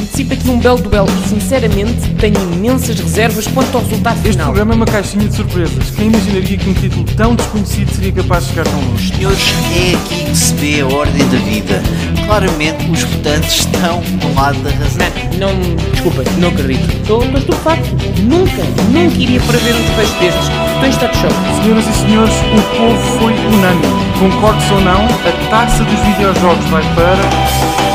Antecipa 0.00 0.32
aqui 0.32 0.48
um 0.48 0.58
belo 0.58 0.80
duelo. 0.80 1.08
Sinceramente, 1.28 2.08
tenho 2.18 2.40
imensas 2.54 2.98
reservas 2.98 3.46
quanto 3.48 3.76
ao 3.76 3.84
resultado 3.84 4.16
Este 4.16 4.30
final. 4.30 4.46
programa 4.46 4.72
é 4.72 4.76
uma 4.76 4.86
caixinha 4.86 5.28
de 5.28 5.34
surpresas. 5.34 5.90
Quem 5.90 6.06
imaginaria 6.06 6.56
que 6.56 6.70
um 6.70 6.72
título 6.72 7.04
tão 7.16 7.34
desconhecido 7.34 7.94
seria 7.94 8.12
capaz 8.12 8.44
de 8.44 8.50
chegar 8.50 8.64
tão 8.64 8.80
longe? 8.80 9.14
Senhores, 9.14 9.54
é 9.76 9.94
aqui 9.94 10.24
que 10.24 10.36
se 10.36 10.54
vê 10.54 10.80
a 10.80 10.86
ordem 10.86 11.28
da 11.28 11.38
vida. 11.38 11.82
Claramente 12.26 12.90
os 12.90 13.02
votantes 13.02 13.56
estão 13.56 14.00
do 14.00 14.34
lado 14.34 14.58
da 14.62 14.70
razão. 14.70 15.06
Não, 15.38 15.52
não, 15.52 15.76
desculpa, 15.92 16.24
não 16.38 16.48
acredito. 16.48 16.96
Estou 16.96 17.22
estou 17.22 17.38
estupefacto. 17.38 17.90
Nunca, 18.22 18.62
nunca 18.90 19.18
iria 19.18 19.40
prever 19.40 19.74
um 19.74 19.82
desfecho 19.82 20.14
destes. 20.18 20.48
Estou 20.48 20.86
em 20.86 20.90
estado 20.90 21.12
de 21.12 21.18
choque. 21.18 21.62
Senhoras 21.62 21.84
e 21.86 21.92
senhores, 21.92 22.34
o 22.34 22.76
povo 22.76 23.18
foi 23.18 23.32
unânime. 23.32 24.00
Concordes 24.18 24.70
ou 24.70 24.80
não, 24.80 25.04
a 25.04 25.50
taça 25.50 25.84
dos 25.84 26.00
videojogos 26.00 26.64
vai 26.70 26.82
para. 26.94 27.89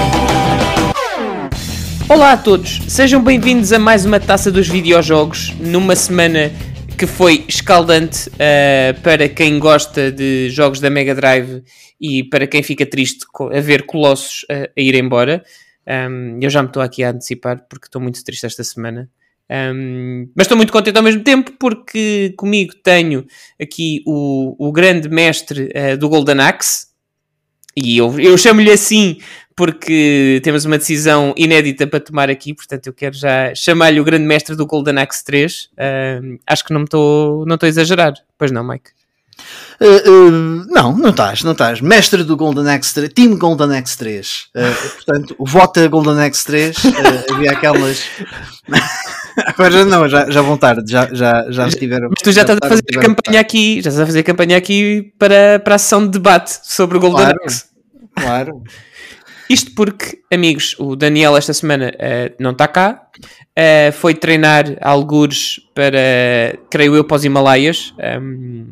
Olá 2.08 2.34
a 2.34 2.38
todos, 2.38 2.82
sejam 2.88 3.24
bem-vindos 3.24 3.74
a 3.74 3.80
mais 3.80 4.06
uma 4.06 4.20
taça 4.20 4.52
dos 4.52 4.68
videojogos 4.68 5.50
numa 5.60 5.96
semana 5.96 6.52
que 6.96 7.08
foi 7.08 7.44
escaldante 7.48 8.30
eh, 8.38 8.94
para 9.02 9.28
quem 9.28 9.58
gosta 9.58 10.12
de 10.12 10.52
jogos 10.52 10.80
da 10.80 10.88
Mega 10.88 11.16
Drive 11.16 11.64
e 12.00 12.24
para 12.24 12.46
quem 12.46 12.62
fica 12.62 12.86
triste 12.86 13.26
a 13.52 13.60
ver 13.60 13.88
Colossos 13.88 14.46
eh, 14.52 14.70
a 14.78 14.82
ir 14.82 14.94
embora. 14.94 15.44
Um, 15.88 16.38
eu 16.40 16.50
já 16.50 16.62
me 16.62 16.68
estou 16.68 16.84
aqui 16.84 17.04
a 17.04 17.10
antecipar 17.10 17.66
porque 17.68 17.88
estou 17.88 18.00
muito 18.00 18.24
triste 18.24 18.46
esta 18.46 18.64
semana. 18.64 19.10
Um, 19.50 20.30
mas 20.36 20.46
estou 20.46 20.56
muito 20.56 20.72
contente 20.72 20.98
ao 20.98 21.04
mesmo 21.04 21.24
tempo 21.24 21.54
porque 21.60 22.36
comigo 22.38 22.76
tenho 22.84 23.26
aqui 23.60 24.04
o, 24.06 24.56
o 24.60 24.72
grande 24.72 25.10
mestre 25.10 25.72
eh, 25.74 25.98
do 25.98 26.08
Golden 26.08 26.40
Axe, 26.40 26.86
e 27.76 27.98
eu, 27.98 28.18
eu 28.20 28.38
chamo-lhe 28.38 28.72
assim 28.72 29.18
porque 29.56 30.42
temos 30.44 30.66
uma 30.66 30.78
decisão 30.78 31.34
inédita 31.38 31.88
para 31.88 32.00
tomar 32.00 32.30
aqui, 32.30 32.54
portanto 32.54 32.88
eu 32.88 32.94
quero 32.94 33.16
já 33.16 33.56
chamar-lhe 33.56 34.00
o 34.00 34.04
grande 34.04 34.26
mestre 34.26 34.56
do 34.56 34.66
Golden 34.66 35.00
Axe 35.00 35.24
3. 35.24 35.70
Ahm, 35.78 36.38
acho 36.46 36.66
que 36.66 36.74
não 36.74 36.84
estou 36.84 37.46
não 37.46 37.58
a 37.62 37.68
exagerar. 37.68 38.14
Pois 38.38 38.52
não, 38.52 38.68
Mike? 38.68 38.92
Uh, 39.82 40.10
uh, 40.10 40.66
não, 40.70 40.96
não 40.96 41.10
estás, 41.10 41.44
não 41.44 41.52
estás. 41.52 41.82
Mestre 41.82 42.24
do 42.24 42.38
Golden 42.38 42.70
Axe 42.70 42.94
3, 42.94 43.14
Team 43.14 43.38
Golden 43.38 43.78
Axe 43.78 43.98
3. 43.98 44.48
Uh, 44.56 44.92
portanto, 44.96 45.36
vota 45.40 45.88
Golden 45.88 46.22
Axe 46.22 46.46
3. 46.46 46.78
Uh, 46.78 47.34
havia 47.34 47.52
aquelas. 47.52 48.04
Agora 49.48 49.72
já 49.72 49.86
não, 49.86 50.08
já, 50.08 50.30
já 50.30 50.42
vão 50.42 50.58
tarde, 50.58 50.90
já, 50.90 51.14
já, 51.14 51.46
já 51.50 51.68
estiveram. 51.68 52.10
Mas 52.10 52.24
tu 52.24 52.32
já 52.32 52.42
estás 52.42 52.58
a 52.62 52.70
fazer 52.70 52.84
campanha 52.84 53.40
aqui, 53.42 53.82
já 53.82 53.90
estás 53.90 54.00
a 54.00 54.06
fazer 54.06 54.24
campanha 54.24 54.58
aqui 54.58 55.14
para, 55.20 55.60
para 55.60 55.76
a 55.76 55.78
sessão 55.78 56.06
de 56.06 56.12
debate 56.12 56.58
sobre 56.64 56.98
o 56.98 57.02
Golden 57.02 57.26
Claro. 57.26 57.40
Axe. 57.44 57.66
Claro. 58.16 58.64
Isto 59.50 59.72
porque, 59.76 60.20
amigos, 60.32 60.76
o 60.80 60.96
Daniel 60.96 61.38
esta 61.38 61.54
semana 61.54 61.94
eh, 62.00 62.32
não 62.40 62.52
está 62.52 62.68
cá, 62.68 63.08
eh, 63.56 63.92
foi 63.92 64.14
treinar 64.14 64.78
algures 64.82 65.60
para, 65.74 66.58
creio 66.70 66.96
eu, 66.96 67.04
para 67.04 67.18
os 67.18 67.26
Himalaias. 67.26 67.94
Um, 68.22 68.66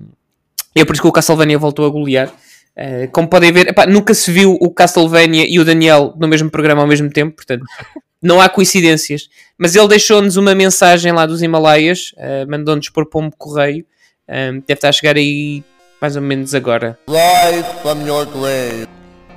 é 0.76 0.84
por 0.84 0.94
isso 0.94 1.02
que 1.02 1.08
o 1.08 1.12
Castlevania 1.12 1.58
voltou 1.58 1.86
a 1.86 1.90
golear. 1.90 2.32
Eh, 2.76 3.08
como 3.08 3.28
podem 3.28 3.52
ver, 3.52 3.68
epá, 3.68 3.86
nunca 3.86 4.14
se 4.14 4.32
viu 4.32 4.58
o 4.60 4.72
Castlevania 4.72 5.46
e 5.48 5.60
o 5.60 5.66
Daniel 5.66 6.14
no 6.18 6.28
mesmo 6.28 6.50
programa 6.50 6.82
ao 6.82 6.88
mesmo 6.88 7.10
tempo, 7.10 7.36
portanto, 7.36 7.64
não 8.22 8.42
há 8.42 8.50
coincidências. 8.50 9.30
Mas 9.58 9.76
ele 9.76 9.88
deixou-nos 9.88 10.38
uma 10.38 10.56
mensagem 10.56 11.12
lá 11.12 11.28
dos 11.28 11.44
Himalaias, 11.44 12.12
mandou-nos 12.48 12.90
por 12.90 13.06
pombo 13.06 13.36
correio. 13.38 13.86
Um, 14.28 14.60
deve 14.62 14.74
estar 14.74 14.90
a 14.90 14.92
chegar 14.92 15.16
aí 15.16 15.64
mais 16.02 16.16
ou 16.16 16.22
menos 16.22 16.56
agora. 16.56 16.98
Rise 17.08 17.64
from 17.82 18.08
your 18.08 18.26
grave. 18.26 18.88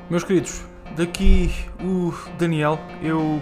Meus 0.09 0.25
queridos, 0.25 0.63
daqui 0.97 1.53
o 1.81 2.13
Daniel. 2.39 2.81
Eu, 3.03 3.41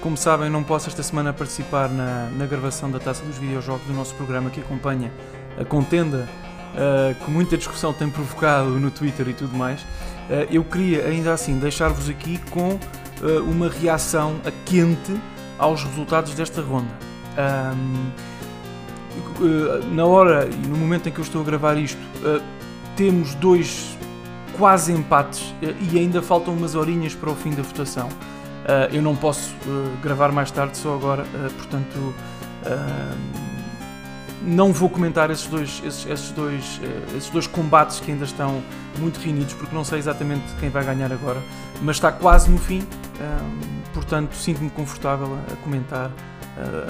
como 0.00 0.16
sabem, 0.16 0.50
não 0.50 0.64
posso 0.64 0.88
esta 0.88 1.02
semana 1.02 1.32
participar 1.32 1.88
na, 1.88 2.28
na 2.36 2.46
gravação 2.46 2.90
da 2.90 2.98
taça 2.98 3.24
dos 3.24 3.36
videojogos 3.36 3.86
do 3.86 3.92
nosso 3.92 4.14
programa 4.14 4.50
que 4.50 4.60
acompanha 4.60 5.12
a 5.58 5.64
contenda 5.64 6.28
uh, 6.74 7.24
que 7.24 7.30
muita 7.30 7.56
discussão 7.56 7.92
tem 7.92 8.08
provocado 8.10 8.70
no 8.70 8.90
Twitter 8.90 9.28
e 9.28 9.34
tudo 9.34 9.56
mais. 9.56 9.80
Uh, 9.82 10.48
eu 10.50 10.64
queria 10.64 11.06
ainda 11.06 11.32
assim 11.32 11.58
deixar-vos 11.58 12.08
aqui 12.08 12.38
com 12.50 12.70
uh, 12.70 12.78
uma 13.46 13.68
reação 13.68 14.40
a 14.44 14.50
quente 14.64 15.14
aos 15.58 15.84
resultados 15.84 16.34
desta 16.34 16.60
ronda. 16.60 16.90
Um, 17.78 18.34
na 19.94 20.04
hora 20.04 20.48
e 20.50 20.66
no 20.66 20.76
momento 20.76 21.08
em 21.08 21.12
que 21.12 21.18
eu 21.18 21.24
estou 21.24 21.40
a 21.40 21.44
gravar 21.44 21.76
isto, 21.76 21.98
temos 22.96 23.34
dois 23.36 23.93
quase 24.56 24.92
empates 24.92 25.40
uh, 25.40 25.74
e 25.92 25.98
ainda 25.98 26.22
faltam 26.22 26.54
umas 26.54 26.74
horinhas 26.74 27.14
para 27.14 27.30
o 27.30 27.34
fim 27.34 27.50
da 27.50 27.62
votação. 27.62 28.08
Uh, 28.08 28.94
eu 28.94 29.02
não 29.02 29.14
posso 29.14 29.52
uh, 29.66 29.96
gravar 30.02 30.32
mais 30.32 30.50
tarde, 30.50 30.76
só 30.76 30.94
agora, 30.94 31.24
portanto 31.56 32.14
não 34.40 34.72
vou 34.72 34.88
comentar 34.88 35.30
esses 35.30 35.46
dois, 35.46 35.82
esses, 35.84 36.06
esses 36.06 36.30
dois, 36.30 36.80
esses 37.14 37.28
dois 37.28 37.46
combates 37.46 38.00
que 38.00 38.10
ainda 38.10 38.24
estão 38.24 38.62
muito 38.98 39.18
reunidos, 39.20 39.52
porque 39.52 39.74
não 39.74 39.84
sei 39.84 39.98
exatamente 39.98 40.44
quem 40.60 40.70
vai 40.70 40.82
ganhar 40.82 41.12
agora, 41.12 41.42
mas 41.82 41.96
está 41.96 42.10
quase 42.10 42.50
no 42.50 42.56
fim, 42.56 42.86
portanto 43.92 44.34
sinto-me 44.34 44.70
confortável 44.70 45.38
a, 45.52 45.56
comentar 45.56 46.10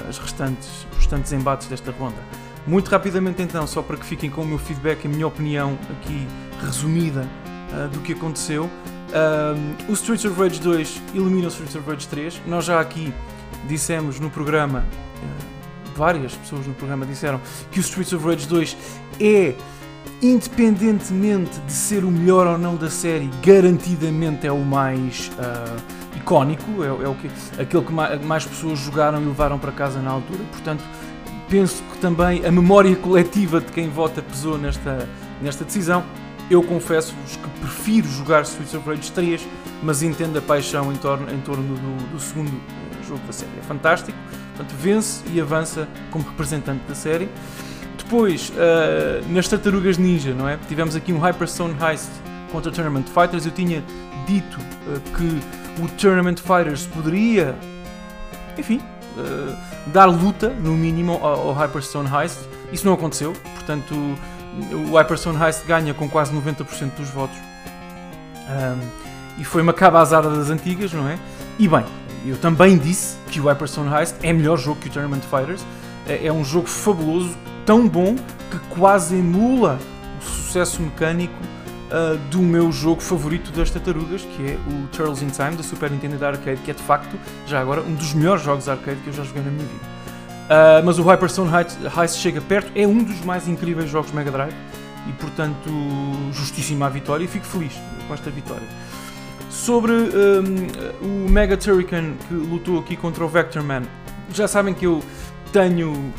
as 0.07 0.17
restantes, 0.17 0.87
os 0.91 0.97
restantes 0.97 1.33
embates 1.33 1.67
desta 1.67 1.91
ronda. 1.91 2.21
Muito 2.65 2.89
rapidamente 2.89 3.41
então, 3.41 3.67
só 3.67 3.81
para 3.81 3.97
que 3.97 4.05
fiquem 4.05 4.29
com 4.29 4.41
o 4.41 4.45
meu 4.45 4.57
feedback, 4.57 5.05
a 5.05 5.09
minha 5.09 5.27
opinião 5.27 5.77
aqui 5.91 6.25
resumida 6.61 7.27
uh, 7.75 7.87
do 7.89 7.99
que 7.99 8.13
aconteceu. 8.13 8.69
Um, 9.15 9.91
o 9.91 9.93
Streets 9.93 10.25
of 10.25 10.39
Rage 10.39 10.59
2 10.59 11.01
elimina 11.13 11.47
o 11.47 11.49
Streets 11.49 11.75
of 11.75 11.89
Rage 11.89 12.07
3. 12.07 12.41
Nós 12.47 12.65
já 12.65 12.79
aqui 12.79 13.13
dissemos 13.67 14.19
no 14.19 14.29
programa, 14.29 14.79
uh, 14.79 15.95
várias 15.95 16.33
pessoas 16.35 16.65
no 16.65 16.73
programa 16.73 17.05
disseram 17.05 17.39
que 17.71 17.79
o 17.79 17.81
Streets 17.81 18.13
of 18.13 18.25
Rage 18.25 18.47
2 18.47 18.77
é, 19.19 19.53
independentemente 20.21 21.59
de 21.61 21.71
ser 21.71 22.03
o 22.03 22.11
melhor 22.11 22.47
ou 22.47 22.57
não 22.57 22.75
da 22.75 22.89
série, 22.89 23.29
garantidamente 23.43 24.47
é 24.47 24.51
o 24.51 24.59
mais 24.59 25.31
uh, 25.39 26.17
icónico, 26.17 26.83
é, 26.83 26.87
é, 26.87 27.07
o 27.07 27.15
que, 27.15 27.29
aquele 27.61 27.83
que 27.83 27.93
mais, 27.93 28.25
mais 28.25 28.45
pessoas 28.45 28.79
jogaram 28.79 29.21
e 29.21 29.25
levaram 29.25 29.59
para 29.59 29.71
casa 29.71 30.01
na 30.01 30.11
altura. 30.11 30.43
Portanto, 30.51 30.83
penso 31.49 31.83
que 31.91 31.97
também 31.99 32.45
a 32.45 32.51
memória 32.51 32.95
coletiva 32.95 33.61
de 33.61 33.71
quem 33.71 33.89
vota 33.89 34.21
pesou 34.21 34.57
nesta, 34.57 35.07
nesta 35.41 35.63
decisão. 35.63 36.03
Eu 36.49 36.61
confesso-vos 36.61 37.37
que 37.37 37.49
prefiro 37.59 38.07
jogar 38.07 38.43
Streets 38.43 38.73
of 38.75 38.87
Rage 38.87 39.11
3, 39.11 39.47
mas 39.81 40.03
entendo 40.03 40.37
a 40.37 40.41
paixão 40.41 40.91
em 40.91 40.95
torno, 40.95 41.31
em 41.33 41.39
torno 41.41 41.75
do, 41.75 42.11
do 42.11 42.19
segundo 42.19 42.49
uh, 42.49 43.03
jogo 43.07 43.21
da 43.25 43.33
série. 43.33 43.51
É 43.57 43.63
fantástico, 43.63 44.17
portanto, 44.55 44.75
vence 44.79 45.23
e 45.33 45.41
avança 45.41 45.87
como 46.11 46.23
representante 46.23 46.83
da 46.87 46.93
série. 46.93 47.29
Depois, 47.97 48.49
uh, 48.49 49.33
nas 49.33 49.47
Tartarugas 49.47 49.97
Ninja, 49.97 50.35
não 50.35 50.47
é? 50.47 50.59
Tivemos 50.67 50.95
aqui 50.95 51.11
um 51.11 51.17
Hyperstone 51.17 51.75
Heist 51.81 52.11
contra 52.51 52.71
Tournament 52.71 53.05
Fighters. 53.05 53.47
Eu 53.47 53.51
tinha 53.51 53.83
dito 54.27 54.59
uh, 54.59 54.99
que 55.17 55.81
o 55.81 55.87
Tournament 55.97 56.37
Fighters 56.37 56.85
poderia, 56.85 57.55
enfim, 58.55 58.79
uh, 59.17 59.89
dar 59.91 60.05
luta, 60.05 60.49
no 60.49 60.73
mínimo, 60.73 61.13
ao, 61.13 61.49
ao 61.49 61.53
Hyperstone 61.53 62.07
Heist. 62.07 62.37
Isso 62.71 62.85
não 62.85 62.93
aconteceu, 62.93 63.33
portanto, 63.55 63.95
o 64.71 64.97
Hyperstone 64.97 65.41
Heist 65.41 65.65
ganha 65.65 65.93
com 65.93 66.09
quase 66.09 66.33
90% 66.33 66.95
dos 66.95 67.09
votos. 67.09 67.37
Um, 68.47 69.05
e 69.37 69.43
foi 69.43 69.61
uma 69.61 69.73
caba 69.73 69.99
azada 69.99 70.29
das 70.29 70.49
antigas, 70.49 70.93
não 70.93 71.07
é? 71.09 71.17
E 71.59 71.67
bem, 71.67 71.83
eu 72.25 72.37
também 72.37 72.77
disse 72.77 73.17
que 73.27 73.39
o 73.39 73.45
Hyperstone 73.45 73.93
Heist 73.93 74.15
é 74.23 74.31
melhor 74.31 74.57
jogo 74.57 74.79
que 74.79 74.87
o 74.87 74.91
Tournament 74.91 75.21
Fighters. 75.21 75.65
É, 76.07 76.27
é 76.27 76.33
um 76.33 76.43
jogo 76.43 76.67
fabuloso, 76.67 77.35
tão 77.65 77.87
bom 77.87 78.15
que 78.51 78.59
quase 78.69 79.15
emula 79.15 79.79
o 80.19 80.23
sucesso 80.23 80.81
mecânico 80.81 81.33
uh, 81.85 82.17
do 82.29 82.39
meu 82.39 82.71
jogo 82.71 83.01
favorito 83.01 83.51
das 83.51 83.69
tartarugas, 83.69 84.21
que 84.21 84.51
é 84.51 84.57
o 84.67 84.87
Turtles 84.87 85.21
in 85.21 85.27
Time 85.27 85.55
da 85.55 85.63
Super 85.63 85.89
Nintendo 85.91 86.17
da 86.17 86.29
Arcade, 86.29 86.61
que 86.61 86.71
é 86.71 86.73
de 86.73 86.83
facto, 86.83 87.17
já 87.47 87.59
agora, 87.59 87.81
um 87.81 87.93
dos 87.93 88.13
melhores 88.13 88.43
jogos 88.43 88.69
arcade 88.69 88.99
que 89.01 89.07
eu 89.07 89.13
já 89.13 89.23
joguei 89.23 89.43
na 89.43 89.51
minha 89.51 89.65
vida. 89.65 89.95
Uh, 90.45 90.85
mas 90.85 90.99
o 90.99 91.03
Hyperstone 91.03 91.49
Heist, 91.51 92.19
chega 92.19 92.39
perto, 92.39 92.71
é 92.75 92.85
um 92.85 93.03
dos 93.03 93.19
mais 93.21 93.47
incríveis 93.47 93.89
jogos 93.89 94.11
Mega 94.11 94.29
Drive 94.29 94.53
e, 95.09 95.11
portanto, 95.13 95.71
justíssima 96.31 96.85
a 96.85 96.89
vitória 96.89 97.23
e 97.23 97.27
fico 97.27 97.45
feliz 97.45 97.73
com 98.07 98.13
esta 98.13 98.29
vitória. 98.29 98.67
Sobre 99.49 99.91
um, 99.91 101.25
o 101.25 101.29
Mega 101.29 101.57
Turrican 101.57 102.13
que 102.27 102.33
lutou 102.33 102.77
aqui 102.77 102.95
contra 102.95 103.25
o 103.25 103.27
Vector 103.27 103.63
Man, 103.63 103.83
já 104.31 104.47
sabem 104.47 104.73
que 104.73 104.85
eu 104.85 105.01
tenho 105.51 106.13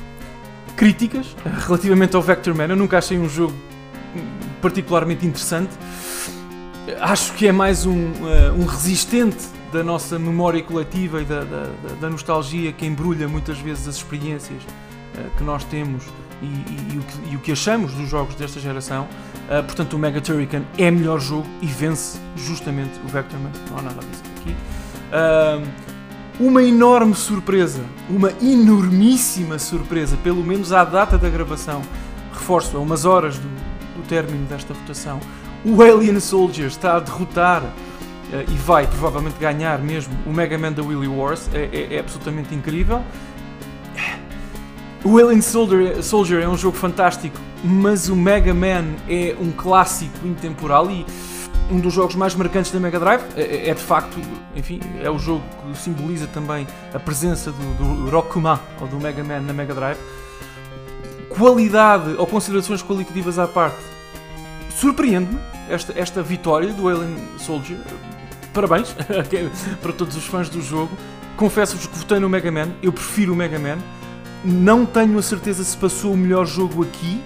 críticas 0.77 1.37
relativamente 1.67 2.17
ao 2.17 2.23
Vector 2.23 2.55
Man. 2.55 2.67
Eu 2.67 2.77
nunca 2.77 2.99
achei 2.99 3.19
um 3.19 3.29
jogo 3.29 3.55
particularmente 4.61 5.25
interessante. 5.25 5.71
Acho 7.01 7.33
que 7.35 7.47
é 7.47 7.53
mais 7.53 7.87
um, 7.87 7.93
uh, 7.93 8.53
um 8.59 8.65
resistente 8.65 9.45
da 9.73 9.83
nossa 9.83 10.19
memória 10.19 10.63
coletiva 10.63 11.21
e 11.21 11.25
da, 11.25 11.41
da, 11.41 11.67
da, 12.01 12.11
nostalgia 12.11 12.73
que 12.73 12.87
embrulha 12.87 13.27
muitas 13.29 13.59
vezes 13.59 13.89
as 13.89 13.97
experiências 13.97 14.63
uh, 14.63 15.37
que 15.37 15.43
nós 15.43 15.65
temos 15.65 16.05
e, 16.43 16.47
e, 16.47 16.95
e, 16.95 16.99
o 16.99 17.03
que, 17.03 17.31
e, 17.33 17.37
o 17.37 17.39
que, 17.41 17.53
achamos 17.53 17.93
dos 17.93 18.09
jogos 18.09 18.35
desta 18.35 18.61
geração. 18.61 19.09
Uh, 19.49 19.65
portanto, 19.65 19.95
o 19.95 19.99
Mega 19.99 20.21
Turrican 20.21 20.63
é 20.79 20.91
melhor 20.91 21.21
jogo 21.21 21.47
e 21.61 21.67
vence 21.67 22.19
justamente 22.37 23.01
o 23.05 23.09
Vectorman. 23.09 23.51
Não 23.71 23.79
há 23.79 23.83
nada 23.83 23.97
a 23.97 24.11
dizer 24.11 24.25
aqui. 24.41 24.57
Uh, 25.13 25.87
uma 26.39 26.63
enorme 26.63 27.15
surpresa, 27.15 27.83
uma 28.11 28.31
enormíssima 28.43 29.59
surpresa, 29.59 30.17
pelo 30.23 30.45
menos 30.45 30.73
à 30.73 30.85
data 30.85 31.17
da 31.17 31.31
gravação, 31.31 31.81
reforço, 32.33 32.77
a 32.77 32.81
umas 32.81 33.07
horas 33.07 33.39
do, 33.39 33.49
do 33.49 34.07
término 34.07 34.45
desta 34.47 34.75
votação, 34.75 35.19
o 35.65 35.83
Alien 35.83 36.21
Soldier 36.21 36.67
está 36.69 36.97
a 36.97 37.01
derrotar 37.01 37.63
e 38.49 38.55
vai 38.55 38.87
provavelmente 38.87 39.37
ganhar 39.39 39.79
mesmo 39.79 40.15
o 40.27 40.33
Mega 40.33 40.59
Man 40.59 40.73
da 40.73 40.83
Willy 40.83 41.09
Wars, 41.09 41.49
é, 41.53 41.69
é, 41.73 41.95
é 41.97 41.99
absolutamente 42.01 42.55
incrível. 42.55 43.03
O 45.05 45.19
Alien 45.19 45.41
Soldier, 45.41 46.03
Soldier 46.03 46.43
é 46.43 46.49
um 46.49 46.57
jogo 46.57 46.77
fantástico, 46.77 47.39
mas 47.63 48.09
o 48.09 48.17
Mega 48.17 48.53
Man 48.53 48.97
é 49.09 49.37
um 49.41 49.53
clássico 49.53 50.27
intemporal 50.27 50.91
e 50.91 51.07
um 51.71 51.79
dos 51.79 51.93
jogos 51.93 52.17
mais 52.17 52.35
marcantes 52.35 52.73
da 52.73 52.81
Mega 52.81 52.99
Drive. 52.99 53.23
É, 53.37 53.71
é, 53.71 53.75
de 53.75 53.81
facto, 53.81 54.19
enfim, 54.55 54.81
é 55.01 55.11
o 55.11 55.19
jogo 55.19 55.45
que 55.63 55.79
simboliza 55.79 56.27
também 56.27 56.67
a 56.93 56.99
presença 56.99 57.53
do, 57.53 58.09
do 58.09 58.17
ou 58.81 58.89
do 58.89 58.97
Mega 58.99 59.23
Man 59.23 59.41
na 59.41 59.53
Mega 59.53 59.75
Drive. 59.75 59.99
Qualidade 61.29 62.15
ou 62.19 62.27
considerações 62.27 62.83
qualitativas 62.83 63.39
à 63.39 63.47
parte, 63.47 63.79
surpreende-me 64.71 65.39
esta, 65.69 65.93
esta 65.97 66.23
vitória 66.23 66.73
do 66.73 66.89
Alien 66.89 67.17
Soldier. 67.39 67.79
Parabéns 68.57 68.97
para 69.83 69.93
todos 69.93 70.17
os 70.17 70.25
fãs 70.25 70.49
do 70.49 70.63
jogo. 70.63 70.97
Confesso-vos 71.37 71.87
que 71.87 71.99
votei 71.99 72.19
no 72.19 72.27
Mega 72.27 72.51
Man, 72.51 72.71
eu 72.83 72.91
prefiro 72.91 73.35
o 73.35 73.37
Mega 73.37 73.59
Man. 73.59 73.77
Não 74.43 74.87
tenho 74.87 75.19
a 75.19 75.23
certeza 75.23 75.63
se 75.63 75.77
passou 75.77 76.15
o 76.15 76.17
melhor 76.17 76.47
jogo 76.47 76.83
aqui, 76.83 77.21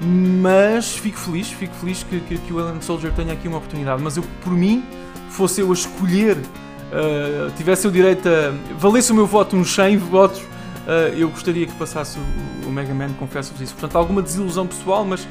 mas 0.00 0.96
fico 0.96 1.16
feliz, 1.16 1.52
fico 1.52 1.72
feliz 1.76 2.02
que, 2.02 2.18
que, 2.18 2.36
que 2.36 2.52
o 2.52 2.58
Alien 2.58 2.80
Soldier 2.80 3.12
tenha 3.12 3.32
aqui 3.32 3.46
uma 3.46 3.58
oportunidade. 3.58 4.02
Mas 4.02 4.16
eu, 4.16 4.24
por 4.42 4.52
mim, 4.52 4.84
fosse 5.30 5.60
eu 5.60 5.70
a 5.70 5.72
escolher, 5.72 6.36
uh, 6.36 7.52
tivesse 7.56 7.86
o 7.86 7.92
direito 7.92 8.28
a. 8.28 8.52
valesse 8.76 9.12
o 9.12 9.14
meu 9.14 9.26
voto 9.26 9.54
uns 9.54 9.72
100 9.72 9.98
votos, 9.98 10.40
uh, 10.40 11.14
eu 11.16 11.28
gostaria 11.28 11.64
que 11.64 11.74
passasse 11.74 12.18
o, 12.18 12.68
o 12.68 12.72
Mega 12.72 12.92
Man, 12.92 13.12
confesso-vos 13.20 13.60
isso. 13.60 13.74
Portanto, 13.74 13.96
alguma 13.96 14.20
desilusão 14.20 14.66
pessoal, 14.66 15.04
mas 15.04 15.28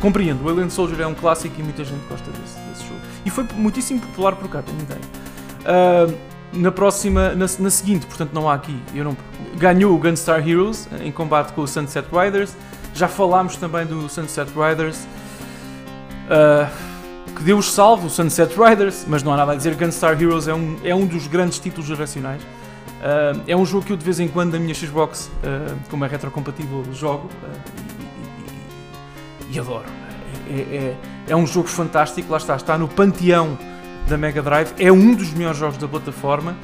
compreendo. 0.00 0.44
O 0.44 0.48
Alien 0.48 0.70
Soldier 0.70 1.00
é 1.00 1.06
um 1.08 1.14
clássico 1.14 1.58
e 1.58 1.64
muita 1.64 1.82
gente 1.82 2.06
gosta 2.08 2.30
desse, 2.30 2.60
desse 2.70 2.86
jogo. 2.86 2.93
E 3.24 3.30
foi 3.30 3.46
muitíssimo 3.54 4.00
popular 4.00 4.36
por 4.36 4.48
cá, 4.48 4.62
tenho 4.62 4.80
ideia. 4.80 5.00
Uh, 5.60 6.34
na 6.52 6.70
próxima, 6.70 7.30
na, 7.30 7.46
na, 7.58 7.70
seguinte, 7.70 8.06
portanto, 8.06 8.32
não 8.32 8.48
há 8.48 8.54
aqui. 8.54 8.78
Eu 8.94 9.04
não, 9.04 9.16
ganhou 9.56 9.94
o 9.94 9.98
Gunstar 9.98 10.46
Heroes 10.46 10.88
em 11.02 11.10
combate 11.10 11.52
com 11.52 11.62
o 11.62 11.66
Sunset 11.66 12.06
Riders. 12.12 12.54
Já 12.94 13.08
falámos 13.08 13.56
também 13.56 13.86
do 13.86 14.08
Sunset 14.08 14.50
Riders. 14.52 15.06
Uh, 16.26 16.94
que 17.34 17.42
Deus 17.42 17.72
salve 17.72 18.06
o 18.06 18.10
Sunset 18.10 18.54
Riders, 18.56 19.04
mas 19.08 19.22
não 19.22 19.32
há 19.32 19.36
nada 19.36 19.52
a 19.52 19.54
dizer. 19.56 19.74
Gunstar 19.74 20.20
Heroes 20.20 20.46
é 20.46 20.54
um, 20.54 20.76
é 20.84 20.94
um 20.94 21.06
dos 21.06 21.26
grandes 21.26 21.58
títulos 21.58 21.86
geracionais. 21.86 22.42
Uh, 22.42 23.42
é 23.46 23.56
um 23.56 23.66
jogo 23.66 23.84
que 23.84 23.92
eu 23.92 23.96
de 23.96 24.04
vez 24.04 24.20
em 24.20 24.28
quando 24.28 24.52
na 24.52 24.58
minha 24.58 24.74
Xbox, 24.74 25.26
uh, 25.26 25.76
como 25.90 26.04
é 26.04 26.08
retrocompatível, 26.08 26.84
jogo 26.92 27.28
e, 29.50 29.52
e, 29.52 29.56
e, 29.56 29.58
adoro. 29.58 30.03
É, 30.48 30.52
é, 30.52 30.96
é, 31.28 31.36
um 31.36 31.46
jogo 31.46 31.68
fantástico, 31.68 32.30
lá 32.30 32.38
está, 32.38 32.56
está 32.56 32.76
no 32.76 32.88
panteão 32.88 33.58
da 34.08 34.18
Mega 34.18 34.42
Drive, 34.42 34.72
é 34.78 34.92
um 34.92 35.14
dos 35.14 35.32
melhores 35.32 35.58
jogos 35.58 35.78
da 35.78 35.88
plataforma 35.88 36.54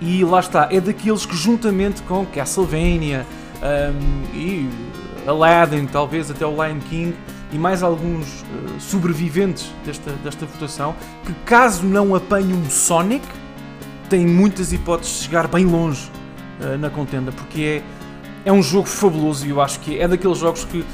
e 0.00 0.24
lá 0.24 0.40
está, 0.40 0.68
é 0.70 0.80
daqueles 0.80 1.24
que 1.24 1.36
juntamente 1.36 2.02
com 2.02 2.26
Castlevania 2.26 3.24
um, 3.62 4.36
e 4.36 4.68
Aladdin, 5.26 5.86
talvez 5.86 6.30
até 6.30 6.46
o 6.46 6.50
Lion 6.50 6.80
King 6.88 7.14
e 7.52 7.58
mais 7.58 7.82
alguns 7.82 8.42
uh, 8.42 8.44
sobreviventes 8.80 9.72
desta, 9.84 10.10
desta 10.24 10.46
votação, 10.46 10.94
que 11.24 11.32
caso 11.44 11.84
não 11.84 12.14
apanhe 12.14 12.52
um 12.52 12.68
Sonic, 12.68 13.26
tem 14.08 14.26
muitas 14.26 14.72
hipóteses 14.72 15.18
de 15.18 15.24
chegar 15.24 15.48
bem 15.48 15.64
longe 15.64 16.10
uh, 16.60 16.76
na 16.78 16.90
contenda, 16.90 17.32
porque 17.32 17.82
é, 18.44 18.48
é 18.48 18.52
um 18.52 18.62
jogo 18.62 18.86
fabuloso 18.86 19.46
e 19.46 19.50
eu 19.50 19.60
acho 19.60 19.80
que 19.80 19.98
é 19.98 20.06
daqueles 20.06 20.38
jogos 20.38 20.64
que 20.64 20.84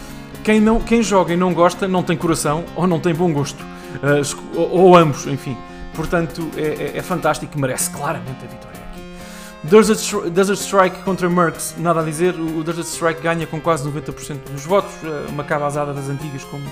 quem, 0.45 0.61
não, 0.61 0.79
quem 0.79 1.03
joga 1.03 1.33
e 1.33 1.37
não 1.37 1.53
gosta 1.53 1.89
não 1.89 2.03
tem 2.03 2.17
coração 2.17 2.65
ou 2.77 2.87
não 2.87 3.01
tem 3.01 3.15
bom 3.15 3.33
gosto, 3.33 3.63
uh, 3.63 4.59
ou, 4.59 4.71
ou, 4.71 4.97
ambos, 4.97 5.27
enfim. 5.27 5.57
Portanto, 5.95 6.49
é, 6.57 6.93
é, 6.95 6.99
é 6.99 7.03
fantástico 7.03 7.57
e 7.57 7.61
merece 7.61 7.91
claramente 7.91 8.45
a 8.45 8.47
vitória. 8.47 8.75
Desert, 9.65 10.31
Desert 10.31 10.59
Strike 10.59 11.03
contra 11.05 11.29
Mercs, 11.29 11.75
nada 11.79 12.01
a 12.01 12.05
dizer. 12.05 12.35
O 12.35 12.63
Desert 12.63 12.87
Strike 12.87 13.23
ganha 13.23 13.47
com 13.47 13.59
quase 13.59 13.89
90% 13.89 14.51
dos 14.53 14.67
votos. 14.67 14.93
Eh, 15.03 15.31
uma 15.31 15.43
cabazada 15.43 15.95
das 15.95 16.11
antigas, 16.11 16.45
como 16.45 16.63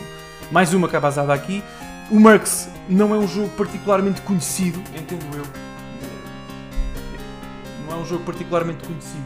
mais 0.50 0.74
uma 0.74 0.86
cabazada 0.88 1.32
aqui. 1.32 1.64
O 2.10 2.20
Mercs 2.20 2.68
não 2.90 3.14
é 3.14 3.18
um 3.18 3.26
jogo 3.26 3.48
particularmente 3.56 4.20
conhecido, 4.20 4.78
entendo 4.94 5.24
eu. 5.34 5.44
Não 7.86 7.96
é 7.96 8.00
um 8.02 8.04
jogo 8.04 8.24
particularmente 8.24 8.86
conhecido. 8.86 9.24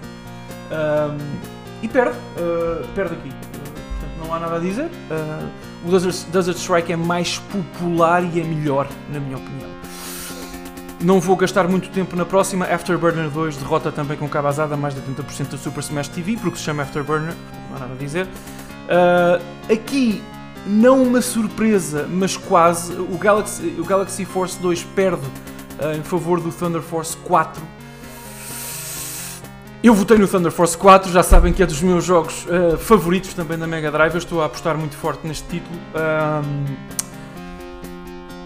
Um, 0.70 1.56
e 1.82 1.88
perde, 1.88 2.16
uh, 2.16 2.86
perde 2.94 3.14
aqui. 3.14 3.45
Não 4.18 4.32
há 4.32 4.38
nada 4.38 4.56
a 4.56 4.58
dizer. 4.58 4.86
Uh, 4.86 5.86
o 5.86 5.90
Desert, 5.90 6.26
Desert 6.30 6.56
Strike 6.58 6.92
é 6.92 6.96
mais 6.96 7.38
popular 7.38 8.22
e 8.24 8.40
é 8.40 8.44
melhor, 8.44 8.88
na 9.12 9.20
minha 9.20 9.36
opinião. 9.36 9.70
Não 11.00 11.20
vou 11.20 11.36
gastar 11.36 11.68
muito 11.68 11.90
tempo 11.90 12.16
na 12.16 12.24
próxima. 12.24 12.64
Afterburner 12.64 13.28
2 13.28 13.56
derrota 13.58 13.92
também 13.92 14.16
com 14.16 14.28
cabazada 14.28 14.76
mais 14.76 14.94
de 14.94 15.00
80% 15.02 15.50
da 15.50 15.58
Super 15.58 15.80
Smash 15.80 16.08
TV, 16.08 16.36
porque 16.36 16.56
se 16.56 16.64
chama 16.64 16.82
Afterburner, 16.82 17.34
não 17.68 17.76
há 17.76 17.80
nada 17.80 17.92
a 17.92 17.96
dizer. 17.96 18.26
Uh, 18.26 19.72
aqui, 19.72 20.22
não 20.66 21.02
uma 21.02 21.20
surpresa, 21.20 22.08
mas 22.10 22.36
quase. 22.36 22.94
O 22.94 23.18
Galaxy, 23.18 23.76
o 23.78 23.84
Galaxy 23.84 24.24
Force 24.24 24.58
2 24.58 24.84
perde 24.94 25.26
uh, 25.80 25.96
em 25.96 26.02
favor 26.02 26.40
do 26.40 26.50
Thunder 26.50 26.80
Force 26.80 27.16
4. 27.18 27.62
Eu 29.86 29.94
votei 29.94 30.18
no 30.18 30.26
Thunder 30.26 30.50
Force 30.50 30.76
4, 30.76 31.12
já 31.12 31.22
sabem 31.22 31.52
que 31.52 31.62
é 31.62 31.66
dos 31.66 31.80
meus 31.80 32.04
jogos 32.04 32.44
uh, 32.46 32.76
favoritos 32.76 33.32
também 33.34 33.56
da 33.56 33.68
Mega 33.68 33.88
Drive. 33.88 34.14
Eu 34.14 34.18
estou 34.18 34.42
a 34.42 34.46
apostar 34.46 34.76
muito 34.76 34.96
forte 34.96 35.24
neste 35.24 35.46
título. 35.46 35.78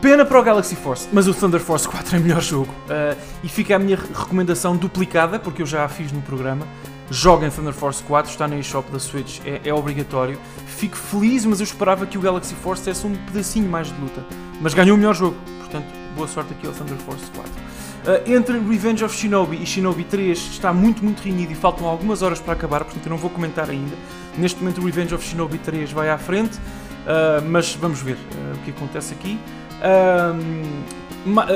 Pena 0.02 0.26
para 0.26 0.38
o 0.38 0.42
Galaxy 0.42 0.76
Force, 0.76 1.08
mas 1.10 1.26
o 1.26 1.32
Thunder 1.32 1.58
Force 1.58 1.88
4 1.88 2.14
é 2.14 2.18
o 2.18 2.22
melhor 2.22 2.42
jogo. 2.42 2.70
Uh, 2.84 3.18
e 3.42 3.48
fica 3.48 3.74
a 3.74 3.78
minha 3.78 3.96
recomendação 3.96 4.76
duplicada, 4.76 5.38
porque 5.38 5.62
eu 5.62 5.66
já 5.66 5.82
a 5.82 5.88
fiz 5.88 6.12
no 6.12 6.20
programa. 6.20 6.66
Joguem 7.10 7.48
Thunder 7.48 7.72
Force 7.72 8.02
4, 8.02 8.30
está 8.30 8.46
na 8.46 8.58
eShop 8.58 8.92
da 8.92 8.98
Switch, 8.98 9.40
é, 9.46 9.62
é, 9.64 9.72
obrigatório. 9.72 10.38
Fico 10.66 10.94
feliz, 10.94 11.46
mas 11.46 11.60
eu 11.60 11.64
esperava 11.64 12.04
que 12.04 12.18
o 12.18 12.20
Galaxy 12.20 12.54
Force 12.54 12.82
tivesse 12.82 13.06
um 13.06 13.14
pedacinho 13.14 13.66
mais 13.66 13.86
de 13.86 13.98
luta. 13.98 14.22
Mas 14.60 14.74
ganhou 14.74 14.94
o 14.94 14.98
melhor 14.98 15.14
jogo, 15.14 15.38
portanto, 15.60 15.86
boa 16.14 16.28
sorte 16.28 16.52
aqui 16.52 16.66
ao 16.66 16.74
Thunder 16.74 16.98
Force 16.98 17.24
4. 17.34 17.69
Uh, 18.00 18.32
entre 18.32 18.58
Revenge 18.58 19.04
of 19.04 19.14
Shinobi 19.14 19.62
e 19.62 19.66
Shinobi 19.66 20.04
3 20.04 20.38
está 20.38 20.72
muito, 20.72 21.04
muito 21.04 21.22
reunido 21.22 21.52
e 21.52 21.54
faltam 21.54 21.86
algumas 21.86 22.22
horas 22.22 22.40
para 22.40 22.54
acabar, 22.54 22.82
portanto 22.82 23.04
eu 23.04 23.10
não 23.10 23.18
vou 23.18 23.28
comentar 23.28 23.68
ainda. 23.68 23.94
Neste 24.38 24.58
momento, 24.58 24.82
Revenge 24.82 25.14
of 25.14 25.24
Shinobi 25.24 25.58
3 25.58 25.92
vai 25.92 26.08
à 26.08 26.16
frente, 26.16 26.56
uh, 26.56 27.44
mas 27.46 27.74
vamos 27.74 28.00
ver 28.00 28.14
uh, 28.14 28.54
o 28.54 28.58
que 28.64 28.70
acontece 28.70 29.12
aqui. 29.12 29.38
Um, 29.82 31.00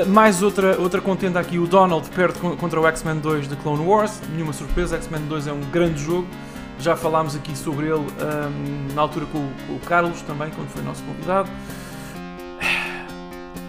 mais 0.07 0.43
outra, 0.43 0.79
outra 0.79 1.01
contenda 1.01 1.39
aqui, 1.39 1.57
o 1.57 1.65
Donald 1.65 2.07
perde 2.11 2.37
contra 2.37 2.79
o 2.79 2.85
X-Men 2.87 3.17
2 3.17 3.47
de 3.47 3.55
Clone 3.55 3.83
Wars, 3.83 4.21
nenhuma 4.31 4.53
surpresa, 4.53 4.95
X-Men 4.97 5.25
2 5.27 5.47
é 5.47 5.51
um 5.51 5.61
grande 5.71 6.03
jogo, 6.03 6.27
já 6.79 6.95
falámos 6.95 7.35
aqui 7.35 7.57
sobre 7.57 7.87
ele 7.87 7.95
um, 7.95 8.93
na 8.93 9.01
altura 9.01 9.25
com 9.25 9.39
o, 9.39 9.51
com 9.67 9.73
o, 9.73 9.79
Carlos 9.79 10.21
também, 10.21 10.51
quando 10.51 10.69
foi 10.69 10.83
nosso 10.83 11.03
convidado. 11.03 11.49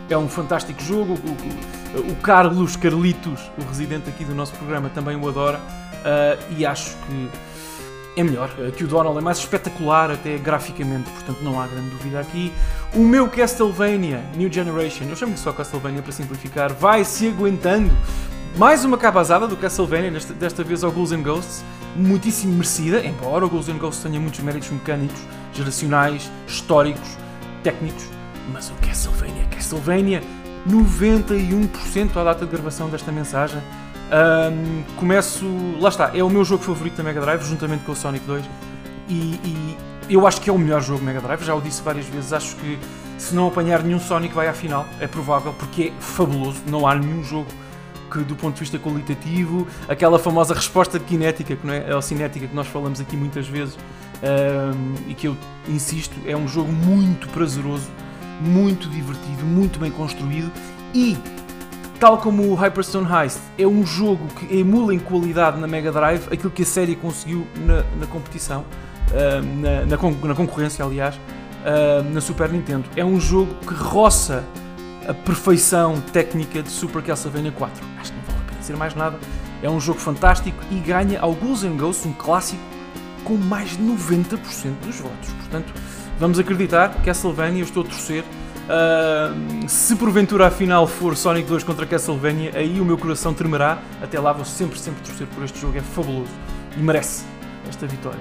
É 0.08 0.16
um 0.16 0.28
fantástico 0.28 0.82
jogo, 0.82 1.14
o, 1.14 1.30
o, 1.30 1.85
o 2.00 2.16
Carlos 2.16 2.76
Carlitos, 2.76 3.50
o 3.58 3.64
residente 3.68 4.08
aqui 4.08 4.24
do 4.24 4.34
nosso 4.34 4.52
programa, 4.54 4.88
também 4.88 5.16
o 5.16 5.28
adora 5.28 5.58
uh, 5.58 6.54
e 6.56 6.66
acho 6.66 6.96
que 7.06 7.28
é 8.16 8.24
melhor, 8.24 8.50
eh, 8.58 8.70
que 8.70 8.82
o 8.82 8.86
Donald 8.86 9.18
é 9.18 9.20
mais 9.20 9.36
espetacular 9.36 10.10
até 10.10 10.38
graficamente, 10.38 11.10
portanto 11.10 11.38
não 11.42 11.60
há 11.60 11.66
grande 11.66 11.90
dúvida 11.90 12.18
aqui. 12.18 12.50
O 12.94 13.00
meu 13.00 13.28
Castlevania 13.28 14.24
New 14.34 14.50
Generation, 14.50 15.04
eu 15.04 15.16
chamo-lhe 15.16 15.38
só 15.38 15.52
Castlevania 15.52 16.00
para 16.00 16.12
simplificar, 16.12 16.72
vai 16.72 17.04
se 17.04 17.28
aguentando. 17.28 17.90
Mais 18.56 18.86
uma 18.86 18.96
cabazada 18.96 19.46
do 19.46 19.54
Castlevania, 19.54 20.10
desta, 20.10 20.32
desta 20.32 20.64
vez 20.64 20.82
ao 20.82 20.90
Ghouls 20.90 21.12
and 21.12 21.20
Ghosts, 21.20 21.62
muitíssimo 21.94 22.54
merecida, 22.54 23.04
embora 23.04 23.44
o 23.44 23.50
Ghouls 23.50 23.68
and 23.68 23.76
Ghosts 23.76 24.02
tenha 24.02 24.18
muitos 24.18 24.40
méritos 24.40 24.70
mecânicos, 24.70 25.20
geracionais, 25.52 26.30
históricos, 26.48 27.18
técnicos, 27.62 28.06
mas 28.50 28.70
o 28.70 28.74
Castlevania, 28.74 29.44
Castlevania, 29.50 30.22
91% 30.68 32.16
à 32.16 32.24
data 32.24 32.44
de 32.44 32.50
gravação 32.50 32.88
desta 32.88 33.12
mensagem, 33.12 33.60
um, 34.06 34.82
começo. 34.96 35.44
Lá 35.80 35.88
está, 35.88 36.10
é 36.14 36.22
o 36.22 36.30
meu 36.30 36.44
jogo 36.44 36.62
favorito 36.62 36.96
da 36.96 37.02
Mega 37.02 37.20
Drive, 37.20 37.42
juntamente 37.42 37.84
com 37.84 37.92
o 37.92 37.96
Sonic 37.96 38.24
2. 38.26 38.44
E, 39.08 39.12
e, 39.14 39.76
eu 40.08 40.26
acho 40.26 40.40
que 40.40 40.48
é 40.48 40.52
o 40.52 40.58
melhor 40.58 40.80
jogo 40.82 41.02
Mega 41.04 41.20
Drive, 41.20 41.42
já 41.42 41.54
o 41.54 41.60
disse 41.60 41.82
várias 41.82 42.06
vezes. 42.06 42.32
Acho 42.32 42.56
que 42.56 42.78
se 43.18 43.34
não 43.34 43.48
apanhar 43.48 43.82
nenhum 43.82 43.98
Sonic 43.98 44.34
vai 44.34 44.48
à 44.48 44.52
final, 44.52 44.86
é 45.00 45.06
provável, 45.06 45.52
porque 45.52 45.92
é 45.96 46.00
fabuloso. 46.00 46.60
Não 46.66 46.86
há 46.86 46.94
nenhum 46.94 47.22
jogo 47.22 47.48
que, 48.10 48.18
do 48.20 48.36
ponto 48.36 48.54
de 48.54 48.60
vista 48.60 48.78
qualitativo, 48.78 49.66
aquela 49.88 50.18
famosa 50.18 50.54
resposta 50.54 51.00
cinética, 51.00 51.56
que 51.56 51.66
não 51.66 51.74
é, 51.74 51.94
ou 51.94 52.02
cinética 52.02 52.46
que 52.46 52.54
nós 52.54 52.66
falamos 52.66 53.00
aqui 53.00 53.16
muitas 53.16 53.48
vezes 53.48 53.76
um, 54.22 55.10
e 55.10 55.14
que 55.14 55.26
eu 55.26 55.36
insisto, 55.68 56.14
é 56.26 56.36
um 56.36 56.48
jogo 56.48 56.72
muito 56.72 57.28
prazeroso, 57.28 57.88
muito 58.40 58.88
divertido, 58.88 59.44
muito 59.44 59.78
bem 59.78 59.90
construído 59.90 60.50
e 60.94 61.16
tal 61.98 62.18
como 62.18 62.42
o 62.50 62.54
Hyperstone 62.54 63.06
Heist, 63.10 63.40
é 63.58 63.66
um 63.66 63.84
jogo 63.84 64.26
que 64.28 64.58
emula 64.58 64.94
em 64.94 64.98
qualidade 64.98 65.58
na 65.58 65.66
Mega 65.66 65.90
Drive 65.90 66.26
aquilo 66.32 66.50
que 66.50 66.62
a 66.62 66.66
série 66.66 66.94
conseguiu 66.94 67.46
na, 67.56 67.82
na 67.98 68.06
competição, 68.06 68.64
uh, 69.10 69.60
na, 69.60 69.86
na, 69.86 70.26
na, 70.28 70.34
concorrência, 70.34 70.84
aliás, 70.84 71.14
uh, 71.16 72.02
na 72.12 72.20
Super 72.20 72.50
Nintendo. 72.50 72.84
É 72.96 73.04
um 73.04 73.18
jogo 73.18 73.54
que 73.66 73.74
roça 73.74 74.44
a 75.08 75.14
perfeição 75.14 76.00
técnica 76.12 76.62
de 76.62 76.68
Super 76.68 77.02
Castlevania 77.02 77.52
4. 77.52 77.84
Acho 77.98 78.12
que 78.12 78.18
não 78.18 78.24
vale 78.26 78.38
a 78.40 78.44
pena 78.46 78.60
dizer 78.60 78.76
mais 78.76 78.94
nada. 78.94 79.18
É 79.62 79.70
um 79.70 79.80
jogo 79.80 79.98
fantástico 79.98 80.58
e 80.70 80.74
ganha 80.80 81.20
ao 81.20 81.32
Ghouls 81.32 81.62
Ghosts, 81.62 82.06
um 82.06 82.12
clássico, 82.12 82.62
com 83.24 83.36
mais 83.36 83.70
de 83.70 83.82
90% 83.82 84.38
dos 84.84 84.96
votos. 85.00 85.30
Portanto, 85.32 85.72
vamos 86.18 86.38
acreditar, 86.38 87.02
Castlevania, 87.04 87.60
eu 87.60 87.64
estou 87.64 87.82
a 87.82 87.86
torcer 87.86 88.24
Uh, 88.66 89.68
se 89.68 89.94
porventura 89.94 90.48
a 90.48 90.50
final 90.50 90.88
for 90.88 91.16
Sonic 91.16 91.48
2 91.48 91.62
contra 91.62 91.86
Castlevania, 91.86 92.50
aí 92.52 92.80
o 92.80 92.84
meu 92.84 92.98
coração 92.98 93.32
tremerá. 93.32 93.78
Até 94.02 94.18
lá 94.18 94.32
vou 94.32 94.44
sempre, 94.44 94.78
sempre 94.78 95.02
torcer 95.04 95.26
por 95.28 95.44
este 95.44 95.60
jogo, 95.60 95.78
é 95.78 95.80
fabuloso 95.80 96.30
e 96.76 96.80
merece 96.80 97.24
esta 97.68 97.86
vitória. 97.86 98.18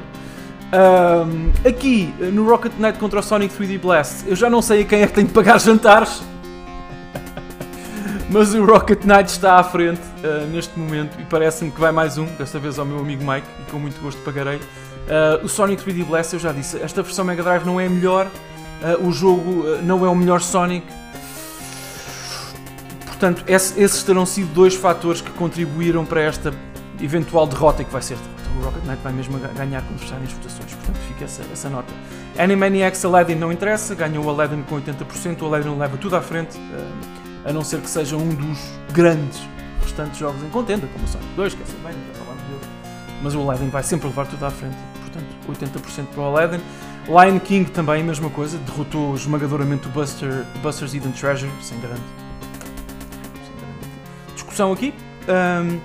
Uh, 0.67 1.67
aqui 1.67 2.13
no 2.31 2.47
Rocket 2.47 2.73
Knight 2.77 2.99
contra 2.99 3.19
o 3.19 3.23
Sonic 3.23 3.55
3D 3.55 3.79
Blast, 3.79 4.27
eu 4.27 4.35
já 4.35 4.49
não 4.49 4.61
sei 4.61 4.81
a 4.81 4.85
quem 4.85 5.01
é 5.01 5.07
que 5.07 5.13
tem 5.13 5.25
de 5.25 5.33
pagar 5.33 5.59
jantares, 5.59 6.21
mas 8.29 8.53
o 8.53 8.63
Rocket 8.65 9.03
Knight 9.03 9.31
está 9.31 9.57
à 9.57 9.63
frente 9.63 10.01
uh, 10.23 10.45
neste 10.47 10.77
momento 10.77 11.19
e 11.19 11.23
parece-me 11.23 11.71
que 11.71 11.79
vai 11.79 11.91
mais 11.91 12.19
um, 12.19 12.25
desta 12.37 12.59
vez 12.59 12.77
ao 12.77 12.85
meu 12.85 12.99
amigo 12.99 13.23
Mike, 13.23 13.47
e 13.61 13.71
com 13.71 13.79
muito 13.79 13.99
gosto 13.99 14.21
pagarei. 14.21 14.59
Ah, 15.09 15.39
o 15.43 15.47
Sonic 15.47 15.83
3D 15.83 16.05
Blast, 16.05 16.33
eu 16.33 16.39
já 16.39 16.51
disse, 16.51 16.81
esta 16.81 17.01
versão 17.03 17.25
Mega 17.25 17.43
Drive 17.43 17.65
não 17.65 17.79
é 17.79 17.85
a 17.85 17.89
melhor 17.89 18.29
uh, 18.81 19.07
o 19.07 19.12
jogo 19.12 19.62
uh, 19.62 19.81
não 19.81 20.05
é 20.05 20.09
o 20.09 20.15
melhor 20.15 20.41
Sonic. 20.41 20.85
Portanto, 23.05 23.43
esse, 23.47 23.79
esses 23.81 24.03
terão 24.03 24.25
sido 24.25 24.53
dois 24.53 24.75
fatores 24.75 25.21
que 25.21 25.31
contribuíram 25.31 26.05
para 26.05 26.21
esta 26.21 26.53
eventual 27.01 27.47
derrota 27.47 27.83
que 27.83 27.91
vai 27.91 28.01
ser. 28.01 28.17
O 28.59 28.63
Rocket 28.63 28.83
Knight 28.85 29.01
vai 29.03 29.13
mesmo 29.13 29.38
ganhar 29.38 29.81
quando 29.81 30.00
fecharem 30.00 30.24
as 30.25 30.31
votações, 30.31 30.74
portanto 30.74 30.97
fica 31.07 31.25
essa, 31.25 31.43
essa 31.51 31.69
nota. 31.69 31.93
Animaniacs 32.38 33.03
Aladdin 33.03 33.35
não 33.35 33.51
interessa, 33.51 33.95
ganhou 33.95 34.25
o 34.25 34.29
Aladdin 34.29 34.63
com 34.63 34.79
80%, 34.79 35.41
o 35.41 35.45
Aladdin 35.45 35.77
leva 35.77 35.97
tudo 35.97 36.15
à 36.15 36.21
frente, 36.21 36.57
uh, 36.57 37.50
a 37.50 37.53
não 37.53 37.63
ser 37.63 37.81
que 37.81 37.89
seja 37.89 38.15
um 38.15 38.29
dos 38.29 38.59
grandes 38.93 39.41
restantes 39.81 40.17
jogos 40.17 40.41
em 40.41 40.50
contenda, 40.50 40.88
como 40.88 41.03
o 41.03 41.07
Sonic 41.07 41.29
2, 41.35 41.53
que 41.53 41.63
é 41.63 41.65
bem, 41.88 41.93
já 42.13 42.24
falamos 42.24 42.43
dele. 42.43 42.62
Mas 43.21 43.35
o 43.35 43.41
Aladdin 43.41 43.69
vai 43.69 43.83
sempre 43.83 44.07
levar 44.07 44.25
tudo 44.27 44.45
à 44.45 44.51
frente, 44.51 44.77
80% 45.49 46.05
para 46.13 46.21
o 46.21 46.25
Aladdin. 46.25 46.61
Lion 47.07 47.39
King 47.39 47.69
também, 47.69 48.01
a 48.01 48.05
mesma 48.05 48.29
coisa, 48.29 48.57
derrotou 48.57 49.13
esmagadoramente 49.15 49.87
o 49.87 49.91
Buster, 49.91 50.43
Buster's 50.61 50.93
Eden 50.93 51.11
Treasure, 51.11 51.51
sem 51.61 51.79
grande 51.79 52.01
discussão 54.55 54.71
aqui. 54.71 54.93
Um, 55.27 55.79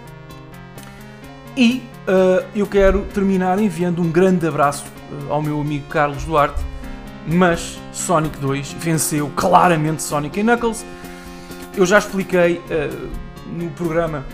e 1.57 1.83
uh, 2.07 2.47
eu 2.55 2.67
quero 2.67 3.05
terminar 3.07 3.59
enviando 3.59 4.01
um 4.01 4.11
grande 4.11 4.47
abraço 4.47 4.85
uh, 5.11 5.33
ao 5.33 5.43
meu 5.43 5.61
amigo 5.61 5.87
Carlos 5.89 6.25
Duarte, 6.25 6.63
mas 7.27 7.79
Sonic 7.93 8.39
2 8.39 8.73
venceu 8.75 9.31
claramente 9.35 10.03
Sonic 10.03 10.39
e 10.39 10.43
Knuckles. 10.45 10.87
Eu 11.77 11.85
já 11.85 11.99
expliquei 11.99 12.59
uh, 12.59 13.11
no 13.47 13.71
programa, 13.71 14.25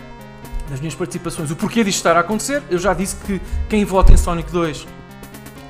nas 0.69 0.79
minhas 0.79 0.93
participações, 0.93 1.49
o 1.49 1.55
porquê 1.55 1.83
disto 1.83 1.97
estar 1.97 2.15
a 2.15 2.19
acontecer. 2.19 2.61
Eu 2.69 2.77
já 2.77 2.93
disse 2.93 3.15
que 3.15 3.41
quem 3.67 3.83
vota 3.83 4.13
em 4.13 4.17
Sonic 4.17 4.51
2 4.51 4.87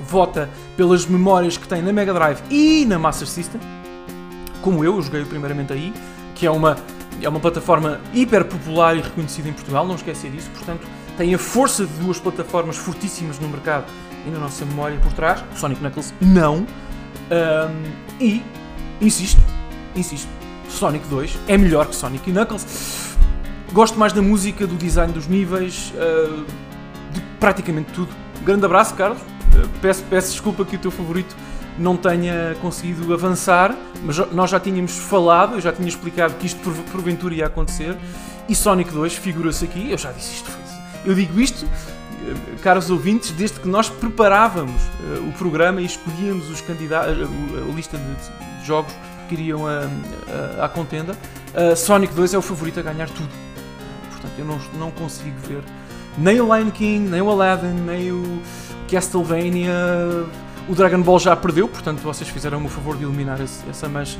vota 0.08 0.48
pelas 0.76 1.06
memórias 1.06 1.56
que 1.56 1.68
tem 1.68 1.82
na 1.82 1.92
Mega 1.92 2.12
Drive 2.12 2.40
e 2.50 2.84
na 2.86 2.98
Master 2.98 3.28
System, 3.28 3.60
como 4.62 4.84
eu, 4.84 4.96
eu 4.96 5.02
joguei 5.02 5.24
primeiramente 5.24 5.72
aí, 5.72 5.92
que 6.34 6.46
é 6.46 6.50
uma, 6.50 6.76
é 7.20 7.28
uma 7.28 7.38
plataforma 7.38 8.00
hiper 8.12 8.44
popular 8.44 8.96
e 8.96 9.00
reconhecida 9.00 9.48
em 9.48 9.52
Portugal, 9.52 9.86
não 9.86 9.94
esquecer 9.94 10.30
disso, 10.30 10.50
portanto 10.50 10.86
tem 11.16 11.34
a 11.34 11.38
força 11.38 11.84
de 11.84 11.92
duas 11.94 12.18
plataformas 12.18 12.76
fortíssimas 12.76 13.38
no 13.38 13.48
mercado 13.48 13.84
e 14.26 14.30
na 14.30 14.38
nossa 14.38 14.64
memória 14.64 14.98
por 14.98 15.12
trás, 15.12 15.44
Sonic 15.54 15.80
Knuckles 15.80 16.14
não, 16.20 16.58
um, 16.58 16.64
e 18.20 18.42
insisto, 19.00 19.40
insisto, 19.94 20.28
Sonic 20.68 21.06
2 21.08 21.38
é 21.48 21.56
melhor 21.56 21.86
que 21.86 21.96
Sonic 21.96 22.30
Knuckles. 22.30 23.16
Gosto 23.72 23.98
mais 23.98 24.12
da 24.12 24.22
música, 24.22 24.66
do 24.66 24.76
design 24.76 25.12
dos 25.12 25.26
níveis, 25.26 25.92
uh, 25.94 26.44
de 27.12 27.20
praticamente 27.38 27.92
tudo. 27.92 28.14
Grande 28.48 28.64
abraço, 28.64 28.94
Carlos. 28.94 29.20
Peço, 29.82 30.02
peço 30.04 30.30
desculpa 30.30 30.64
que 30.64 30.76
o 30.76 30.78
teu 30.78 30.90
favorito 30.90 31.36
não 31.78 31.98
tenha 31.98 32.56
conseguido 32.62 33.12
avançar, 33.12 33.76
mas 34.02 34.16
nós 34.32 34.48
já 34.48 34.58
tínhamos 34.58 34.96
falado, 34.96 35.56
eu 35.56 35.60
já 35.60 35.70
tinha 35.70 35.86
explicado 35.86 36.32
que 36.32 36.46
isto 36.46 36.58
porventura 36.90 37.34
ia 37.34 37.44
acontecer, 37.44 37.94
e 38.48 38.54
Sonic 38.54 38.90
2 38.90 39.16
figura-se 39.16 39.66
aqui, 39.66 39.90
eu 39.90 39.98
já 39.98 40.12
disse 40.12 40.36
isto, 40.36 40.50
eu 41.04 41.14
digo 41.14 41.38
isto, 41.38 41.66
eh, 41.66 42.56
caros 42.62 42.88
ouvintes, 42.88 43.32
desde 43.32 43.60
que 43.60 43.68
nós 43.68 43.90
preparávamos 43.90 44.80
uh, 44.80 45.28
o 45.28 45.32
programa 45.34 45.82
e 45.82 45.84
escolhíamos 45.84 46.48
os 46.48 46.62
candidatos, 46.62 47.18
a, 47.20 47.74
lista 47.76 47.98
de, 47.98 48.66
jogos 48.66 48.94
que 49.28 49.34
iriam 49.34 49.64
à 50.58 50.68
contenda, 50.70 51.14
Sonic 51.76 52.14
2 52.14 52.32
é 52.32 52.38
o 52.38 52.42
favorito 52.42 52.80
a 52.80 52.82
ganhar 52.82 53.10
tudo. 53.10 53.28
Portanto, 54.10 54.32
eu 54.38 54.44
não, 54.46 54.58
não 54.78 54.90
consigo 54.90 55.36
ver 55.46 55.62
nem 56.18 56.40
o 56.40 56.54
Lion 56.54 56.70
King, 56.70 57.08
nem 57.08 57.20
o 57.20 57.30
Aladdin, 57.30 57.74
nem 57.86 58.12
o 58.12 58.40
Castlevania, 58.90 59.72
o 60.68 60.74
Dragon 60.74 61.00
Ball 61.00 61.18
já 61.18 61.34
perdeu, 61.34 61.68
portanto 61.68 62.00
vocês 62.00 62.28
fizeram 62.28 62.64
o 62.64 62.68
favor 62.68 62.96
de 62.96 63.04
eliminar 63.04 63.40
esse, 63.40 63.68
essa 63.68 63.88
mancha 63.88 64.18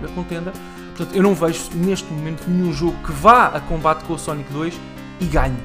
da 0.00 0.08
contenda. 0.08 0.52
Portanto, 0.96 1.16
eu 1.16 1.22
não 1.22 1.34
vejo 1.34 1.70
neste 1.74 2.10
momento 2.12 2.42
nenhum 2.46 2.72
jogo 2.72 2.96
que 3.04 3.12
vá 3.12 3.46
a 3.46 3.60
combate 3.60 4.04
com 4.04 4.14
o 4.14 4.18
Sonic 4.18 4.52
2 4.52 4.78
e 5.20 5.24
ganhe. 5.26 5.56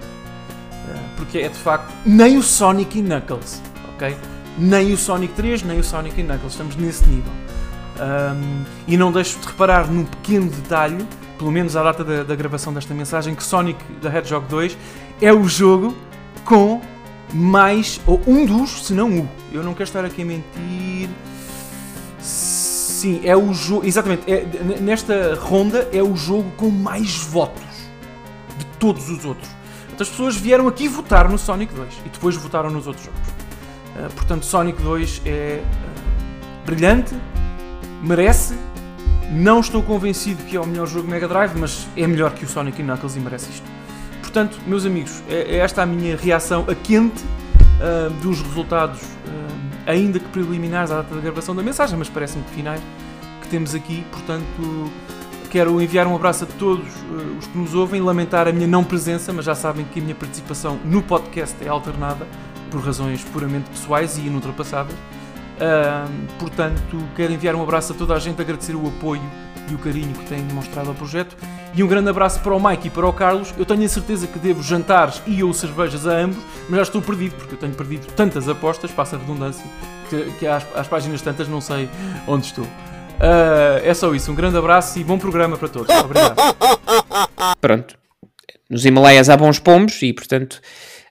Eh, 0.89 0.99
porque 1.17 1.39
é 1.39 1.49
de 1.49 1.57
facto 1.57 1.93
nem 2.05 2.37
o 2.37 2.43
Sonic 2.43 2.99
e 2.99 3.01
Knuckles, 3.01 3.61
ok? 3.95 4.15
Nem 4.57 4.93
o 4.93 4.97
Sonic 4.97 5.33
3, 5.33 5.63
nem 5.63 5.79
o 5.79 5.83
Sonic 5.83 6.19
e 6.19 6.23
Knuckles, 6.23 6.53
estamos 6.53 6.75
nesse 6.75 7.05
nível. 7.05 7.31
Um, 7.99 8.63
e 8.87 8.95
não 8.95 9.11
deixo 9.11 9.39
de 9.39 9.47
reparar 9.47 9.87
num 9.87 10.05
pequeno 10.05 10.49
detalhe, 10.49 11.05
pelo 11.37 11.51
menos 11.51 11.75
à 11.75 11.83
data 11.83 12.03
da, 12.03 12.23
da 12.23 12.35
gravação 12.35 12.73
desta 12.73 12.93
mensagem, 12.93 13.35
que 13.35 13.43
Sonic 13.43 13.83
the 14.01 14.07
Hedgehog 14.07 14.47
2 14.47 14.77
é 15.21 15.33
o 15.33 15.45
jogo 15.45 15.95
com 16.45 16.81
mais, 17.33 17.99
ou 18.05 18.21
um 18.27 18.45
dos, 18.45 18.85
se 18.85 18.93
não 18.93 19.19
o. 19.19 19.29
Eu 19.51 19.63
não 19.63 19.73
quero 19.73 19.83
estar 19.83 20.05
aqui 20.05 20.21
a 20.21 20.25
mentir. 20.25 21.09
Sim, 22.19 23.21
é 23.23 23.35
o 23.35 23.53
jogo. 23.53 23.85
Exatamente, 23.85 24.31
é, 24.31 24.45
nesta 24.79 25.35
ronda 25.35 25.87
é 25.91 26.01
o 26.01 26.15
jogo 26.15 26.49
com 26.57 26.69
mais 26.69 27.17
votos 27.17 27.63
de 28.57 28.65
todos 28.79 29.09
os 29.09 29.25
outros. 29.25 29.49
As 29.99 30.09
pessoas 30.09 30.35
vieram 30.35 30.67
aqui 30.67 30.87
votar 30.87 31.27
no 31.27 31.39
Sonic 31.39 31.73
2 31.73 31.93
e 32.05 32.09
depois 32.09 32.35
votaram 32.35 32.69
nos 32.69 32.85
outros 32.85 33.05
jogos. 33.05 33.19
Uh, 33.95 34.13
portanto, 34.13 34.45
Sonic 34.45 34.81
2 34.81 35.23
é 35.25 35.61
uh, 35.61 36.65
brilhante, 36.65 37.15
merece. 38.03 38.55
Não 39.31 39.59
estou 39.59 39.83
convencido 39.83 40.41
que 40.43 40.55
é 40.55 40.61
o 40.61 40.65
melhor 40.65 40.87
jogo 40.87 41.07
Mega 41.07 41.27
Drive, 41.27 41.53
mas 41.57 41.87
é 41.97 42.07
melhor 42.07 42.33
que 42.33 42.45
o 42.45 42.47
Sonic 42.47 42.81
Knuckles 42.81 43.15
e 43.15 43.19
merece 43.19 43.49
isto. 43.49 43.76
Portanto, 44.37 44.61
meus 44.67 44.85
amigos, 44.85 45.23
é, 45.27 45.55
é 45.55 45.57
esta 45.57 45.81
a 45.81 45.85
minha 45.87 46.15
reação 46.15 46.63
a 46.67 46.75
quente 46.75 47.23
uh, 47.23 48.11
dos 48.21 48.39
resultados, 48.39 49.01
uh, 49.01 49.87
ainda 49.87 50.19
que 50.19 50.27
preliminares 50.27 50.91
à 50.91 50.97
data 50.97 51.15
da 51.15 51.21
gravação 51.21 51.55
da 51.55 51.63
mensagem, 51.63 51.97
mas 51.97 52.07
parece-me 52.07 52.43
que 52.43 52.51
finais 52.51 52.79
que 53.41 53.47
temos 53.47 53.73
aqui. 53.73 54.05
Portanto, 54.11 54.91
quero 55.49 55.81
enviar 55.81 56.05
um 56.05 56.15
abraço 56.15 56.43
a 56.43 56.47
todos 56.59 56.85
uh, 56.85 57.37
os 57.39 57.47
que 57.47 57.57
nos 57.57 57.73
ouvem, 57.73 57.99
lamentar 57.99 58.47
a 58.47 58.51
minha 58.51 58.67
não 58.67 58.83
presença, 58.83 59.33
mas 59.33 59.43
já 59.43 59.55
sabem 59.55 59.87
que 59.91 59.99
a 59.99 60.03
minha 60.03 60.13
participação 60.13 60.77
no 60.85 61.01
podcast 61.01 61.55
é 61.65 61.67
alternada 61.67 62.27
por 62.69 62.79
razões 62.81 63.23
puramente 63.23 63.67
pessoais 63.71 64.19
e 64.19 64.27
inultrapassáveis. 64.27 64.99
portanto, 66.37 67.03
quero 67.15 67.33
enviar 67.33 67.55
um 67.55 67.63
abraço 67.63 67.91
a 67.91 67.95
toda 67.95 68.13
a 68.13 68.19
gente, 68.19 68.39
agradecer 68.39 68.75
o 68.75 68.87
apoio 68.87 69.23
e 69.67 69.73
o 69.73 69.79
carinho 69.79 70.13
que 70.13 70.25
têm 70.25 70.45
demonstrado 70.45 70.89
ao 70.89 70.93
projeto 70.93 71.35
e 71.73 71.83
um 71.83 71.87
grande 71.87 72.09
abraço 72.09 72.39
para 72.39 72.55
o 72.55 72.59
Mike 72.59 72.87
e 72.87 72.89
para 72.89 73.07
o 73.07 73.13
Carlos. 73.13 73.53
Eu 73.57 73.65
tenho 73.65 73.83
a 73.83 73.87
certeza 73.87 74.27
que 74.27 74.39
devo 74.39 74.63
jantares 74.63 75.21
e 75.25 75.43
ou 75.43 75.53
cervejas 75.53 76.07
a 76.07 76.11
ambos, 76.11 76.37
mas 76.69 76.77
já 76.77 76.83
estou 76.83 77.01
perdido, 77.01 77.35
porque 77.35 77.55
eu 77.55 77.59
tenho 77.59 77.73
perdido 77.73 78.07
tantas 78.13 78.49
apostas, 78.49 78.91
passa 78.91 79.15
a 79.15 79.19
redundância, 79.19 79.65
que, 80.09 80.31
que 80.39 80.47
às, 80.47 80.65
às, 80.75 80.87
páginas 80.87 81.21
tantas 81.21 81.47
não 81.47 81.61
sei 81.61 81.89
onde 82.27 82.47
estou. 82.47 82.65
Uh, 82.65 83.81
é 83.83 83.93
só 83.93 84.13
isso. 84.13 84.31
Um 84.31 84.35
grande 84.35 84.57
abraço 84.57 84.99
e 84.99 85.03
bom 85.03 85.17
programa 85.17 85.57
para 85.57 85.67
todos. 85.67 85.95
Obrigado. 85.95 86.35
Pronto. 87.59 87.97
Nos 88.69 88.85
Himalaias 88.85 89.29
há 89.29 89.37
bons 89.37 89.59
pombos 89.59 90.01
e, 90.01 90.13
portanto, 90.13 90.61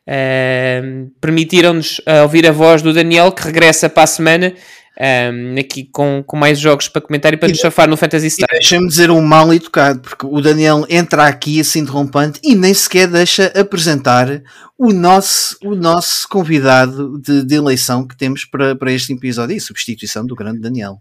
uh, 0.07 1.11
permitiram-nos 1.21 2.01
ouvir 2.23 2.47
a 2.47 2.53
voz 2.53 2.83
do 2.83 2.93
Daniel, 2.93 3.33
que 3.33 3.43
regressa 3.43 3.89
para 3.89 4.05
a 4.05 4.07
semana 4.07 4.55
um, 4.99 5.59
aqui 5.59 5.85
com, 5.93 6.23
com 6.27 6.37
mais 6.37 6.59
jogos 6.59 6.89
para 6.89 7.03
comentar 7.03 7.33
e 7.33 7.37
para 7.37 7.49
nos 7.49 7.59
chafar 7.59 7.89
no 7.89 7.97
Fantasy 7.97 8.31
Star. 8.31 8.49
Deixa-me 8.51 8.89
dizer 8.89 9.11
um 9.11 9.21
mal 9.21 9.53
educado, 9.53 10.01
porque 10.01 10.27
o 10.27 10.41
Daniel 10.41 10.85
entra 10.89 11.27
aqui 11.27 11.61
assim 11.61 11.81
interrompente 11.81 12.41
e 12.43 12.55
nem 12.55 12.73
sequer 12.73 13.09
deixa 13.09 13.47
apresentar 13.59 14.43
o 14.79 14.93
nosso, 14.93 15.57
o 15.63 15.75
nosso 15.75 16.29
convidado 16.29 17.19
de, 17.21 17.45
de 17.45 17.55
eleição 17.55 18.07
que 18.07 18.17
temos 18.17 18.45
para, 18.45 18.75
para 18.75 18.93
este 18.93 19.13
episódio 19.13 19.57
e 19.57 19.61
substituição 19.61 20.27
do 20.27 20.35
grande 20.35 20.61
Daniel. 20.61 21.01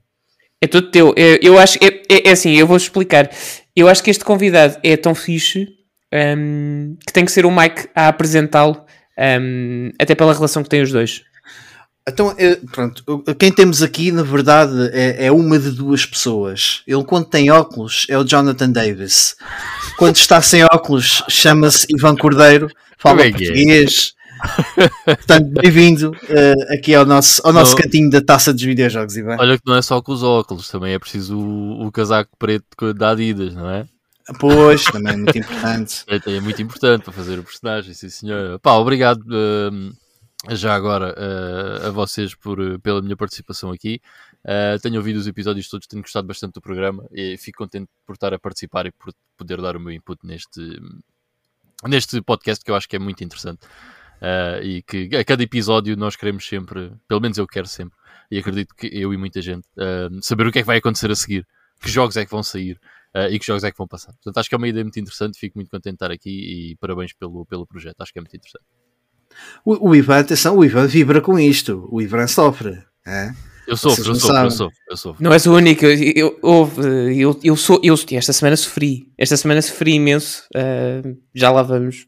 É 0.62 0.68
tudo 0.68 0.90
teu. 0.90 1.14
Eu, 1.18 1.38
eu 1.42 1.60
acho. 1.60 1.78
É, 1.84 1.88
é, 2.10 2.30
é 2.30 2.32
assim, 2.32 2.54
eu 2.54 2.66
vou 2.66 2.78
explicar. 2.78 3.30
eu 3.76 3.88
acho 3.88 4.02
que 4.02 4.10
este 4.10 4.24
convidado 4.24 4.78
é 4.84 4.96
tão 4.96 5.14
fixe 5.14 5.68
um, 6.38 6.96
que 7.06 7.12
tem 7.12 7.26
que 7.26 7.32
ser 7.32 7.46
o 7.46 7.52
Mike 7.52 7.90
a 7.94 8.08
apresentá-lo, 8.08 8.84
um, 9.42 9.92
até 10.00 10.16
pela 10.16 10.34
relação 10.34 10.64
que 10.64 10.70
têm 10.70 10.82
os 10.82 10.92
dois. 10.92 11.24
Então, 12.08 12.36
eh, 12.38 12.60
pronto, 12.72 13.04
quem 13.40 13.52
temos 13.52 13.82
aqui, 13.82 14.12
na 14.12 14.22
verdade, 14.22 14.92
é, 14.94 15.26
é, 15.26 15.32
uma 15.32 15.58
de 15.58 15.72
duas 15.72 16.06
pessoas. 16.06 16.84
Ele, 16.86 17.04
quando 17.04 17.26
tem 17.26 17.50
óculos, 17.50 18.06
é 18.08 18.16
o 18.16 18.24
Jonathan 18.24 18.70
Davis. 18.70 19.36
Quando 19.98 20.16
está 20.16 20.40
sem 20.40 20.64
óculos, 20.64 21.24
chama-se 21.28 21.88
Ivan 21.90 22.16
Cordeiro, 22.16 22.70
fala 23.00 23.24
é, 23.24 23.30
é 23.30 23.32
português. 23.32 24.14
Portanto, 25.04 25.48
bem-vindo 25.60 26.12
uh, 26.12 26.74
aqui 26.74 26.94
ao 26.94 27.08
nosso, 27.08 27.42
ao 27.44 27.52
nosso 27.52 27.76
cantinho 27.76 28.12
da 28.12 28.22
taça 28.22 28.54
dos 28.54 28.62
videojogos, 28.62 29.18
Ivan. 29.18 29.38
Olha 29.40 29.58
que 29.58 29.64
não 29.66 29.76
é 29.76 29.82
só 29.82 30.00
com 30.00 30.12
os 30.12 30.22
óculos, 30.22 30.70
também 30.70 30.94
é 30.94 31.00
preciso 31.00 31.36
o, 31.36 31.88
o 31.88 31.92
casaco 31.92 32.30
preto 32.38 32.94
da 32.94 33.12
Adidas, 33.12 33.56
não 33.56 33.68
é? 33.68 33.88
Pois, 34.40 34.84
também 34.84 35.14
é 35.14 35.18
muito 35.18 35.38
importante. 35.38 36.04
É, 36.08 36.36
é, 36.36 36.40
muito 36.40 36.62
importante 36.62 37.04
para 37.04 37.14
fazer 37.14 37.40
o 37.40 37.44
personagem, 37.44 37.96
sim 37.96 38.10
senhor. 38.10 38.60
Pá, 38.60 38.74
obrigado 38.74 39.22
uh, 39.22 39.92
já 40.52 40.76
agora 40.76 41.16
uh, 41.18 41.88
a 41.88 41.90
vocês 41.90 42.36
por, 42.36 42.80
pela 42.80 43.02
minha 43.02 43.16
participação 43.16 43.72
aqui. 43.72 44.02
Uh, 44.44 44.80
tenho 44.82 44.98
ouvido 44.98 45.18
os 45.18 45.28
episódios 45.28 45.68
todos, 45.70 45.88
tenho 45.88 46.04
gostado 46.04 46.28
bastante 46.28 46.54
do 46.54 46.62
programa 46.62 47.08
e 47.12 47.38
fico 47.38 47.60
contente 47.60 47.90
por 48.06 48.14
estar 48.14 48.34
a 48.34 48.40
participar 48.40 48.86
e 48.86 48.92
por 48.92 49.14
poder 49.38 49.62
dar 49.62 49.76
o 49.76 49.80
meu 49.80 49.92
input 49.92 50.20
neste, 50.26 50.80
neste 51.88 52.22
podcast 52.22 52.64
que 52.64 52.70
eu 52.70 52.76
acho 52.76 52.88
que 52.88 52.96
é 52.96 53.00
muito 53.00 53.24
interessante. 53.24 53.66
Uh, 54.16 54.64
e 54.64 54.82
que 54.84 55.16
a 55.16 55.26
cada 55.26 55.44
episódio 55.44 55.96
nós 55.98 56.16
queremos 56.16 56.48
sempre, 56.48 56.94
pelo 57.08 57.22
menos 57.22 57.38
eu 57.38 57.48
quero 57.48 57.68
sempre, 57.68 57.98
e 58.30 58.38
acredito 58.38 58.74
que 58.76 58.88
eu 58.88 59.14
e 59.14 59.18
muita 59.18 59.42
gente, 59.42 59.68
saber 60.22 60.48
o 60.48 60.52
que 60.52 60.60
é 60.60 60.62
que 60.62 60.68
vai 60.68 60.78
acontecer 60.78 61.12
a 61.12 61.16
seguir, 61.16 61.46
que 61.80 61.90
jogos 61.92 62.18
é 62.18 62.26
que 62.26 62.32
vão 62.32 62.42
sair 62.42 62.80
e 63.30 63.38
que 63.38 63.46
jogos 63.46 63.64
é 63.64 63.72
que 63.72 63.78
vão 63.78 63.88
passar. 63.88 64.14
Portanto, 64.14 64.38
acho 64.40 64.50
que 64.50 64.56
é 64.56 64.58
uma 64.58 64.68
ideia 64.68 64.84
muito 64.84 65.00
interessante, 65.00 65.38
fico 65.38 65.58
muito 65.60 65.70
contente 65.70 65.92
de 65.92 65.96
estar 65.98 66.12
aqui 66.12 66.72
e 66.72 66.76
parabéns 66.78 67.14
pelo, 67.14 67.46
pelo 67.46 67.68
projeto, 67.68 68.02
acho 68.02 68.12
que 68.12 68.18
é 68.18 68.22
muito 68.22 68.36
interessante. 68.36 68.66
O, 69.66 69.90
o 69.90 69.96
Ivan, 69.96 70.20
atenção, 70.20 70.58
o 70.58 70.66
Ivan 70.66 70.88
vibra 70.88 71.22
com 71.22 71.40
isto, 71.40 71.88
o 71.92 72.02
Ivan 72.02 72.28
sofre. 72.28 72.78
É? 73.06 73.32
Eu 73.68 73.76
sofro, 73.76 74.12
eu 74.12 74.16
sofro, 74.16 74.38
eu 74.38 74.52
sofro, 74.52 74.78
eu 74.90 74.98
sofro. 74.98 75.24
Não 75.24 75.34
és 75.34 75.46
o 75.46 75.54
único, 75.54 75.86
eu, 75.86 76.38
eu, 76.44 76.72
eu, 77.12 77.40
eu, 77.44 77.56
sou, 77.56 77.80
eu 77.84 77.96
esta 78.12 78.32
semana 78.32 78.56
sofri, 78.56 79.08
esta 79.18 79.36
semana 79.36 79.62
sofri 79.62 79.94
imenso, 79.94 80.44
uh, 80.56 81.18
já 81.34 81.52
lá 81.52 81.64
vamos 81.64 82.06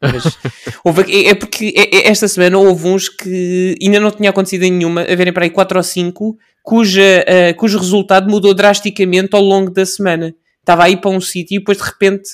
mas, 0.00 0.38
houve, 0.84 1.26
é, 1.26 1.34
porque 1.34 1.74
é, 1.76 1.96
é, 1.96 2.08
esta 2.08 2.28
semana 2.28 2.58
houve 2.58 2.86
uns 2.86 3.08
que 3.08 3.74
ainda 3.82 3.98
não 3.98 4.10
tinha 4.10 4.30
acontecido 4.30 4.62
em 4.62 4.72
nenhuma, 4.72 5.02
a 5.02 5.16
verem 5.16 5.32
para 5.32 5.44
aí 5.44 5.50
4 5.50 5.76
ou 5.76 5.82
5, 5.82 6.38
cuja, 6.62 7.24
uh, 7.26 7.56
cujo 7.56 7.78
resultado 7.78 8.30
mudou 8.30 8.54
drasticamente 8.54 9.34
ao 9.34 9.42
longo 9.42 9.70
da 9.70 9.84
semana. 9.84 10.34
Estava 10.60 10.84
aí 10.84 10.96
para 10.96 11.10
um 11.10 11.20
sítio 11.20 11.56
e 11.56 11.58
depois 11.58 11.78
de 11.78 11.84
repente 11.84 12.30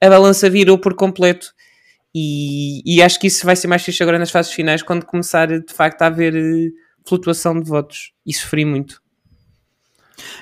a 0.00 0.08
balança 0.08 0.48
virou 0.48 0.78
por 0.78 0.94
completo. 0.94 1.48
E, 2.14 2.82
e, 2.84 3.02
acho 3.02 3.18
que 3.18 3.26
isso 3.26 3.46
vai 3.46 3.56
ser 3.56 3.68
mais 3.68 3.82
fixe 3.82 4.02
agora 4.02 4.18
nas 4.18 4.30
fases 4.30 4.52
finais, 4.52 4.82
quando 4.82 5.06
começar 5.06 5.46
de 5.46 5.72
facto 5.72 6.02
a 6.02 6.06
haver 6.06 6.34
uh, 6.34 6.70
flutuação 7.06 7.58
de 7.58 7.68
votos. 7.68 8.12
E 8.26 8.34
sofri 8.34 8.64
muito. 8.64 9.00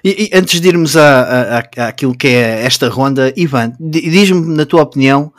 E, 0.04 0.24
e 0.24 0.36
antes 0.36 0.60
de 0.60 0.68
irmos 0.68 0.96
a, 0.96 1.22
a, 1.22 1.58
a, 1.58 1.88
àquilo 1.88 2.16
que 2.16 2.26
é 2.26 2.64
esta 2.64 2.88
ronda, 2.88 3.32
Ivan, 3.36 3.72
diz-me, 3.78 4.56
na 4.56 4.66
tua 4.66 4.82
opinião, 4.82 5.32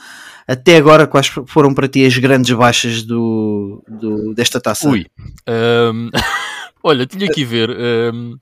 até 0.47 0.77
agora, 0.77 1.07
quais 1.07 1.27
foram 1.47 1.73
para 1.73 1.87
ti 1.87 2.05
as 2.05 2.17
grandes 2.17 2.55
baixas 2.55 3.03
do, 3.03 3.83
do 3.87 4.33
desta 4.33 4.59
taça? 4.59 4.89
Ui. 4.89 5.05
Um, 5.47 6.09
olha, 6.83 7.05
tinha 7.05 7.29
que 7.29 7.45
ver. 7.45 7.69
Um, 7.69 8.37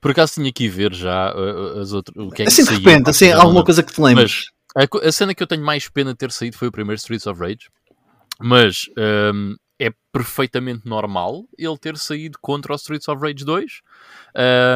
por 0.00 0.12
acaso 0.12 0.34
tinha 0.34 0.52
que 0.52 0.68
ver 0.68 0.94
já 0.94 1.34
uh, 1.34 1.80
as 1.80 1.92
outras. 1.92 2.16
O 2.16 2.30
que 2.30 2.42
é 2.42 2.44
que 2.46 2.48
assim 2.50 2.64
de 2.64 2.70
repente, 2.70 3.10
assim, 3.10 3.30
alguma 3.30 3.64
coisa 3.64 3.82
que 3.82 3.92
te 3.92 4.00
lembres. 4.00 4.46
Mas 4.46 4.59
a, 4.76 5.08
a, 5.08 5.12
cena 5.12 5.34
que 5.34 5.42
eu 5.42 5.46
tenho 5.46 5.64
mais 5.64 5.88
pena 5.88 6.12
de 6.12 6.18
ter 6.18 6.30
saído 6.30 6.56
foi 6.56 6.68
o 6.68 6.72
primeiro 6.72 6.98
Streets 6.98 7.26
of 7.26 7.40
Rage. 7.40 7.68
Mas 8.40 8.88
um, 9.34 9.54
é 9.78 9.90
perfeitamente 10.12 10.86
normal 10.86 11.44
ele 11.58 11.78
ter 11.78 11.96
saído 11.96 12.38
contra 12.40 12.72
o 12.72 12.76
Streets 12.76 13.08
of 13.08 13.20
Rage 13.20 13.44
2. 13.44 13.80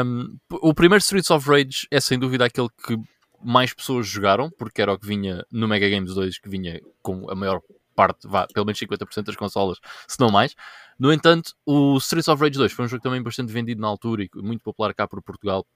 Um, 0.04 0.38
o 0.50 0.74
primeiro 0.74 1.02
Streets 1.02 1.30
of 1.30 1.48
Rage 1.48 1.86
é 1.90 2.00
sem 2.00 2.18
dúvida 2.18 2.44
aquele 2.44 2.68
que 2.86 2.98
mais 3.42 3.74
pessoas 3.74 4.06
jogaram, 4.06 4.50
porque 4.50 4.80
era 4.80 4.92
o 4.92 4.98
que 4.98 5.06
vinha 5.06 5.44
no 5.52 5.68
Mega 5.68 5.88
Games 5.88 6.14
2, 6.14 6.38
que 6.38 6.48
vinha 6.48 6.80
com 7.02 7.30
a 7.30 7.34
maior 7.34 7.60
parte, 7.94 8.26
vá, 8.26 8.46
pelo 8.46 8.66
menos 8.66 8.80
50% 8.80 9.24
das 9.24 9.36
consolas, 9.36 9.78
se 10.08 10.18
não 10.18 10.30
mais. 10.30 10.54
No 10.98 11.12
entanto, 11.12 11.52
o 11.66 11.96
Streets 11.98 12.28
of 12.28 12.42
Rage 12.42 12.58
2 12.58 12.72
foi 12.72 12.84
um 12.86 12.88
jogo 12.88 13.02
também 13.02 13.22
bastante 13.22 13.52
vendido 13.52 13.80
na 13.80 13.88
altura 13.88 14.24
e 14.24 14.30
muito 14.36 14.62
popular 14.62 14.94
cá 14.94 15.06
por 15.06 15.22
Portugal. 15.22 15.66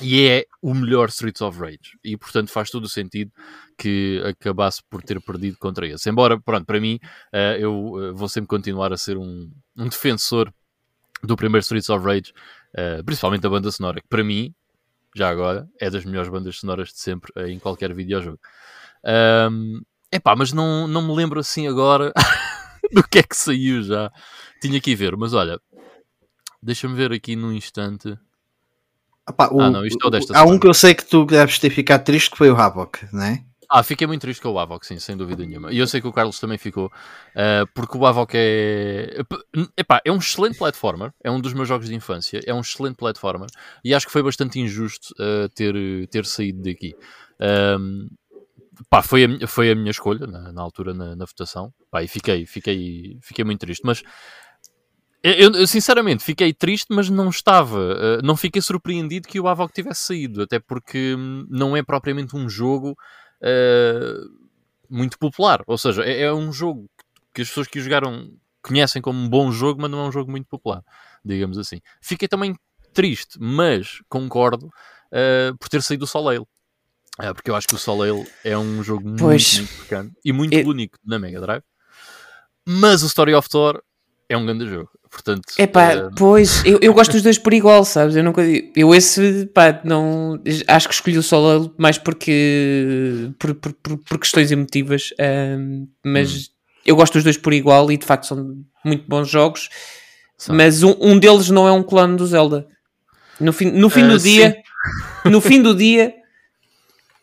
E 0.00 0.28
é 0.28 0.44
o 0.60 0.74
melhor 0.74 1.08
Streets 1.08 1.40
of 1.40 1.58
Rage. 1.58 1.98
E 2.04 2.16
portanto 2.16 2.50
faz 2.50 2.70
todo 2.70 2.84
o 2.84 2.88
sentido 2.88 3.32
que 3.76 4.22
acabasse 4.24 4.82
por 4.88 5.02
ter 5.02 5.20
perdido 5.20 5.56
contra 5.58 5.86
esse. 5.86 6.08
Embora, 6.10 6.40
pronto, 6.40 6.66
para 6.66 6.80
mim, 6.80 6.98
uh, 7.32 7.58
eu 7.58 7.74
uh, 7.74 8.14
vou 8.14 8.28
sempre 8.28 8.48
continuar 8.48 8.92
a 8.92 8.96
ser 8.96 9.16
um, 9.16 9.50
um 9.76 9.88
defensor 9.88 10.52
do 11.22 11.36
primeiro 11.36 11.62
Streets 11.62 11.88
of 11.88 12.04
Rage, 12.04 12.32
uh, 12.74 13.02
principalmente 13.04 13.46
a 13.46 13.50
banda 13.50 13.70
sonora, 13.72 14.00
que 14.00 14.08
para 14.08 14.22
mim 14.22 14.54
já 15.18 15.28
agora, 15.28 15.68
é 15.80 15.90
das 15.90 16.04
melhores 16.04 16.30
bandas 16.30 16.58
sonoras 16.58 16.90
de 16.90 17.00
sempre 17.00 17.32
eh, 17.36 17.48
em 17.48 17.58
qualquer 17.58 17.92
videojogo. 17.92 18.38
Um, 19.50 19.80
epá, 20.12 20.36
mas 20.36 20.52
não, 20.52 20.86
não 20.86 21.02
me 21.02 21.14
lembro 21.14 21.40
assim 21.40 21.66
agora 21.66 22.12
do 22.92 23.02
que 23.02 23.18
é 23.18 23.22
que 23.22 23.36
saiu 23.36 23.82
já. 23.82 24.12
Tinha 24.60 24.80
que 24.80 24.92
ir 24.92 24.94
ver, 24.94 25.16
mas 25.16 25.34
olha, 25.34 25.60
deixa-me 26.62 26.94
ver 26.94 27.12
aqui 27.12 27.34
num 27.34 27.52
instante. 27.52 28.16
O, 29.50 29.60
ah, 29.60 29.70
não, 29.70 29.86
isto 29.86 30.06
é 30.06 30.10
desta 30.10 30.32
Há 30.32 30.38
semana. 30.38 30.56
um 30.56 30.58
que 30.58 30.66
eu 30.66 30.74
sei 30.74 30.94
que 30.94 31.04
tu 31.04 31.24
deves 31.24 31.58
ter 31.58 31.70
ficado 31.70 32.04
triste, 32.04 32.30
que 32.30 32.38
foi 32.38 32.50
o 32.50 32.56
Havoc, 32.56 32.98
não 33.12 33.22
é? 33.22 33.42
Ah, 33.70 33.82
fiquei 33.82 34.06
muito 34.06 34.22
triste 34.22 34.40
com 34.40 34.48
o 34.48 34.58
Avoc, 34.58 34.82
sim, 34.86 34.98
sem 34.98 35.14
dúvida 35.14 35.44
nenhuma. 35.44 35.70
E 35.70 35.76
eu 35.76 35.86
sei 35.86 36.00
que 36.00 36.08
o 36.08 36.12
Carlos 36.12 36.40
também 36.40 36.56
ficou, 36.56 36.86
uh, 36.86 37.66
porque 37.74 37.98
o 37.98 38.06
Avoc 38.06 38.32
é. 38.34 39.20
Epá, 39.76 40.00
é 40.06 40.10
um 40.10 40.16
excelente 40.16 40.56
platformer, 40.56 41.12
é 41.22 41.30
um 41.30 41.38
dos 41.38 41.52
meus 41.52 41.68
jogos 41.68 41.86
de 41.86 41.94
infância, 41.94 42.40
é 42.46 42.54
um 42.54 42.60
excelente 42.60 42.96
platformer, 42.96 43.48
e 43.84 43.94
acho 43.94 44.06
que 44.06 44.12
foi 44.12 44.22
bastante 44.22 44.58
injusto 44.58 45.12
uh, 45.20 45.50
ter, 45.50 45.74
ter 46.08 46.24
saído 46.24 46.62
daqui. 46.62 46.94
Um, 47.78 48.08
pá, 48.88 49.02
foi 49.02 49.24
a, 49.24 49.46
foi 49.46 49.70
a 49.70 49.74
minha 49.74 49.90
escolha 49.90 50.26
na, 50.26 50.50
na 50.50 50.62
altura 50.62 50.94
na, 50.94 51.14
na, 51.14 51.26
votação, 51.26 51.70
pá, 51.90 52.02
e 52.02 52.08
fiquei, 52.08 52.46
fiquei, 52.46 53.18
fiquei 53.20 53.44
muito 53.44 53.60
triste, 53.60 53.82
mas. 53.84 54.02
Eu, 55.22 55.52
eu, 55.52 55.66
sinceramente 55.66 56.22
fiquei 56.22 56.52
triste, 56.52 56.86
mas 56.90 57.10
não 57.10 57.28
estava, 57.28 57.78
uh, 57.78 58.22
não 58.22 58.36
fiquei 58.36 58.62
surpreendido 58.62 59.26
que 59.26 59.40
o 59.40 59.48
Avoc 59.48 59.72
tivesse 59.72 60.02
saído, 60.02 60.42
até 60.42 60.60
porque 60.60 61.16
hum, 61.16 61.44
não 61.50 61.76
é 61.76 61.82
propriamente 61.82 62.36
um 62.36 62.48
jogo 62.48 62.96
uh, 63.42 64.48
muito 64.88 65.18
popular. 65.18 65.62
Ou 65.66 65.76
seja, 65.76 66.04
é, 66.04 66.22
é, 66.22 66.32
um 66.32 66.52
jogo 66.52 66.88
que 67.34 67.42
as 67.42 67.48
pessoas 67.48 67.66
que 67.66 67.80
o 67.80 67.82
jogaram 67.82 68.30
conhecem 68.62 69.02
como 69.02 69.18
um 69.18 69.28
bom 69.28 69.50
jogo, 69.50 69.82
mas 69.82 69.90
não 69.90 70.00
é 70.04 70.08
um 70.08 70.12
jogo 70.12 70.30
muito 70.30 70.46
popular, 70.46 70.82
digamos 71.24 71.58
assim. 71.58 71.80
Fiquei 72.00 72.28
também 72.28 72.54
triste, 72.92 73.38
mas 73.40 74.00
concordo 74.08 74.66
uh, 74.66 75.56
por 75.58 75.68
ter 75.68 75.82
saído 75.82 76.04
o 76.04 76.08
Soleil. 76.08 76.46
Uh, 77.20 77.34
porque 77.34 77.50
eu 77.50 77.56
acho 77.56 77.66
que 77.66 77.74
o 77.74 77.78
Soleil 77.78 78.24
é 78.44 78.56
um 78.56 78.82
jogo 78.84 79.08
muito, 79.08 79.22
muito 79.22 79.78
bacana 79.78 80.12
e 80.24 80.32
muito 80.32 80.54
eu... 80.54 80.66
único 80.66 80.96
na 81.04 81.18
Mega 81.18 81.40
Drive. 81.40 81.64
Mas 82.64 83.02
o 83.02 83.06
Story 83.06 83.34
of 83.34 83.48
Thor 83.48 83.82
é 84.28 84.36
um 84.36 84.44
grande 84.44 84.68
jogo. 84.68 84.90
Portanto, 85.10 85.42
é 85.56 85.66
pá, 85.66 85.94
uh... 85.94 86.10
pois, 86.16 86.64
eu, 86.64 86.78
eu 86.82 86.92
gosto 86.92 87.12
dos 87.12 87.22
dois 87.24 87.38
por 87.38 87.52
igual, 87.52 87.84
sabes? 87.84 88.16
Eu 88.16 88.24
nunca 88.24 88.42
eu 88.76 88.94
esse, 88.94 89.46
pá, 89.46 89.80
não 89.84 90.40
acho 90.66 90.88
que 90.88 90.94
escolhi 90.94 91.18
o 91.18 91.22
solo 91.22 91.74
mais 91.78 91.98
porque 91.98 93.30
por, 93.38 93.54
por, 93.54 93.72
por, 93.72 94.18
questões 94.18 94.50
emotivas, 94.52 95.10
mas 96.04 96.32
hum. 96.32 96.40
eu 96.86 96.96
gosto 96.96 97.14
dos 97.14 97.24
dois 97.24 97.36
por 97.36 97.52
igual 97.52 97.90
e 97.90 97.96
de 97.96 98.06
facto 98.06 98.26
são 98.26 98.56
muito 98.84 99.04
bons 99.08 99.28
jogos. 99.28 99.68
Mas 100.48 100.82
um, 100.82 100.94
um 101.00 101.18
deles 101.18 101.50
não 101.50 101.66
é 101.66 101.72
um 101.72 101.82
clone 101.82 102.16
do 102.16 102.26
Zelda. 102.26 102.66
No 103.40 103.52
fim, 103.52 103.66
no 103.66 103.90
fim 103.90 104.04
uh, 104.04 104.08
do 104.08 104.20
sim. 104.20 104.30
dia, 104.30 104.56
no 105.24 105.40
fim 105.40 105.62
do 105.62 105.74
dia, 105.74 106.14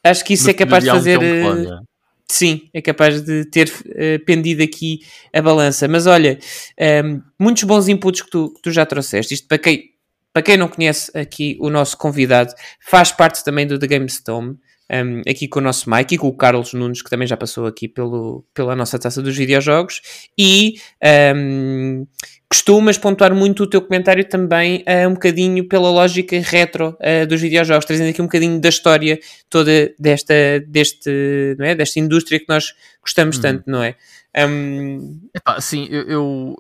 acho 0.04 0.24
que 0.24 0.34
isso 0.34 0.46
no 0.46 0.50
é 0.50 0.54
capaz 0.54 0.84
de 0.84 0.90
fazer. 0.90 1.18
Um 1.18 1.42
clone, 1.42 1.68
é 1.68 1.80
sim, 2.28 2.70
é 2.74 2.82
capaz 2.82 3.22
de 3.22 3.46
ter 3.46 3.68
uh, 3.68 4.26
pendido 4.26 4.64
aqui 4.64 5.00
a 5.34 5.42
balança. 5.42 5.88
Mas 5.88 6.08
olha, 6.08 6.38
um, 6.80 6.84
ehm, 6.84 7.22
muitos 7.40 7.64
bons 7.64 7.88
inputs 7.88 8.22
que 8.22 8.30
tu, 8.30 8.54
que 8.54 8.62
tu, 8.62 8.72
já 8.72 8.86
trouxeste. 8.86 9.34
Isto 9.34 9.48
para 9.48 9.58
quem, 9.58 9.92
para 10.34 10.42
quem 10.42 10.58
não 10.58 10.68
conhece 10.68 11.12
aqui 11.18 11.58
o 11.60 11.70
nosso 11.70 11.98
convidado, 11.98 12.54
faz 12.82 13.12
parte 13.12 13.44
também 13.44 13.68
do 13.68 13.80
The 13.80 13.88
GameStone. 13.88 14.50
Um, 14.50 14.58
ehm, 14.90 15.22
aqui 15.28 15.48
com 15.48 15.60
o 15.60 15.64
nosso 15.64 15.90
Mike 15.90 16.16
e 16.16 16.18
com 16.18 16.28
o 16.28 16.38
Carlos 16.38 16.74
Nunes, 16.74 17.02
que 17.02 17.10
também 17.10 17.28
já 17.28 17.38
passou 17.38 17.66
aqui 17.66 17.88
pelo, 17.88 18.46
pela 18.54 18.76
nossa 18.76 19.00
taça 19.00 19.22
dos 19.22 19.36
videojogos, 19.36 20.02
e 20.38 20.76
um, 21.04 21.08
ehm, 21.08 22.08
costumas 22.56 22.98
pontuar 22.98 23.36
muito 23.36 23.64
o 23.64 23.68
teu 23.68 23.82
comentário 23.82 24.24
também 24.24 24.82
uh, 24.88 25.10
um 25.10 25.14
bocadinho 25.14 25.68
pela 25.68 25.90
lógica 25.90 26.40
retro 26.40 26.98
uh, 27.02 27.28
dos 27.28 27.42
videojogos, 27.42 27.84
trazendo 27.84 28.10
aqui 28.10 28.22
um 28.22 28.26
bocadinho 28.26 28.62
da 28.62 28.70
história 28.70 29.20
toda 29.50 29.94
desta, 30.00 30.34
deste, 30.66 31.56
não 31.60 31.66
é? 31.66 31.76
desta 31.76 32.00
indústria 32.00 32.40
que 32.40 32.46
nós 32.48 32.74
gostamos 33.02 33.36
uhum. 33.36 33.42
tanto, 33.42 33.64
não 33.70 33.84
é? 33.84 33.98
Um... 34.38 35.20
Epá, 35.34 35.60
sim, 35.60 35.86
eu, 35.90 36.08
eu, 36.08 36.56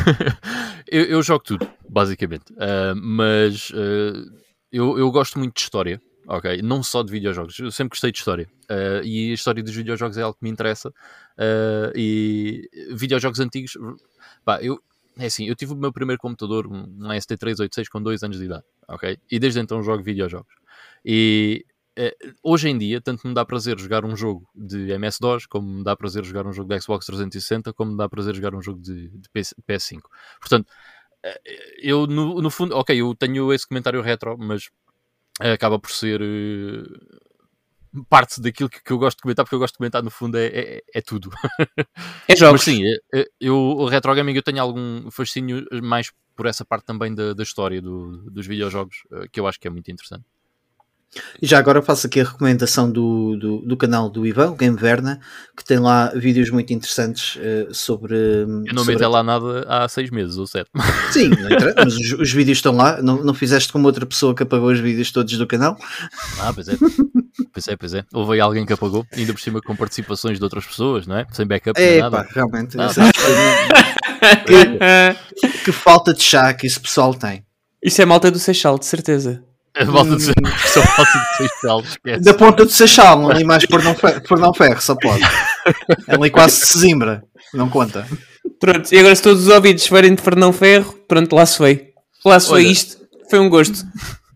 eu, 0.90 1.04
eu, 1.04 1.22
jogo 1.22 1.44
tudo, 1.44 1.68
basicamente, 1.86 2.50
uh, 2.54 2.96
mas 2.96 3.70
eu, 4.72 4.98
eu 4.98 5.10
gosto 5.10 5.38
muito 5.38 5.56
de 5.56 5.60
história 5.60 6.00
ok? 6.28 6.60
Não 6.60 6.82
só 6.82 7.04
de 7.04 7.12
videojogos. 7.12 7.56
Eu 7.60 7.70
sempre 7.70 7.90
gostei 7.90 8.10
de 8.10 8.18
história. 8.18 8.48
E 9.04 9.30
a 9.30 9.34
história 9.34 9.62
dos 9.62 9.72
videojogos 9.72 10.18
é 10.18 10.22
algo 10.22 10.36
que 10.36 10.42
me 10.42 10.50
interessa. 10.50 10.92
E 11.94 12.68
videojogos 12.90 13.38
antigos, 13.38 13.78
pá, 14.46 14.62
eu, 14.62 14.80
é 15.18 15.26
assim, 15.26 15.46
eu 15.46 15.56
tive 15.56 15.72
o 15.72 15.76
meu 15.76 15.92
primeiro 15.92 16.20
computador, 16.20 16.68
um 16.68 17.08
ST386 17.08 17.88
com 17.90 18.00
2 18.00 18.22
anos 18.22 18.38
de 18.38 18.44
idade, 18.44 18.64
ok? 18.88 19.18
E 19.30 19.38
desde 19.40 19.58
então 19.58 19.82
jogo 19.82 20.02
videojogos. 20.02 20.54
E 21.04 21.66
uh, 21.98 22.34
hoje 22.42 22.68
em 22.68 22.78
dia, 22.78 23.00
tanto 23.00 23.26
me 23.26 23.34
dá 23.34 23.44
prazer 23.44 23.78
jogar 23.78 24.04
um 24.04 24.16
jogo 24.16 24.48
de 24.54 24.92
MS-DOS, 24.92 25.46
como 25.46 25.68
me 25.68 25.84
dá 25.84 25.96
prazer 25.96 26.24
jogar 26.24 26.46
um 26.46 26.52
jogo 26.52 26.68
de 26.68 26.80
Xbox 26.80 27.06
360, 27.06 27.72
como 27.72 27.90
me 27.90 27.98
dá 27.98 28.08
prazer 28.08 28.36
jogar 28.36 28.54
um 28.54 28.62
jogo 28.62 28.80
de, 28.80 29.08
de 29.08 29.28
PS5. 29.68 30.02
Portanto, 30.38 30.72
eu 31.78 32.06
no, 32.06 32.40
no 32.40 32.50
fundo, 32.50 32.76
ok, 32.76 32.96
eu 33.00 33.14
tenho 33.14 33.52
esse 33.52 33.66
comentário 33.66 34.00
retro, 34.00 34.36
mas 34.38 34.70
acaba 35.40 35.78
por 35.78 35.90
ser 35.90 36.22
uh, 36.22 37.25
parte 38.04 38.40
daquilo 38.40 38.68
que, 38.68 38.82
que, 38.82 38.92
eu 38.92 38.98
gosto 38.98 39.18
de 39.18 39.22
comentar, 39.22 39.44
porque 39.44 39.54
eu 39.54 39.58
gosto 39.58 39.74
de 39.74 39.78
comentar 39.78 40.02
no 40.02 40.10
fundo 40.10 40.36
é, 40.36 40.46
é, 40.46 40.82
é 40.94 41.00
tudo. 41.00 41.30
É 42.28 42.36
jogos. 42.36 42.64
Mas 42.66 42.76
sim, 42.76 42.82
é, 42.84 43.20
é, 43.20 43.26
eu, 43.40 43.56
o 43.56 43.86
retro 43.86 44.14
gaming 44.14 44.34
eu 44.34 44.42
tenho 44.42 44.60
algum 44.60 45.10
fascínio 45.10 45.64
mais 45.82 46.12
por 46.34 46.46
essa 46.46 46.64
parte 46.64 46.84
também 46.84 47.14
da, 47.14 47.32
da 47.32 47.42
história 47.42 47.80
do, 47.80 48.30
dos 48.30 48.46
videojogos, 48.46 48.96
uh, 49.10 49.28
que 49.30 49.40
eu 49.40 49.46
acho 49.46 49.58
que 49.58 49.66
é 49.66 49.70
muito 49.70 49.90
interessante. 49.90 50.24
E 51.40 51.46
já 51.46 51.58
agora 51.58 51.82
faço 51.82 52.06
aqui 52.06 52.20
a 52.20 52.24
recomendação 52.24 52.90
do, 52.90 53.36
do, 53.36 53.58
do 53.60 53.76
canal 53.76 54.10
do 54.10 54.26
Ivan, 54.26 54.50
o 54.50 54.54
Game 54.54 54.76
Verna, 54.76 55.20
que 55.56 55.64
tem 55.64 55.78
lá 55.78 56.12
vídeos 56.14 56.50
muito 56.50 56.72
interessantes 56.72 57.36
uh, 57.36 57.72
sobre. 57.74 58.14
Eu 58.16 58.74
não 58.74 58.84
sobre... 58.84 58.96
meto 58.96 59.08
lá 59.08 59.22
nada 59.22 59.64
há 59.68 59.88
seis 59.88 60.10
meses 60.10 60.36
ou 60.36 60.46
sete. 60.46 60.70
Sim, 61.10 61.30
mas 61.76 61.94
os, 61.94 62.12
os, 62.12 62.32
vídeos 62.32 62.58
estão 62.58 62.74
lá. 62.74 63.00
Não, 63.00 63.22
não 63.22 63.34
fizeste 63.34 63.72
como 63.72 63.86
outra 63.86 64.04
pessoa 64.04 64.34
que 64.34 64.42
apagou 64.42 64.70
os 64.70 64.80
vídeos 64.80 65.10
todos 65.10 65.36
do 65.36 65.46
canal? 65.46 65.76
Ah, 66.40 66.52
pois 66.52 66.68
é. 66.68 66.76
Pois 67.52 67.68
é, 67.68 67.76
pois 67.76 67.94
é. 67.94 68.04
Houve 68.12 68.34
aí 68.34 68.40
alguém 68.40 68.66
que 68.66 68.72
apagou, 68.72 69.06
ainda 69.12 69.32
por 69.32 69.40
cima 69.40 69.60
com 69.60 69.74
participações 69.74 70.38
de 70.38 70.44
outras 70.44 70.66
pessoas, 70.66 71.06
não 71.06 71.16
é? 71.16 71.26
Sem 71.32 71.46
backup, 71.46 71.80
é, 71.80 72.00
nada. 72.00 72.24
Pá, 72.24 72.28
realmente. 72.30 72.76
Ah, 72.78 72.88
que, 74.44 75.64
que 75.64 75.72
falta 75.72 76.12
de 76.12 76.22
chá 76.22 76.52
que 76.52 76.66
esse 76.66 76.80
pessoal 76.80 77.14
tem. 77.14 77.44
Isso 77.82 78.02
é 78.02 78.04
malta 78.04 78.30
do 78.30 78.38
Seixal, 78.38 78.78
de 78.78 78.86
certeza. 78.86 79.45
A 79.76 79.84
volta 79.84 80.16
de 80.16 80.24
só 80.68 80.80
volta 80.80 81.18
de 81.18 81.36
Seixal, 81.36 81.80
esquece. 81.80 82.24
Da 82.24 82.34
ponta 82.34 82.64
do 82.64 82.70
Seixal, 82.70 83.30
ali 83.30 83.44
mais 83.44 83.66
por 83.66 83.82
não, 83.82 83.94
ferro, 83.94 84.20
por 84.22 84.38
não 84.38 84.54
ferro, 84.54 84.80
só 84.80 84.94
pode. 84.94 85.22
Ali 86.08 86.30
quase 86.30 86.56
Sesimbra, 86.66 87.22
não 87.52 87.68
conta. 87.68 88.06
Pronto, 88.58 88.92
e 88.92 88.98
agora 88.98 89.14
se 89.14 89.22
todos 89.22 89.46
os 89.46 89.48
ouvidos 89.48 89.86
forem 89.86 90.14
de 90.14 90.22
Fernão 90.22 90.52
Ferro, 90.52 90.94
pronto, 91.06 91.34
lá 91.34 91.44
se 91.44 91.58
foi. 91.58 91.88
Lá 92.24 92.40
se 92.40 92.48
foi 92.48 92.64
Olha, 92.64 92.72
isto, 92.72 92.96
foi 93.28 93.38
um 93.38 93.48
gosto. 93.50 93.84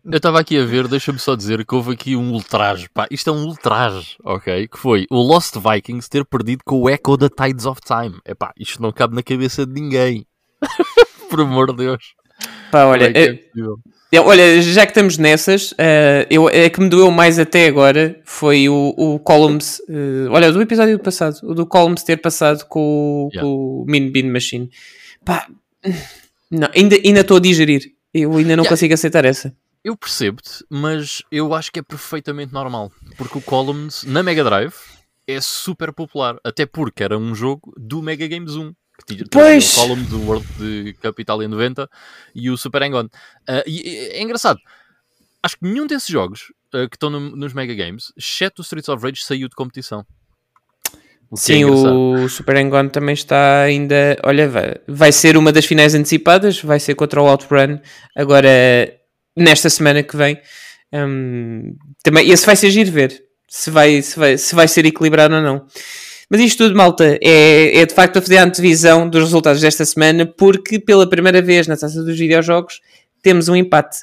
Eu 0.04 0.16
estava 0.16 0.40
aqui 0.40 0.58
a 0.58 0.64
ver, 0.64 0.88
deixa-me 0.88 1.18
só 1.18 1.34
dizer 1.34 1.64
que 1.64 1.74
houve 1.74 1.92
aqui 1.92 2.16
um 2.16 2.32
ultraje, 2.32 2.88
pá, 2.92 3.06
isto 3.10 3.30
é 3.30 3.32
um 3.32 3.44
ultraje, 3.44 4.16
ok? 4.24 4.68
Que 4.68 4.78
foi 4.78 5.06
o 5.10 5.22
Lost 5.22 5.54
Vikings 5.56 6.08
ter 6.08 6.24
perdido 6.24 6.62
com 6.64 6.80
o 6.80 6.90
Echo 6.90 7.16
da 7.16 7.28
Tides 7.28 7.64
of 7.64 7.80
Time. 7.80 8.18
É 8.24 8.34
pá, 8.34 8.52
isto 8.58 8.82
não 8.82 8.92
cabe 8.92 9.14
na 9.14 9.22
cabeça 9.22 9.64
de 9.64 9.72
ninguém. 9.72 10.26
por 11.30 11.40
amor 11.40 11.68
de 11.68 11.84
Deus. 11.84 12.14
Pá, 12.70 12.84
olha, 12.84 13.12
é, 13.16 13.24
é 13.24 13.38
Olha, 14.18 14.60
já 14.60 14.84
que 14.86 14.90
estamos 14.90 15.18
nessas, 15.18 15.70
uh, 15.72 16.26
eu, 16.28 16.48
a 16.48 16.68
que 16.68 16.80
me 16.80 16.88
doeu 16.88 17.10
mais 17.10 17.38
até 17.38 17.66
agora 17.66 18.20
foi 18.24 18.68
o, 18.68 18.94
o 18.96 19.18
Columns. 19.20 19.78
Uh, 19.88 20.30
olha, 20.30 20.50
do 20.50 20.60
episódio 20.60 20.98
passado, 20.98 21.38
o 21.44 21.54
do 21.54 21.64
Columns 21.64 22.02
ter 22.02 22.16
passado 22.16 22.64
com, 22.66 23.28
yeah. 23.32 23.48
com 23.48 23.82
o 23.82 23.84
Min 23.86 24.10
Bean 24.10 24.32
Machine. 24.32 24.68
Pá, 25.24 25.46
não, 26.50 26.68
ainda 26.74 27.20
estou 27.20 27.36
a 27.36 27.40
digerir. 27.40 27.92
Eu 28.12 28.30
ainda 28.32 28.56
não 28.56 28.64
yeah. 28.64 28.68
consigo 28.68 28.92
aceitar 28.92 29.24
essa. 29.24 29.54
Eu 29.84 29.96
percebo-te, 29.96 30.64
mas 30.68 31.22
eu 31.30 31.54
acho 31.54 31.70
que 31.70 31.78
é 31.78 31.82
perfeitamente 31.82 32.52
normal. 32.52 32.92
Porque 33.16 33.38
o 33.38 33.40
Columns 33.40 34.04
na 34.04 34.22
Mega 34.22 34.42
Drive 34.42 34.74
é 35.26 35.40
super 35.40 35.92
popular. 35.92 36.36
Até 36.44 36.66
porque 36.66 37.02
era 37.02 37.16
um 37.16 37.34
jogo 37.34 37.72
do 37.78 38.02
Mega 38.02 38.26
Games 38.26 38.56
1 38.56 38.72
que 39.04 39.24
pois. 39.30 39.76
o 39.76 39.80
column 39.80 40.04
do 40.04 40.20
World 40.22 40.46
de 40.58 40.92
Capital 40.94 41.42
em 41.42 41.48
90 41.48 41.88
e 42.34 42.50
o 42.50 42.56
Super 42.56 42.82
Hang-On. 42.82 43.04
Uh, 43.04 43.62
e 43.66 44.10
é 44.12 44.22
engraçado, 44.22 44.58
acho 45.42 45.56
que 45.56 45.64
nenhum 45.64 45.86
desses 45.86 46.08
jogos 46.08 46.52
uh, 46.74 46.88
que 46.88 46.96
estão 46.96 47.10
no, 47.10 47.20
nos 47.36 47.52
Mega 47.52 47.74
Games, 47.74 48.12
exceto 48.16 48.60
o 48.60 48.64
Streets 48.64 48.88
of 48.88 49.02
Rage, 49.04 49.24
saiu 49.24 49.48
de 49.48 49.54
competição. 49.54 50.04
O 51.30 51.36
é 51.36 51.38
Sim, 51.38 51.62
é 51.62 51.66
o 51.66 52.28
Super 52.28 52.56
Hang-On 52.56 52.88
também 52.88 53.14
está 53.14 53.62
ainda. 53.62 54.18
Olha, 54.24 54.48
vai, 54.48 54.76
vai 54.88 55.12
ser 55.12 55.36
uma 55.36 55.52
das 55.52 55.64
finais 55.64 55.94
antecipadas, 55.94 56.60
vai 56.60 56.80
ser 56.80 56.94
contra 56.94 57.22
o 57.22 57.28
Outrun 57.28 57.78
agora 58.16 58.48
nesta 59.36 59.70
semana 59.70 60.02
que 60.02 60.16
vem. 60.16 60.40
Um, 60.92 61.76
também, 62.02 62.28
esse 62.28 62.44
vai 62.44 62.56
ser 62.56 62.70
giro 62.70 62.90
ver 62.90 63.30
se 63.50 63.68
vai, 63.68 64.00
se, 64.00 64.18
vai, 64.18 64.38
se 64.38 64.54
vai 64.54 64.68
ser 64.68 64.86
equilibrado 64.86 65.34
ou 65.34 65.42
não. 65.42 65.66
Mas 66.30 66.40
isto 66.40 66.64
tudo, 66.64 66.76
malta, 66.76 67.18
é, 67.20 67.78
é 67.78 67.84
de 67.84 67.92
facto 67.92 68.18
a 68.18 68.22
fazer 68.22 68.38
a 68.38 68.44
antevisão 68.44 69.08
dos 69.08 69.24
resultados 69.24 69.60
desta 69.60 69.84
semana, 69.84 70.24
porque 70.24 70.78
pela 70.78 71.08
primeira 71.08 71.42
vez 71.42 71.66
na 71.66 71.76
taça 71.76 72.04
dos 72.04 72.16
videojogos 72.16 72.80
temos 73.20 73.48
um 73.48 73.56
empate. 73.56 73.98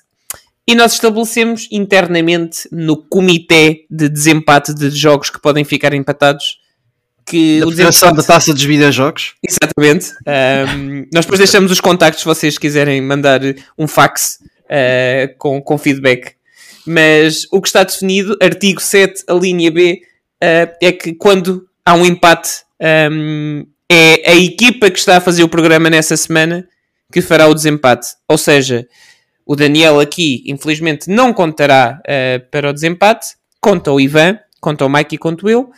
E 0.68 0.76
nós 0.76 0.94
estabelecemos 0.94 1.70
internamente 1.72 2.68
no 2.70 2.98
comitê 2.98 3.86
de 3.90 4.10
desempate 4.10 4.74
de 4.74 4.90
jogos 4.90 5.30
que 5.30 5.42
podem 5.42 5.64
ficar 5.64 5.94
empatados 5.94 6.60
que 7.26 7.60
da 7.60 7.68
o 7.68 7.70
desempate... 7.70 8.18
da 8.18 8.24
taça 8.24 8.54
dos 8.54 8.64
videojogos. 8.64 9.36
Exatamente. 9.48 10.14
Um, 10.28 11.06
nós 11.14 11.24
depois 11.26 11.40
deixamos 11.40 11.72
os 11.72 11.80
contactos 11.80 12.22
se 12.22 12.26
vocês 12.26 12.58
quiserem 12.58 13.02
mandar 13.02 13.40
um 13.78 13.88
fax 13.88 14.40
uh, 14.66 15.38
com, 15.38 15.62
com 15.62 15.78
feedback. 15.78 16.34
Mas 16.86 17.46
o 17.52 17.62
que 17.62 17.70
está 17.70 17.84
definido, 17.84 18.38
artigo 18.42 18.82
7, 18.82 19.24
a 19.28 19.34
linha 19.34 19.72
B, 19.72 20.02
uh, 20.44 20.76
é 20.82 20.92
que 20.92 21.14
quando 21.14 21.67
há 21.88 21.94
um 21.94 22.06
empate. 22.06 22.50
Um, 23.10 23.66
é 23.90 24.32
a 24.32 24.36
equipa 24.36 24.92
que 24.92 25.00
está 25.00 25.16
a 25.16 25.22
fazer 25.22 25.44
o 25.44 25.48
programa 25.48 25.90
nessa 25.90 26.18
semana 26.18 26.68
que 27.14 27.22
fará 27.22 27.48
o 27.48 27.54
desempate. 27.54 28.08
Ou 28.28 28.38
seja, 28.38 28.86
o 29.46 29.56
Daniel 29.56 30.02
aqui, 30.02 30.44
infelizmente, 30.46 31.10
não 31.10 31.32
contará 31.32 32.02
uh, 32.02 32.52
para 32.52 32.70
o 32.70 32.74
desempate. 32.74 33.28
Conta 33.62 33.90
o 33.94 34.02
Ivan, 34.02 34.38
conta 34.60 34.86
o 34.86 34.90
Mike 34.90 35.16
e 35.16 35.18
conto 35.18 35.50
eu. 35.50 35.70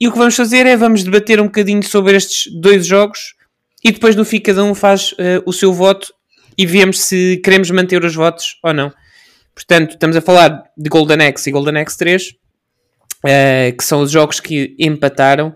E 0.00 0.06
o 0.06 0.12
que 0.12 0.18
vamos 0.18 0.36
fazer 0.36 0.66
é 0.66 0.76
vamos 0.76 1.02
debater 1.02 1.40
um 1.40 1.46
bocadinho 1.46 1.82
sobre 1.82 2.16
estes 2.16 2.52
dois 2.60 2.86
jogos 2.86 3.34
e 3.82 3.90
depois 3.90 4.14
no 4.14 4.24
fim 4.24 4.38
cada 4.38 4.62
um 4.62 4.74
faz 4.74 5.12
uh, 5.12 5.42
o 5.44 5.52
seu 5.52 5.72
voto 5.72 6.12
e 6.56 6.64
vemos 6.64 7.00
se 7.00 7.40
queremos 7.42 7.70
manter 7.72 8.04
os 8.04 8.14
votos 8.14 8.58
ou 8.62 8.72
não. 8.72 8.92
Portanto, 9.52 9.92
estamos 9.92 10.16
a 10.16 10.20
falar 10.20 10.62
de 10.76 10.88
Golden 10.88 11.26
Axe 11.26 11.48
e 11.48 11.52
Golden 11.52 11.78
Axe 11.78 11.98
3 11.98 12.45
uh, 13.26 13.76
que 13.76 13.84
são 13.84 14.00
os 14.02 14.10
jogos 14.10 14.40
que 14.40 14.74
empataram. 14.78 15.52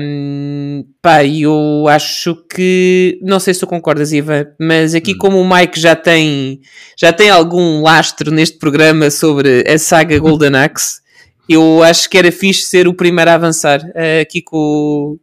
Um, 0.00 0.86
pá, 1.02 1.24
eu 1.24 1.86
acho 1.88 2.34
que 2.48 3.18
não 3.20 3.38
sei 3.38 3.52
se 3.52 3.60
tu 3.60 3.66
concordas, 3.66 4.12
Ivan, 4.12 4.46
mas 4.58 4.94
aqui 4.94 5.12
hum. 5.12 5.18
como 5.18 5.40
o 5.40 5.48
Mike 5.48 5.78
já 5.78 5.94
tem 5.94 6.60
já 6.98 7.12
tem 7.12 7.28
algum 7.28 7.82
lastro 7.82 8.30
neste 8.30 8.58
programa 8.58 9.10
sobre 9.10 9.64
a 9.68 9.78
saga 9.78 10.18
Golden 10.18 10.56
Axe, 10.56 11.00
eu 11.48 11.82
acho 11.82 12.08
que 12.08 12.16
era 12.16 12.32
fixe 12.32 12.62
ser 12.62 12.88
o 12.88 12.94
primeiro 12.94 13.30
a 13.30 13.34
avançar 13.34 13.80
uh, 13.80 14.22
aqui 14.22 14.40
com, 14.40 15.18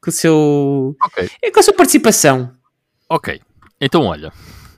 com 0.00 0.10
o 0.10 0.12
seu 0.12 0.96
okay. 1.04 1.28
com 1.50 1.60
a 1.60 1.62
sua 1.62 1.74
participação. 1.74 2.52
Ok, 3.08 3.40
então 3.80 4.04
olha, 4.04 4.32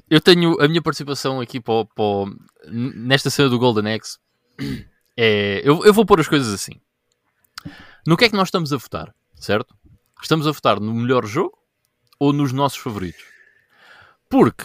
eu 0.09 0.21
tenho 0.21 0.57
a 0.61 0.69
minha 0.69 0.81
participação 0.81 1.41
aqui 1.41 1.61
para, 1.61 1.85
para 1.85 2.33
nesta 2.71 3.29
cena 3.29 3.49
do 3.49 3.59
Golden 3.59 3.95
Axe 3.95 4.17
é, 5.23 5.61
eu, 5.63 5.85
eu 5.85 5.93
vou 5.93 6.07
pôr 6.07 6.19
as 6.19 6.27
coisas 6.27 6.51
assim. 6.51 6.81
No 8.07 8.17
que 8.17 8.25
é 8.25 8.31
que 8.31 8.35
nós 8.35 8.49
estamos 8.49 8.73
a 8.73 8.79
votar, 8.79 9.15
certo? 9.35 9.77
Estamos 10.23 10.47
a 10.47 10.51
votar 10.51 10.81
no 10.81 10.95
melhor 10.95 11.27
jogo 11.27 11.59
ou 12.19 12.33
nos 12.33 12.53
nossos 12.53 12.79
favoritos? 12.79 13.23
Porque 14.31 14.65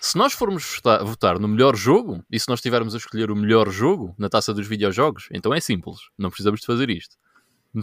se 0.00 0.16
nós 0.16 0.32
formos 0.32 0.80
votar, 1.02 1.38
no 1.38 1.46
melhor 1.46 1.76
jogo 1.76 2.24
e 2.30 2.40
se 2.40 2.48
nós 2.48 2.60
estivermos 2.60 2.94
a 2.94 2.96
escolher 2.96 3.30
o 3.30 3.36
melhor 3.36 3.68
jogo 3.68 4.14
na 4.16 4.30
taça 4.30 4.54
dos 4.54 4.66
videojogos, 4.66 5.28
então 5.30 5.52
é 5.52 5.60
simples, 5.60 5.98
não 6.16 6.30
precisamos 6.30 6.60
de 6.60 6.66
fazer 6.66 6.88
isto. 6.88 7.14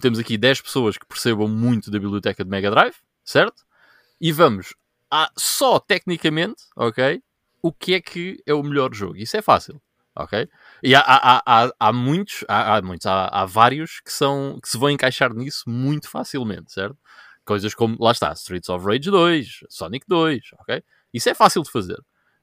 Temos 0.01 0.17
aqui 0.17 0.35
10 0.35 0.61
pessoas 0.61 0.97
que 0.97 1.05
percebam 1.05 1.47
muito 1.47 1.91
da 1.91 1.99
biblioteca 1.99 2.43
de 2.43 2.49
Mega 2.49 2.71
Drive, 2.71 2.95
certo? 3.23 3.63
E 4.19 4.31
vamos 4.31 4.73
a, 5.11 5.31
só 5.37 5.77
tecnicamente, 5.77 6.63
ok? 6.75 7.21
O 7.61 7.71
que 7.71 7.93
é 7.93 8.01
que 8.01 8.41
é 8.47 8.53
o 8.55 8.63
melhor 8.63 8.95
jogo? 8.95 9.15
Isso 9.15 9.37
é 9.37 9.43
fácil, 9.43 9.79
ok? 10.15 10.49
E 10.85 10.93
há, 10.93 10.99
há, 10.99 11.41
há, 11.45 11.73
há 11.79 11.93
muitos, 11.93 12.43
há, 12.45 12.75
há 12.75 12.81
muitos, 12.81 13.07
há, 13.07 13.45
vários 13.45 14.01
que, 14.01 14.11
são, 14.11 14.59
que 14.61 14.67
se 14.67 14.77
vão 14.77 14.89
encaixar 14.89 15.33
nisso 15.33 15.63
muito 15.65 16.09
facilmente, 16.09 16.73
certo? 16.73 16.97
Coisas 17.45 17.73
como, 17.73 17.95
lá 18.01 18.11
está, 18.11 18.33
Streets 18.33 18.67
of 18.67 18.85
Rage 18.85 19.09
2, 19.09 19.59
Sonic 19.69 20.05
2, 20.09 20.41
ok? 20.59 20.83
Isso 21.13 21.29
é 21.29 21.33
fácil 21.33 21.63
de 21.63 21.71
fazer. 21.71 21.97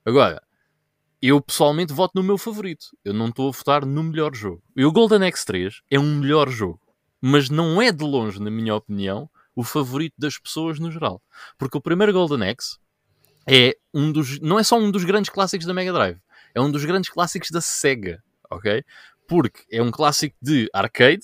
Agora, 0.06 0.42
eu 1.20 1.38
pessoalmente 1.38 1.92
voto 1.92 2.12
no 2.14 2.22
meu 2.22 2.38
favorito. 2.38 2.86
Eu 3.04 3.12
não 3.12 3.28
estou 3.28 3.50
a 3.50 3.52
votar 3.52 3.84
no 3.84 4.02
melhor 4.02 4.34
jogo. 4.34 4.62
E 4.74 4.86
o 4.86 4.92
Golden 4.92 5.20
X3 5.30 5.74
é 5.90 6.00
um 6.00 6.16
melhor 6.16 6.48
jogo. 6.48 6.80
Mas 7.20 7.50
não 7.50 7.82
é 7.82 7.92
de 7.92 8.04
longe, 8.04 8.40
na 8.40 8.50
minha 8.50 8.74
opinião, 8.74 9.28
o 9.54 9.62
favorito 9.62 10.14
das 10.16 10.38
pessoas 10.38 10.78
no 10.78 10.90
geral. 10.90 11.22
Porque 11.58 11.76
o 11.76 11.80
primeiro 11.82 12.14
Golden 12.14 12.48
X 12.48 12.78
é 13.46 13.76
um 13.92 14.10
dos. 14.10 14.40
não 14.40 14.58
é 14.58 14.62
só 14.62 14.78
um 14.78 14.90
dos 14.90 15.04
grandes 15.04 15.30
clássicos 15.30 15.66
da 15.66 15.74
Mega 15.74 15.92
Drive, 15.92 16.18
é 16.54 16.60
um 16.60 16.70
dos 16.70 16.86
grandes 16.86 17.10
clássicos 17.10 17.50
da 17.50 17.60
Sega 17.60 18.22
ok? 18.50 18.84
Porque 19.28 19.62
é 19.70 19.82
um 19.82 19.90
clássico 19.90 20.36
de 20.42 20.68
arcade, 20.72 21.22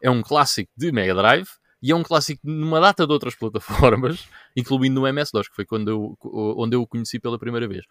é 0.00 0.10
um 0.10 0.22
clássico 0.22 0.70
de 0.76 0.92
Mega 0.92 1.14
Drive 1.14 1.48
e 1.82 1.90
é 1.90 1.94
um 1.96 2.02
clássico 2.02 2.40
numa 2.44 2.80
data 2.80 3.06
de 3.06 3.12
outras 3.12 3.34
plataformas, 3.36 4.28
incluindo 4.56 5.00
no 5.00 5.06
MS-DOS, 5.06 5.48
que 5.48 5.54
foi 5.54 5.64
quando 5.64 5.90
eu, 5.90 6.18
onde 6.56 6.76
eu 6.76 6.82
o 6.82 6.86
conheci 6.86 7.18
pela 7.18 7.38
primeira 7.38 7.66
vez. 7.66 7.84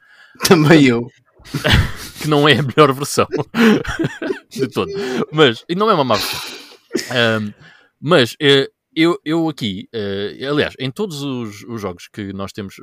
Também 0.47 0.85
eu. 0.85 1.07
que 2.21 2.27
não 2.27 2.47
é 2.49 2.57
a 2.57 2.63
melhor 2.63 2.91
versão 2.93 3.27
de 4.49 4.67
todo. 4.67 4.91
Mas, 5.31 5.63
e 5.69 5.75
não 5.75 5.89
é 5.89 5.93
uma 5.93 6.03
má 6.03 6.15
versão. 6.15 6.39
Um, 7.41 7.53
mas 8.01 8.35
eh, 8.41 8.69
eu, 8.95 9.19
eu 9.25 9.49
aqui, 9.49 9.89
uh, 9.93 10.49
aliás, 10.49 10.73
em 10.79 10.89
todos 10.89 11.21
os, 11.21 11.63
os, 11.63 11.81
jogos 11.81 12.07
que 12.07 12.31
nós 12.31 12.53
temos 12.53 12.75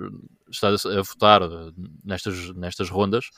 estado 0.50 0.76
a, 0.88 1.02
votar 1.02 1.40
nestas, 2.04 2.54
nestas 2.54 2.90
rondas, 2.90 3.30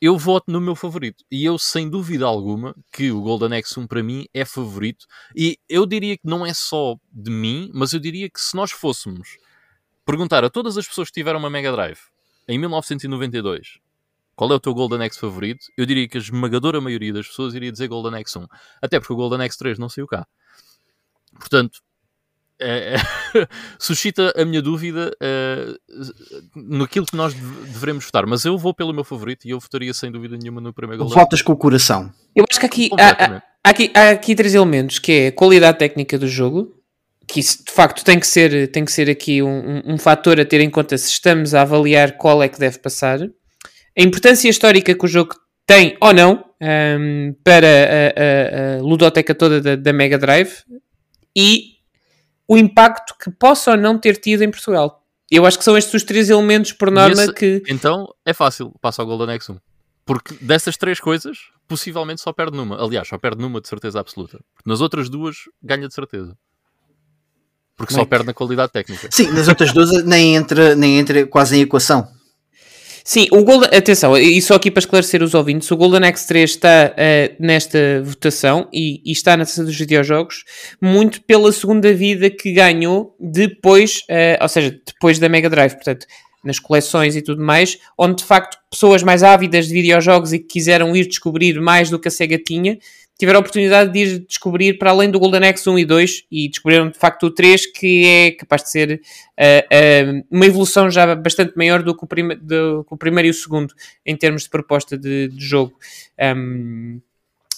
eu 0.00 0.16
voto 0.16 0.50
no 0.50 0.60
meu 0.60 0.74
favorito. 0.74 1.24
E 1.30 1.44
eu, 1.44 1.58
sem 1.58 1.88
dúvida 1.88 2.24
alguma, 2.24 2.74
que 2.92 3.10
o 3.10 3.20
Golden 3.20 3.58
Axe 3.58 3.78
1 3.78 3.86
para 3.86 4.02
mim 4.02 4.26
é 4.32 4.44
favorito. 4.44 5.06
E 5.34 5.58
eu 5.68 5.86
diria 5.86 6.16
que 6.16 6.26
não 6.26 6.46
é 6.46 6.54
só 6.54 6.96
de 7.12 7.30
mim, 7.30 7.70
mas 7.74 7.92
eu 7.92 8.00
diria 8.00 8.28
que 8.30 8.40
se 8.40 8.56
nós 8.56 8.70
fôssemos 8.70 9.36
perguntar 10.04 10.44
a 10.44 10.50
todas 10.50 10.78
as 10.78 10.86
pessoas 10.86 11.08
que 11.08 11.14
tiveram 11.14 11.38
uma 11.38 11.50
Mega 11.50 11.70
Drive 11.72 12.00
em 12.48 12.58
1992 12.58 13.78
qual 14.38 14.52
é 14.52 14.54
o 14.54 14.60
teu 14.60 14.72
Golden 14.72 15.04
Axe 15.04 15.18
favorito, 15.18 15.66
eu 15.76 15.84
diria 15.84 16.06
que 16.06 16.16
a 16.16 16.20
esmagadora 16.20 16.80
maioria 16.80 17.12
das 17.12 17.26
pessoas 17.26 17.54
iria 17.54 17.72
dizer 17.72 17.88
Golden 17.88 18.20
Axe 18.20 18.38
1. 18.38 18.46
Até 18.80 19.00
porque 19.00 19.12
o 19.12 19.16
Golden 19.16 19.44
Axe 19.44 19.58
3 19.58 19.80
não 19.80 19.88
saiu 19.88 20.06
cá. 20.06 20.28
Portanto, 21.32 21.80
é, 22.60 22.96
é 22.96 23.48
suscita 23.78 24.32
a 24.36 24.44
minha 24.44 24.60
dúvida 24.60 25.10
uh, 25.22 25.78
naquilo 26.54 27.06
que 27.06 27.16
nós 27.16 27.34
devemos 27.34 28.04
votar. 28.04 28.26
Mas 28.26 28.44
eu 28.44 28.58
vou 28.58 28.74
pelo 28.74 28.92
meu 28.92 29.04
favorito 29.04 29.46
e 29.46 29.50
eu 29.50 29.60
votaria 29.60 29.92
sem 29.94 30.10
dúvida 30.10 30.36
nenhuma 30.36 30.60
no 30.60 30.72
primeiro 30.72 31.04
Golden 31.04 31.22
Votas 31.22 31.42
com 31.42 31.52
o 31.52 31.56
coração. 31.56 32.12
Eu 32.34 32.44
acho 32.48 32.60
que 32.60 32.66
aqui 32.66 32.90
há, 32.98 33.36
há, 33.36 33.42
aqui 33.64 33.90
há 33.94 34.10
aqui 34.10 34.34
três 34.34 34.54
elementos, 34.54 34.98
que 34.98 35.12
é 35.12 35.26
a 35.28 35.32
qualidade 35.32 35.78
técnica 35.78 36.18
do 36.18 36.26
jogo, 36.26 36.74
que 37.26 37.40
isso 37.40 37.64
de 37.64 37.72
facto 37.72 38.04
tem 38.04 38.18
que 38.18 38.26
ser, 38.26 38.70
tem 38.70 38.84
que 38.84 38.92
ser 38.92 39.08
aqui 39.10 39.42
um, 39.42 39.48
um, 39.48 39.94
um 39.94 39.98
fator 39.98 40.40
a 40.40 40.44
ter 40.44 40.60
em 40.60 40.70
conta 40.70 40.96
se 40.96 41.10
estamos 41.10 41.54
a 41.54 41.62
avaliar 41.62 42.16
qual 42.16 42.42
é 42.42 42.48
que 42.48 42.58
deve 42.58 42.78
passar. 42.78 43.20
A 43.20 44.02
importância 44.02 44.48
histórica 44.48 44.94
que 44.94 45.04
o 45.04 45.08
jogo 45.08 45.34
tem 45.66 45.96
ou 46.00 46.14
não 46.14 46.44
um, 46.60 46.66
ehm, 46.66 47.32
para 47.44 47.66
a, 47.66 48.76
a, 48.76 48.78
a 48.78 48.82
ludoteca 48.82 49.34
toda 49.34 49.60
da, 49.60 49.76
da 49.76 49.92
Mega 49.92 50.16
Drive 50.16 50.62
e 51.36 51.77
o 52.48 52.56
impacto 52.56 53.14
que 53.22 53.30
possa 53.30 53.72
ou 53.72 53.76
não 53.76 53.98
ter 53.98 54.16
tido 54.16 54.42
em 54.42 54.50
Portugal. 54.50 55.04
Eu 55.30 55.44
acho 55.44 55.58
que 55.58 55.64
são 55.64 55.76
estes 55.76 55.92
os 55.92 56.02
três 56.02 56.30
elementos 56.30 56.72
por 56.72 56.90
norma 56.90 57.22
esse, 57.22 57.34
que. 57.34 57.62
Então 57.68 58.08
é 58.24 58.32
fácil, 58.32 58.74
passa 58.80 59.02
ao 59.02 59.06
Golden 59.06 59.36
Axe 59.36 59.52
1. 59.52 59.58
Porque 60.06 60.34
dessas 60.40 60.78
três 60.78 60.98
coisas, 60.98 61.36
possivelmente 61.68 62.22
só 62.22 62.32
perde 62.32 62.56
numa. 62.56 62.82
Aliás, 62.82 63.06
só 63.06 63.18
perde 63.18 63.42
numa 63.42 63.60
de 63.60 63.68
certeza 63.68 64.00
absoluta. 64.00 64.40
Porque 64.54 64.68
nas 64.68 64.80
outras 64.80 65.10
duas, 65.10 65.36
ganha 65.62 65.86
de 65.86 65.92
certeza. 65.92 66.34
Porque 67.76 67.92
só 67.92 68.04
perde 68.06 68.26
na 68.26 68.34
qualidade 68.34 68.72
técnica. 68.72 69.08
Sim, 69.10 69.30
nas 69.30 69.46
outras 69.46 69.72
duas 69.72 70.02
nem 70.04 70.34
entra, 70.34 70.74
nem 70.74 70.98
entra 70.98 71.26
quase 71.26 71.58
em 71.58 71.60
equação. 71.60 72.08
Sim, 73.08 73.26
o 73.32 73.42
Golden, 73.42 73.70
atenção, 73.72 74.18
e 74.18 74.38
só 74.42 74.56
aqui 74.56 74.70
para 74.70 74.80
esclarecer 74.80 75.22
os 75.22 75.32
ouvintes, 75.32 75.70
o 75.70 75.76
Golden 75.78 76.02
X3 76.12 76.44
está 76.44 76.92
uh, 76.92 77.36
nesta 77.42 78.02
votação 78.02 78.68
e, 78.70 79.00
e, 79.02 79.12
está 79.12 79.34
na 79.34 79.46
taça 79.46 79.64
dos 79.64 79.74
videojogos 79.74 80.44
muito 80.78 81.22
pela 81.22 81.50
segunda 81.50 81.90
vida 81.94 82.28
que 82.28 82.52
ganhou 82.52 83.16
depois, 83.18 84.00
uh, 84.10 84.42
ou 84.42 84.48
seja, 84.50 84.78
depois 84.86 85.18
da 85.18 85.26
Mega 85.26 85.48
Drive, 85.48 85.72
portanto, 85.72 86.06
nas 86.44 86.58
coleções 86.58 87.16
e 87.16 87.22
tudo 87.22 87.42
mais, 87.42 87.78
onde 87.96 88.16
de 88.16 88.24
facto 88.24 88.58
pessoas 88.70 89.02
mais 89.02 89.22
ávidas 89.22 89.68
de 89.68 89.72
videojogos 89.72 90.34
e 90.34 90.38
que 90.38 90.44
quiseram 90.44 90.94
ir 90.94 91.08
descobrir 91.08 91.58
mais 91.62 91.88
do 91.88 91.98
que 91.98 92.08
a 92.08 92.10
Sega 92.10 92.36
tinha, 92.36 92.76
tiveram 93.18 93.38
a 93.38 93.40
oportunidade 93.40 93.92
de 93.92 93.98
ir 93.98 94.18
descobrir 94.20 94.78
para 94.78 94.90
além 94.90 95.10
do 95.10 95.18
Golden 95.18 95.48
Axe 95.48 95.68
1 95.68 95.80
e 95.80 95.84
2 95.84 96.24
e 96.30 96.48
descobriram 96.48 96.88
de 96.88 96.96
facto 96.96 97.26
o 97.26 97.30
3 97.30 97.66
que 97.66 98.06
é 98.06 98.30
capaz 98.30 98.62
de 98.62 98.70
ser 98.70 99.00
uh, 99.38 100.18
uh, 100.20 100.26
uma 100.30 100.46
evolução 100.46 100.88
já 100.88 101.16
bastante 101.16 101.56
maior 101.56 101.82
do 101.82 101.96
que, 101.96 102.04
o 102.04 102.06
prime 102.06 102.36
do 102.36 102.84
que 102.84 102.94
o 102.94 102.96
primeiro 102.96 103.26
e 103.26 103.30
o 103.30 103.34
segundo 103.34 103.74
em 104.06 104.16
termos 104.16 104.44
de 104.44 104.50
proposta 104.50 104.96
de, 104.96 105.28
de 105.28 105.44
jogo. 105.44 105.74
Um, 106.36 107.00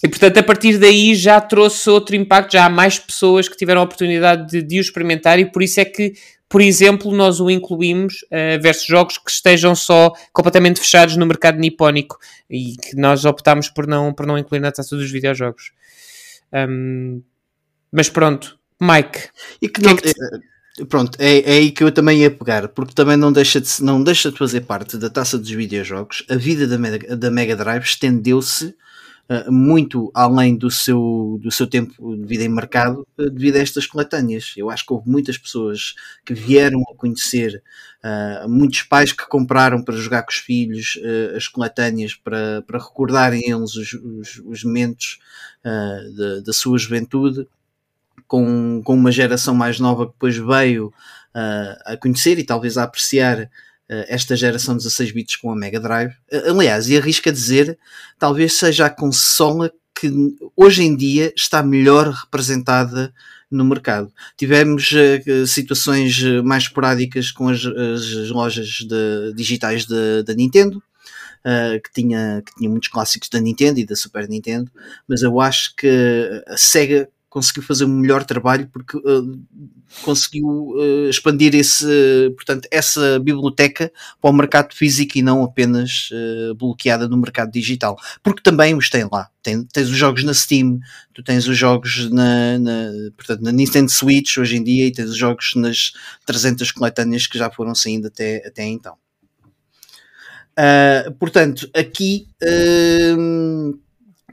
e 0.03 0.09
portanto, 0.09 0.39
a 0.39 0.43
partir 0.43 0.79
daí 0.79 1.15
já 1.15 1.39
trouxe 1.43 1.91
outro 1.91 2.17
impacto, 2.17 2.53
já 2.53 2.65
há 2.65 2.71
mais 2.71 2.99
pessoas 2.99 3.47
que 3.47 3.57
tiveram 3.57 3.83
a 3.83 3.85
oportunidade 3.85 4.51
de, 4.51 4.63
de 4.63 4.79
o 4.79 4.81
experimentar, 4.81 5.39
e 5.39 5.45
por 5.45 5.63
isso 5.63 5.79
é 5.79 5.85
que 5.85 6.15
por 6.51 6.61
exemplo, 6.61 7.13
nós 7.13 7.39
o 7.39 7.49
incluímos 7.49 8.23
uh, 8.25 8.61
versus 8.61 8.85
jogos 8.85 9.17
que 9.17 9.31
estejam 9.31 9.73
só 9.77 10.13
completamente 10.33 10.81
fechados 10.81 11.17
no 11.17 11.25
mercado 11.25 11.61
nipónico 11.61 12.19
e 12.51 12.77
que 12.77 12.97
nós 12.97 13.25
optámos 13.25 13.69
por 13.69 13.87
não, 13.87 14.13
por 14.13 14.27
não 14.27 14.37
incluir 14.37 14.59
na 14.59 14.73
taça 14.73 14.97
dos 14.97 15.09
videojogos. 15.09 15.71
Um, 16.53 17.23
mas 17.93 18.09
pronto, 18.09 18.59
Mike. 18.81 19.29
E 19.63 19.69
que 19.69 19.81
não, 19.81 19.95
que 19.95 20.09
é 20.09 20.13
que 20.13 20.19
te... 20.19 20.87
Pronto, 20.87 21.17
é, 21.21 21.41
é 21.41 21.59
aí 21.59 21.71
que 21.71 21.85
eu 21.85 21.93
também 21.93 22.23
ia 22.23 22.31
pegar, 22.33 22.67
porque 22.69 22.95
também 22.95 23.17
não 23.17 23.33
deixa, 23.33 23.61
de, 23.61 23.69
não 23.81 24.03
deixa 24.03 24.33
de 24.33 24.39
fazer 24.39 24.63
parte 24.63 24.97
da 24.97 25.09
taça 25.09 25.39
dos 25.39 25.51
videojogos. 25.51 26.25
A 26.29 26.35
vida 26.35 26.67
da 26.67 26.77
Mega, 26.77 27.17
da 27.17 27.31
Mega 27.31 27.55
Drive 27.55 27.85
estendeu-se 27.85 28.67
eh, 28.67 28.75
muito 29.49 30.11
além 30.13 30.57
do 30.57 30.71
seu, 30.71 31.39
do 31.41 31.51
seu 31.51 31.67
tempo 31.67 32.17
de 32.17 32.27
vida 32.27 32.45
em 32.45 32.49
mercado 32.49 33.07
uh, 33.17 33.31
devido 33.31 33.57
a 33.57 33.61
estas 33.61 33.87
coletâneas. 33.87 34.55
Eu 34.57 34.71
acho 34.71 34.85
que 34.85 34.93
houve 34.93 35.09
muitas 35.09 35.39
pessoas 35.39 35.95
que 36.25 36.35
vieram 36.35 36.81
a 36.91 36.97
conhecer, 36.97 37.63
uh, 38.05 38.49
muitos 38.49 38.83
pais 38.83 39.13
que 39.13 39.29
compraram 39.29 39.83
para 39.83 39.97
jogar 39.97 40.23
com 40.25 40.31
os 40.31 40.39
filhos 40.39 40.99
as 41.37 41.47
coletâneas 41.47 42.15
para, 42.15 42.63
para 42.63 42.79
recordarem 42.79 43.49
eles 43.49 43.75
os, 43.77 43.93
os, 43.93 44.43
os 44.45 44.65
momentos 44.65 45.19
da, 45.63 46.41
da 46.41 46.53
sua 46.53 46.79
juventude. 46.79 47.47
Com, 48.27 48.81
com 48.85 48.95
uma 48.95 49.11
geração 49.11 49.57
mais 49.57 49.81
nova 49.81 50.07
que 50.07 50.13
depois 50.13 50.37
veio 50.37 50.93
a 51.35 51.97
conhecer 51.97 52.39
e 52.39 52.45
talvez 52.45 52.79
a 52.79 52.85
apreciar 52.85 53.41
eh, 53.41 53.51
esta 54.09 54.37
geração 54.37 54.77
16 54.77 55.13
bits 55.13 55.37
com 55.37 55.51
a 55.51 55.57
Mega 55.57 55.81
Drive. 55.81 56.13
Eh, 56.31 56.51
aliás, 56.51 56.89
e 56.89 56.97
arrisco 56.97 57.29
a 57.29 57.33
dizer, 57.33 57.79
talvez 58.19 58.53
seja 58.53 58.87
a 58.87 58.91
consola 58.91 59.73
que 59.99 60.11
hoje 60.57 60.85
em 60.85 60.97
dia 60.97 61.33
está 61.37 61.63
melhor 61.63 62.09
representada 62.11 63.13
no 63.51 63.65
mercado. 63.65 64.13
Tivemos 64.37 64.93
uh, 64.93 65.47
situações 65.47 66.23
mais 66.45 66.63
esporádicas 66.65 67.33
com 67.33 67.49
as, 67.49 67.67
as 67.67 68.31
lojas 68.31 68.69
de, 68.89 69.35
digitais 69.35 69.85
da 69.87 70.33
Nintendo, 70.35 70.79
uh, 70.79 71.83
que, 71.83 71.93
tinha, 71.93 72.43
que 72.47 72.55
tinha 72.55 72.71
muitos 72.71 72.89
clássicos 72.89 73.29
da 73.29 73.41
Nintendo 73.41 73.81
e 73.81 73.85
da 73.85 73.97
Super 73.97 74.29
Nintendo, 74.29 74.71
mas 75.09 75.23
eu 75.23 75.41
acho 75.41 75.75
que 75.75 76.45
a 76.47 76.57
SEGA 76.57 77.09
conseguiu 77.31 77.63
fazer 77.63 77.85
um 77.85 78.01
melhor 78.01 78.25
trabalho 78.25 78.69
porque 78.73 78.97
uh, 78.97 79.41
conseguiu 80.03 80.47
uh, 80.47 81.09
expandir 81.09 81.55
esse, 81.55 81.85
uh, 81.85 82.33
portanto, 82.33 82.67
essa 82.73 83.21
biblioteca 83.21 83.91
para 84.21 84.31
o 84.31 84.33
mercado 84.33 84.75
físico 84.75 85.17
e 85.17 85.23
não 85.23 85.45
apenas 85.45 86.11
bloqueada 86.59 87.09
no 87.09 87.17
mercado 87.17 87.53
digital. 87.53 87.97
Porque 88.23 88.43
também 88.43 88.75
os 88.75 88.91
tem 88.91 89.09
lá. 89.11 89.31
Tem, 89.43 89.65
tens 89.65 89.89
os 89.89 89.97
jogos 89.97 90.25
na 90.25 90.35
Steam, 90.35 90.81
tu 91.15 91.23
tens 91.23 91.47
os 91.47 91.57
jogos 91.57 92.11
na, 92.11 92.59
na, 92.59 92.91
portanto, 93.17 93.43
na 93.43 93.53
Nintendo 93.53 93.91
Switch 93.91 94.37
hoje 94.37 94.57
em 94.57 94.65
dia 94.65 94.87
e 94.87 94.93
tens 94.93 95.11
os 95.11 95.17
jogos 95.17 95.53
nas 95.55 95.93
300 96.27 96.73
coletâneas 96.73 97.27
que 97.27 97.39
já 97.39 97.49
foram 97.49 97.75
saindo 97.75 98.09
até, 98.09 98.45
até 98.47 98.65
então. 98.65 98.97
portanto, 101.19 101.71
aqui 101.75 102.27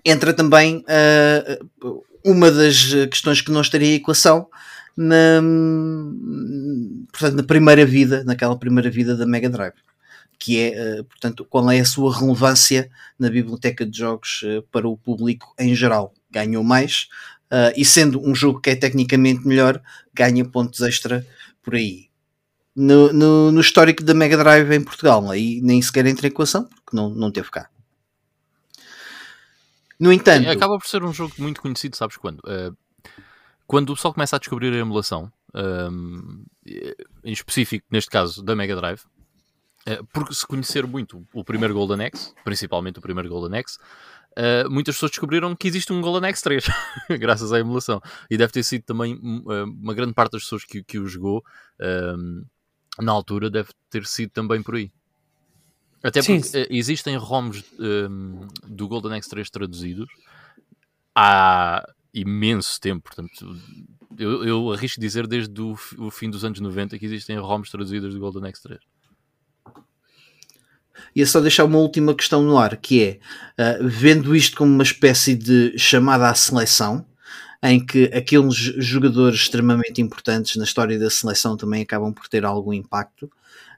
entra 0.03 0.33
também 0.33 0.77
uh, 0.77 2.03
uma 2.27 2.51
das 2.51 2.93
eh, 2.93 3.07
questões 3.07 3.39
que 3.39 3.51
não 3.51 3.61
estaria 3.61 3.87
em 3.87 3.95
equação 3.95 4.49
na, 4.97 5.41
portanto, 7.11 7.37
na 7.37 7.43
primeira 7.43 7.85
vida, 7.85 8.23
naquela 8.25 8.57
primeira 8.59 8.89
vida 8.91 9.15
da 9.15 9.25
Mega 9.25 9.49
Drive, 9.49 9.75
que 10.37 10.59
é, 10.59 10.67
eh, 10.67 11.03
portanto, 11.03 11.45
qual 11.45 11.71
é 11.71 11.79
a 11.79 11.85
sua 11.85 12.13
relevância 12.13 12.91
na 13.17 13.29
biblioteca 13.29 13.85
de 13.85 13.97
jogos 13.97 14.41
eh, 14.43 14.61
para 14.71 14.87
o 14.87 14.97
público 14.97 15.53
em 15.57 15.73
geral. 15.73 16.13
Ganhou 16.29 16.63
mais 16.63 17.07
e 17.77 17.85
sendo 17.85 18.21
um 18.21 18.35
jogo 18.35 18.59
que 18.59 18.71
é 18.71 18.75
tecnicamente 18.75 19.47
melhor, 19.47 19.81
ganha 20.13 20.43
pontos 20.43 20.81
extra 20.81 21.25
por 21.63 21.75
aí. 21.75 22.09
No, 22.75 23.13
no, 23.13 23.53
no 23.53 23.61
histórico 23.61 24.03
da 24.03 24.13
Mega 24.13 24.35
Drive 24.35 24.69
em 24.73 24.83
Portugal, 24.83 25.31
aí 25.31 25.61
nem 25.61 25.81
sequer 25.81 26.05
entra 26.07 26.27
em 26.27 26.29
equação, 26.29 26.65
porque 26.65 26.93
não, 26.93 27.09
não 27.09 27.31
teve 27.31 27.49
cá. 27.49 27.69
No 29.99 30.11
entanto. 30.13 30.43
Sim, 30.43 30.49
acaba 30.49 30.77
por 30.77 30.87
ser 30.87 31.03
um 31.03 31.13
jogo 31.13 31.33
muito 31.37 31.61
conhecido, 31.61 31.95
sabes 31.95 32.17
quando? 32.17 32.39
Uh, 32.39 32.75
quando 33.65 33.89
o 33.89 33.95
pessoal 33.95 34.13
começa 34.13 34.35
a 34.35 34.39
descobrir 34.39 34.73
a 34.73 34.77
emulação, 34.77 35.31
ehm, 35.53 36.45
em 37.23 37.33
específico, 37.33 37.85
neste 37.91 38.09
caso, 38.09 38.41
da 38.41 38.55
Mega 38.55 38.75
Drive, 38.75 39.01
uh, 39.01 40.05
porque 40.13 40.33
se 40.33 40.47
conhecer 40.47 40.87
muito 40.87 41.27
o 41.33 41.43
primeiro 41.43 41.73
Golden 41.73 42.07
Axe, 42.07 42.33
principalmente 42.45 42.99
o 42.99 43.01
primeiro 43.01 43.27
Golden 43.27 43.59
Axe, 43.59 43.77
uh, 44.37 44.69
muitas 44.69 44.95
pessoas 44.95 45.11
descobriram 45.11 45.53
que 45.53 45.67
existe 45.67 45.91
um 45.91 45.99
Golden 45.99 46.29
Axe 46.29 46.43
3, 46.43 46.65
graças 47.19 47.51
à 47.51 47.59
emulação. 47.59 48.01
E 48.29 48.37
deve 48.37 48.53
ter 48.53 48.63
sido 48.63 48.83
também 48.83 49.19
uma 49.21 49.93
grande 49.93 50.13
parte 50.13 50.33
das 50.33 50.43
pessoas 50.43 50.63
que, 50.63 50.81
que 50.81 50.97
o 50.97 51.05
jogou 51.05 51.43
ehm, 51.81 52.43
na 53.01 53.11
altura, 53.11 53.49
deve 53.49 53.69
ter 53.89 54.05
sido 54.05 54.31
também 54.31 54.63
por 54.63 54.75
aí. 54.75 54.91
Até 56.03 56.21
Sim. 56.21 56.39
porque 56.39 56.57
eh, 56.57 56.67
existem 56.69 57.15
ROMs 57.17 57.63
ehm, 57.79 58.47
do 58.67 58.87
Golden 58.87 59.19
X3 59.19 59.49
traduzidos 59.49 60.07
há 61.15 61.87
imenso 62.13 62.79
tempo. 62.79 63.03
Portanto, 63.03 63.57
eu, 64.17 64.43
eu 64.43 64.71
arrisco 64.71 65.01
dizer 65.01 65.27
desde 65.27 65.59
o, 65.61 65.77
o 65.97 66.11
fim 66.11 66.29
dos 66.29 66.45
anos 66.45 66.59
90 66.59 66.97
que 66.97 67.05
existem 67.05 67.37
ROMs 67.37 67.69
traduzidas 67.69 68.13
do 68.13 68.19
Golden 68.19 68.51
X3. 68.51 68.77
Ia 71.15 71.25
só 71.25 71.39
deixar 71.39 71.65
uma 71.65 71.77
última 71.77 72.13
questão 72.13 72.43
no 72.43 72.57
ar, 72.57 72.77
que 72.77 73.03
é, 73.03 73.19
ah, 73.57 73.77
vendo 73.81 74.35
isto 74.35 74.57
como 74.57 74.71
uma 74.71 74.83
espécie 74.83 75.35
de 75.35 75.77
chamada 75.77 76.29
à 76.29 76.35
seleção, 76.35 77.05
em 77.61 77.83
que 77.83 78.05
aqueles 78.05 78.55
jogadores 78.55 79.41
extremamente 79.41 80.01
importantes 80.01 80.55
na 80.55 80.63
história 80.63 80.97
da 80.97 81.09
seleção 81.09 81.57
também 81.57 81.81
acabam 81.81 82.13
por 82.13 82.27
ter 82.27 82.45
algum 82.45 82.73
impacto, 82.73 83.31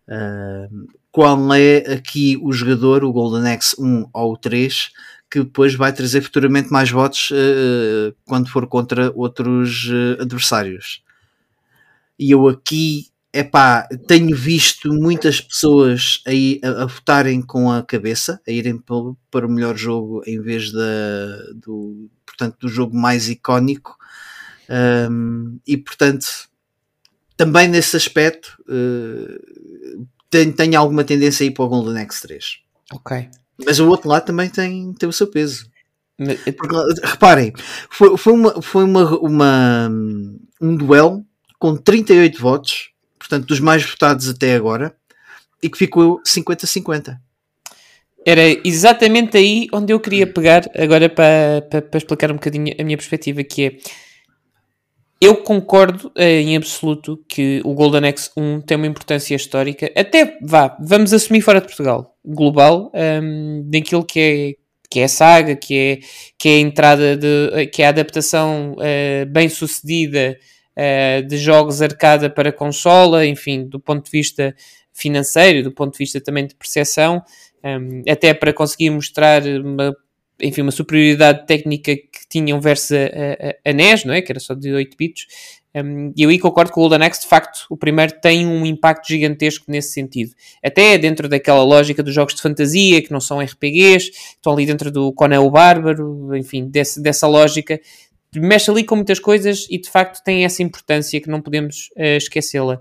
ah, 0.08 0.68
qual 1.12 1.54
é 1.54 1.78
aqui 1.94 2.38
o 2.42 2.52
jogador, 2.52 3.04
o 3.04 3.12
Golden 3.12 3.52
X 3.54 3.76
1 3.80 4.10
ou 4.14 4.34
o 4.34 4.38
3, 4.38 4.92
que 5.30 5.40
depois 5.40 5.76
vai 5.76 5.94
trazer 5.94 6.22
futuramente 6.22 6.72
mais 6.72 6.90
votos 6.90 7.30
ah, 7.34 8.14
quando 8.26 8.50
for 8.50 8.68
contra 8.68 9.12
outros 9.16 9.90
ah, 9.92 10.22
adversários? 10.24 11.02
E 12.18 12.32
eu 12.32 12.48
aqui 12.48 13.08
epá, 13.34 13.88
tenho 14.08 14.36
visto 14.36 14.92
muitas 14.92 15.40
pessoas 15.40 16.22
aí 16.26 16.60
a, 16.64 16.84
a 16.84 16.86
votarem 16.86 17.42
com 17.42 17.72
a 17.72 17.84
cabeça, 17.84 18.42
a 18.48 18.52
irem 18.52 18.78
pelo- 18.78 19.18
para 19.32 19.46
o 19.46 19.50
melhor 19.50 19.78
jogo 19.78 20.22
em 20.26 20.42
vez 20.42 20.72
da, 20.72 21.38
do, 21.56 22.10
portanto, 22.26 22.58
do 22.62 22.68
jogo 22.68 22.96
mais 22.98 23.30
icónico. 23.30 23.98
Um, 24.70 25.60
e 25.66 25.78
portanto, 25.78 26.28
também 27.38 27.68
nesse 27.68 27.96
aspecto, 27.96 28.62
uh, 28.68 30.08
tenho, 30.30 30.54
tenho 30.54 30.80
alguma 30.80 31.04
tendência 31.04 31.44
a 31.44 31.48
ir 31.48 31.52
para 31.52 31.66
o 31.66 31.70
Golden 31.70 32.06
X3. 32.06 32.40
Ok. 32.94 33.30
Mas 33.66 33.80
o 33.80 33.88
outro 33.88 34.10
lado 34.10 34.26
também 34.26 34.50
tem, 34.50 34.94
tem 34.94 35.10
o 35.10 35.14
seu 35.14 35.28
peso. 35.28 35.70
Mas, 36.18 36.40
Porque, 36.58 36.76
reparem, 37.04 37.54
foi, 37.90 38.18
foi, 38.18 38.34
uma, 38.34 38.62
foi 38.62 38.84
uma, 38.84 39.18
uma- 39.20 39.90
um 40.62 40.76
duelo 40.76 41.26
com 41.58 41.76
38 41.76 42.40
votos, 42.42 42.90
portanto, 43.18 43.46
dos 43.48 43.60
mais 43.60 43.84
votados 43.84 44.28
até 44.30 44.56
agora, 44.56 44.96
e 45.62 45.70
que 45.70 45.78
ficou 45.78 46.22
50-50. 46.26 47.18
Era 48.26 48.42
exatamente 48.68 49.38
aí 49.38 49.68
onde 49.74 49.94
eu 49.94 50.00
queria 50.00 50.28
pegar 50.28 50.70
agora 50.78 51.10
para, 51.10 51.62
para, 51.70 51.82
para 51.82 51.98
explicar 51.98 52.32
um 52.32 52.36
bocadinho 52.36 52.76
a 52.80 52.84
minha 52.84 52.98
perspectiva, 52.98 53.44
que 53.44 53.66
é 53.66 53.78
eu 55.22 55.38
concordo 55.38 56.12
eh, 56.16 56.42
em 56.42 56.56
absoluto 56.56 57.24
que 57.28 57.62
o 57.66 57.74
Golden 57.74 58.04
X1 58.04 58.64
tem 58.66 58.78
uma 58.78 58.88
importância 58.88 59.36
histórica, 59.36 59.92
até 59.96 60.38
vá, 60.42 60.78
vamos 60.80 61.14
assumir 61.14 61.42
fora 61.42 61.60
de 61.60 61.68
Portugal, 61.68 62.16
global, 62.24 62.92
um, 63.22 63.64
daquilo 63.70 64.06
que 64.06 64.20
é, 64.20 64.54
que 64.90 65.00
é 65.02 65.04
a 65.04 65.08
saga, 65.10 65.56
que 65.56 65.78
é, 65.78 66.00
que 66.38 66.50
é 66.50 66.52
a 66.54 66.60
entrada 66.60 67.18
de, 67.18 67.68
que 67.68 67.82
é 67.82 67.88
a 67.88 67.90
adaptação 67.90 68.76
eh, 68.80 69.26
bem 69.26 69.50
sucedida 69.50 70.38
eh, 70.76 71.22
de 71.24 71.38
jogos 71.38 71.82
arcada 71.82 72.30
para 72.30 72.54
consola, 72.54 73.26
enfim, 73.26 73.68
do 73.68 73.80
ponto 73.80 74.06
de 74.06 74.12
vista 74.12 74.56
financeiro, 74.94 75.64
do 75.64 75.72
ponto 75.74 75.92
de 75.94 75.98
vista 75.98 76.22
também 76.22 76.48
de 76.48 76.56
percepção, 76.56 77.22
um, 77.64 78.02
até 78.10 78.34
para 78.34 78.54
conseguir 78.54 78.90
mostrar 78.90 79.44
uma, 79.46 79.94
enfim, 80.42 80.62
uma 80.62 80.72
superioridade 80.72 81.46
técnica 81.46 81.96
que 81.96 82.28
tinham 82.30 82.60
versus 82.60 82.92
a, 82.92 83.68
a, 83.68 83.70
a 83.70 83.74
NES, 83.74 84.06
não 84.06 84.14
é? 84.14 84.22
Que 84.22 84.32
era 84.32 84.40
só 84.40 84.54
de 84.54 84.72
8 84.72 84.98
bits. 84.98 85.26
Um, 85.76 86.12
e 86.18 86.24
eu 86.24 86.30
aí 86.30 86.40
concordo 86.40 86.72
com 86.72 86.80
o 86.82 86.90
Golden 86.90 87.08
Axe, 87.08 87.22
de 87.22 87.28
facto, 87.28 87.66
o 87.70 87.78
primeiro 87.78 88.14
tem 88.20 88.48
um 88.48 88.66
impacto 88.66 89.08
gigantesco 89.08 89.66
nesse 89.68 89.94
sentido. 89.94 90.32
Até 90.64 90.98
dentro 90.98 91.30
daquela 91.30 91.64
lógica 91.64 92.02
dos 92.02 92.14
jogos 92.14 92.34
de 92.34 92.42
fantasia, 92.42 93.02
que 93.02 93.12
não 93.12 93.20
são 93.20 93.40
RPGs, 93.40 94.12
estão 94.36 94.54
ali 94.54 94.66
dentro 94.66 94.92
do 94.92 95.14
Conan 95.14 95.42
o 95.42 95.52
Bárbaro, 95.52 96.36
enfim, 96.36 96.68
desse, 96.68 97.02
dessa 97.02 97.28
lógica. 97.28 97.80
Mexe 98.36 98.70
ali 98.70 98.84
com 98.84 98.96
muitas 98.96 99.20
coisas 99.20 99.68
e 99.70 99.80
de 99.80 99.90
facto 99.90 100.24
tem 100.24 100.44
essa 100.46 100.62
importância 100.62 101.20
que 101.20 101.30
não 101.30 101.42
podemos 101.42 101.90
uh, 101.98 102.18
esquecê-la 102.18 102.80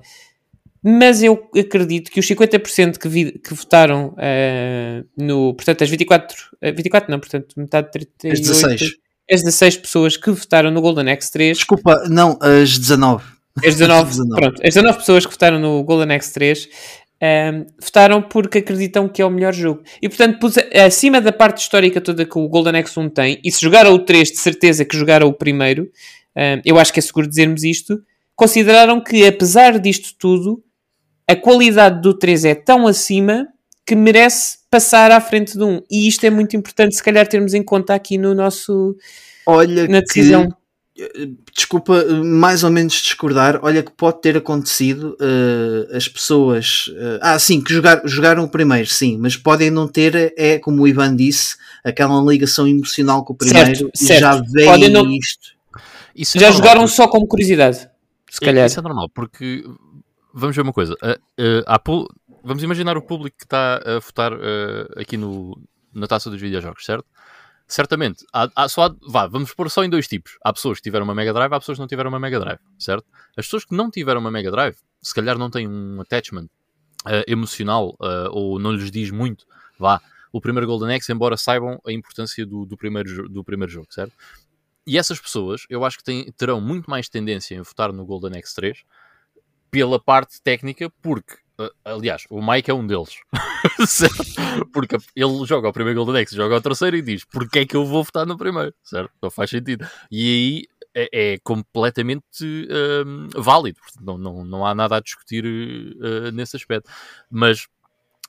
mas 0.83 1.23
eu 1.23 1.49
acredito 1.57 2.11
que 2.11 2.21
os 2.21 2.27
50% 2.27 2.99
que, 2.99 3.09
vi, 3.09 3.33
que 3.33 3.55
votaram 3.55 4.09
uh, 4.09 5.07
no. 5.17 5.55
Portanto, 5.55 5.83
as 5.83 5.91
24. 5.91 6.37
Uh, 6.63 6.75
24 6.75 7.11
não, 7.11 7.19
portanto, 7.19 7.55
metade 7.57 7.87
de 7.87 7.93
38. 7.93 8.33
As 8.33 8.41
16. 8.41 8.83
As 9.31 9.43
16 9.43 9.77
pessoas 9.79 10.17
que 10.17 10.31
votaram 10.31 10.71
no 10.71 10.81
Golden 10.81 11.07
X3. 11.07 11.53
Desculpa, 11.53 12.09
não, 12.09 12.39
as 12.41 12.79
19. 12.79 13.25
As 13.65 13.75
19, 13.75 14.11
19. 14.11 14.31
Pronto, 14.41 14.63
as 14.67 14.75
19 14.75 14.99
pessoas 14.99 15.27
que 15.27 15.33
votaram 15.33 15.59
no 15.59 15.83
Golden 15.85 16.17
X3 16.17 16.69
um, 17.21 17.67
votaram 17.81 18.23
porque 18.23 18.59
acreditam 18.59 19.09
que 19.09 19.21
é 19.21 19.25
o 19.25 19.31
melhor 19.31 19.53
jogo. 19.53 19.83
E 20.01 20.09
portanto, 20.09 20.39
pus 20.39 20.55
acima 20.87 21.21
da 21.21 21.33
parte 21.33 21.59
histórica 21.59 22.01
toda 22.01 22.25
que 22.25 22.39
o 22.39 22.49
Golden 22.49 22.75
X1 22.75 23.13
tem, 23.13 23.41
e 23.45 23.51
se 23.51 23.61
jogaram 23.61 23.93
o 23.93 23.99
3, 23.99 24.31
de 24.31 24.39
certeza 24.39 24.85
que 24.85 24.97
jogaram 24.97 25.27
o 25.27 25.33
primeiro, 25.33 25.91
um, 26.37 26.61
eu 26.65 26.79
acho 26.79 26.93
que 26.93 27.01
é 27.01 27.03
seguro 27.03 27.27
dizermos 27.27 27.65
isto, 27.65 28.01
consideraram 28.37 29.03
que 29.03 29.27
apesar 29.27 29.79
disto 29.79 30.15
tudo 30.17 30.63
a 31.29 31.37
qualidade 31.37 32.01
do 32.01 32.15
3 32.15 32.47
é 32.47 32.55
tão 32.55 32.87
acima 32.87 33.47
que 33.87 33.95
merece 33.95 34.59
passar 34.71 35.11
à 35.11 35.21
frente 35.21 35.57
de 35.57 35.63
um. 35.63 35.83
E 35.91 36.09
isto 36.09 36.25
é 36.25 36.31
muito 36.31 36.57
importante, 36.57 36.95
se 36.95 37.03
calhar, 37.03 37.27
termos 37.27 37.55
em 37.55 37.63
conta 37.63 37.95
aqui 37.95 38.17
no 38.17 38.35
nosso. 38.35 38.97
Olha 39.47 39.87
na 39.87 40.01
decisão. 40.01 40.49
Que, 40.49 40.59
desculpa, 41.55 42.05
mais 42.25 42.65
ou 42.65 42.71
menos 42.71 42.95
discordar. 42.95 43.61
Olha 43.63 43.83
que 43.83 43.93
pode 43.93 44.21
ter 44.21 44.37
acontecido 44.37 45.17
uh, 45.21 45.97
as 45.97 46.09
pessoas. 46.09 46.89
Uh, 46.89 47.19
ah, 47.21 47.39
sim, 47.39 47.61
que 47.61 47.73
jogar, 47.73 48.03
jogaram 48.05 48.45
o 48.45 48.49
primeiro, 48.49 48.89
sim, 48.89 49.17
mas 49.17 49.37
podem 49.37 49.71
não 49.71 49.87
ter, 49.87 50.35
é 50.37 50.59
como 50.59 50.83
o 50.83 50.89
Ivan 50.89 51.15
disse, 51.15 51.57
aquela 51.85 52.21
ligação 52.23 52.67
emocional 52.67 53.25
com 53.25 53.33
o 53.33 53.37
primeiro 53.37 53.77
certo, 53.77 53.91
e 53.95 53.99
certo. 53.99 54.21
já 54.21 54.43
veem 54.53 54.91
não... 54.91 55.09
isto. 55.13 55.57
Isso 56.17 56.39
já 56.39 56.49
é 56.49 56.53
jogaram 56.53 56.89
só 56.89 57.07
como 57.07 57.29
curiosidade. 57.29 57.89
Se 58.29 58.41
calhar. 58.41 58.67
Isso 58.67 58.81
é 58.81 58.83
normal, 58.83 59.09
porque 59.09 59.65
vamos 60.39 60.55
ver 60.55 60.63
uma 60.63 60.73
coisa. 60.73 60.95
Uh, 60.95 62.03
uh, 62.03 62.09
vamos 62.45 62.63
imaginar 62.63 62.97
o 62.97 63.03
público 63.03 63.37
que 63.37 63.45
está 63.45 63.77
a 63.85 63.99
votar 63.99 64.33
uh, 64.33 64.39
aqui 64.97 65.17
no, 65.17 65.61
na 65.93 66.07
taça 66.07 66.31
dos 66.31 66.41
videojogos, 66.41 66.85
certo? 66.85 67.07
Certamente, 67.67 68.25
há, 68.33 68.49
há, 68.57 68.69
só 68.69 68.85
há, 68.85 68.95
vá, 69.07 69.27
vamos 69.27 69.53
pôr 69.53 69.69
só 69.71 69.85
em 69.85 69.91
dois 69.91 70.09
tipos. 70.09 70.39
Há 70.43 70.53
pessoas 70.53 70.79
que 70.79 70.85
tiveram 70.85 71.05
uma 71.05 71.15
Mega 71.15 71.35
Drive, 71.35 71.53
há 71.53 71.61
pessoas 71.61 71.77
que 71.77 71.81
não 71.81 71.89
tiveram 71.89 72.09
uma 72.09 72.19
Mega 72.19 72.41
Drive, 72.41 72.61
certo? 72.79 73.05
As 73.37 73.45
pessoas 73.45 73.65
que 73.65 73.75
não 73.75 73.91
tiveram 73.91 74.21
uma 74.21 74.31
Mega 74.31 74.51
Drive, 74.51 74.77
se 75.03 75.15
calhar 75.15 75.37
não 75.37 75.51
têm 75.51 75.69
um 75.69 76.01
attachment 76.01 76.49
emocional 77.27 77.97
ou 78.33 78.59
não 78.59 78.73
lhes 78.73 78.91
diz 78.91 79.11
muito, 79.11 79.47
vá, 79.79 80.01
o 80.33 80.41
primeiro 80.41 80.67
Golden 80.67 80.95
Axe, 80.97 81.13
embora 81.13 81.37
saibam 81.37 81.81
a 81.87 81.93
importância 81.93 82.45
do, 82.45 82.65
do, 82.65 82.77
primeiro, 82.77 83.29
do 83.29 83.45
primeiro 83.45 83.71
jogo, 83.71 83.87
certo? 83.91 84.13
E 84.87 84.97
essas 84.97 85.21
pessoas, 85.21 85.67
eu 85.69 85.85
acho 85.85 85.99
que 85.99 86.05
têm, 86.05 86.33
terão 86.33 86.61
muito 86.61 86.91
mais 86.91 87.09
tendência 87.09 87.55
em 87.55 87.61
votar 87.61 87.93
no 87.93 88.05
Golden 88.05 88.33
X3 88.41 88.79
pela 89.71 90.01
parte 90.01 90.41
técnica, 90.43 90.91
porque, 91.03 91.37
aliás, 91.85 92.25
o 92.31 92.41
Mike 92.41 92.71
é 92.71 92.75
um 92.75 92.87
deles. 92.87 93.19
Porque 94.73 94.97
ele 95.17 95.47
joga 95.47 95.69
o 95.69 95.73
primeiro 95.73 96.05
Golden 96.05 96.23
X, 96.23 96.33
joga 96.33 96.57
o 96.57 96.61
terceiro 96.61 96.97
e 96.97 97.03
diz 97.03 97.25
porque 97.25 97.61
é 97.61 97.67
que 97.67 97.77
eu 97.77 97.85
vou 97.85 98.05
votar 98.05 98.27
no 98.27 98.39
primeiro, 98.39 98.73
certo? 98.85 99.11
Não 99.21 99.31
faz 99.31 99.51
sentido. 99.51 99.87
E 100.11 100.23
aí 100.23 100.79
é, 100.95 101.33
é 101.33 101.39
completamente 101.39 102.25
um, 103.07 103.29
válido, 103.41 103.81
não, 104.01 104.19
não, 104.19 104.45
não 104.45 104.67
há 104.67 104.75
nada 104.75 104.97
a 104.97 105.01
discutir 105.01 105.45
uh, 105.45 106.31
nesse 106.33 106.57
aspecto. 106.57 106.91
Mas 107.31 107.67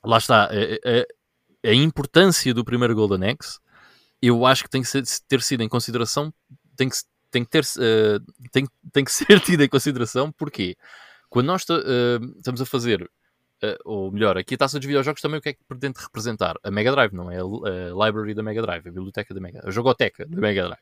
lá 0.03 0.17
está, 0.17 0.45
a, 0.45 1.69
a, 1.69 1.73
importância 1.73 2.53
do 2.53 2.65
primeiro 2.65 2.95
Golden 2.95 3.31
X, 3.31 3.59
eu 4.21 4.45
acho 4.45 4.63
que 4.63 4.69
tem 4.69 4.81
que 4.81 4.87
ser, 4.87 5.03
ter 5.27 5.41
sido 5.41 5.63
em 5.63 5.69
consideração, 5.69 6.33
tem 6.75 6.89
que, 6.89 6.95
tem 7.31 7.43
que 7.43 7.49
ter, 7.49 7.63
uh, 7.63 8.49
tem, 8.51 8.67
tem 8.91 9.03
que 9.03 9.11
ser 9.11 9.39
tido 9.41 9.63
em 9.63 9.69
consideração, 9.69 10.31
porquê? 10.31 10.75
Quando 11.29 11.47
nós 11.47 11.63
uh, 11.63 12.37
estamos 12.37 12.61
a 12.61 12.65
fazer, 12.65 13.03
uh, 13.03 13.77
ou 13.85 14.11
melhor, 14.11 14.37
aqui 14.37 14.55
a 14.55 14.57
taça 14.57 14.79
dos 14.79 14.85
videojogos 14.85 15.21
também 15.21 15.39
o 15.39 15.41
que 15.41 15.49
é 15.49 15.53
que 15.53 15.63
pretende 15.67 15.99
representar? 15.99 16.55
A 16.63 16.71
Mega 16.71 16.91
Drive, 16.91 17.13
não 17.13 17.31
é 17.31 17.37
a, 17.37 17.43
a 17.43 18.05
library 18.05 18.33
da 18.33 18.43
Mega 18.43 18.61
Drive, 18.61 18.87
a 18.87 18.91
biblioteca 18.91 19.33
da 19.33 19.39
Mega 19.39 19.61
a 19.63 19.71
jogoteca 19.71 20.25
da 20.25 20.37
Mega 20.41 20.63
Drive. 20.63 20.81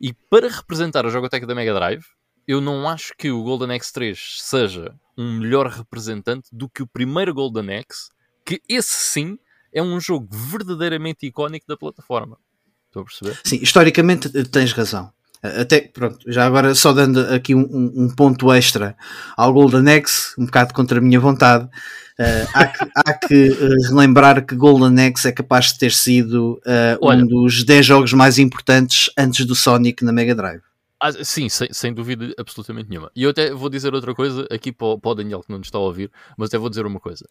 E 0.00 0.12
para 0.12 0.48
representar 0.48 1.04
a 1.04 1.10
jogoteca 1.10 1.46
da 1.46 1.54
Mega 1.54 1.74
Drive, 1.74 2.04
eu 2.46 2.60
não 2.60 2.88
acho 2.88 3.12
que 3.16 3.30
o 3.30 3.42
Golden 3.42 3.78
X3 3.78 4.16
seja 4.40 4.94
um 5.16 5.38
melhor 5.38 5.66
representante 5.66 6.48
do 6.50 6.68
que 6.68 6.82
o 6.82 6.86
primeiro 6.86 7.34
Golden 7.34 7.70
X, 7.80 8.10
que 8.44 8.62
esse 8.68 8.94
sim 8.94 9.38
é 9.72 9.82
um 9.82 10.00
jogo 10.00 10.28
verdadeiramente 10.30 11.26
icónico 11.26 11.66
da 11.66 11.76
plataforma. 11.76 12.38
Estou 12.86 13.02
a 13.02 13.04
perceber? 13.04 13.40
Sim, 13.44 13.58
historicamente 13.60 14.30
tens 14.44 14.72
razão. 14.72 15.12
Até, 15.42 15.82
pronto, 15.82 16.18
já 16.26 16.44
agora 16.44 16.74
só 16.74 16.92
dando 16.92 17.20
aqui 17.32 17.54
um, 17.54 17.92
um, 17.94 18.08
ponto 18.14 18.52
extra 18.52 18.96
ao 19.36 19.52
Golden 19.52 19.96
Axe, 19.96 20.34
um 20.36 20.46
bocado 20.46 20.74
contra 20.74 20.98
a 20.98 21.00
minha 21.00 21.20
vontade, 21.20 21.64
uh, 21.64 22.48
há 22.52 22.66
que, 22.66 22.90
há 22.94 23.12
que 23.14 23.50
uh, 23.50 23.88
relembrar 23.88 24.44
que 24.44 24.56
Golden 24.56 25.06
Axe 25.06 25.28
é 25.28 25.32
capaz 25.32 25.72
de 25.72 25.78
ter 25.78 25.92
sido 25.92 26.60
uh, 27.00 27.12
um 27.12 27.24
dos 27.24 27.62
10 27.62 27.86
jogos 27.86 28.12
mais 28.12 28.38
importantes 28.38 29.10
antes 29.16 29.46
do 29.46 29.54
Sonic 29.54 30.04
na 30.04 30.12
Mega 30.12 30.34
Drive. 30.34 30.62
Ah, 31.00 31.12
sim, 31.12 31.48
sem, 31.48 31.68
sem 31.72 31.94
dúvida 31.94 32.34
absolutamente 32.36 32.88
nenhuma. 32.88 33.08
E 33.14 33.22
eu 33.22 33.30
até 33.30 33.52
vou 33.52 33.70
dizer 33.70 33.94
outra 33.94 34.12
coisa 34.12 34.44
aqui 34.50 34.72
para 34.72 34.88
o, 34.88 34.98
para 34.98 35.10
o 35.12 35.14
Daniel 35.14 35.42
que 35.42 35.50
não 35.50 35.58
nos 35.58 35.68
está 35.68 35.78
a 35.78 35.82
ouvir, 35.82 36.10
mas 36.36 36.48
até 36.48 36.58
vou 36.58 36.68
dizer 36.68 36.84
uma 36.84 36.98
coisa. 36.98 37.24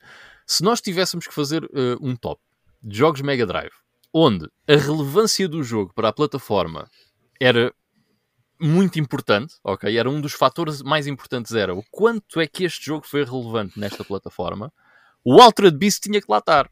Se 0.46 0.64
nós 0.64 0.80
tivéssemos 0.80 1.28
que 1.28 1.34
fazer 1.34 1.70
um 2.00 2.16
top 2.16 2.42
de 2.82 2.98
jogos 2.98 3.20
Mega 3.20 3.46
Drive, 3.46 3.74
onde 4.14 4.50
a 4.70 4.76
relevância 4.78 5.50
do 5.50 5.62
jogo 5.62 5.92
para 5.94 6.08
a 6.08 6.14
plataforma 6.14 6.88
era 7.42 7.74
muito 8.60 9.00
importante, 9.00 9.56
ok? 9.64 9.98
Era 9.98 10.10
um 10.10 10.20
dos 10.20 10.34
fatores 10.34 10.82
mais 10.82 11.08
importantes, 11.08 11.54
era 11.54 11.74
o 11.74 11.84
quanto 11.92 12.40
é 12.40 12.48
que 12.48 12.64
este 12.64 12.86
jogo 12.86 13.06
foi 13.08 13.24
relevante 13.24 13.80
nesta 13.80 14.04
plataforma. 14.04 14.72
O 15.24 15.42
Altered 15.42 15.78
Beast 15.78 16.02
tinha 16.02 16.22
que 16.22 16.28
lá 16.30 16.40
estar. 16.40 16.70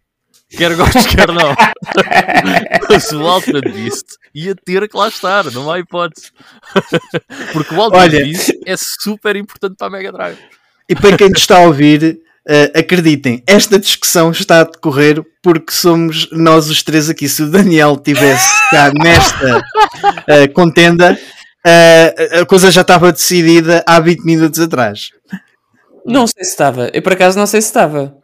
Quer 0.49 0.75
gostes, 0.75 1.07
quer 1.07 1.27
não. 1.27 1.55
Mas 2.89 3.11
o 3.11 3.25
Altered 3.25 3.71
Beast 3.71 4.05
ia 4.33 4.55
ter 4.55 4.87
que 4.87 4.97
lá 4.97 5.07
estar, 5.07 5.51
não 5.51 5.71
há 5.71 5.79
hipótese. 5.79 6.31
Porque 7.53 7.73
o 7.73 7.81
Altered 7.81 8.15
Olha. 8.15 8.25
Beast 8.25 8.51
é 8.65 8.75
super 8.77 9.35
importante 9.35 9.75
para 9.77 9.87
a 9.87 9.89
Mega 9.89 10.11
Drive. 10.11 10.39
E 10.87 10.95
para 10.95 11.17
quem 11.17 11.29
nos 11.29 11.41
está 11.41 11.57
a 11.57 11.61
ouvir, 11.61 12.21
eh, 12.47 12.71
acreditem, 12.75 13.43
esta 13.47 13.79
discussão 13.79 14.29
está 14.29 14.61
a 14.61 14.63
decorrer 14.65 15.19
porque 15.41 15.73
somos 15.73 16.29
nós 16.31 16.69
os 16.69 16.83
três 16.83 17.09
aqui. 17.09 17.27
Se 17.27 17.41
o 17.41 17.49
Daniel 17.49 17.95
estivesse 17.95 18.47
cá 18.69 18.91
nesta 18.93 19.63
eh, 20.27 20.47
contenda, 20.49 21.17
eh, 21.65 22.39
a 22.41 22.45
coisa 22.45 22.69
já 22.71 22.81
estava 22.81 23.11
decidida 23.11 23.83
há 23.87 23.99
20 23.99 24.23
minutos 24.23 24.59
atrás. 24.59 25.09
Não 26.05 26.27
sei 26.27 26.43
se 26.43 26.51
estava. 26.51 26.89
Eu 26.93 27.01
por 27.01 27.13
acaso 27.13 27.37
não 27.37 27.47
sei 27.47 27.61
se 27.61 27.67
estava. 27.67 28.15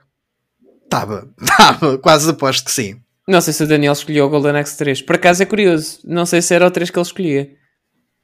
Estava, 0.84 1.28
estava, 1.42 1.98
quase 1.98 2.30
aposto 2.30 2.66
que 2.66 2.72
sim. 2.72 3.00
Não 3.28 3.40
sei 3.42 3.54
se 3.54 3.64
o 3.64 3.68
Daniel 3.68 3.94
escolheu 3.94 4.26
o 4.26 4.30
Golden 4.30 4.58
Axe 4.58 4.78
3. 4.78 5.02
Por 5.04 5.16
acaso 5.16 5.42
é 5.42 5.46
curioso. 5.46 6.00
Não 6.04 6.26
sei 6.26 6.42
se 6.42 6.54
era 6.54 6.68
o 6.68 6.72
3 6.72 6.90
que 6.90 6.98
ele 7.00 7.06
escolhia. 7.06 7.50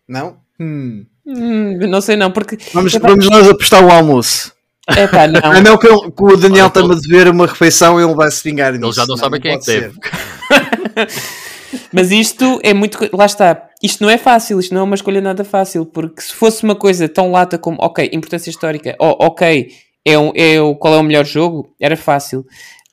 Não? 0.07 0.37
Hum. 0.59 1.05
Hum, 1.25 1.77
não 1.87 2.01
sei 2.01 2.15
não, 2.15 2.31
porque... 2.31 2.57
Vamos, 2.73 2.93
Epá, 2.93 3.09
vamos 3.09 3.29
nós 3.29 3.47
apostar 3.49 3.83
o 3.83 3.91
almoço. 3.91 4.53
epá, 4.95 5.27
não. 5.29 5.41
A 5.51 5.61
não 5.61 5.77
que, 5.77 5.87
ele- 5.87 6.11
que 6.11 6.23
o 6.23 6.37
Daniel 6.37 6.67
está-me 6.67 6.93
a 6.93 6.95
dever 6.97 7.27
uma 7.29 7.45
refeição 7.47 7.99
ele 8.01 8.13
vai 8.15 8.29
se 8.31 8.43
vingar 8.43 8.73
nisso. 8.73 8.93
já 8.93 9.05
não 9.05 9.17
sabe 9.17 9.39
quem 9.39 9.51
é 9.51 9.53
pode 9.55 9.65
que 9.65 9.79
deve. 9.79 9.99
Mas 11.91 12.11
isto 12.11 12.59
é 12.63 12.73
muito. 12.73 12.97
Lá 13.13 13.25
está. 13.25 13.67
Isto 13.81 14.03
não 14.03 14.09
é 14.09 14.17
fácil, 14.17 14.59
isto 14.59 14.73
não 14.73 14.81
é 14.81 14.83
uma 14.83 14.95
escolha 14.95 15.21
nada 15.21 15.43
fácil, 15.43 15.85
porque 15.85 16.21
se 16.21 16.33
fosse 16.33 16.63
uma 16.63 16.75
coisa 16.75 17.07
tão 17.07 17.31
lata 17.31 17.57
como, 17.57 17.77
ok, 17.79 18.09
importância 18.11 18.49
histórica, 18.49 18.95
ou 18.99 19.15
ok, 19.19 19.69
é, 20.03 20.17
um, 20.17 20.31
é 20.33 20.59
o, 20.59 20.75
qual 20.75 20.95
é 20.95 20.97
o 20.97 21.03
melhor 21.03 21.25
jogo, 21.25 21.69
era 21.79 21.95
fácil. 21.95 22.45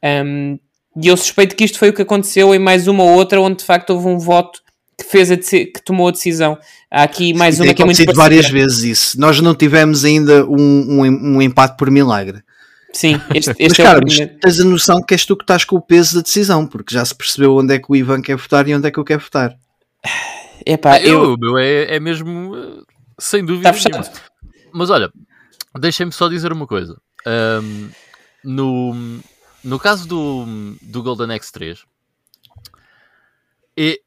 Um, 0.05 0.59
e 1.03 1.09
eu 1.09 1.16
suspeito 1.16 1.57
que 1.57 1.64
isto 1.64 1.79
foi 1.79 1.89
o 1.89 1.93
que 1.93 2.03
aconteceu 2.03 2.55
em 2.55 2.59
mais 2.59 2.87
uma 2.87 3.03
ou 3.03 3.14
outra, 3.14 3.41
onde 3.41 3.59
de 3.59 3.64
facto 3.64 3.91
houve 3.91 4.07
um 4.09 4.18
voto 4.18 4.61
que, 4.99 5.05
fez 5.05 5.31
a 5.31 5.37
que 5.37 5.83
tomou 5.85 6.09
a 6.09 6.11
decisão. 6.11 6.57
Há 6.91 7.03
aqui 7.03 7.35
mais 7.35 7.57
Tem 7.57 7.66
uma 7.66 7.75
que 7.75 7.83
é 7.83 7.85
muito 7.85 8.14
várias 8.14 8.49
vezes 8.49 8.85
isso. 8.85 9.18
Nós 9.18 9.41
não 9.41 9.55
tivemos 9.55 10.05
ainda 10.05 10.45
um, 10.47 10.57
um, 10.57 11.37
um 11.37 11.43
empate 11.43 11.77
por 11.77 11.91
milagre. 11.91 12.43
Sim, 12.95 13.20
este, 13.34 13.49
Mas, 13.49 13.57
este 13.59 13.82
é 13.82 13.84
cara, 13.84 13.99
o 13.99 14.03
mas 14.03 14.14
primeiro. 14.14 14.40
tens 14.40 14.61
a 14.61 14.64
noção 14.64 15.03
que 15.03 15.14
és 15.14 15.26
tu 15.26 15.36
que 15.36 15.42
estás 15.42 15.64
com 15.64 15.76
o 15.76 15.82
peso 15.82 16.16
da 16.16 16.22
decisão, 16.22 16.66
porque 16.66 16.95
já 16.95 17.05
se 17.05 17.14
percebeu 17.14 17.57
onde 17.57 17.74
é 17.74 17.78
que 17.78 17.90
o 17.90 17.97
Ivan 17.97 18.22
quer 18.22 18.36
votar 18.36 18.66
e 18.68 18.74
onde 18.74 18.86
é 18.86 18.90
que 18.90 18.99
eu 18.99 19.05
quero 19.05 19.20
votar. 19.20 19.57
Epá, 20.64 21.01
eu, 21.01 21.24
eu, 21.24 21.36
meu 21.36 21.59
é, 21.59 21.97
é 21.97 22.01
mesmo 22.01 22.57
eh, 22.57 22.82
sem 23.18 23.45
dúvida. 23.45 23.70
Está 23.70 23.90
fechado. 23.90 24.03
nenhuma. 24.05 24.20
Mas 24.72 24.90
olha, 24.90 25.12
deixem-me 25.78 26.12
só 26.12 26.28
dizer 26.28 26.53
uma 26.53 26.66
coisa. 26.66 26.97
Ahm, 27.26 27.90
no, 28.45 29.20
no 29.62 29.78
caso 29.78 30.07
do, 30.07 30.45
do 30.82 31.03
Golden 31.03 31.28
X3, 31.38 31.80
é, 33.76 33.99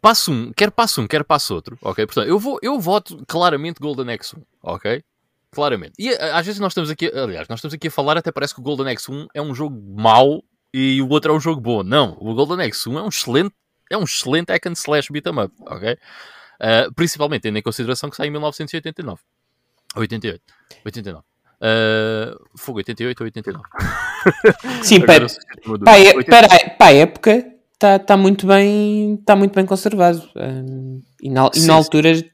passo 0.00 0.32
um, 0.32 0.52
quer 0.52 0.70
passo 0.70 1.00
um, 1.00 1.06
quer 1.06 1.24
passo 1.24 1.54
outro, 1.54 1.78
ok? 1.80 2.04
Portanto, 2.06 2.28
eu, 2.28 2.38
vou, 2.38 2.58
eu 2.62 2.78
voto 2.78 3.24
claramente 3.26 3.80
Golden 3.80 4.06
X1, 4.18 4.42
ok? 4.62 5.02
Claramente. 5.50 5.94
E 5.98 6.10
eh, 6.10 6.32
às 6.32 6.44
vezes 6.44 6.60
nós 6.60 6.72
estamos 6.72 6.90
aqui, 6.90 7.06
aliás, 7.06 7.48
nós 7.48 7.58
estamos 7.58 7.74
aqui 7.74 7.88
a 7.88 7.90
falar, 7.90 8.18
até 8.18 8.30
parece 8.30 8.54
que 8.54 8.60
o 8.60 8.62
Golden 8.62 8.94
X1 8.94 9.26
é 9.34 9.40
um 9.40 9.54
jogo 9.54 9.80
mau 9.96 10.42
e 10.72 11.00
o 11.00 11.08
outro 11.08 11.32
é 11.32 11.36
um 11.36 11.40
jogo 11.40 11.60
bom. 11.60 11.82
Não, 11.82 12.16
o 12.20 12.34
Golden 12.34 12.68
X1 12.68 12.98
é 12.98 13.02
um 13.02 13.08
excelente, 13.08 13.54
é 13.90 13.96
um 13.96 14.04
excelente 14.04 14.50
hack 14.50 14.66
and 14.66 14.72
slash 14.72 15.12
beat 15.12 15.26
'em 15.26 15.40
up, 15.40 15.54
ok? 15.60 15.92
Uh, 16.60 16.92
principalmente 16.94 17.42
tendo 17.42 17.58
em 17.58 17.62
consideração 17.62 18.10
que 18.10 18.16
sai 18.16 18.26
em 18.26 18.30
1989. 18.30 19.20
88. 19.96 20.42
89. 20.84 21.24
Uh, 21.60 22.38
fogo, 22.56 22.78
88 22.78 23.20
ou 23.20 23.24
89? 23.24 23.64
sim, 24.82 25.00
para, 25.00 25.26
para, 25.84 25.98
88. 25.98 26.26
para, 26.26 26.70
para 26.76 26.86
a 26.86 26.92
época 26.92 27.58
está 27.72 27.98
tá 27.98 28.16
muito 28.16 28.46
bem 28.46 29.14
está 29.14 29.34
muito 29.34 29.54
bem 29.54 29.64
conservado. 29.64 30.28
Um, 30.36 31.02
e 31.22 31.30
na, 31.30 31.48
e 31.54 31.60
Sim, 31.60 31.66
na 31.66 31.82
sim. 31.82 32.30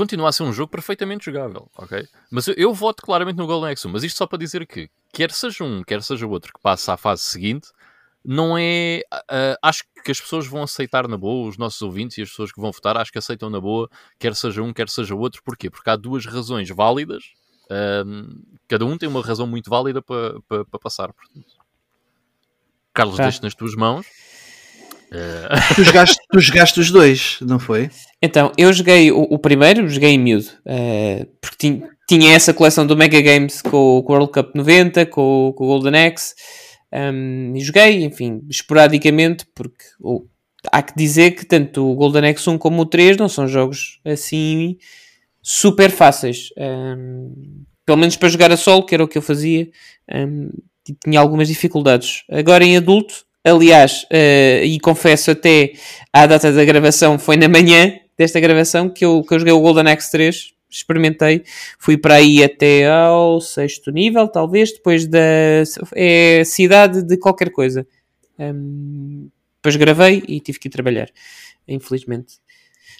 Continua 0.00 0.30
a 0.30 0.32
ser 0.32 0.44
um 0.44 0.52
jogo 0.52 0.70
perfeitamente 0.70 1.26
jogável, 1.26 1.70
ok? 1.76 2.08
Mas 2.30 2.46
eu, 2.46 2.54
eu 2.56 2.72
voto 2.72 3.02
claramente 3.02 3.36
no 3.36 3.46
Golden 3.46 3.74
X1, 3.74 3.90
mas 3.90 4.02
isto 4.02 4.16
só 4.16 4.26
para 4.26 4.38
dizer 4.38 4.66
que, 4.66 4.88
quer 5.12 5.30
seja 5.30 5.62
um, 5.62 5.82
quer 5.82 6.02
seja 6.02 6.26
o 6.26 6.30
outro 6.30 6.54
que 6.54 6.58
passa 6.62 6.94
à 6.94 6.96
fase 6.96 7.20
seguinte, 7.22 7.68
não 8.24 8.56
é. 8.56 9.02
ah, 9.12 9.58
acho 9.62 9.84
que 10.02 10.10
as 10.10 10.18
pessoas 10.18 10.46
vão 10.46 10.62
aceitar 10.62 11.06
na 11.06 11.18
boa, 11.18 11.46
os 11.46 11.58
nossos 11.58 11.82
ouvintes 11.82 12.16
e 12.16 12.22
as 12.22 12.30
pessoas 12.30 12.50
que 12.50 12.58
vão 12.58 12.72
votar, 12.72 12.96
acho 12.96 13.12
que 13.12 13.18
aceitam 13.18 13.50
na 13.50 13.60
boa, 13.60 13.90
quer 14.18 14.34
seja 14.34 14.62
um, 14.62 14.72
quer 14.72 14.88
seja 14.88 15.14
o 15.14 15.18
outro. 15.18 15.42
Porquê? 15.44 15.68
Porque 15.68 15.90
há 15.90 15.96
duas 15.96 16.24
razões 16.24 16.70
válidas, 16.70 17.22
ahm, 17.70 18.40
cada 18.66 18.86
um 18.86 18.96
tem 18.96 19.06
uma 19.06 19.22
razão 19.22 19.46
muito 19.46 19.68
válida 19.68 20.00
para, 20.00 20.40
para, 20.48 20.64
para 20.64 20.80
passar. 20.80 21.12
portanto. 21.12 21.46
Carlos, 22.94 23.18
Tá. 23.18 23.24
deixo 23.24 23.42
nas 23.42 23.54
tuas 23.54 23.74
mãos. 23.74 24.06
Ah, 25.12 25.74
Tu 25.74 25.84
jogaste, 25.84 26.16
tu 26.32 26.40
jogaste 26.40 26.80
os 26.80 26.90
dois, 26.90 27.38
não 27.42 27.58
foi? 27.58 27.90
Então, 28.22 28.52
eu 28.58 28.72
joguei 28.72 29.10
o, 29.10 29.22
o 29.22 29.38
primeiro, 29.38 29.88
joguei 29.88 30.10
em 30.10 30.18
miúdo, 30.18 30.46
eh, 30.66 31.26
porque 31.40 31.56
tin- 31.58 31.82
tinha 32.08 32.34
essa 32.34 32.52
coleção 32.52 32.86
do 32.86 32.96
Mega 32.96 33.20
Games 33.20 33.62
com, 33.62 34.02
com 34.04 34.12
o 34.12 34.16
World 34.16 34.32
Cup 34.32 34.54
90, 34.54 35.06
com, 35.06 35.54
com 35.56 35.64
o 35.64 35.66
Golden 35.68 36.06
Axe, 36.06 36.34
um, 36.92 37.54
e 37.56 37.60
joguei, 37.60 38.04
enfim, 38.04 38.42
esporadicamente, 38.50 39.46
porque 39.54 39.84
o- 40.00 40.26
há 40.70 40.82
que 40.82 40.92
dizer 40.96 41.30
que 41.30 41.46
tanto 41.46 41.90
o 41.90 41.94
Golden 41.94 42.28
Axe 42.30 42.50
1 42.50 42.58
como 42.58 42.82
o 42.82 42.86
3 42.86 43.16
não 43.16 43.28
são 43.28 43.48
jogos 43.48 43.98
assim 44.04 44.76
super 45.42 45.90
fáceis. 45.90 46.48
Um, 46.58 47.62
pelo 47.86 47.98
menos 47.98 48.16
para 48.16 48.28
jogar 48.28 48.52
a 48.52 48.56
solo, 48.56 48.84
que 48.84 48.94
era 48.94 49.02
o 49.02 49.08
que 49.08 49.16
eu 49.18 49.22
fazia, 49.22 49.68
um, 50.12 50.50
e 50.88 50.94
tinha 51.04 51.18
algumas 51.20 51.48
dificuldades. 51.48 52.22
Agora 52.30 52.64
em 52.64 52.76
adulto, 52.76 53.14
aliás, 53.44 54.04
eh, 54.10 54.62
e 54.66 54.78
confesso 54.80 55.30
até 55.30 55.72
à 56.12 56.26
data 56.26 56.52
da 56.52 56.64
gravação, 56.64 57.18
foi 57.18 57.36
na 57.36 57.48
manhã 57.48 57.98
desta 58.20 58.38
gravação 58.38 58.90
que 58.90 59.02
eu, 59.02 59.22
que 59.22 59.32
eu 59.32 59.38
joguei 59.38 59.54
o 59.54 59.60
Golden 59.60 59.90
Axe 59.90 60.10
3, 60.10 60.52
experimentei, 60.68 61.42
fui 61.78 61.96
para 61.96 62.16
aí 62.16 62.44
até 62.44 62.86
ao 62.86 63.40
sexto 63.40 63.90
nível, 63.90 64.28
talvez, 64.28 64.74
depois 64.74 65.06
da 65.06 65.18
é 65.94 66.42
cidade 66.44 67.02
de 67.02 67.16
qualquer 67.16 67.50
coisa. 67.50 67.86
Um, 68.38 69.30
depois 69.56 69.74
gravei 69.76 70.22
e 70.28 70.38
tive 70.38 70.58
que 70.58 70.68
ir 70.68 70.70
trabalhar, 70.70 71.08
infelizmente. 71.66 72.34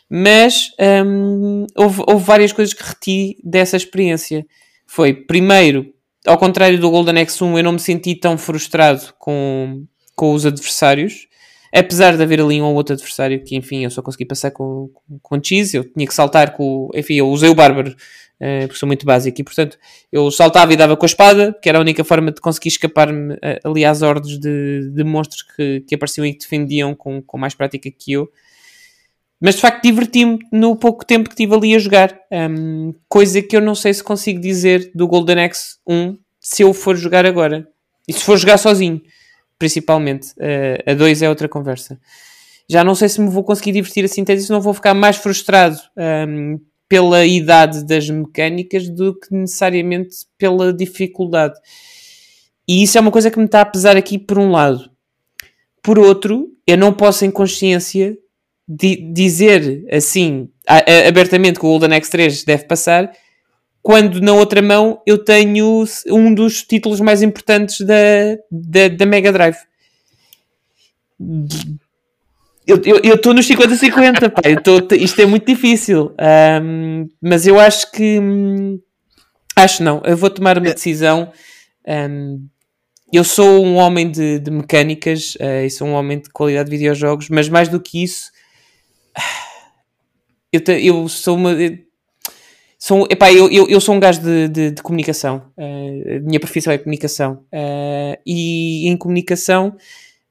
Mas 0.08 0.70
um, 1.04 1.66
houve, 1.76 2.02
houve 2.06 2.24
várias 2.24 2.52
coisas 2.54 2.72
que 2.72 2.82
reti 2.82 3.36
dessa 3.44 3.76
experiência. 3.76 4.46
Foi, 4.86 5.12
primeiro, 5.12 5.92
ao 6.26 6.38
contrário 6.38 6.80
do 6.80 6.90
Golden 6.90 7.16
X1, 7.26 7.58
eu 7.58 7.62
não 7.62 7.72
me 7.72 7.78
senti 7.78 8.14
tão 8.14 8.38
frustrado 8.38 9.12
com, 9.18 9.84
com 10.16 10.32
os 10.32 10.46
adversários. 10.46 11.28
Apesar 11.72 12.16
de 12.16 12.22
haver 12.22 12.40
ali 12.40 12.60
um 12.60 12.64
ou 12.64 12.74
outro 12.74 12.94
adversário 12.94 13.42
que, 13.44 13.56
enfim, 13.56 13.84
eu 13.84 13.90
só 13.90 14.02
consegui 14.02 14.24
passar 14.24 14.50
com, 14.50 14.90
com, 14.92 15.18
com 15.20 15.42
cheese, 15.42 15.76
eu 15.76 15.84
tinha 15.84 16.06
que 16.06 16.14
saltar 16.14 16.52
com. 16.56 16.88
Enfim, 16.94 17.14
eu 17.14 17.28
usei 17.28 17.48
o 17.48 17.54
Bárbaro, 17.54 17.94
eh, 18.40 18.66
porque 18.66 18.78
sou 18.78 18.86
muito 18.86 19.06
básico, 19.06 19.40
e 19.40 19.44
portanto 19.44 19.78
eu 20.10 20.30
saltava 20.30 20.72
e 20.72 20.76
dava 20.76 20.96
com 20.96 21.04
a 21.04 21.06
espada, 21.06 21.56
que 21.62 21.68
era 21.68 21.78
a 21.78 21.80
única 21.80 22.02
forma 22.02 22.32
de 22.32 22.40
conseguir 22.40 22.70
escapar-me 22.70 23.36
eh, 23.40 23.60
ali 23.62 23.84
às 23.84 24.02
ordens 24.02 24.38
de, 24.38 24.90
de 24.92 25.04
monstros 25.04 25.42
que, 25.42 25.84
que 25.86 25.94
apareciam 25.94 26.26
e 26.26 26.32
que 26.32 26.40
defendiam 26.40 26.94
com, 26.94 27.22
com 27.22 27.38
mais 27.38 27.54
prática 27.54 27.88
que 27.90 28.12
eu. 28.12 28.28
Mas 29.40 29.54
de 29.54 29.62
facto 29.62 29.82
diverti-me 29.82 30.38
no 30.52 30.76
pouco 30.76 31.04
tempo 31.04 31.30
que 31.30 31.36
tive 31.36 31.54
ali 31.54 31.74
a 31.74 31.78
jogar. 31.78 32.18
Hum, 32.30 32.92
coisa 33.08 33.40
que 33.40 33.56
eu 33.56 33.60
não 33.60 33.74
sei 33.74 33.94
se 33.94 34.04
consigo 34.04 34.38
dizer 34.38 34.90
do 34.94 35.08
Golden 35.08 35.44
Axe 35.44 35.76
1 35.86 36.18
se 36.38 36.62
eu 36.62 36.74
for 36.74 36.94
jogar 36.96 37.24
agora. 37.24 37.66
E 38.06 38.12
se 38.12 38.22
for 38.22 38.36
jogar 38.36 38.58
sozinho, 38.58 39.00
principalmente. 39.60 40.30
Uh, 40.32 40.90
a 40.90 40.94
2 40.94 41.22
é 41.22 41.28
outra 41.28 41.46
conversa. 41.48 42.00
Já 42.68 42.82
não 42.82 42.94
sei 42.94 43.08
se 43.08 43.20
me 43.20 43.28
vou 43.28 43.44
conseguir 43.44 43.72
divertir 43.72 44.04
assim, 44.04 44.22
até 44.22 44.36
se 44.36 44.50
não 44.50 44.60
vou 44.60 44.72
ficar 44.72 44.94
mais 44.94 45.16
frustrado 45.16 45.76
hum, 46.26 46.58
pela 46.88 47.26
idade 47.26 47.84
das 47.84 48.08
mecânicas 48.08 48.88
do 48.88 49.14
que 49.18 49.34
necessariamente 49.34 50.16
pela 50.38 50.72
dificuldade. 50.72 51.54
E 52.66 52.82
isso 52.82 52.96
é 52.96 53.00
uma 53.00 53.10
coisa 53.10 53.30
que 53.30 53.38
me 53.38 53.44
está 53.44 53.60
a 53.60 53.66
pesar 53.66 53.96
aqui 53.96 54.18
por 54.18 54.38
um 54.38 54.50
lado. 54.50 54.88
Por 55.82 55.98
outro, 55.98 56.48
eu 56.66 56.78
não 56.78 56.92
posso 56.92 57.24
em 57.24 57.30
consciência 57.30 58.16
di- 58.66 59.12
dizer 59.12 59.84
assim 59.92 60.48
abertamente 61.06 61.58
que 61.58 61.66
o 61.66 61.68
Golden 61.68 61.90
X3 62.00 62.44
deve 62.46 62.64
passar, 62.64 63.10
quando 63.82 64.20
na 64.20 64.32
outra 64.32 64.60
mão 64.62 65.00
eu 65.06 65.18
tenho 65.24 65.84
um 66.08 66.32
dos 66.34 66.62
títulos 66.62 67.00
mais 67.00 67.22
importantes 67.22 67.80
da, 67.80 67.94
da, 68.50 68.88
da 68.88 69.06
Mega 69.06 69.32
Drive. 69.32 69.56
Eu 72.66 73.14
estou 73.14 73.34
nos 73.34 73.46
50-50, 73.48 74.30
pá. 74.30 74.42
Eu 74.44 74.62
tô, 74.62 74.94
isto 74.94 75.20
é 75.20 75.26
muito 75.26 75.46
difícil. 75.46 76.14
Um, 76.62 77.08
mas 77.20 77.46
eu 77.46 77.58
acho 77.58 77.90
que. 77.90 78.18
hum, 78.20 78.78
Acho 79.56 79.82
não. 79.82 80.00
Eu 80.04 80.16
vou 80.16 80.30
tomar 80.30 80.56
uma 80.58 80.68
É. 80.68 80.74
decisão. 80.74 81.32
um, 81.86 82.46
eu 83.12 83.24
sou 83.24 83.64
um 83.66 83.74
homem 83.76 84.08
de, 84.08 84.38
de 84.38 84.50
mecânicas 84.52 85.36
eh, 85.40 85.66
e 85.66 85.70
sou 85.70 85.88
um 85.88 85.94
homem 85.94 86.20
de 86.20 86.30
qualidade 86.30 86.70
de 86.70 86.76
videojogos, 86.76 87.28
mas 87.28 87.48
mais 87.48 87.68
do 87.68 87.80
que 87.80 88.04
isso, 88.04 88.30
eu, 90.52 90.60
te- 90.62 90.86
eu 90.86 91.08
sou 91.08 91.36
uma. 91.36 91.50
eu- 91.52 91.76
Sou, 92.82 93.06
epá, 93.10 93.30
eu, 93.30 93.50
eu, 93.52 93.68
eu 93.68 93.78
sou 93.78 93.94
um 93.94 94.00
gajo 94.00 94.22
de, 94.22 94.48
de, 94.48 94.70
de 94.70 94.82
comunicação. 94.82 95.42
eh, 95.58 96.16
a 96.16 96.20
minha 96.20 96.40
profissão 96.40 96.72
é 96.72 96.78
comunicação. 96.78 97.44
eh, 97.52 98.18
e 98.26 98.88
em 98.88 98.96
comunicação, 98.96 99.76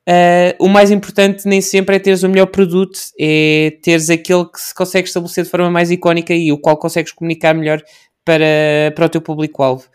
eh, 0.08 0.56
o 0.60 0.68
mais 0.68 0.90
importante 0.90 1.48
nem 1.48 1.62
sempre 1.62 1.98
é 1.98 2.00
teres 2.00 2.24
o 2.24 2.30
melhor 2.30 2.48
produto, 2.48 3.00
é 3.20 3.78
teres 3.84 4.10
aquele 4.10 4.46
que 4.46 4.60
se 4.60 4.74
consegue 4.74 5.08
estabelecer 5.08 5.44
de 5.44 5.50
forma 5.52 5.70
mais 5.70 5.92
icónica 5.92 6.34
e 6.34 6.52
o 6.52 6.58
qual 6.58 6.76
consegues 6.78 7.12
comunicar 7.12 7.54
melhor 7.54 7.84
para, 8.26 8.92
para 8.96 9.06
o 9.06 9.10
teu 9.10 9.22
público-alvo. 9.22 9.88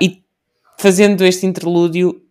E 0.00 0.22
fazendo 0.78 1.24
este 1.24 1.46
interlúdio, 1.46 2.22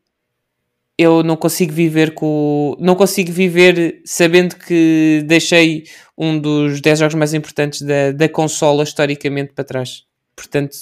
eu 0.97 1.23
não 1.23 1.37
consigo 1.37 1.71
viver 1.71 2.13
com. 2.13 2.75
Não 2.79 2.93
consigo 2.93 3.31
viver 3.31 4.01
sabendo 4.05 4.55
que 4.57 5.23
deixei 5.25 5.85
um 6.19 6.37
dos 6.37 6.81
10 6.81 6.99
jogos 6.99 7.15
mais 7.15 7.33
importantes 7.33 7.81
da, 7.81 8.11
da 8.11 8.27
consola 8.27 8.83
historicamente 8.83 9.53
para 9.53 9.63
trás. 9.63 10.03
Portanto, 10.35 10.75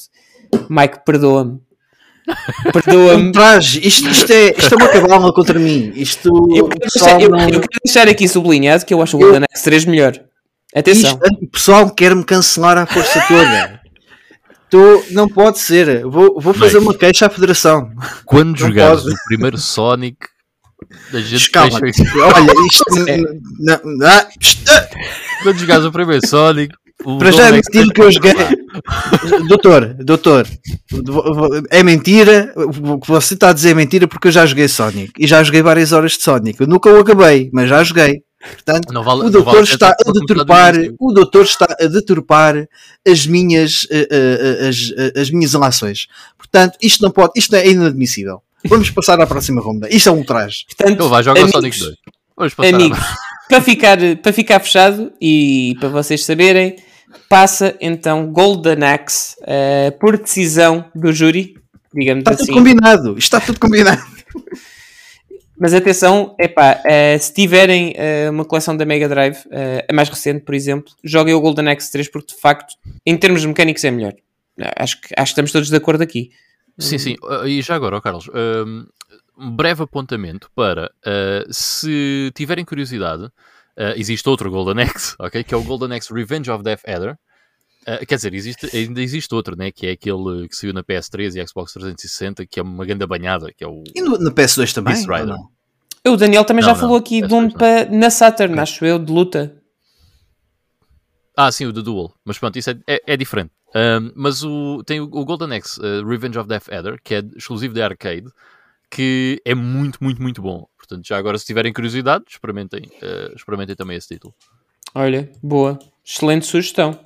Mike, 0.70 1.00
perdoa-me. 1.06 1.60
Perdoa-me. 2.74 3.32
Isto, 3.84 4.10
isto, 4.10 4.32
é, 4.34 4.50
isto 4.58 4.74
é 4.74 4.78
uma 4.78 4.90
cabala 4.90 5.32
contra 5.34 5.58
mim. 5.58 5.94
Isto 5.96 6.30
Eu 6.54 6.68
quero, 6.68 6.88
deixar, 6.94 7.22
eu- 7.22 7.30
não- 7.30 7.40
eu 7.40 7.62
quero 7.62 7.80
deixar 7.86 8.08
aqui 8.10 8.28
sublinhado 8.28 8.86
que 8.86 8.94
eu 8.94 9.02
acho 9.02 9.16
o 9.16 9.20
Golden 9.20 9.44
Axe 9.54 9.64
3 9.64 9.86
melhor. 9.86 10.20
Atenção. 10.76 11.12
isto- 11.24 11.44
o 11.46 11.48
pessoal 11.50 11.90
quer-me 11.90 12.24
cancelar 12.26 12.78
à 12.78 12.86
força 12.86 13.24
toda. 13.28 13.80
Tô, 14.70 15.04
não 15.12 15.30
pode 15.30 15.60
ser. 15.60 16.04
Vou, 16.06 16.38
vou 16.42 16.54
fazer 16.54 16.80
Bem. 16.80 16.88
uma 16.88 16.94
queixa 16.94 17.28
à 17.28 17.30
Federação. 17.30 17.90
Quando 18.26 18.50
Não 18.50 18.56
jogares 18.58 19.06
o 19.06 19.14
primeiro 19.28 19.58
Sonic, 19.58 20.18
gente 21.14 21.50
Calma. 21.52 21.80
Olha, 21.80 22.54
isto. 22.68 22.84
É. 23.08 23.18
não- 23.18 23.82
não- 23.98 24.08
ah, 24.08 24.28
ah, 24.70 24.88
Quando 25.44 25.58
jogares 25.60 25.86
o 25.86 25.92
primeiro 25.92 26.26
Sonic, 26.28 26.76
o 27.06 27.18
Para 27.18 27.32
já 27.32 27.48
é 27.48 27.52
mentira 27.52 27.94
que 27.94 28.02
eu 28.02 28.12
joguei. 28.12 28.34
Doutor, 29.48 29.94
doutor, 30.00 30.48
é 31.70 31.84
mentira. 31.84 32.54
O 32.56 33.00
que 33.00 33.08
você 33.08 33.34
está 33.36 33.50
a 33.50 33.54
dizer 33.54 33.72
é 33.72 33.74
mentira 33.74 34.08
porque 34.08 34.28
eu 34.28 34.32
já 34.32 34.46
joguei 34.46 34.68
Sonic 34.68 35.12
e 35.18 35.28
já 35.28 35.44
joguei 35.44 35.62
várias 35.62 35.92
horas 35.92 36.14
de 36.14 36.24
Sonic. 36.24 36.60
Eu 36.60 36.68
nunca 36.68 36.90
o 36.90 37.00
acabei, 37.00 37.50
mas 37.54 37.70
já 37.70 37.84
joguei. 37.84 38.22
Portanto, 38.40 38.94
vale- 39.04 39.22
o 39.26 39.30
doutor 39.30 39.54
vale 39.54 39.64
está 39.64 39.90
a 39.90 40.12
deturpar, 40.12 40.76
o 41.00 41.12
doutor 41.12 41.44
está 41.44 41.66
a 41.80 41.86
deturpar 41.88 42.68
as 43.08 43.26
minhas, 43.26 43.88
eh, 43.90 44.08
eh, 44.10 44.68
as, 44.70 44.94
eh, 44.96 45.20
as 45.22 45.30
minhas 45.32 45.54
relações. 45.54 46.08
Portanto, 46.38 46.78
isto 46.82 47.02
não 47.04 47.10
pode, 47.12 47.34
isto 47.36 47.56
é 47.56 47.68
inadmissível. 47.68 48.42
Vamos 48.66 48.90
passar 48.90 49.20
à 49.22 49.28
próxima 49.28 49.62
ronda. 49.62 49.88
Isto 49.90 50.10
é 50.10 50.12
um 50.12 50.18
ultraje. 50.18 50.66
Portanto, 50.66 51.02
Ele 51.02 51.10
vai 51.10 51.24
jogar 51.24 51.40
o 51.40 51.44
amigos, 51.44 51.52
Sonic 51.54 51.80
2. 51.80 51.96
Vamos 52.36 52.54
passar 52.54 52.76
amigos, 52.76 53.00
para 53.48 53.62
ficar, 53.62 53.98
para 54.22 54.34
ficar 54.34 54.60
fechado 54.60 55.12
e 55.22 55.76
para 55.80 55.90
vocês 55.90 56.26
saberem, 56.26 56.76
passa 57.30 57.76
então 57.80 58.32
Golden 58.32 58.84
Axe 58.84 59.36
eh, 59.46 59.92
por 60.00 60.18
decisão 60.18 60.86
do 60.94 61.14
júri, 61.14 61.56
digamos 61.94 62.22
Está 62.22 62.32
assim. 62.32 62.46
tudo 62.48 62.56
combinado. 62.56 63.10
Isto 63.12 63.20
está 63.20 63.40
tudo 63.40 63.60
combinado. 63.60 64.02
Mas 65.60 65.74
atenção, 65.74 66.36
epá, 66.40 66.82
eh, 66.86 67.18
se 67.18 67.34
tiverem 67.34 67.92
eh, 67.96 68.30
uma 68.30 68.46
coleção 68.46 68.78
da 68.78 68.86
Mega 68.86 69.10
Drive, 69.10 69.38
eh, 69.50 69.88
a 69.90 69.94
mais 69.94 70.08
recente, 70.08 70.46
por 70.46 70.54
exemplo, 70.54 70.94
joguem 71.04 71.34
o 71.34 71.42
Golden 71.42 71.70
Axe 71.70 71.92
3 71.92 72.10
porque 72.10 72.36
de 72.36 72.40
facto, 72.40 72.76
em 73.04 73.18
termos 73.18 73.44
mecânicos, 73.44 73.84
é 73.84 73.90
melhor. 73.90 74.14
Acho 74.76 75.02
que, 75.02 75.08
acho 75.18 75.24
que 75.26 75.32
estamos 75.32 75.52
todos 75.52 75.70
de 75.70 75.76
acordo 75.76 76.04
aqui. 76.04 76.30
Sim, 76.80 76.98
sim. 76.98 77.16
Uh, 77.24 77.48
E 77.48 77.62
já 77.62 77.76
agora, 77.76 77.98
ó 77.98 78.02
Carlos, 78.02 78.30
um, 78.30 78.86
um 79.38 79.52
breve 79.56 79.84
apontamento 79.84 80.50
para 80.56 80.92
uh, 81.06 81.52
se 81.54 82.32
tiverem 82.36 82.64
curiosidade, 82.66 83.24
uh, 83.26 83.32
existe 83.96 84.28
outro 84.30 84.50
Golden 84.52 84.84
Axe, 84.86 85.16
ok? 85.20 85.44
Que 85.44 85.54
é 85.54 85.58
o 85.58 85.64
Golden 85.64 85.98
Axe 85.98 86.14
Revenge 86.14 86.50
of 86.52 86.64
Death 86.64 86.82
Adder. 86.88 87.18
Uh, 87.88 88.06
quer 88.06 88.16
dizer, 88.18 88.34
existe, 88.34 88.70
ainda 88.76 89.02
existe 89.02 89.34
outro, 89.34 89.56
né? 89.58 89.72
Que 89.72 89.88
é 89.88 89.92
aquele 89.92 90.48
que 90.50 90.56
saiu 90.56 90.74
na 90.74 90.84
PS3 90.84 91.42
e 91.42 91.48
Xbox 91.48 91.72
360, 91.74 92.46
que 92.46 92.60
é 92.60 92.64
uma 92.64 92.86
ganda 92.86 93.08
banhada, 93.08 93.52
que 93.56 93.64
é 93.64 93.68
o. 93.68 93.82
E 93.96 94.02
no, 94.02 94.18
no 94.18 94.32
PS2 94.32 94.74
também? 94.74 94.94
Não? 95.26 95.50
O 96.14 96.16
Daniel 96.18 96.46
também 96.46 96.62
Não, 96.62 96.70
já 96.70 96.74
não, 96.74 96.80
falou 96.80 96.98
aqui 96.98 97.22
de 97.26 97.34
um 97.34 97.42
vez 97.50 97.54
não. 97.54 97.60
pa- 97.60 97.86
na 97.92 98.10
Saturn, 98.10 98.60
acho 98.60 98.86
eu, 98.86 98.98
de 99.00 99.12
luta. 99.12 99.58
Ah, 101.36 101.52
sim, 101.52 101.66
o 101.66 101.74
The 101.74 101.82
Duel. 101.82 102.14
Mas 102.26 102.38
pronto, 102.40 102.58
isso 102.58 102.70
é, 102.72 102.76
é, 102.88 103.02
é 103.08 103.18
diferente. 103.18 103.52
Um, 103.76 104.12
mas 104.16 104.44
o, 104.44 104.84
tem 104.86 105.00
o, 105.00 105.08
Golden 105.08 105.58
Axe 105.58 105.80
uh, 105.80 106.08
Revenge 106.08 106.40
of 106.40 106.48
Death 106.48 106.70
Adder, 106.72 107.00
que 107.04 107.16
é 107.16 107.24
exclusivo 107.36 107.74
da 107.74 107.86
arcade, 107.86 108.28
que 108.90 109.42
é 109.46 109.54
muito, 109.54 110.00
muito, 110.02 110.22
muito 110.22 110.42
bom. 110.42 110.68
Portanto, 110.78 111.06
já 111.06 111.18
agora, 111.18 111.38
se 111.38 111.46
tiverem 111.46 111.74
curiosidade, 111.74 112.26
experimentem, 112.30 112.82
uh, 113.02 113.36
experimentem 113.36 113.76
também 113.76 113.98
esse 113.98 114.08
título. 114.08 114.34
Olha, 114.96 115.30
boa. 115.44 115.78
Excelente 116.04 116.46
sugestão. 116.46 116.98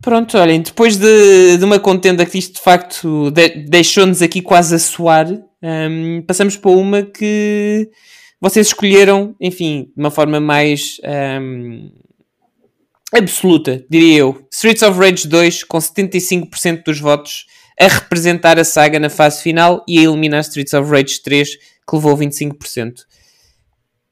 Pronto, 0.00 0.38
olhem, 0.38 0.60
depois 0.60 0.96
de, 0.96 1.56
de 1.58 1.64
uma 1.64 1.80
contenda 1.80 2.24
que 2.24 2.38
isto 2.38 2.54
de 2.54 2.60
facto 2.60 3.30
de- 3.32 3.64
deixou-nos 3.64 4.22
aqui 4.22 4.40
quase 4.40 4.74
a 4.74 4.78
suar, 4.78 5.26
hum, 5.60 6.22
passamos 6.24 6.56
para 6.56 6.70
uma 6.70 7.02
que 7.02 7.90
vocês 8.40 8.68
escolheram, 8.68 9.34
enfim, 9.40 9.90
de 9.96 10.00
uma 10.00 10.10
forma 10.10 10.38
mais 10.38 11.00
hum, 11.40 11.90
absoluta, 13.12 13.84
diria 13.88 14.18
eu. 14.18 14.46
Streets 14.52 14.82
of 14.82 14.98
Rage 14.98 15.26
2 15.26 15.64
com 15.64 15.78
75% 15.78 16.84
dos 16.84 17.00
votos 17.00 17.46
a 17.78 17.88
representar 17.88 18.58
a 18.58 18.64
saga 18.64 18.98
na 18.98 19.10
fase 19.10 19.42
final 19.42 19.84
e 19.86 19.98
a 19.98 20.02
eliminar 20.02 20.40
Streets 20.40 20.72
of 20.74 20.90
Rage 20.90 21.22
3 21.22 21.48
que 21.56 21.94
levou 21.94 22.16
25%. 22.16 23.04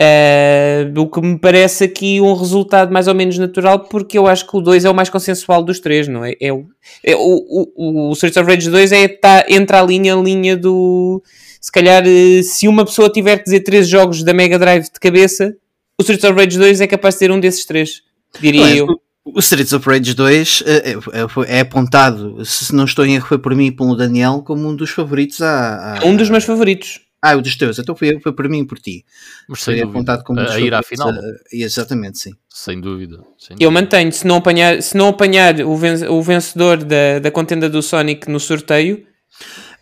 Uh, 0.03 1.01
o 1.01 1.09
que 1.09 1.20
me 1.20 1.38
parece 1.38 1.84
aqui 1.84 2.20
um 2.20 2.34
resultado 2.34 2.92
mais 2.92 3.07
ou 3.07 3.14
menos 3.14 3.38
natural, 3.38 3.78
porque 3.84 4.18
eu 4.18 4.26
acho 4.26 4.47
que 4.47 4.57
o 4.57 4.61
2 4.61 4.84
é 4.84 4.90
o 4.90 4.95
mais 4.95 5.09
consensual 5.09 5.62
dos 5.62 5.78
três, 5.78 6.09
não 6.09 6.24
é? 6.24 6.34
é, 6.40 6.53
o, 6.53 6.66
é 7.03 7.14
o, 7.14 7.70
o, 7.76 8.11
o 8.11 8.12
Streets 8.12 8.36
of 8.36 8.51
Rage 8.51 8.68
2 8.68 8.92
é, 8.92 9.09
tá, 9.09 9.45
entra 9.49 9.80
a 9.80 9.84
linha, 9.84 10.14
a 10.14 10.20
linha 10.20 10.57
do. 10.57 11.22
Se 11.61 11.70
calhar, 11.70 12.03
eh, 12.07 12.42
se 12.42 12.68
uma 12.68 12.84
pessoa 12.84 13.09
tiver 13.09 13.38
que 13.38 13.45
dizer 13.45 13.61
três 13.61 13.88
jogos 13.88 14.22
da 14.22 14.34
Mega 14.34 14.59
Drive 14.59 14.84
de 14.84 15.01
cabeça, 15.01 15.57
o 15.99 16.03
Streets 16.03 16.24
of 16.24 16.38
Rage 16.38 16.59
2 16.59 16.80
é 16.80 16.86
capaz 16.86 17.14
de 17.14 17.20
ser 17.20 17.30
um 17.30 17.40
desses 17.40 17.64
três, 17.64 18.03
diria 18.41 18.66
é, 18.68 18.76
eu. 18.80 18.87
o- 19.24 19.39
Streets 19.41 19.72
of 19.72 19.89
Rage 19.89 20.14
2 20.14 20.62
eh, 20.66 20.93
é, 20.93 20.93
é- 20.93 21.57
é 21.57 21.61
apontado, 21.61 22.45
se 22.45 22.74
não 22.74 22.85
estou 22.85 23.05
em 23.07 23.14
erro, 23.14 23.26
foi 23.26 23.39
por 23.39 23.55
mim 23.55 23.66
e 23.66 23.72
pelo 23.72 23.97
Daniel, 23.97 24.43
como 24.47 24.68
um 24.68 24.76
dos 24.76 24.91
favoritos 24.91 25.41
a. 25.41 25.99
a- 26.01 26.05
Um 26.05 26.16
dos 26.16 26.28
meus 26.30 26.45
favoritos. 26.45 27.01
Ah, 27.26 27.35
o 27.37 27.41
dos 27.41 27.57
teus, 27.57 27.78
então 27.78 27.97
foi, 27.97 28.20
foi 28.20 28.35
por 28.35 28.47
mim 28.51 28.59
e 28.61 28.66
por 28.66 28.78
ti. 28.78 29.03
Mas 29.49 29.62
sem 29.62 29.72
Foi 29.76 29.80
dúvida. 29.80 29.99
apontado 29.99 30.24
como 30.24 30.41
um 30.41 30.43
a, 30.43 30.47
dos 30.47 30.55
a 30.57 30.61
ir 30.61 30.74
à 30.74 30.82
favoritos, 30.82 31.05
final. 31.22 31.32
eh, 31.35 31.64
exatamente, 31.64 32.18
sim. 32.18 32.32
Sem 32.51 32.78
dúvida. 32.78 33.16
sem 33.39 33.57
Eu 33.59 33.70
dúvida. 33.70 33.70
mantenho, 33.70 34.12
se 34.12 34.26
não 34.26 34.37
apanhar, 34.37 34.82
se 34.82 34.95
não 34.95 35.09
apanhar 35.09 35.59
o, 35.62 35.74
ven- 35.74 36.07
o 36.07 36.20
vencedor 36.22 36.85
da, 36.85 37.18
da 37.20 37.30
contenda 37.30 37.66
do 37.70 37.80
Sonic 37.82 38.30
no 38.30 38.39
sorteio, 38.39 39.07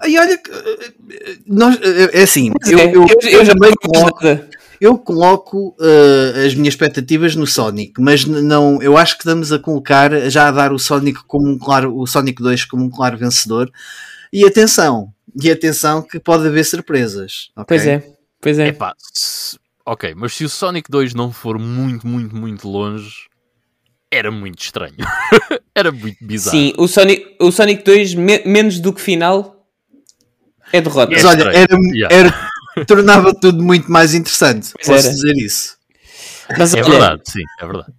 E 0.06 0.18
olha, 0.18 0.38
que, 0.38 0.50
eh, 0.52 0.92
eh, 1.10 1.36
nós, 1.46 1.78
é 2.12 2.22
assim, 2.22 2.50
eu, 2.70 2.78
é, 2.78 2.84
eu, 2.86 3.06
eu- 3.06 3.30
eu 3.30 3.44
já 3.44 3.52
também 3.54 3.70
não 3.70 3.92
coloco. 3.92 4.20
Eu 4.84 4.98
coloco 4.98 5.76
eh, 5.80 6.44
as 6.46 6.54
minhas 6.56 6.74
expectativas 6.74 7.36
no 7.36 7.46
Sonic, 7.46 8.00
mas 8.00 8.24
não, 8.24 8.82
eu 8.82 8.96
acho 8.96 9.14
que 9.14 9.20
estamos 9.22 9.52
a 9.52 9.58
colocar, 9.58 10.28
já 10.28 10.48
a 10.48 10.50
dar 10.50 10.72
o 10.72 10.78
Sonic 10.78 11.22
como 11.26 11.48
um 11.48 11.56
claro, 11.56 11.96
o 11.96 12.04
Sonic 12.04 12.42
2 12.42 12.64
como 12.64 12.84
um 12.84 12.90
claro 12.90 13.16
vencedor. 13.16 13.70
E 14.32 14.44
atenção, 14.44 15.12
e 15.40 15.50
atenção 15.50 16.02
que 16.02 16.18
pode 16.18 16.48
haver 16.48 16.64
surpresas. 16.64 17.50
ok? 17.56 17.64
Pois 17.68 17.86
é, 17.86 18.12
pois 18.40 18.58
é. 18.58 18.68
Epá, 18.68 18.94
se- 18.98 19.56
ok, 19.86 20.14
mas 20.16 20.34
se 20.34 20.44
o 20.44 20.48
Sonic 20.48 20.90
2 20.90 21.14
não 21.14 21.30
for 21.30 21.58
muito, 21.60 22.04
muito, 22.06 22.34
muito 22.34 22.68
longe, 22.68 23.12
era 24.10 24.30
muito 24.32 24.60
estranho. 24.60 24.96
era 25.76 25.92
muito 25.92 26.16
bizarro. 26.20 26.56
Sim, 26.58 26.72
o 26.76 26.88
Sonic, 26.88 27.36
o 27.40 27.52
Sonic 27.52 27.84
2, 27.84 28.14
me- 28.14 28.42
menos 28.44 28.80
do 28.80 28.92
que 28.92 29.00
final, 29.00 29.64
é 30.72 30.80
derrota. 30.80 31.12
Mas 31.12 31.24
É 31.24 31.28
olha, 31.28 31.42
era, 31.50 31.76
yeah. 31.94 32.14
era- 32.16 32.51
tornava 32.86 33.34
tudo 33.34 33.62
muito 33.62 33.90
mais 33.90 34.14
interessante. 34.14 34.70
Pois 34.74 34.86
Posso 34.86 35.06
era. 35.06 35.14
dizer 35.14 35.36
isso. 35.36 35.76
Mas 36.58 36.74
É 36.74 36.82
olha, 36.82 36.90
verdade, 36.90 37.22
sim, 37.26 37.42
é 37.60 37.66
verdade. 37.66 37.92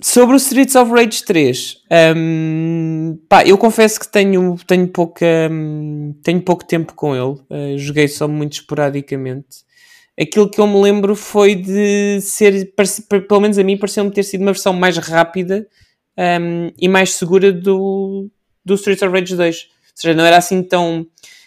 sobre 0.00 0.34
o 0.34 0.38
Streets 0.38 0.74
of 0.76 0.90
Rage 0.92 1.24
3, 1.24 1.78
hum, 2.16 3.18
pá, 3.28 3.44
eu 3.44 3.58
confesso 3.58 3.98
que 4.00 4.08
tenho, 4.10 4.56
tenho, 4.66 4.88
pouca, 4.88 5.26
hum, 5.50 6.14
tenho 6.22 6.40
pouco 6.42 6.64
tempo 6.64 6.94
com 6.94 7.14
ele. 7.14 7.40
Uh, 7.50 7.78
joguei 7.78 8.08
só 8.08 8.26
muito 8.28 8.54
esporadicamente. 8.54 9.64
Aquilo 10.20 10.48
que 10.50 10.60
eu 10.60 10.66
me 10.66 10.80
lembro 10.80 11.16
foi 11.16 11.54
de 11.54 12.20
ser, 12.20 12.72
pelo 13.28 13.40
menos 13.40 13.58
a 13.58 13.64
mim, 13.64 13.76
pareceu-me 13.78 14.10
ter 14.10 14.22
sido 14.22 14.42
uma 14.42 14.52
versão 14.52 14.72
mais 14.72 14.96
rápida 14.98 15.66
hum, 16.40 16.70
e 16.78 16.88
mais 16.88 17.14
segura 17.14 17.52
do, 17.52 18.28
do 18.64 18.74
Streets 18.74 19.02
of 19.02 19.12
Rage 19.12 19.34
2. 19.36 19.56
Ou 19.56 19.72
seja, 19.94 20.14
não 20.14 20.24
era 20.24 20.36
assim 20.38 20.62
tão. 20.62 21.06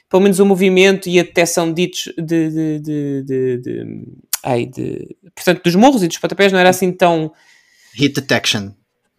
Pelo 0.10 0.22
menos 0.24 0.40
o 0.40 0.46
movimento 0.46 1.10
e 1.10 1.20
a 1.20 1.24
detecção 1.24 1.72
de, 1.74 1.90
de, 2.18 2.22
de, 2.50 2.80
de, 2.80 3.24
de- 3.24 3.58
de- 3.58 4.04
ai, 4.44 4.66
de, 4.66 5.16
portanto, 5.36 5.64
dos 5.64 5.76
morros 5.76 6.04
e 6.04 6.08
dos 6.08 6.18
pontapés 6.18 6.52
não 6.52 6.60
era 6.60 6.70
assim 6.70 6.92
tão 6.92 7.32
Hit 7.96 8.14
detection. 8.14 8.72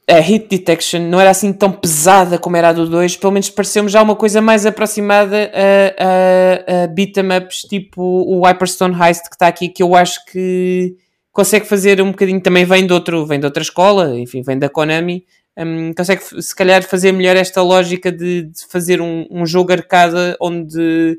a 0.08 0.20
hit 0.20 0.46
detection 0.48 1.00
não 1.00 1.18
era 1.20 1.30
assim 1.30 1.52
tão 1.52 1.72
pesada 1.72 2.38
como 2.38 2.56
era 2.56 2.68
a 2.68 2.72
do 2.72 2.88
2, 2.88 3.16
pelo 3.16 3.32
menos 3.32 3.50
pareceu-me 3.50 3.88
já 3.88 4.00
uma 4.02 4.14
coisa 4.14 4.40
mais 4.40 4.64
aproximada 4.64 5.50
a, 5.52 6.80
a, 6.80 6.84
a 6.84 6.86
beat 6.86 7.16
'em 7.16 7.36
ups, 7.36 7.62
tipo 7.62 8.00
o 8.02 8.42
Hyperstone 8.46 8.94
Heist 8.94 9.24
que 9.28 9.34
está 9.34 9.48
aqui, 9.48 9.68
que 9.68 9.82
eu 9.82 9.94
acho 9.96 10.24
que 10.26 10.94
consegue 11.32 11.66
fazer 11.66 12.00
um 12.00 12.12
bocadinho, 12.12 12.40
também 12.40 12.64
vem 12.64 12.86
de, 12.86 12.92
outro, 12.92 13.26
vem 13.26 13.40
de 13.40 13.44
outra 13.46 13.62
escola, 13.62 14.18
enfim, 14.18 14.40
vem 14.42 14.58
da 14.58 14.68
Konami, 14.68 15.24
hum, 15.58 15.92
consegue 15.94 16.22
se 16.42 16.54
calhar 16.54 16.82
fazer 16.82 17.12
melhor 17.12 17.36
esta 17.36 17.62
lógica 17.62 18.10
de, 18.12 18.42
de 18.42 18.66
fazer 18.68 19.00
um, 19.00 19.26
um 19.30 19.46
jogo 19.46 19.72
arcada 19.72 20.36
onde 20.40 21.18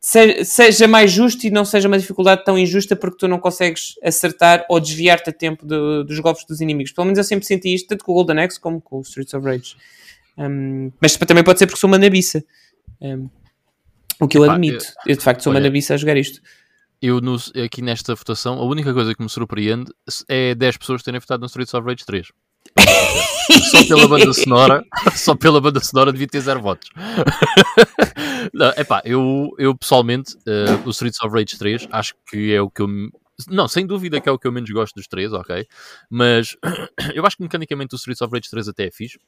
se- 0.00 0.44
seja 0.44 0.86
mais 0.86 1.10
justo 1.10 1.46
e 1.46 1.50
não 1.50 1.64
seja 1.64 1.88
uma 1.88 1.98
dificuldade 1.98 2.44
tão 2.44 2.58
injusta 2.58 2.94
porque 2.94 3.16
tu 3.18 3.26
não 3.28 3.38
consegues 3.38 3.94
acertar 4.02 4.64
ou 4.68 4.78
desviar-te 4.78 5.30
a 5.30 5.32
tempo 5.32 5.64
do- 5.66 6.04
dos 6.04 6.18
golpes 6.20 6.44
dos 6.46 6.60
inimigos. 6.60 6.92
Pelo 6.92 7.06
menos 7.06 7.18
eu 7.18 7.24
sempre 7.24 7.46
senti 7.46 7.74
isto, 7.74 7.88
tanto 7.88 8.04
com 8.04 8.12
o 8.12 8.14
Golden 8.16 8.40
Axe 8.44 8.60
como 8.60 8.80
com 8.80 8.98
o 8.98 9.02
Streets 9.02 9.34
of 9.34 9.44
Rage. 9.46 9.76
Um, 10.36 10.90
mas 11.00 11.16
também 11.16 11.44
pode 11.44 11.58
ser 11.58 11.66
porque 11.66 11.78
sou 11.80 11.88
uma 11.88 11.98
nabiça. 11.98 12.44
Um, 13.00 13.28
o 14.20 14.28
que 14.28 14.36
eu 14.38 14.44
Epá, 14.44 14.54
admito. 14.54 14.84
Eu, 15.06 15.16
de 15.16 15.22
facto 15.22 15.42
sou 15.42 15.52
uma 15.52 15.60
nabiça 15.60 15.94
a 15.94 15.96
jogar 15.96 16.16
isto. 16.16 16.40
Eu, 17.02 17.20
no- 17.20 17.36
aqui 17.64 17.82
nesta 17.82 18.14
votação, 18.14 18.58
a 18.58 18.64
única 18.64 18.92
coisa 18.94 19.14
que 19.14 19.22
me 19.22 19.28
surpreende 19.28 19.92
é 20.28 20.54
10 20.54 20.76
pessoas 20.76 21.02
terem 21.02 21.20
votado 21.20 21.40
no 21.40 21.46
Streets 21.46 21.74
of 21.74 21.86
Rage 21.86 22.04
3. 22.06 22.28
Só 23.70 23.86
pela 23.86 24.08
banda 24.08 24.32
sonora, 24.32 24.84
só 25.14 25.34
pela 25.34 25.60
banda 25.60 25.80
sonora 25.80 26.12
devia 26.12 26.26
ter 26.26 26.40
zero 26.40 26.60
votos. 26.60 26.88
Não, 28.52 28.68
epá, 28.76 29.02
eu, 29.04 29.50
eu 29.58 29.76
pessoalmente, 29.76 30.36
eh, 30.46 30.78
o 30.84 30.90
Streets 30.90 31.20
of 31.22 31.34
Rage 31.34 31.58
3, 31.58 31.88
acho 31.90 32.14
que 32.30 32.52
é 32.52 32.60
o 32.60 32.70
que 32.70 32.82
eu. 32.82 32.88
Não, 33.48 33.66
sem 33.66 33.86
dúvida 33.86 34.20
que 34.20 34.28
é 34.28 34.32
o 34.32 34.38
que 34.38 34.46
eu 34.46 34.52
menos 34.52 34.70
gosto 34.70 34.94
dos 34.94 35.08
três, 35.08 35.32
ok? 35.32 35.66
Mas 36.08 36.56
eu 37.14 37.24
acho 37.26 37.36
que 37.36 37.42
mecanicamente 37.42 37.94
o 37.94 37.96
Streets 37.96 38.22
of 38.22 38.32
Rage 38.32 38.48
3 38.48 38.68
até 38.68 38.86
é 38.86 38.90
fixe, 38.90 39.18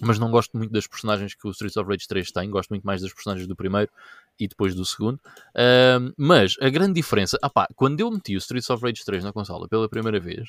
mas 0.00 0.18
não 0.18 0.30
gosto 0.30 0.56
muito 0.56 0.72
das 0.72 0.86
personagens 0.86 1.34
que 1.34 1.46
o 1.46 1.50
Streets 1.50 1.76
of 1.76 1.88
Rage 1.88 2.06
3 2.08 2.30
tem, 2.32 2.50
gosto 2.50 2.70
muito 2.70 2.84
mais 2.84 3.02
das 3.02 3.12
personagens 3.12 3.46
do 3.46 3.54
primeiro 3.54 3.90
e 4.38 4.48
depois 4.48 4.74
do 4.74 4.84
segundo. 4.84 5.20
Ahm, 5.54 6.12
mas 6.16 6.56
a 6.60 6.70
grande 6.70 6.94
diferença, 6.94 7.38
ah 7.42 7.50
pá, 7.50 7.68
quando 7.74 8.00
eu 8.00 8.10
meti 8.10 8.34
o 8.34 8.38
Streets 8.38 8.70
of 8.70 8.82
Rage 8.82 9.04
3 9.04 9.24
na 9.24 9.32
consola 9.32 9.68
pela 9.68 9.88
primeira 9.88 10.18
vez, 10.18 10.48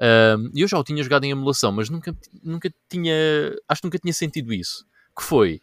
ahm, 0.00 0.50
eu 0.54 0.66
já 0.66 0.78
o 0.78 0.84
tinha 0.84 1.02
jogado 1.02 1.24
em 1.24 1.30
emulação, 1.30 1.70
mas 1.72 1.88
nunca, 1.90 2.16
nunca 2.42 2.72
tinha, 2.88 3.14
acho 3.68 3.82
que 3.82 3.86
nunca 3.86 3.98
tinha 3.98 4.12
sentido 4.14 4.52
isso. 4.52 4.84
Que 5.16 5.22
foi, 5.22 5.60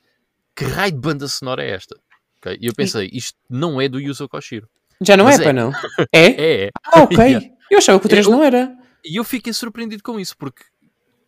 que 0.56 0.64
raio 0.66 0.92
de 0.92 1.00
banda 1.00 1.28
sonora 1.28 1.64
é 1.64 1.72
esta? 1.72 1.98
Ok, 2.40 2.58
E 2.62 2.68
eu 2.68 2.74
pensei, 2.74 3.10
isto 3.12 3.38
não 3.50 3.82
é 3.82 3.90
do 3.90 4.00
Yuzo 4.00 4.30
Koshiro. 4.30 4.68
Já 5.02 5.18
não 5.18 5.26
Mas 5.26 5.40
é, 5.40 5.42
é. 5.42 5.44
para 5.44 5.54
não? 5.54 5.72
É? 6.14 6.66
É. 6.66 6.72
Ah, 6.86 7.02
ok. 7.04 7.18
Yeah. 7.28 7.48
Eu 7.70 7.78
achava 7.80 8.00
que 8.00 8.06
o 8.06 8.10
3 8.10 8.26
Eu- 8.26 8.32
não 8.32 8.44
era. 8.44 8.74
E 9.04 9.16
eu 9.20 9.24
fiquei 9.24 9.52
surpreendido 9.54 10.02
com 10.04 10.20
isso, 10.20 10.36
porque 10.38 10.64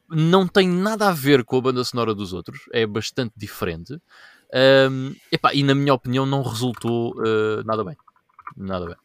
não 0.10 0.48
tem 0.48 0.68
nada 0.68 1.08
a 1.08 1.12
ver 1.12 1.44
com 1.44 1.58
a 1.58 1.62
banda 1.62 1.84
sonora 1.84 2.16
dos 2.16 2.34
outros, 2.34 2.62
é 2.74 2.86
bastante 2.88 3.34
diferente. 3.38 4.00
Ahm, 4.54 5.14
epá, 5.32 5.54
e 5.54 5.62
na 5.64 5.76
minha 5.76 5.94
opinião 5.94 6.26
não 6.26 6.42
resultou 6.42 7.14
ah, 7.20 7.64
nada 7.66 7.84
bem. 7.84 7.96
Nada 8.58 8.86
bem. 8.88 8.96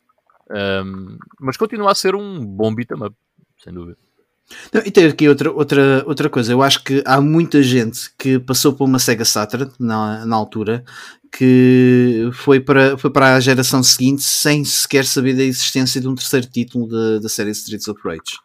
Ahm, 0.50 1.18
mas 1.40 1.56
continua 1.56 1.92
a 1.92 1.94
ser 1.94 2.14
um 2.14 2.44
bom 2.44 2.74
beat 2.74 2.90
'em 2.90 3.02
up, 3.04 3.14
sem 3.64 3.72
dúvida. 3.72 3.96
Não, 4.72 4.82
e 4.84 4.90
tem 4.90 5.06
aqui 5.06 5.26
outra, 5.26 5.50
outra, 5.50 6.04
outra 6.06 6.28
coisa. 6.28 6.52
Eu 6.52 6.62
acho 6.62 6.84
que 6.84 7.02
há 7.06 7.18
muita 7.20 7.62
gente 7.62 8.10
que 8.18 8.38
passou 8.38 8.74
por 8.74 8.84
uma 8.84 8.98
Sega 8.98 9.24
Saturn 9.24 9.70
na, 9.80 10.26
na 10.26 10.36
altura 10.36 10.84
que 11.32 12.28
foi 12.32 12.60
para, 12.60 12.96
foi 12.96 13.10
para 13.10 13.34
a 13.34 13.40
geração 13.40 13.82
seguinte 13.82 14.22
sem 14.22 14.64
sequer 14.64 15.04
saber 15.04 15.34
da 15.34 15.42
existência 15.42 16.00
de 16.00 16.06
um 16.06 16.14
terceiro 16.14 16.46
título 16.46 16.86
da, 16.88 17.18
da 17.20 17.28
série 17.28 17.50
Streets 17.50 17.88
of 17.88 18.00
Rage. 18.04 18.38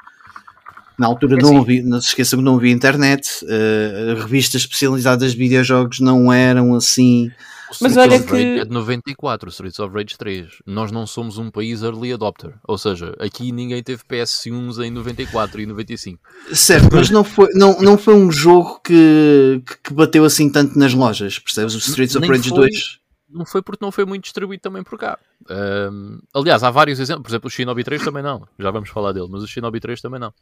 Na 0.97 1.05
altura 1.07 1.38
É 1.38 1.41
não 1.41 1.49
assim. 1.49 1.59
havia, 1.59 1.84
não 1.84 2.01
se 2.01 2.07
esqueçam 2.07 2.39
que 2.39 2.45
não 2.45 2.55
havia 2.55 2.72
internet, 2.72 3.45
eh, 3.47 4.15
revistas 4.17 4.61
especializadas 4.61 5.34
de 5.34 5.38
videojogos 5.38 5.99
não 5.99 6.32
eram 6.34 6.74
assim. 6.76 7.30
O 7.72 7.76
Mas 7.82 7.91
Streets 7.91 7.97
olha 7.97 8.17
Rage 8.17 8.26
que- 8.55 8.59
é 8.61 8.65
de 8.65 8.72
94, 8.72 9.47
o 9.47 9.51
Streets 9.51 9.80
of 9.80 9.93
Rage 9.93 10.17
3. 10.17 10.47
Nós 10.65 10.91
não 10.91 11.05
somos 11.05 11.38
um 11.38 11.51
país 11.51 11.84
early 11.84 12.11
adopter. 12.13 12.53
Ou 12.67 12.78
seja, 12.78 13.15
aqui 13.20 13.51
ninguém 13.51 13.84
teve 13.84 14.03
PS1 14.03 14.84
em 14.84 14.89
94 14.91 15.61
e 15.61 15.65
95. 15.67 16.20
Certo, 16.53 16.89
mas 16.91 17.09
não 17.09 17.24
foi, 17.24 17.49
não, 17.53 17.80
não 17.80 17.97
foi 17.97 18.15
um 18.15 18.32
jogo 18.32 18.80
que, 18.84 19.61
que- 19.84 19.93
bateu 19.93 20.24
assim 20.26 20.49
tanto 20.51 20.78
nas 20.80 20.93
lojas, 20.93 21.38
percebes? 21.38 21.76
O 21.76 21.78
Streets 21.78 22.15
of 22.15 22.28
Rage 22.28 22.49
foi. 22.49 22.57
2. 22.70 22.99
não 23.32 23.45
foi 23.45 23.61
porque 23.61 23.86
não 23.86 23.91
foi 23.91 24.05
muito 24.05 24.24
distribuído 24.24 24.61
também 24.61 24.82
por 24.84 24.97
cá. 24.97 25.20
Ahm, 25.47 26.17
aliás, 26.34 26.63
há 26.63 26.72
vários 26.72 26.99
exemplos. 26.99 27.24
Por 27.24 27.30
exemplo, 27.30 27.47
o 27.47 27.51
Shinobi 27.51 27.84
3 27.84 28.03
também 28.03 28.24
não. 28.24 28.47
Já 28.57 28.72
vamos 28.72 28.89
falar 28.89 29.11
dele, 29.11 29.28
mas 29.30 29.43
o 29.43 29.47
Shinobi 29.47 29.80
3 29.80 30.01
também 30.01 30.20
não. 30.20 30.34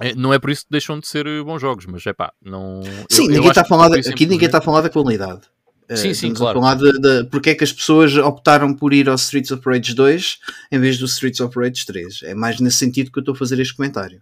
É, 0.00 0.14
não 0.14 0.34
é 0.34 0.38
por 0.38 0.50
isso 0.50 0.62
que 0.64 0.70
deixam 0.72 0.98
de 1.00 1.06
ser 1.06 1.24
bons 1.44 1.60
jogos, 1.60 1.86
mas 1.86 2.04
é 2.06 2.12
pá, 2.12 2.32
não. 2.42 2.82
Sim, 3.08 3.26
eu- 3.26 3.30
ninguém 3.30 3.48
está 3.48 3.62
a 3.62 3.64
falar, 3.64 3.88
de- 3.88 4.08
aqui 4.10 4.26
ninguém 4.26 4.46
está 4.46 4.58
a 4.58 4.60
falar 4.60 4.80
da 4.82 4.90
qualidade. 4.90 5.42
Eh, 5.88 5.96
Sim, 5.96 6.14
sim, 6.14 6.34
claro. 6.34 6.58
a 6.58 6.62
falar 6.62 6.74
de, 6.74 6.92
de 6.98 7.24
porque 7.30 7.50
é 7.50 7.54
que 7.54 7.62
as 7.64 7.72
pessoas 7.72 8.16
optaram 8.16 8.74
por 8.74 8.92
ir 8.92 9.08
ao 9.08 9.14
Streets 9.14 9.50
of 9.52 9.62
Rage 9.68 9.94
2 9.94 10.38
em 10.72 10.78
vez 10.80 10.98
do 10.98 11.06
Streets 11.06 11.40
of 11.40 11.56
Rage 11.58 11.86
3. 11.86 12.22
É 12.24 12.34
mais 12.34 12.58
nesse 12.60 12.78
sentido 12.78 13.10
que 13.12 13.18
eu 13.18 13.20
estou 13.20 13.34
a 13.34 13.38
fazer 13.38 13.60
este 13.60 13.74
comentário. 13.76 14.20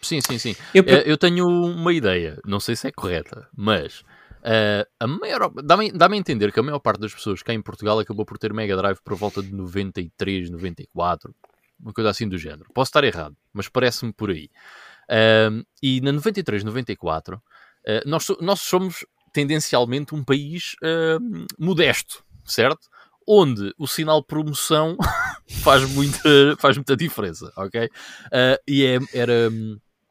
Sim, 0.00 0.20
sim, 0.20 0.38
sim. 0.38 0.56
Eu, 0.74 0.84
Eh, 0.86 1.02
Eu 1.06 1.16
tenho 1.18 1.46
uma 1.48 1.92
ideia, 1.92 2.38
não 2.46 2.60
sei 2.60 2.76
se 2.76 2.86
é 2.86 2.92
correta, 2.92 3.48
mas 3.56 4.02
eh, 4.44 4.86
a 5.00 5.06
maior 5.06 5.50
dá-me 5.62 5.90
dá 5.92 6.08
a 6.08 6.16
entender 6.16 6.52
que 6.52 6.60
a 6.60 6.62
maior 6.62 6.78
parte 6.80 7.00
das 7.00 7.14
pessoas 7.14 7.42
cá 7.42 7.52
em 7.52 7.62
Portugal 7.62 7.98
acabou 7.98 8.24
por 8.24 8.38
ter 8.38 8.52
Mega 8.52 8.76
Drive 8.76 8.98
por 9.04 9.16
volta 9.16 9.42
de 9.42 9.52
93, 9.52 10.50
94, 10.50 11.34
uma 11.80 11.92
coisa 11.92 12.10
assim 12.10 12.28
do 12.28 12.38
género. 12.38 12.66
Posso 12.74 12.90
estar 12.90 13.02
errado, 13.04 13.36
mas 13.52 13.68
parece-me 13.68 14.12
por 14.12 14.30
aí. 14.30 14.48
Ahm, 15.10 15.62
e 15.82 16.00
na 16.00 16.12
93, 16.12 16.62
94, 16.64 17.42
eh, 17.86 18.02
nós, 18.06 18.26
nós 18.40 18.60
somos 18.60 19.04
tendencialmente 19.32 20.14
um 20.14 20.22
país 20.24 20.74
ahm, 20.82 21.46
modesto, 21.58 22.24
certo? 22.44 22.88
Onde 23.26 23.72
o 23.78 23.86
sinal 23.86 24.22
promoção 24.22 24.96
faz 25.62 25.88
muita, 25.90 26.56
faz 26.58 26.76
muita 26.76 26.96
diferença, 26.96 27.52
ok? 27.56 27.88
Ah, 28.32 28.58
e 28.66 28.84
é- 28.84 28.98
era, 29.14 29.50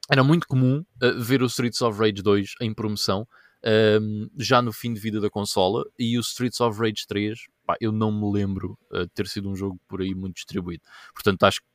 era 0.10 0.24
muito 0.24 0.48
comum 0.48 0.84
ah, 1.02 1.12
ver 1.18 1.42
o 1.44 1.46
Streets 1.48 1.82
of 1.82 2.00
Rage 2.00 2.22
2 2.22 2.54
em 2.62 2.74
promoção 2.74 3.28
ahm, 3.64 4.28
já 4.38 4.62
no 4.62 4.74
fim 4.74 4.94
de 4.94 5.00
vida 5.00 5.20
da 5.22 5.30
consola 5.30 5.84
e 6.00 6.18
o 6.18 6.22
Streets 6.22 6.60
of 6.62 6.80
Rage 6.80 7.06
3, 7.08 7.40
pá, 7.66 7.76
eu 7.80 7.92
não 7.92 8.12
me 8.12 8.32
lembro 8.32 8.78
ah, 8.92 9.00
de 9.04 9.10
ter 9.10 9.28
sido 9.28 9.50
um 9.50 9.56
jogo 9.56 9.80
por 9.88 10.02
aí 10.02 10.16
muito 10.16 10.36
distribuído. 10.36 10.84
Portanto, 11.14 11.44
acho 11.44 11.60
que 11.62 11.68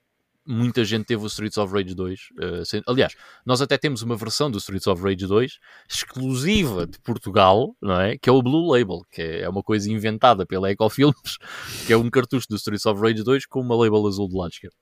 muita 0.46 0.84
gente 0.84 1.04
teve 1.06 1.22
o 1.22 1.26
Streets 1.26 1.58
of 1.58 1.72
Rage 1.72 1.94
2. 1.94 2.20
ah, 2.40 2.64
sem- 2.64 2.82
aliás, 2.86 3.14
nós 3.44 3.60
até 3.60 3.76
temos 3.76 4.02
uma 4.02 4.16
versão 4.16 4.50
do 4.50 4.58
Streets 4.58 4.86
of 4.86 5.02
Rage 5.02 5.26
2 5.26 5.58
exclusiva 5.88 6.86
de 6.86 6.98
Portugal, 7.00 7.74
não 7.82 8.00
é? 8.00 8.16
Que 8.16 8.28
é 8.28 8.32
o 8.32 8.42
Blue 8.42 8.70
Label, 8.72 9.00
que 9.10 9.22
é 9.22 9.40
é 9.42 9.48
uma 9.48 9.62
coisa 9.62 9.90
inventada 9.90 10.46
pela 10.46 10.70
Ecofilms, 10.70 11.38
que 11.86 11.92
é 11.92 11.96
um 11.96 12.08
cartucho 12.10 12.46
do 12.48 12.56
Streets 12.56 12.86
of 12.86 13.00
Rage 13.00 13.22
2 13.22 13.46
com 13.46 13.60
uma 13.60 13.76
label 13.76 14.06
azul 14.06 14.28
de 14.28 14.36
lado 14.36 14.50
esquerdo. 14.52 14.74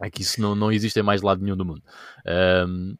Aqui 0.00 0.22
isso 0.22 0.40
não, 0.40 0.54
não 0.54 0.70
existe 0.70 0.98
em 1.00 1.02
mais 1.02 1.22
lado 1.22 1.42
nenhum 1.42 1.56
do 1.56 1.64
mundo. 1.64 1.82
É- 2.26 2.64
por- 2.64 2.96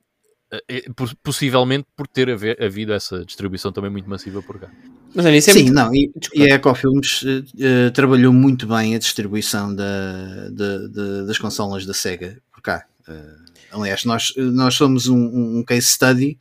possivelmente 1.22 1.86
por 1.96 2.06
ter 2.06 2.28
haver- 2.30 2.62
havido 2.62 2.92
essa 2.92 3.24
distribuição 3.24 3.72
também 3.72 3.90
muito 3.90 4.08
massiva 4.08 4.42
por 4.42 4.58
cá. 4.58 4.68
mas 5.14 5.24
olha, 5.26 5.36
isso 5.36 5.50
é 5.50 5.52
Sim, 5.52 5.62
muito- 5.64 5.74
não, 5.74 5.94
e, 5.94 6.12
e 6.34 6.42
a 6.50 6.54
Ecofilms 6.56 7.24
eh, 7.26 7.42
eh, 7.58 7.90
trabalhou 7.90 8.32
muito 8.32 8.66
bem 8.66 8.94
a 8.94 8.98
distribuição 8.98 9.74
da, 9.74 10.48
da- 10.50 10.88
da- 10.88 11.22
das 11.24 11.38
consolas 11.38 11.84
da 11.86 11.92
Sega 11.94 12.38
por 12.52 12.60
cá. 12.62 12.84
Eh, 13.08 13.34
aliás, 13.72 14.04
nós, 14.04 14.32
nós 14.36 14.74
somos 14.74 15.08
um, 15.08 15.58
um 15.58 15.64
case 15.64 15.86
study. 15.86 16.38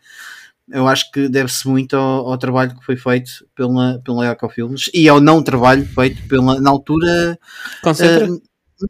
Eu 0.69 0.87
acho 0.87 1.11
que 1.11 1.27
deve-se 1.27 1.67
muito 1.67 1.97
ao, 1.97 2.29
ao 2.31 2.37
trabalho 2.37 2.77
que 2.77 2.85
foi 2.85 2.95
feito 2.95 3.45
pela, 3.55 3.99
pela 4.05 4.25
Ecofilms 4.27 4.89
e 4.93 5.09
ao 5.09 5.19
não 5.19 5.43
trabalho 5.43 5.85
feito 5.85 6.25
pela, 6.29 6.59
na 6.61 6.69
altura. 6.69 7.37
Concentra. 7.83 8.25
eh, 8.25 8.39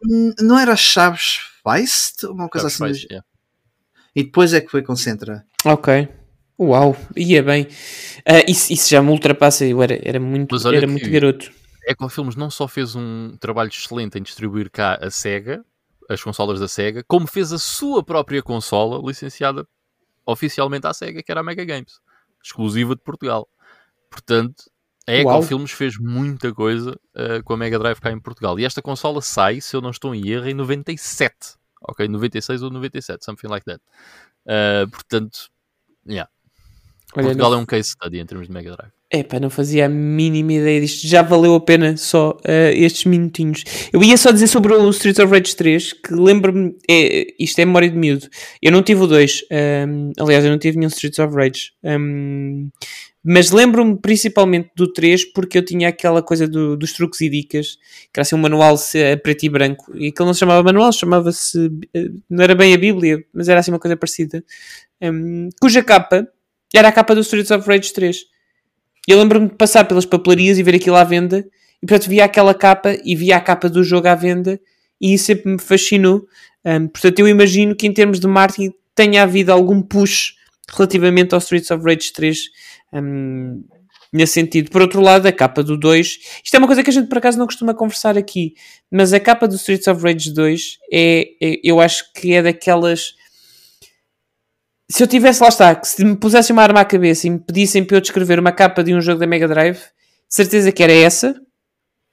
n- 0.05 0.33
não 0.41 0.59
era 0.59 0.75
Chaves 0.75 1.39
Feist? 1.63 2.23
Uma 2.27 2.47
coisa 2.49 2.69
Sabes, 2.69 2.97
assim. 2.97 3.07
do- 3.07 3.11
yeah. 3.13 3.27
E 4.15 4.23
depois 4.23 4.53
é 4.53 4.61
que 4.61 4.69
foi 4.69 4.81
Concentra. 4.81 5.45
Ok. 5.65 6.07
Uau, 6.59 6.95
ia 7.15 7.41
bem. 7.41 7.67
Ah, 8.25 8.43
isso, 8.47 8.71
isso 8.71 8.89
já 8.89 9.01
me 9.01 9.09
ultrapassa. 9.09 9.65
Eu 9.65 9.81
era, 9.81 9.99
era, 10.07 10.19
muito, 10.19 10.53
Mas 10.53 10.65
olha 10.65 10.77
era 10.77 10.85
que- 10.85 10.91
muito 10.91 11.09
garoto. 11.09 11.51
Ecofilms 11.87 12.35
não 12.35 12.51
só 12.51 12.67
fez 12.67 12.95
um 12.95 13.35
trabalho 13.39 13.69
excelente 13.69 14.17
em 14.19 14.21
distribuir 14.21 14.69
cá 14.69 14.99
a 15.01 15.09
Sega, 15.09 15.65
as 16.07 16.21
consolas 16.21 16.59
da 16.59 16.67
Sega, 16.67 17.03
como 17.07 17.25
fez 17.25 17.51
a 17.51 17.57
sua 17.57 18.03
própria 18.03 18.43
consola 18.43 19.01
licenciada 19.03 19.67
oficialmente 20.23 20.85
à 20.85 20.93
Sega, 20.93 21.23
que 21.23 21.31
era 21.31 21.41
a 21.41 21.43
Mega 21.43 21.65
Games, 21.65 21.93
exclusiva 22.43 22.95
de 22.95 23.01
Portugal. 23.01 23.47
Portanto, 24.11 24.65
a 25.07 25.11
Uau. 25.13 25.39
Ecofilms 25.39 25.71
fez 25.71 25.97
muita 25.97 26.53
coisa 26.53 26.95
eh, 27.15 27.41
com 27.43 27.53
a 27.53 27.57
Mega 27.57 27.79
Drive 27.79 27.99
cá 27.99 28.11
em 28.11 28.19
Portugal. 28.19 28.59
E 28.59 28.65
esta 28.65 28.81
consola 28.81 29.19
sai, 29.21 29.59
se 29.59 29.75
eu 29.75 29.81
não 29.81 29.89
estou 29.89 30.13
em 30.13 30.27
erro, 30.29 30.47
em 30.47 30.53
97. 30.53 31.33
Ok, 31.81 32.07
96 32.07 32.61
ou 32.63 32.69
97, 32.69 33.23
something 33.25 33.47
like 33.47 33.65
that. 33.65 33.81
Eh, 34.47 34.85
portanto, 34.91 35.49
yeah. 36.07 36.29
Olha, 37.15 37.25
Portugal 37.25 37.51
não- 37.51 37.59
é 37.59 37.61
um 37.61 37.65
case 37.65 37.89
study 37.91 38.19
em 38.19 38.25
termos 38.25 38.47
de 38.47 38.53
Mega 38.53 38.75
Drive. 38.75 38.91
Epá, 39.13 39.41
não 39.41 39.49
fazia 39.49 39.87
a 39.87 39.89
mínima 39.89 40.53
ideia 40.53 40.79
disto. 40.79 41.05
Já 41.05 41.21
valeu 41.21 41.53
a 41.55 41.59
pena 41.59 41.97
só 41.97 42.31
uh, 42.31 42.71
estes 42.73 43.03
minutinhos. 43.03 43.65
Eu 43.91 44.01
ia 44.01 44.15
só 44.15 44.31
dizer 44.31 44.47
sobre 44.47 44.73
o 44.73 44.89
Streets 44.89 45.19
of 45.19 45.29
Rage 45.33 45.53
3, 45.53 45.91
que 45.91 46.13
lembro-me, 46.13 46.77
é, 46.89 47.27
isto 47.37 47.59
é 47.59 47.65
memória 47.65 47.89
de 47.89 47.97
miúdo. 47.97 48.25
Eu 48.61 48.71
não 48.71 48.81
tive 48.81 49.01
o 49.01 49.07
2, 49.07 49.43
um, 49.89 50.11
aliás, 50.17 50.45
eu 50.45 50.51
não 50.51 50.57
tive 50.57 50.77
nenhum 50.77 50.87
Streets 50.87 51.19
of 51.19 51.35
Rage. 51.35 51.73
Um, 51.83 52.69
mas 53.23 53.51
lembro-me 53.51 53.97
principalmente 53.97 54.71
do 54.75 54.91
3 54.91 55.25
porque 55.33 55.57
eu 55.57 55.65
tinha 55.65 55.89
aquela 55.89 56.23
coisa 56.23 56.47
do, 56.47 56.75
dos 56.75 56.93
truques 56.93 57.21
e 57.21 57.29
dicas, 57.29 57.77
que 58.11 58.19
era 58.19 58.21
assim 58.21 58.35
um 58.35 58.39
manual 58.39 58.75
a 58.75 59.17
preto 59.17 59.43
e 59.43 59.49
branco. 59.49 59.91
E 59.95 60.07
aquilo 60.07 60.25
não 60.25 60.33
se 60.33 60.39
chamava 60.39 60.63
manual, 60.63 60.91
chamava-se. 60.91 61.71
Eh, 61.93 62.09
não 62.29 62.43
era 62.43 62.55
bem 62.55 62.73
a 62.73 62.77
Bíblia, 62.77 63.23
mas 63.33 63.47
era 63.47 63.59
assim 63.59 63.71
uma 63.71 63.79
coisa 63.79 63.95
parecida. 63.95 64.43
Um, 65.01 65.49
cuja 65.59 65.83
capa 65.83 66.27
era 66.73 66.87
a 66.87 66.91
capa 66.91 67.13
do 67.13 67.21
Streets 67.21 67.51
of 67.51 67.67
Rage 67.67 67.93
3 67.93 68.31
eu 69.07 69.17
lembro-me 69.17 69.47
de 69.47 69.55
passar 69.55 69.85
pelas 69.85 70.05
papelarias 70.05 70.57
e 70.57 70.63
ver 70.63 70.75
aquilo 70.75 70.95
à 70.95 71.03
venda, 71.03 71.45
e 71.81 71.85
portanto 71.87 72.09
via 72.09 72.25
aquela 72.25 72.53
capa 72.53 72.95
e 73.03 73.15
via 73.15 73.37
a 73.37 73.41
capa 73.41 73.67
do 73.67 73.83
jogo 73.83 74.07
à 74.07 74.15
venda, 74.15 74.59
e 74.99 75.13
isso 75.13 75.25
sempre 75.25 75.51
me 75.51 75.59
fascinou. 75.59 76.27
Um, 76.63 76.87
portanto, 76.87 77.19
eu 77.19 77.27
imagino 77.27 77.75
que 77.75 77.87
em 77.87 77.93
termos 77.93 78.19
de 78.19 78.27
marketing 78.27 78.71
tenha 78.93 79.23
havido 79.23 79.51
algum 79.51 79.81
push 79.81 80.35
relativamente 80.69 81.33
ao 81.33 81.39
Streets 81.39 81.71
of 81.71 81.83
Rage 81.83 82.13
3 82.13 82.37
um, 82.93 83.63
nesse 84.11 84.33
sentido. 84.33 84.69
Por 84.69 84.81
outro 84.81 85.01
lado, 85.01 85.27
a 85.27 85.31
capa 85.31 85.63
do 85.63 85.77
2, 85.77 86.19
isto 86.43 86.55
é 86.55 86.57
uma 86.57 86.67
coisa 86.67 86.83
que 86.83 86.89
a 86.89 86.93
gente 86.93 87.07
por 87.07 87.17
acaso 87.17 87.37
não 87.37 87.45
costuma 87.45 87.73
conversar 87.73 88.17
aqui, 88.17 88.53
mas 88.91 89.13
a 89.13 89.19
capa 89.19 89.47
do 89.47 89.55
Streets 89.55 89.87
of 89.87 90.03
Rage 90.03 90.33
2 90.33 90.77
é, 90.91 91.27
é 91.41 91.59
eu 91.63 91.79
acho 91.79 92.11
que 92.13 92.33
é 92.33 92.41
daquelas 92.41 93.13
se 94.91 95.01
eu 95.01 95.07
tivesse 95.07 95.41
lá 95.41 95.47
está, 95.47 95.81
se 95.83 96.03
me 96.03 96.17
pusessem 96.17 96.53
uma 96.53 96.63
arma 96.63 96.81
à 96.81 96.85
cabeça 96.85 97.25
e 97.25 97.29
me 97.29 97.39
pedissem 97.39 97.83
para 97.83 97.95
eu 97.95 98.01
descrever 98.01 98.37
uma 98.37 98.51
capa 98.51 98.83
de 98.83 98.93
um 98.93 98.99
jogo 98.99 99.21
da 99.21 99.25
Mega 99.25 99.47
Drive, 99.47 99.79
certeza 100.27 100.69
que 100.69 100.83
era 100.83 100.91
essa, 100.91 101.33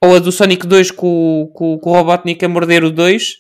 ou 0.03 0.14
a 0.14 0.20
do 0.20 0.31
Sonic 0.31 0.64
2 0.64 0.93
com, 0.93 1.51
com, 1.55 1.76
com 1.79 1.91
o 1.91 1.93
Robotnik 1.93 2.45
a 2.45 2.49
morder 2.49 2.85
o 2.85 2.91
2, 2.93 3.35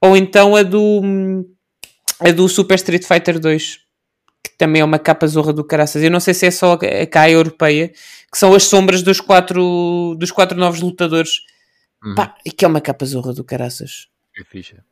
ou 0.00 0.16
então 0.16 0.54
a 0.54 0.62
do 0.62 1.44
a 2.20 2.30
do 2.30 2.48
Super 2.48 2.76
Street 2.76 3.04
Fighter 3.04 3.40
2, 3.40 3.78
que 4.42 4.56
também 4.56 4.80
é 4.80 4.84
uma 4.84 4.98
capa 4.98 5.26
zorra 5.26 5.52
do 5.52 5.64
caraças. 5.64 6.02
Eu 6.02 6.10
não 6.10 6.20
sei 6.20 6.34
se 6.34 6.46
é 6.46 6.50
só 6.50 6.74
a 6.74 7.06
cá 7.06 7.30
europeia, 7.30 7.88
que 7.88 8.38
são 8.38 8.54
as 8.54 8.64
sombras 8.64 9.02
dos 9.02 9.20
quatro, 9.20 10.14
dos 10.18 10.30
quatro 10.30 10.58
novos 10.58 10.80
lutadores. 10.80 11.40
Uhum. 12.04 12.14
Pá, 12.14 12.34
e 12.44 12.50
que 12.50 12.64
é 12.64 12.68
uma 12.68 12.80
capa 12.80 13.04
zorra 13.04 13.32
do 13.32 13.42
caraças. 13.42 14.08
É 14.38 14.44
ficha. 14.44 14.84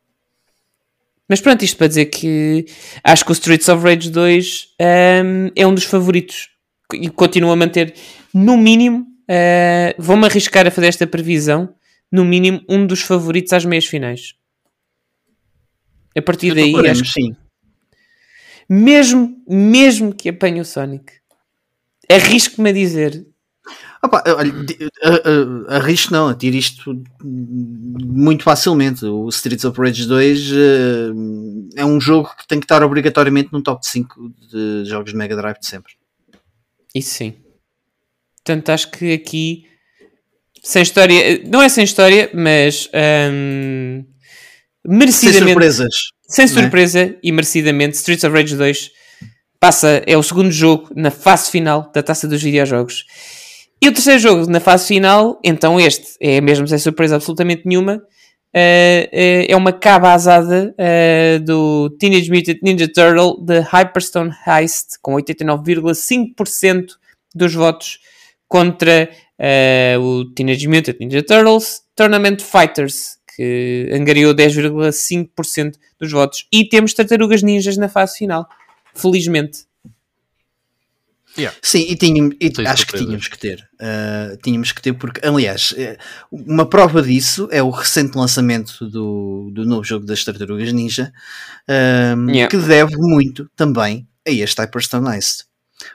Mas 1.29 1.41
pronto, 1.41 1.63
isto 1.63 1.77
para 1.77 1.87
dizer 1.87 2.05
que 2.05 2.65
acho 3.03 3.25
que 3.25 3.31
o 3.31 3.33
Streets 3.33 3.67
of 3.67 3.83
Rage 3.83 4.09
2 4.09 4.75
um, 4.79 5.51
é 5.55 5.67
um 5.67 5.73
dos 5.73 5.83
favoritos 5.83 6.49
e 6.93 7.09
continuo 7.09 7.51
a 7.51 7.55
manter, 7.55 7.93
no 8.33 8.57
mínimo, 8.57 9.05
uh, 9.29 9.93
vou-me 10.01 10.25
arriscar 10.25 10.65
a 10.65 10.71
fazer 10.71 10.87
esta 10.87 11.05
previsão, 11.05 11.73
no 12.09 12.23
mínimo, 12.23 12.63
um 12.69 12.85
dos 12.85 13.01
favoritos 13.01 13.51
às 13.51 13.65
meias 13.65 13.85
finais. 13.85 14.35
A 16.17 16.21
partir 16.21 16.53
daí, 16.53 16.73
acho 16.87 17.03
que 17.03 17.09
sim. 17.09 17.35
Mesmo, 18.69 19.41
mesmo 19.47 20.13
que 20.13 20.29
apanhe 20.29 20.59
o 20.59 20.65
Sonic, 20.65 21.13
arrisco-me 22.09 22.69
a 22.69 22.73
dizer, 22.73 23.25
Opa, 24.01 24.23
olha, 24.27 24.53
arrisco 25.69 26.13
não, 26.13 26.27
atiro 26.27 26.55
isto 26.55 27.03
muito 27.23 28.43
facilmente. 28.43 29.05
O 29.05 29.27
Streets 29.29 29.65
of 29.65 29.79
Rage 29.79 30.05
2 30.05 30.51
uh, 30.51 30.55
eh, 31.75 31.81
é 31.81 31.85
um 31.85 31.99
jogo 31.99 32.29
que 32.37 32.47
tem 32.47 32.59
que 32.59 32.65
estar 32.65 32.83
obrigatoriamente 32.83 33.49
no 33.51 33.61
top 33.61 33.85
5 33.85 34.33
de 34.51 34.85
jogos 34.85 35.11
de 35.11 35.17
Mega 35.17 35.35
Drive 35.35 35.59
de 35.59 35.67
sempre. 35.67 35.93
Isso 36.93 37.15
sim. 37.15 37.33
Portanto, 38.37 38.69
acho 38.69 38.91
que 38.91 39.13
aqui, 39.13 39.65
sem 40.63 40.83
história, 40.83 41.43
não 41.45 41.61
é 41.61 41.67
sem 41.67 41.83
história, 41.83 42.29
mas 42.33 42.89
um, 43.31 44.05
merecidamente. 44.87 45.43
Sem 45.43 45.47
surpresas. 45.47 45.93
Sem 46.27 46.45
é? 46.45 46.47
surpresa 46.47 46.99
é? 47.01 47.15
e 47.23 47.31
merecidamente, 47.31 47.95
Streets 47.95 48.23
of 48.23 48.35
Rage 48.35 48.55
2 48.55 48.91
passa, 49.59 50.03
é 50.05 50.15
o 50.15 50.23
segundo 50.23 50.51
jogo 50.51 50.89
na 50.95 51.09
fase 51.09 51.49
final 51.49 51.91
da 51.93 52.03
taça 52.03 52.27
dos 52.27 52.41
videojogos. 52.41 53.05
E 53.81 53.87
o 53.87 53.93
terceiro 53.93 54.19
jogo 54.19 54.49
na 54.49 54.59
fase 54.59 54.87
final, 54.87 55.39
então 55.43 55.79
este, 55.79 56.15
é 56.19 56.41
mesmo 56.41 56.67
sem 56.67 56.77
surpresa 56.77 57.15
absolutamente 57.15 57.63
nenhuma, 57.65 58.01
Uh, 58.57 59.05
uh, 59.13 59.45
é 59.49 59.55
uma 59.55 59.73
caba 59.73 60.13
asada 60.13 60.73
uh, 60.73 61.39
do 61.43 61.89
Teenage 61.99 62.31
Mutant 62.31 62.57
Ninja 62.63 62.87
Turtle 62.87 63.35
de 63.45 63.59
Hyperstone 63.59 64.31
Heist, 64.47 64.97
com 65.01 65.13
89,5% 65.13 66.93
dos 67.35 67.53
votos 67.53 67.99
contra 68.47 69.09
o 69.99 70.25
Teenage 70.33 70.67
Mutant 70.67 70.97
Ninja 70.99 71.21
Turtles 71.21 71.81
Tournament 71.95 72.41
Fighters, 72.41 73.16
que 73.37 73.87
angariou 73.93 74.33
10,5% 74.33 75.75
dos 75.99 76.11
votos. 76.11 76.47
E 76.51 76.67
temos 76.67 76.91
tartarugas 76.95 77.43
ninjas 77.43 77.77
na 77.77 77.87
fase 77.87 78.17
final, 78.17 78.49
felizmente. 78.95 79.67
Yeah. 81.37 81.55
Sim, 81.61 81.85
e, 81.87 81.95
tínhamos, 81.95 82.35
e 82.41 82.51
acho 82.65 82.87
que 82.87 82.97
tínhamos 82.97 83.27
que 83.27 83.37
ter. 83.37 83.69
Uh, 83.75 84.35
tínhamos 84.41 84.71
que 84.71 84.81
ter, 84.81 84.93
porque, 84.93 85.23
aliás, 85.23 85.71
eh, 85.77 85.95
uma 86.31 86.67
prova 86.67 86.99
disso 86.99 87.47
é 87.51 87.61
o 87.61 87.69
recente 87.69 88.17
lançamento 88.17 88.89
do, 88.89 89.51
do 89.53 89.63
novo 89.63 89.83
jogo 89.83 90.03
das 90.03 90.23
Tartarugas 90.23 90.73
Ninja, 90.73 91.13
um, 92.17 92.31
yeah. 92.31 92.49
que 92.49 92.57
deve 92.57 92.97
muito 92.97 93.47
também 93.55 94.07
a 94.27 94.31
este 94.31 94.59
Hyperstone 94.59 95.15
Ice. 95.15 95.46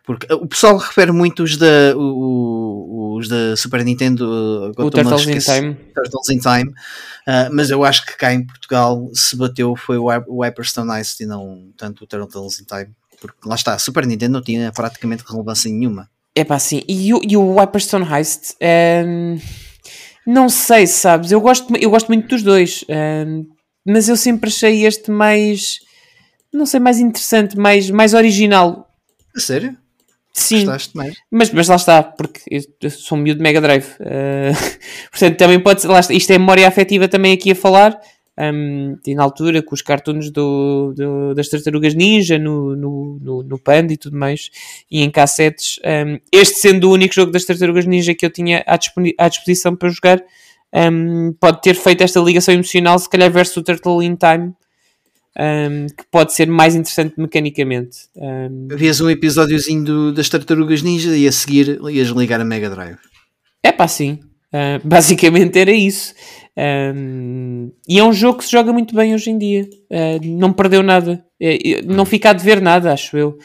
Porque 0.05 0.33
o 0.33 0.47
pessoal 0.47 0.77
refere 0.77 1.13
muito 1.13 1.43
os 1.43 1.57
da, 1.57 1.97
o, 1.97 3.17
os 3.19 3.29
da 3.29 3.57
Super 3.57 3.85
Nintendo, 3.85 4.73
o 4.77 4.91
Turtles 4.91 5.27
in 5.27 5.39
Time, 5.39 5.75
Turtles 5.95 6.29
in 6.31 6.39
Time 6.39 6.71
uh, 6.71 7.53
mas 7.53 7.71
eu 7.71 7.85
acho 7.85 8.07
que 8.07 8.17
cá 8.17 8.33
em 8.33 8.47
Portugal 8.47 9.11
se 9.13 9.37
bateu 9.37 9.75
foi 9.75 9.99
o, 9.99 10.07
o 10.29 10.43
Hyperstone 10.43 11.01
Ice 11.01 11.23
e 11.23 11.27
não 11.27 11.73
tanto 11.77 12.05
o 12.05 12.07
Turtles 12.07 12.61
in 12.61 12.65
Time 12.65 12.95
porque 13.23 13.49
lá 13.49 13.55
está, 13.55 13.75
a 13.75 13.79
Super 13.79 14.05
Nintendo 14.05 14.33
não 14.33 14.43
tinha 14.43 14.73
praticamente 14.73 15.23
relevância 15.27 15.71
nenhuma. 15.71 16.11
É 16.35 16.43
pá, 16.43 16.59
sim. 16.59 16.83
E, 16.89 17.11
e 17.11 17.37
o 17.37 17.55
Hyperstone 17.55 18.05
Heist, 18.05 18.57
um, 19.07 19.39
não 20.27 20.49
sei, 20.49 20.89
sabes? 20.89 21.31
Eu 21.31 21.41
gosto, 21.41 21.73
eu 21.77 21.89
gosto 21.89 22.09
muito 22.09 22.27
dos 22.27 22.43
dois, 22.43 22.85
um, 22.89 23.47
mas 23.87 24.09
eu 24.09 24.17
sempre 24.17 24.51
achei 24.51 24.85
este 24.85 25.11
mais, 25.11 25.79
não 26.53 26.67
sei, 26.67 26.81
mais 26.81 26.99
interessante, 26.99 27.57
mais, 27.57 27.91
mais 27.91 28.13
original. 28.13 28.89
A 29.35 29.41
sério? 29.41 29.77
Sim, 30.35 30.65
mas, 31.31 31.53
mas 31.53 31.69
lá 31.69 31.77
está, 31.77 32.03
porque 32.03 32.41
eu 32.81 32.91
sou 32.91 33.19
um 33.19 33.21
miúdo 33.21 33.37
de 33.37 33.43
Mega 33.43 33.61
Drive. 33.61 33.87
Uh, 34.01 34.79
portanto, 35.11 35.37
também 35.37 35.61
pode 35.61 35.83
ser, 35.83 35.89
lá 35.89 36.01
está, 36.01 36.15
isto 36.15 36.31
é 36.31 36.39
memória 36.39 36.67
afetiva 36.67 37.07
também 37.07 37.35
aqui 37.35 37.51
a 37.51 37.55
falar. 37.55 38.01
Um, 38.39 38.97
e 39.07 39.15
na 39.15 39.23
altura 39.23 39.63
com 39.63 39.75
os 39.75 39.83
cartoons 39.83 40.31
do, 40.31 40.95
do, 40.97 41.35
das 41.35 41.51
tartarugas 41.51 41.95
ninja 41.95 42.39
no, 42.39 42.75
no, 42.75 43.19
no, 43.21 43.43
no, 43.43 43.59
Panda 43.59 43.93
e 43.93 43.97
tudo 43.99 44.17
mais, 44.17 44.51
e 44.91 45.03
em 45.03 45.11
cassetes. 45.11 45.79
Um, 45.85 46.19
este 46.33 46.61
sendo 46.61 46.89
o 46.89 46.93
único 46.95 47.15
jogo 47.15 47.31
das 47.31 47.45
tartarugas 47.45 47.85
ninja 47.85 48.15
que 48.15 48.25
eu 48.25 48.31
tinha 48.31 48.65
à, 48.67 48.79
à 49.19 49.29
disposição 49.29 49.77
para 49.77 49.91
jogar, 49.91 50.23
um, 50.75 51.35
pode 51.39 51.61
ter 51.61 51.75
feito 51.75 52.03
esta 52.03 52.21
ligação 52.21 52.55
emocional, 52.55 52.99
se 52.99 53.09
calhar 53.09 53.31
versus 53.31 53.59
o 53.59 53.63
Turtle 53.63 54.03
in 54.03 54.17
Time. 54.17 54.55
Que 55.35 56.05
pode 56.11 56.35
ser 56.35 56.47
mais 56.47 56.75
interessante 56.75 57.15
mecanicamente. 57.19 57.99
Um, 58.15 58.69
Havias 58.71 59.01
um 59.01 59.09
episódiozinho 59.09 59.85
do, 59.85 60.13
das 60.13 60.29
tartarugas 60.29 60.83
ninja 60.83 61.17
e 61.17 61.27
a 61.27 61.33
seguir 61.33 61.81
ias 61.91 62.09
ligar 62.09 62.41
a 62.41 62.45
Mega 62.45 62.69
Drive. 62.69 62.99
É 63.63 63.73
pá, 63.73 63.87
sim. 63.89 64.19
Uh, 64.53 64.81
basicamente 64.87 65.59
era 65.59 65.73
isso. 65.73 66.15
Um, 66.95 67.73
e 67.89 67.99
é 67.99 68.05
um 68.05 68.13
jogo 68.13 68.39
que 68.39 68.45
se 68.45 68.53
joga 68.53 68.73
muito 68.73 68.95
bem 68.95 69.15
hoje 69.15 69.31
em 69.31 69.39
dia. 69.39 69.69
Uh, 69.91 70.21
não 70.23 70.53
perdeu 70.53 70.83
nada. 70.83 71.25
Uh, 71.41 71.87
não 71.87 72.05
fica 72.05 72.31
a 72.31 72.33
dever 72.35 72.61
nada, 72.61 72.93
acho 72.93 73.17
eu. 73.17 73.39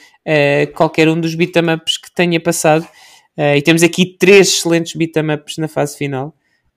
Qualquer 0.76 1.08
um 1.08 1.20
dos 1.20 1.36
beat'em 1.36 1.74
ups 1.74 1.98
que 1.98 2.14
tenha 2.14 2.38
passado. 2.38 2.86
e 3.38 3.62
temos 3.62 3.82
aqui 3.82 4.18
três 4.20 4.50
excelentes 4.50 4.94
beat'em 4.94 5.34
ups 5.34 5.58
na 5.58 5.70
fase 5.70 5.96
final. 5.96 6.36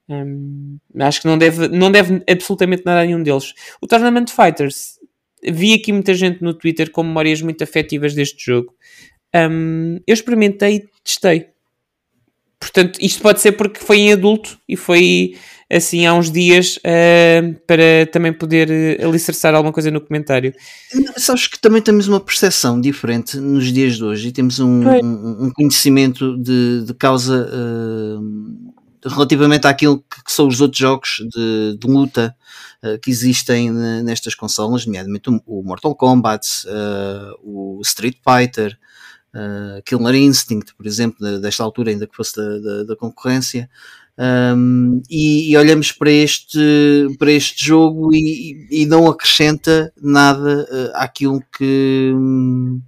Um, 0.09 0.77
acho 0.99 1.21
que 1.21 1.27
não 1.27 1.37
deve, 1.37 1.67
não 1.67 1.91
deve 1.91 2.23
absolutamente 2.29 2.83
nada 2.85 3.01
a 3.01 3.05
nenhum 3.05 3.21
deles. 3.21 3.53
O 3.81 3.87
Tournament 3.87 4.29
Fighters, 4.29 4.99
vi 5.43 5.73
aqui 5.73 5.91
muita 5.91 6.13
gente 6.13 6.41
no 6.41 6.53
Twitter 6.53 6.91
com 6.91 7.03
memórias 7.03 7.41
muito 7.41 7.63
afetivas 7.63 8.13
deste 8.13 8.45
jogo. 8.45 8.73
Um, 9.35 9.99
eu 10.05 10.13
experimentei 10.13 10.75
e 10.75 10.89
testei. 11.03 11.47
Portanto, 12.59 12.99
isto 13.01 13.21
pode 13.21 13.41
ser 13.41 13.53
porque 13.53 13.79
foi 13.79 13.97
em 13.97 14.13
adulto 14.13 14.59
e 14.69 14.77
foi 14.77 15.35
assim 15.71 16.05
há 16.05 16.13
uns 16.13 16.29
dias 16.29 16.77
uh, 16.77 17.59
para 17.65 18.05
também 18.11 18.31
poder 18.31 18.69
uh, 18.99 19.07
alicerçar 19.07 19.55
alguma 19.55 19.73
coisa 19.73 19.89
no 19.89 19.99
comentário. 19.99 20.53
Sabes 21.17 21.47
que 21.47 21.59
também 21.59 21.81
temos 21.81 22.07
uma 22.07 22.19
percepção 22.19 22.79
diferente 22.79 23.37
nos 23.37 23.71
dias 23.73 23.95
de 23.95 24.03
hoje 24.03 24.27
e 24.27 24.31
temos 24.31 24.59
um, 24.59 24.87
um, 24.87 25.45
um 25.45 25.51
conhecimento 25.55 26.37
de, 26.37 26.83
de 26.85 26.93
causa 26.93 27.47
uh, 27.47 28.70
relativamente 29.05 29.65
àquilo 29.67 29.99
que, 29.99 30.23
que, 30.23 30.31
são 30.31 30.47
os 30.47 30.61
outros 30.61 30.79
jogos 30.79 31.17
de, 31.35 31.77
de 31.77 31.87
luta 31.87 32.35
uh, 32.83 32.99
que 32.99 33.09
existem 33.11 33.71
nestas 34.03 34.35
consolas, 34.35 34.85
nomeadamente 34.85 35.29
o, 35.29 35.41
o 35.45 35.63
Mortal 35.63 35.95
Kombat, 35.95 36.47
o 37.43 37.79
Street 37.83 38.17
Fighter. 38.23 38.77
uh, 39.33 39.81
Killer 39.85 40.15
Instinct, 40.15 40.75
por 40.75 40.85
exemplo, 40.85 41.17
de- 41.25 41.39
desta 41.39 41.63
altura, 41.63 41.91
ainda 41.91 42.07
que 42.07 42.15
fosse 42.15 42.35
da, 42.35 42.59
da- 42.59 42.83
da 42.83 42.95
concorrência. 42.95 43.69
Um, 44.19 45.01
e, 45.09 45.51
e 45.51 45.57
olhamos 45.57 45.91
para 45.93 46.11
este, 46.11 46.59
para 47.17 47.31
este 47.31 47.65
jogo 47.65 48.13
e, 48.13 48.67
e 48.69 48.85
não 48.85 49.07
acrescenta 49.07 49.91
nada 49.99 50.67
uh, 50.69 50.91
àquilo 50.95 51.41
que, 51.57 52.11
hum, 52.13 52.81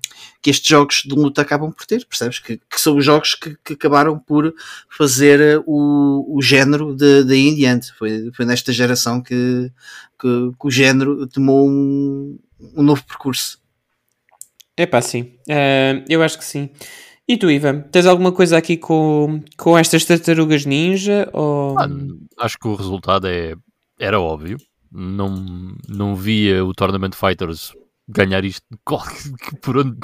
que 0.44 0.50
estes 0.50 0.68
jogos 0.68 1.04
de 1.06 1.16
luta 1.16 1.42
acabam 1.42 1.72
por 1.72 1.86
ter, 1.86 2.06
percebes? 2.06 2.38
Que, 2.38 2.58
que 2.58 2.80
são 2.80 2.98
os 2.98 3.06
jogos 3.06 3.34
que, 3.34 3.56
que 3.64 3.74
acabaram 3.74 4.20
por 4.20 4.54
fazer 4.90 5.58
uh, 5.58 5.64
o, 5.66 6.38
o 6.38 6.42
género 6.42 6.94
daí 6.94 7.48
em 7.48 7.56
diante. 7.56 7.94
Foi, 7.94 8.30
foi 8.34 8.46
nesta 8.46 8.74
geração 8.74 9.22
que, 9.22 9.72
que, 10.20 10.52
que 10.60 10.68
o 10.68 10.70
género 10.70 11.26
tomou 11.28 11.68
um, 11.68 12.38
um 12.76 12.84
novo 12.84 13.04
percurso. 13.06 13.58
É 14.76 14.86
pá, 14.86 15.02
sim. 15.02 15.34
Ah, 15.50 16.04
eu 16.10 16.22
acho 16.22 16.38
que 16.38 16.44
sim. 16.44 16.70
E 17.26 17.38
tu, 17.38 17.50
Ivan, 17.50 17.82
tens 17.84 18.06
alguma 18.06 18.34
coisa 18.34 18.58
aqui 18.58 18.76
com, 18.76 19.42
com 19.58 19.78
estas 19.78 20.04
tartarugas 20.04 20.66
ninja? 20.66 21.30
Ou... 21.32 21.80
Ah, 21.80 21.88
acho 22.40 22.60
que 22.60 22.68
o 22.68 22.76
resultado 22.76 23.28
é, 23.28 23.56
era 23.98 24.20
óbvio. 24.20 24.58
Não, 24.92 25.74
não 25.88 26.16
via 26.16 26.66
o 26.66 26.74
Tournament 26.74 27.14
Fighters 27.14 27.74
ganhar 28.08 28.44
isto 28.44 28.66
por 29.62 29.78
onde, 29.78 29.98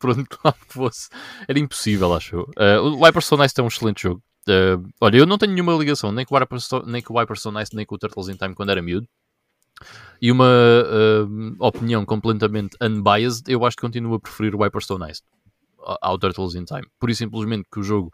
por 0.00 0.10
onde 0.10 0.26
lá 0.42 0.52
fosse. 0.68 1.08
Era 1.46 1.58
impossível, 1.58 2.12
acho 2.14 2.36
eu. 2.36 2.50
Uh, 2.58 2.96
o 2.96 3.04
Hyperstone 3.04 3.44
Ice 3.44 3.54
é 3.56 3.62
um 3.62 3.68
excelente 3.68 4.02
jogo. 4.02 4.22
Uh, 4.48 4.88
olha, 5.00 5.18
eu 5.18 5.26
não 5.26 5.38
tenho 5.38 5.52
nenhuma 5.52 5.74
ligação 5.74 6.10
nem 6.10 6.24
com 6.24 6.34
o 6.34 6.38
Hyperstone, 6.38 6.90
nem 6.90 7.02
com 7.02 7.14
o 7.14 7.18
Hyperstone 7.18 7.62
Ice, 7.62 7.76
nem 7.76 7.86
com 7.86 7.94
o 7.94 7.98
Turtles 7.98 8.28
in 8.28 8.36
Time 8.36 8.54
quando 8.54 8.70
era 8.70 8.82
miúdo. 8.82 9.06
E 10.20 10.32
uma 10.32 10.46
uh, 10.46 11.56
opinião 11.58 12.04
completamente 12.04 12.76
unbiased, 12.82 13.44
eu 13.48 13.64
acho 13.64 13.76
que 13.76 13.82
continuo 13.82 14.14
a 14.14 14.20
preferir 14.20 14.54
o 14.54 14.62
Hyperstone 14.62 15.10
Ice 15.10 15.22
ao 15.78 16.18
Turtles 16.18 16.54
in 16.54 16.64
Time. 16.64 16.86
Por 16.98 17.08
isso, 17.08 17.18
simplesmente 17.18 17.66
que 17.72 17.80
o 17.80 17.82
jogo 17.82 18.10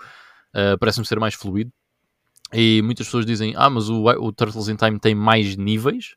parece-me 0.79 1.05
ser 1.05 1.19
mais 1.19 1.35
fluido. 1.35 1.71
E 2.53 2.81
muitas 2.83 3.07
pessoas 3.07 3.27
dizem: 3.27 3.55
Ah, 3.57 3.69
mas 3.69 3.89
o, 3.89 4.05
o 4.05 4.33
Turtles 4.33 4.69
in 4.69 4.77
Time 4.77 5.01
tem 5.01 5.15
mais 5.15 5.57
níveis. 5.57 6.15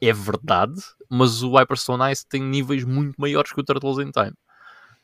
É 0.00 0.12
verdade, 0.12 0.80
mas 1.10 1.42
o 1.42 1.56
Hyperstone 1.56 2.12
Ice 2.12 2.26
tem 2.26 2.42
níveis 2.42 2.84
muito 2.84 3.14
maiores 3.18 3.52
que 3.52 3.60
o 3.60 3.64
Turtles 3.64 3.98
in 3.98 4.10
Time. 4.10 4.34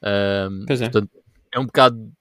Um, 0.02 0.64
Pois 0.66 0.80
é. 0.80 0.88
Portanto, 0.88 1.10
é 1.52 1.60
um 1.60 1.66
bocado 1.66 2.12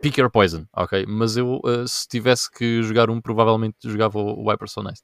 pick 0.00 0.16
your 0.18 0.30
poison, 0.30 0.64
ok? 0.72 1.04
Mas 1.06 1.36
eu, 1.36 1.60
uh, 1.64 1.86
se 1.86 2.06
tivesse 2.08 2.50
que 2.50 2.82
jogar 2.82 3.10
um, 3.10 3.20
provavelmente 3.20 3.76
jogava 3.84 4.18
o, 4.18 4.44
o 4.44 4.50
Hyperstone 4.50 4.92
Ice. 4.92 5.02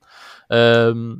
Um, 0.51 1.19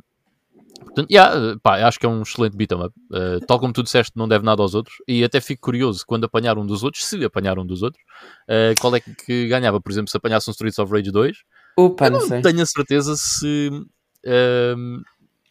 Portanto, 0.77 1.09
yeah, 1.09 1.57
pá, 1.63 1.87
acho 1.87 1.97
que 1.97 2.05
é 2.05 2.09
um 2.09 2.21
excelente 2.21 2.55
beat'em 2.55 2.77
up. 2.83 2.93
Uh, 3.09 3.39
tal 3.47 3.59
como 3.59 3.71
tu 3.71 3.81
disseste, 3.81 4.11
não 4.15 4.27
deve 4.27 4.43
nada 4.45 4.61
aos 4.61 4.75
outros. 4.75 4.97
E 5.07 5.23
até 5.23 5.39
fico 5.39 5.61
curioso 5.61 6.03
quando 6.05 6.25
apanhar 6.25 6.57
um 6.57 6.65
dos 6.65 6.83
outros, 6.83 7.05
se 7.05 7.23
apanhar 7.23 7.57
um 7.57 7.65
dos 7.65 7.81
outros, 7.81 8.03
uh, 8.49 8.79
qual 8.79 8.93
é 8.95 8.99
que 8.99 9.47
ganhava. 9.47 9.79
Por 9.79 9.91
exemplo, 9.91 10.09
se 10.11 10.17
apanhasse 10.17 10.49
um 10.49 10.51
Streets 10.51 10.77
of 10.77 10.91
Rage 10.91 11.11
2, 11.11 11.37
Opa, 11.77 12.07
eu 12.07 12.11
não 12.11 12.19
não 12.19 12.27
sei. 12.27 12.41
tenho 12.41 12.61
a 12.61 12.65
certeza 12.65 13.15
se, 13.15 13.69
um, 14.77 15.01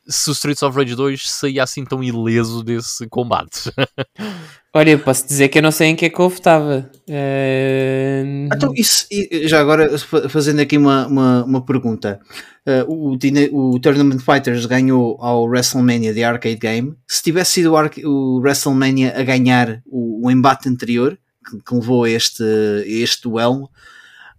se 0.07 0.30
o 0.30 0.32
Streets 0.32 0.62
of 0.62 0.76
Rage 0.76 0.94
2 0.94 1.30
saía 1.30 1.62
assim 1.62 1.84
tão 1.84 2.02
ileso 2.02 2.62
desse 2.62 3.07
combate. 3.09 3.70
Olha, 4.76 4.90
eu 4.90 4.98
posso 4.98 5.26
dizer 5.26 5.48
que 5.48 5.59
eu 5.59 5.62
não 5.62 5.70
sei 5.70 5.88
em 5.88 5.96
que 5.96 6.05
é 6.07 6.11
que 6.11 6.18
eu 6.18 6.28
votava. 6.28 6.90
Ah, 7.09 8.57
Então, 8.57 8.72
isso, 8.74 9.07
já 9.44 9.61
agora, 9.61 9.96
fa- 9.98 10.28
fazendo 10.28 10.61
aqui 10.61 10.76
uma, 10.76 11.07
uma, 11.07 11.44
uma 11.44 11.64
pergunta. 11.64 12.20
Uh, 12.66 13.14
o, 13.52 13.74
o 13.74 13.78
Tournament 13.78 14.18
Fighters 14.18 14.66
ganhou 14.66 15.16
ao 15.20 15.44
WrestleMania 15.44 16.12
de 16.12 16.24
arcade 16.24 16.57
game. 16.57 16.94
Se 17.07 17.22
tivesse 17.22 17.52
sido 17.52 17.72
o, 17.72 18.38
WrestleMania 18.40 19.14
a 19.16 19.22
ganhar 19.22 19.80
o, 19.86 20.26
o 20.26 20.30
embate 20.30 20.68
anterior, 20.68 21.16
que, 21.48 21.59
que 21.62 21.74
levou 21.74 22.05
a 22.05 22.11
este, 22.11 22.42
a 22.42 22.84
este 22.86 23.22
duelo, 23.22 23.70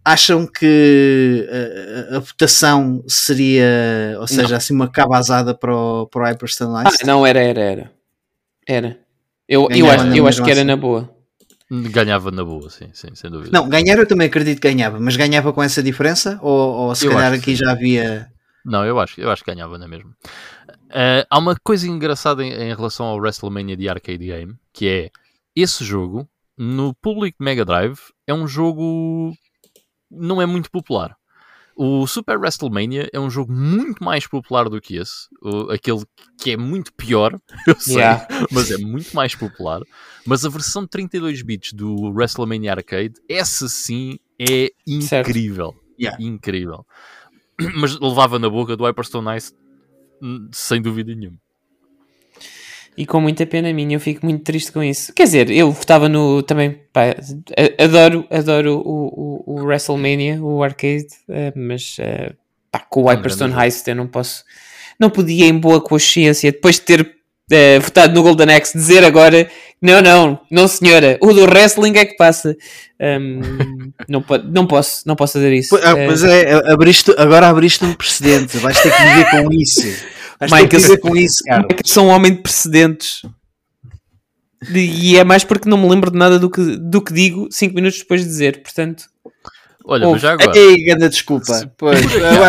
acham 0.06 0.45
que 0.45 1.49
uh, 1.49 2.14
a, 2.14 2.18
a 2.18 2.20
votação 2.20 3.03
seria, 3.08 4.18
ou 4.20 4.28
seja, 4.28 4.56
assim 4.56 4.74
uma 4.74 4.88
cabazada 4.88 5.56
para 5.56 5.76
o, 5.76 6.06
para 6.06 6.22
o 6.22 6.26
Hyperstone 6.26 6.84
Ah, 6.86 7.06
não, 7.06 7.26
era, 7.26 7.39
era, 7.39 7.62
era. 7.62 7.91
Era. 8.68 8.99
Eu, 9.49 9.68
eu, 9.72 9.89
acho, 9.89 10.08
eu 10.08 10.28
acho 10.28 10.43
que 10.43 10.51
era 10.51 10.60
assim. 10.62 10.68
na 10.68 10.76
boa. 10.76 11.10
Ganhava 11.70 12.30
na 12.30 12.43
boa, 12.43 12.70
sim, 12.70 12.89
sim, 12.93 13.16
sem 13.16 13.30
dúvida. 13.30 13.49
Não, 13.51 13.68
ganhar 13.68 13.97
eu 13.97 14.08
também 14.08 14.28
acredito 14.28 14.62
que 14.62 14.68
ganhava, 14.68 14.99
mas 14.99 15.16
ganhava 15.16 15.51
com 15.51 15.64
essa 15.64 15.82
diferença? 15.82 16.39
Ou, 16.41 16.51
ou 16.51 16.95
se 16.95 17.08
Eu 17.08 17.12
calhar 17.12 17.34
aqui 17.34 17.56
sim. 17.56 17.64
já 17.64 17.72
havia. 17.72 18.32
Não, 18.64 18.86
eu 18.86 18.99
acho, 18.99 19.20
eu 19.20 19.32
acho 19.32 19.43
que 19.43 19.51
ganhava 19.51 19.78
na 19.78 19.88
mesma. 19.88 20.12
Eh, 20.91 21.26
há 21.30 21.39
uma 21.39 21.56
coisa 21.64 21.88
engraçada 21.88 22.43
em, 22.43 22.51
em 22.51 22.76
relação 22.76 23.08
ao 23.08 23.18
WrestleMania 23.18 23.76
de 23.76 23.89
arcade 23.89 24.26
game, 24.26 24.56
que 24.72 24.88
é 24.88 25.10
esse 25.56 25.84
jogo 25.84 26.28
no 26.58 26.93
público 26.93 27.43
Mega 27.43 27.66
Drive 27.66 27.99
é 28.26 28.34
um 28.34 28.47
jogo 28.47 29.34
não 30.10 30.41
é 30.41 30.45
muito 30.45 30.70
popular. 30.72 31.16
O 31.78 32.08
Super 32.08 32.38
WrestleMania 32.39 33.10
é 33.12 33.20
um 33.20 33.30
jogo 33.30 33.51
muito 33.51 34.01
mais 34.01 34.26
popular 34.26 34.70
do 34.70 34.80
que 34.80 34.95
esse, 34.95 35.28
o- 35.41 35.70
aquele 35.72 36.03
que 36.39 36.51
é 36.51 36.58
muito 36.58 36.93
pior, 36.93 37.38
eu 37.68 37.76
sei, 37.80 37.95
Yeah. 37.97 38.26
mas 38.51 38.72
é 38.72 38.78
muito 38.78 39.14
mais 39.14 39.36
popular. 39.36 39.82
Mas 40.26 40.45
a 40.45 40.49
versão 40.49 40.84
de 40.84 40.89
32 40.89 41.41
bits 41.41 41.74
do 41.74 41.93
WrestleMania 42.14 42.72
Arcade, 42.72 43.16
essa 43.28 43.68
sim 43.68 44.18
é 44.39 44.70
Certo. 45.01 45.28
incrível. 45.30 45.76
Yeah. 45.99 46.22
Incrível. 46.24 46.86
Mas 47.76 47.99
levava 47.99 48.38
na 48.39 48.49
boca 48.49 48.76
do 48.78 48.86
Hyperstone 48.86 49.38
Ice 49.38 49.53
hum, 50.22 50.49
sem 50.53 50.82
dúvida 50.82 51.14
nenhuma. 51.16 51.38
E 52.98 53.06
com 53.06 53.20
muita 53.20 53.46
pena 53.46 53.74
minha, 53.74 53.96
eu 53.96 54.00
fico 54.00 54.26
muito 54.26 54.43
triste 54.43 54.72
com 54.72 54.82
isso. 54.82 55.12
Quer 55.14 55.24
dizer, 55.24 55.52
eu 55.52 55.72
votava 55.72 56.08
no. 56.08 56.41
Também, 56.43 56.80
pá, 56.93 57.16
adoro, 57.78 58.26
adoro 58.30 58.82
o, 58.86 59.43
o, 59.46 59.60
o 59.60 59.64
WrestleMania, 59.66 60.41
o 60.41 60.64
arcade, 60.64 61.08
eh, 61.30 61.52
mas 61.56 61.98
eh, 62.00 62.32
pá, 62.72 62.80
com 62.80 63.02
o 63.02 63.04
um 63.06 63.08
Hyperstone 63.08 63.54
Heist 63.54 63.88
eu 63.88 63.96
não 63.96 64.08
posso. 64.08 64.43
Não 64.98 65.10
podia, 65.10 65.46
em 65.46 65.58
boa 65.58 65.82
consciência, 65.82 66.54
depois 66.54 66.76
de 66.76 66.82
ter 66.84 67.16
eh, 67.52 67.80
votado 67.80 68.14
no 68.14 68.24
Golden 68.24 68.56
Axe, 68.56 68.78
dizer 68.78 69.04
agora: 69.04 69.50
não, 69.82 70.02
não, 70.02 70.39
não 70.50 70.68
senhora, 70.68 71.18
o 71.22 71.34
do 71.34 71.41
wrestling 71.41 71.98
é 71.98 72.06
que 72.06 72.16
passa. 72.16 72.56
Ahm, 72.98 73.41
não, 74.08 74.22
po- 74.22 74.38
não 74.38 74.66
posso, 74.66 75.06
não 75.06 75.18
posso 75.18 75.34
fazer 75.34 75.52
isso. 75.52 75.72
Pois, 75.72 75.84
ah, 75.86 75.96
pois 75.96 76.24
é, 76.24 76.72
abriste, 76.72 77.14
agora 77.18 77.50
abriste 77.50 77.84
um 77.84 77.93
precedente, 77.93 78.58
vais 78.58 78.80
ter 78.82 78.89
que 78.89 79.04
viver 79.04 79.30
com 79.32 79.52
isso. 79.52 80.14
Michael- 80.42 81.00
com 81.00 81.16
isso, 81.16 81.44
cara. 81.46 81.66
É 81.70 81.74
que 81.74 81.90
sou 81.90 82.06
um 82.06 82.10
homem 82.10 82.34
de 82.36 82.42
precedentes. 82.42 83.22
De- 84.62 84.80
E 84.80 85.18
é 85.18 85.24
mais 85.24 85.44
porque 85.44 85.70
não 85.70 85.78
me 85.78 85.88
lembro 85.90 86.10
de 86.12 86.18
nada 86.18 86.40
do 86.40 86.50
que, 86.50 86.78
do 86.78 87.02
que 87.02 87.14
digo 87.14 87.48
5 87.52 87.76
minutos 87.76 88.00
depois 88.00 88.22
de 88.22 88.28
dizer. 88.28 88.62
Portanto, 88.62 89.06
Olha, 89.88 90.10
mas 90.10 90.22
já 90.22 90.34
agora, 90.34 90.58
Ei, 90.58 90.84
grande 90.84 91.10
desculpa. 91.10 91.72
Pois, 91.78 92.02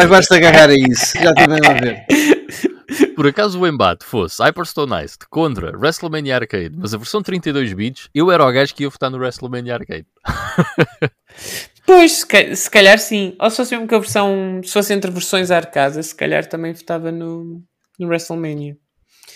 basta 0.08 0.36
agarrar 0.36 0.70
a 0.70 0.74
isso. 0.74 1.12
Já 1.18 1.32
mesmo 1.46 1.66
a 1.66 1.72
ver. 1.74 2.06
por 3.14 3.26
acaso 3.26 3.60
o 3.60 3.66
embate 3.66 4.04
fosse 4.06 4.42
Hyperstone 4.42 5.04
Ice 5.04 5.18
contra 5.28 5.76
WrestleMania 5.76 6.36
Arcade, 6.36 6.72
mas 6.76 6.94
a 6.94 6.96
versão 6.98 7.22
32 7.22 7.72
bits, 7.74 8.08
eu 8.14 8.30
era 8.30 8.46
o 8.46 8.50
gajo 8.52 8.74
que 8.74 8.84
ia 8.84 8.88
votar 8.88 9.10
no 9.10 9.18
WrestleMania 9.18 9.74
Arcade. 9.74 10.06
pois, 11.84 12.12
se 12.18 12.26
ca- 12.26 12.54
se 12.56 12.70
calhar 12.70 12.98
sim. 12.98 13.34
Ou 13.38 13.50
se 13.50 13.56
fosse 13.56 13.72
mesmo 13.74 13.88
que 13.88 13.94
a 13.94 13.98
versão. 13.98 14.60
Se 14.64 14.72
fosse 14.72 14.94
entre 14.94 15.10
versões 15.10 15.50
arcada, 15.50 16.02
se 16.02 16.14
calhar 16.14 16.46
também 16.46 16.72
votava 16.72 17.12
no, 17.12 17.62
no 17.98 18.06
WrestleMania. 18.08 18.76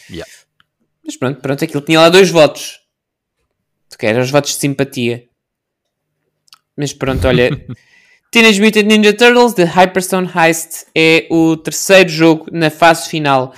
Yeah. 0.09 0.31
Mas 1.05 1.17
pronto, 1.17 1.41
pronto, 1.41 1.65
aquilo 1.65 1.83
tinha 1.83 2.01
lá 2.01 2.09
dois 2.09 2.31
votos. 2.31 2.81
Que 3.99 4.07
eram 4.07 4.23
os 4.23 4.31
votos 4.31 4.53
de 4.53 4.59
simpatia. 4.59 5.29
Mas 6.77 6.93
pronto, 6.93 7.27
olha. 7.27 7.51
Teenage 8.31 8.61
Mutant 8.63 8.87
Ninja 8.87 9.13
Turtles 9.13 9.55
The 9.55 9.65
Hyperstone 9.65 10.31
Heist 10.33 10.87
é 10.95 11.27
o 11.31 11.57
terceiro 11.57 12.09
jogo 12.09 12.47
na 12.53 12.71
fase 12.71 13.09
final. 13.09 13.53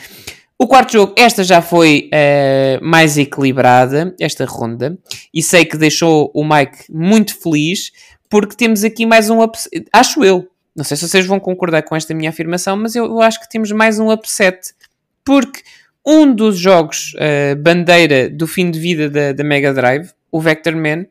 O 0.58 0.66
quarto 0.66 0.92
jogo, 0.92 1.12
esta 1.16 1.44
já 1.44 1.60
foi 1.60 2.08
eh, 2.10 2.78
mais 2.80 3.18
equilibrada, 3.18 4.14
esta 4.18 4.44
ronda, 4.46 4.96
e 5.34 5.42
sei 5.42 5.64
que 5.64 5.76
deixou 5.76 6.30
o 6.32 6.44
Mike 6.44 6.84
muito 6.88 7.36
feliz, 7.38 7.90
porque 8.30 8.56
temos 8.56 8.82
aqui 8.82 9.04
mais 9.04 9.28
um 9.28 9.42
upset. 9.42 9.84
Acho 9.92 10.24
eu, 10.24 10.48
não 10.74 10.84
sei 10.84 10.96
se 10.96 11.06
vocês 11.06 11.26
vão 11.26 11.38
concordar 11.38 11.82
com 11.82 11.94
esta 11.94 12.14
minha 12.14 12.30
afirmação, 12.30 12.76
mas 12.76 12.96
eu, 12.96 13.04
eu 13.04 13.20
acho 13.20 13.40
que 13.40 13.48
temos 13.48 13.70
mais 13.72 13.98
um 13.98 14.10
upset, 14.10 14.72
porque 15.24 15.62
um 16.04 16.34
dos 16.34 16.58
jogos 16.58 17.14
eh, 17.18 17.54
bandeira 17.54 18.28
do 18.28 18.46
fim 18.46 18.70
de 18.70 18.78
vida 18.78 19.08
da, 19.08 19.32
da 19.32 19.44
Mega 19.44 19.72
Drive, 19.72 20.10
o 20.30 20.40
Vector 20.40 20.74
Man, 20.74 21.06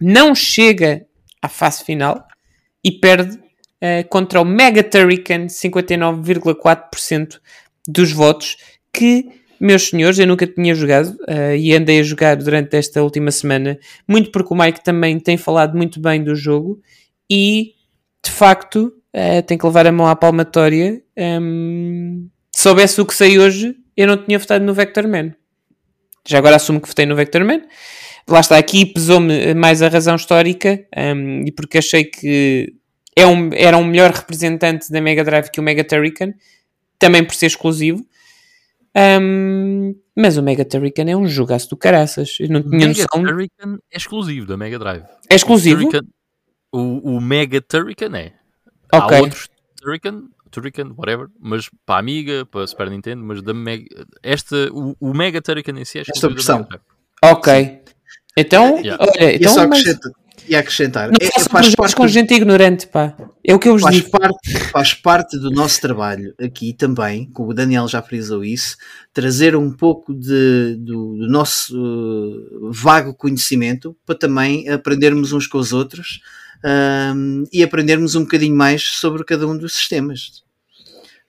não 0.00 0.34
chega 0.34 1.06
à 1.40 1.48
fase 1.48 1.84
final 1.84 2.26
e 2.84 2.92
perde 2.92 3.38
eh, 3.80 4.02
contra 4.04 4.40
o 4.40 4.44
Mega 4.44 4.82
Turrican 4.82 5.46
59,4% 5.46 7.38
dos 7.86 8.10
votos 8.12 8.56
que, 8.92 9.28
meus 9.60 9.88
senhores, 9.88 10.18
eu 10.18 10.26
nunca 10.26 10.46
tinha 10.46 10.74
jogado 10.74 11.16
eh, 11.28 11.56
e 11.56 11.74
andei 11.74 12.00
a 12.00 12.02
jogar 12.02 12.36
durante 12.36 12.76
esta 12.76 13.02
última 13.02 13.30
semana, 13.30 13.78
muito 14.06 14.30
porque 14.32 14.52
o 14.52 14.56
Mike 14.56 14.82
também 14.82 15.18
tem 15.20 15.36
falado 15.36 15.76
muito 15.76 16.00
bem 16.00 16.22
do 16.22 16.34
jogo 16.34 16.80
e, 17.30 17.74
de 18.24 18.30
facto, 18.30 18.92
eh, 19.12 19.42
tem 19.42 19.56
que 19.56 19.66
levar 19.66 19.86
a 19.86 19.92
mão 19.92 20.06
à 20.06 20.16
palmatória. 20.16 21.02
Ehm, 21.16 22.26
se 22.26 22.37
soubesse 22.54 23.00
o 23.00 23.06
que 23.06 23.14
sei 23.14 23.38
hoje, 23.38 23.74
eu 23.96 24.06
não 24.06 24.16
tinha 24.16 24.38
votado 24.38 24.64
no 24.64 24.74
Vector 24.74 25.06
Man. 25.08 25.34
Já 26.26 26.38
agora 26.38 26.56
assumo 26.56 26.80
que 26.80 26.88
votei 26.88 27.06
no 27.06 27.16
Vector 27.16 27.44
Man. 27.44 27.62
lá 28.28 28.40
está, 28.40 28.58
aqui 28.58 28.84
pesou-me 28.86 29.54
mais 29.54 29.80
a 29.82 29.88
razão 29.88 30.16
histórica 30.16 30.86
um, 30.96 31.42
e 31.46 31.52
porque 31.52 31.78
achei 31.78 32.04
que 32.04 32.74
é 33.16 33.26
um, 33.26 33.50
era 33.54 33.76
um 33.78 33.84
melhor 33.84 34.10
representante 34.10 34.92
da 34.92 35.00
Mega 35.00 35.24
Drive 35.24 35.50
que 35.50 35.58
o 35.58 35.62
Mega 35.62 35.82
Turrican, 35.82 36.32
também 36.98 37.24
por 37.24 37.34
ser 37.34 37.46
exclusivo. 37.46 38.04
Um, 38.96 39.94
mas 40.16 40.36
o 40.36 40.42
Mega 40.42 40.64
Turrican 40.64 41.04
é 41.08 41.16
um 41.16 41.26
jogaço 41.26 41.70
do 41.70 41.76
caraças. 41.76 42.36
Eu 42.40 42.48
não 42.48 42.62
tinha 42.62 42.86
Mega 42.88 43.02
noção. 43.02 43.22
Turrican 43.24 43.78
é 43.92 43.96
exclusivo 43.96 44.46
da 44.46 44.56
Mega 44.56 44.78
Drive. 44.78 45.04
É 45.30 45.34
exclusivo? 45.34 45.80
O, 45.86 45.90
Turrican- 45.90 46.08
o, 46.72 47.16
o 47.16 47.20
Mega 47.20 47.60
Turrican 47.60 48.16
é. 48.16 48.32
Ok. 48.92 49.16
Há 49.16 49.20
outros 49.20 49.48
Turrican, 49.80 50.24
Turrican, 50.48 50.92
whatever, 50.96 51.26
mas 51.40 51.68
para 51.86 51.96
a 51.96 51.98
Amiga, 52.00 52.46
para 52.46 52.64
a 52.64 52.66
Super 52.66 52.90
Nintendo, 52.90 53.22
mas 53.22 53.42
da 53.42 53.54
Mega. 53.54 53.84
Esta, 54.22 54.68
o, 54.72 54.96
o 55.00 55.14
Mega 55.14 55.40
Turrican 55.42 55.78
em 55.78 55.84
si 55.84 55.98
é 55.98 56.02
da 56.20 56.28
versão. 56.28 56.66
Ok. 57.24 57.80
Então, 58.36 58.78
Yeah. 58.78 59.04
olha, 59.04 59.32
E 59.32 59.36
então, 59.36 59.52
só 59.54 59.66
mas 59.66 59.82
e 60.48 60.56
acrescentar 60.56 61.08
não 61.08 61.14
é- 61.20 61.26
é- 61.26 61.30
faz, 61.50 61.74
parte, 61.74 61.94
com 61.94 62.06
gente 62.08 62.32
ignorante, 62.32 62.86
pá. 62.86 63.14
É 63.44 63.54
o 63.54 63.58
que 63.58 63.68
eu 63.68 63.72
vos 63.74 63.82
faz, 63.82 63.96
digo. 63.96 64.10
parte, 64.10 64.58
faz 64.70 64.94
parte 64.94 65.38
do 65.38 65.50
nosso 65.50 65.78
trabalho 65.80 66.34
aqui 66.40 66.72
também, 66.72 67.26
como 67.32 67.50
o 67.50 67.54
Daniel 67.54 67.86
já 67.88 68.00
frisou 68.00 68.42
isso, 68.44 68.76
trazer 69.12 69.54
um 69.56 69.70
pouco 69.70 70.14
de, 70.14 70.76
do, 70.78 71.16
do 71.18 71.28
nosso 71.28 71.76
uh, 71.76 72.72
vago 72.72 73.12
conhecimento 73.14 73.94
para 74.06 74.14
também 74.14 74.68
aprendermos 74.70 75.32
uns 75.32 75.46
com 75.46 75.58
os 75.58 75.72
outros 75.72 76.20
um, 76.64 77.44
e 77.52 77.62
aprendermos 77.62 78.14
um 78.14 78.22
bocadinho 78.22 78.56
mais 78.56 78.82
sobre 78.82 79.24
cada 79.24 79.46
um 79.46 79.56
dos 79.56 79.74
sistemas. 79.74 80.42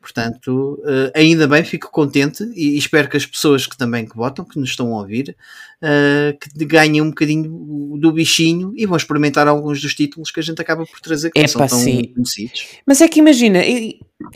Portanto, 0.02 0.80
uh, 0.86 1.12
ainda 1.14 1.46
bem, 1.46 1.62
fico 1.64 1.92
contente 1.92 2.44
e, 2.56 2.70
e 2.76 2.78
espero 2.78 3.10
que 3.10 3.18
as 3.18 3.26
pessoas 3.26 3.68
que 3.68 3.78
também 3.78 4.06
que 4.08 4.16
votam, 4.16 4.46
que 4.46 4.58
nos 4.58 4.70
estão 4.70 4.96
a 4.96 5.02
ouvir, 5.02 5.36
uh, 5.84 6.38
que 6.40 6.66
ganhem 6.66 7.02
um 7.02 7.10
bocadinho 7.10 7.98
do 8.00 8.12
bichinho 8.14 8.74
e 8.78 8.86
vão 8.86 8.96
experimentar 8.96 9.46
alguns 9.48 9.82
dos 9.82 9.94
títulos 9.94 10.32
que 10.32 10.40
a 10.40 10.44
gente 10.44 10.62
acaba 10.62 10.86
por 10.86 11.00
trazer, 11.02 11.30
que 11.32 11.38
não 11.40 11.46
Epá, 11.46 11.68
são 11.68 11.68
tão 11.68 11.80
sim. 11.80 12.14
conhecidos. 12.14 12.66
Mas 12.88 13.02
é 13.02 13.10
que 13.10 13.20
imagina, 13.20 13.60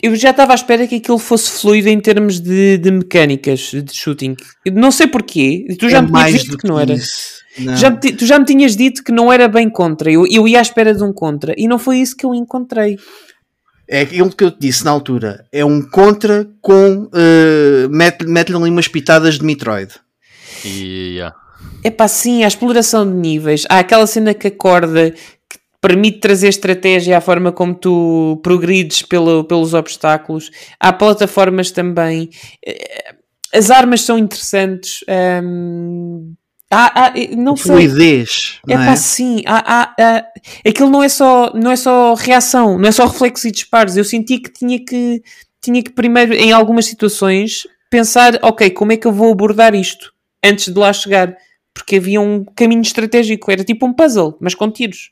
eu- 0.02 0.14
já 0.14 0.30
estava 0.30 0.52
à 0.52 0.54
espera 0.54 0.86
que 0.86 0.96
aquilo 0.96 1.18
fosse 1.18 1.50
fluido 1.50 1.88
em 1.88 1.98
termos 1.98 2.38
de, 2.40 2.76
de 2.76 2.90
mecânicas 2.90 3.60
de 3.72 3.92
shooting. 3.92 4.36
Não 4.70 4.92
sei 4.92 5.06
porquê. 5.06 5.66
Tu 5.78 5.88
já 5.88 5.98
É 5.98 6.02
me 6.02 6.08
tinhas 6.08 6.42
dito 6.42 6.50
do 6.52 6.58
que 6.58 6.68
não 6.68 6.78
era. 6.78 6.92
isso. 6.92 7.42
Já 7.76 7.90
me 7.90 7.98
tu 7.98 8.26
já 8.26 8.38
me 8.38 8.44
tinhas 8.44 8.76
dito 8.76 9.02
que 9.04 9.12
não 9.12 9.32
era 9.32 9.46
bem 9.48 9.70
contra. 9.70 10.10
Eu, 10.10 10.24
eu 10.30 10.46
ia 10.48 10.58
à 10.58 10.62
espera 10.62 10.94
de 10.94 11.02
um 11.02 11.12
contra. 11.12 11.54
E 11.56 11.68
não 11.68 11.78
foi 11.78 11.98
isso 11.98 12.16
que 12.16 12.26
eu 12.26 12.34
encontrei. 12.34 12.96
É 13.88 14.00
aquilo 14.00 14.30
que 14.34 14.42
eu 14.42 14.50
te 14.50 14.58
disse 14.60 14.84
na 14.84 14.90
altura. 14.90 15.44
É 15.52 15.64
um 15.64 15.82
contra 15.82 16.48
com. 16.60 17.04
Uh, 17.12 17.88
mete- 17.90 18.26
Mete-lhe 18.26 18.56
ali 18.56 18.70
umas 18.70 18.88
pitadas 18.88 19.38
de 19.38 19.44
Metroid. 19.44 19.92
E 20.64 21.14
yeah. 21.16 21.36
É 21.82 21.90
pá, 21.90 22.08
sim, 22.08 22.42
a 22.44 22.48
exploração 22.48 23.06
de 23.06 23.12
níveis. 23.16 23.64
Há 23.68 23.78
aquela 23.80 24.06
cena 24.06 24.32
que 24.32 24.46
acorda 24.48 25.10
que 25.10 25.58
permite 25.80 26.18
trazer 26.18 26.48
estratégia 26.48 27.18
à 27.18 27.20
forma 27.20 27.52
como 27.52 27.74
tu 27.74 28.40
progrides 28.42 29.02
pelo, 29.02 29.44
pelos 29.44 29.74
obstáculos. 29.74 30.50
Há 30.80 30.92
plataformas 30.92 31.70
também. 31.70 32.30
Eh, 32.66 33.14
As 33.52 33.70
armas 33.70 34.00
são 34.00 34.16
interessantes. 34.18 35.04
hum, 35.44 36.32
há- 36.70 37.06
há- 37.06 37.12
não. 37.36 37.56
Fluidez. 37.56 38.60
É 38.68 38.74
não 38.76 38.82
é? 38.82 38.86
pá, 38.86 38.96
sim. 38.96 39.42
Há, 39.46 39.58
há, 39.82 39.94
há- 39.98 40.26
Aquilo 40.66 40.90
não 40.90 41.02
é, 41.02 41.08
só, 41.08 41.52
não 41.54 41.70
é 41.70 41.76
só 41.76 42.14
reação, 42.14 42.78
não 42.78 42.88
é 42.88 42.92
só 42.92 43.06
reflexo 43.06 43.46
e 43.48 43.50
disparos. 43.52 43.96
Eu 43.96 44.04
senti 44.04 44.38
que 44.38 44.50
tinha 44.50 44.78
que, 44.84 45.22
tinha 45.60 45.82
que 45.82 45.90
primeiro, 45.90 46.34
em 46.34 46.52
algumas 46.52 46.86
situações, 46.86 47.66
pensar, 47.90 48.38
ok, 48.42 48.70
como 48.70 48.92
é 48.92 48.96
que 48.96 49.06
eu 49.06 49.12
vou 49.12 49.30
abordar 49.32 49.74
isto 49.74 50.12
antes 50.44 50.72
de 50.72 50.78
lá 50.78 50.92
chegar? 50.92 51.36
Porque 51.72 51.96
havia 51.96 52.20
um 52.20 52.44
caminho 52.44 52.82
estratégico, 52.82 53.50
era 53.50 53.64
tipo 53.64 53.84
um 53.86 53.92
puzzle, 53.92 54.36
mas 54.40 54.54
com 54.54 54.70
tiros. 54.70 55.10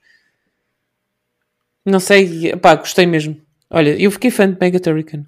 Não 1.84 1.98
sei, 1.98 2.54
pá, 2.56 2.74
gostei 2.76 3.06
mesmo. 3.06 3.36
Olha, 3.68 3.90
eu 4.00 4.10
fiquei 4.10 4.30
fã 4.30 4.48
de 4.50 4.56
Mega 4.60 4.78
Turrican. 4.78 5.24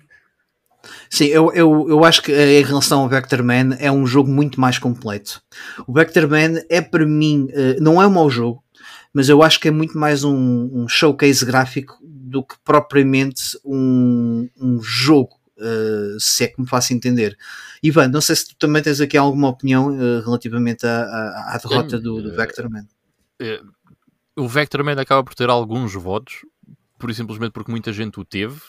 Sim, 1.11 1.27
eu, 1.27 1.53
eu, 1.53 1.89
eu 1.89 2.05
acho 2.05 2.23
que 2.23 2.33
em 2.33 2.63
relação 2.63 3.01
ao 3.01 3.09
Vector 3.09 3.43
Man 3.43 3.77
é 3.79 3.91
um 3.91 4.07
jogo 4.07 4.31
muito 4.31 4.61
mais 4.61 4.79
completo. 4.79 5.43
O 5.87 5.93
Vector 5.93 6.29
Man 6.29 6.61
é 6.69 6.81
para 6.81 7.07
mim, 7.07 7.49
eh, 7.53 7.77
não 7.81 8.01
é 8.01 8.07
um 8.07 8.11
mau 8.11 8.29
jogo, 8.29 8.65
mas 9.13 9.29
eu 9.29 9.43
acho 9.43 9.61
que 9.61 9.69
é 9.69 9.71
muito 9.71 9.97
mais 9.97 10.25
um, 10.25 10.71
um 10.73 10.89
showcase 10.89 11.45
gráfico 11.47 11.99
do 12.03 12.43
que 12.43 12.57
propriamente 12.65 13.57
um, 13.65 14.49
um 14.61 14.83
jogo, 14.83 15.39
eh, 15.57 16.17
se 16.19 16.45
é 16.45 16.49
que 16.49 16.61
me 16.61 16.67
faço 16.67 16.93
entender. 16.93 17.39
Ivan, 17.81 18.09
não 18.09 18.21
sei 18.21 18.35
se 18.35 18.49
tu 18.49 18.57
também 18.57 18.83
tens 18.83 19.01
aqui 19.01 19.17
alguma 19.17 19.49
opinião 19.49 19.95
eh, 19.95 20.21
relativamente 20.25 20.85
à, 20.85 21.03
à, 21.03 21.55
à 21.55 21.59
derrota 21.59 22.01
do, 22.01 22.21
do 22.21 22.33
eh, 22.33 22.37
Vector 22.37 22.69
Man. 22.69 22.87
o 24.37 24.49
Vector 24.49 24.83
Man 24.83 25.01
acaba 25.01 25.23
por 25.23 25.35
ter 25.35 25.49
alguns 25.49 25.95
votos, 25.95 26.45
por 26.99 27.09
e 27.09 27.15
simplesmente 27.15 27.53
porque 27.53 27.71
muita 27.71 27.93
gente 27.93 28.19
o 28.19 28.25
teve, 28.25 28.61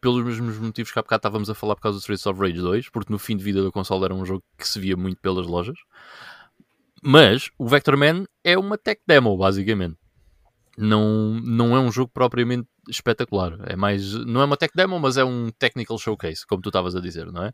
pelos 0.00 0.24
mesmos 0.24 0.58
motivos 0.58 0.92
que 0.92 0.98
há 0.98 1.02
bocado 1.02 1.20
estávamos 1.20 1.50
a 1.50 1.54
falar 1.54 1.74
por 1.76 1.82
causa 1.82 1.98
do 1.98 2.00
Streets 2.00 2.26
of 2.26 2.40
Rage 2.40 2.60
2, 2.60 2.88
porque 2.88 3.12
no 3.12 3.18
fim 3.18 3.36
de 3.36 3.44
vida 3.44 3.62
da 3.62 3.70
console 3.70 4.04
era 4.04 4.14
um 4.14 4.24
jogo 4.24 4.42
que 4.56 4.66
se 4.66 4.80
via 4.80 4.96
muito 4.96 5.20
pelas 5.20 5.46
lojas. 5.46 5.78
Mas 7.02 7.50
o 7.58 7.66
Vector 7.66 7.96
Man 7.96 8.24
é 8.44 8.58
uma 8.58 8.76
tech 8.76 9.00
demo, 9.06 9.36
basicamente. 9.36 9.96
Não, 10.76 11.34
não 11.42 11.76
é 11.76 11.80
um 11.80 11.90
jogo 11.90 12.10
propriamente 12.12 12.66
espetacular. 12.88 13.58
É 13.66 13.76
mais, 13.76 14.14
não 14.14 14.40
é 14.40 14.44
uma 14.44 14.56
tech 14.56 14.72
demo, 14.74 14.98
mas 14.98 15.16
é 15.16 15.24
um 15.24 15.50
technical 15.58 15.98
showcase, 15.98 16.46
como 16.46 16.62
tu 16.62 16.68
estavas 16.68 16.94
a 16.94 17.00
dizer, 17.00 17.30
não 17.30 17.44
é? 17.44 17.52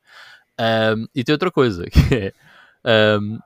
Ahm, 0.59 1.07
e 1.15 1.23
tem 1.25 1.33
outra 1.33 1.51
coisa, 1.51 1.85
que 1.91 2.15
é... 2.15 2.33
ahm, 2.85 3.39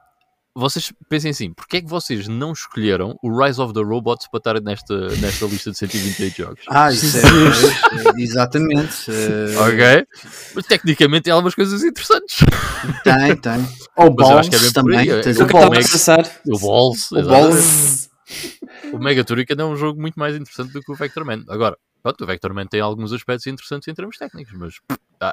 vocês 0.55 0.92
pensem 1.09 1.30
assim, 1.30 1.53
porque 1.53 1.76
é 1.76 1.80
que 1.80 1.88
vocês 1.88 2.26
não 2.26 2.53
escolheram 2.53 3.16
o 3.22 3.30
Rise 3.42 3.61
of 3.61 3.72
the 3.72 3.80
Robots 3.82 4.26
para 4.28 4.38
estar 4.38 4.61
nesta, 4.61 5.09
nesta 5.16 5.46
lista 5.46 5.70
de 5.70 5.78
128 5.78 6.36
jogos? 6.36 6.61
Ah, 6.68 6.90
isso 6.90 7.16
é, 7.18 7.20
é, 7.20 8.22
exatamente. 8.22 9.11
eh, 9.11 9.57
Ok? 9.59 10.07
Mas 10.55 10.66
tecnicamente 10.66 11.24
tem 11.24 11.32
algumas 11.32 11.55
coisas 11.55 11.82
interessantes. 11.84 12.38
Tem, 13.05 13.36
tem. 13.36 13.68
Ou 13.96 14.07
é 14.07 14.11
Balls 14.11 14.48
por 14.48 14.72
também. 14.72 15.09
é 15.09 15.14
O 15.14 15.18
o 15.18 15.70
que 15.70 15.90
passar? 15.92 16.30
O 16.46 16.59
Balls, 16.59 17.12
O. 17.12 17.22
Balls. 17.22 18.11
O 18.92 18.98
Mega 18.98 19.24
Turrican 19.24 19.55
é 19.59 19.64
um 19.64 19.76
jogo 19.76 20.01
muito 20.01 20.18
mais 20.18 20.34
interessante 20.34 20.72
do 20.72 20.80
que 20.80 20.92
o 20.92 20.94
Vector 20.96 21.24
Man. 21.24 21.44
Agora, 21.48 21.76
pronto, 22.03 22.22
o 22.24 22.26
Vector 22.26 22.55
Man 22.55 22.66
tem 22.66 22.80
alguns 22.80 23.12
aspectos 23.12 23.46
interessantes 23.46 23.86
em 23.88 23.94
termos 23.94 24.16
técnicos, 24.16 24.53
mas 24.59 24.74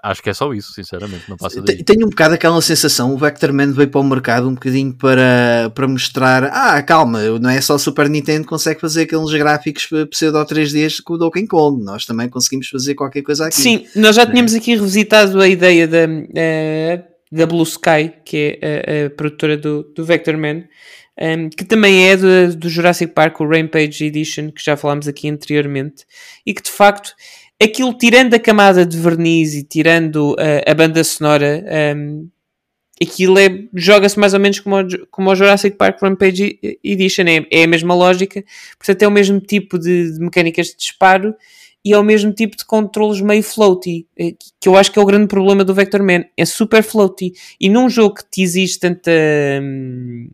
acho 0.03 0.21
que 0.21 0.29
é 0.29 0.33
só 0.33 0.53
isso, 0.53 0.73
sinceramente, 0.73 1.23
não 1.29 1.37
passa 1.37 1.61
daí. 1.61 1.77
Te- 1.77 1.83
Tenho 1.83 2.05
um 2.05 2.09
bocado 2.09 2.33
aquela 2.35 2.61
sensação, 2.61 3.13
o 3.13 3.17
Vector 3.17 3.53
Man 3.53 3.71
veio 3.71 3.89
para 3.89 4.01
o 4.01 4.03
mercado 4.03 4.47
um 4.49 4.53
bocadinho 4.53 4.93
para, 4.93 5.71
para 5.73 5.87
mostrar, 5.87 6.43
ah, 6.45 6.81
calma, 6.83 7.21
não 7.39 7.49
é 7.49 7.61
só 7.61 7.75
o 7.75 7.79
Super 7.79 8.09
Nintendo 8.09 8.41
que 8.43 8.49
consegue 8.49 8.79
fazer 8.81 9.03
aqueles 9.03 9.31
gráficos 9.33 9.87
pseudo 10.09 10.37
3Ds 10.45 11.01
com 11.03 11.13
o 11.13 11.17
Donkey 11.17 11.47
Kong, 11.47 11.83
nós 11.83 12.05
também 12.05 12.27
conseguimos 12.29 12.67
fazer 12.67 12.95
qualquer 12.95 13.21
coisa 13.23 13.45
aqui. 13.47 13.55
Sim, 13.55 13.85
nós 13.95 14.15
já 14.15 14.25
tínhamos 14.25 14.53
aqui 14.53 14.75
revisitado 14.75 15.39
a 15.41 15.47
ideia 15.47 15.87
da, 15.87 15.99
eh, 16.35 17.03
da 17.31 17.45
Blue 17.45 17.63
Sky, 17.63 18.11
que 18.25 18.59
é 18.61 19.03
a, 19.03 19.07
a 19.07 19.09
produtora 19.09 19.57
do, 19.57 19.83
do 19.95 20.03
Vector 20.05 20.37
Man, 20.37 20.63
ehm, 21.17 21.49
que 21.49 21.65
também 21.65 22.09
é 22.09 22.17
do, 22.17 22.55
do 22.55 22.69
Jurassic 22.69 23.13
Park, 23.13 23.39
o 23.41 23.47
Rampage 23.47 24.05
Edition, 24.05 24.51
que 24.51 24.63
já 24.63 24.77
falámos 24.77 25.07
aqui 25.07 25.29
anteriormente, 25.29 26.05
e 26.45 26.53
que 26.53 26.61
de 26.63 26.71
facto, 26.71 27.13
aquilo 27.61 27.93
tirando 27.97 28.33
a 28.33 28.39
camada 28.39 28.85
de 28.85 28.97
verniz 28.97 29.53
e 29.53 29.63
tirando 29.63 30.35
eh, 30.39 30.63
a 30.69 30.73
banda 30.73 31.03
sonora, 31.03 31.63
ehm, 31.67 32.27
aquilo 33.01 33.37
é, 33.37 33.49
joga-se 33.75 34.17
mais 34.19 34.33
ou 34.33 34.39
menos 34.39 34.59
como 34.59 34.79
o, 34.79 35.07
como 35.11 35.29
o 35.29 35.35
Jurassic 35.35 35.77
Park 35.77 36.01
Rampage 36.01 36.59
Edition, 36.83 37.23
é, 37.27 37.45
é 37.51 37.63
a 37.63 37.67
mesma 37.67 37.93
lógica, 37.93 38.43
portanto 38.77 39.01
é 39.03 39.07
o 39.07 39.11
mesmo 39.11 39.39
tipo 39.39 39.77
de, 39.77 40.13
de 40.13 40.19
mecânicas 40.19 40.67
de 40.67 40.77
disparo, 40.77 41.35
e 41.85 41.93
é 41.93 41.97
o 41.97 42.03
mesmo 42.03 42.33
tipo 42.33 42.57
de 42.57 42.65
controles 42.65 43.21
meio 43.21 43.43
floaty, 43.43 44.07
eh, 44.17 44.31
que- 44.31 44.37
que 44.59 44.67
eu 44.69 44.75
acho 44.75 44.91
que 44.91 44.99
é 44.99 45.01
o 45.01 45.05
grande 45.05 45.27
problema 45.27 45.63
do 45.63 45.73
Vector 45.75 46.03
Man, 46.03 46.25
é 46.35 46.43
super 46.45 46.83
floaty, 46.83 47.33
e 47.61 47.69
num 47.69 47.87
jogo 47.89 48.15
que 48.15 48.23
te 48.29 48.41
exige 48.41 48.79
tanta, 48.79 49.11
hum, 49.61 50.27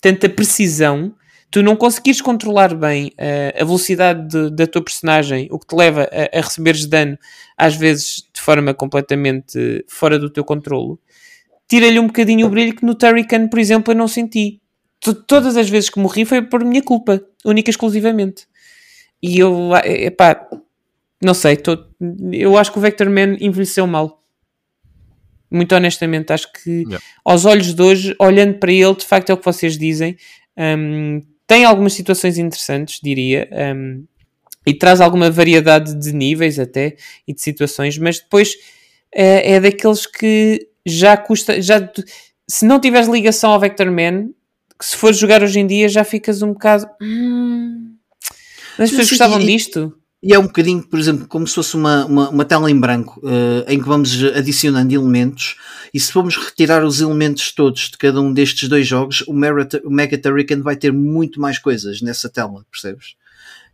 tanta 0.00 0.28
precisão, 0.28 1.14
tu 1.50 1.62
não 1.62 1.76
conseguires 1.76 2.20
controlar 2.20 2.74
bem 2.74 3.12
eh, 3.18 3.54
a 3.60 3.64
velocidade 3.64 4.28
de- 4.28 4.50
da 4.50 4.66
tua 4.66 4.82
personagem, 4.82 5.48
o 5.50 5.58
que 5.58 5.66
te 5.66 5.74
leva 5.76 6.08
a, 6.12 6.38
a 6.38 6.42
receberes 6.42 6.86
dano, 6.86 7.18
às 7.56 7.74
vezes 7.76 8.22
de 8.34 8.40
forma 8.40 8.74
completamente 8.74 9.84
fora 9.88 10.18
do 10.18 10.30
teu 10.30 10.44
controlo, 10.44 10.98
tira-lhe 11.68 11.98
um 12.00 12.06
bocadinho 12.08 12.46
o 12.46 12.50
brilho 12.50 12.74
que 12.76 12.84
no 12.86 12.94
Turrican, 12.94 13.48
por 13.48 13.58
exemplo, 13.58 13.92
eu 13.92 13.96
não 13.98 14.08
senti. 14.08 14.60
To- 15.00 15.14
Todas 15.14 15.56
as 15.56 15.68
vezes 15.70 15.90
que 15.90 15.98
morri 16.00 16.24
foi 16.24 16.42
por 16.42 16.64
minha 16.64 16.82
culpa, 16.82 17.20
única 17.44 17.70
e 17.70 17.72
exclusivamente. 17.72 18.46
E 19.22 19.38
eu, 19.38 19.74
ah, 19.74 19.82
epá, 19.86 20.48
não 21.22 21.34
sei, 21.34 21.56
tô- 21.56 21.78
eu 22.32 22.56
acho 22.58 22.72
que 22.72 22.78
o 22.78 22.82
Vector 22.82 23.10
Man 23.10 23.36
envelheceu 23.40 23.86
mal. 23.86 24.17
Muito 25.50 25.74
honestamente, 25.74 26.32
acho 26.32 26.52
que 26.52 26.70
Yeah. 26.70 27.00
aos 27.24 27.44
olhos 27.44 27.74
de 27.74 27.82
hoje, 27.82 28.14
olhando 28.20 28.54
para 28.58 28.72
ele, 28.72 28.94
de 28.94 29.04
facto 29.06 29.30
é 29.30 29.34
o 29.34 29.36
que 29.36 29.44
vocês 29.44 29.78
dizem. 29.78 30.16
hum, 30.56 31.20
tem 31.46 31.64
algumas 31.64 31.94
situações 31.94 32.36
interessantes, 32.36 33.00
diria, 33.02 33.48
hum, 33.74 34.04
e 34.66 34.74
traz 34.74 35.00
alguma 35.00 35.30
variedade 35.30 35.94
de 35.98 36.12
níveis 36.12 36.58
até 36.58 36.96
e 37.26 37.32
de 37.32 37.40
situações, 37.40 37.96
mas 37.96 38.20
depois 38.20 38.54
é, 39.14 39.52
é 39.54 39.60
daqueles 39.60 40.04
que 40.06 40.68
já 40.84 41.16
custa. 41.16 41.62
Já, 41.62 41.90
se 42.46 42.66
não 42.66 42.78
tiveres 42.78 43.08
ligação 43.08 43.50
ao 43.50 43.60
Vector 43.60 43.90
Man, 43.90 44.28
que 44.78 44.84
se 44.84 44.96
for 44.96 45.14
jogar 45.14 45.42
hoje 45.42 45.58
em 45.58 45.66
dia 45.66 45.88
já 45.88 46.04
ficas 46.04 46.42
um 46.42 46.52
bocado. 46.52 46.86
Hum, 47.00 47.94
mas 48.78 48.90
as 48.90 48.90
pessoas 48.90 49.08
gostavam 49.08 49.38
disto. 49.38 49.97
E 50.20 50.34
é 50.34 50.38
um 50.38 50.46
bocadinho, 50.46 50.82
por 50.82 50.98
exemplo, 50.98 51.28
como 51.28 51.46
se 51.46 51.54
fosse 51.54 51.76
uma, 51.76 52.04
uma, 52.04 52.28
uma 52.30 52.44
tela 52.44 52.68
em 52.68 52.78
branco, 52.78 53.20
eh, 53.24 53.72
em 53.72 53.80
que 53.80 53.86
vamos 53.86 54.20
adicionando 54.34 54.92
elementos, 54.92 55.56
e 55.94 56.00
se 56.00 56.10
formos 56.10 56.36
retirar 56.36 56.84
os 56.84 57.00
elementos 57.00 57.52
todos 57.52 57.82
de 57.90 57.96
cada 57.96 58.20
um 58.20 58.32
destes 58.32 58.68
dois 58.68 58.86
jogos, 58.86 59.22
o 59.28 59.32
o 59.32 59.90
Mega 59.90 60.18
Turrican 60.18 60.60
vai 60.60 60.74
ter 60.74 60.92
muito 60.92 61.40
mais 61.40 61.58
coisas 61.58 62.02
nessa 62.02 62.28
tela, 62.28 62.66
percebes? 62.68 63.14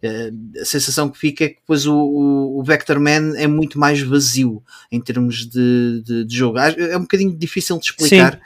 Eh, 0.03 0.31
a 0.61 0.65
sensação 0.67 1.09
que 1.09 1.17
fica 1.17 1.45
é 1.45 1.49
que 1.49 1.61
depois 1.61 1.87
o, 1.87 1.95
o, 1.95 2.61
o 2.61 2.63
Vector 2.63 3.01
Man 3.01 3.39
é 3.39 3.47
muito 3.47 3.79
mais 3.79 4.03
vazio 4.03 4.63
em 4.93 5.01
termos 5.01 5.47
de, 5.47 6.03
de, 6.05 6.25
de 6.27 6.37
jogo. 6.37 6.59
É 6.59 6.95
um 6.95 7.03
bocadinho 7.03 7.35
difícil 7.35 7.79
de 7.79 7.87
explicar. 7.87 8.39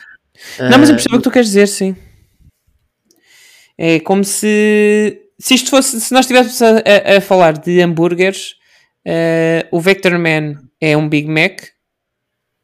Não, 0.70 0.78
mas 0.78 0.88
eu 0.88 0.94
percebo 0.94 1.16
o 1.16 1.18
que 1.18 1.24
tu 1.24 1.32
queres 1.32 1.48
dizer, 1.48 1.66
sim. 1.66 1.96
É 3.76 3.98
como 3.98 4.22
se. 4.22 5.20
Se 5.40 5.54
isto 5.54 5.70
fosse. 5.70 6.00
Se 6.00 6.12
nós 6.12 6.24
estivéssemos 6.26 6.60
a, 6.62 7.16
a- 7.16 7.20
falar 7.20 7.56
de 7.58 7.80
hambúrgueres, 7.80 8.54
eh, 9.06 9.66
o 9.70 9.80
Vector 9.80 10.18
Man 10.18 10.54
é 10.80 10.96
um 10.96 11.08
Big 11.08 11.28
Mac, 11.28 11.60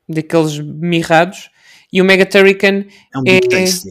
daqueles 0.08 0.58
mirrados, 0.58 1.50
e 1.92 2.00
o 2.02 2.04
Mega 2.04 2.26
Turrican. 2.26 2.84
é 3.14 3.18
um 3.18 3.22
Big 3.22 3.46
é- 3.46 3.48
Tasty. 3.60 3.90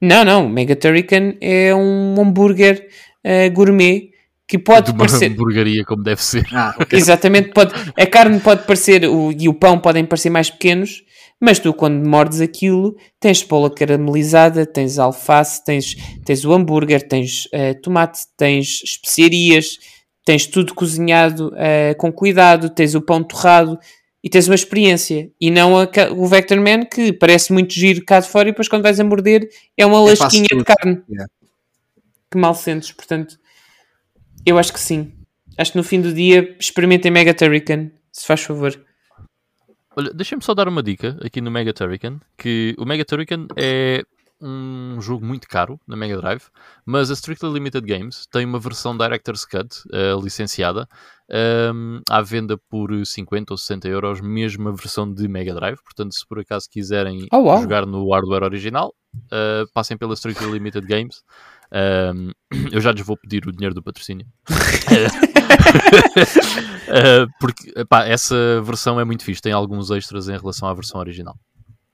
Não, 0.00 0.24
não, 0.24 0.46
o 0.46 0.48
Mega 0.48 0.76
Turrican 0.76 1.34
é 1.40 1.74
um 1.74 2.14
hambúrguer 2.20 2.88
eh, 3.24 3.48
gourmet 3.50 4.10
que 4.48 4.58
pode 4.58 4.86
de 4.86 4.92
uma 4.92 4.98
parecer. 5.06 5.30
hamburgueria 5.32 5.84
como 5.84 6.02
deve 6.02 6.22
ser. 6.22 6.46
Ah, 6.52 6.74
ok. 6.78 6.98
Exatamente, 6.98 7.50
pode, 7.50 7.72
a 7.96 8.06
carne 8.06 8.38
pode 8.40 8.64
parecer 8.64 9.04
o, 9.06 9.32
e 9.32 9.48
o 9.48 9.54
pão 9.54 9.78
podem 9.78 10.04
parecer 10.04 10.30
mais 10.30 10.48
pequenos, 10.50 11.02
mas 11.40 11.58
tu 11.58 11.72
quando 11.74 12.06
mordes 12.08 12.40
aquilo 12.40 12.96
tens 13.20 13.40
cebola 13.40 13.70
caramelizada, 13.70 14.64
tens 14.64 14.98
alface, 14.98 15.64
tens, 15.64 15.94
tens 16.24 16.44
o 16.44 16.52
hambúrguer, 16.52 17.06
tens 17.06 17.48
eh, 17.52 17.74
tomate, 17.74 18.20
tens 18.36 18.80
especiarias, 18.82 19.78
tens 20.24 20.46
tudo 20.46 20.74
cozinhado 20.74 21.52
eh, 21.56 21.94
com 21.94 22.12
cuidado, 22.12 22.70
tens 22.70 22.94
o 22.94 23.02
pão 23.02 23.22
torrado 23.22 23.78
e 24.24 24.30
tens 24.30 24.48
uma 24.48 24.54
experiência. 24.54 25.30
E 25.40 25.50
não 25.50 25.78
a 25.78 25.88
o 26.16 26.26
Vector 26.26 26.58
Man 26.58 26.84
que 26.84 27.12
parece 27.12 27.52
muito 27.52 27.74
giro 27.74 28.04
cá 28.04 28.20
de 28.20 28.28
fora 28.28 28.48
e 28.48 28.52
depois 28.52 28.68
quando 28.68 28.82
vais 28.82 28.98
a 28.98 29.04
morder 29.04 29.48
é 29.76 29.84
uma 29.84 29.98
É 29.98 30.14
lasquinha 30.18 30.48
de 30.48 30.64
carne 30.64 31.02
Yeah. 31.08 31.30
que 32.30 32.38
mal 32.38 32.54
sentes. 32.54 32.92
Portanto, 32.92 33.38
eu 34.44 34.58
acho 34.58 34.72
que 34.72 34.80
sim. 34.80 35.12
Acho 35.58 35.72
que 35.72 35.78
no 35.78 35.84
fim 35.84 36.00
do 36.00 36.12
dia 36.12 36.56
experimentem 36.58 37.10
Mega 37.10 37.34
Turrican, 37.34 37.90
se 38.12 38.26
faz 38.26 38.42
favor. 38.42 38.85
Olha, 39.96 40.12
deixa-me 40.12 40.42
só 40.42 40.52
dar 40.54 40.68
uma 40.68 40.82
dica 40.82 41.16
aqui 41.24 41.40
no 41.40 41.50
Mega 41.50 41.72
Turrican, 41.72 42.20
que 42.36 42.74
o 42.78 42.84
Mega 42.84 43.04
Turrican 43.04 43.46
é 43.56 44.04
um 44.38 45.00
jogo 45.00 45.24
muito 45.24 45.48
caro 45.48 45.80
na 45.88 45.96
Mega 45.96 46.18
Drive, 46.20 46.42
mas 46.84 47.10
a 47.10 47.14
Strictly 47.14 47.50
Limited 47.50 47.86
Games 47.86 48.26
tem 48.30 48.44
uma 48.44 48.58
versão 48.58 48.94
Director's 48.94 49.46
Cut 49.46 49.74
eh, 49.90 50.12
licenciada 50.22 50.86
ehm, 51.30 52.00
à 52.10 52.20
venda 52.20 52.58
por 52.68 52.90
50 53.06 53.54
ou 53.54 53.56
60 53.56 53.88
euros, 53.88 54.20
mesmo 54.20 54.68
a 54.68 54.72
versão 54.72 55.10
de 55.10 55.26
Mega 55.26 55.54
Drive. 55.54 55.78
Portanto, 55.82 56.12
se 56.14 56.26
por 56.28 56.38
acaso 56.38 56.68
quiserem 56.70 57.26
Oh, 57.32 57.38
uau. 57.44 57.62
jogar 57.62 57.86
no 57.86 58.12
hardware 58.12 58.42
original, 58.44 58.94
eh, 59.32 59.64
passem 59.72 59.96
pela 59.96 60.12
Strictly 60.12 60.52
Limited 60.52 60.86
Games. 60.86 61.22
Ehm, 61.72 62.30
eu 62.72 62.80
já 62.80 62.92
lhes 62.92 63.04
vou 63.04 63.16
pedir 63.16 63.46
o 63.46 63.52
dinheiro 63.52 63.74
do 63.74 63.82
patrocínio. 63.82 64.26
Eh, 66.88 67.26
porque 67.40 67.72
epá, 67.76 68.04
essa 68.06 68.62
versão 68.62 69.00
é 69.00 69.04
muito 69.04 69.24
fixe, 69.24 69.42
tem 69.42 69.52
alguns 69.52 69.90
extras 69.90 70.28
em 70.28 70.36
relação 70.38 70.68
à 70.68 70.72
versão 70.74 71.00
original. 71.00 71.36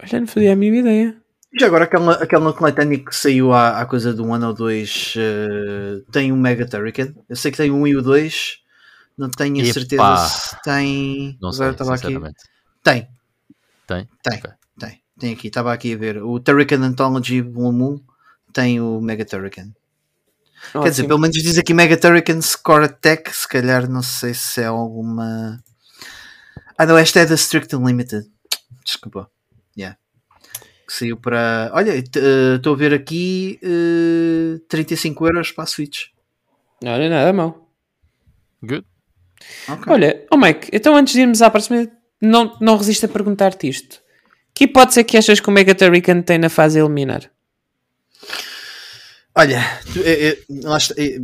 Olha, 0.03 0.21
não 0.21 0.27
fazia 0.27 0.53
a 0.53 0.57
mínima 0.57 0.81
ideia. 0.89 1.17
Já 1.59 1.67
agora, 1.67 1.85
aquela, 1.85 2.13
aquela 2.23 2.53
coletânea 2.53 2.99
que 2.99 3.15
saiu 3.17 3.53
há, 3.55 3.81
há 3.81 3.87
coisa 3.87 4.13
de 4.13 4.21
um 4.21 4.35
ano 4.35 4.49
ou 4.49 4.53
dois 4.55 5.15
eh, 5.17 6.03
tem 6.13 6.31
um 6.31 6.37
Mega 6.37 6.67
Turrican. 6.69 7.15
Eu 7.27 7.37
sei 7.37 7.51
que 7.51 7.57
tem 7.57 7.71
um 7.71 7.87
e 7.87 7.97
o 7.97 8.03
dois, 8.03 8.59
não 9.17 9.31
tenho 9.31 9.57
a 9.57 9.65
Epá. 9.65 9.73
certeza 9.73 10.17
se 10.29 10.57
tem. 10.63 11.39
Não 11.41 11.49
Agora 11.49 11.65
sei, 11.65 11.71
estava 11.71 11.95
aqui. 11.95 12.35
Tem, 12.85 13.09
Tem? 13.87 14.09
tem, 14.23 14.39
Ok. 14.39 14.51
tem. 14.79 15.03
Tem 15.19 15.33
aqui, 15.33 15.47
estava 15.49 15.73
aqui 15.73 15.95
a 15.95 15.97
ver. 15.97 16.23
O 16.23 16.39
Turrican 16.39 16.83
Anthology 16.83 17.41
Volume 17.41 17.83
1 17.83 18.01
tem 18.53 18.81
o 18.81 19.01
Mega 19.01 19.25
Turrican. 19.25 19.73
Quer 20.73 20.91
dizer, 20.91 21.07
pelo 21.07 21.19
menos 21.19 21.37
diz 21.37 21.59
aqui 21.59 21.75
Mega 21.75 21.97
Turrican 21.97 22.41
Score 22.41 22.85
Attack, 22.85 23.35
se 23.35 23.49
calhar 23.49 23.89
não 23.89 24.03
sei 24.03 24.33
se 24.33 24.61
é 24.61 24.67
alguma. 24.67 25.63
Ah 26.79 26.87
não, 26.87 26.97
esta 26.97 27.21
é 27.21 27.27
da 27.27 27.35
Strict 27.35 27.75
Unlimited. 27.75 28.27
Desculpa. 28.85 29.31
Yeah. 29.77 29.99
Que 30.87 30.93
saiu 30.93 31.17
para. 31.17 31.71
Olha, 31.75 31.93
eh, 31.97 32.57
estou 32.57 32.75
a 32.75 32.77
ver 32.77 32.95
aqui 32.95 33.59
eh, 33.63 34.61
35 34.69 35.27
euros 35.27 35.53
para 35.53 35.65
a 35.65 35.67
Switch. 35.67 36.07
Olha, 36.85 37.09
nada 37.09 37.33
mal. 37.33 37.69
Good. 38.63 38.85
Ok. 39.69 39.93
Olha, 39.93 40.27
oh 40.31 40.37
Mike, 40.37 40.71
então 40.73 40.97
antes 40.97 41.15
de 41.15 41.21
irmos 41.21 41.43
à 41.43 41.51
próxima, 41.51 41.89
não, 42.21 42.57
não 42.61 42.77
resisto 42.77 43.07
a 43.07 43.09
perguntar-te 43.09 43.69
isto. 43.69 44.01
Que 44.55 44.65
hipótese 44.65 45.01
é 45.01 45.05
que 45.05 45.17
achas 45.17 45.41
que 45.41 45.49
o 45.49 45.53
Mega 45.53 45.75
Turrican 45.75 46.23
tem 46.23 46.39
na 46.39 46.49
fase 46.49 46.79
a 46.79 46.85
eliminar? 46.85 47.31
Olha, 49.35 49.81
é- 50.05 50.29
é- 50.29 50.39
está, 50.51 50.95
é, 50.99 51.19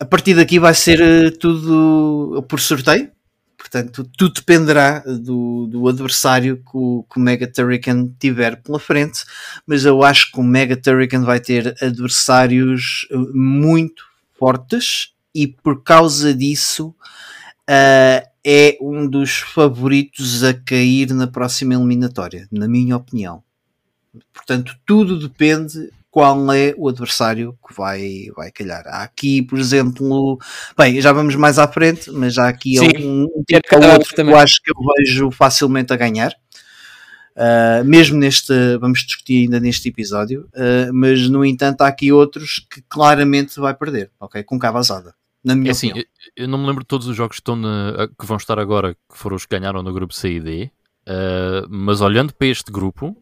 a 0.00 0.04
partir 0.04 0.34
daqui 0.34 0.58
vai 0.58 0.74
ser 0.74 1.36
tudo 1.38 2.42
por 2.48 2.60
sorteio. 2.60 3.10
Portanto, 3.58 4.08
tudo 4.16 4.34
dependerá 4.34 5.00
do, 5.00 5.66
do 5.66 5.88
adversário 5.88 6.58
que 6.58 6.70
o, 6.76 7.04
que 7.10 7.18
o 7.18 7.22
Mega 7.22 7.50
Turrican 7.50 8.08
tiver 8.18 8.62
pela 8.62 8.78
frente. 8.78 9.24
Mas 9.66 9.84
eu 9.84 10.02
acho 10.04 10.30
que 10.30 10.38
o 10.38 10.44
Mega 10.44 10.76
Turrican 10.76 11.22
vai 11.22 11.40
ter 11.40 11.74
adversários 11.82 13.08
muito 13.34 14.04
fortes 14.38 15.12
e 15.34 15.48
por 15.48 15.82
causa 15.82 16.32
disso 16.32 16.94
eh, 17.68 18.28
é 18.44 18.78
um 18.80 19.08
dos 19.08 19.38
favoritos 19.38 20.44
a 20.44 20.54
cair 20.54 21.12
na 21.12 21.26
próxima 21.26 21.74
eliminatória, 21.74 22.46
na 22.52 22.68
minha 22.68 22.96
opinião. 22.96 23.42
Portanto, 24.32 24.76
tudo 24.86 25.18
depende 25.18 25.90
qual 26.16 26.50
é 26.50 26.74
o 26.78 26.88
adversário 26.88 27.54
que 27.68 27.74
vai, 27.74 28.28
vai 28.34 28.50
calhar. 28.50 28.82
Há 28.86 29.02
aqui, 29.02 29.42
por 29.42 29.58
exemplo, 29.58 30.38
bem, 30.74 30.98
já 30.98 31.12
vamos 31.12 31.34
mais 31.34 31.58
à 31.58 31.68
frente, 31.68 32.10
mas 32.10 32.38
há 32.38 32.48
aqui 32.48 32.78
Sim, 32.78 33.04
um, 33.06 33.24
um 33.24 33.44
quero 33.46 33.60
tipo 33.60 33.84
ou 33.84 33.92
outro 33.92 34.08
que 34.08 34.16
também. 34.16 34.32
eu 34.32 34.38
acho 34.38 34.54
que 34.62 34.70
eu 34.70 34.76
vejo 34.96 35.30
facilmente 35.30 35.92
a 35.92 35.96
ganhar. 35.96 36.32
Uh, 37.36 37.84
mesmo 37.84 38.16
neste, 38.16 38.50
vamos 38.78 39.00
discutir 39.00 39.42
ainda 39.42 39.60
neste 39.60 39.90
episódio, 39.90 40.48
uh, 40.54 40.90
mas 40.90 41.28
no 41.28 41.44
entanto 41.44 41.82
há 41.82 41.86
aqui 41.88 42.10
outros 42.10 42.66
que 42.70 42.80
claramente 42.88 43.60
vai 43.60 43.74
perder, 43.74 44.10
ok? 44.18 44.42
Com 44.42 44.58
cavazada, 44.58 45.14
na 45.44 45.54
minha 45.54 45.68
É 45.68 45.72
assim, 45.72 45.92
eu, 45.94 46.04
eu 46.34 46.48
não 46.48 46.56
me 46.56 46.66
lembro 46.66 46.82
de 46.82 46.88
todos 46.88 47.06
os 47.08 47.14
jogos 47.14 47.36
que, 47.36 47.42
estão 47.42 47.56
na- 47.56 48.08
que 48.18 48.24
vão 48.24 48.38
estar 48.38 48.58
agora, 48.58 48.94
que 48.94 49.18
foram 49.18 49.36
os 49.36 49.44
que 49.44 49.54
ganharam 49.54 49.82
no 49.82 49.92
grupo 49.92 50.14
C 50.14 50.30
e 50.30 50.40
D, 50.40 50.70
uh, 51.06 51.68
mas 51.68 52.00
olhando 52.00 52.32
para 52.32 52.46
este 52.46 52.72
grupo, 52.72 53.14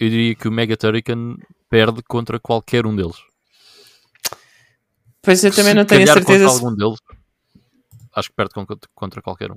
eu 0.00 0.08
diria 0.08 0.34
que 0.34 0.48
o 0.48 0.50
Mega 0.50 0.74
Turrican 0.74 1.36
perde 1.72 2.02
contra 2.06 2.38
qualquer 2.38 2.84
um 2.86 2.94
deles. 2.94 3.16
Pois 5.22 5.42
eu 5.42 5.50
também 5.50 5.70
Se 5.72 5.74
não 5.78 5.84
tenho 5.86 6.02
a 6.02 6.06
certeza. 6.12 6.26
contra 6.44 6.48
Se, 6.50 6.54
algum 6.64 6.76
deles, 6.76 6.98
acho 8.14 8.28
que 8.28 8.34
perde 8.36 8.52
con- 8.52 8.66
contra 8.94 9.22
qualquer 9.22 9.50
um. 9.50 9.56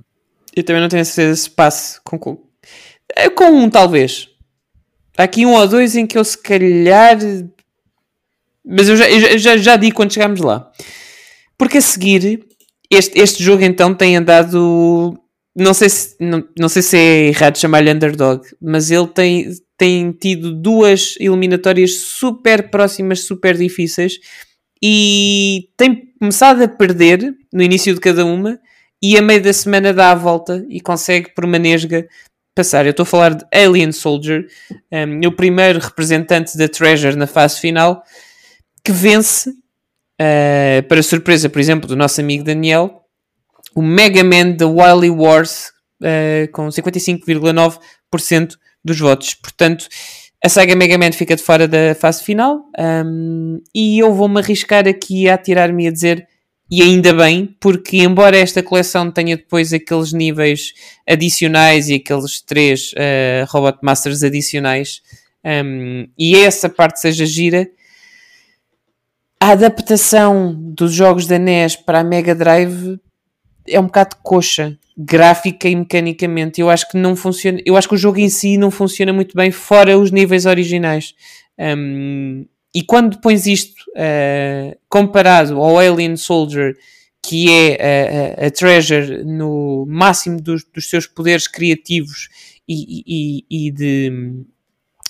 eu 0.56 0.64
também 0.64 0.80
não 0.80 0.88
tenho 0.88 1.02
a 1.02 1.04
certeza 1.04 1.42
se 1.42 1.50
passe 1.50 2.00
com, 2.02 2.18
com, 2.18 2.42
é 3.14 3.28
com 3.28 3.44
um, 3.50 3.68
talvez. 3.68 4.30
Há 5.18 5.24
aqui 5.24 5.44
um 5.44 5.52
ou 5.54 5.68
dois 5.68 5.94
em 5.94 6.06
que 6.06 6.16
eu 6.16 6.24
se 6.24 6.38
calhar. 6.38 7.18
Mas 8.64 8.88
eu 8.88 8.96
já, 8.96 9.10
eu 9.10 9.20
já- 9.20 9.28
eu 9.32 9.38
já, 9.38 9.56
já 9.58 9.76
digo 9.76 9.94
quando 9.96 10.12
chegarmos 10.12 10.40
lá. 10.40 10.72
Porque 11.58 11.78
a 11.78 11.82
seguir, 11.82 12.46
este, 12.90 13.18
este 13.18 13.42
jogo 13.42 13.62
então 13.62 13.94
tem 13.94 14.16
andado. 14.16 15.18
Não 15.54 15.74
sei 15.74 15.88
se, 15.90 16.16
não, 16.20 16.46
não 16.58 16.68
sei 16.68 16.80
se 16.82 16.96
é 16.96 17.28
errado 17.28 17.58
chamar-lhe 17.58 17.90
underdog, 17.92 18.42
mas 18.60 18.90
ele 18.90 19.06
tem, 19.06 19.50
tem 19.76 20.12
tido 20.12 20.52
duas 20.52 21.14
eliminatórias 21.20 21.94
super 21.96 22.70
próximas, 22.70 23.20
super 23.20 23.56
difíceis 23.56 24.18
e 24.82 25.68
tem 25.76 26.12
começado 26.18 26.62
a 26.62 26.68
perder 26.68 27.34
no 27.52 27.62
início 27.62 27.94
de 27.94 28.00
cada 28.00 28.24
uma 28.24 28.58
e 29.02 29.16
a 29.16 29.22
meio 29.22 29.42
da 29.42 29.52
semana 29.52 29.92
dá 29.92 30.10
a 30.10 30.14
volta 30.14 30.64
e 30.68 30.80
consegue 30.80 31.34
por 31.34 31.44
uma 31.44 31.58
nesga 31.58 32.06
passar. 32.54 32.86
Eu 32.86 32.90
estou 32.90 33.02
a 33.02 33.06
falar 33.06 33.34
de 33.34 33.44
Alien 33.52 33.92
Soldier, 33.92 34.46
um, 34.90 35.28
o 35.28 35.32
primeiro 35.32 35.78
representante 35.78 36.56
da 36.56 36.66
Treasure 36.68 37.14
na 37.14 37.26
fase 37.26 37.60
final, 37.60 38.02
que 38.82 38.90
vence, 38.90 39.50
uh, 39.50 40.82
para 40.88 41.02
surpresa, 41.02 41.50
por 41.50 41.60
exemplo, 41.60 41.86
do 41.86 41.94
nosso 41.94 42.20
amigo 42.20 42.42
Daniel, 42.42 43.02
o 43.74 43.82
Mega 43.82 44.24
Man 44.24 44.52
da 44.52 44.66
Wily 44.66 45.10
Wars 45.10 45.70
uh, 46.00 46.50
com 46.52 46.68
55,9% 46.68 48.56
dos 48.86 48.98
votos. 48.98 49.34
Portanto, 49.34 49.86
a 50.42 50.48
saga 50.48 50.76
Mega 50.76 50.96
Man 50.96 51.12
fica 51.12 51.34
de 51.34 51.42
fora 51.42 51.66
da 51.66 51.94
fase 51.94 52.22
final 52.22 52.60
um, 52.78 53.60
e 53.74 53.98
eu 53.98 54.14
vou-me 54.14 54.40
arriscar 54.40 54.86
aqui 54.86 55.28
a 55.28 55.36
tirar-me 55.36 55.88
a 55.88 55.90
dizer 55.90 56.26
e 56.70 56.82
ainda 56.82 57.12
bem, 57.12 57.54
porque 57.60 57.98
embora 57.98 58.36
esta 58.36 58.62
coleção 58.62 59.10
tenha 59.10 59.36
depois 59.36 59.72
aqueles 59.72 60.12
níveis 60.12 60.72
adicionais 61.08 61.88
e 61.88 61.94
aqueles 61.94 62.40
três 62.40 62.92
uh, 62.92 63.46
Robot 63.48 63.78
Masters 63.82 64.22
adicionais 64.22 65.00
um, 65.44 66.08
e 66.18 66.36
essa 66.36 66.68
parte 66.68 67.00
seja 67.00 67.24
gira, 67.24 67.68
a 69.40 69.50
adaptação 69.50 70.54
dos 70.56 70.92
jogos 70.92 71.26
da 71.26 71.38
NES 71.38 71.76
para 71.76 72.00
a 72.00 72.04
Mega 72.04 72.34
Drive 72.34 72.98
é 73.68 73.80
um 73.80 73.86
bocado 73.86 74.16
coxa, 74.22 74.78
gráfica 74.96 75.68
e 75.68 75.76
mecanicamente. 75.76 76.60
Eu 76.60 76.70
acho 76.70 76.88
que 76.88 76.96
não 76.96 77.14
funciona. 77.14 77.60
Eu 77.64 77.76
acho 77.76 77.88
que 77.88 77.94
o 77.94 77.98
jogo 77.98 78.18
em 78.18 78.28
si 78.28 78.56
não 78.56 78.70
funciona 78.70 79.12
muito 79.12 79.36
bem, 79.36 79.50
fora 79.50 79.98
os 79.98 80.10
níveis 80.10 80.46
originais. 80.46 81.14
Um, 81.58 82.46
e 82.74 82.82
quando 82.82 83.20
pões 83.20 83.46
isto 83.46 83.80
uh, 83.90 84.76
comparado 84.88 85.60
ao 85.60 85.78
Alien 85.78 86.16
Soldier, 86.16 86.76
que 87.22 87.50
é 87.50 88.34
a, 88.38 88.44
a, 88.44 88.46
a 88.46 88.50
Treasure 88.50 89.24
no 89.24 89.84
máximo 89.88 90.40
dos, 90.40 90.64
dos 90.64 90.88
seus 90.88 91.06
poderes 91.06 91.48
criativos 91.48 92.28
e, 92.68 93.02
e, 93.06 93.66
e 93.66 93.70
de 93.70 94.44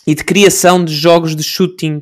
e 0.06 0.14
de 0.14 0.22
criação 0.22 0.84
de 0.84 0.94
jogos 0.94 1.34
de 1.34 1.42
shooting, 1.42 2.00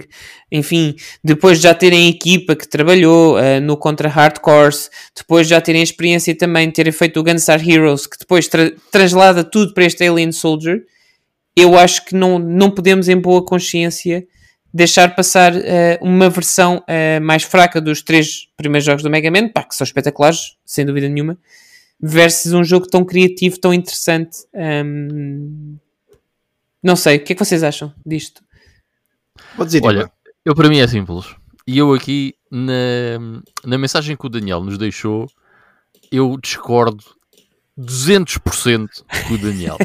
enfim, 0.52 0.94
depois 1.22 1.58
de 1.58 1.64
já 1.64 1.74
terem 1.74 2.08
equipa 2.08 2.54
que 2.54 2.68
trabalhou 2.68 3.38
uh, 3.38 3.60
no 3.62 3.76
Contra 3.76 4.08
Hardcore, 4.08 4.74
depois 5.16 5.46
de 5.46 5.50
já 5.50 5.60
terem 5.60 5.82
experiência 5.82 6.36
também 6.36 6.68
de 6.68 6.74
terem 6.74 6.92
feito 6.92 7.18
o 7.18 7.24
Gunstar 7.24 7.66
Heroes, 7.66 8.06
que 8.06 8.18
depois 8.18 8.46
tra 8.46 8.70
translada 8.92 9.42
tudo 9.42 9.72
para 9.72 9.84
este 9.84 10.06
Alien 10.06 10.32
Soldier, 10.32 10.84
eu 11.56 11.78
acho 11.78 12.04
que 12.04 12.14
não, 12.14 12.38
não 12.38 12.70
podemos 12.70 13.08
em 13.08 13.16
boa 13.16 13.44
consciência 13.44 14.26
deixar 14.72 15.14
passar 15.14 15.54
uh, 15.54 15.60
uma 16.02 16.28
versão 16.28 16.78
uh, 16.78 17.22
mais 17.22 17.44
fraca 17.44 17.80
dos 17.80 18.02
três 18.02 18.48
primeiros 18.56 18.84
jogos 18.84 19.02
do 19.02 19.08
Mega 19.08 19.30
Man, 19.30 19.48
pá, 19.48 19.62
que 19.62 19.74
são 19.74 19.84
espetaculares, 19.84 20.56
sem 20.66 20.84
dúvida 20.84 21.08
nenhuma, 21.08 21.38
versus 22.00 22.52
um 22.52 22.64
jogo 22.64 22.86
tão 22.88 23.04
criativo, 23.04 23.58
tão 23.58 23.72
interessante. 23.72 24.38
Um, 24.52 25.76
não 26.84 26.96
sei, 26.96 27.16
o 27.16 27.24
que 27.24 27.32
é 27.32 27.36
que 27.36 27.42
vocês 27.42 27.62
acham 27.62 27.94
disto? 28.04 28.42
Pode 29.56 29.68
dizer, 29.68 29.82
Olha, 29.82 30.12
eu 30.44 30.54
para 30.54 30.68
mim 30.68 30.78
é 30.78 30.86
simples. 30.86 31.34
E 31.66 31.78
eu 31.78 31.94
aqui, 31.94 32.34
na, 32.50 33.40
na 33.64 33.78
mensagem 33.78 34.14
que 34.14 34.26
o 34.26 34.28
Daniel 34.28 34.62
nos 34.62 34.76
deixou, 34.76 35.26
eu 36.12 36.36
discordo 36.36 37.02
200% 37.78 38.88
com 39.26 39.34
o 39.34 39.38
Daniel. 39.38 39.78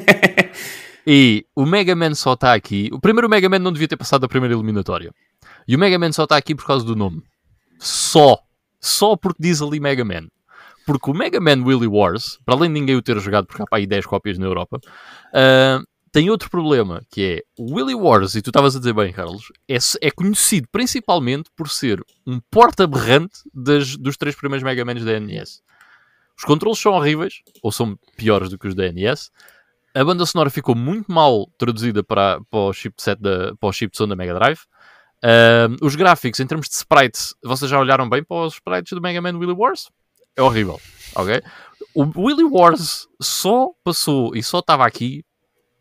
e 1.07 1.45
o 1.55 1.65
Mega 1.65 1.95
Man 1.95 2.13
só 2.15 2.33
está 2.33 2.53
aqui. 2.53 2.89
O 2.91 2.99
primeiro 2.99 3.29
Mega 3.29 3.47
Man 3.47 3.59
não 3.59 3.71
devia 3.71 3.87
ter 3.87 3.95
passado 3.95 4.25
a 4.25 4.29
primeira 4.29 4.53
eliminatória. 4.53 5.13
E 5.65 5.77
o 5.77 5.79
Mega 5.79 5.97
Man 5.97 6.11
só 6.11 6.25
está 6.25 6.35
aqui 6.35 6.53
por 6.53 6.67
causa 6.67 6.83
do 6.83 6.97
nome. 6.97 7.23
Só. 7.79 8.39
Só 8.81 9.15
porque 9.15 9.41
diz 9.41 9.61
ali 9.61 9.79
Mega 9.79 10.03
Man. 10.03 10.27
Porque 10.85 11.09
o 11.09 11.13
Mega 11.13 11.39
Man 11.39 11.63
Willy 11.63 11.87
Wars, 11.87 12.39
para 12.45 12.55
além 12.55 12.73
de 12.73 12.79
ninguém 12.79 12.95
o 12.97 13.01
ter 13.01 13.17
jogado, 13.19 13.45
porque 13.47 13.61
há 13.61 13.65
para 13.65 13.79
aí 13.79 13.87
10 13.87 14.05
cópias 14.05 14.37
na 14.37 14.45
Europa, 14.45 14.81
uh, 15.33 15.87
tem 16.11 16.29
outro 16.29 16.49
problema, 16.49 17.01
que 17.09 17.23
é 17.23 17.43
o 17.57 17.75
Willy 17.75 17.95
Wars, 17.95 18.35
e 18.35 18.41
tu 18.41 18.49
estavas 18.49 18.75
a 18.75 18.79
dizer 18.79 18.93
bem, 18.93 19.11
Carlos, 19.13 19.51
é, 19.67 19.77
é, 20.01 20.11
conhecido 20.11 20.67
principalmente 20.71 21.49
por 21.55 21.69
ser 21.69 22.03
um 22.25 22.39
porta 22.51 22.83
aberrante 22.83 23.39
das, 23.53 23.95
dos 23.95 24.17
três 24.17 24.35
primeiros 24.35 24.63
Mega 24.63 24.83
Mans 24.85 25.03
da 25.03 25.19
NES. 25.19 25.61
Os 26.37 26.43
controles 26.43 26.79
são 26.79 26.93
horríveis, 26.93 27.41
ou 27.61 27.71
são 27.71 27.97
piores 28.15 28.49
do 28.49 28.57
que 28.57 28.67
os 28.67 28.75
da 28.75 28.91
NES. 28.91 29.31
A 29.93 30.03
banda 30.03 30.25
sonora 30.25 30.49
ficou 30.49 30.75
muito 30.75 31.11
mal 31.11 31.47
traduzida 31.57 32.03
para, 32.03 32.39
para 32.49 32.59
o 32.59 32.73
chipset 32.73 33.21
da, 33.21 33.55
para 33.55 33.69
o 33.69 33.73
chip 33.73 33.91
da 34.07 34.15
Mega 34.15 34.33
Drive. 34.33 34.59
Uh, 35.21 35.75
os 35.85 35.95
gráficos, 35.95 36.39
em 36.39 36.47
termos 36.47 36.69
de 36.69 36.75
sprites, 36.75 37.35
vocês 37.43 37.69
já 37.69 37.77
olharam 37.77 38.07
bem 38.07 38.23
para 38.23 38.45
os 38.45 38.53
sprites 38.53 38.93
do 38.93 39.01
Mega 39.01 39.21
Man 39.21 39.37
Willy 39.37 39.53
Wars? 39.53 39.89
É 40.35 40.41
horrível, 40.41 40.79
ok? 41.15 41.41
O 41.93 42.05
Willy 42.15 42.45
Wars 42.45 43.07
só 43.21 43.71
passou 43.83 44.33
e 44.35 44.41
só 44.41 44.59
estava 44.59 44.85
aqui 44.85 45.25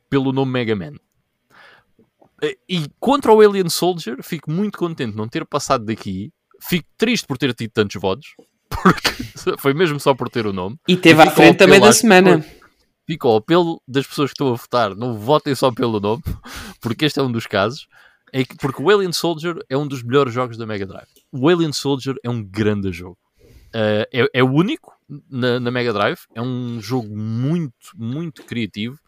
pelo 0.09 0.33
nome 0.33 0.53
Mega 0.53 0.77
Man. 0.77 0.95
E 2.69 2.89
contra 3.01 3.33
o 3.33 3.41
Alien 3.41 3.69
Soldier, 3.69 4.23
fico 4.23 4.51
muito 4.51 4.79
contente 4.79 5.11
de 5.11 5.17
não 5.17 5.29
ter 5.29 5.45
passado 5.45 5.85
daqui. 5.85 6.33
Fico 6.61 6.89
triste 6.97 7.27
por 7.27 7.37
ter 7.37 7.53
tido 7.55 7.71
tantos 7.71 8.01
votos, 8.01 8.35
porque 8.71 9.11
foi 9.59 9.75
mesmo 9.75 9.99
só 9.99 10.15
por 10.15 10.29
ter 10.29 10.47
o 10.47 10.53
nome. 10.53 10.79
E 10.87 10.97
teve 10.97 11.21
à 11.23 11.31
frente 11.31 11.59
também 11.59 11.81
da 11.81 11.93
semana. 11.93 12.45
Fico 13.07 13.27
ao 13.27 13.37
apelo 13.37 13.81
das 13.89 14.07
pessoas 14.07 14.31
que 14.31 14.35
estão 14.35 14.53
a 14.53 14.57
votar, 14.57 14.95
não 14.95 15.15
votem 15.15 15.55
só 15.55 15.73
pelo 15.73 15.99
nome, 15.99 16.23
porque 16.81 17.07
este 17.07 17.19
é 17.19 17.23
um 17.23 17.33
dos 17.33 17.47
casos. 17.47 17.89
É 18.31 18.45
que, 18.45 18.55
porque 18.57 18.83
o 18.83 18.91
Alien 18.91 19.13
Soldier 19.13 19.57
é 19.71 19.77
um 19.77 19.89
dos 19.89 20.03
melhores 20.03 20.35
jogos 20.35 20.59
da 20.59 20.67
Mega 20.67 20.85
Drive. 20.85 21.09
O 21.33 21.49
Alien 21.49 21.73
Soldier 21.73 22.15
é 22.23 22.29
um 22.29 22.45
grande 22.45 22.93
jogo. 22.93 23.17
Uh, 23.69 24.05
é, 24.13 24.29
é, 24.35 24.43
o 24.45 24.51
único 24.51 24.93
na, 25.31 25.59
na 25.59 25.71
Mega 25.71 25.95
Drive. 25.95 26.21
É 26.35 26.43
um 26.43 26.79
jogo 26.79 27.17
muito, 27.17 27.73
muito 27.97 28.43
criativo 28.43 28.99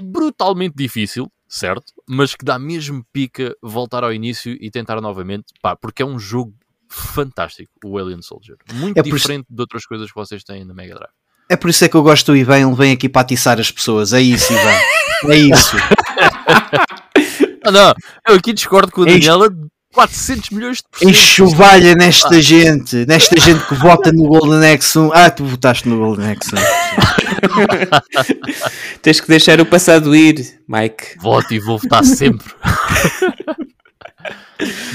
brutalmente 0.00 0.74
difícil, 0.76 1.30
certo? 1.48 1.84
Mas 2.08 2.34
que 2.34 2.44
dá 2.44 2.58
mesmo 2.58 3.04
pica 3.12 3.54
voltar 3.62 4.04
ao 4.04 4.12
início 4.12 4.56
e 4.60 4.70
tentar 4.70 5.00
novamente, 5.00 5.46
pá, 5.62 5.74
porque 5.76 6.02
é 6.02 6.06
um 6.06 6.18
jogo 6.18 6.52
fantástico, 6.88 7.70
o 7.84 7.98
Alien 7.98 8.22
Soldier. 8.22 8.56
Muito 8.74 8.98
É 8.98 9.02
diferente 9.02 9.44
isso- 9.44 9.54
de 9.54 9.60
outras 9.60 9.84
coisas 9.86 10.08
que 10.08 10.14
vocês 10.14 10.42
têm 10.44 10.64
na 10.64 10.74
Mega 10.74 10.94
Drive. 10.94 11.12
É 11.48 11.56
por 11.56 11.68
isso 11.70 11.84
é 11.84 11.88
que 11.88 11.94
eu 11.96 12.02
gosto 12.02 12.32
do 12.32 12.36
Ivan, 12.36 12.58
ele 12.60 12.74
vem 12.74 12.92
aqui 12.92 13.08
para 13.08 13.20
atiçar 13.22 13.60
as 13.60 13.70
pessoas. 13.70 14.12
É 14.12 14.20
isso, 14.20 14.52
Ivan. 14.52 14.74
É 15.32 15.36
isso. 15.38 15.74
Ah, 17.66 17.70
não, 17.72 17.94
eu 18.28 18.34
aqui 18.34 18.52
discordo 18.52 18.92
com 18.92 19.02
a 19.02 19.04
Enche- 19.06 19.20
Daniela 19.20 19.48
de 19.48 19.56
400 19.94 20.50
milhões 20.50 20.76
de 20.78 20.82
porcento. 20.90 21.10
Enxovalha 21.10 21.94
nesta 21.94 22.42
gente, 22.42 23.06
nesta 23.06 23.40
gente 23.40 23.64
que 23.66 23.74
vota 23.74 24.12
no 24.12 24.24
Golden 24.28 24.60
X1. 24.76 25.10
Ah, 25.14 25.30
tu 25.30 25.44
votaste 25.44 25.88
no 25.88 25.96
Golden 25.98 26.34
X1. 26.34 26.58
Tens 29.02 29.20
que 29.20 29.28
deixar 29.28 29.60
o 29.60 29.66
passado 29.66 30.14
ir, 30.14 30.60
Mike. 30.68 31.18
Voto 31.18 31.52
e 31.52 31.58
vou 31.58 31.78
votar 31.78 32.04
sempre. 32.04 32.52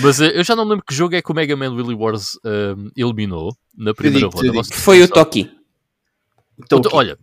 Mas 0.02 0.20
eh, 0.22 0.32
eu 0.34 0.44
já 0.44 0.56
não 0.56 0.64
lembro 0.64 0.84
que 0.86 0.94
jogo 0.94 1.16
é 1.16 1.22
que 1.22 1.32
o 1.32 1.36
Mega 1.36 1.56
Man 1.56 1.74
Willy 1.74 1.94
Wars 1.94 2.40
ehm, 2.46 2.90
eliminou 2.96 3.56
na 3.78 3.94
primeira 3.94 4.28
digo-te, 4.28 4.48
ronda. 4.48 4.64
Foi 4.74 5.04
o. 5.04 5.08
Toki. 5.08 5.52
Então, 6.58 6.82
Olha, 6.92 7.18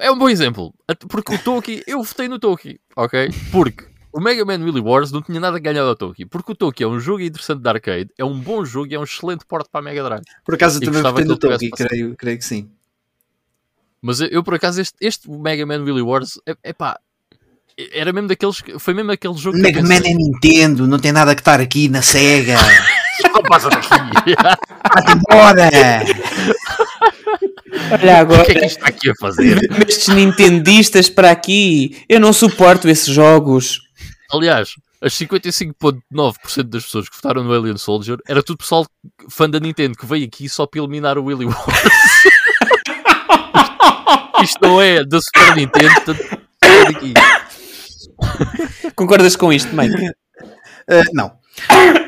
é 0.00 0.10
um 0.10 0.18
bom 0.18 0.28
exemplo. 0.28 0.74
Porque 1.08 1.34
o 1.34 1.38
Toki, 1.38 1.82
eu 1.86 2.02
votei 2.02 2.28
no 2.28 2.38
Toki, 2.38 2.80
ok? 2.96 3.30
Porque 3.50 3.86
o 4.12 4.20
Mega 4.20 4.44
Man 4.44 4.64
Willy 4.64 4.80
Wars 4.80 5.10
não 5.10 5.22
tinha 5.22 5.40
nada 5.40 5.56
a 5.56 5.60
ganhar 5.60 5.82
ao 5.82 5.96
Toki. 5.96 6.26
Porque 6.26 6.52
o 6.52 6.54
Toki 6.54 6.82
é 6.82 6.86
um 6.86 7.00
jogo 7.00 7.22
interessante 7.22 7.62
de 7.62 7.68
arcade, 7.68 8.10
é 8.18 8.24
um 8.24 8.38
bom 8.38 8.64
jogo 8.64 8.88
e 8.90 8.94
é 8.94 8.98
um 8.98 9.04
excelente 9.04 9.44
porte 9.46 9.68
para 9.70 9.80
a 9.80 9.84
Mega 9.84 10.02
Drive. 10.02 10.24
por 10.44 10.54
acaso 10.54 10.78
eu 10.78 10.84
também 10.84 11.02
votei 11.02 11.24
no 11.24 11.38
Toki, 11.38 11.70
creio, 11.70 12.16
creio 12.16 12.38
que 12.38 12.44
sim. 12.44 12.70
Mas 14.02 14.20
eu, 14.20 14.26
eu, 14.28 14.42
por 14.42 14.54
acaso, 14.54 14.80
este, 14.80 14.96
este 15.00 15.30
Mega 15.30 15.64
Man 15.64 15.82
Willy 15.84 16.02
Wars, 16.02 16.32
é, 16.46 16.54
epá, 16.70 16.98
era 17.92 18.12
mesmo 18.12 18.28
daqueles. 18.28 18.60
que- 18.60 18.78
Foi 18.78 18.92
mesmo 18.94 19.12
aquele 19.12 19.34
jogo 19.34 19.56
que 19.56 19.62
Mega 19.62 19.80
Man 19.80 19.88
pensei, 19.88 20.12
é 20.12 20.14
Nintendo, 20.14 20.86
não 20.86 20.98
tem 20.98 21.12
nada 21.12 21.34
que 21.34 21.40
estar 21.40 21.60
aqui 21.60 21.88
na 21.88 22.02
SEGA. 22.02 22.56
"Não 23.32 23.42
passa 23.42 23.68
daqui. 23.70 23.88
Vai-te 23.88 25.12
embora! 25.12 25.70
Olha 27.92 28.18
agora, 28.18 28.42
O 28.42 28.44
que 28.44 28.52
é 28.52 28.54
que 28.60 28.66
isto 28.66 28.78
está 28.78 28.88
aqui 28.88 29.10
a 29.10 29.14
fazer? 29.20 29.58
estes 29.88 30.08
nintendistas 30.08 31.08
para 31.08 31.30
aqui, 31.30 32.02
eu 32.08 32.18
não 32.20 32.32
suporto 32.32 32.88
esses 32.88 33.12
jogos. 33.12 33.80
Aliás, 34.32 34.70
as 35.00 35.12
55,9% 35.14 36.62
das 36.64 36.84
pessoas 36.84 37.08
que 37.08 37.16
votaram 37.16 37.44
no 37.44 37.52
Alien 37.52 37.76
Soldier 37.76 38.18
era 38.26 38.42
tudo 38.42 38.58
pessoal 38.58 38.86
fã 39.30 39.48
da 39.48 39.60
Nintendo 39.60 39.96
que 39.96 40.06
veio 40.06 40.26
aqui 40.26 40.48
só 40.48 40.66
para 40.66 40.80
eliminar 40.80 41.16
o 41.18 41.24
Willy 41.24 41.44
Wars. 41.46 41.56
Isto 44.42 44.58
não 44.62 44.80
é 44.80 45.04
da 45.04 45.20
Super 45.20 45.56
Nintendo, 45.56 46.16
daqui. 46.60 47.14
Concordas 48.96 49.36
com 49.36 49.52
isto, 49.52 49.74
Mike? 49.74 50.10
Ah, 50.88 51.02
não. 51.12 51.32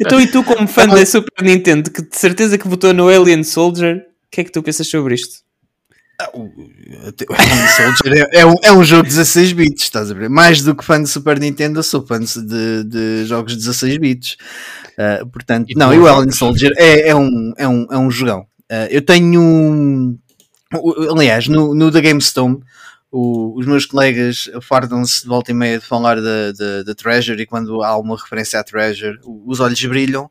Então, 0.00 0.20
e 0.20 0.26
tu, 0.26 0.44
como 0.44 0.68
fã 0.68 0.86
da 0.86 1.04
Super 1.04 1.42
Nintendo, 1.44 1.90
que 1.90 2.02
de 2.02 2.16
certeza 2.16 2.56
que 2.58 2.68
votou 2.68 2.92
no 2.92 3.08
Alien 3.08 3.42
Soldier, 3.42 3.96
o 3.96 4.00
que 4.30 4.42
é 4.42 4.44
que 4.44 4.52
tu 4.52 4.62
pensas 4.62 4.88
sobre 4.88 5.14
isto? 5.14 5.38
Ah, 6.20 6.30
o- 6.34 6.52
Alien 7.34 7.68
Soldier 7.68 8.28
é, 8.32 8.40
é 8.40 8.46
um, 8.46 8.54
é 8.62 8.72
um 8.72 8.84
jogo 8.84 9.04
de 9.04 9.08
16 9.08 9.52
bits, 9.54 9.84
estás 9.84 10.10
a 10.10 10.14
ver? 10.14 10.28
Mais 10.28 10.62
do 10.62 10.76
que 10.76 10.84
fã 10.84 11.02
de 11.02 11.08
Super 11.08 11.40
Nintendo, 11.40 11.78
eu 11.78 11.82
sou 11.82 12.06
fã 12.06 12.20
de, 12.20 12.84
de 12.84 13.24
jogos 13.24 13.52
de 13.52 13.58
16 13.58 13.96
bits. 13.98 14.36
Ah, 14.98 15.24
portanto, 15.32 15.66
E 15.70 15.74
não, 15.74 15.92
e 15.94 15.98
o? 15.98 16.06
Alien 16.06 16.30
Soldier 16.30 16.72
é, 16.76 17.08
é, 17.08 17.14
um, 17.16 17.52
é, 17.56 17.66
um, 17.66 17.86
é 17.90 17.98
um 17.98 18.10
jogão. 18.10 18.46
Ah, 18.70 18.86
eu 18.90 19.00
tenho 19.02 19.40
um. 19.40 20.18
Aliás, 20.72 21.48
no, 21.48 21.74
no 21.74 21.90
The 21.90 22.00
GameStone, 22.00 22.60
o- 23.10 23.58
os 23.58 23.64
meus 23.66 23.86
colegas 23.86 24.50
fardam-se 24.60 25.22
de 25.22 25.28
volta 25.28 25.50
e 25.50 25.54
meia 25.54 25.78
de 25.78 25.84
falar 25.84 26.16
da, 26.20 26.52
da, 26.84 26.94
Treasure 26.94 27.40
e 27.40 27.46
quando 27.46 27.82
há 27.82 27.96
uma 27.98 28.16
referência 28.16 28.60
à 28.60 28.64
Treasure, 28.64 29.18
os 29.24 29.60
olhos 29.60 29.82
brilham. 29.82 30.30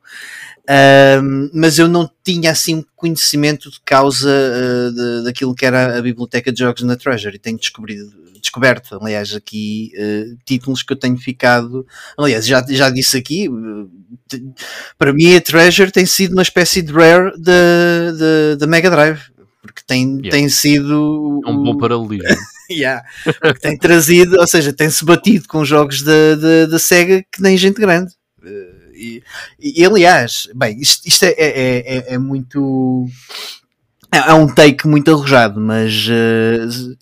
Ahm, 0.69 1.49
mas 1.53 1.80
eu 1.80 1.88
não 1.88 2.09
tinha 2.23 2.51
assim 2.51 2.76
um 2.76 2.84
conhecimento 2.95 3.72
de 3.72 3.80
causa 3.85 4.30
ah, 4.30 4.91
de- 4.91 5.23
daquilo 5.23 5.55
que 5.55 5.65
era 5.65 5.97
a 5.97 6.01
biblioteca 6.01 6.51
de 6.51 6.59
jogos 6.59 6.84
na 6.84 6.95
Treasure 6.97 7.35
e 7.35 7.39
tenho 7.39 7.57
descobrido, 7.57 8.11
descoberto, 8.41 8.97
aliás, 9.01 9.34
aqui 9.34 9.91
ah, 9.97 10.35
títulos 10.45 10.84
que 10.84 10.93
eu 10.93 10.97
tenho 10.97 11.18
ficado. 11.18 11.85
Aliás, 12.18 12.45
já, 12.45 12.64
já 12.69 12.89
disse 12.91 13.18
aqui, 13.18 13.49
te- 14.27 14.43
para 14.99 15.14
mim 15.14 15.35
a 15.35 15.41
Treasure 15.41 15.91
tem 15.91 16.05
sido 16.05 16.34
uma 16.34 16.41
espécie 16.43 16.81
de 16.84 16.91
rare 16.93 17.31
da 18.57 18.68
Mega 18.68 18.89
Drive. 18.91 19.22
Tem, 19.88 20.03
Yeah. 20.18 20.30
tem 20.30 20.49
sido 20.49 21.41
É 21.45 21.49
um 21.49 21.64
bom 21.64 21.77
paralelismo. 21.77 22.27
Yeah. 22.69 23.01
Porque 23.23 23.61
tem 23.61 23.77
trazido, 23.77 24.38
ou 24.38 24.45
seja, 24.45 24.73
tem-se 24.73 25.05
batido 25.05 25.47
com 25.47 25.64
jogos 25.64 26.01
da, 26.01 26.35
da, 26.35 26.65
da 26.65 26.77
SEGA 26.77 27.23
que 27.31 27.41
nem 27.41 27.55
gente 27.55 27.80
grande. 27.80 28.11
Eh, 28.43 29.22
e, 29.57 29.81
e, 29.81 29.85
aliás, 29.85 30.49
bem, 30.53 30.77
isto, 30.77 31.07
isto 31.07 31.23
é, 31.23 31.30
é, 31.38 31.97
é, 31.97 32.14
é 32.15 32.18
muito. 32.18 33.05
É, 34.11 34.18
é 34.18 34.34
um 34.34 34.53
take 34.53 34.85
muito 34.85 35.09
arrojado, 35.11 35.61
mas. 35.61 36.07
Uh, 36.09 36.97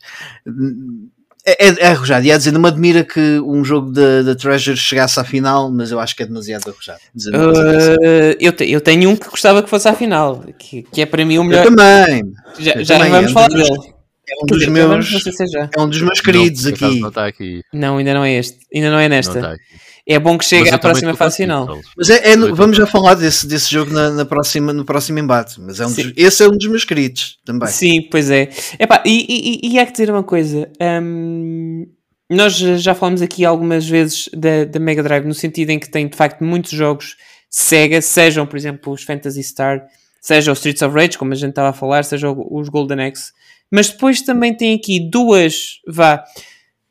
é, 1.46 1.68
é, 1.68 1.88
arrojado. 1.88 2.26
E 2.26 2.32
a 2.32 2.38
dizer, 2.38 2.52
não 2.52 2.60
me 2.60 2.68
admira 2.68 3.04
que 3.04 3.40
um 3.40 3.64
jogo 3.64 3.92
da 3.92 4.36
Treasure 4.36 4.76
chegasse 4.76 5.20
à 5.20 5.24
final, 5.24 5.72
mas 5.72 5.92
eu 5.92 6.00
acho 6.00 6.16
que 6.16 6.24
é 6.24 6.26
demasiado 6.26 6.70
arrojado. 6.70 7.00
Uh, 7.16 8.36
eu, 8.40 8.52
te, 8.52 8.70
eu 8.70 8.82
tenho 8.82 9.10
um 9.12 9.16
que 9.16 9.30
gostava 9.30 9.62
que 9.62 9.70
fosse 9.70 9.88
à 9.88 9.94
final, 9.94 10.44
que, 10.58 10.84
que 10.84 11.02
é 11.02 11.06
para 11.06 11.24
mim 11.24 11.38
o 11.38 11.44
melhor. 11.44 11.66
Eu 11.66 11.76
também. 11.76 12.34
Já, 12.58 12.74
eu 12.74 12.84
já 12.84 12.98
também. 12.98 13.12
vamos 13.12 13.30
é 13.30 13.34
falar 13.34 13.52
um 13.52 13.56
dos, 13.56 13.70
dele. 13.70 13.94
É 14.28 14.44
um 14.44 14.46
dos 14.48 14.58
Dizer, 14.58 14.72
meus. 14.72 14.90
vamos, 14.90 15.12
não 15.14 15.20
sei 15.20 15.34
se 15.34 15.48
já. 15.48 15.70
É 15.78 15.82
um 15.82 15.90
dos 15.90 16.02
meus 16.02 16.20
queridos 16.20 16.64
não, 16.64 16.72
aqui. 16.72 17.00
Não, 17.00 17.24
aqui. 17.24 17.62
Não, 17.72 17.98
ainda 17.98 18.14
não 18.16 18.26
é 18.26 18.34
este. 18.34 18.58
Ainda 18.74 18.90
não 18.90 18.98
é 18.98 19.08
Não 19.08 19.16
nesta. 19.16 19.52
aqui. 19.52 19.62
É 20.08 20.20
bom 20.20 20.38
que 20.38 20.46
chegue 20.46 20.70
à 20.76 20.78
próxima 20.80 21.12
fase 21.18 21.38
final. 21.38 21.82
Mas 21.98 22.10
é, 22.10 22.32
é 22.34 22.36
no- 22.36 22.56
vamos 22.56 22.78
já 22.78 22.86
falar 22.86 23.16
desse, 23.16 23.48
desse 23.48 23.72
jogo 23.72 23.92
na, 23.92 24.12
na 24.12 24.24
próxima, 24.26 24.72
no 24.72 24.86
próximo 24.86 25.18
embate. 25.18 25.60
Mas 25.60 25.80
é 25.80 25.86
um 25.88 25.92
dos- 25.92 26.14
esse 26.16 26.44
é 26.44 26.48
um 26.48 26.52
dos 26.56 26.68
meus 26.68 26.86
queridos 26.86 27.40
também. 27.44 27.68
Sim, 27.70 28.08
pois 28.12 28.30
é. 28.30 28.50
Epá, 28.80 29.02
e, 29.06 29.62
e, 29.64 29.74
e- 29.74 29.80
há 29.80 29.86
que 29.86 29.92
dizer 29.94 30.12
uma 30.12 30.22
coisa. 30.24 30.70
hum, 31.02 31.88
nós 32.30 32.54
já 32.56 32.94
falamos 32.96 33.22
aqui 33.22 33.46
algumas 33.46 33.88
vezes 33.88 34.30
da, 34.34 34.66
da 34.66 34.80
Mega 34.80 35.02
Drive, 35.04 35.26
no 35.26 35.34
sentido 35.34 35.70
em 35.72 35.80
que 35.80 35.90
tem 35.90 36.08
de 36.08 36.16
facto 36.18 36.44
muitos 36.44 36.72
jogos 36.72 37.16
Sega, 37.50 38.02
sejam, 38.02 38.46
por 38.46 38.58
exemplo, 38.58 38.92
os 38.92 39.04
Phantasy 39.04 39.42
Star, 39.44 39.82
seja 40.22 40.52
os 40.52 40.58
Streets 40.58 40.82
of 40.82 40.94
Rage, 40.94 41.18
como 41.18 41.32
a 41.32 41.36
gente 41.36 41.52
estava 41.52 41.70
a 41.70 41.74
falar, 41.74 42.04
seja 42.04 42.30
o- 42.30 42.60
os 42.60 42.68
Golden 42.68 43.06
Axe. 43.08 43.32
Mas 43.72 43.90
depois 43.90 44.22
também 44.22 44.54
tem 44.54 44.76
aqui 44.76 45.00
duas, 45.10 45.80
vá. 45.88 46.24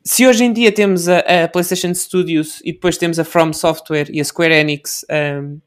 Se 0.07 0.27
hoje 0.27 0.43
em 0.43 0.53
dia 0.53 0.71
temos 0.71 1.09
a, 1.09 1.17
a 1.17 1.47
PlayStation 1.47 1.91
Studios 1.95 2.61
e 2.63 2.71
depois 2.71 2.95
temos 2.95 3.17
a 3.17 3.23
From 3.23 3.51
Software 3.51 4.07
e 4.11 4.21
a 4.21 4.23
Square 4.23 4.53
Enix 4.53 5.03
hum, 5.09 5.59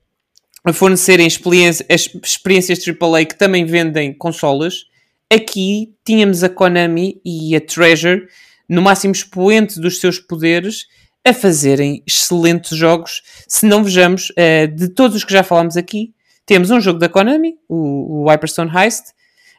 a 0.64 0.72
fornecerem 0.72 1.26
experiência- 1.26 1.84
as 1.90 2.08
experiências 2.22 2.78
AAA 2.86 3.24
que 3.24 3.36
também 3.36 3.64
vendem 3.64 4.12
consolas, 4.14 4.84
aqui 5.28 5.92
tínhamos 6.04 6.44
a 6.44 6.48
Konami 6.48 7.20
e 7.24 7.56
a 7.56 7.60
Treasure 7.60 8.28
no 8.68 8.80
máximo 8.80 9.12
expoente 9.12 9.80
dos 9.80 9.98
seus 9.98 10.20
poderes 10.20 10.86
a 11.24 11.34
fazerem 11.34 12.00
excelentes 12.06 12.78
jogos. 12.78 13.22
Se 13.48 13.66
não 13.66 13.82
vejamos, 13.82 14.30
eh, 14.36 14.68
de 14.68 14.88
todos 14.88 15.16
os 15.16 15.24
que 15.24 15.32
já 15.32 15.42
falámos 15.42 15.76
aqui, 15.76 16.14
temos 16.46 16.70
um 16.70 16.80
jogo 16.80 17.00
da 17.00 17.08
Konami, 17.08 17.56
o, 17.68 18.22
o 18.22 18.30
Hyperstone 18.30 18.70
Heist, 18.70 19.06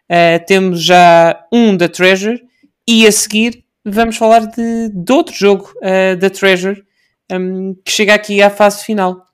eh, 0.07 0.39
temos 0.39 0.81
já 0.81 1.45
um 1.51 1.75
da 1.75 1.89
Treasure 1.89 2.41
e 2.87 3.05
a 3.05 3.11
seguir 3.11 3.65
vamos 3.85 4.17
falar 4.17 4.45
de, 4.47 4.89
de 4.89 5.11
outro 5.13 5.35
jogo 5.35 5.71
eh, 5.81 6.15
da 6.15 6.29
Treasure 6.29 6.83
hum, 7.31 7.75
que 7.85 7.91
chega 7.91 8.13
aqui 8.13 8.41
à 8.41 8.49
fase 8.49 8.83
final. 8.83 9.25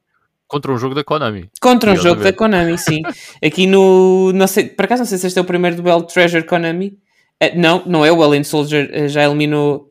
Contra 0.47 0.71
um 0.71 0.77
jogo 0.77 0.93
da 0.93 1.03
Konami. 1.03 1.49
Contra 1.59 1.91
um 1.91 1.95
jogo 1.95 2.21
da 2.21 2.31
Konami, 2.31 2.77
sim. 2.79 3.01
Aqui 3.43 3.65
no. 3.65 4.31
Não 4.33 4.47
sei, 4.47 4.69
por 4.69 4.85
acaso 4.85 5.01
não 5.01 5.05
sei 5.07 5.17
se 5.17 5.27
este 5.27 5.39
é 5.39 5.41
o 5.41 5.45
primeiro 5.45 5.81
duelo 5.81 6.03
Treasure 6.03 6.45
Konami. 6.45 6.97
Eh, 7.39 7.55
não, 7.55 7.83
não 7.85 8.05
é. 8.05 8.11
O 8.11 8.23
Alien 8.23 8.43
Soldier 8.43 8.89
eh, 8.93 9.07
já 9.07 9.23
eliminou. 9.23 9.89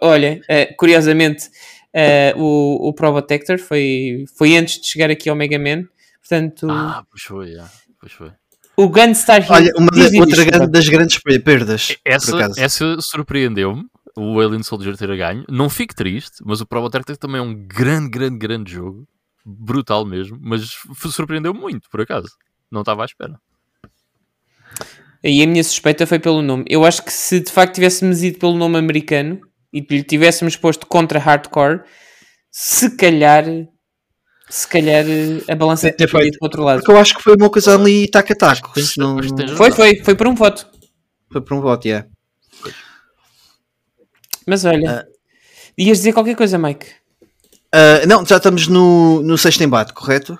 olha, 0.00 0.40
curiosamente, 0.78 1.48
o, 2.36 2.88
o 2.88 2.92
Probotector 2.94 3.58
foi, 3.58 4.24
foi 4.36 4.56
antes 4.56 4.80
de 4.80 4.86
chegar 4.86 5.10
aqui 5.10 5.28
ao 5.28 5.36
Mega 5.36 5.58
Man. 5.58 5.84
Portanto, 6.20 6.66
Ah, 6.70 7.04
pois 7.10 7.22
foi, 7.22 7.52
já. 7.52 7.68
Pois 8.00 8.12
foi. 8.12 8.30
O 8.76 8.88
Gunstar 8.88 9.38
Heroes. 9.42 9.50
Olha, 9.50 9.72
uma 9.76 9.90
Diz, 9.92 10.04
da- 10.04 10.10
diz, 10.10 10.38
outra 10.38 10.66
das 10.68 10.88
grandes 10.88 11.18
per- 11.18 11.42
perdas, 11.42 11.96
Essa, 12.04 12.50
essa 12.56 12.96
surpreendeu-me, 13.00 13.84
o 14.16 14.40
Alien 14.40 14.62
Soldier 14.62 14.96
ter 14.96 15.14
ganho. 15.16 15.44
Não 15.48 15.68
fico 15.70 15.94
triste, 15.94 16.36
mas 16.44 16.60
o 16.60 16.66
Probotector 16.66 17.16
também 17.16 17.38
é 17.38 17.42
um 17.42 17.54
grande, 17.54 18.10
grande, 18.10 18.38
grande 18.38 18.72
jogo. 18.72 19.06
Brutal 19.44 20.04
mesmo, 20.06 20.38
mas 20.40 20.70
surpreendeu-me 21.10 21.58
muito, 21.58 21.90
por 21.90 22.00
acaso. 22.00 22.28
Não 22.70 22.80
estava 22.82 23.02
à 23.02 23.04
espera. 23.06 23.38
E 25.24 25.42
a 25.42 25.46
minha 25.46 25.62
suspeita 25.62 26.06
foi 26.06 26.18
pelo 26.18 26.42
nome. 26.42 26.64
Eu 26.68 26.84
acho 26.84 27.04
que 27.04 27.12
se 27.12 27.40
de 27.40 27.50
facto 27.50 27.74
tivéssemos 27.74 28.22
ido 28.22 28.38
pelo 28.38 28.56
nome 28.56 28.76
americano 28.78 29.40
e 29.72 29.80
lhe 29.80 30.02
tivéssemos 30.02 30.56
posto 30.56 30.86
contra 30.86 31.18
hardcore, 31.18 31.80
se 32.50 32.96
calhar. 32.96 33.44
Se 34.54 34.68
calhar 34.68 35.02
eh, 35.08 35.50
a 35.50 35.54
balança 35.54 35.90
Ter 35.90 36.06
feito. 36.06 36.26
ido 36.26 36.38
para 36.38 36.44
o 36.44 36.46
outro 36.46 36.62
lado. 36.62 36.78
Porque 36.80 36.92
eu 36.92 36.98
acho 36.98 37.14
que 37.16 37.22
foi 37.22 37.34
uma 37.40 37.48
coisa 37.48 37.74
ali 37.74 38.06
taco 38.06 38.34
a 38.34 38.36
taco. 38.36 38.70
Não- 38.98 39.16
Foi, 39.56 39.70
foi, 39.72 39.96
foi 40.04 40.14
por 40.14 40.26
um 40.26 40.34
voto. 40.34 40.68
Foi 41.30 41.40
por 41.40 41.54
um 41.54 41.60
voto, 41.62 41.86
yeah. 41.88 42.06
Mas 44.46 44.64
olha, 44.66 45.06
ias 45.78 45.98
dizer 45.98 46.12
qualquer 46.12 46.36
coisa, 46.36 46.58
Mike. 46.58 46.86
Ah, 47.72 48.04
não, 48.06 48.26
já 48.26 48.36
estamos 48.36 48.66
no, 48.68 49.22
no 49.22 49.38
sexto 49.38 49.62
embate, 49.64 49.94
correto? 49.94 50.38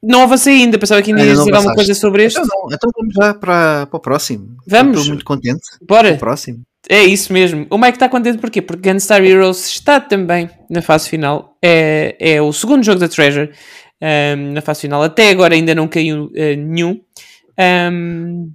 Não 0.00 0.22
avancei 0.22 0.54
ainda, 0.62 0.78
pensava 0.78 1.02
que 1.02 1.10
ainda 1.10 1.24
ias 1.24 1.38
dizer 1.38 1.52
alguma 1.54 1.74
coisa 1.74 1.94
sobre 1.94 2.24
este. 2.24 2.38
Então, 2.40 2.48
não, 2.68 2.72
então 2.72 2.90
vamos 2.96 3.14
já 3.14 3.34
para, 3.34 3.86
para 3.86 3.96
o 3.96 4.00
próximo. 4.00 4.56
Vamos. 4.66 4.98
Estou 4.98 5.08
muito 5.14 5.24
contente. 5.24 5.62
Bora, 5.84 6.12
O 6.12 6.18
próximo. 6.18 6.62
É 6.88 7.02
isso 7.02 7.32
mesmo. 7.32 7.66
O 7.70 7.78
Mike 7.78 7.96
está 7.96 8.08
contente 8.08 8.38
porquê? 8.38 8.60
Porque 8.60 8.90
Gunstar 8.90 9.22
Heroes 9.24 9.66
está 9.66 10.00
também 10.00 10.50
na 10.68 10.82
fase 10.82 11.08
final. 11.08 11.56
É, 11.62 12.16
é 12.18 12.42
o 12.42 12.52
segundo 12.52 12.84
jogo 12.84 13.00
da 13.00 13.08
Treasure 13.08 13.50
ahm, 14.00 14.52
na 14.52 14.60
fase 14.60 14.82
final. 14.82 15.02
Até 15.02 15.30
agora 15.30 15.54
ainda 15.54 15.74
não 15.74 15.86
caiu 15.86 16.30
eh, 16.34 16.56
nenhum. 16.56 17.00
Ahm, 17.56 18.50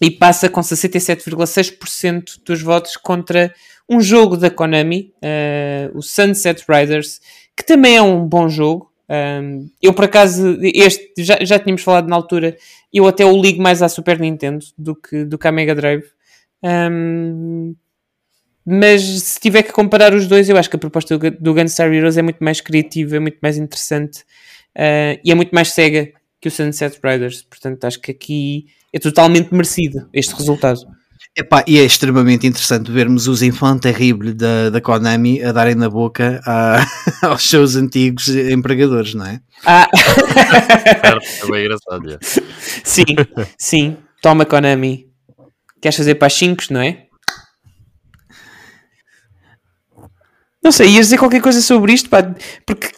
e 0.00 0.10
passa 0.10 0.48
com 0.48 0.60
67,6% 0.60 2.42
dos 2.44 2.62
votos 2.62 2.96
contra 2.96 3.52
um 3.88 4.00
jogo 4.00 4.36
da 4.36 4.50
Konami, 4.50 5.12
eh, 5.20 5.90
o 5.92 6.00
Sunset 6.00 6.64
Riders, 6.68 7.20
que 7.56 7.64
também 7.64 7.96
é 7.96 8.02
um 8.02 8.26
bom 8.26 8.48
jogo. 8.48 8.90
Um, 9.10 9.68
eu, 9.82 9.92
por 9.92 10.04
acaso, 10.04 10.56
este 10.62 11.12
já, 11.18 11.38
já 11.42 11.58
tínhamos 11.58 11.82
falado 11.82 12.06
na 12.08 12.14
altura, 12.14 12.56
eu 12.94 13.08
até 13.08 13.26
o 13.26 13.42
ligo 13.42 13.60
mais 13.60 13.82
à 13.82 13.88
Super 13.88 14.20
Nintendo 14.20 14.64
do 14.78 14.94
que, 14.94 15.24
do 15.24 15.36
que 15.36 15.48
à 15.48 15.52
Mega 15.52 15.74
Drive. 15.74 16.04
Um, 16.62 17.74
mas 18.64 19.02
se 19.02 19.40
tiver 19.40 19.62
que 19.62 19.72
comparar 19.72 20.14
os 20.14 20.26
dois, 20.26 20.48
eu 20.48 20.56
acho 20.56 20.68
que 20.70 20.76
a 20.76 20.78
proposta 20.78 21.16
do, 21.18 21.30
do 21.30 21.54
Gunstar 21.54 21.92
Heroes 21.92 22.16
é 22.16 22.22
muito 22.22 22.42
mais 22.44 22.60
criativa, 22.60 23.16
é 23.16 23.18
muito 23.20 23.38
mais 23.42 23.56
interessante 23.56 24.20
uh, 24.76 25.18
e 25.24 25.30
é 25.32 25.34
muito 25.34 25.52
mais 25.54 25.72
cega 25.72 26.12
que 26.40 26.48
o 26.48 26.50
Sunset 26.50 26.98
Riders. 27.02 27.42
Portanto, 27.42 27.84
acho 27.84 28.00
que 28.00 28.10
aqui 28.10 28.66
é 28.92 28.98
totalmente 28.98 29.52
merecido 29.52 30.08
este 30.12 30.34
resultado. 30.34 30.80
Epá, 31.36 31.64
e 31.66 31.78
é 31.78 31.84
extremamente 31.84 32.46
interessante 32.46 32.90
vermos 32.90 33.28
os 33.28 33.40
enfants 33.40 33.80
terribles 33.80 34.34
da, 34.34 34.68
da 34.68 34.80
Konami 34.80 35.42
a 35.42 35.52
darem 35.52 35.74
na 35.76 35.88
boca 35.88 36.40
a- 36.44 36.84
aos 37.22 37.48
seus 37.48 37.76
antigos 37.76 38.28
empregadores, 38.28 39.14
não 39.14 39.26
é? 39.26 39.40
Ah, 39.64 39.88
É 41.04 41.50
bem 41.50 41.64
engraçado, 41.64 42.10
já. 42.10 42.18
sim, 42.84 43.04
sim. 43.56 43.96
Toma 44.20 44.44
Konami. 44.44 45.09
Queres 45.80 45.96
fazer 45.96 46.14
para 46.16 46.26
as 46.26 46.34
5, 46.34 46.64
não 46.70 46.80
é? 46.80 47.06
Não 50.62 50.72
sei, 50.72 50.88
ias 50.88 51.06
dizer 51.06 51.18
qualquer 51.18 51.40
coisa 51.40 51.60
sobre 51.62 51.92
isto, 51.92 52.10
pá, 52.10 52.34
porque 52.66 52.90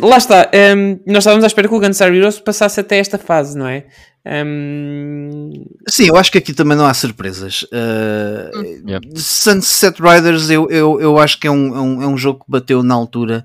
lá 0.00 0.16
está, 0.16 0.50
hum, 0.76 1.00
nós 1.06 1.18
estávamos 1.18 1.44
à 1.44 1.46
espera 1.46 1.68
que 1.68 1.74
o 1.74 1.80
Gunstar 1.80 2.12
Heroes 2.12 2.40
passasse 2.40 2.80
até 2.80 2.98
esta 2.98 3.18
fase, 3.18 3.56
não 3.56 3.68
é? 3.68 3.86
Hum, 4.24 5.50
Sim, 5.88 6.06
eu 6.06 6.16
acho 6.16 6.30
que 6.30 6.38
aqui 6.38 6.54
também 6.54 6.76
não 6.76 6.86
há 6.86 6.94
surpresas. 6.94 7.62
Uh, 7.64 8.72
Yeah. 8.84 9.06
Sunset 9.16 10.00
Riders 10.00 10.50
eu, 10.50 10.68
eu, 10.68 11.00
eu 11.00 11.18
acho 11.18 11.38
que 11.38 11.46
é 11.46 11.50
um, 11.50 11.76
é, 11.76 11.80
um, 11.80 12.02
é 12.02 12.06
um 12.06 12.16
jogo 12.16 12.44
que 12.44 12.50
bateu 12.50 12.82
na 12.82 12.94
altura, 12.94 13.44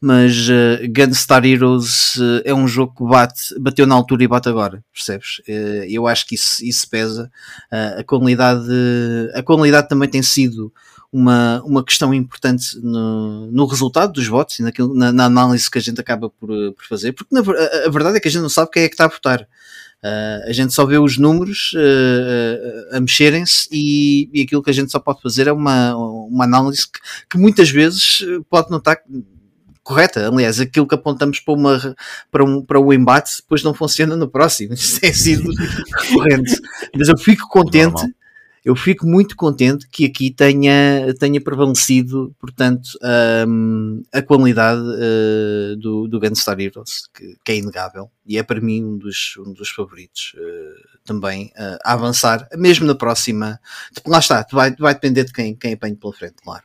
mas 0.00 0.48
uh, 0.48 0.78
Gunstar 0.88 1.44
Heroes 1.44 2.16
uh, 2.16 2.42
é 2.44 2.54
um 2.54 2.66
jogo 2.66 2.94
que 2.96 3.04
bate, 3.04 3.58
bateu 3.58 3.86
na 3.86 3.94
altura 3.94 4.24
e 4.24 4.28
bate 4.28 4.48
agora, 4.48 4.82
percebes? 4.92 5.40
Uh, 5.48 5.84
eu 5.88 6.06
acho 6.06 6.26
que 6.26 6.34
isso, 6.34 6.64
isso 6.64 6.88
pesa. 6.88 7.30
Uh, 7.70 8.00
a, 8.00 8.04
qualidade, 8.04 8.68
a 9.34 9.42
qualidade 9.42 9.88
também 9.88 10.08
tem 10.08 10.22
sido 10.22 10.72
uma, 11.12 11.62
uma 11.64 11.84
questão 11.84 12.12
importante 12.12 12.78
no, 12.82 13.50
no 13.50 13.66
resultado 13.66 14.12
dos 14.12 14.26
votos 14.26 14.58
e 14.58 14.62
naquilo, 14.62 14.94
na, 14.94 15.12
na 15.12 15.24
análise 15.24 15.70
que 15.70 15.78
a 15.78 15.82
gente 15.82 16.00
acaba 16.00 16.30
por, 16.30 16.48
por 16.48 16.84
fazer, 16.88 17.12
porque 17.12 17.34
na 17.34 17.40
a, 17.40 17.86
a 17.86 17.90
verdade 17.90 18.16
é 18.16 18.20
que 18.20 18.28
a 18.28 18.30
gente 18.30 18.42
não 18.42 18.48
sabe 18.48 18.70
quem 18.70 18.82
é 18.84 18.88
que 18.88 18.94
está 18.94 19.04
a 19.04 19.08
votar. 19.08 19.46
Uh, 20.04 20.48
a 20.48 20.52
gente 20.52 20.72
só 20.72 20.84
vê 20.84 20.98
os 20.98 21.18
números 21.18 21.72
uh, 21.74 22.96
a 22.96 23.00
mexerem-se 23.00 23.68
e, 23.72 24.30
e 24.32 24.42
aquilo 24.42 24.62
que 24.62 24.70
a 24.70 24.72
gente 24.72 24.92
só 24.92 25.00
pode 25.00 25.20
fazer 25.20 25.48
é 25.48 25.52
uma, 25.52 25.96
uma 25.96 26.44
análise 26.44 26.86
que, 26.86 27.00
que 27.30 27.38
muitas 27.38 27.70
vezes 27.70 28.18
pode 28.48 28.70
não 28.70 28.78
estar 28.78 28.98
correta. 29.86 30.28
Aliás, 30.28 30.58
aquilo 30.58 30.86
que 30.86 30.96
apontamos 30.96 31.38
para, 31.38 31.54
uma, 31.54 31.96
para, 32.30 32.44
um, 32.44 32.60
para 32.60 32.80
o 32.80 32.92
embate 32.92 33.36
depois 33.36 33.62
não 33.62 33.72
funciona 33.72 34.16
no 34.16 34.28
próximo. 34.28 34.74
Isso 34.74 35.00
tem 35.00 35.14
sido 35.14 35.48
recorrente. 36.02 36.60
Mas 36.94 37.08
eu 37.08 37.16
fico 37.16 37.48
contente. 37.48 38.02
Eu 38.66 38.74
fico 38.74 39.06
muito 39.06 39.36
contente 39.36 39.88
que 39.88 40.04
aqui 40.04 40.28
tenha, 40.28 41.14
tenha 41.20 41.40
prevalecido, 41.40 42.34
portanto, 42.36 42.98
um, 43.46 44.02
a 44.12 44.20
qualidade 44.20 44.80
uh, 44.80 45.76
do, 45.76 46.08
do 46.08 46.18
Gunstar 46.18 46.58
Heroes, 46.58 47.06
que, 47.14 47.36
que, 47.44 47.52
é 47.52 47.58
inegável 47.58 48.10
e 48.26 48.36
é 48.36 48.42
para 48.42 48.60
mim 48.60 48.82
um 48.82 48.98
dos, 48.98 49.36
um 49.38 49.52
dos 49.52 49.68
favoritos 49.68 50.34
uh, 50.34 50.98
também 51.04 51.52
uh, 51.56 51.78
a 51.84 51.92
avançar, 51.92 52.48
mesmo 52.54 52.84
na 52.84 52.96
próxima. 52.96 53.60
Lá 54.04 54.18
está, 54.18 54.44
vai, 54.50 54.74
vai 54.74 54.94
depender 54.94 55.22
de 55.22 55.32
quem, 55.32 55.54
quem 55.54 55.74
apanhe 55.74 55.94
pela 55.94 56.12
frente, 56.12 56.42
claro. 56.42 56.64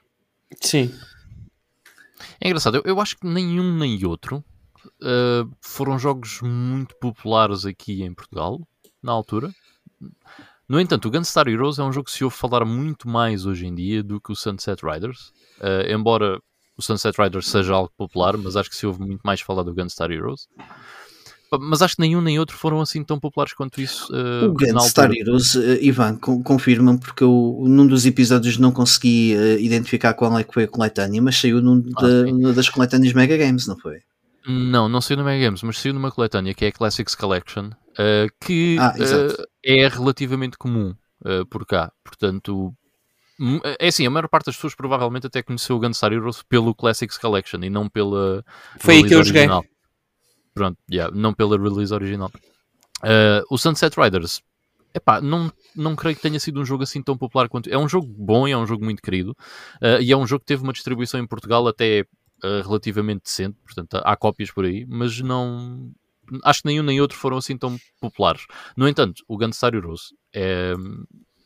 sim. 0.59 0.91
É 2.39 2.47
engraçado, 2.47 2.77
eu, 2.77 2.83
eu 2.83 2.99
acho 2.99 3.15
que 3.15 3.27
nenhum 3.27 3.77
nem 3.77 4.03
outro 4.07 4.43
foram 5.61 5.99
jogos 5.99 6.41
muito 6.41 6.95
populares 6.95 7.63
aqui 7.63 8.01
em 8.01 8.11
Portugal, 8.11 8.59
na 9.03 9.11
altura. 9.11 9.53
No 10.71 10.79
entanto, 10.79 11.09
o 11.09 11.11
Gunstar 11.11 11.49
Heroes 11.49 11.79
é 11.79 11.83
um 11.83 11.91
jogo 11.91 12.05
que 12.05 12.13
se 12.13 12.23
ouve 12.23 12.33
falar 12.33 12.63
muito 12.63 13.05
mais 13.05 13.45
hoje 13.45 13.65
em 13.65 13.75
dia 13.75 14.01
do 14.01 14.21
que 14.21 14.31
o 14.31 14.35
Sunset 14.37 14.81
Riders. 14.85 15.33
Uh, 15.59 15.91
embora 15.93 16.39
o 16.77 16.81
Sunset 16.81 17.21
Riders 17.21 17.49
seja 17.49 17.73
algo 17.73 17.91
popular, 17.97 18.37
mas 18.37 18.55
acho 18.55 18.69
que 18.69 18.77
se 18.77 18.87
ouve 18.87 19.01
muito 19.01 19.19
mais 19.21 19.41
falar 19.41 19.63
do 19.63 19.73
Gunstar 19.73 20.09
Heroes. 20.09 20.47
Mas 21.59 21.81
acho 21.81 21.97
que 21.97 22.01
nenhum 22.01 22.21
nem 22.21 22.39
outro 22.39 22.55
foram 22.55 22.79
assim 22.79 23.03
tão 23.03 23.19
populares 23.19 23.51
quanto 23.51 23.81
isso. 23.81 24.07
Uh, 24.13 24.45
o 24.45 24.53
Gunstar 24.53 25.11
Heroes, 25.11 25.55
uh, 25.55 25.77
Ivan, 25.81 26.15
confirma-me, 26.15 27.01
porque 27.01 27.25
eu 27.25 27.65
num 27.67 27.85
dos 27.85 28.05
episódios 28.05 28.57
não 28.57 28.71
consegui 28.71 29.35
uh, 29.35 29.59
identificar 29.59 30.13
qual 30.13 30.39
é 30.39 30.43
que 30.45 30.53
foi 30.53 30.63
a 30.63 30.67
coletânea, 30.69 31.21
mas 31.21 31.35
saiu 31.35 31.61
num 31.61 31.83
ah, 31.97 32.05
de, 32.05 32.53
das 32.53 32.69
coletâneas 32.69 33.11
Mega 33.11 33.35
Games, 33.35 33.67
não 33.67 33.77
foi? 33.77 33.97
Não, 34.47 34.87
não 34.87 35.01
saiu 35.01 35.17
no 35.17 35.25
Mega 35.25 35.43
Games, 35.43 35.63
mas 35.63 35.77
saiu 35.77 35.93
numa 35.93 36.11
coletânea 36.11 36.53
que 36.53 36.63
é 36.63 36.69
a 36.69 36.71
Classics 36.71 37.13
Collection, 37.13 37.71
que 38.39 38.77
ah, 38.79 38.93
uh, 38.97 39.47
é 39.63 39.87
relativamente 39.87 40.57
comum 40.57 40.95
uh, 41.25 41.45
por 41.47 41.65
cá. 41.65 41.91
Portanto, 42.03 42.73
é 43.79 43.87
assim, 43.87 44.05
a 44.05 44.09
maior 44.09 44.27
parte 44.27 44.45
das 44.45 44.55
pessoas 44.55 44.75
provavelmente 44.75 45.27
até 45.27 45.41
conheceu 45.41 45.75
o 45.75 45.79
Gunstar 45.79 46.13
Heroes 46.13 46.43
pelo 46.43 46.75
Classics 46.75 47.17
Collection 47.17 47.59
e 47.63 47.69
não 47.69 47.89
pela. 47.89 48.45
Foi 48.79 48.95
aí 48.95 49.03
que 49.03 49.15
eu 49.15 49.23
joguei. 49.23 49.47
Pronto, 50.53 50.77
yeah, 50.91 51.15
não 51.15 51.33
pela 51.33 51.57
release 51.57 51.93
original. 51.93 52.29
o 53.49 53.57
Sunset 53.57 53.97
Riders, 53.99 54.41
epá, 54.93 55.21
não, 55.21 55.51
não 55.75 55.95
creio 55.95 56.15
que 56.15 56.21
tenha 56.21 56.39
sido 56.39 56.59
um 56.59 56.65
jogo 56.65 56.83
assim 56.83 57.01
tão 57.01 57.17
popular 57.17 57.47
quanto. 57.47 57.69
É 57.69 57.77
um 57.77 57.87
jogo 57.87 58.07
bom 58.07 58.47
e 58.47 58.51
é 58.51 58.57
um 58.57 58.67
jogo 58.67 58.83
muito 58.83 59.01
querido. 59.01 59.35
e 60.01 60.11
é 60.11 60.17
um 60.17 60.27
jogo 60.27 60.41
que 60.41 60.47
teve 60.47 60.63
uma 60.63 60.73
distribuição 60.73 61.19
em 61.19 61.25
Portugal 61.25 61.67
até 61.67 62.05
uh, 62.43 62.61
relativamente 62.67 63.23
decente, 63.23 63.57
portanto 63.63 64.01
há 64.03 64.15
cópias 64.15 64.51
por 64.51 64.65
aí, 64.65 64.85
mas 64.87 65.19
não. 65.19 65.91
Acho 66.43 66.61
que 66.61 66.67
nenhum 66.67 66.83
nem 66.83 67.01
outro 67.01 67.17
foram 67.17 67.37
assim 67.37 67.57
tão 67.57 67.77
populares. 67.99 68.45
No 68.75 68.87
entanto, 68.87 69.23
o 69.27 69.37
Gunstar 69.37 69.73
Heroes 69.73 70.13
é, 70.33 70.73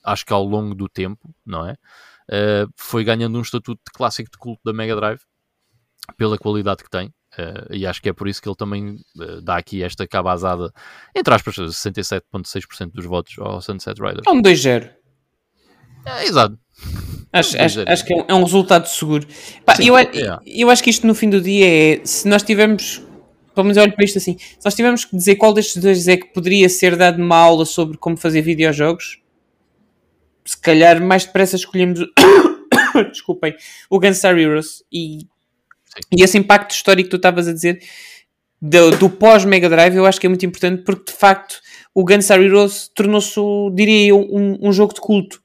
acho 0.03 0.25
que 0.25 0.33
ao 0.33 0.43
longo 0.43 0.75
do 0.75 0.87
tempo, 0.87 1.33
não 1.45 1.67
é? 1.67 1.73
Uh, 2.27 2.71
foi 2.75 3.03
ganhando 3.03 3.37
um 3.37 3.41
estatuto 3.41 3.81
de 3.85 3.93
clássico 3.93 4.29
de 4.31 4.37
culto 4.37 4.61
da 4.65 4.73
Mega 4.73 4.95
Drive 4.95 5.21
pela 6.17 6.37
qualidade 6.37 6.83
que 6.83 6.89
tem. 6.89 7.07
Uh, 7.37 7.73
e 7.73 7.85
acho 7.85 8.01
que 8.01 8.09
é 8.09 8.13
por 8.13 8.27
isso 8.27 8.41
que 8.41 8.47
ele 8.47 8.55
também 8.55 8.95
uh, 9.17 9.41
dá 9.41 9.57
aqui 9.57 9.83
esta 9.83 10.07
cabazada, 10.07 10.71
entre 11.15 11.33
aspas, 11.33 11.55
67,6% 11.55 12.91
dos 12.93 13.05
votos 13.05 13.35
ao 13.37 13.61
Sunset 13.61 14.01
Riders. 14.01 14.23
É 14.25 14.31
um 14.31 14.41
2-0. 14.41 14.89
É, 16.05 16.25
exato. 16.25 16.57
Acho, 17.33 17.61
acho, 17.61 17.83
acho, 17.85 18.05
que 18.05 18.13
é 18.13 18.15
um, 18.15 18.25
é 18.29 18.33
um 18.33 18.43
resultado 18.43 18.87
seguro. 18.87 19.27
Pá, 19.65 19.75
Sim, 19.75 19.87
eu, 19.87 19.97
é. 19.97 20.09
eu 20.45 20.69
acho 20.69 20.81
que 20.81 20.89
isto 20.89 21.05
no 21.05 21.13
fim 21.13 21.29
do 21.29 21.41
dia 21.41 21.67
é 21.67 22.05
se 22.05 22.27
nós 22.29 22.43
tivermos, 22.43 23.01
pelo 23.55 23.65
menos 23.65 23.81
olho 23.81 23.93
para 23.93 24.05
isto 24.05 24.17
assim, 24.17 24.37
se 24.37 24.59
nós 24.63 24.75
tivermos 24.75 25.05
que 25.05 25.15
dizer 25.15 25.35
qual 25.35 25.53
destes 25.53 25.81
dois 25.81 26.07
é 26.07 26.17
que 26.17 26.27
poderia 26.27 26.69
ser 26.69 26.95
dado 26.95 27.21
uma 27.21 27.37
aula 27.37 27.65
sobre 27.65 27.97
como 27.97 28.17
fazer 28.17 28.41
videojogos, 28.41 29.19
se 30.43 30.59
calhar 30.59 31.01
mais 31.01 31.25
depressa 31.25 31.55
escolhemos 31.55 31.99
desculpem, 33.11 33.55
o 33.89 33.99
Gunstar 33.99 34.37
Heroes 34.37 34.83
e, 34.91 35.25
e 36.15 36.23
esse 36.23 36.37
impacto 36.37 36.71
histórico 36.71 37.07
que 37.07 37.11
tu 37.11 37.17
estavas 37.17 37.47
a 37.47 37.53
dizer 37.53 37.81
do, 38.61 38.91
do 38.91 39.09
pós-Mega 39.09 39.69
Drive 39.69 39.95
eu 39.95 40.05
acho 40.05 40.19
que 40.19 40.27
é 40.27 40.29
muito 40.29 40.45
importante 40.45 40.83
porque 40.83 41.11
de 41.11 41.17
facto 41.17 41.59
o 41.93 42.03
Gunstar 42.03 42.41
Heroes 42.41 42.91
tornou-se, 42.93 43.39
diria 43.73 44.09
eu, 44.09 44.19
um, 44.19 44.67
um 44.67 44.73
jogo 44.73 44.93
de 44.93 44.99
culto. 44.99 45.41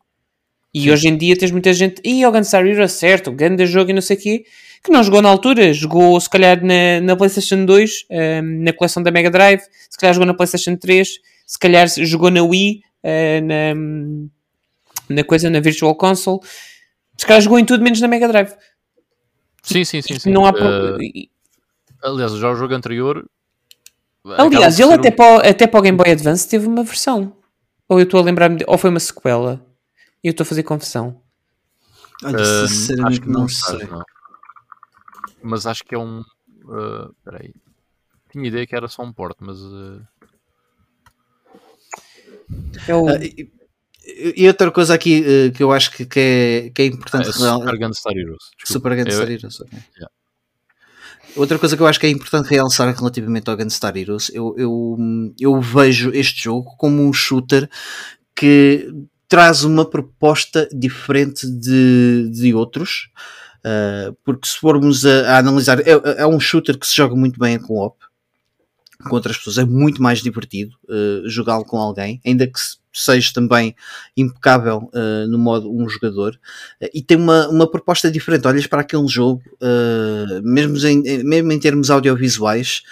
E 0.74 0.90
hoje 0.90 1.08
em 1.08 1.16
dia 1.16 1.36
tens 1.36 1.52
muita 1.52 1.72
gente, 1.72 2.00
e 2.04 2.26
o 2.26 2.32
Gunstar 2.32 2.66
Heroes, 2.66 2.92
certo, 2.92 3.30
grande 3.30 3.66
jogo 3.66 3.90
e 3.90 3.94
não 3.94 4.02
sei 4.02 4.16
o 4.16 4.20
quê, 4.20 4.44
que 4.82 4.90
não 4.90 5.02
jogou 5.02 5.20
na 5.20 5.28
altura, 5.28 5.72
jogou 5.72 6.18
se 6.20 6.28
calhar 6.28 6.64
na, 6.64 7.00
na 7.02 7.16
PlayStation 7.16 7.64
2, 7.64 8.06
um, 8.10 8.14
ehm, 8.14 8.64
na 8.64 8.72
coleção 8.72 9.02
da 9.02 9.10
Mega 9.10 9.30
Drive, 9.30 9.60
se 9.88 9.98
calhar 9.98 10.14
jogou 10.14 10.26
na 10.26 10.34
PlayStation 10.34 10.76
3, 10.76 11.08
se 11.46 11.58
calhar 11.58 11.86
jogou 11.88 12.30
na 12.30 12.42
Wii, 12.42 12.82
uh, 13.04 13.44
na, 13.44 15.16
na 15.16 15.24
coisa, 15.24 15.50
na 15.50 15.60
Virtual 15.60 15.94
Console, 15.94 16.40
se 17.16 17.26
calhar 17.26 17.42
jogou 17.42 17.58
em 17.58 17.64
tudo 17.64 17.82
menos 17.82 18.00
na 18.00 18.08
Mega 18.08 18.28
Drive. 18.28 18.52
Sim, 19.62 19.84
sim, 19.84 20.00
sim. 20.00 20.18
sim. 20.18 20.30
Não 20.30 20.46
há 20.46 20.50
uh, 20.50 20.98
aliás, 22.02 22.32
já 22.32 22.50
o 22.50 22.54
jogo 22.54 22.74
anterior. 22.74 23.28
Aliás, 24.24 24.78
ele 24.78 24.92
até, 24.92 25.08
um... 25.08 25.12
para, 25.12 25.48
até 25.48 25.66
para 25.66 25.80
o 25.80 25.82
Game 25.82 25.96
Boy 25.98 26.10
Advance 26.10 26.48
teve 26.48 26.66
uma 26.66 26.82
versão. 26.82 27.36
Ou 27.88 27.98
eu 27.98 28.04
estou 28.04 28.20
a 28.20 28.22
lembrar-me, 28.22 28.64
ou 28.66 28.78
foi 28.78 28.88
uma 28.88 29.00
sequela. 29.00 29.60
E 30.22 30.28
eu 30.28 30.30
estou 30.30 30.44
a 30.44 30.46
fazer 30.46 30.62
confissão. 30.62 31.20
Olha, 32.22 32.40
uh, 32.40 32.68
sinceramente 32.68 33.12
acho 33.12 33.20
que 33.22 33.28
não, 33.28 33.40
não 33.40 33.48
sei. 33.48 33.86
Não. 33.86 34.04
Mas 35.42 35.66
acho 35.66 35.84
que 35.84 35.94
é 35.94 35.98
um. 35.98 36.20
Uh, 36.64 37.14
peraí. 37.24 37.54
Tinha 38.30 38.46
ideia 38.46 38.66
que 38.66 38.76
era 38.76 38.88
só 38.88 39.02
um 39.02 39.12
porte, 39.12 39.38
mas. 39.40 39.58
Uh... 39.60 40.02
É 42.86 42.94
o... 42.94 43.06
Uh, 43.06 43.22
e, 43.22 43.50
e, 44.36 44.48
outra 44.48 44.70
coisa 44.70 44.94
aqui 44.94 45.20
uh, 45.20 45.52
que 45.52 45.62
eu 45.62 45.72
acho 45.72 45.92
que, 45.92 46.04
que, 46.04 46.20
é, 46.20 46.70
que 46.70 46.82
é 46.82 46.86
importante. 46.86 47.26
Ah, 47.26 47.30
é 47.30 47.32
Super 47.32 47.78
Gunstar 47.78 48.16
Heroes. 48.16 48.44
Super 48.64 48.96
Gunstar 48.96 49.30
Heroes, 49.30 49.60
ok. 49.60 49.78
Yeah. 49.96 50.12
Outra 51.36 51.58
coisa 51.58 51.76
que 51.76 51.82
eu 51.82 51.86
acho 51.86 52.00
que 52.00 52.06
é 52.06 52.10
importante 52.10 52.50
realçar 52.50 52.92
relativamente 52.94 53.48
ao 53.48 53.56
Gunstar 53.56 53.96
Heroes, 53.96 54.30
eu, 54.34 54.54
eu, 54.58 54.96
eu 55.38 55.60
vejo 55.60 56.10
este 56.10 56.44
jogo 56.44 56.74
como 56.76 57.06
um 57.06 57.12
shooter 57.12 57.70
que 58.34 58.92
traz 59.28 59.62
uma 59.62 59.88
proposta 59.88 60.68
diferente 60.72 61.46
de, 61.48 62.28
de 62.32 62.52
outros. 62.52 63.10
Uh, 63.60 64.16
porque 64.24 64.48
se 64.48 64.56
formos 64.56 65.04
a, 65.04 65.34
a 65.34 65.38
analisar, 65.38 65.80
é, 65.80 65.90
é, 66.22 66.26
um 66.26 66.40
shooter 66.40 66.78
que 66.78 66.86
se 66.86 66.96
joga 66.96 67.14
muito 67.14 67.38
bem 67.38 67.56
em 67.56 67.58
co-op 67.58 67.96
com 69.06 69.14
outras 69.14 69.36
pessoas, 69.36 69.58
é 69.58 69.64
muito 69.64 70.02
mais 70.02 70.20
divertido 70.20 70.76
uh, 70.84 71.28
jogá-lo 71.28 71.64
com 71.64 71.78
alguém, 71.78 72.20
ainda 72.24 72.46
que 72.46 72.58
seja 72.92 73.32
também 73.32 73.74
impecável 74.16 74.90
uh, 74.92 75.26
no 75.28 75.38
modo 75.38 75.70
um 75.74 75.88
jogador, 75.88 76.38
e 76.92 77.02
tem 77.02 77.16
uma, 77.16 77.48
uma 77.48 77.70
proposta 77.70 78.10
diferente. 78.10 78.46
Olhas 78.46 78.66
para 78.66 78.82
aquele 78.82 79.08
jogo, 79.08 79.42
mesmo, 80.42 80.76
em, 80.86 81.22
mesmo 81.22 81.52
em 81.52 81.58
termos 81.58 81.88
audiovisuais, 81.88 82.82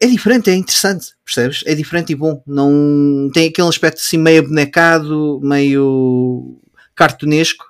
é 0.00 0.06
diferente, 0.06 0.50
é 0.50 0.54
interessante, 0.54 1.14
percebes? 1.24 1.62
É 1.66 1.74
diferente 1.74 2.12
e 2.12 2.14
bom. 2.14 2.42
Não 2.46 3.30
tem 3.32 3.48
aquele 3.48 3.68
aspecto 3.68 3.98
assim 3.98 4.18
meio 4.18 4.46
bonecado, 4.46 5.40
meio 5.42 6.60
cartunesco, 6.94 7.64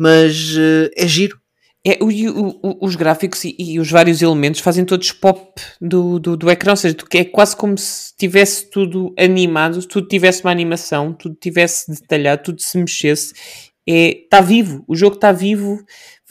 mas 0.00 0.56
uh, 0.56 0.90
é 0.96 1.06
giro. 1.06 1.38
É, 1.86 1.98
o, 2.02 2.08
o, 2.08 2.86
os 2.86 2.96
gráficos 2.96 3.44
e, 3.44 3.54
e, 3.58 3.78
os 3.78 3.90
vários 3.90 4.22
elementos 4.22 4.60
fazem 4.60 4.84
todos 4.84 5.12
pop 5.12 5.60
do, 5.80 6.18
do, 6.18 6.36
do 6.36 6.50
ecrã, 6.50 6.72
ou 6.72 6.76
seja, 6.76 6.96
é 7.14 7.24
quase 7.24 7.54
como 7.54 7.76
se 7.76 8.14
tivesse 8.16 8.70
tudo 8.70 9.14
animado, 9.18 9.82
tudo 9.86 10.08
tivesse 10.08 10.42
uma 10.42 10.50
animação, 10.50 11.12
tudo 11.12 11.34
tivesse 11.34 11.90
detalhado, 11.90 12.44
tudo 12.44 12.62
se 12.62 12.78
mexesse. 12.78 13.34
Está 13.86 14.38
é, 14.38 14.42
vivo, 14.42 14.84
o 14.88 14.96
jogo 14.96 15.16
está 15.16 15.32
vivo, 15.32 15.82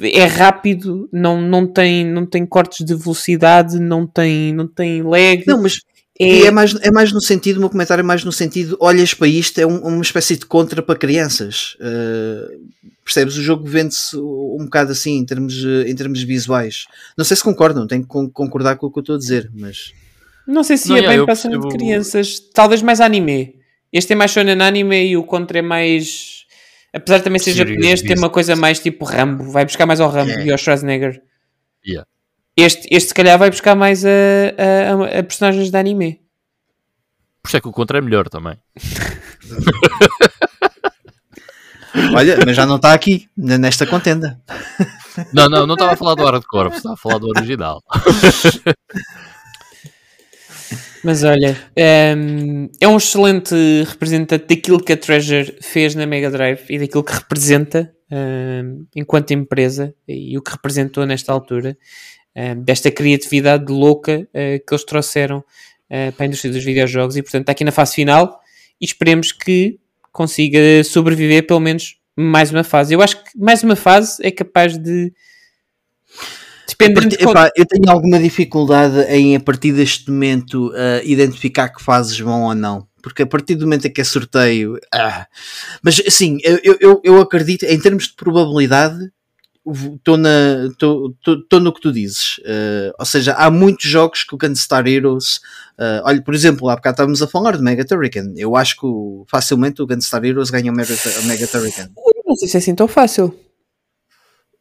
é 0.01 0.23
rápido, 0.25 1.07
não, 1.11 1.39
não, 1.41 1.67
tem, 1.67 2.05
não 2.05 2.25
tem 2.25 2.45
cortes 2.45 2.83
de 2.83 2.95
velocidade, 2.95 3.79
não 3.79 4.07
tem, 4.07 4.53
não 4.53 4.67
tem 4.67 5.03
lag. 5.03 5.43
Não, 5.45 5.61
mas 5.61 5.79
é... 6.19 6.41
é, 6.41 6.51
mais, 6.51 6.75
é 6.75 6.91
mais 6.91 7.11
no 7.11 7.21
sentido, 7.21 7.57
o 7.57 7.59
meu 7.61 7.69
comentário 7.69 8.01
é 8.01 8.05
mais 8.05 8.23
no 8.23 8.31
sentido, 8.31 8.77
olhas 8.79 9.13
para 9.13 9.27
isto, 9.27 9.59
é 9.59 9.65
um, 9.65 9.79
uma 9.79 10.01
espécie 10.01 10.37
de 10.37 10.45
contra 10.45 10.81
para 10.81 10.99
crianças. 10.99 11.75
Uh, 11.79 12.69
percebes? 13.09 13.37
O 13.37 13.43
jogo 13.43 13.67
vende-se 13.67 14.15
um 14.17 14.65
bocado 14.65 14.91
assim 14.91 15.17
em 15.17 15.25
termos, 15.25 15.53
em 15.85 15.95
termos 15.95 16.21
visuais. 16.23 16.85
Não 17.17 17.25
sei 17.25 17.35
se 17.35 17.43
concordam, 17.43 17.87
tenho 17.87 18.03
que 18.03 18.07
concordar 18.07 18.77
com 18.77 18.87
o 18.87 18.91
que 18.91 18.99
eu 18.99 19.01
estou 19.01 19.15
a 19.15 19.19
dizer, 19.19 19.49
mas. 19.53 19.93
Não 20.47 20.63
sei 20.63 20.77
se 20.77 20.89
não, 20.89 20.97
é, 20.97 21.01
bem 21.01 21.17
para 21.17 21.25
percebo... 21.27 21.67
de 21.67 21.75
crianças, 21.75 22.39
talvez 22.53 22.81
mais 22.81 23.01
anime. 23.01 23.55
Este 23.91 24.13
é 24.13 24.15
mais 24.15 24.31
shonen 24.31 24.61
anime 24.61 25.03
e 25.03 25.17
o 25.17 25.23
contra 25.23 25.59
é 25.59 25.61
mais 25.61 26.39
Apesar 26.91 27.19
de 27.19 27.23
também 27.23 27.39
ser 27.39 27.53
japonês, 27.53 28.01
tem 28.01 28.17
uma 28.17 28.29
coisa 28.29 28.55
mais 28.55 28.79
tipo 28.79 29.05
Rambo. 29.05 29.51
Vai 29.51 29.63
buscar 29.63 29.85
mais 29.85 29.99
ao 29.99 30.09
Rambo 30.09 30.31
yeah. 30.31 30.45
e 30.45 30.51
ao 30.51 30.57
Schwarzenegger. 30.57 31.21
Yeah. 31.85 32.07
Este, 32.57 32.87
este, 32.91 33.09
se 33.09 33.13
calhar, 33.13 33.37
vai 33.37 33.49
buscar 33.49 33.75
mais 33.75 34.03
a, 34.03 34.09
a, 34.09 35.19
a 35.19 35.23
personagens 35.23 35.69
de 35.69 35.77
anime. 35.77 36.19
Por 37.41 37.49
isso 37.49 37.57
é 37.57 37.61
que 37.61 37.67
o 37.67 37.71
contra 37.71 37.99
é 37.99 38.01
melhor 38.01 38.27
também. 38.27 38.57
Olha, 42.13 42.37
mas 42.45 42.55
já 42.55 42.65
não 42.65 42.77
está 42.77 42.93
aqui, 42.93 43.27
nesta 43.35 43.85
contenda. 43.85 44.39
Não, 45.33 45.49
não, 45.49 45.67
não 45.67 45.73
estava 45.73 45.93
a 45.93 45.97
falar 45.97 46.15
do 46.15 46.23
hardcore, 46.23 46.69
estava 46.69 46.93
a 46.93 46.97
falar 46.97 47.17
do 47.17 47.27
original. 47.27 47.81
Mas 51.03 51.23
olha, 51.23 51.57
um, 52.17 52.69
é 52.79 52.87
um 52.87 52.97
excelente 52.97 53.55
representante 53.87 54.45
daquilo 54.47 54.83
que 54.83 54.93
a 54.93 54.97
Treasure 54.97 55.57
fez 55.61 55.95
na 55.95 56.05
Mega 56.05 56.29
Drive 56.29 56.61
e 56.69 56.77
daquilo 56.77 57.03
que 57.03 57.13
representa 57.13 57.93
um, 58.11 58.85
enquanto 58.95 59.31
empresa 59.31 59.93
e 60.07 60.37
o 60.37 60.41
que 60.41 60.51
representou 60.51 61.05
nesta 61.05 61.31
altura, 61.31 61.77
um, 62.35 62.61
desta 62.63 62.91
criatividade 62.91 63.71
louca 63.71 64.27
uh, 64.29 64.65
que 64.65 64.73
eles 64.73 64.83
trouxeram 64.83 65.37
uh, 65.39 66.11
para 66.13 66.25
a 66.25 66.27
indústria 66.27 66.51
dos 66.51 66.63
videojogos. 66.63 67.15
E 67.15 67.21
portanto, 67.21 67.41
está 67.41 67.51
aqui 67.53 67.63
na 67.63 67.71
fase 67.71 67.95
final 67.95 68.39
e 68.79 68.85
esperemos 68.85 69.31
que 69.31 69.79
consiga 70.11 70.59
sobreviver 70.83 71.45
pelo 71.47 71.59
menos 71.59 71.95
mais 72.17 72.51
uma 72.51 72.63
fase. 72.63 72.93
Eu 72.93 73.01
acho 73.01 73.23
que 73.23 73.31
mais 73.37 73.63
uma 73.63 73.75
fase 73.75 74.17
é 74.21 74.31
capaz 74.31 74.77
de 74.77 75.13
Dependendo 76.67 77.09
de 77.09 77.23
epá, 77.23 77.49
eu 77.55 77.65
tenho 77.65 77.89
alguma 77.89 78.19
dificuldade 78.19 78.99
em, 79.11 79.35
a 79.35 79.39
partir 79.39 79.71
deste 79.73 80.09
momento, 80.11 80.71
ah, 80.75 81.01
identificar 81.03 81.69
que 81.69 81.83
fases 81.83 82.17
vão 82.19 82.43
ou 82.43 82.53
não. 82.55 82.87
Porque 83.01 83.23
a 83.23 83.27
partir 83.27 83.55
do 83.55 83.65
momento 83.65 83.87
em 83.87 83.91
que 83.91 84.01
é 84.01 84.03
sorteio. 84.03 84.77
ah. 84.93 85.25
Mas 85.81 86.01
assim, 86.05 86.37
eu- 86.43 86.77
eu, 86.79 87.01
eu 87.03 87.21
acredito, 87.21 87.63
em 87.63 87.79
termos 87.79 88.07
de 88.07 88.13
probabilidade, 88.15 89.09
estou 89.71 90.17
na 90.17 90.69
tô- 90.77 91.13
tô- 91.23 91.41
tô 91.43 91.59
no 91.59 91.73
que 91.73 91.81
tu 91.81 91.91
dizes. 91.91 92.39
Ah, 92.45 92.93
ou 92.99 93.05
seja, 93.05 93.33
há 93.33 93.49
muitos 93.51 93.89
jogos 93.89 94.23
que 94.23 94.33
o 94.35 94.37
Gunstar 94.37 94.87
Heroes. 94.87 95.39
ah, 95.77 96.01
olha, 96.05 96.21
por 96.21 96.33
exemplo, 96.33 96.69
há 96.69 96.75
bocado 96.75 96.95
estávamos 96.95 97.21
a 97.21 97.27
falar 97.27 97.57
de 97.57 97.63
Mega 97.63 97.85
Turrican. 97.85 98.33
Eu 98.35 98.55
acho 98.55 98.75
que 98.79 98.87
facilmente 99.29 99.81
o 99.81 99.87
Gunstar 99.87 100.23
Heroes 100.25 100.49
ganha 100.49 100.71
o 100.71 100.75
Mega, 100.75 100.93
o 100.93 101.23
Mega 101.25 101.47
Turrican. 101.47 101.89
Não 102.25 102.35
sei 102.35 102.47
se 102.47 102.57
é 102.57 102.59
assim 102.59 102.75
tão 102.75 102.87
fácil. 102.87 103.37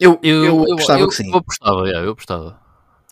Eu, 0.01 0.19
eu, 0.23 0.63
apostava 0.73 1.01
eu, 1.01 1.09
que 1.09 1.15
sim. 1.15 1.29
Eu 1.31 1.39
apostava, 1.39 1.87
yeah, 1.89 2.07
eu 2.07 2.13
apostava. 2.13 2.61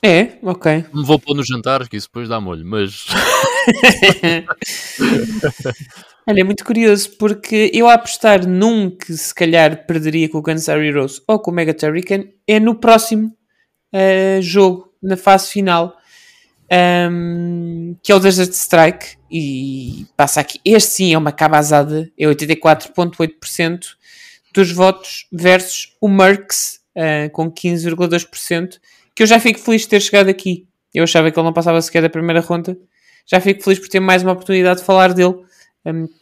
É? 0.03 0.39
Ok. 0.43 0.85
Não 0.93 1.01
me 1.01 1.07
vou 1.07 1.19
pôr 1.19 1.35
no 1.35 1.45
jantar, 1.45 1.89
que 1.89 1.97
isso 1.97 2.07
depois 2.07 2.29
dá 2.29 2.41
molho, 2.41 2.65
mas 2.65 3.07
Olha, 6.29 6.41
é 6.41 6.45
muito 6.45 6.65
curioso 6.65 7.11
porque 7.19 7.71
eu 7.73 7.89
a 7.89 7.95
apostar 7.95 8.49
num 8.49 8.91
que 8.91 9.13
se 9.17 9.33
calhar 9.33 9.87
perderia 9.87 10.29
com 10.29 10.39
o 10.39 10.43
Guns 10.43 10.67
N' 10.67 10.91
Roses 10.93 11.23
ou 11.29 11.39
com 11.39 11.53
o 11.53 11.55
Mega 11.55 11.73
Turrican 11.73 12.25
é 12.49 12.59
no 12.59 12.75
próximo 12.75 13.33
eh, 13.93 14.41
jogo, 14.43 14.93
na 15.01 15.17
fase 15.17 15.49
final, 15.53 15.97
ahm, 16.69 17.95
que 18.03 18.11
é 18.11 18.15
o 18.17 18.19
Desert 18.19 18.51
Strike. 18.53 19.17
E 19.31 20.05
passa 20.17 20.41
aqui. 20.41 20.61
Este 20.65 20.91
sim 20.91 21.15
é 21.15 21.19
uma 21.19 21.31
cabazada, 21.31 22.11
é 22.19 22.25
84,8% 22.27 23.87
dos 24.53 24.73
votos 24.73 25.29
versus 25.33 25.95
o 26.01 26.09
Merckx 26.09 26.81
eh, 26.97 27.29
com 27.29 27.49
15,2%. 27.53 28.81
Que 29.15 29.23
eu 29.23 29.27
já 29.29 29.39
fico 29.39 29.61
feliz 29.61 29.83
de 29.83 29.89
ter 29.89 30.01
chegado 30.03 30.29
aqui. 30.29 30.67
Eu 30.93 31.05
achava 31.05 31.31
que 31.31 31.39
ele 31.39 31.47
não 31.47 31.53
passava 31.53 31.81
sequer 31.81 32.03
da 32.03 32.11
primeira 32.11 32.41
ronda. 32.41 32.77
Já 33.27 33.41
fico 33.41 33.63
feliz 33.63 33.79
por 33.79 33.89
ter 33.89 34.01
mais 34.01 34.25
uma 34.25 34.33
oportunidade 34.33 34.81
de 34.81 34.87
falar 34.87 35.13
dele 35.13 35.46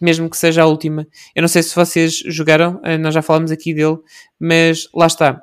mesmo 0.01 0.29
que 0.31 0.37
seja 0.37 0.63
a 0.63 0.67
última. 0.67 1.07
Eu 1.35 1.43
não 1.43 1.49
sei 1.49 1.63
se 1.63 1.75
vocês 1.75 2.23
jogaram, 2.27 2.77
uh, 2.85 2.99
nós 2.99 3.15
já 3.15 3.23
falamos 3.23 3.51
aqui 3.51 3.73
dele, 3.75 3.99
mas 4.39 4.89
lá 4.95 5.07
está. 5.07 5.43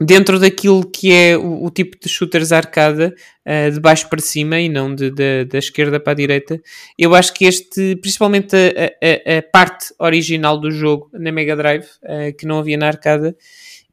Dentro 0.00 0.40
daquilo 0.40 0.84
que 0.90 1.12
é 1.12 1.36
o, 1.36 1.64
o 1.64 1.70
tipo 1.70 1.96
de 2.00 2.08
shooters 2.08 2.50
arcada, 2.50 3.14
uh, 3.46 3.70
de 3.70 3.78
baixo 3.78 4.08
para 4.08 4.20
cima 4.20 4.58
e 4.58 4.68
não 4.68 4.92
de, 4.92 5.08
de- 5.10 5.44
da 5.44 5.58
esquerda 5.58 6.00
para 6.00 6.12
a 6.12 6.16
direita, 6.16 6.60
eu 6.98 7.14
acho 7.14 7.32
que 7.32 7.44
este, 7.44 7.94
principalmente 7.96 8.56
a, 8.56 8.86
a- 8.86 9.38
a 9.38 9.42
parte 9.42 9.94
original 10.00 10.58
do 10.58 10.70
jogo 10.70 11.08
na 11.12 11.30
Mega 11.30 11.54
Drive, 11.54 11.86
uh, 12.02 12.36
que 12.36 12.44
não 12.44 12.58
havia 12.58 12.76
na 12.76 12.88
arcada, 12.88 13.36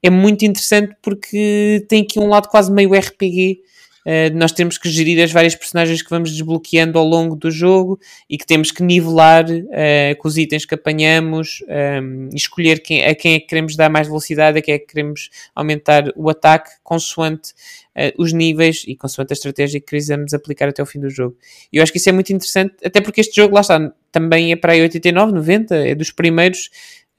é 0.01 0.09
muito 0.09 0.43
interessante 0.43 0.95
porque 1.03 1.85
tem 1.87 2.01
aqui 2.01 2.19
um 2.19 2.27
lado 2.27 2.47
quase 2.49 2.71
meio 2.71 2.93
RPG. 2.95 3.59
Uh, 4.05 4.35
nós 4.35 4.51
temos 4.51 4.77
que 4.77 4.89
gerir 4.89 5.23
as 5.23 5.31
várias 5.31 5.55
personagens 5.55 6.01
que 6.01 6.09
vamos 6.09 6.31
desbloqueando 6.31 6.97
ao 6.97 7.05
longo 7.05 7.35
do 7.35 7.51
jogo 7.51 7.99
e 8.29 8.37
que 8.37 8.45
temos 8.45 8.71
que 8.71 8.81
nivelar 8.81 9.45
uh, 9.45 10.15
com 10.17 10.27
os 10.27 10.37
itens 10.37 10.65
que 10.65 10.73
apanhamos, 10.73 11.63
um, 12.01 12.29
e 12.31 12.35
escolher 12.35 12.81
quem, 12.81 13.05
a 13.05 13.13
quem 13.13 13.35
é 13.35 13.39
que 13.39 13.47
queremos 13.47 13.75
dar 13.75 13.89
mais 13.89 14.07
velocidade, 14.07 14.57
a 14.57 14.61
quem 14.61 14.73
é 14.73 14.79
que 14.79 14.87
queremos 14.87 15.29
aumentar 15.53 16.11
o 16.15 16.29
ataque, 16.29 16.71
consoante 16.83 17.51
uh, 17.95 18.11
os 18.21 18.33
níveis 18.33 18.83
e 18.87 18.95
consoante 18.95 19.33
a 19.33 19.35
estratégia 19.35 19.79
que 19.79 19.85
queremos 19.85 20.33
aplicar 20.33 20.69
até 20.69 20.81
o 20.81 20.85
fim 20.85 20.99
do 20.99 21.09
jogo. 21.09 21.37
E 21.71 21.77
eu 21.77 21.83
acho 21.83 21.91
que 21.91 21.99
isso 21.99 22.09
é 22.09 22.11
muito 22.11 22.33
interessante, 22.33 22.75
até 22.83 22.99
porque 23.01 23.21
este 23.21 23.35
jogo, 23.35 23.53
lá 23.53 23.61
está, 23.61 23.93
também 24.11 24.51
é 24.51 24.55
para 24.55 24.73
aí 24.73 24.81
89, 24.81 25.31
90, 25.31 25.75
é 25.75 25.93
dos 25.93 26.11
primeiros. 26.11 26.69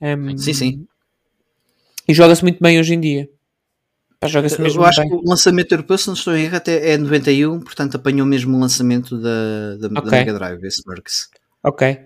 um, 0.01 0.37
Sim, 0.37 0.53
sim. 0.53 0.87
E 2.09 2.13
joga-se 2.13 2.43
muito 2.43 2.61
bem 2.61 2.81
hoje 2.81 2.95
em 2.95 3.01
dia. 3.01 3.29
Joga-se 4.29 4.61
mesmo 4.61 4.83
Eu 4.83 4.87
acho 4.87 5.01
bem. 5.01 5.11
que 5.11 5.17
o 5.17 5.23
lançamento 5.29 5.73
europeu, 5.73 5.99
se 5.99 6.07
não 6.07 6.15
estou 6.15 6.37
em 6.37 6.45
erro, 6.45 6.57
até 6.57 6.91
é 6.93 6.99
91, 6.99 7.61
portanto 7.61 7.97
apanhou 7.97 8.27
mesmo 8.27 8.57
o 8.57 8.61
lançamento 8.61 9.17
da, 9.21 9.77
da, 9.81 9.89
da 9.89 10.01
Ok. 10.01 10.11
Mega 10.11 10.33
Drive, 10.35 10.65
esse 10.65 10.83
Mercs. 10.87 11.29
Ok. 11.65 11.99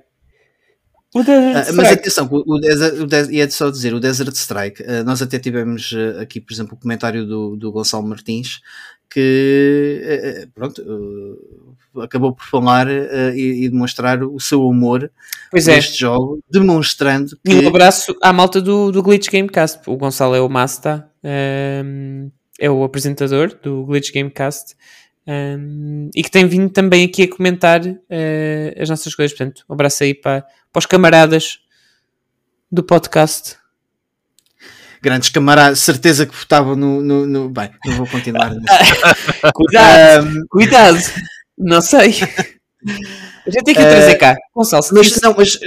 O 1.14 1.22
Desert 1.22 1.68
Ah, 1.68 1.72
mas 1.72 1.93
atenção, 1.93 2.28
o, 2.30 2.55
o 2.55 2.59
Desert, 2.60 3.01
o 3.01 3.06
Des- 3.06 3.28
e 3.30 3.40
é 3.40 3.47
de 3.47 3.55
só 3.55 3.70
dizer, 3.70 3.94
o 3.94 4.01
Desert 4.01 4.34
Strike, 4.34 4.82
ah, 4.86 5.02
nós 5.05 5.22
até 5.22 5.38
tivemos 5.38 5.94
ah, 5.97 6.20
aqui, 6.22 6.40
por 6.40 6.52
exemplo, 6.52 6.74
o 6.74 6.80
comentário 6.80 7.26
do, 7.26 7.56
do 7.56 7.72
Gonçalo 7.72 8.06
Martins, 8.06 8.60
que 9.09 10.48
pronto, 10.55 10.82
acabou 12.02 12.32
por 12.35 12.44
falar 12.47 12.86
ah, 12.89 13.32
e, 13.35 13.64
e 13.64 13.68
demonstrar 13.68 14.23
o 14.23 14.39
seu 14.40 14.66
amor 14.68 15.10
Pois 15.51 15.66
é. 15.68 15.77
neste 15.77 16.01
jogo, 16.01 16.40
demonstrando 16.51 17.36
que 17.44 17.52
E 17.52 17.64
um 17.64 17.68
abraço 17.68 18.16
à 18.23 18.32
malta 18.32 18.60
do, 18.60 18.90
do 18.93 19.02
Glitch 19.02 19.28
Gamecast. 19.31 19.81
O 19.86 19.97
Gonçalo 19.97 20.35
é 20.35 20.40
o 20.40 20.48
Masta, 20.48 21.09
um, 21.85 22.31
é 22.59 22.70
o 22.70 22.82
apresentador 22.85 23.55
do 23.62 23.85
Glitch 23.85 24.12
Gamecast 24.12 24.74
um, 25.27 26.10
e 26.14 26.23
que 26.23 26.31
tem 26.31 26.47
vindo 26.47 26.70
também 26.70 27.05
aqui 27.06 27.23
a 27.24 27.28
comentar 27.31 27.81
uh, 27.85 27.94
as 28.82 28.89
nossas 28.89 29.14
coisas. 29.14 29.36
Portanto, 29.36 29.64
um 29.68 29.74
abraço 29.74 30.02
aí 30.05 30.14
para, 30.14 30.43
para 30.73 30.78
os 30.81 30.86
camaradas 30.86 31.59
do 32.70 32.82
podcast. 32.82 33.56
grandes 35.02 35.28
camaradas, 35.28 35.78
certeza 35.81 36.27
que 36.27 36.35
votavam 36.35 36.74
no, 36.74 37.01
no, 37.02 37.27
no- 37.27 37.48
Bem, 37.48 37.70
não 37.85 37.94
vou 37.97 38.06
continuar. 38.09 38.51
Cuidado, 39.55 40.27
Ah, 40.28 40.44
cuidado, 40.51 40.98
não 41.59 41.81
sei. 41.81 42.15
A 43.47 43.51
gente 43.51 43.65
tem 43.65 43.74
que 43.74 43.81
trazer 43.81 44.15
cá. 44.16 44.37
Gonçalo, 44.55 44.85
Mas 44.93 45.07
disse- 45.07 45.23
não, 45.23 45.35
mas 45.37 45.59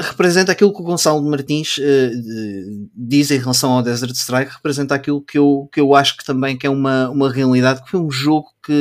representa, 0.00 0.52
aquilo 0.52 0.72
que 0.72 0.80
o 0.80 0.84
Gonçalo 0.84 1.22
Martins 1.22 1.76
de- 1.76 2.88
diz 2.94 3.30
em 3.30 3.38
relação 3.38 3.72
ao 3.72 3.82
Desert 3.82 4.12
Strike, 4.14 4.52
representa 4.54 4.94
aquilo 4.94 5.20
que 5.22 5.38
eu, 5.38 5.68
que 5.72 5.80
eu 5.80 5.94
acho 5.94 6.16
que 6.16 6.24
também 6.24 6.56
que 6.56 6.66
é 6.66 6.70
uma, 6.70 7.08
uma 7.10 7.32
realidade, 7.32 7.82
que 7.82 7.90
foi 7.90 8.00
um 8.00 8.10
jogo 8.10 8.48
que, 8.64 8.72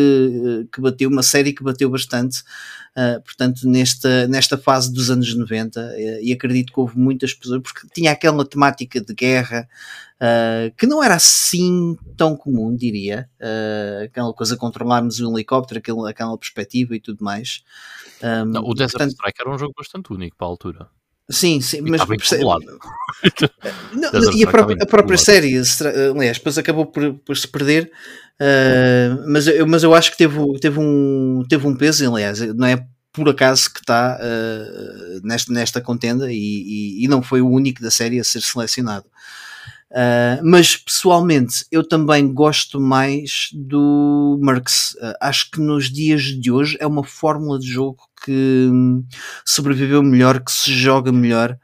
eh, 0.64 0.68
que 0.72 0.82
bateu, 0.82 1.10
uma 1.10 1.24
série 1.24 1.54
que 1.54 1.64
bateu 1.64 1.90
bastante, 1.90 2.44
eh, 2.96 3.20
portanto, 3.20 3.68
nesta, 3.68 4.28
nesta 4.28 4.58
fase 4.58 4.92
dos 4.94 5.10
anos 5.10 5.34
90, 5.34 5.80
eh, 5.96 6.20
e 6.24 6.34
acredito 6.34 6.74
que 6.74 6.80
houve 6.80 6.98
muitas 6.98 7.34
pessoas, 7.34 7.62
porque 7.62 7.88
tinha 7.94 8.12
aquela 8.12 8.46
temática 8.46 9.00
de 9.00 9.14
guerra, 9.14 9.68
eh, 10.20 10.72
que 10.78 10.86
não 10.86 11.04
era 11.04 11.16
assim 11.16 11.98
tão 12.18 12.36
comum, 12.36 12.76
diria, 12.76 13.30
eh, 13.40 14.04
aquela 14.06 14.34
coisa 14.34 14.58
controlarmos 14.58 15.20
o 15.20 15.34
helicóptero, 15.34 15.80
aquela, 15.80 16.10
aquela 16.10 16.38
perspectiva 16.38 16.96
e 16.96 17.00
tudo 17.00 17.24
mais. 17.24 17.64
Um, 18.22 18.46
não, 18.46 18.64
o 18.64 18.74
Desert 18.76 18.92
portanto, 18.92 19.14
Strike 19.14 19.42
era 19.42 19.50
um 19.50 19.58
jogo 19.58 19.74
bastante 19.76 20.14
único 20.14 20.38
para 20.38 20.46
a 20.46 20.50
altura. 20.50 20.90
Sim, 21.32 21.62
sim, 21.62 21.82
mas 21.82 22.02
percebe-. 22.18 22.44
Não, 23.94 24.10
e 24.34 24.44
a 24.44 24.48
própria, 24.52 24.78
a 24.82 24.86
própria 24.86 25.18
série, 25.18 25.62
aliás, 26.16 26.38
depois 26.38 26.58
acabou 26.58 26.86
por, 26.86 27.14
por 27.20 27.38
se 27.38 27.48
perder, 27.48 27.92
ah, 28.40 29.24
mas, 29.28 29.48
eu, 29.48 29.68
mas 29.68 29.84
eu 29.84 29.94
acho 29.94 30.12
que 30.12 30.18
teve, 30.18 30.38
teve, 30.60 30.80
um, 30.80 31.44
teve 31.48 31.68
um 31.68 31.76
peso, 31.76 32.10
aliás, 32.12 32.40
não 32.56 32.68
é 32.68 32.84
por 33.14 33.28
acaso 33.30 33.72
que 33.74 33.80
está 33.82 34.18
ah, 34.22 35.20
nesta, 35.24 35.52
nesta 35.54 35.82
contenda 35.82 36.32
e, 36.32 36.36
e- 36.38 37.04
e 37.04 37.08
não 37.08 37.22
foi 37.22 37.42
o 37.42 37.50
único 37.50 37.82
da 37.82 37.92
série 37.92 38.20
a 38.20 38.24
ser 38.24 38.42
selecionado. 38.42 39.06
Ah, 39.94 40.40
mas 40.44 40.76
pessoalmente 40.78 41.66
eu 41.72 41.86
também 41.88 42.34
gosto 42.34 42.80
mais 42.80 43.50
do 43.54 44.40
Mercs. 44.42 44.96
Ah, 45.02 45.18
acho 45.22 45.52
que 45.52 45.60
nos 45.60 45.92
dias 45.92 46.24
de 46.24 46.50
hoje 46.52 46.78
é 46.80 46.88
uma 46.88 47.04
fórmula 47.04 47.60
de 47.60 47.68
jogo 47.68 48.02
que 48.24 48.70
hum, 48.72 49.06
sobreviveu 49.46 50.02
melhor, 50.04 50.40
que 50.44 50.52
se 50.52 50.74
joga 50.74 51.12
melhor. 51.12 51.58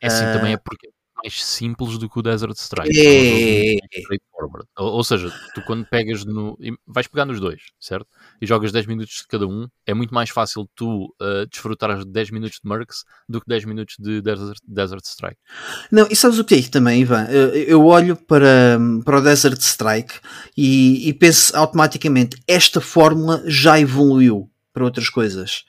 É 0.00 0.08
assim, 0.08 0.24
Ah. 0.24 0.32
também 0.32 0.52
é 0.54 0.56
porque 0.56 0.88
é 0.88 0.90
mais 1.24 1.44
simples 1.44 1.96
do 1.98 2.10
que 2.10 2.18
o 2.18 2.22
Desert 2.22 2.56
Strike. 2.56 2.98
É, 2.98 3.74
É 3.74 3.74
é, 3.74 4.00
straightforward. 4.00 4.66
Ou, 4.76 4.92
ou 4.94 5.04
seja, 5.04 5.32
tu 5.54 5.62
quando 5.62 5.86
pegas 5.86 6.24
no. 6.24 6.58
Vais 6.84 7.06
pegar 7.06 7.24
nos 7.24 7.38
dois, 7.38 7.60
certo? 7.78 8.08
E 8.40 8.46
jogas 8.46 8.72
10 8.72 8.86
minutos 8.86 9.14
de 9.18 9.28
cada 9.28 9.46
um, 9.46 9.68
é 9.86 9.94
muito 9.94 10.12
mais 10.12 10.30
fácil 10.30 10.68
tu 10.74 11.14
uh, 11.22 11.46
desfrutares 11.48 12.04
de 12.04 12.10
10 12.10 12.30
minutos 12.32 12.58
de 12.62 12.68
Mercs 12.68 13.04
do 13.28 13.40
que 13.40 13.46
10 13.46 13.64
minutos 13.66 13.94
de 14.00 14.20
Desert, 14.20 14.58
Desert 14.66 15.04
Strike. 15.04 15.38
Não, 15.92 16.08
e 16.10 16.16
sabes 16.16 16.40
o 16.40 16.44
que 16.44 16.56
é 16.56 16.62
também, 16.62 17.02
Ivan? 17.02 17.24
Eu, 17.26 17.50
eu 17.50 17.86
olho 17.86 18.16
para, 18.16 18.80
para 19.04 19.18
o 19.18 19.22
Desert 19.22 19.60
Strike 19.60 20.14
e, 20.56 21.08
e 21.08 21.12
penso 21.14 21.56
automaticamente: 21.56 22.36
esta 22.48 22.80
fórmula 22.80 23.44
já 23.46 23.78
evoluiu 23.78 24.50
para 24.72 24.84
outras 24.84 25.08
coisas. 25.08 25.64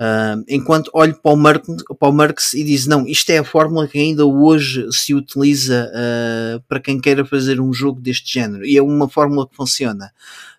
Ah, 0.00 0.36
enquanto 0.48 0.90
olho 0.94 1.14
para 1.20 1.32
o, 1.32 1.36
Merck, 1.36 1.66
para 1.98 2.08
o 2.08 2.12
Merckx 2.12 2.54
e 2.54 2.62
diz: 2.64 2.86
não, 2.86 3.06
isto 3.06 3.30
é 3.30 3.38
a 3.38 3.44
fórmula 3.44 3.88
que 3.88 3.98
ainda 3.98 4.24
hoje 4.24 4.86
se 4.92 5.14
utiliza 5.14 5.90
ah, 5.94 6.60
para 6.68 6.80
quem 6.80 7.00
queira 7.00 7.24
fazer 7.24 7.60
um 7.60 7.72
jogo 7.72 8.00
deste 8.00 8.32
género, 8.32 8.64
e 8.64 8.76
é 8.76 8.82
uma 8.82 9.08
fórmula 9.08 9.48
que 9.48 9.56
funciona. 9.56 10.12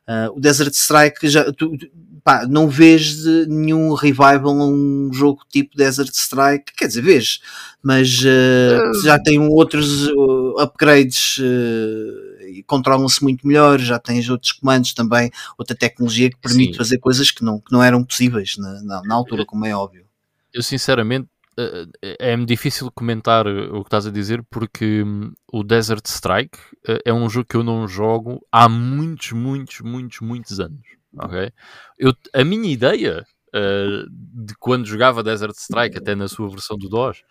Ah, 0.07 0.29
o 0.33 0.39
Desert 0.39 0.73
Strike 0.73 1.29
já. 1.29 1.51
tu- 1.53 1.77
pá, 2.23 2.45
não 2.45 2.67
vês 2.67 3.25
nenhum 3.47 3.93
revival 3.93 4.59
a 4.59 4.67
um 4.67 5.09
jogo 5.13 5.41
tipo 5.49 5.77
Desert 5.77 6.11
Strike, 6.13 6.73
quer 6.75 6.87
dizer, 6.87 7.01
vês, 7.01 7.39
mas 7.81 8.09
uh, 8.19 9.01
já 9.03 9.17
tem 9.17 9.39
outros 9.39 10.07
uh, 10.09 10.59
upgrades 10.59 11.37
uh, 11.37 12.28
controlam-se 12.67 13.23
muito 13.23 13.47
melhor, 13.47 13.79
já 13.79 13.99
tens 13.99 14.29
outros 14.29 14.51
comandos 14.51 14.93
também, 14.93 15.31
outra 15.57 15.75
tecnologia 15.75 16.29
que 16.29 16.37
permite 16.37 16.73
Sim. 16.73 16.77
fazer 16.77 16.97
coisas 16.99 17.31
que 17.31 17.43
não, 17.43 17.59
que 17.59 17.71
não 17.71 17.83
eram 17.83 18.03
possíveis 18.03 18.57
na, 18.57 18.81
na, 18.81 19.01
na 19.03 19.15
altura, 19.15 19.45
como 19.45 19.65
é 19.65 19.75
óbvio. 19.75 20.05
Eu 20.53 20.63
sinceramente 20.63 21.27
eh, 21.57 22.15
é-me 22.19 22.45
difícil 22.45 22.89
comentar 22.91 23.45
o 23.45 23.81
que 23.81 23.87
estás 23.87 24.07
a 24.07 24.11
dizer 24.11 24.41
porque 24.49 25.03
hum, 25.03 25.33
o 25.51 25.61
Desert 25.61 26.05
Strike 26.05 26.57
eh, 26.87 27.01
é 27.05 27.13
um 27.13 27.29
jogo 27.29 27.47
que 27.49 27.57
eu 27.57 27.63
não 27.63 27.87
jogo 27.87 28.45
há 28.49 28.69
muitos, 28.69 29.33
muitos, 29.33 29.81
muitos, 29.81 30.21
muitos 30.21 30.59
anos. 30.59 30.87
Ok? 31.17 31.51
Eu, 31.97 32.13
a 32.33 32.43
minha 32.43 32.71
ideia 32.71 33.25
uh, 33.49 34.09
de 34.09 34.53
quando 34.59 34.85
jogava 34.85 35.23
Desert 35.23 35.55
Strike, 35.55 35.97
até 35.97 36.15
na 36.15 36.27
sua 36.27 36.49
versão 36.49 36.77
do 36.77 36.87
DOS, 36.87 37.23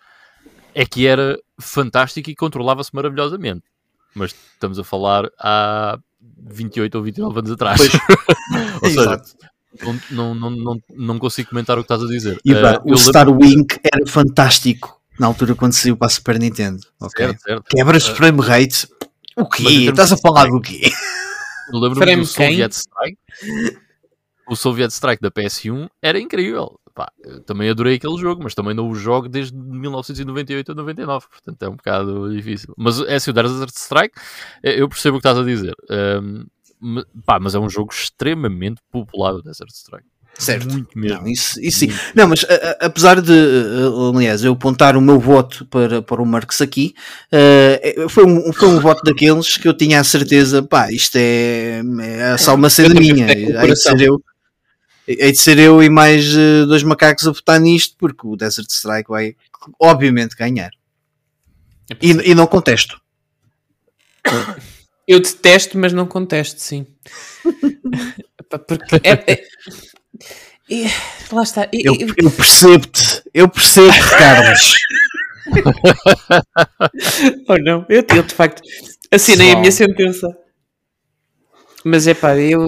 é 0.75 0.85
que 0.85 1.07
era 1.07 1.39
fantástico 1.61 2.29
e 2.29 2.35
controlava-se 2.35 2.95
maravilhosamente. 2.95 3.63
Mas 4.15 4.35
estamos 4.55 4.79
a 4.79 4.85
falar 4.85 5.31
há 5.39 5.99
28 6.51 6.95
ou 6.97 7.05
29 7.05 7.39
anos 7.39 7.51
atrás. 7.51 7.81
ou 8.83 8.89
seja, 8.91 9.23
não, 10.11 10.35
não, 10.35 10.51
não, 10.51 10.83
não 10.91 11.19
consigo 11.19 11.51
comentar 11.51 11.79
o 11.79 11.85
que 11.85 11.93
estás 11.93 12.03
a 12.03 12.13
dizer. 12.13 12.41
E 12.45 12.55
pá, 12.55 12.79
Uh, 12.79 12.91
o 12.91 12.93
eu 12.93 12.99
Star 12.99 13.29
Wing 13.29 13.67
era 13.83 14.07
fantástico 14.07 15.01
na 15.19 15.27
altura 15.27 15.55
quando 15.55 15.73
saiu 15.73 15.97
para 15.97 16.07
a 16.07 16.11
Super 16.11 16.39
Nintendo. 16.39 16.81
ok? 17.01 17.27
Certo, 17.27 17.43
certo. 17.43 17.65
Quebras 17.69 18.07
frame 18.07 18.41
rate. 18.41 18.89
O 19.37 19.49
quê? 19.49 19.89
Estás 19.89 20.13
a 20.13 20.17
falar 20.17 20.47
do 20.47 20.61
quê? 20.61 20.91
Eu 21.73 21.79
lembro-me 21.79 22.05
Frame 22.05 22.23
do? 22.23 22.27
Soviet 22.27 22.73
Strike. 22.73 23.19
O 24.49 24.57
Soviet 24.57 24.91
Strike 24.91 25.21
da 25.21 25.31
PS1 25.31 25.89
era 26.03 26.19
incrível. 26.19 26.81
Pá, 26.99 27.13
também 27.47 27.71
adorei 27.71 27.95
aquele 27.95 28.17
jogo, 28.19 28.43
mas 28.43 28.57
também 28.57 28.75
não 28.75 28.89
o 28.91 28.95
jogo 28.97 29.29
desde 29.29 29.57
1998 29.57 30.73
a 30.73 30.75
99, 30.75 31.27
portanto 31.31 31.63
é 31.63 31.69
um 31.69 31.77
bocado 31.77 32.35
difícil. 32.35 32.75
Mas 32.77 32.99
é 33.03 33.15
assim, 33.15 33.31
o 33.31 33.33
Desert 33.33 33.71
Strike, 33.73 34.15
eh, 34.65 34.81
eu 34.83 34.89
percebo 34.89 35.17
o 35.17 35.21
que 35.21 35.29
estás 35.29 35.39
a 35.39 35.47
dizer. 35.49 35.75
Ahm, 35.89 36.47
ma- 36.81 37.05
pá, 37.25 37.39
mas 37.39 37.55
é 37.55 37.59
um 37.61 37.71
jogo 37.71 37.93
extremamente 37.93 38.81
popular, 38.91 39.33
o 39.35 39.41
Desert 39.43 39.71
Strike. 39.71 40.09
Certo. 40.37 40.69
Muito 40.73 40.99
mesmo. 40.99 41.19
Não, 41.23 41.29
isso, 41.29 41.61
isso 41.61 41.79
sim. 41.79 41.93
Não, 42.17 42.27
mas 42.27 42.45
a- 42.49 42.55
a- 42.83 42.87
apesar 42.87 43.21
de, 43.21 43.31
uh, 43.33 44.17
aliás, 44.17 44.43
eu 44.43 44.53
apontar 44.55 44.97
o 44.97 45.01
meu 45.01 45.21
voto 45.21 45.67
para, 45.67 46.03
para 46.03 46.21
o 46.21 46.27
Marx 46.27 46.61
aqui, 46.61 46.95
uh, 47.33 48.09
foi, 48.09 48.25
um, 48.27 48.53
foi 48.53 48.69
um 48.69 48.81
voto 48.81 49.05
daqueles 49.05 49.57
que 49.57 49.69
eu 49.69 49.75
tinha 49.77 50.01
a 50.01 50.05
certeza, 50.05 50.65
pá, 50.65 50.91
isto 50.93 51.15
é, 51.17 51.81
é 52.33 52.37
só 52.39 52.57
uma 52.57 52.69
cena 52.69 52.93
minha. 52.99 53.31
Hei 53.33 53.47
de 53.69 53.77
ser 53.77 54.01
eu, 54.01 54.21
hei 55.09 55.33
de 55.33 55.39
ser 55.39 55.59
eu 55.59 55.83
e 55.83 55.89
mais 55.89 56.35
uh, 56.37 56.67
dois 56.67 56.83
macacos 56.83 57.27
a 57.27 57.33
votar 57.33 57.59
nisto, 57.61 57.97
porque 57.99 58.27
o 58.27 58.37
Desert 58.37 58.69
Strike 58.71 59.09
vai, 59.09 59.35
obviamente, 59.81 60.37
ganhar. 60.37 60.71
E, 62.03 62.11
e 62.31 62.35
não 62.35 62.47
contesto. 62.47 63.01
Eu 65.09 65.21
detesto, 65.21 65.79
mas 65.79 65.95
não 65.95 66.07
contesto, 66.07 66.61
sim. 66.61 66.87
Porque 68.69 68.97
é, 69.03 69.13
é- 69.33 69.45
é- 70.71 70.91
lá 71.33 71.43
está. 71.43 71.67
Eu, 71.73 71.95
Eu, 71.95 72.09
eu 72.25 72.31
percebo-te, 72.31 73.23
eu 73.33 73.49
percebo-te, 73.49 73.99
Carlos. 74.19 74.75
ou 77.49 77.59
não, 77.63 77.87
eu, 77.89 78.05
eu 78.15 78.23
de 78.23 78.35
facto 78.35 78.61
assinei 79.11 79.47
a 79.53 79.57
Pessoal. 79.57 79.61
minha 79.61 79.73
sentença. 79.73 80.39
Mas 81.85 82.07
é 82.07 82.13
pá, 82.13 82.37
eu 82.37 82.67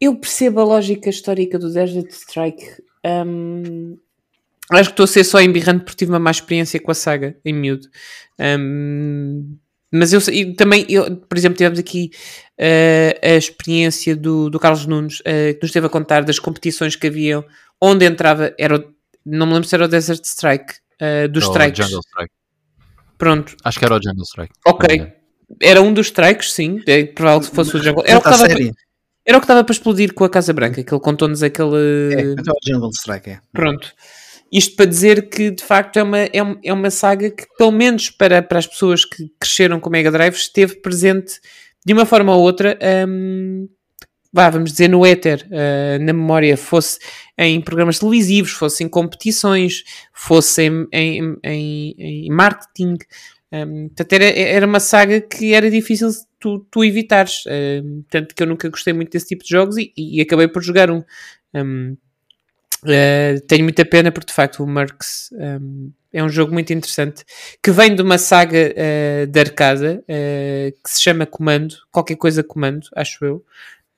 eu 0.00 0.16
percebo 0.16 0.60
a 0.60 0.64
lógica 0.64 1.08
histórica 1.10 1.58
do 1.58 1.72
Desert 1.72 2.10
Strike. 2.10 2.64
Hum, 3.04 3.96
acho 4.70 4.84
que 4.90 4.92
estou 4.92 5.04
a 5.04 5.06
ser 5.06 5.24
só 5.24 5.40
embirrante 5.40 5.84
porque 5.84 5.96
tive 5.98 6.12
uma 6.12 6.18
má 6.18 6.30
experiência 6.30 6.80
com 6.80 6.90
a 6.90 6.94
saga 6.94 7.36
em 7.44 7.52
miúdo. 7.52 7.88
Hum, 8.38 9.56
mas 9.90 10.12
eu, 10.12 10.20
sei- 10.20 10.40
e 10.42 10.54
também, 10.54 10.84
eu, 10.88 11.16
por 11.16 11.38
exemplo, 11.38 11.56
tivemos 11.56 11.78
aqui 11.78 12.10
eh, 12.58 13.18
a 13.22 13.36
experiência 13.36 14.14
do, 14.14 14.50
do 14.50 14.60
Carlos 14.60 14.84
Nunes, 14.86 15.22
eh, 15.24 15.54
que 15.54 15.60
nos 15.62 15.70
esteve 15.70 15.86
a 15.86 15.90
contar 15.90 16.22
das 16.24 16.38
competições 16.38 16.94
que 16.94 17.06
haviam, 17.06 17.44
onde 17.80 18.04
entrava, 18.04 18.52
era 18.58 18.76
o- 18.76 18.94
não 19.24 19.46
me 19.46 19.54
lembro 19.54 19.68
se 19.68 19.74
era 19.74 19.84
o 19.84 19.88
Desert 19.88 20.22
Strike, 20.24 20.74
eh, 21.00 21.26
dos 21.28 21.44
Ou 21.44 21.50
strikes. 21.52 21.86
Jungle 21.86 22.00
Strike. 22.06 22.32
Pronto, 23.16 23.56
Acho 23.64 23.78
que 23.78 23.84
era 23.84 23.94
o 23.96 24.02
Jungle 24.02 24.24
Strike. 24.24 24.52
ok. 24.66 25.12
Era 25.62 25.80
um 25.80 25.94
dos 25.94 26.08
strikes, 26.08 26.52
sim. 26.52 26.82
É 26.86 27.04
provável 27.06 27.48
que 27.48 27.56
fosse 27.56 27.74
o 27.74 27.82
Jungle. 27.82 28.02
Era 28.06 28.18
o 28.18 28.22
que 28.22 28.28
estava 28.28 28.46
série. 28.48 28.70
Era 29.28 29.36
o 29.36 29.40
que 29.40 29.44
estava 29.44 29.62
para 29.62 29.72
explodir 29.72 30.14
com 30.14 30.24
a 30.24 30.30
Casa 30.30 30.52
Branca, 30.54 30.82
que 30.82 30.92
ele 30.94 31.00
contou-nos 31.02 31.42
aquele. 31.42 32.14
É, 32.14 32.20
então 32.32 32.54
o 32.54 32.66
Jungle 32.66 32.90
Strike 32.90 33.30
é. 33.30 33.40
Pronto. 33.52 33.92
Isto 34.50 34.76
para 34.76 34.86
dizer 34.86 35.28
que 35.28 35.50
de 35.50 35.62
facto 35.62 35.98
é 35.98 36.02
uma, 36.02 36.18
é, 36.20 36.30
é 36.64 36.72
uma 36.72 36.90
saga 36.90 37.30
que, 37.30 37.44
pelo 37.58 37.70
menos 37.70 38.08
para, 38.08 38.40
para 38.42 38.58
as 38.58 38.66
pessoas 38.66 39.04
que 39.04 39.30
cresceram 39.38 39.78
com 39.78 39.90
Mega 39.90 40.10
Drive, 40.10 40.34
esteve 40.34 40.76
presente 40.76 41.34
de 41.84 41.92
uma 41.92 42.06
forma 42.06 42.34
ou 42.34 42.40
outra, 42.42 42.78
hum, 43.06 43.68
vá, 44.32 44.48
vamos 44.48 44.72
dizer, 44.72 44.88
no 44.88 45.04
éter, 45.04 45.46
ah, 45.52 45.98
na 45.98 46.14
memória, 46.14 46.56
fosse 46.56 46.98
em 47.36 47.60
programas 47.60 47.98
televisivos, 47.98 48.52
fosse 48.52 48.82
em 48.82 48.88
competições, 48.88 49.84
fosse 50.14 50.62
em, 50.62 50.86
em, 50.92 51.36
em- 51.44 51.94
em 51.98 52.30
marketing. 52.30 52.96
Portanto, 53.50 54.12
era, 54.12 54.24
era 54.24 54.66
uma 54.66 54.80
saga 54.80 55.20
que 55.20 55.54
era 55.54 55.70
difícil 55.70 56.08
tu, 56.38 56.60
tu 56.70 56.84
evitares. 56.84 57.44
hum, 57.84 58.04
tanto 58.10 58.34
que 58.34 58.42
eu 58.42 58.46
nunca 58.46 58.68
gostei 58.68 58.92
muito 58.92 59.12
desse 59.12 59.28
tipo 59.28 59.44
de 59.44 59.50
jogos 59.50 59.76
e, 59.76 59.92
e 59.96 60.20
acabei 60.20 60.48
por 60.48 60.62
jogar 60.62 60.90
um. 60.90 61.02
Hum, 61.54 61.96
Uh, 62.84 63.40
tenho 63.48 63.64
muita 63.64 63.84
pena 63.84 64.12
porque 64.12 64.28
de 64.28 64.32
facto 64.32 64.62
o 64.62 64.66
um, 64.66 65.92
é 66.12 66.22
um 66.22 66.28
jogo 66.28 66.52
muito 66.52 66.72
interessante 66.72 67.24
que 67.60 67.72
vem 67.72 67.92
de 67.92 68.02
uma 68.02 68.18
saga 68.18 68.72
uh, 68.72 69.26
de 69.26 69.40
arcada 69.40 70.00
uh, 70.04 70.72
que 70.82 70.90
se 70.90 71.02
chama 71.02 71.26
Comando, 71.26 71.74
qualquer 71.90 72.16
coisa 72.16 72.44
Comando, 72.44 72.86
acho 72.94 73.24
eu. 73.24 73.44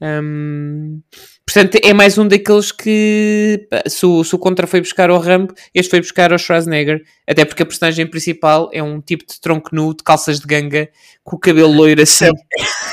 Um, 0.03 1.01
portanto, 1.47 1.79
é 1.83 1.93
mais 1.93 2.17
um 2.17 2.27
daqueles 2.27 2.73
que 2.73 3.69
se 3.87 4.07
o, 4.07 4.25
se 4.25 4.35
o 4.35 4.39
Contra 4.39 4.67
foi 4.67 4.81
buscar 4.81 5.11
ao 5.11 5.19
Rambo, 5.21 5.53
este 5.75 5.91
foi 5.91 6.01
buscar 6.01 6.33
ao 6.33 6.39
Schwarzenegger, 6.39 7.03
até 7.29 7.45
porque 7.45 7.63
a 7.63 7.67
personagem 7.67 8.07
principal 8.07 8.71
é 8.73 8.83
um 8.83 9.01
tipo 9.01 9.25
de 9.27 9.39
tronco 9.41 9.69
nu, 9.73 9.95
de 9.95 10.03
calças 10.03 10.41
de 10.41 10.47
ganga, 10.47 10.89
com 11.23 11.37
o 11.37 11.39
cabelo 11.39 11.71
loiro 11.73 12.01
assim. 12.03 12.27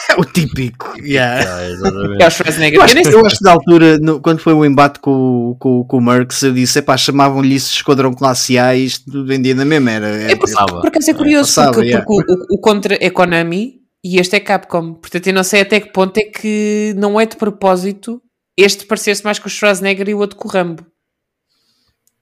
É 0.09 0.15
o 0.19 0.25
típico. 0.25 0.93
Yeah. 0.99 1.45
Ah, 1.57 1.69
exatamente. 1.69 2.23
É 2.23 2.27
o 2.27 2.31
Schwarzenegger. 2.31 2.79
Eu 2.79 2.83
acho, 2.83 2.97
eu 2.97 3.25
acho 3.25 3.37
que 3.37 3.43
na 3.43 3.51
altura, 3.51 3.97
no- 3.99 4.19
quando 4.19 4.39
foi 4.39 4.53
o 4.53 4.65
embate 4.65 4.99
com, 4.99 5.51
o- 5.51 5.55
com, 5.55 5.83
com 5.85 5.97
o 5.97 6.01
Merckx, 6.01 6.41
eu 6.43 6.53
disse: 6.53 6.79
epá, 6.79 6.97
chamavam-lhe 6.97 7.55
isso 7.55 7.73
Esquadrão 7.73 8.13
Classe 8.13 8.57
A 8.57 8.75
e 8.75 8.85
isto 8.85 9.23
vendia 9.25 9.55
na 9.55 9.63
mesma. 9.65 9.91
Era, 9.91 10.07
É 10.07 10.23
era- 10.31 10.37
passava. 10.37 10.81
Por 10.81 10.87
acaso 10.87 11.09
é 11.09 11.13
curioso, 11.13 11.47
Passava, 11.47 11.71
porque, 11.73 11.87
yeah. 11.87 12.05
porque 12.05 12.31
o, 12.31 12.35
o- 12.35 12.55
o 12.55 12.57
contra 12.59 12.97
é 12.99 13.09
Konami 13.09 13.76
e 14.07 14.19
este 14.19 14.37
é 14.37 14.39
Capcom. 14.39 14.93
Portanto, 14.93 15.27
eu 15.27 15.33
não 15.33 15.43
sei 15.43 15.61
até 15.61 15.81
que 15.81 15.91
ponto 15.91 16.17
é 16.17 16.23
que 16.23 16.93
não 16.95 17.19
é 17.19 17.25
de 17.25 17.35
propósito 17.35 18.21
este 18.55 18.85
parecer-se 18.85 19.21
mais 19.21 19.37
com 19.37 19.47
o 19.47 19.51
Schwarzenegger 19.51 20.07
e 20.07 20.13
o 20.13 20.19
outro 20.19 20.37
com 20.37 20.47
o 20.47 20.51
Rambo. 20.51 20.83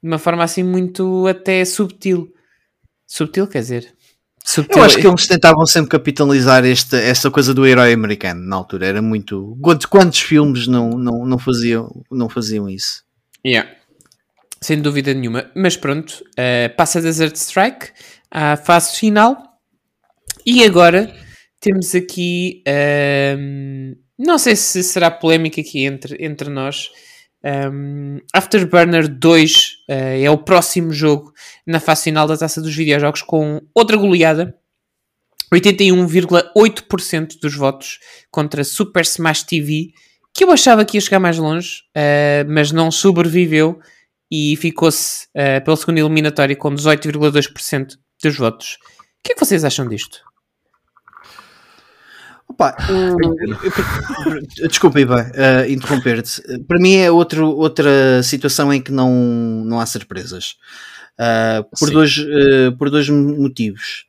De 0.02 0.10
uma 0.10 0.18
forma 0.18 0.44
assim 0.44 0.64
muito 0.64 1.28
até 1.28 1.64
subtil. 1.64 2.28
Subtil, 3.06 3.48
quer 3.48 3.60
dizer? 3.60 3.94
Subtil. 4.44 4.80
Eu 4.80 4.84
acho 4.84 4.98
que 4.98 5.06
eles 5.06 5.28
tentavam 5.28 5.64
sempre 5.68 5.92
capitalizar 5.92 6.66
esta, 6.66 6.98
esta 6.98 7.30
coisa 7.30 7.54
do 7.54 7.68
herói 7.68 7.94
americano 7.94 8.42
na 8.42 8.56
altura. 8.56 8.88
Era 8.88 9.02
muito. 9.02 9.56
Quantos, 9.62 9.86
quantos 9.86 10.20
filmes 10.22 10.66
não, 10.66 10.90
não, 10.90 11.24
não, 11.24 11.38
faziam, 11.38 12.04
não 12.12 12.28
faziam 12.28 12.68
isso? 12.68 13.04
Yeah. 13.46 13.70
Sem 14.60 14.82
dúvida 14.82 15.14
nenhuma. 15.14 15.52
Mas 15.56 15.78
pronto, 15.78 16.24
eh, 16.36 16.70
passa 16.70 17.00
Desert 17.00 17.36
Strike 17.36 17.92
à 18.32 18.58
fase 18.58 18.96
final. 18.96 19.38
E 20.44 20.64
agora 20.64 21.14
temos 21.66 21.96
aqui. 21.96 22.62
ehm, 22.68 23.96
não 24.18 24.38
sei 24.38 24.56
se 24.56 24.84
será 24.84 25.10
polémica 25.10 25.60
aqui 25.60 25.84
entre, 25.84 26.24
entre 26.24 26.48
nós. 26.50 26.90
ehm, 27.44 28.20
Afterburner 28.34 29.08
2 29.08 29.78
eh, 29.90 30.22
é 30.24 30.32
o 30.32 30.38
próximo 30.38 30.92
jogo 30.94 31.34
na 31.66 31.80
fase 31.80 32.04
final 32.04 32.28
da 32.28 32.38
taça 32.38 32.62
dos 32.62 32.76
videojogos 32.76 33.22
com 33.24 33.62
outra 33.74 33.98
goleada. 33.98 34.56
81,8% 35.54 37.40
dos 37.42 37.56
votos 37.56 38.00
contra 38.32 38.64
Super 38.64 39.04
Smash 39.04 39.44
TV, 39.44 39.90
que 40.34 40.44
eu 40.44 40.52
achava 40.52 40.84
que 40.86 40.98
ia 40.98 41.02
chegar 41.02 41.20
mais 41.20 41.38
longe, 41.38 41.84
eh, 41.96 42.44
mas 42.48 42.72
não 42.72 42.92
sobreviveu 42.92 43.80
e 44.32 44.56
ficou-se 44.58 45.28
eh, 45.34 45.60
pelo 45.62 45.78
segundo 45.78 45.98
eliminatório 46.00 46.58
com 46.58 46.74
18,2% 46.76 47.98
dos 48.24 48.38
votos. 48.38 48.78
O 49.20 49.24
que 49.24 49.32
é 49.32 49.36
que 49.36 49.46
vocês 49.46 49.64
acham 49.64 49.88
disto? 49.88 50.22
Opa, 52.48 52.76
eu- 54.58 54.68
desculpa, 54.68 55.00
Ivan, 55.00 55.30
eh, 55.34 55.70
interromper-te. 55.72 56.42
Para 56.68 56.80
mim 56.80 56.96
é 56.96 57.12
outro, 57.12 57.48
outra 57.50 58.22
situação 58.24 58.72
em 58.74 58.82
que 58.82 58.92
não, 58.92 59.12
não 59.66 59.80
há 59.80 59.86
surpresas. 59.86 60.56
Ah, 61.18 61.66
por, 61.78 61.88
Sim. 61.88 61.94
dois, 61.94 62.18
eh, 62.18 62.72
por 62.78 62.90
dois 62.90 63.10
motivos. 63.10 64.06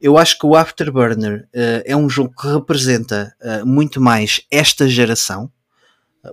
Eu 0.00 0.18
acho 0.18 0.38
que 0.38 0.46
o 0.46 0.54
Afterburner 0.54 1.48
é 1.52 1.96
um 1.96 2.08
jogo 2.08 2.34
que 2.38 2.46
representa 2.46 3.34
muito 3.64 3.98
mais 3.98 4.42
esta 4.50 4.86
geração, 4.86 5.50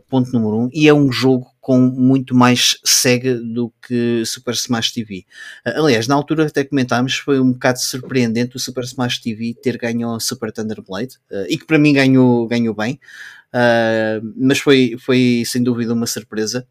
ponto 0.10 0.32
número 0.32 0.58
um, 0.58 0.70
e 0.74 0.88
é 0.88 0.94
um 0.94 1.12
jogo 1.12 1.48
com 1.60 1.80
muito 1.80 2.36
mais 2.36 2.78
SEGA 2.84 3.40
do 3.40 3.74
que 3.82 4.24
Super 4.26 4.54
Smash 4.54 4.92
TV. 4.92 5.26
Uh, 5.66 5.84
Aliás, 5.84 6.08
na 6.08 6.16
altura 6.16 6.46
até 6.46 6.64
comentámos, 6.64 7.16
foi 7.16 7.40
um 7.40 7.54
bocado 7.54 7.80
surpreendente 7.80 8.56
o 8.56 8.60
Super 8.60 8.84
Smash 8.84 9.20
TV 9.20 9.56
ter 9.62 9.78
ganho 9.78 10.10
o 10.10 10.20
Super 10.20 10.52
Thunder 10.52 10.82
Blade 10.82 11.16
uh, 11.32 11.46
e 11.48 11.58
que 11.58 11.66
para 11.66 11.80
mim 11.80 11.94
ganhou, 11.94 12.48
ganhou 12.48 12.76
bem, 12.76 13.00
uh, 13.54 14.34
mas 14.36 14.60
foi, 14.60 14.96
foi 15.00 15.44
sem 15.46 15.64
dúvida 15.64 15.94
uma 15.94 16.08
surpresa. 16.08 16.68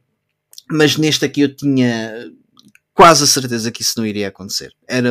Mas 0.70 0.96
neste 0.96 1.24
aqui 1.24 1.42
eu 1.42 1.54
tinha 1.54 2.30
quase 3.02 3.24
a 3.24 3.26
certeza 3.26 3.72
que 3.72 3.82
isso 3.82 3.94
não 3.96 4.06
iria 4.06 4.28
acontecer. 4.28 4.72
Era, 4.86 5.08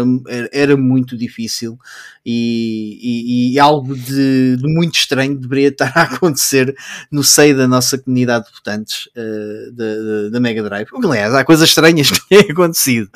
era, 0.53 0.77
muito 0.77 1.17
difícil 1.17 1.77
e, 2.25 2.97
e, 3.01 3.51
e 3.51 3.59
algo 3.59 3.97
de, 3.97 4.55
de, 4.55 4.63
muito 4.63 4.95
estranho 4.95 5.37
deveria 5.37 5.67
estar 5.67 5.91
a 5.97 6.03
acontecer 6.03 6.73
no 7.11 7.21
seio 7.21 7.57
da 7.57 7.67
nossa 7.67 7.97
comunidade 7.97 8.45
de 8.45 8.53
votantes 8.53 9.07
uh, 9.07 9.73
da, 9.73 10.29
da 10.31 10.39
Mega 10.39 10.63
Drive. 10.63 10.87
Aliás, 11.03 11.33
há 11.33 11.43
coisas 11.43 11.67
estranhas 11.67 12.09
que 12.11 12.29
têm 12.29 12.51
acontecido, 12.51 13.09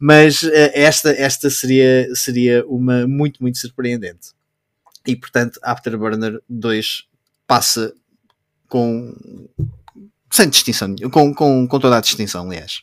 mas 0.00 0.42
uh, 0.42 0.50
esta, 0.72 1.10
esta 1.10 1.50
seria, 1.50 2.08
seria 2.14 2.64
uma 2.66 3.06
muito, 3.06 3.42
muito 3.42 3.58
surpreendente. 3.58 4.30
E 5.06 5.14
portanto, 5.14 5.60
Afterburner 5.62 6.40
2 6.48 7.04
passa 7.46 7.92
com 8.66 9.14
sem 10.30 10.48
distinção, 10.48 10.96
com, 11.10 11.34
com, 11.34 11.68
com 11.68 11.78
toda 11.78 11.98
a 11.98 12.00
distinção, 12.00 12.46
aliás. 12.46 12.80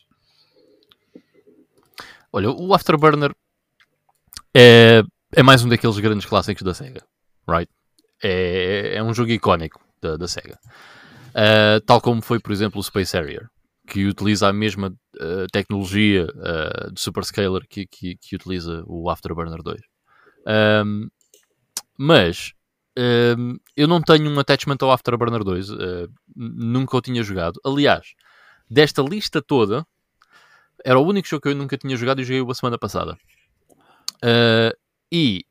Olha, 2.32 2.50
o 2.50 2.72
Afterburner 2.72 3.34
é, 4.54 5.02
é 5.34 5.42
mais 5.42 5.64
um 5.64 5.68
daqueles 5.68 5.98
grandes 5.98 6.26
clássicos 6.26 6.62
da 6.62 6.72
SEGA, 6.72 7.04
right? 7.48 7.70
É, 8.22 8.96
é 8.96 9.02
um 9.02 9.12
jogo 9.12 9.30
icónico 9.30 9.80
da, 10.00 10.16
da 10.16 10.28
SEGA. 10.28 10.58
Uh, 11.30 11.80
tal 11.86 12.00
como 12.00 12.22
foi, 12.22 12.38
por 12.38 12.52
exemplo, 12.52 12.80
o 12.80 12.84
Space 12.84 13.16
Harrier, 13.16 13.48
que 13.86 14.06
utiliza 14.06 14.48
a 14.48 14.52
mesma 14.52 14.88
uh, 14.88 15.46
tecnologia 15.52 16.26
uh, 16.26 16.92
de 16.92 17.00
Superscaler 17.00 17.66
que, 17.68 17.86
que, 17.86 18.16
que, 18.16 18.36
utiliza 18.36 18.84
o 18.86 19.10
Afterburner 19.10 19.62
2. 19.62 19.80
Um, 20.84 21.08
mas 21.98 22.52
um, 23.36 23.58
eu 23.76 23.88
não 23.88 24.00
tenho 24.00 24.30
um 24.30 24.38
attachment 24.38 24.78
ao 24.80 24.92
Afterburner 24.92 25.42
2, 25.42 25.68
nunca 26.36 26.96
o 26.96 27.00
tinha 27.00 27.22
jogado. 27.22 27.60
Aliás, 27.64 28.14
desta 28.68 29.02
lista 29.02 29.42
toda, 29.42 29.84
era 30.84 30.98
o 30.98 31.06
único 31.06 31.28
jogo 31.28 31.42
que 31.42 31.48
eu 31.48 31.54
nunca 31.54 31.76
tinha 31.76 31.96
jogado 31.96 32.20
e 32.20 32.24
joguei 32.24 32.50
a 32.50 32.54
semana 32.54 32.78
passada. 32.78 33.16
Uh, 34.22 34.76
e 35.10 35.44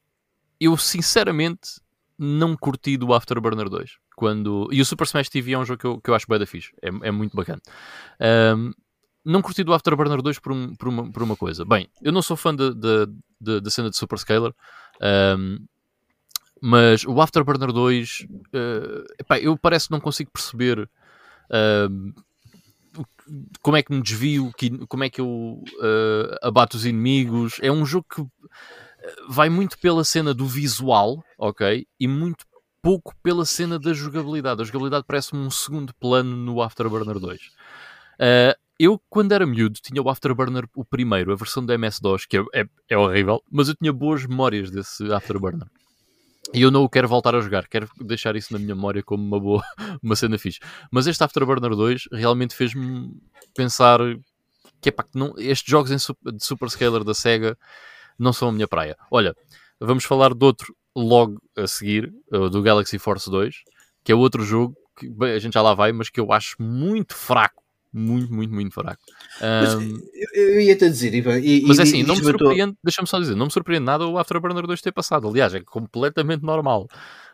eu 0.59 0.75
sinceramente 0.77 1.81
não 2.17 2.55
curti 2.55 2.97
do 2.97 3.13
Afterburner 3.13 3.69
2. 3.69 3.97
Quando... 4.15 4.67
E 4.71 4.81
o 4.81 4.85
Super 4.85 5.05
Smash 5.05 5.29
TV 5.29 5.53
é 5.53 5.57
um 5.57 5.65
jogo 5.65 5.79
que 5.79 5.87
eu, 5.87 6.01
que 6.01 6.09
eu 6.09 6.15
acho 6.15 6.27
bem 6.27 6.37
da 6.37 6.45
fixe. 6.45 6.71
É, 6.81 6.89
é 7.07 7.11
muito 7.11 7.35
bacana. 7.35 7.61
Um, 8.57 8.71
não 9.23 9.41
curti 9.41 9.63
do 9.63 9.73
Afterburner 9.73 10.21
2 10.21 10.39
por, 10.39 10.51
um, 10.51 10.75
por, 10.75 10.87
uma, 10.89 11.11
por 11.11 11.23
uma 11.23 11.35
coisa. 11.35 11.63
Bem, 11.63 11.89
eu 12.01 12.11
não 12.11 12.21
sou 12.21 12.35
fã 12.35 12.53
da 12.53 13.69
cena 13.71 13.89
de 13.89 13.95
Super 13.95 14.19
Scaler. 14.19 14.53
Um, 15.37 15.65
mas 16.61 17.05
o 17.05 17.21
Afterburner 17.21 17.71
2 17.71 18.27
uh, 18.29 19.05
epá, 19.17 19.39
eu 19.39 19.57
parece 19.57 19.87
que 19.87 19.91
não 19.91 20.01
consigo 20.01 20.29
perceber 20.31 20.79
uh, 20.79 22.13
como 23.61 23.77
é 23.77 23.83
que 23.83 23.93
me 23.93 24.01
desvio, 24.01 24.51
como 24.87 25.03
é 25.03 25.09
que 25.09 25.21
eu 25.21 25.27
uh, 25.27 26.37
abato 26.41 26.77
os 26.77 26.85
inimigos. 26.85 27.59
É 27.61 27.71
um 27.71 27.85
jogo 27.85 28.05
que 28.13 28.21
eh, 28.21 29.15
vai 29.29 29.49
muito 29.49 29.77
pela 29.79 30.03
cena 30.03 30.33
do 30.33 30.45
visual, 30.45 31.23
ok? 31.37 31.85
E 31.99 32.07
muito 32.07 32.45
pouco 32.81 33.13
pela 33.21 33.45
cena 33.45 33.77
da 33.77 33.93
jogabilidade. 33.93 34.61
A 34.61 34.65
jogabilidade 34.65 35.05
parece-me 35.07 35.41
um 35.41 35.51
segundo 35.51 35.93
plano 35.95 36.35
no 36.35 36.61
Afterburner 36.61 37.19
2. 37.19 37.39
Uh, 37.39 37.45
eh, 38.19 38.57
eu, 38.79 39.01
quando 39.09 39.33
era 39.33 39.45
miúdo, 39.45 39.79
tinha 39.81 40.01
o 40.01 40.09
Afterburner, 40.09 40.63
o 40.73 40.85
primeiro, 40.85 41.33
a 41.33 41.35
versão 41.35 41.65
da 41.65 41.73
MS-DOS, 41.73 42.25
que 42.25 42.37
é, 42.37 42.43
é, 42.53 42.65
é 42.89 42.97
horrível, 42.97 43.43
mas 43.51 43.67
eu 43.67 43.75
tinha 43.75 43.91
boas 43.91 44.25
memórias 44.25 44.71
desse 44.71 45.11
Afterburner. 45.11 45.67
E 46.53 46.61
eu 46.61 46.71
não 46.71 46.83
o 46.83 46.89
quero 46.89 47.07
voltar 47.07 47.35
a 47.35 47.41
jogar, 47.41 47.67
quero 47.67 47.87
deixar 47.99 48.35
isso 48.35 48.53
na 48.53 48.59
minha 48.59 48.73
memória 48.73 49.03
como 49.03 49.23
uma 49.23 49.39
boa 49.39 49.63
uma 50.01 50.15
cena 50.15 50.37
fixe. 50.37 50.59
Mas 50.91 51.05
este 51.05 51.23
Afterburner 51.23 51.75
2 51.75 52.09
realmente 52.11 52.55
fez-me 52.55 53.11
pensar 53.55 53.99
que, 54.81 54.89
epá, 54.89 55.05
não, 55.13 55.33
estes 55.37 55.69
jogos 55.69 55.91
em, 55.91 55.97
de 56.33 56.43
Super 56.43 56.69
Scaler 56.69 57.03
da 57.03 57.13
SEGA 57.13 57.57
não 58.17 58.33
são 58.33 58.49
a 58.49 58.51
minha 58.51 58.67
praia. 58.67 58.97
Olha, 59.11 59.35
vamos 59.79 60.03
falar 60.05 60.33
de 60.33 60.43
outro 60.43 60.75
logo 60.95 61.41
a 61.55 61.67
seguir, 61.67 62.11
do 62.29 62.61
Galaxy 62.61 62.97
Force 62.97 63.29
2, 63.29 63.55
que 64.03 64.11
é 64.11 64.15
outro 64.15 64.43
jogo 64.43 64.75
que 64.97 65.09
bem, 65.09 65.33
a 65.33 65.39
gente 65.39 65.53
já 65.53 65.61
lá 65.61 65.73
vai, 65.73 65.91
mas 65.91 66.09
que 66.09 66.19
eu 66.19 66.31
acho 66.31 66.61
muito 66.61 67.13
fraco 67.13 67.63
muito, 67.91 68.33
muito, 68.33 68.53
muito 68.53 68.73
fraco. 68.73 69.01
Um, 69.41 69.99
eu, 70.33 70.61
ia-te 70.61 70.89
dizer, 70.89 71.13
Ivan. 71.13 71.39
E, 71.39 71.63
mas 71.65 71.79
é 71.79 71.83
assim, 71.83 72.03
não 72.03 72.15
me 72.15 72.23
surpreende, 72.23 72.77
deixa-me 72.83 73.07
só 73.07 73.19
dizer, 73.19 73.35
não 73.35 73.47
me 73.47 73.51
surpreende 73.51 73.85
nada 73.85 74.07
o 74.07 74.17
Afterburner 74.17 74.65
2 74.65 74.81
ter 74.81 74.91
passado. 74.91 75.27
Aliás, 75.27 75.53
é 75.53 75.61
completamente 75.61 76.43
normal. 76.43 76.87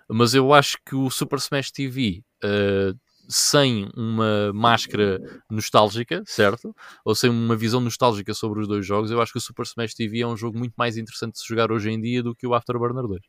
Mas 0.10 0.34
eu 0.34 0.54
acho 0.54 0.78
que 0.86 0.96
o 0.96 1.10
Super 1.10 1.40
Smash 1.40 1.72
TV, 1.72 2.22
uh, 2.44 2.98
sem 3.28 3.90
uma 3.96 4.54
máscara 4.54 5.20
nostálgica, 5.50 6.24
certo? 6.26 6.76
Ou 7.04 7.16
sem 7.16 7.30
uma 7.30 7.56
visão 7.56 7.82
nostálgica 7.82 8.34
sobre 8.34 8.62
os 8.62 8.68
dois 8.68 8.86
jogos, 8.86 9.12
eu 9.12 9.22
acho 9.22 9.32
que 9.32 9.40
o 9.40 9.42
Super 9.42 9.64
Smash 9.64 9.94
TV 9.96 10.20
é 10.20 10.28
um 10.28 10.38
jogo 10.38 10.58
muito 10.58 10.74
mais 10.78 10.96
interessante 10.96 11.34
de 11.34 11.40
se 11.40 11.48
jogar 11.48 11.72
hoje 11.72 11.90
em 11.90 12.00
dia 12.00 12.22
do 12.22 12.36
que 12.36 12.46
o 12.46 12.54
Afterburner 12.54 13.08
2. 13.08 13.22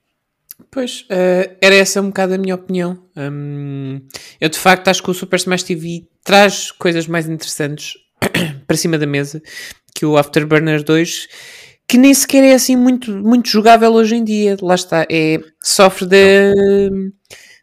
Pois, 0.70 1.02
uh, 1.02 1.56
era 1.60 1.74
essa 1.74 2.00
um 2.00 2.06
bocado 2.06 2.34
a 2.34 2.38
minha 2.38 2.54
opinião. 2.54 2.98
Um, 3.16 4.00
eu 4.40 4.48
de 4.48 4.58
facto 4.58 4.88
acho 4.88 5.02
que 5.02 5.10
o 5.10 5.14
Super 5.14 5.36
Smash 5.36 5.62
TV 5.62 6.06
traz 6.24 6.70
coisas 6.70 7.06
mais 7.06 7.28
interessantes 7.28 7.94
para 8.66 8.76
cima 8.76 8.98
da 8.98 9.06
mesa 9.06 9.42
que 9.94 10.04
o 10.04 10.18
Afterburner 10.18 10.82
2, 10.84 11.28
que 11.88 11.96
nem 11.96 12.12
sequer 12.12 12.44
é 12.44 12.52
assim 12.52 12.76
muito, 12.76 13.10
muito 13.10 13.48
jogável 13.48 13.92
hoje 13.92 14.16
em 14.16 14.24
dia. 14.24 14.56
Lá 14.60 14.74
está, 14.74 15.06
é, 15.10 15.38
sofre 15.62 16.06
de. 16.06 17.12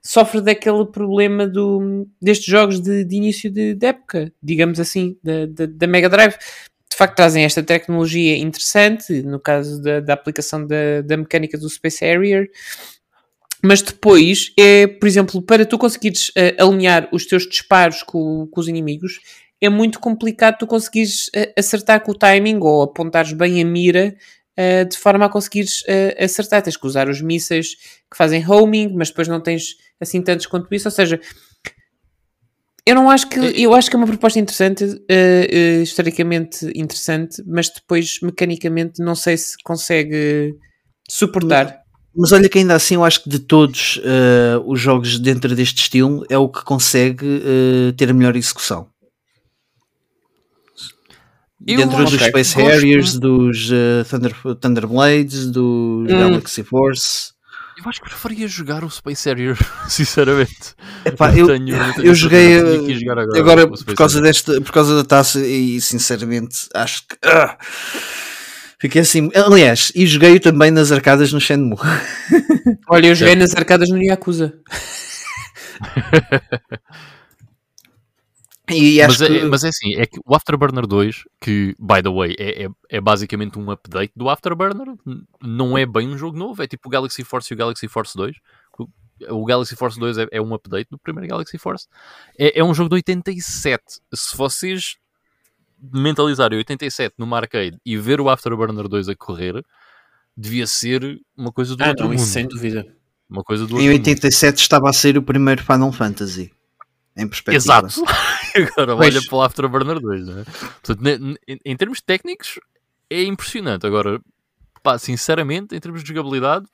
Sofre 0.06 0.42
daquele 0.42 0.86
problema 0.88 1.48
do, 1.48 2.06
destes 2.22 2.48
jogos 2.48 2.82
de, 2.82 3.06
de 3.06 3.16
início 3.16 3.50
de, 3.50 3.74
de, 3.74 3.86
época, 3.86 4.34
digamos 4.44 4.78
assim, 4.78 5.16
da, 5.24 5.46
da, 5.46 5.66
da 5.66 5.88
Mega 5.88 6.10
Drive 6.10 6.36
de 6.94 6.98
facto 6.98 7.16
trazem 7.16 7.44
esta 7.44 7.64
tecnologia 7.64 8.38
interessante, 8.38 9.24
no 9.24 9.40
caso 9.40 9.82
da, 9.82 10.00
da 10.00 10.14
aplicação 10.14 10.66
da, 10.66 11.02
da 11.04 11.18
mecânica 11.18 11.58
do 11.58 11.68
Space 11.68 12.06
Harrier, 12.06 12.48
mas 13.64 13.82
depois 13.82 14.54
é, 14.60 14.86
por 14.86 15.08
exemplo, 15.08 15.42
para 15.42 15.66
tu 15.66 15.76
conseguires 15.80 16.30
uh, 16.30 16.64
alinhar 16.64 17.10
os 17.12 17.26
teus 17.26 17.48
disparos 17.50 18.04
com, 18.04 18.48
com, 18.52 18.62
os 18.62 18.68
inimigos, 18.68 19.22
é 19.60 19.70
muito 19.70 20.00
complicado 20.00 20.60
tu 20.60 20.68
conseguires 20.68 21.30
uh, 21.30 21.52
acertar 21.58 22.02
com 22.02 22.12
o 22.12 22.18
timing 22.18 22.60
ou 22.62 22.84
apontares 22.84 23.34
bem 23.34 23.60
a 23.60 23.66
mira 23.66 24.16
uh, 24.60 24.88
de 24.88 24.96
forma 24.96 25.26
a 25.26 25.30
conseguires 25.30 25.84
acertar. 26.20 26.62
Tens 26.62 26.78
que 26.78 26.86
usar 26.86 27.10
os 27.10 27.22
mísseis 27.22 27.74
que 28.12 28.16
fazem 28.16 28.48
homing, 28.48 28.94
mas 28.94 29.10
depois 29.10 29.28
não 29.28 29.42
tens 29.42 29.78
assim 30.00 30.22
tantos 30.22 30.46
quanto 30.46 30.72
isso, 30.76 30.88
ou 30.88 30.92
seja, 30.92 31.20
eu 32.86 32.96
não 32.96 33.10
acho 33.10 33.30
que. 33.30 33.40
Eu 33.40 33.74
acho 33.74 33.90
que 33.90 33.96
é 33.96 34.00
uma 34.00 34.08
proposta 34.08 34.40
interessante, 34.40 34.84
uh, 34.84 34.90
uh, 34.90 35.82
historicamente 35.82 36.66
interessante, 36.76 37.42
mas 37.46 37.70
depois, 37.70 38.20
mecanicamente, 38.22 39.02
não 39.02 39.16
sei 39.16 39.38
se 39.38 39.56
consegue 39.64 40.54
suportar. 41.10 41.66
Mas, 42.14 42.32
mas 42.32 42.32
olha 42.34 42.50
que 42.50 42.60
ainda 42.60 42.76
assim 42.76 42.96
eu 42.96 43.06
acho 43.06 43.24
que 43.24 43.30
de 43.30 43.40
todos 43.40 43.98
uh, 43.98 44.62
os 44.66 44.80
jogos 44.80 45.18
dentro 45.18 45.56
deste 45.56 45.78
estilo 45.78 46.26
é 46.30 46.38
o 46.38 46.50
que 46.50 46.64
consegue 46.64 47.42
ter 47.98 48.10
a 48.10 48.14
melhor 48.14 48.36
execução. 48.36 48.88
Eu 51.66 51.78
dentro 51.78 52.04
dos 52.04 52.22
Space 52.22 52.58
Harriers, 52.58 53.18
dos 53.18 53.70
Thunder, 54.10 54.36
Thunderblades, 54.60 55.50
dos 55.50 55.64
hum. 55.64 56.06
Galaxy 56.08 56.62
Force. 56.62 57.33
Eu 57.78 57.90
acho 57.90 58.02
que 58.02 58.10
preferia 58.10 58.48
jogar 58.48 58.84
o 58.84 58.90
Space 58.90 59.28
Harrier, 59.28 59.58
sinceramente. 59.90 60.76
Epá, 61.06 61.36
eu, 61.36 61.48
tenho, 61.48 61.76
eu, 61.76 61.94
tenho 61.94 62.08
eu 62.08 62.16
joguei 62.16 62.58
agora, 62.58 63.40
agora 63.40 63.68
por, 63.68 63.96
causa 63.96 64.22
desta, 64.22 64.62
por 64.62 64.72
causa 64.72 64.96
da 64.96 65.04
taça 65.04 65.40
e 65.40 65.82
sinceramente 65.82 66.68
acho 66.74 67.04
que. 67.08 67.16
Uh, 67.16 67.58
fiquei 68.80 69.02
assim. 69.02 69.32
Aliás, 69.36 69.92
e 69.96 70.06
joguei 70.06 70.40
também 70.40 70.72
nas 70.72 70.92
arcadas 70.92 71.34
no 71.34 71.42
Shenmue. 71.42 71.78
Olha, 72.88 73.08
eu 73.08 73.16
joguei 73.16 73.36
nas 73.36 73.56
arcadas 73.56 73.90
no 73.90 74.02
Yakuza. 74.02 74.54
mas, 79.08 79.22
é, 79.22 79.28
que... 79.28 79.46
mas 79.46 79.64
é 79.64 79.68
assim, 79.70 79.96
é 79.96 80.06
que 80.06 80.20
o 80.26 80.36
Afterburner 80.36 80.86
2, 80.86 81.24
que, 81.40 81.76
by 81.80 82.02
the 82.02 82.10
way, 82.10 82.36
é, 82.38 82.66
é, 82.66 82.70
é, 82.90 83.02
basicamente 83.02 83.60
um 83.60 83.72
update 83.72 84.14
do 84.16 84.30
Afterburner, 84.30 84.96
não 85.42 85.78
é 85.78 85.86
bem 85.86 86.08
um 86.08 86.18
jogo 86.18 86.38
novo, 86.38 86.62
é 86.62 86.68
tipo 86.68 86.88
o 86.88 86.92
Galaxy 86.92 87.24
Force 87.24 87.52
e 87.52 87.56
o 87.56 87.58
Galaxy 87.58 87.88
Force 87.88 88.16
2. 88.16 88.36
O, 88.78 88.88
o 89.42 89.46
Galaxy 89.46 89.76
Force 89.76 90.00
2 90.00 90.18
é, 90.18 90.28
é, 90.32 90.42
um 90.42 90.54
update 90.54 90.90
do 90.90 90.98
primeiro 90.98 91.30
Galaxy 91.30 91.58
Force. 91.58 91.88
É, 92.38 92.60
é 92.60 92.64
um 92.64 92.74
jogo 92.74 92.90
de 92.90 92.96
87. 92.96 93.84
Se 94.14 94.36
vocês 94.36 94.98
mentalizarem 95.94 96.58
87 96.58 97.16
numa 97.18 97.38
arcade 97.38 97.78
e 97.86 97.98
ver 97.98 98.22
o 98.22 98.30
Afterburner 98.30 98.88
2 98.88 99.10
a 99.10 99.16
correr, 99.16 99.64
devia 100.36 100.66
ser 100.66 101.20
uma 101.36 101.52
coisa 101.52 101.76
do 101.76 101.84
ah, 101.84 101.90
outro 101.90 102.06
não, 102.06 102.12
mundo. 102.12 102.22
sem 102.22 102.48
dúvida. 102.48 102.86
Uma 103.30 103.44
coisa 103.44 103.66
do 103.66 103.80
em 103.80 103.90
87 103.90 104.46
mundo. 104.46 104.60
estava 104.60 104.90
a 104.90 104.94
ser 104.94 105.18
o 105.18 105.24
primeiro 105.24 105.64
Final 105.64 105.92
Fantasy 105.92 106.52
em 107.16 107.28
perspectiva. 107.28 107.88
Exato. 107.88 108.04
Agora 108.56 108.96
pois. 108.96 109.16
olha 109.16 109.26
para 109.28 109.36
o 109.38 109.42
Afterburner 109.42 110.00
2, 110.00 110.28
não 110.28 110.40
é? 110.40 110.44
Portanto, 110.44 111.38
em, 111.66 111.78
termos 111.78 112.02
técnicos 112.02 112.60
é 113.10 113.24
impressionante. 113.24 113.86
Agora, 113.86 114.22
pá, 114.82 114.98
sinceramente, 114.98 115.76
em 115.76 115.80
termos 115.80 116.04
de 116.04 116.10
jogabilidade, 116.10 116.66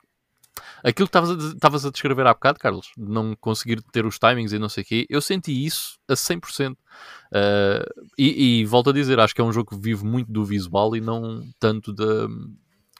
aquilo 0.82 1.08
que 1.08 1.16
estavas 1.18 1.84
a, 1.84 1.88
a 1.88 1.90
descrever 1.90 2.26
há 2.26 2.34
bocado, 2.34 2.58
Carlos, 2.58 2.90
de 2.96 3.10
não 3.10 3.34
conseguir 3.36 3.82
ter 3.92 4.04
os 4.06 4.18
timings 4.18 4.52
e 4.52 4.58
não 4.58 4.68
sei 4.68 4.82
o 4.82 4.86
quê, 4.86 5.06
eu 5.08 5.20
senti 5.20 5.64
isso 5.64 5.98
a 6.08 6.14
100%. 6.14 6.72
Uh, 6.72 8.06
e, 8.18 8.60
e 8.60 8.64
volto 8.64 8.90
a 8.90 8.92
dizer, 8.92 9.20
acho 9.20 9.34
que 9.34 9.40
é 9.40 9.44
um 9.44 9.52
jogo 9.52 9.70
que 9.70 9.80
vive 9.82 10.04
muito 10.04 10.30
do 10.30 10.44
visual 10.44 10.96
e 10.96 11.00
não 11.00 11.46
tanto 11.58 11.92
da, 11.92 12.26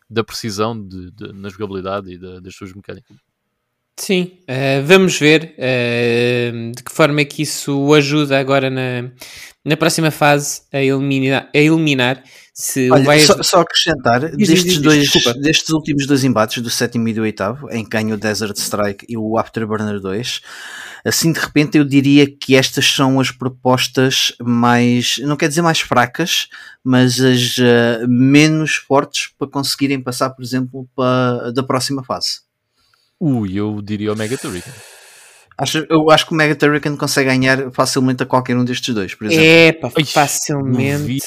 da 0.09 0.23
precisão 0.25 0.81
de, 0.81 1.11
de- 1.11 1.33
na 1.33 1.49
jogabilidade 1.49 2.12
e 2.12 2.19
da- 2.19 2.41
das 2.41 2.55
suas 2.55 2.73
mecânicas. 2.73 3.17
Sim, 4.01 4.39
eh, 4.47 4.81
vamos 4.81 5.19
ver 5.19 5.55
eh, 5.59 6.51
de 6.75 6.83
que 6.83 6.91
forma 6.91 7.21
é 7.21 7.25
que 7.27 7.43
isso 7.43 7.79
o 7.79 7.93
ajuda 7.93 8.39
agora 8.39 8.71
na, 8.71 9.11
na 9.63 9.77
próxima 9.77 10.11
fase 10.11 10.63
a 10.73 10.83
eliminar, 10.83 11.51
a 11.55 11.59
eliminar 11.59 12.25
se 12.55 12.91
Olha, 12.91 13.05
vai 13.05 13.21
só, 13.21 13.43
só 13.43 13.61
acrescentar, 13.61 14.35
diz, 14.35 14.49
destes, 14.49 14.73
diz, 14.73 14.79
dois, 14.79 15.11
desculpa. 15.11 15.39
destes 15.39 15.69
últimos 15.69 16.07
dois 16.07 16.25
embates, 16.25 16.63
do 16.63 16.71
sétimo 16.71 17.09
e 17.09 17.13
do 17.13 17.21
oitavo, 17.21 17.71
em 17.71 17.85
que 17.85 17.91
ganha 17.91 18.15
o 18.15 18.17
Desert 18.17 18.57
Strike 18.57 19.05
e 19.07 19.19
o 19.19 19.37
Afterburner 19.37 20.01
2, 20.01 20.41
assim 21.05 21.31
de 21.31 21.39
repente 21.39 21.77
eu 21.77 21.85
diria 21.85 22.27
que 22.27 22.57
estas 22.57 22.87
são 22.87 23.21
as 23.21 23.31
propostas 23.31 24.33
mais, 24.41 25.19
não 25.19 25.37
quer 25.37 25.49
dizer 25.49 25.61
mais 25.61 25.81
fracas, 25.81 26.49
mas 26.83 27.21
as 27.21 27.59
eh, 27.59 28.07
menos 28.09 28.77
fortes 28.77 29.29
para 29.39 29.47
conseguirem 29.47 30.01
passar, 30.01 30.31
por 30.31 30.43
exemplo, 30.43 30.89
para, 30.97 31.53
da 31.53 31.63
próxima 31.63 32.03
fase. 32.03 32.50
Ui, 33.21 33.53
eu 33.55 33.81
diria 33.83 34.13
o 34.13 34.17
Mega 34.17 34.37
Turrican. 34.39 34.71
Acho, 35.59 35.87
eu 35.91 36.11
acho 36.11 36.27
que 36.27 36.33
o 36.33 36.37
Mega 36.37 36.57
Turrican 36.57 36.97
consegue 36.97 37.29
ganhar 37.29 37.71
facilmente 37.71 38.23
a 38.23 38.27
qualquer 38.27 38.57
um 38.57 38.65
destes 38.65 38.95
dois, 38.95 39.15
por 39.15 39.27
exemplo. 39.27 39.45
É, 39.45 39.73
pá, 39.73 39.91
facilmente. 39.91 40.99
duvido. 41.03 41.25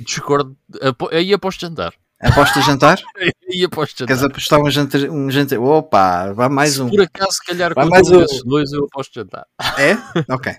Discordo, 0.00 0.56
apo- 0.82 1.08
aí 1.12 1.32
aposto 1.32 1.60
jantar. 1.60 1.92
Aposta 2.20 2.60
jantar? 2.62 2.98
Aí 3.50 3.64
aposto 3.64 4.00
jantar. 4.00 4.06
Queres 4.08 4.22
apostar 4.24 4.60
um 4.60 4.70
jantar? 4.70 5.00
Um 5.08 5.30
jantar? 5.30 5.58
Opa, 5.60 6.32
vai 6.34 6.48
mais 6.48 6.74
Se 6.74 6.82
um. 6.82 6.90
por 6.90 7.00
acaso, 7.00 7.30
se 7.32 7.44
calhar, 7.46 7.72
Vai 7.74 7.84
com 7.84 7.90
mais 7.90 8.08
um 8.10 8.18
desses 8.18 8.42
dois, 8.44 8.72
eu 8.72 8.84
aposto 8.84 9.14
jantar. 9.14 9.46
É? 9.78 9.96
Ok. 10.32 10.52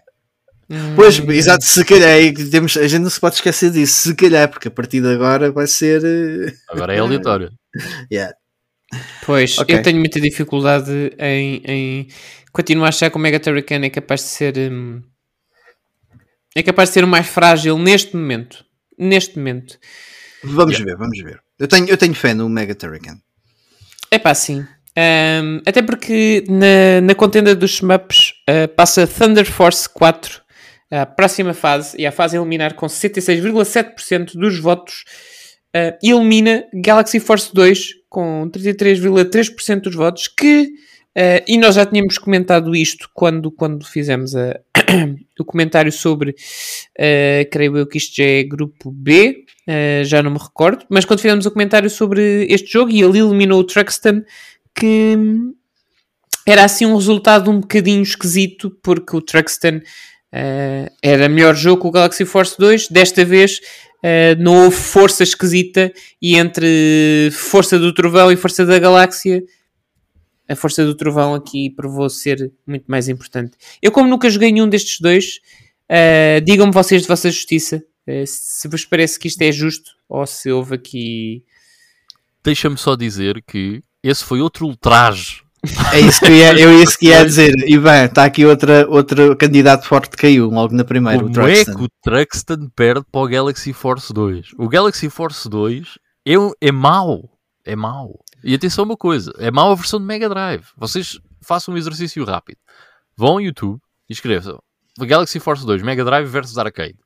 Hum, 0.69 0.95
Pois, 0.95 1.19
exato, 1.19 1.63
se 1.65 1.83
calhar, 1.85 2.17
temos, 2.49 2.75
a 2.77 2.87
gente 2.87 3.01
não 3.03 3.09
se 3.09 3.19
pode 3.19 3.35
esquecer 3.35 3.69
disso, 3.71 4.09
se 4.09 4.15
calhar, 4.15 4.47
porque 4.49 4.69
a 4.69 4.71
partir 4.71 5.01
de 5.01 5.07
agora 5.13 5.51
vai 5.51 5.67
ser. 5.67 6.01
eh, 6.03 6.53
Agora 6.69 6.95
é 6.95 6.99
aleatório. 6.99 7.51
yeah. 8.11 8.33
Pois, 9.25 9.57
Ok. 9.59 9.75
eu 9.75 9.81
tenho 9.81 9.99
muita 9.99 10.19
dificuldade 10.19 10.91
em, 11.19 11.61
em 11.65 12.07
continuar 12.51 12.87
a 12.87 12.89
achar 12.89 13.09
que 13.09 13.17
o 13.17 13.19
Mega 13.19 13.39
Turrican 13.39 13.83
é 13.83 13.89
capaz 13.89 14.21
de 14.21 14.27
ser 14.27 14.57
hum, 14.57 15.01
é 16.55 16.63
capaz 16.63 16.89
de 16.89 16.93
ser 16.93 17.03
o 17.03 17.07
mais 17.07 17.27
frágil 17.27 17.77
neste 17.77 18.15
momento. 18.15 18.65
Neste 18.97 19.37
momento. 19.37 19.77
Vamos 20.43 20.79
ver, 20.79 20.95
vamos 20.97 21.17
ver. 21.21 21.39
Eu 21.59 21.67
tenho, 21.67 21.87
eu 21.87 21.97
tenho 21.97 22.13
fé 22.15 22.33
no 22.33 22.49
Mega 22.49 22.73
Turrican. 22.73 23.17
É 24.09 24.17
pá, 24.17 24.33
sim. 24.33 24.65
Ahm, 24.97 25.61
até 25.65 25.81
porque 25.81 26.43
na, 26.49 27.01
na 27.01 27.15
contenda 27.15 27.55
dos 27.55 27.75
shmups 27.75 28.33
ah, 28.47 28.67
passa 28.67 29.05
Thunder 29.05 29.45
Force 29.45 29.87
4 29.87 30.41
a 30.91 31.05
próxima 31.05 31.53
fase 31.53 31.95
e 32.01 32.07
a 32.07 32.11
fase 32.11 32.35
a 32.35 32.39
eliminar 32.39 32.73
com 32.73 32.87
66,7% 32.87 34.31
dos 34.33 34.57
votos 34.57 35.03
e 36.01 36.09
elimina 36.09 36.65
Galaxy 36.73 37.19
Force 37.19 37.53
2 37.53 37.98
com 38.09 38.49
33,3% 38.51 39.81
dos 39.81 39.95
votos 39.95 40.27
que 40.27 40.71
ah, 41.15 41.43
e 41.47 41.57
nós 41.57 41.75
já 41.75 41.85
tínhamos 41.85 42.17
comentado 42.17 42.75
isto 42.75 43.09
quando, 43.13 43.51
quando 43.51 43.85
fizemos 43.85 44.35
a- 44.35 44.59
o 45.39 45.45
comentário 45.45 45.91
sobre 45.91 46.35
ah, 46.97 47.45
creio 47.51 47.77
eu 47.77 47.87
que 47.87 47.97
isto 47.97 48.15
já 48.15 48.23
é 48.23 48.43
grupo 48.43 48.91
B 48.91 49.45
ah, 49.67 50.03
já 50.03 50.23
não 50.23 50.31
me 50.31 50.39
recordo, 50.39 50.85
mas 50.89 51.05
quando 51.05 51.21
fizemos 51.21 51.45
o 51.45 51.51
comentário 51.51 51.89
sobre 51.89 52.45
este 52.49 52.71
jogo 52.71 52.91
e 52.91 53.01
ele 53.01 53.19
eliminou 53.19 53.59
o 53.59 53.63
Truxton 53.63 54.23
que 54.75 55.15
hum, 55.17 55.53
era 56.45 56.63
assim 56.63 56.85
um 56.85 56.95
resultado 56.95 57.51
um 57.51 57.59
bocadinho 57.59 58.01
esquisito 58.01 58.71
porque 58.81 59.15
o 59.15 59.21
Truxton 59.21 59.81
eh, 60.31 60.91
era 61.01 61.27
melhor 61.27 61.55
jogo 61.55 61.81
que 61.81 61.87
o 61.87 61.91
Galaxy 61.91 62.25
Force 62.25 62.55
2 62.57 62.87
desta 62.89 63.25
vez 63.25 63.59
eh, 64.03 64.35
não 64.35 64.65
houve 64.65 64.75
força 64.75 65.23
esquisita 65.23 65.91
e 66.21 66.35
entre 66.35 67.29
força 67.31 67.77
do 67.77 67.93
trovão 67.93 68.31
e 68.31 68.35
força 68.35 68.65
da 68.65 68.79
galáxia 68.79 69.43
a 70.47 70.55
força 70.55 70.85
do 70.85 70.95
trovão 70.95 71.35
aqui 71.35 71.69
provou 71.69 72.09
ser 72.09 72.51
muito 72.65 72.85
mais 72.87 73.07
importante 73.07 73.57
eu 73.81 73.91
como 73.91 74.09
nunca 74.09 74.29
joguei 74.29 74.51
nenhum 74.51 74.67
destes 74.67 74.99
dois 74.99 75.39
eh, 75.87 76.41
digam-me 76.41 76.73
vocês 76.73 77.01
de 77.01 77.07
vossa 77.07 77.29
justiça 77.29 77.83
eh, 78.07 78.23
se 78.25 78.67
vos 78.67 78.85
parece 78.85 79.19
que 79.19 79.27
isto 79.27 79.41
é 79.41 79.51
justo 79.51 79.91
ou 80.07 80.25
se 80.25 80.51
houve 80.51 80.75
aqui 80.75 81.43
Deixa-me 82.43 82.77
só 82.77 82.95
dizer 82.95 83.43
que 83.45 83.83
esse 84.01 84.23
foi 84.23 84.39
outro 84.39 84.65
ultraje. 84.65 85.43
É 85.93 85.99
isso 85.99 86.19
que 86.19 86.27
eu 86.27 86.35
ia, 86.35 86.59
eu 86.59 86.81
isso 86.81 86.97
que 86.97 87.07
ia 87.07 87.25
dizer. 87.25 87.53
E 87.67 87.77
bem, 87.77 88.05
está 88.05 88.25
aqui 88.25 88.45
outra, 88.45 88.87
outro 88.89 89.35
candidato 89.35 89.85
forte 89.85 90.11
que 90.11 90.17
caiu 90.17 90.49
logo 90.49 90.73
na 90.73 90.83
primeira, 90.83 91.23
o 91.23 91.31
Como 91.31 91.47
é 91.47 91.65
que 91.65 91.71
o 91.71 91.87
Truxton 92.01 92.69
perde 92.75 93.05
para 93.11 93.21
o 93.21 93.27
Galaxy 93.27 93.73
Force 93.73 94.13
2? 94.13 94.51
O 94.57 94.69
Galaxy 94.69 95.09
Force 95.09 95.49
2 95.49 95.97
é, 96.25 96.33
é 96.61 96.71
mau. 96.71 97.29
É 97.65 97.75
mau. 97.75 98.19
E 98.43 98.55
atenção 98.55 98.83
a 98.83 98.87
uma 98.87 98.97
coisa: 98.97 99.33
é 99.37 99.51
mau 99.51 99.71
a 99.71 99.75
versão 99.75 99.99
de 99.99 100.05
Mega 100.05 100.29
Drive. 100.29 100.65
Vocês 100.77 101.19
façam 101.41 101.73
um 101.73 101.77
exercício 101.77 102.23
rápido. 102.23 102.57
Vão 103.17 103.33
ao 103.33 103.41
YouTube 103.41 103.79
e 104.09 104.13
escrevam 104.13 104.59
Galaxy 105.05 105.39
Force 105.39 105.65
2 105.65 105.81
Mega 105.81 106.03
Drive 106.03 106.27
versus 106.27 106.57
Arcade 106.57 106.97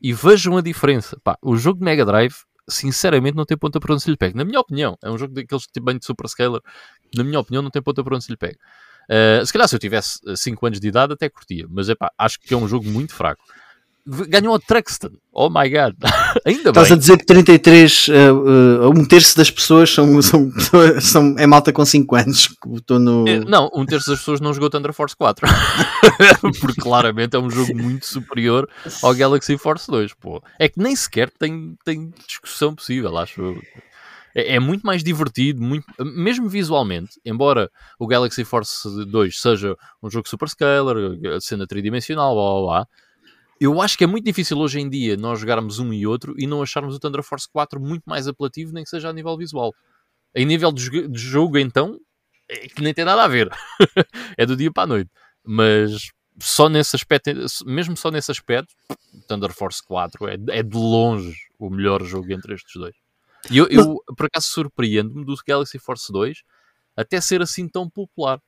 e 0.00 0.12
vejam 0.12 0.56
a 0.56 0.60
diferença. 0.60 1.18
Pá, 1.22 1.36
o 1.42 1.56
jogo 1.56 1.78
de 1.78 1.84
Mega 1.84 2.04
Drive, 2.04 2.34
sinceramente, 2.68 3.36
não 3.36 3.44
tem 3.44 3.56
ponta 3.56 3.80
para 3.80 3.92
onde 3.92 4.02
se 4.02 4.10
lhe 4.10 4.16
pegue. 4.16 4.36
Na 4.36 4.44
minha 4.44 4.60
opinião, 4.60 4.96
é 5.02 5.10
um 5.10 5.18
jogo 5.18 5.34
daqueles 5.34 5.64
tipo 5.64 5.86
bem 5.86 5.98
de 5.98 6.04
Super 6.04 6.28
Scaler. 6.28 6.60
Na 7.14 7.24
minha 7.24 7.40
opinião, 7.40 7.62
não 7.62 7.70
tem 7.70 7.82
ponta 7.82 8.02
para 8.04 8.14
onde 8.14 8.24
se 8.24 8.30
lhe 8.30 8.36
pegue. 8.36 8.58
Uh, 9.08 9.44
se 9.44 9.52
calhar 9.52 9.66
se 9.66 9.74
eu 9.74 9.78
tivesse 9.78 10.18
5 10.36 10.66
anos 10.66 10.80
de 10.80 10.88
idade 10.88 11.14
até 11.14 11.28
curtia, 11.30 11.66
mas 11.70 11.88
epá, 11.88 12.10
acho 12.18 12.38
que 12.40 12.52
é 12.52 12.56
um 12.56 12.68
jogo 12.68 12.86
muito 12.88 13.14
fraco. 13.14 13.42
Ganhou 14.06 14.54
o 14.54 14.58
Truxton, 14.58 15.10
oh 15.32 15.50
my 15.50 15.68
god, 15.68 15.94
ainda 16.46 16.70
Estás 16.70 16.86
a 16.86 16.90
bem. 16.90 16.98
dizer 16.98 17.18
que 17.18 17.26
33, 17.26 18.08
uh, 18.08 18.12
uh, 18.12 18.88
um 18.90 19.04
terço 19.04 19.36
das 19.36 19.50
pessoas 19.50 19.92
são, 19.92 20.22
são, 20.22 20.50
são, 21.00 21.34
é 21.38 21.46
malta 21.46 21.74
com 21.74 21.84
5 21.84 22.16
anos 22.16 22.46
que 22.48 22.68
votou 22.68 22.98
no. 22.98 23.28
Eh, 23.28 23.40
Não, 23.40 23.70
um 23.74 23.84
terço 23.84 24.08
das 24.10 24.20
pessoas 24.20 24.40
não 24.40 24.54
jogou 24.54 24.70
Thunder 24.70 24.94
Force 24.94 25.14
4 25.14 25.46
porque 26.60 26.80
claramente 26.80 27.36
é 27.36 27.38
um 27.38 27.50
jogo 27.50 27.74
muito 27.76 28.06
superior 28.06 28.68
ao 29.02 29.14
Galaxy 29.14 29.58
Force 29.58 29.90
2. 29.90 30.14
Pô. 30.14 30.42
É 30.58 30.68
que 30.68 30.78
nem 30.78 30.96
sequer 30.96 31.30
tem, 31.30 31.76
tem 31.84 32.10
discussão 32.26 32.74
possível, 32.74 33.16
acho 33.18 33.40
eu. 33.42 33.62
É, 34.38 34.54
é 34.54 34.60
muito 34.60 34.86
mais 34.86 35.02
divertido, 35.02 35.60
muito, 35.60 35.84
mesmo 35.98 36.48
visualmente, 36.48 37.20
embora 37.24 37.68
o 37.98 38.06
Galaxy 38.06 38.44
Force 38.44 38.88
2 39.06 39.40
seja 39.40 39.76
um 40.00 40.08
jogo 40.08 40.28
super 40.28 40.48
scalar, 40.48 40.94
cena 41.40 41.66
tridimensional, 41.66 42.34
blá, 42.36 42.44
blá, 42.44 42.62
blá, 42.62 42.88
eu 43.60 43.82
acho 43.82 43.98
que 43.98 44.04
é 44.04 44.06
muito 44.06 44.24
difícil 44.24 44.56
hoje 44.58 44.78
em 44.78 44.88
dia 44.88 45.16
nós 45.16 45.40
jogarmos 45.40 45.80
um 45.80 45.92
e 45.92 46.06
outro 46.06 46.36
e 46.38 46.46
não 46.46 46.62
acharmos 46.62 46.94
o 46.94 47.00
Thunder 47.00 47.24
Force 47.24 47.48
4 47.52 47.80
muito 47.80 48.04
mais 48.06 48.28
apelativo, 48.28 48.72
nem 48.72 48.84
que 48.84 48.90
seja 48.90 49.08
a 49.08 49.12
nível 49.12 49.36
visual. 49.36 49.74
Em 50.32 50.46
nível 50.46 50.70
de, 50.70 51.08
de 51.08 51.18
jogo, 51.18 51.58
então, 51.58 51.98
é 52.48 52.68
que 52.68 52.80
nem 52.80 52.94
tem 52.94 53.04
nada 53.04 53.24
a 53.24 53.28
ver. 53.28 53.50
é 54.38 54.46
do 54.46 54.54
dia 54.54 54.70
para 54.72 54.84
a 54.84 54.86
noite. 54.86 55.10
Mas 55.44 56.10
só 56.40 56.68
nesse 56.68 56.94
aspecto, 56.94 57.32
mesmo 57.66 57.96
só 57.96 58.12
nesse 58.12 58.30
aspecto, 58.30 58.72
Thunder 59.26 59.52
Force 59.52 59.82
4 59.84 60.28
é, 60.28 60.38
é 60.50 60.62
de 60.62 60.76
longe 60.76 61.34
o 61.58 61.68
melhor 61.68 62.04
jogo 62.04 62.32
entre 62.32 62.54
estes 62.54 62.74
dois. 62.74 62.94
E 63.50 63.58
eu, 63.58 63.66
eu 63.70 64.02
por 64.16 64.26
acaso, 64.26 64.48
surpreendo-me 64.48 65.24
do 65.24 65.34
Galaxy 65.46 65.78
Force 65.78 66.12
2 66.12 66.38
até 66.96 67.20
ser 67.20 67.40
assim 67.40 67.68
tão 67.68 67.88
popular. 67.88 68.40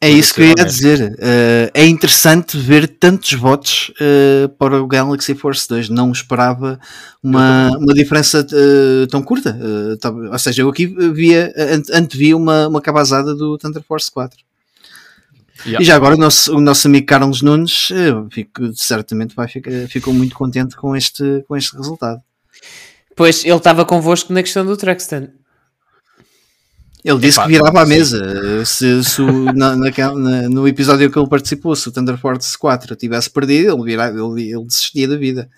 É 0.00 0.10
isso 0.10 0.34
que 0.34 0.40
eu 0.40 0.46
ia 0.46 0.52
honesto. 0.58 0.74
dizer. 0.74 1.12
Uh, 1.12 1.70
é 1.74 1.86
interessante 1.86 2.58
ver 2.58 2.88
tantos 2.88 3.34
votos 3.34 3.92
uh, 4.00 4.48
para 4.58 4.82
o 4.82 4.86
Galaxy 4.88 5.32
Force 5.32 5.68
2. 5.68 5.88
Não 5.90 6.10
esperava 6.10 6.80
uma, 7.22 7.70
uma 7.78 7.94
diferença 7.94 8.44
uh, 8.44 9.06
tão 9.06 9.22
curta. 9.22 9.56
Tá- 10.00 10.10
ou 10.10 10.38
seja, 10.40 10.62
eu 10.62 10.68
aqui 10.68 10.86
via, 10.86 11.54
ante- 11.56 11.92
antevia 11.92 12.36
uma, 12.36 12.66
uma 12.66 12.80
cabazada 12.80 13.32
do 13.32 13.56
Thunder 13.56 13.82
Force 13.84 14.10
4. 14.10 14.36
Yeah. 15.64 15.80
E 15.80 15.84
já 15.84 15.94
agora 15.94 16.16
o 16.16 16.18
nosso, 16.18 16.56
o 16.56 16.60
nosso 16.60 16.88
amigo 16.88 17.06
Carlos 17.06 17.40
Nunes 17.40 17.90
fico- 18.32 18.74
certamente 18.74 19.36
vai 19.36 19.46
ficar, 19.46 19.70
ficou 19.88 20.12
muito 20.12 20.34
contente 20.34 20.74
com 20.74 20.96
este, 20.96 21.44
com 21.46 21.56
este 21.56 21.76
resultado. 21.76 22.20
Pois 23.16 23.44
ele 23.44 23.54
estava 23.56 23.84
convosco 23.84 24.32
na 24.32 24.42
questão 24.42 24.64
do 24.64 24.76
Truxton 24.76 25.28
Ele 27.04 27.18
disse 27.18 27.38
Epá, 27.38 27.46
que 27.46 27.52
virava 27.52 27.82
à 27.82 27.86
mesa. 27.86 28.64
Se, 28.64 29.02
se 29.04 29.20
o- 29.22 29.44
na- 29.54 29.74
na- 29.76 30.48
no 30.48 30.68
episódio 30.68 31.10
que 31.10 31.18
ele 31.18 31.28
participou, 31.28 31.74
se 31.74 31.88
o 31.88 31.92
Thunder 31.92 32.16
Force 32.16 32.56
4 32.56 32.94
tivesse 32.96 33.28
perdido, 33.28 33.74
ele, 33.74 33.82
virava, 33.84 34.16
ele, 34.16 34.52
ele 34.52 34.64
desistia 34.64 35.08
da 35.08 35.16
vida. 35.16 35.50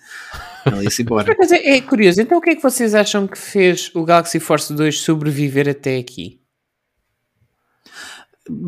Ele 0.65 0.83
ia-se 0.85 1.03
embora. 1.03 1.33
Mas 1.37 1.51
é, 1.51 1.75
é 1.77 1.81
curioso, 1.81 2.19
então 2.21 2.39
o 2.39 2.41
que 2.41 2.49
é 2.51 2.55
que 2.55 2.63
vocês 2.63 2.95
acham 2.95 3.27
que 3.27 3.37
fez 3.37 3.91
o 3.93 4.03
Galaxy 4.03 4.39
Force 4.39 4.73
2 4.73 4.99
sobreviver 4.99 5.69
até 5.69 5.97
aqui? 5.97 6.39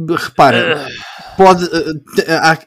Repara, 0.10 0.88
pode. 1.36 1.66
eh, 1.66 2.34
há- 2.36 2.58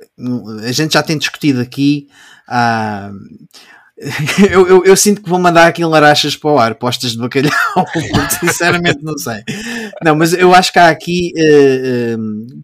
a 0.65 0.73
gente 0.73 0.93
já 0.95 1.03
tem 1.03 1.19
discutido 1.19 1.61
aqui. 1.61 2.09
ah, 2.49 3.11
eu, 4.51 4.67
eu, 4.67 4.85
eu 4.85 4.97
sinto 4.97 5.23
que 5.23 5.29
vou 5.29 5.39
mandar 5.39 5.67
aqui 5.67 5.85
larachas 5.85 6.35
para 6.35 6.51
o 6.51 6.59
ar, 6.59 6.75
postas 6.77 7.13
de 7.13 7.19
bacalhau, 7.19 7.53
sinceramente 8.41 9.03
não 9.03 9.19
sei. 9.19 9.43
Não, 10.03 10.17
mas 10.17 10.33
eu 10.33 10.55
acho 10.55 10.73
que 10.73 10.79
há 10.79 10.89
aqui 10.89 11.33
eh, 11.37 12.15
eh, 12.15 12.17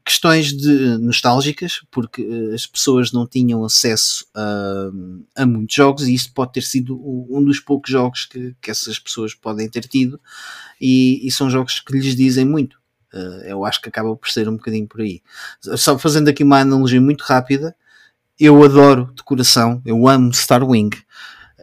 questões 0.02 0.56
de, 0.56 0.96
nostálgicas, 0.98 1.82
porque 1.90 2.22
eh, 2.22 2.54
as 2.54 2.66
pessoas 2.66 3.12
não 3.12 3.26
tinham 3.26 3.62
acesso 3.64 4.26
a, 4.34 4.90
a 5.42 5.44
muitos 5.44 5.74
jogos 5.74 6.08
e 6.08 6.14
isso 6.14 6.32
pode 6.32 6.52
ter 6.52 6.62
sido 6.62 6.98
um 7.30 7.44
dos 7.44 7.60
poucos 7.60 7.90
jogos 7.90 8.24
que, 8.24 8.56
que 8.62 8.70
essas 8.70 8.98
pessoas 8.98 9.34
podem 9.34 9.68
ter 9.68 9.86
tido 9.86 10.18
e, 10.80 11.20
e 11.26 11.30
são 11.30 11.50
jogos 11.50 11.80
que 11.80 11.92
lhes 11.92 12.16
dizem 12.16 12.46
muito. 12.46 12.78
Eh, 13.12 13.52
eu 13.52 13.64
acho 13.64 13.80
que 13.80 13.88
acaba 13.88 14.14
por 14.16 14.30
ser 14.30 14.48
um 14.48 14.56
bocadinho 14.56 14.86
por 14.86 15.00
aí. 15.00 15.22
Só 15.76 15.98
fazendo 15.98 16.28
aqui 16.28 16.42
uma 16.42 16.60
analogia 16.60 17.00
muito 17.00 17.22
rápida, 17.22 17.74
eu 18.38 18.62
adoro 18.64 19.10
de 19.14 19.22
coração, 19.22 19.80
eu 19.84 20.06
amo 20.08 20.30
Starwing. 20.30 20.90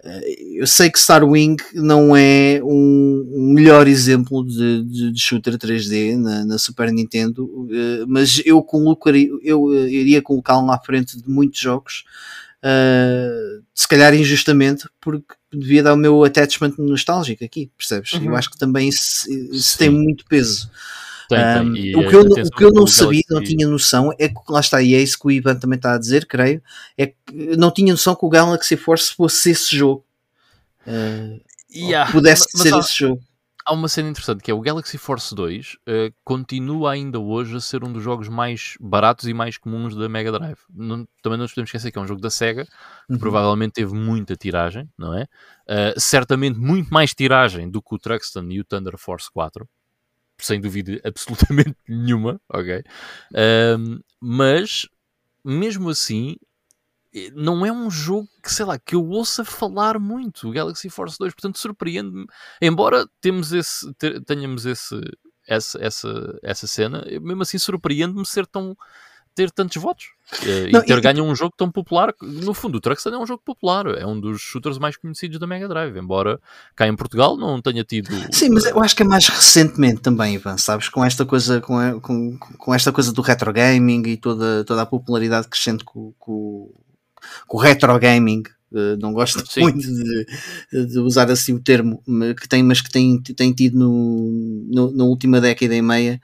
Eh, 0.04 0.44
Eu 0.60 0.68
sei 0.68 0.90
que 0.92 1.00
Starwing 1.00 1.58
não 1.74 2.16
é 2.16 2.62
um, 2.64 3.26
um 3.34 3.54
melhor 3.54 3.88
exemplo 3.88 4.46
de, 4.46 4.84
de- 4.84 5.12
de 5.12 5.20
shooter 5.22 5.58
3D 5.58 6.16
na, 6.18 6.46
na 6.46 6.58
Super 6.58 6.92
Nintendo, 6.92 7.68
eh, 7.72 8.06
mas 8.08 8.42
eu, 8.46 8.62
colocaria, 8.64 9.30
eu 9.44 9.74
eh, 9.74 9.90
iria 9.90 10.22
colocá-lo 10.22 10.72
à 10.72 10.80
frente 10.80 11.22
de 11.22 11.30
muitos 11.30 11.60
jogos, 11.60 12.04
se 13.74 13.88
calhar 13.88 14.14
injustamente, 14.14 14.88
porque 15.02 15.36
devia 15.52 15.84
dar 15.84 15.94
o 15.94 15.98
meu 15.98 16.24
attachment 16.24 16.74
nostálgico 16.78 17.44
aqui, 17.44 17.70
percebes? 17.78 18.14
Uhum. 18.14 18.26
Eu 18.26 18.36
acho 18.36 18.50
que 18.50 18.58
também 18.58 18.88
isso, 18.90 19.26
isso 19.52 19.78
tem 19.78 19.90
muito 19.90 20.26
peso. 20.26 20.70
Tem. 21.30 21.40
Um, 21.40 22.00
o, 22.00 22.10
que 22.10 22.16
eu, 22.16 22.22
o 22.22 22.52
que 22.52 22.64
eu 22.66 22.72
não 22.72 22.86
sabia, 22.88 23.22
não 23.30 23.44
tinha 23.44 23.68
noção, 23.68 24.12
é 24.20 24.28
que 24.30 24.36
lá 24.50 24.60
está, 24.60 24.82
e 24.82 24.94
é 24.94 25.02
isso 25.02 25.18
que 25.20 25.28
o 25.28 25.32
Ivan 25.32 25.56
também 25.56 25.78
está 25.78 25.94
a 25.94 25.98
dizer, 25.98 26.26
creio, 26.26 26.62
é 26.98 27.08
que 27.08 27.56
não 27.58 27.72
tinha 27.72 27.94
noção 27.94 28.16
que 28.16 28.26
o 28.26 28.30
Galaxy 28.30 28.76
Force 28.78 29.14
fosse 29.16 29.52
esse 29.52 29.76
jogo. 29.76 30.06
Uh, 30.88 31.40
Yeah, 31.76 32.12
pudesse 32.12 32.46
mas 32.54 32.62
ser 32.62 32.74
há- 32.76 32.80
esse 32.80 32.96
jogo. 33.00 33.20
há 33.66 33.74
uma 33.74 33.88
cena 33.88 34.08
interessante 34.10 34.44
que 34.44 34.52
é 34.52 34.54
o 34.54 34.60
Galaxy 34.62 34.96
Force 34.98 35.34
2 35.34 35.76
eh, 35.88 36.12
continua 36.24 36.92
ainda 36.92 37.18
hoje 37.20 37.56
a 37.56 37.60
ser 37.60 37.84
um 37.84 37.92
dos 37.92 38.04
jogos 38.04 38.28
mais 38.30 38.76
baratos 38.80 39.28
e 39.28 39.34
mais 39.34 39.58
comuns 39.58 39.96
da 39.96 40.08
Mega 40.08 40.32
Drive. 40.32 40.60
Não- 40.70 41.08
também 41.24 41.38
não 41.38 41.46
nos 41.46 41.52
podemos 41.52 41.70
esquecer 41.70 41.90
que 41.92 41.98
é 41.98 42.02
um 42.02 42.06
jogo 42.06 42.22
da 42.22 42.30
Sega, 42.30 42.66
que 42.66 43.14
Uhum. 43.14 43.18
provavelmente 43.18 43.74
teve 43.74 43.92
muita 43.96 44.36
tiragem, 44.36 44.88
não 44.96 45.18
é? 45.18 45.26
Eh, 45.68 45.96
certamente 45.98 46.60
muito 46.60 46.94
mais 46.94 47.12
tiragem 47.16 47.72
do 47.72 47.82
que 47.82 47.96
o 47.96 47.98
Truxton 47.98 48.44
e 48.52 48.60
o 48.60 48.64
Thunder 48.66 48.96
Force 48.98 49.32
4. 49.34 49.68
Sem 50.44 50.60
dúvida 50.60 51.00
absolutamente 51.06 51.76
nenhuma, 51.88 52.40
ok? 52.50 52.84
Ahm, 53.36 54.00
mas, 54.20 54.88
mesmo 55.46 55.90
assim, 55.90 56.38
eh, 57.14 57.32
não 57.34 57.66
é 57.66 57.72
um 57.72 57.90
jogo 57.92 58.28
que, 58.44 58.52
sei 58.54 58.66
lá, 58.66 58.80
que 58.80 58.96
eu 58.96 59.06
ouça 59.08 59.46
falar 59.46 60.00
muito, 60.00 60.50
o 60.50 60.52
Galaxy 60.52 60.90
Force 60.90 61.18
2, 61.20 61.34
portanto 61.34 61.60
surpreende-me, 61.60 62.26
embora 62.62 63.08
temos 63.22 63.54
esse, 63.54 63.94
te- 63.96 64.22
tenhamos 64.22 64.66
esse, 64.66 64.96
essa, 65.48 65.80
essa, 65.84 66.40
essa 66.44 66.68
cena, 66.68 67.06
mesmo 67.22 67.42
assim 67.44 67.58
surpreende-me 67.58 68.26
ser 68.26 68.48
tão 68.48 68.76
ter 69.36 69.50
tantos 69.52 69.82
votos 69.82 70.06
eh, 70.46 70.70
Não, 70.72 70.82
e 70.82 70.86
ter 70.86 70.98
e- 70.98 71.02
ganho 71.02 71.24
um 71.24 71.36
jogo 71.36 71.54
tão 71.58 71.70
popular. 71.72 72.14
No 72.22 72.54
fundo, 72.54 72.78
o 72.78 72.82
Truxton 72.82 73.10
é 73.10 73.18
um 73.18 73.26
jogo 73.26 73.42
popular, 73.44 73.86
é 73.88 74.06
um 74.06 74.20
dos 74.20 74.42
shooters 74.42 74.78
mais 74.78 74.96
conhecidos 74.98 75.40
da 75.40 75.48
Mega 75.48 75.68
Drive, 75.68 75.98
embora 75.98 76.40
cá 76.76 76.88
em 76.88 76.96
Portugal 76.96 77.36
não 77.38 77.62
tenha 77.62 77.84
tido. 77.84 78.10
Sim, 78.32 78.50
mas 78.50 78.66
eu 78.66 78.80
acho 78.82 78.96
que 78.96 79.04
é 79.04 79.06
mais 79.06 79.28
recentemente 79.28 80.02
também, 80.02 80.36
Ivan, 80.36 80.58
sabes? 80.58 80.90
Com 80.90 81.04
esta 81.04 81.26
coisa, 81.26 81.60
com, 81.62 81.78
a- 81.78 82.00
com, 82.00 82.38
com 82.38 82.74
esta 82.74 82.92
coisa 82.92 83.12
do 83.12 83.22
retro 83.22 83.52
gaming 83.54 84.04
e 84.08 84.18
toda, 84.18 84.64
toda 84.64 84.82
a 84.82 84.86
popularidade 84.86 85.48
crescente 85.48 85.84
com, 85.84 86.14
com, 86.20 86.72
com 87.48 87.58
o 87.58 87.60
retro 87.60 87.98
gaming. 88.00 88.44
Eh, 88.74 88.98
não 89.00 89.14
gosto 89.14 89.44
Sim. 89.50 89.62
muito 89.62 89.80
de, 89.82 90.86
de 90.88 91.00
usar 91.00 91.30
assim 91.32 91.54
o 91.54 91.60
termo 91.60 92.02
mas 92.06 92.34
que 92.34 92.48
tem, 92.50 92.64
mas 92.64 92.82
que 92.82 92.90
tem, 92.92 93.22
tem 93.22 93.52
tido 93.54 93.78
no, 93.78 94.66
no- 94.72 94.92
na 94.92 95.04
última 95.04 95.40
década 95.42 95.76
e 95.76 95.82
meia. 95.82 96.20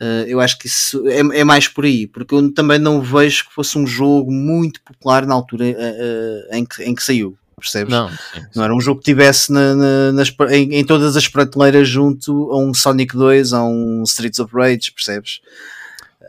eh, 0.00 0.24
eu 0.28 0.40
acho 0.40 0.58
que 0.58 0.66
isso 0.66 1.06
é, 1.08 1.20
é 1.40 1.44
mais 1.44 1.68
por 1.68 1.84
aí, 1.84 2.06
porque 2.06 2.34
eu 2.34 2.52
também 2.52 2.78
não 2.78 3.00
vejo 3.00 3.46
que 3.48 3.54
fosse 3.54 3.78
um 3.78 3.86
jogo 3.86 4.30
muito 4.32 4.80
popular 4.82 5.26
na 5.26 5.34
altura 5.34 5.64
eh, 5.66 6.48
em, 6.58 6.64
que, 6.64 6.82
em 6.82 6.94
que 6.94 7.02
saiu. 7.02 7.36
Percebes? 7.56 7.92
Não, 7.92 8.10
sim, 8.10 8.42
Não 8.56 8.64
era 8.64 8.74
um 8.74 8.80
jogo 8.80 8.98
que 9.00 9.06
tivesse 9.06 9.50
na- 9.52 9.74
na- 9.74 10.12
nas 10.12 10.28
em, 10.50 10.74
em 10.74 10.84
todas 10.84 11.16
as 11.16 11.28
prateleiras 11.28 11.88
junto 11.88 12.50
a 12.50 12.58
um 12.58 12.74
Sonic 12.74 13.16
2, 13.16 13.52
a 13.52 13.64
um 13.64 14.02
Streets 14.02 14.38
of 14.40 14.52
Rage, 14.54 14.90
percebes? 14.92 15.40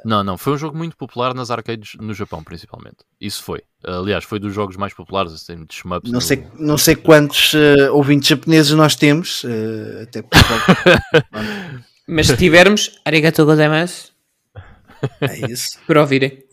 Não, 0.07 0.23
não, 0.23 0.38
foi 0.38 0.53
um 0.53 0.57
jogo 0.57 0.77
muito 0.77 0.95
popular 0.95 1.34
nas 1.34 1.49
arcades 1.49 1.94
no 1.99 2.14
Japão, 2.14 2.44
principalmente. 2.44 2.98
Isso 3.19 3.41
foi. 3.44 3.64
Aliás, 3.84 4.23
foi 4.23 4.38
dos 4.40 4.53
jogos 4.53 4.77
mais 4.77 4.94
populares 4.94 5.34
assim, 5.34 5.65
de 5.65 5.73
shmups. 5.73 6.11
Não 6.11 6.19
no- 6.19 6.22
sei, 6.22 6.48
não 6.60 6.77
sei 6.77 6.95
quantos 6.95 7.53
eh, 7.56 7.90
ouvintes 7.90 8.27
japoneses 8.30 8.72
nós 8.73 8.95
temos, 8.95 9.44
eh, 9.45 10.03
até 10.03 10.22
porque 10.22 10.38
Mas 12.07 12.27
se 12.27 12.38
tivermos, 12.38 12.99
arigato 13.03 13.44
gozaimasu, 13.45 14.11
é 15.22 15.52
isso. 15.52 15.80
por 15.88 15.98
ouvirem. 15.98 16.44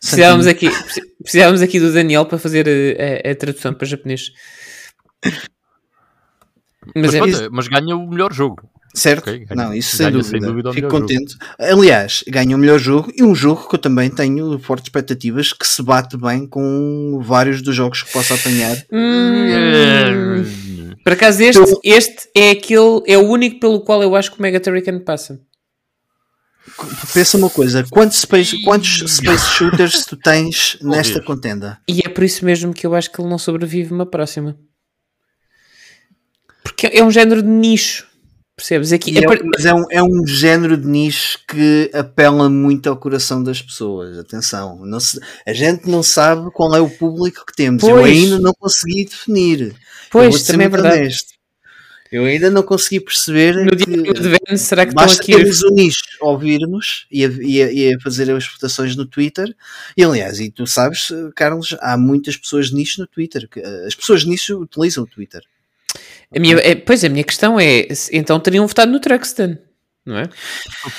Precisávamos 0.00 0.46
aqui, 0.46 0.70
preci- 0.70 1.02
precisávamos 1.22 1.60
aqui 1.60 1.78
do 1.78 1.92
Daniel 1.92 2.24
para 2.24 2.38
fazer 2.38 2.66
a, 2.66 3.28
a- 3.28 3.32
a 3.32 3.34
tradução 3.34 3.74
para 3.74 3.86
japonês. 3.86 4.32
Mas 5.22 5.34
Mas, 6.94 7.14
é, 7.14 7.18
pronto, 7.18 7.48
mas 7.52 7.68
ganha 7.68 7.94
o 7.94 8.08
melhor 8.08 8.32
jogo. 8.32 8.69
Certo? 8.92 9.28
Ok, 9.28 9.44
ganha- 9.46 9.68
não, 9.68 9.74
isso 9.74 9.96
sem 9.96 10.10
dúvida. 10.10 10.28
sem 10.28 10.40
dúvida 10.40 10.72
Fico 10.72 10.88
contente. 10.88 11.36
Aliás, 11.58 12.24
ganha 12.26 12.56
o 12.56 12.58
melhor 12.58 12.78
jogo 12.78 13.12
e 13.16 13.22
um 13.22 13.34
jogo 13.34 13.68
que 13.68 13.76
eu 13.76 13.78
também 13.78 14.10
tenho 14.10 14.58
fortes 14.58 14.86
expectativas 14.86 15.52
que 15.52 15.66
se 15.66 15.80
bate 15.82 16.16
bem 16.16 16.46
com 16.46 17.20
vários 17.22 17.62
dos 17.62 17.74
jogos 17.76 18.02
que 18.02 18.12
posso 18.12 18.34
apanhar. 18.34 18.76
Hum, 18.92 20.44
por 21.04 21.12
acaso 21.12 21.42
este, 21.42 21.60
este 21.84 22.28
é 22.34 22.50
aquele, 22.50 23.02
é 23.06 23.16
o 23.16 23.26
único 23.28 23.60
pelo 23.60 23.80
qual 23.80 24.02
eu 24.02 24.14
acho 24.16 24.32
que 24.32 24.38
o 24.38 24.42
Mega 24.42 24.60
Turrican 24.60 24.98
passa. 25.00 25.40
Pensa 27.14 27.36
uma 27.36 27.48
coisa, 27.50 27.84
quantos 27.90 28.20
space, 28.20 28.62
quantos 28.62 29.02
space 29.14 29.46
shooters 29.50 30.04
tu 30.04 30.16
tens 30.16 30.76
nesta 30.82 31.20
contenda? 31.22 31.78
E 31.88 32.00
é 32.04 32.08
por 32.08 32.22
isso 32.24 32.44
mesmo 32.44 32.72
que 32.74 32.86
eu 32.86 32.94
acho 32.94 33.10
que 33.10 33.20
ele 33.20 33.28
não 33.30 33.38
sobrevive 33.38 33.92
uma 33.92 34.06
próxima. 34.06 34.56
Porque 36.62 36.88
é 36.92 37.02
um 37.02 37.10
género 37.10 37.42
de 37.42 37.48
nicho. 37.48 38.06
Percebes? 38.60 38.92
Aqui, 38.92 39.16
é- 39.16 39.22
é 39.22 39.26
par- 39.26 39.40
mas 39.56 39.64
é 39.64 39.72
um, 39.72 39.84
é 39.90 40.02
um 40.02 40.26
género 40.26 40.76
de 40.76 40.86
nicho 40.86 41.38
que 41.48 41.90
apela 41.94 42.50
muito 42.50 42.90
ao 42.90 42.96
coração 42.96 43.42
das 43.42 43.62
pessoas. 43.62 44.18
Atenção, 44.18 44.84
não 44.84 45.00
se- 45.00 45.18
a 45.46 45.52
gente 45.54 45.88
não 45.88 46.02
sabe 46.02 46.50
qual 46.52 46.74
é 46.76 46.80
o 46.80 46.90
público 46.90 47.44
que 47.46 47.56
temos. 47.56 47.82
Eu 47.82 47.96
Pois. 47.96 48.06
ainda 48.18 48.38
não 48.38 48.52
consegui 48.52 49.06
definir. 49.06 49.60
Eu 49.68 49.74
Pois, 50.10 50.42
também 50.42 50.66
é 50.66 50.68
verdade. 50.68 50.98
honesto. 50.98 51.40
Eu 52.12 52.24
ainda 52.24 52.50
não 52.50 52.62
consegui 52.64 52.98
perceber 53.00 53.54
No 53.54 53.74
dia 53.74 53.86
que 53.86 54.02
do 54.02 54.10
Advent, 54.10 54.56
será 54.58 54.84
que 54.84 54.90
estão 54.90 55.04
basta 55.06 55.22
aqui? 55.22 55.32
termos 55.32 55.62
o 55.62 55.70
nicho 55.70 56.02
a 56.20 56.26
ouvir-nos 56.26 57.06
e 57.10 57.24
a, 57.24 57.28
e, 57.28 57.62
a, 57.62 57.72
e 57.72 57.94
a 57.94 58.00
fazer 58.00 58.28
as 58.32 58.46
votações 58.46 58.94
no 58.96 59.06
Twitter. 59.06 59.54
E 59.96 60.02
aliás, 60.04 60.38
e 60.40 60.50
tu 60.50 60.66
sabes, 60.66 61.08
Carlos, 61.36 61.76
há 61.80 61.96
muitas 61.96 62.36
pessoas 62.36 62.66
de 62.70 62.74
nicho 62.74 63.00
no 63.00 63.06
Twitter. 63.06 63.48
que, 63.48 63.60
eh, 63.60 63.84
As 63.86 63.94
pessoas 63.94 64.22
de 64.22 64.28
nicho 64.28 64.58
utilizam 64.60 65.04
o 65.04 65.06
Twitter. 65.06 65.40
A 66.34 66.38
minha, 66.40 66.56
é, 66.58 66.74
pois 66.74 67.04
a 67.04 67.08
minha 67.08 67.24
questão 67.24 67.58
é: 67.58 67.86
então 68.12 68.38
teriam 68.38 68.66
votado 68.66 68.90
no 68.92 69.00
Truxton, 69.00 69.56
não 70.06 70.16
é? 70.18 70.28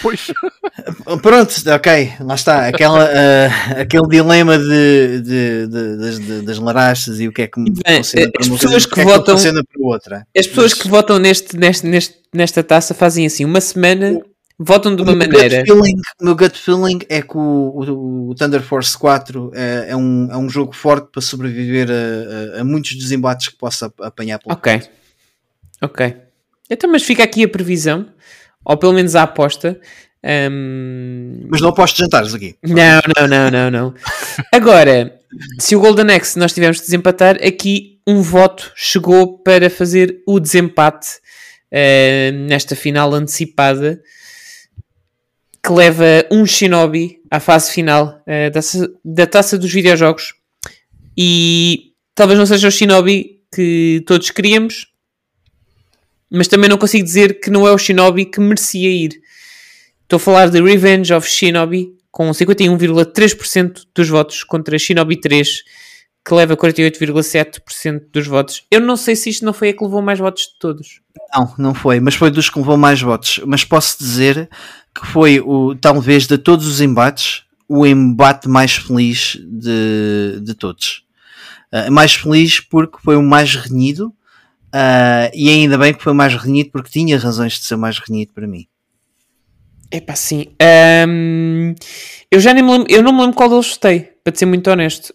Pois. 0.02 0.28
Pronto, 1.22 1.54
ok, 1.74 2.14
lá 2.20 2.36
está. 2.36 2.68
Aquela, 2.68 3.04
ah, 3.06 3.82
aquele 3.82 4.08
dilema 4.10 4.58
de, 4.58 5.22
de- 5.22 5.68
de- 5.68 5.98
das, 5.98 6.20
de- 6.20 6.42
das 6.42 6.60
larachas 6.60 7.20
e 7.20 7.28
o 7.28 7.32
que 7.32 7.44
é 7.44 7.48
que 7.48 7.62
Bem, 7.64 8.00
as 8.00 8.12
pessoas 8.50 8.86
que 8.86 9.00
é 9.00 9.04
votam- 9.04 9.36
funciona 9.38 9.62
para 9.64 9.88
outra. 9.88 10.28
As 10.38 10.48
pessoas 10.48 10.74
que 10.74 10.88
votam 10.88 11.18
neste, 11.18 11.56
neste, 11.58 11.88
neste- 11.88 12.18
nesta 12.34 12.62
taça 12.64 12.94
fazem 12.94 13.26
assim: 13.26 13.46
uma 13.46 13.62
semana 13.62 14.22
votam 14.60 14.94
de 14.96 15.02
uma 15.02 15.14
O 15.14 15.16
maneira. 15.18 15.60
gut 15.62 15.72
feeling, 15.72 15.96
o 16.22 16.26
meu 16.26 16.36
gut 16.36 16.60
feeling 16.60 17.00
é 17.10 17.22
que 17.22 17.38
o, 17.38 17.40
o- 17.40 18.30
o 18.32 18.36
Thunder 18.36 18.62
Force 18.62 18.98
4 18.98 19.50
é, 19.56 19.86
é 19.90 19.96
um, 19.96 20.28
é 20.30 20.38
um 20.38 20.50
jogo 20.50 20.74
forte 20.76 21.08
para 21.12 21.22
sobreviver 21.22 21.88
a, 21.90 22.58
a- 22.58 22.62
a 22.62 22.64
muitos 22.66 22.96
desembates 22.98 23.48
que 23.48 23.56
possa 23.58 23.86
ap- 23.86 24.02
apanhar 24.02 24.38
pelo 24.40 24.54
Ok. 24.54 24.82
Ok. 25.82 26.16
Então, 26.70 26.90
mas 26.90 27.04
fica 27.04 27.24
aqui 27.24 27.44
a 27.44 27.50
previsão, 27.50 28.08
ou 28.64 28.78
pelo 28.78 28.94
menos 28.94 29.16
a 29.16 29.24
aposta. 29.24 29.80
Ahm, 30.24 31.48
Mas 31.50 31.62
não 31.62 31.70
aposto 31.70 31.98
jantares 31.98 32.34
aqui. 32.34 32.56
Não, 32.64 33.02
não, 33.18 33.28
não, 33.28 33.52
não, 33.52 33.72
não. 33.72 33.94
Agora, 34.54 35.20
se 35.60 35.76
o 35.76 35.80
Golden 35.80 36.16
Axe 36.16 36.38
nós 36.38 36.54
tivermos 36.54 36.78
de 36.78 36.84
desempatar, 36.84 37.38
aqui 37.44 38.00
um 38.08 38.22
voto 38.22 38.72
chegou 38.76 39.40
para 39.40 39.70
fazer 39.70 40.22
o 40.28 40.40
desempate 40.40 41.20
eh, 41.72 42.32
nesta 42.32 42.76
final 42.76 43.14
antecipada 43.14 44.02
que 45.64 45.72
leva 45.72 46.26
um 46.32 46.46
Shinobi 46.46 47.22
à 47.30 47.40
fase 47.40 47.72
final 47.72 48.22
eh, 48.26 48.50
da, 48.50 48.60
da 49.04 49.28
taça 49.28 49.58
dos 49.58 49.72
videojogos. 49.72 50.34
E 51.18 51.94
talvez 52.16 52.38
não 52.40 52.46
seja 52.46 52.68
o 52.68 52.72
Shinobi 52.72 53.42
que 53.54 54.04
todos 54.06 54.30
queríamos, 54.32 54.88
mas 56.32 56.48
também 56.48 56.70
não 56.70 56.78
consigo 56.78 57.04
dizer 57.04 57.40
que 57.40 57.50
não 57.50 57.68
é 57.68 57.72
o 57.72 57.78
Shinobi 57.78 58.26
que 58.26 58.40
merecia 58.40 58.90
ir. 58.90 59.22
Estou 60.04 60.18
a 60.18 60.20
falar 60.20 60.50
de 60.50 60.62
Revenge 60.62 61.14
of 61.14 61.28
Shinobi 61.28 61.94
com 62.12 62.30
51,3% 62.32 63.84
dos 63.94 64.10
votos 64.10 64.44
contra 64.44 64.78
Shinobi 64.80 65.20
3 65.20 65.64
que 66.24 66.34
leva 66.34 66.56
48,7% 66.56 68.04
dos 68.14 68.28
votos. 68.28 68.64
Eu 68.70 68.80
não 68.80 68.96
sei 68.96 69.16
se 69.16 69.30
isto 69.30 69.44
não 69.44 69.54
foi 69.54 69.70
a 69.70 69.74
que 69.74 69.84
levou 69.84 70.02
mais 70.02 70.20
votos 70.20 70.44
de 70.44 70.60
todos. 70.60 71.02
Não, 71.34 71.54
não 71.58 71.74
foi, 71.74 72.00
mas 72.00 72.16
foi 72.16 72.30
dos 72.30 72.50
que 72.50 72.60
levou 72.60 72.78
mais 72.78 73.02
votos. 73.02 73.42
Mas 73.46 73.64
posso 73.64 73.98
dizer 73.98 74.50
que 74.94 75.08
foi 75.08 75.40
o, 75.40 75.76
talvez 75.76 76.28
de 76.28 76.38
todos 76.38 76.68
os 76.68 76.80
embates, 76.80 77.44
o 77.68 77.86
embate 77.86 78.48
mais 78.48 78.76
feliz 78.76 79.38
de, 79.42 80.40
de 80.44 80.54
todos. 80.54 81.04
Uh, 81.74 81.92
mais 81.92 82.14
feliz 82.14 82.60
porque 82.60 82.98
foi 83.02 83.16
o 83.16 83.24
mais 83.24 83.56
renhido, 83.56 84.14
uh, 84.74 85.32
e 85.34 85.50
ainda 85.50 85.78
bem 85.78 85.94
que 85.94 86.04
foi 86.04 86.14
mais 86.14 86.34
renhido 86.36 86.72
porque 86.72 86.90
tinha 86.90 87.18
razões 87.18 87.54
de 87.54 87.66
ser 87.66 87.76
mais 87.76 88.00
renhido 88.00 88.34
para 88.34 88.48
mim. 88.48 88.68
Epá, 89.92 90.16
sim. 90.16 90.48
Um, 91.08 91.76
eu 92.32 92.40
já 92.40 92.54
nem 92.54 92.64
me 92.64 92.72
lembro, 92.72 92.88
eu 92.90 93.04
não 93.04 93.12
me 93.12 93.20
lembro 93.22 93.36
qual 93.36 93.50
deles 93.50 93.72
votei, 93.72 94.10
para 94.24 94.34
ser 94.34 94.46
muito 94.46 94.70
honesto. 94.72 95.14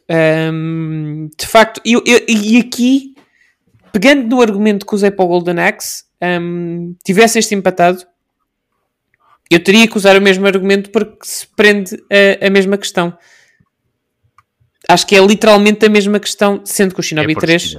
Um, 0.53 1.31
de 1.39 1.47
facto, 1.47 1.81
eu, 1.85 2.03
eu, 2.07 2.21
e 2.29 2.59
aqui, 2.59 3.15
pegando 3.91 4.29
no 4.29 4.43
argumento 4.43 4.85
que 4.85 4.95
usei 4.95 5.11
para 5.11 5.25
o 5.25 5.29
Golden 5.29 5.61
Axe, 5.61 6.05
um, 6.23 6.95
tivesse 7.03 7.39
este 7.39 7.55
empatado, 7.55 8.05
eu 9.51 9.63
teria 9.63 9.89
que 9.89 9.97
usar 9.97 10.17
o 10.17 10.21
mesmo 10.21 10.47
argumento 10.47 10.91
porque 10.91 11.19
se 11.23 11.47
prende 11.57 11.97
a, 12.11 12.47
a 12.47 12.51
mesma 12.51 12.77
questão. 12.77 13.17
Acho 14.89 15.07
que 15.07 15.17
é 15.17 15.21
literalmente 15.21 15.85
a 15.85 15.89
mesma 15.89 16.21
questão, 16.21 16.61
sendo 16.65 16.95
que 16.95 17.01
o 17.01 17.03
Shinobi 17.03 17.33
é 17.33 17.35
3, 17.35 17.75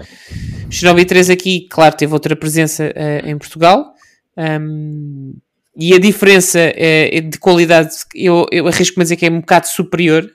o 0.67 0.71
Shinobi 0.71 1.05
3 1.05 1.29
aqui, 1.29 1.67
claro, 1.69 1.95
teve 1.95 2.11
outra 2.13 2.35
presença 2.35 2.85
uh, 2.85 3.27
em 3.27 3.37
Portugal. 3.37 3.93
Um, 4.37 5.33
e 5.79 5.93
a 5.93 5.99
diferença 5.99 6.59
é, 6.59 7.21
de 7.21 7.37
qualidade, 7.37 7.91
eu, 8.15 8.47
eu 8.51 8.67
arrisco-me 8.67 9.03
a 9.03 9.05
dizer 9.05 9.15
que 9.15 9.27
é 9.27 9.29
um 9.29 9.41
bocado 9.41 9.67
superior, 9.67 10.27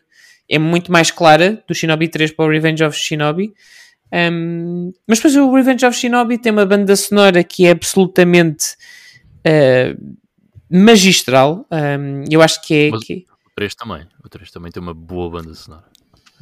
é 0.48 0.58
muito 0.58 0.92
mais 0.92 1.10
clara 1.10 1.62
do 1.66 1.74
Shinobi 1.74 2.08
3 2.08 2.32
para 2.32 2.44
o 2.44 2.48
Revenge 2.48 2.84
of 2.84 2.96
Shinobi. 2.96 3.52
Um, 4.12 4.92
mas 5.06 5.18
depois 5.18 5.34
o 5.36 5.52
Revenge 5.52 5.86
of 5.86 5.96
Shinobi 5.96 6.38
tem 6.38 6.52
uma 6.52 6.66
banda 6.66 6.94
sonora 6.94 7.42
que 7.42 7.66
é 7.66 7.70
absolutamente 7.70 8.76
uh, 9.46 10.16
magistral. 10.70 11.66
Um, 11.70 12.24
eu 12.30 12.42
acho 12.42 12.62
que 12.62 12.74
é. 12.74 12.90
Mas 12.90 13.04
que... 13.04 13.24
O 13.46 13.54
3 13.56 13.74
também. 13.74 14.06
O 14.24 14.28
3 14.28 14.50
também 14.50 14.70
tem 14.70 14.82
uma 14.82 14.94
boa 14.94 15.30
banda 15.30 15.54
sonora. 15.54 15.91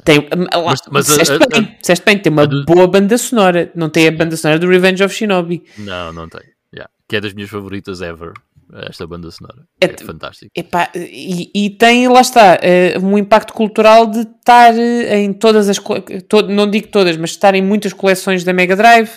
Tem, 0.03 0.27
mas, 0.65 0.79
mas 0.89 1.05
disseste, 1.05 1.33
a, 1.33 1.35
a, 1.35 1.47
bem, 1.47 1.77
disseste 1.79 2.05
bem, 2.05 2.17
tem 2.17 2.31
uma 2.31 2.47
do... 2.47 2.65
boa 2.65 2.87
banda 2.87 3.17
sonora. 3.17 3.71
Não 3.75 3.89
tem 3.89 4.07
a 4.07 4.11
banda 4.11 4.35
sonora 4.35 4.59
do 4.59 4.67
Revenge 4.67 5.03
of 5.03 5.13
Shinobi. 5.13 5.63
Não, 5.77 6.11
não 6.11 6.27
tem. 6.27 6.41
Yeah. 6.73 6.89
Que 7.07 7.17
é 7.17 7.21
das 7.21 7.33
minhas 7.33 7.49
favoritas 7.49 8.01
ever 8.01 8.33
esta 8.73 9.05
banda 9.05 9.29
sonora. 9.29 9.67
É, 9.79 9.85
é 9.85 9.97
fantástico. 9.97 10.51
Epá, 10.55 10.89
e, 10.95 11.51
e, 11.53 11.69
tem, 11.71 12.07
lá 12.07 12.21
está, 12.21 12.57
uh, 12.57 13.05
um 13.05 13.17
impacto 13.17 13.53
cultural 13.53 14.07
de 14.07 14.21
estar 14.21 14.73
uh, 14.73 15.13
em 15.13 15.33
todas 15.33 15.67
as. 15.69 15.77
To, 15.77 16.41
não 16.43 16.69
digo 16.69 16.87
todas, 16.87 17.17
mas 17.17 17.31
estar 17.31 17.53
em 17.53 17.61
muitas 17.61 17.93
coleções 17.93 18.43
da 18.43 18.53
Mega 18.53 18.75
Drive. 18.75 19.11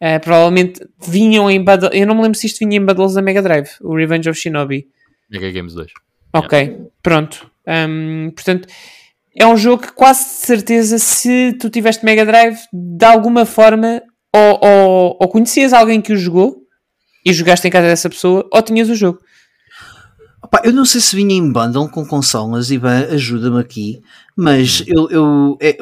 Uh, 0.00 0.20
provavelmente 0.20 0.86
vinham 1.06 1.50
em 1.50 1.62
bundles. 1.62 1.90
Eu 1.92 2.06
não 2.06 2.14
me 2.14 2.22
lembro 2.22 2.38
se 2.38 2.46
isto 2.46 2.58
vinha 2.58 2.76
em 2.76 2.84
bundles 2.84 3.14
da 3.14 3.22
Mega 3.22 3.42
Drive, 3.42 3.70
o 3.80 3.94
Revenge 3.94 4.28
of 4.28 4.38
Shinobi. 4.38 4.88
Mega 5.30 5.50
Games 5.50 5.74
2. 5.74 5.92
Ok, 6.34 6.58
yeah. 6.58 6.84
pronto. 7.02 7.50
Um, 7.66 8.30
portanto, 8.34 8.68
é 9.38 9.46
um 9.46 9.56
jogo 9.56 9.82
que 9.82 9.92
quase 9.92 10.24
de 10.24 10.46
certeza, 10.46 10.98
se 10.98 11.52
tu 11.60 11.68
tiveste 11.68 12.04
Mega 12.04 12.24
Drive, 12.24 12.58
de 12.72 13.04
alguma 13.04 13.44
forma, 13.44 14.02
ou, 14.34 14.58
ou, 14.62 15.16
ou 15.20 15.28
conhecias 15.28 15.72
alguém 15.72 16.00
que 16.00 16.12
o 16.12 16.16
jogou 16.16 16.56
e 17.24 17.32
jogaste 17.32 17.68
em 17.68 17.70
casa 17.70 17.86
dessa 17.86 18.08
pessoa 18.08 18.48
ou 18.52 18.62
tinhas 18.62 18.88
o 18.88 18.94
jogo. 18.94 19.18
Opa, 20.42 20.62
eu 20.64 20.72
não 20.72 20.84
sei 20.84 21.00
se 21.00 21.14
vinha 21.16 21.34
em 21.34 21.52
bundle 21.52 21.88
com 21.88 22.06
consolas, 22.06 22.70
Ivan, 22.70 23.08
ajuda-me 23.10 23.60
aqui, 23.60 24.00
mas 24.36 24.84
eu, 24.86 25.10
eu, 25.10 25.58
é, 25.60 25.76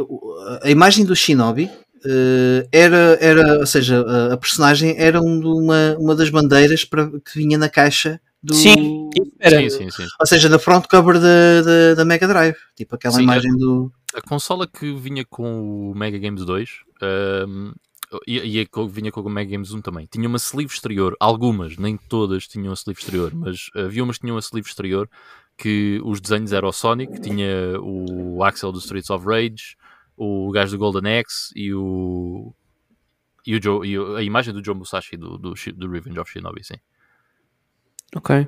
a 0.62 0.70
imagem 0.70 1.04
do 1.04 1.14
Shinobi 1.14 1.64
uh, 1.66 2.68
era, 2.72 3.18
era, 3.20 3.58
ou 3.58 3.66
seja, 3.66 4.00
a, 4.00 4.34
a 4.34 4.36
personagem 4.36 4.94
era 4.96 5.20
uma, 5.20 5.96
uma 5.98 6.14
das 6.14 6.30
bandeiras 6.30 6.84
para, 6.84 7.06
que 7.06 7.36
vinha 7.36 7.58
na 7.58 7.68
caixa 7.68 8.20
do. 8.44 8.54
Sim. 8.54 9.10
Sim, 9.48 9.70
sim, 9.70 9.90
sim. 9.90 10.06
Ou 10.20 10.26
seja, 10.26 10.48
na 10.48 10.58
front 10.58 10.86
cover 10.86 11.20
da, 11.20 11.62
da, 11.62 11.94
da 11.94 12.04
Mega 12.04 12.26
Drive, 12.26 12.56
tipo 12.76 12.94
aquela 12.94 13.14
sim, 13.14 13.22
imagem 13.22 13.50
a, 13.50 13.54
do. 13.54 13.92
A 14.14 14.20
consola 14.20 14.66
que 14.66 14.92
vinha 14.94 15.24
com 15.24 15.90
o 15.90 15.94
Mega 15.94 16.18
Games 16.18 16.44
2 16.44 16.70
um, 17.48 17.72
e, 18.26 18.38
e 18.60 18.68
vinha 18.88 19.10
com 19.10 19.20
o 19.20 19.30
Mega 19.30 19.50
Games 19.50 19.72
1 19.72 19.80
também, 19.80 20.06
tinha 20.06 20.28
uma 20.28 20.38
sleeve 20.38 20.72
exterior, 20.72 21.16
algumas, 21.18 21.76
nem 21.76 21.96
todas 21.96 22.46
tinham 22.46 22.70
a 22.70 22.74
sleeve 22.74 23.00
exterior, 23.00 23.32
mas 23.34 23.70
havia 23.74 24.04
umas 24.04 24.16
que 24.16 24.22
tinham 24.22 24.36
a 24.36 24.40
sleeve 24.40 24.68
exterior 24.68 25.08
que 25.56 26.00
os 26.04 26.20
desenhos 26.20 26.52
eram 26.52 26.68
o 26.68 26.72
Sonic, 26.72 27.20
tinha 27.20 27.80
o 27.80 28.42
Axel 28.42 28.72
do 28.72 28.78
Streets 28.78 29.10
of 29.10 29.24
Rage, 29.26 29.76
o 30.16 30.50
gajo 30.50 30.72
do 30.72 30.78
Golden 30.78 31.18
Axe 31.18 31.52
e 31.54 31.72
o. 31.74 32.54
E, 33.46 33.54
o 33.54 33.62
Joe, 33.62 33.86
e 33.86 33.96
a 34.16 34.22
imagem 34.22 34.54
do 34.54 34.64
Joe 34.64 34.74
Musashi 34.74 35.18
do, 35.18 35.36
do, 35.36 35.52
do 35.76 35.90
Revenge 35.90 36.18
of 36.18 36.30
Shinobi, 36.30 36.64
sim. 36.64 36.76
Ok. 38.14 38.46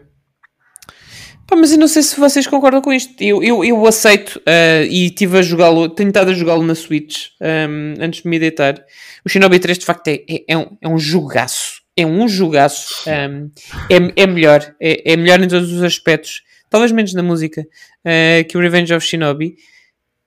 Pá, 1.47 1.55
mas 1.55 1.71
eu 1.71 1.79
não 1.79 1.87
sei 1.87 2.03
se 2.03 2.19
vocês 2.19 2.47
concordam 2.47 2.83
com 2.83 2.93
isto. 2.93 3.23
Eu, 3.23 3.43
eu, 3.43 3.65
eu 3.65 3.87
aceito 3.87 4.37
uh, 4.39 4.85
e 4.89 5.07
estive 5.07 5.39
a 5.39 5.43
jogá-lo, 5.43 5.89
tenho 5.89 6.09
estado 6.09 6.31
a 6.31 6.35
jogá-lo 6.35 6.65
na 6.65 6.75
Switch 6.75 7.29
um, 7.41 7.95
antes 8.03 8.23
de 8.23 8.29
me 8.29 8.39
deitar. 8.39 8.85
O 9.25 9.29
Shinobi 9.29 9.61
3 9.61 9.79
de 9.79 9.87
facto 9.87 10.09
é, 10.09 10.25
é, 10.29 10.45
é, 10.49 10.59
um, 10.59 10.77
é 10.81 10.89
um 10.89 10.99
jogaço. 10.99 11.83
É 11.97 12.05
um 12.05 12.27
jogaço. 12.27 13.05
Um, 13.09 13.51
é, 13.89 14.23
é 14.23 14.27
melhor. 14.27 14.75
É, 14.81 15.13
é 15.13 15.17
melhor 15.17 15.41
em 15.41 15.47
todos 15.47 15.73
os 15.73 15.83
aspectos. 15.83 16.43
Talvez 16.69 16.91
menos 16.91 17.15
na 17.15 17.23
música 17.23 17.63
uh, 17.63 18.49
que 18.49 18.59
o 18.59 18.61
Revenge 18.61 18.93
of 18.93 19.07
Shinobi. 19.07 19.55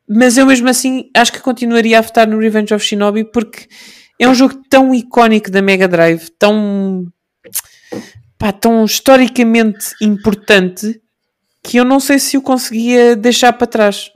Mas 0.08 0.38
eu 0.38 0.46
mesmo 0.46 0.70
assim 0.70 1.12
acho 1.16 1.34
que 1.34 1.42
continuaria 1.42 2.00
a 2.00 2.02
votar 2.02 2.28
no 2.28 2.40
Revenge 2.40 2.74
of 2.74 2.84
Shinobi 2.84 3.26
porque 3.26 3.68
é 4.18 4.28
um 4.28 4.34
jogo 4.34 4.56
tão 4.70 4.96
icónico 4.96 5.52
da 5.52 5.62
Mega 5.62 5.88
Drive, 5.88 6.30
tão, 6.40 7.06
pá, 8.40 8.54
tão 8.54 8.86
historicamente 8.86 9.94
importante 10.02 11.00
que 11.62 11.78
eu 11.78 11.84
não 11.84 12.00
sei 12.00 12.18
se 12.18 12.38
o 12.38 12.42
conseguia 12.42 13.16
deixar 13.16 13.52
para 13.54 13.68
trás. 13.68 14.10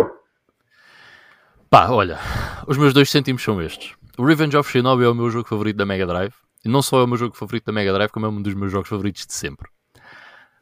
Pá, 1.69 1.89
olha, 1.89 2.17
os 2.65 2.77
meus 2.77 2.93
dois 2.93 3.11
cêntimos 3.11 3.43
são 3.43 3.61
estes. 3.61 3.93
O 4.17 4.25
Revenge 4.25 4.55
of 4.55 4.71
Shinobi 4.71 5.03
é 5.03 5.09
o 5.09 5.13
meu 5.13 5.29
jogo 5.29 5.47
favorito 5.47 5.75
da 5.75 5.85
Mega 5.85 6.07
Drive. 6.07 6.33
E 6.63 6.69
não 6.69 6.81
só 6.81 7.01
é 7.01 7.03
o 7.03 7.07
meu 7.07 7.17
jogo 7.17 7.35
favorito 7.35 7.65
da 7.65 7.73
Mega 7.73 7.91
Drive, 7.91 8.11
como 8.11 8.25
é 8.25 8.29
um 8.29 8.41
dos 8.41 8.53
meus 8.53 8.71
jogos 8.71 8.87
favoritos 8.87 9.25
de 9.25 9.33
sempre. 9.33 9.69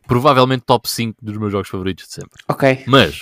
Provavelmente 0.07 0.63
top 0.65 0.89
5 0.89 1.19
dos 1.21 1.37
meus 1.37 1.51
jogos 1.51 1.69
favoritos 1.69 2.07
de 2.07 2.13
sempre. 2.13 2.41
Ok. 2.47 2.83
Mas, 2.87 3.19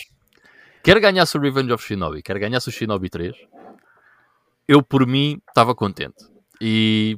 quer 0.82 0.98
ganhasse 1.00 1.38
o 1.38 1.42
Revenge 1.42 1.74
of 1.74 1.84
Shinobi, 1.84 2.22
quer 2.22 2.40
ganhasse 2.40 2.70
o 2.70 2.72
Shinobi 2.72 3.10
3, 3.10 3.36
eu 4.68 4.82
por 4.82 5.06
mim 5.06 5.42
estava 5.50 5.76
contente. 5.76 6.24
E 6.62 7.18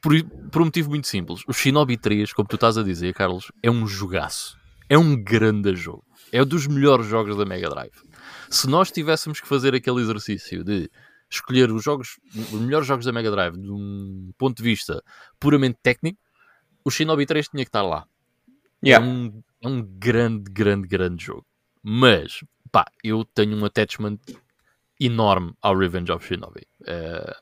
por, 0.00 0.12
por 0.50 0.62
um 0.62 0.66
motivo 0.66 0.90
muito 0.90 1.06
simples. 1.06 1.42
O 1.46 1.52
Shinobi 1.52 1.96
3, 1.96 2.32
como 2.32 2.48
tu 2.48 2.56
estás 2.56 2.78
a 2.78 2.82
dizer, 2.82 3.14
Carlos, 3.14 3.50
é 3.62 3.70
um 3.70 3.86
jogaço 3.86 4.60
é 4.92 4.98
um 4.98 5.16
grande 5.16 5.74
jogo. 5.74 6.04
É 6.30 6.42
um 6.42 6.46
dos 6.46 6.66
melhores 6.66 7.06
jogos 7.06 7.34
da 7.34 7.46
Mega 7.46 7.70
Drive. 7.70 7.94
Se 8.50 8.68
nós 8.68 8.90
tivéssemos 8.92 9.40
que 9.40 9.48
fazer 9.48 9.74
aquele 9.74 10.02
exercício 10.02 10.62
de 10.62 10.90
escolher 11.30 11.70
os 11.72 11.82
jogos, 11.82 12.20
os 12.34 12.60
melhores 12.60 12.86
jogos 12.86 13.06
da 13.06 13.12
Mega 13.12 13.30
Drive 13.30 13.56
de 13.56 13.70
um 13.70 14.32
ponto 14.36 14.58
de 14.58 14.62
vista 14.62 15.02
puramente 15.40 15.78
técnico, 15.82 16.18
o 16.84 16.90
Shinobi 16.90 17.24
3 17.24 17.48
tinha 17.48 17.64
que 17.64 17.70
estar 17.70 17.80
lá. 17.80 18.06
Yeah. 18.84 19.02
É, 19.02 19.08
um, 19.08 19.42
é 19.62 19.68
um 19.68 19.82
grande, 19.82 20.50
grande, 20.50 20.86
grande 20.86 21.24
jogo. 21.24 21.46
Mas, 21.82 22.44
pá, 22.70 22.84
eu 23.02 23.24
tenho 23.24 23.56
um 23.56 23.64
attachment 23.64 24.18
enorme 25.00 25.54
ao 25.62 25.74
Revenge 25.74 26.12
of 26.12 26.26
Shinobi. 26.26 26.66
Uh, 26.82 27.32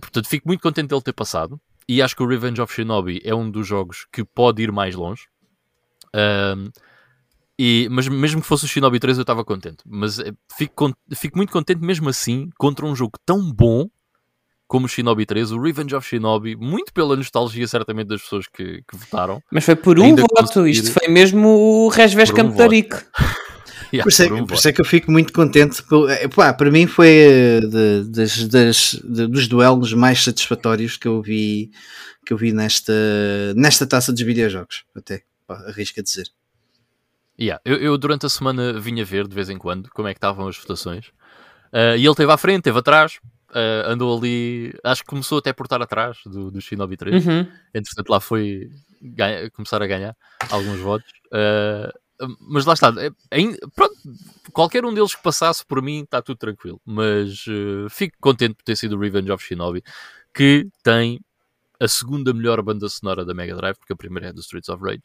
portanto, 0.00 0.28
fico 0.28 0.48
muito 0.48 0.60
contente 0.60 0.88
dele 0.88 1.02
ter 1.02 1.12
passado. 1.12 1.60
E 1.88 2.00
acho 2.00 2.14
que 2.14 2.22
o 2.22 2.26
Revenge 2.26 2.60
of 2.60 2.72
Shinobi 2.72 3.20
é 3.24 3.34
um 3.34 3.50
dos 3.50 3.66
jogos 3.66 4.06
que 4.12 4.24
pode 4.24 4.62
ir 4.62 4.70
mais 4.70 4.94
longe. 4.94 5.24
Um, 6.14 6.70
e, 7.58 7.88
mas 7.90 8.08
mesmo 8.08 8.40
que 8.40 8.46
fosse 8.46 8.64
o 8.64 8.68
Shinobi 8.68 8.98
3 8.98 9.18
eu 9.18 9.22
estava 9.22 9.44
contente. 9.44 9.78
Mas 9.84 10.18
eh, 10.18 10.32
fico, 10.56 10.96
fico 11.14 11.36
muito 11.36 11.52
contente 11.52 11.80
mesmo 11.82 12.08
assim 12.08 12.48
contra 12.56 12.86
um 12.86 12.96
jogo 12.96 13.18
tão 13.26 13.52
bom 13.52 13.86
como 14.66 14.86
o 14.86 14.88
Shinobi 14.88 15.26
3, 15.26 15.50
o 15.50 15.60
Revenge 15.60 15.96
of 15.96 16.08
Shinobi, 16.08 16.54
muito 16.54 16.92
pela 16.92 17.16
nostalgia 17.16 17.66
certamente 17.66 18.06
das 18.06 18.22
pessoas 18.22 18.46
que, 18.46 18.84
que 18.88 18.96
votaram. 18.96 19.42
Mas 19.50 19.64
foi 19.64 19.74
por 19.74 19.98
um 19.98 20.14
voto, 20.14 20.28
conseguir... 20.28 20.70
isto 20.70 20.92
foi 20.92 21.08
mesmo 21.08 21.48
o 21.48 21.88
Resves 21.88 22.30
Campo 22.30 22.52
um 22.52 22.56
por, 24.02 24.08
isso 24.08 24.22
é, 24.22 24.28
por, 24.28 24.34
um 24.34 24.46
por 24.46 24.54
isso 24.54 24.68
é 24.68 24.72
que 24.72 24.80
eu 24.80 24.84
fico 24.84 25.10
muito 25.10 25.32
contente. 25.32 25.82
Eh, 26.08 26.28
pá, 26.28 26.52
para 26.52 26.70
mim 26.70 26.86
foi 26.86 27.08
eh, 27.08 27.60
de, 27.60 28.04
das, 28.10 28.48
das, 28.48 29.00
de, 29.02 29.26
dos 29.26 29.48
duelos 29.48 29.92
mais 29.92 30.22
satisfatórios 30.22 30.96
que 30.96 31.08
eu 31.08 31.20
vi, 31.20 31.70
que 32.24 32.32
eu 32.32 32.36
vi 32.36 32.52
nesta, 32.52 32.92
nesta 33.56 33.86
taça 33.86 34.12
dos 34.12 34.22
videojogos, 34.22 34.84
até 34.94 35.22
arrisca 35.48 36.02
dizer. 36.02 36.28
Yeah. 37.38 37.60
Eu, 37.64 37.76
eu, 37.76 37.98
durante 37.98 38.26
a 38.26 38.28
semana 38.28 38.78
vinha 38.78 39.04
ver 39.04 39.26
de 39.26 39.34
vez 39.34 39.48
em 39.48 39.56
quando 39.56 39.88
como 39.90 40.06
é 40.06 40.12
que 40.12 40.18
estavam 40.18 40.46
as 40.46 40.58
votações. 40.58 41.06
Uh, 41.72 41.96
e 41.96 42.04
ele 42.04 42.10
esteve 42.10 42.30
à 42.30 42.36
frente, 42.36 42.58
esteve 42.58 42.78
atrás, 42.78 43.18
uh, 43.50 43.88
andou 43.88 44.16
ali. 44.16 44.74
Acho 44.84 45.02
que 45.02 45.08
começou 45.08 45.38
até 45.38 45.52
por 45.52 45.64
estar 45.64 45.80
atrás 45.80 46.18
do, 46.26 46.50
do 46.50 46.60
Shinobi 46.60 46.96
3. 46.96 47.26
Uhum. 47.26 47.46
Entretanto, 47.72 48.10
lá 48.10 48.20
foi 48.20 48.68
ganha, 49.00 49.50
começar 49.50 49.82
a 49.82 49.86
ganhar 49.86 50.16
alguns 50.50 50.78
votos. 50.80 51.10
Uh, 51.26 51.90
mas 52.40 52.64
lá 52.64 52.74
está. 52.74 52.92
É, 52.98 53.10
pronto, 53.74 53.94
qualquer 54.52 54.84
um 54.84 54.92
deles 54.92 55.14
que 55.14 55.22
passasse 55.22 55.64
por 55.64 55.82
mim 55.82 56.02
está 56.02 56.20
tudo 56.20 56.38
tranquilo. 56.38 56.80
Mas 56.84 57.44
eh, 57.48 57.88
fico 57.88 58.16
contente 58.20 58.54
por 58.54 58.64
ter 58.64 58.76
sido 58.76 58.98
Revenge 58.98 59.30
of 59.30 59.44
Shinobi, 59.44 59.82
que 60.34 60.68
tem 60.82 61.20
a 61.80 61.88
segunda 61.88 62.34
melhor 62.34 62.60
banda 62.62 62.88
sonora 62.88 63.24
da 63.24 63.32
Mega 63.32 63.56
Drive, 63.56 63.76
porque 63.78 63.94
a 63.94 63.96
primeira 63.96 64.28
é 64.28 64.32
do 64.32 64.40
Streets 64.40 64.68
of 64.68 64.84
Rage, 64.84 65.02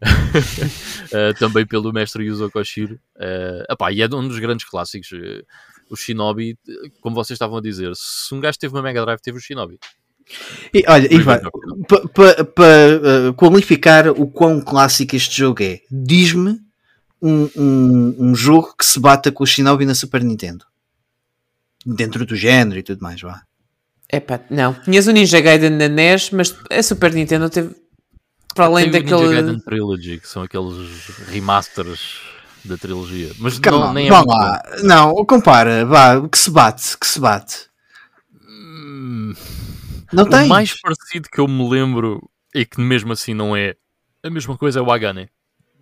Eh, 1.12 1.32
também 1.34 1.66
pelo 1.66 1.92
mestre 1.92 2.24
Yuzo 2.24 2.50
Koshiro. 2.50 2.98
Eh, 3.18 3.66
epá, 3.70 3.92
e 3.92 4.00
é 4.00 4.06
um 4.06 4.26
dos 4.28 4.38
grandes 4.38 4.64
clássicos. 4.68 5.10
o 5.90 5.96
Shinobi, 5.96 6.56
como 7.00 7.14
vocês 7.14 7.36
estavam 7.36 7.58
a 7.58 7.60
dizer, 7.60 7.92
se 7.96 8.34
um 8.34 8.40
gajo 8.40 8.58
teve 8.58 8.74
uma 8.74 8.82
Mega 8.82 9.02
Drive, 9.04 9.20
teve 9.20 9.38
o 9.38 9.40
Shinobi. 9.40 9.78
E, 10.72 10.84
olha, 10.88 11.12
Ivan, 11.12 11.40
para 12.14 13.32
qualificar 13.34 14.08
o 14.08 14.26
quão 14.26 14.60
clássico 14.60 15.16
este 15.16 15.36
jogo 15.36 15.62
é, 15.62 15.80
diz-me 15.90 16.58
um, 17.20 17.48
um, 17.56 18.16
um 18.18 18.34
jogo 18.34 18.74
que 18.76 18.84
se 18.84 18.98
bata 18.98 19.30
com 19.30 19.44
o 19.44 19.46
Shinobi 19.46 19.86
na 19.86 19.94
Super 19.94 20.24
Nintendo. 20.24 20.64
Dentro 21.84 22.24
do 22.26 22.36
género 22.36 22.80
e 22.80 22.82
tudo 22.82 23.00
mais, 23.00 23.20
vá. 23.20 23.42
Epá, 24.10 24.40
não. 24.50 24.74
Tinhas 24.74 25.06
o 25.06 25.12
Ninja 25.12 25.40
Gaiden 25.40 25.70
na 25.70 25.88
NES, 25.88 26.30
mas 26.30 26.54
a 26.70 26.82
Super 26.82 27.12
Nintendo 27.12 27.48
teve. 27.48 27.74
Para 28.54 28.66
além 28.66 28.90
Tem 28.90 29.00
o 29.00 29.04
Ninja 29.04 29.16
daquele. 29.16 29.34
Gaiden 29.34 29.60
Trilogy, 29.60 30.18
que 30.18 30.28
são 30.28 30.42
aqueles 30.42 31.06
remasters 31.28 32.20
da 32.64 32.76
trilogia. 32.76 33.32
Mas 33.38 33.58
Calma, 33.58 33.86
não, 33.86 33.94
nem 33.94 34.06
é 34.06 34.10
vá 34.10 34.22
lá. 34.22 34.62
Não, 34.82 35.14
compara, 35.24 35.84
vá, 35.84 36.28
que 36.28 36.38
se 36.38 36.50
bate, 36.50 36.96
que 36.98 37.06
se 37.06 37.18
bate. 37.18 37.66
Hum, 38.46 39.34
Não 40.12 40.28
tem. 40.28 40.44
O 40.44 40.48
mais 40.48 40.78
parecido 40.80 41.28
que 41.30 41.40
eu 41.40 41.48
me 41.48 41.68
lembro 41.68 42.28
e 42.54 42.64
que 42.64 42.80
mesmo 42.80 43.12
assim 43.12 43.34
não 43.34 43.56
é 43.56 43.74
a 44.22 44.30
mesma 44.30 44.56
coisa 44.56 44.78
é 44.78 44.82
o 44.82 44.90
Agane. 44.90 45.28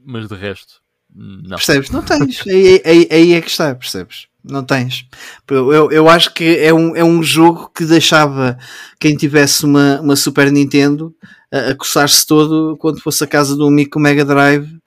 Mas 0.05 0.28
de 0.28 0.35
resto, 0.35 0.81
não. 1.15 1.57
Percebes? 1.57 1.90
Não 1.90 2.02
tens. 2.02 2.43
Aí, 2.47 2.82
aí- 2.85 3.09
aí 3.11 3.32
é 3.35 3.40
que 3.40 3.51
está, 3.51 3.74
percebes? 3.74 4.28
Não 4.43 4.65
tens. 4.65 5.05
Eu, 5.51 5.90
eu, 5.90 6.09
acho 6.09 6.32
que 6.32 6.57
é 6.59 6.73
um, 6.73 6.97
é 6.97 7.05
um 7.05 7.23
jogo 7.23 7.70
que 7.74 7.85
deixava 7.85 8.59
quem 8.98 9.15
tivesse 9.15 9.66
uma, 9.66 10.01
uma 10.01 10.16
Super 10.16 10.51
Nintendo 10.51 11.15
a, 11.52 11.70
a 11.70 11.74
coçar-se 11.74 12.27
todo 12.27 12.77
quando 12.78 13.02
fosse 13.02 13.23
a 13.23 13.27
casa 13.27 13.55
do 13.55 13.66
amigo 13.66 13.90
com 13.90 14.01
Mega 14.01 14.24
Drive 14.24 14.81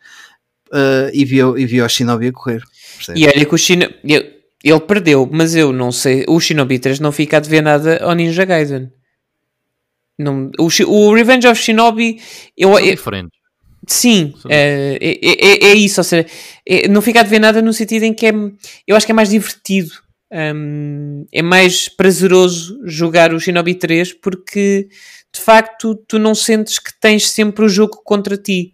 ah, 0.71 1.11
e, 1.13 1.23
viu, 1.23 1.55
e 1.55 1.67
viu 1.67 1.85
o 1.85 1.89
Shinobi 1.89 2.27
a 2.27 2.31
correr. 2.31 2.63
Percebes? 2.95 3.21
E 3.21 3.27
olha 3.27 3.45
que 3.45 3.53
o 3.53 3.57
Shinobi. 3.57 3.93
Ele 4.63 4.79
perdeu, 4.79 5.29
mas 5.31 5.53
eu 5.55 5.71
não 5.73 5.91
sei. 5.91 6.25
O 6.27 6.39
Shinobi 6.39 6.79
3 6.79 6.99
não 6.99 7.11
fica 7.11 7.37
a 7.37 7.39
dever 7.39 7.61
nada 7.61 7.97
ao 8.01 8.13
Ninja 8.13 8.45
Gaiden. 8.45 8.91
Não, 10.17 10.51
o, 10.59 10.67
o 10.87 11.13
Revenge 11.13 11.47
of 11.47 11.59
Shinobi. 11.61 12.21
Eu, 12.57 12.69
São 12.69 12.79
eu- 12.79 12.95
diferentes. 12.95 13.39
sim, 13.87 14.33
é, 14.49 14.97
é, 15.01 15.67
é- 15.67 15.71
é 15.71 15.73
isso. 15.75 15.99
Ou 15.99 16.03
seja, 16.03 16.25
é- 16.67 16.87
não 16.87 17.01
fica 17.01 17.19
a 17.19 17.23
dever 17.23 17.39
nada 17.39 17.61
no 17.61 17.73
sentido 17.73 18.03
em 18.03 18.13
que 18.13 18.27
é. 18.27 18.33
Eu 18.87 18.95
acho 18.95 19.05
que 19.05 19.11
é 19.11 19.15
mais 19.15 19.29
divertido. 19.29 19.91
hum, 20.35 21.25
é 21.31 21.43
mais 21.43 21.87
prazeroso 21.87 22.79
jogar 22.85 23.33
o 23.35 23.39
Shinobi 23.39 23.75
3 23.75 24.13
porque 24.13 24.87
de 25.31 25.39
facto 25.39 25.93
tu 26.07 26.17
não 26.17 26.33
sentes 26.33 26.79
que 26.79 26.89
tens 26.99 27.29
sempre 27.29 27.63
o 27.65 27.69
jogo 27.69 28.01
contra 28.03 28.35
ti. 28.35 28.73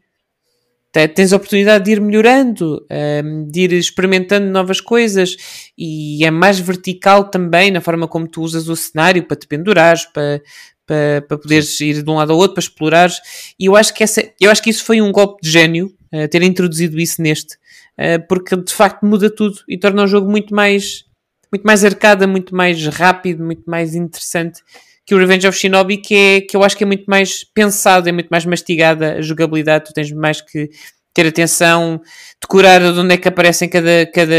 Te- 0.94 1.08
Tens 1.10 1.34
a 1.34 1.36
oportunidade 1.36 1.84
de 1.86 1.92
ir 1.92 2.00
melhorando, 2.02 2.86
hum, 3.24 3.46
de 3.52 3.60
ir 3.62 3.74
experimentando 3.74 4.48
novas 4.50 4.80
coisas 4.80 5.36
e 5.78 6.24
é 6.26 6.32
mais 6.32 6.60
vertical 6.60 7.30
também 7.30 7.72
na 7.72 7.82
forma 7.82 8.08
como 8.08 8.26
tu 8.28 8.42
usas 8.42 8.70
o 8.70 8.76
cenário 8.78 9.24
para 9.28 9.36
te 9.38 9.46
pendurares, 9.46 10.06
para, 10.06 10.42
para, 10.90 11.22
para 11.22 11.38
poderes 11.38 11.80
ir 11.80 12.02
de 12.02 12.10
um 12.10 12.16
lado 12.16 12.34
ao 12.34 12.40
outro, 12.40 12.56
para 12.56 12.62
explorares. 12.62 13.22
E 13.60 13.68
eu 13.68 13.76
acho 13.76 13.94
que, 13.94 14.04
essa, 14.04 14.28
eu 14.42 14.50
acho 14.50 14.64
que 14.64 14.72
isso 14.72 14.84
foi 14.84 15.00
um 15.00 15.12
golpe 15.12 15.44
de 15.44 15.52
gênio, 15.52 15.94
eh, 16.12 16.28
ter 16.28 16.42
introduzido 16.42 17.00
isso 17.00 17.22
neste, 17.22 17.58
eh, 17.96 18.18
porque 18.18 18.56
de 18.58 18.74
facto 18.74 19.06
muda 19.06 19.30
tudo 19.30 19.60
e 19.68 19.78
torna 19.78 20.04
o 20.04 20.08
jogo 20.08 20.30
muito 20.30 20.54
mais, 20.56 21.06
muito 21.52 21.64
mais 21.64 21.86
arcada, 21.86 22.26
muito 22.26 22.56
mais 22.56 22.84
rápido, 22.88 23.46
muito 23.46 23.64
mais 23.68 23.94
interessante 23.94 24.62
que 25.06 25.14
o 25.14 25.18
Revenge 25.18 25.48
of 25.48 25.58
Shinobi, 25.58 25.98
que, 25.98 26.16
é, 26.16 26.42
que 26.42 26.56
eu 26.56 26.64
acho 26.64 26.78
que 26.78 26.84
é 26.84 26.88
muito 26.88 27.06
mais 27.06 27.44
pensado, 27.44 28.10
é 28.10 28.12
muito 28.12 28.30
mais 28.30 28.46
mastigada 28.46 29.14
a 29.14 29.22
jogabilidade, 29.22 29.86
tu 29.86 29.94
tens 29.94 30.12
mais 30.12 30.42
que 30.42 30.70
ter 31.14 31.28
atenção, 31.28 32.00
decorar 32.40 32.80
de 32.80 33.00
onde 33.00 33.16
é 33.16 33.18
que 33.18 33.28
aparecem 33.28 33.68
cada, 33.68 34.06
cada, 34.14 34.36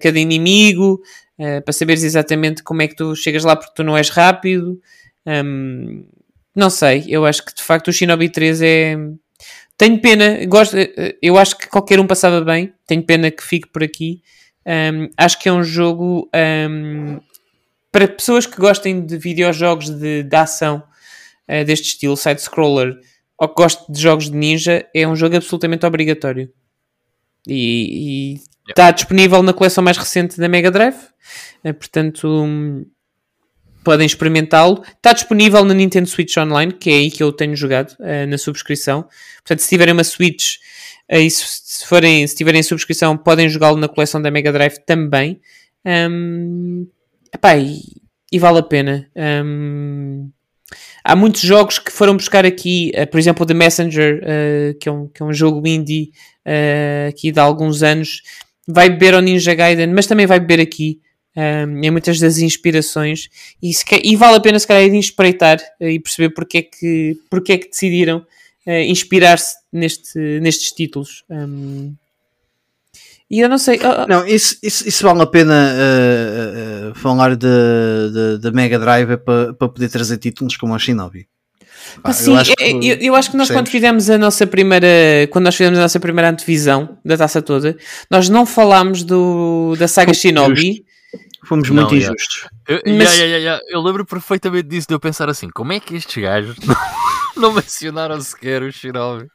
cada 0.00 0.18
inimigo, 0.18 1.00
eh, 1.38 1.60
para 1.60 1.72
saberes 1.72 2.04
exatamente 2.04 2.62
como 2.62 2.80
é 2.82 2.88
que 2.88 2.94
tu 2.94 3.14
chegas 3.16 3.44
lá 3.44 3.56
porque 3.56 3.74
tu 3.74 3.82
não 3.82 3.96
és 3.96 4.08
rápido. 4.08 4.80
Hum, 5.26 6.06
não 6.54 6.70
sei, 6.70 7.04
eu 7.08 7.26
acho 7.26 7.44
que 7.44 7.54
de 7.54 7.62
facto 7.62 7.88
o 7.88 7.92
Shinobi 7.92 8.28
3 8.28 8.62
é. 8.62 8.96
Tenho 9.76 10.00
pena, 10.00 10.44
gosto, 10.46 10.76
eh, 10.76 11.16
eu 11.20 11.36
acho 11.36 11.58
que 11.58 11.68
qualquer 11.68 11.98
um 11.98 12.06
passava 12.06 12.40
bem, 12.40 12.72
tenho 12.86 13.02
pena 13.02 13.30
que 13.30 13.42
fique 13.42 13.68
por 13.68 13.82
aqui. 13.82 14.22
Hum, 14.66 15.10
acho 15.16 15.38
que 15.38 15.48
é 15.48 15.52
um 15.52 15.64
jogo 15.64 16.30
hum, 16.70 17.20
para 17.90 18.08
pessoas 18.08 18.46
que 18.46 18.56
gostem 18.56 19.04
de 19.04 19.18
videojogos 19.18 19.90
de, 19.90 20.22
de 20.22 20.36
ação 20.36 20.82
eh, 21.48 21.64
deste 21.64 21.86
estilo, 21.88 22.16
side-scroller, 22.16 22.98
ou 23.38 23.48
que 23.48 23.54
gostem 23.54 23.86
de 23.92 24.00
jogos 24.00 24.30
de 24.30 24.36
ninja, 24.36 24.86
é 24.94 25.06
um 25.06 25.16
jogo 25.16 25.36
absolutamente 25.36 25.84
obrigatório. 25.84 26.50
E 27.46 28.40
está 28.68 28.90
disponível 28.90 29.42
na 29.42 29.52
coleção 29.52 29.84
mais 29.84 29.98
recente 29.98 30.38
da 30.38 30.48
Mega 30.48 30.70
Drive, 30.70 30.96
eh, 31.62 31.72
portanto 31.72 32.28
hum, 32.28 32.86
podem 33.84 34.06
experimentá-lo. 34.06 34.82
Está 34.96 35.12
disponível 35.12 35.64
na 35.64 35.74
Nintendo 35.74 36.08
Switch 36.08 36.36
Online, 36.36 36.72
que 36.72 36.90
é 36.90 36.94
aí 36.94 37.10
que 37.10 37.22
eu 37.22 37.30
tenho 37.30 37.54
jogado, 37.54 37.94
eh, 38.00 38.26
na 38.26 38.38
subscrição. 38.38 39.06
Portanto, 39.36 39.60
se 39.60 39.68
tiverem 39.68 39.92
uma 39.92 40.02
Switch 40.02 40.56
eh, 41.08 41.20
e 41.20 41.30
se, 41.30 41.44
se 41.46 41.86
forem, 41.86 42.26
se 42.26 42.34
tiverem 42.34 42.62
subscrição, 42.62 43.16
podem 43.16 43.48
jogá-lo 43.48 43.76
na 43.76 43.86
coleção 43.86 44.20
da 44.20 44.30
Mega 44.30 44.50
Drive 44.50 44.78
também. 44.86 45.40
Hum, 45.84 46.88
epá, 47.32 47.56
e, 47.56 47.80
e 48.32 48.38
vale 48.38 48.58
a 48.58 48.62
pena. 48.62 49.08
Hum, 49.44 50.30
há 51.04 51.14
muitos 51.14 51.42
jogos 51.42 51.78
que 51.78 51.92
foram 51.92 52.16
buscar 52.16 52.46
aqui, 52.46 52.90
eh, 52.94 53.06
por 53.06 53.20
exemplo, 53.20 53.44
The 53.44 53.54
Messenger, 53.54 54.20
que, 54.80 54.88
é 54.88 54.92
um, 54.92 55.06
que 55.08 55.22
é 55.22 55.26
um 55.26 55.32
jogo 55.32 55.66
indie 55.66 56.10
aqui 57.08 57.30
de 57.30 57.38
há 57.38 57.42
alguns 57.42 57.82
anos, 57.82 58.22
vai 58.66 58.88
beber 58.88 59.14
ao 59.14 59.20
Ninja 59.20 59.54
Gaiden, 59.54 59.88
mas 59.88 60.06
também 60.06 60.26
vai 60.26 60.40
beber 60.40 60.60
aqui 60.60 61.00
um, 61.36 61.82
em 61.82 61.90
muitas 61.90 62.18
das 62.20 62.38
inspirações 62.38 63.28
e, 63.62 63.72
e 64.02 64.16
vale 64.16 64.36
a 64.36 64.40
pena 64.40 64.58
se 64.58 64.66
calhar 64.66 64.84
ir 64.84 64.98
espreitar 64.98 65.58
eh, 65.80 65.92
e 65.92 66.00
perceber 66.00 66.30
porque 66.30 66.58
é 66.58 66.62
que, 66.62 67.18
porque 67.28 67.52
é 67.52 67.58
que 67.58 67.68
decidiram 67.70 68.24
eh, 68.66 68.84
inspirar-se 68.86 69.56
neste, 69.72 70.18
nestes 70.40 70.70
títulos. 70.72 71.24
Um, 71.28 71.94
e 73.30 73.40
eu 73.40 73.48
não 73.48 73.58
sei. 73.58 73.80
ah, 73.82 74.02
ah, 74.02 74.06
Não, 74.06 74.26
isso, 74.26 74.56
isso, 74.62 74.86
isso 74.88 75.02
vale 75.02 75.22
a 75.22 75.26
pena 75.26 75.72
uh, 75.74 76.88
uh, 76.88 76.90
uh, 76.90 76.94
falar 76.94 77.34
de, 77.34 77.46
de, 78.12 78.38
de 78.38 78.50
Mega 78.52 78.78
Drive 78.78 79.10
é 79.12 79.16
para 79.16 79.54
para 79.54 79.68
poder 79.68 79.88
trazer 79.88 80.18
títulos 80.18 80.56
como 80.56 80.74
o 80.74 80.78
Shinobi. 80.78 81.26
Pá, 82.02 82.12
sim, 82.12 82.30
eu 82.32 82.36
acho 82.36 82.50
eu, 82.52 82.56
que- 82.80 82.88
eu- 82.88 82.96
eu 83.00 83.14
acho 83.14 83.30
que 83.30 83.36
nós 83.36 83.50
quando 83.50 83.68
fizemos 83.68 84.08
a 84.10 84.18
nossa 84.18 84.46
primeira 84.46 84.86
quando 85.30 85.44
nós 85.46 85.54
fizemos 85.56 85.78
a 85.78 85.82
nossa 85.82 85.98
primeira 85.98 86.30
antevisão 86.30 86.96
da 87.04 87.16
taça 87.16 87.40
toda, 87.42 87.76
nós 88.10 88.28
não 88.28 88.44
falámos 88.46 89.02
do, 89.02 89.74
da 89.78 89.88
saga 89.88 90.12
Shinobi. 90.14 90.84
Fomos 91.44 91.68
Não, 91.70 91.76
muito 91.82 91.94
yeah. 91.94 92.14
injustos. 92.14 92.48
Eu, 92.68 92.80
Mas- 92.96 93.18
ya, 93.18 93.24
ya. 93.38 93.60
eu 93.68 93.80
lembro 93.82 94.04
perfeitamente 94.04 94.68
disso 94.68 94.88
de 94.88 94.94
eu 94.94 95.00
pensar 95.00 95.28
assim: 95.28 95.48
como 95.50 95.72
é 95.72 95.80
que 95.80 95.94
estes 95.94 96.22
gajos 96.22 96.56
não, 97.36 97.52
mencionaram 97.54 98.20
sequer 98.20 98.62
o 98.62 98.72
Shinobi? 98.72 99.26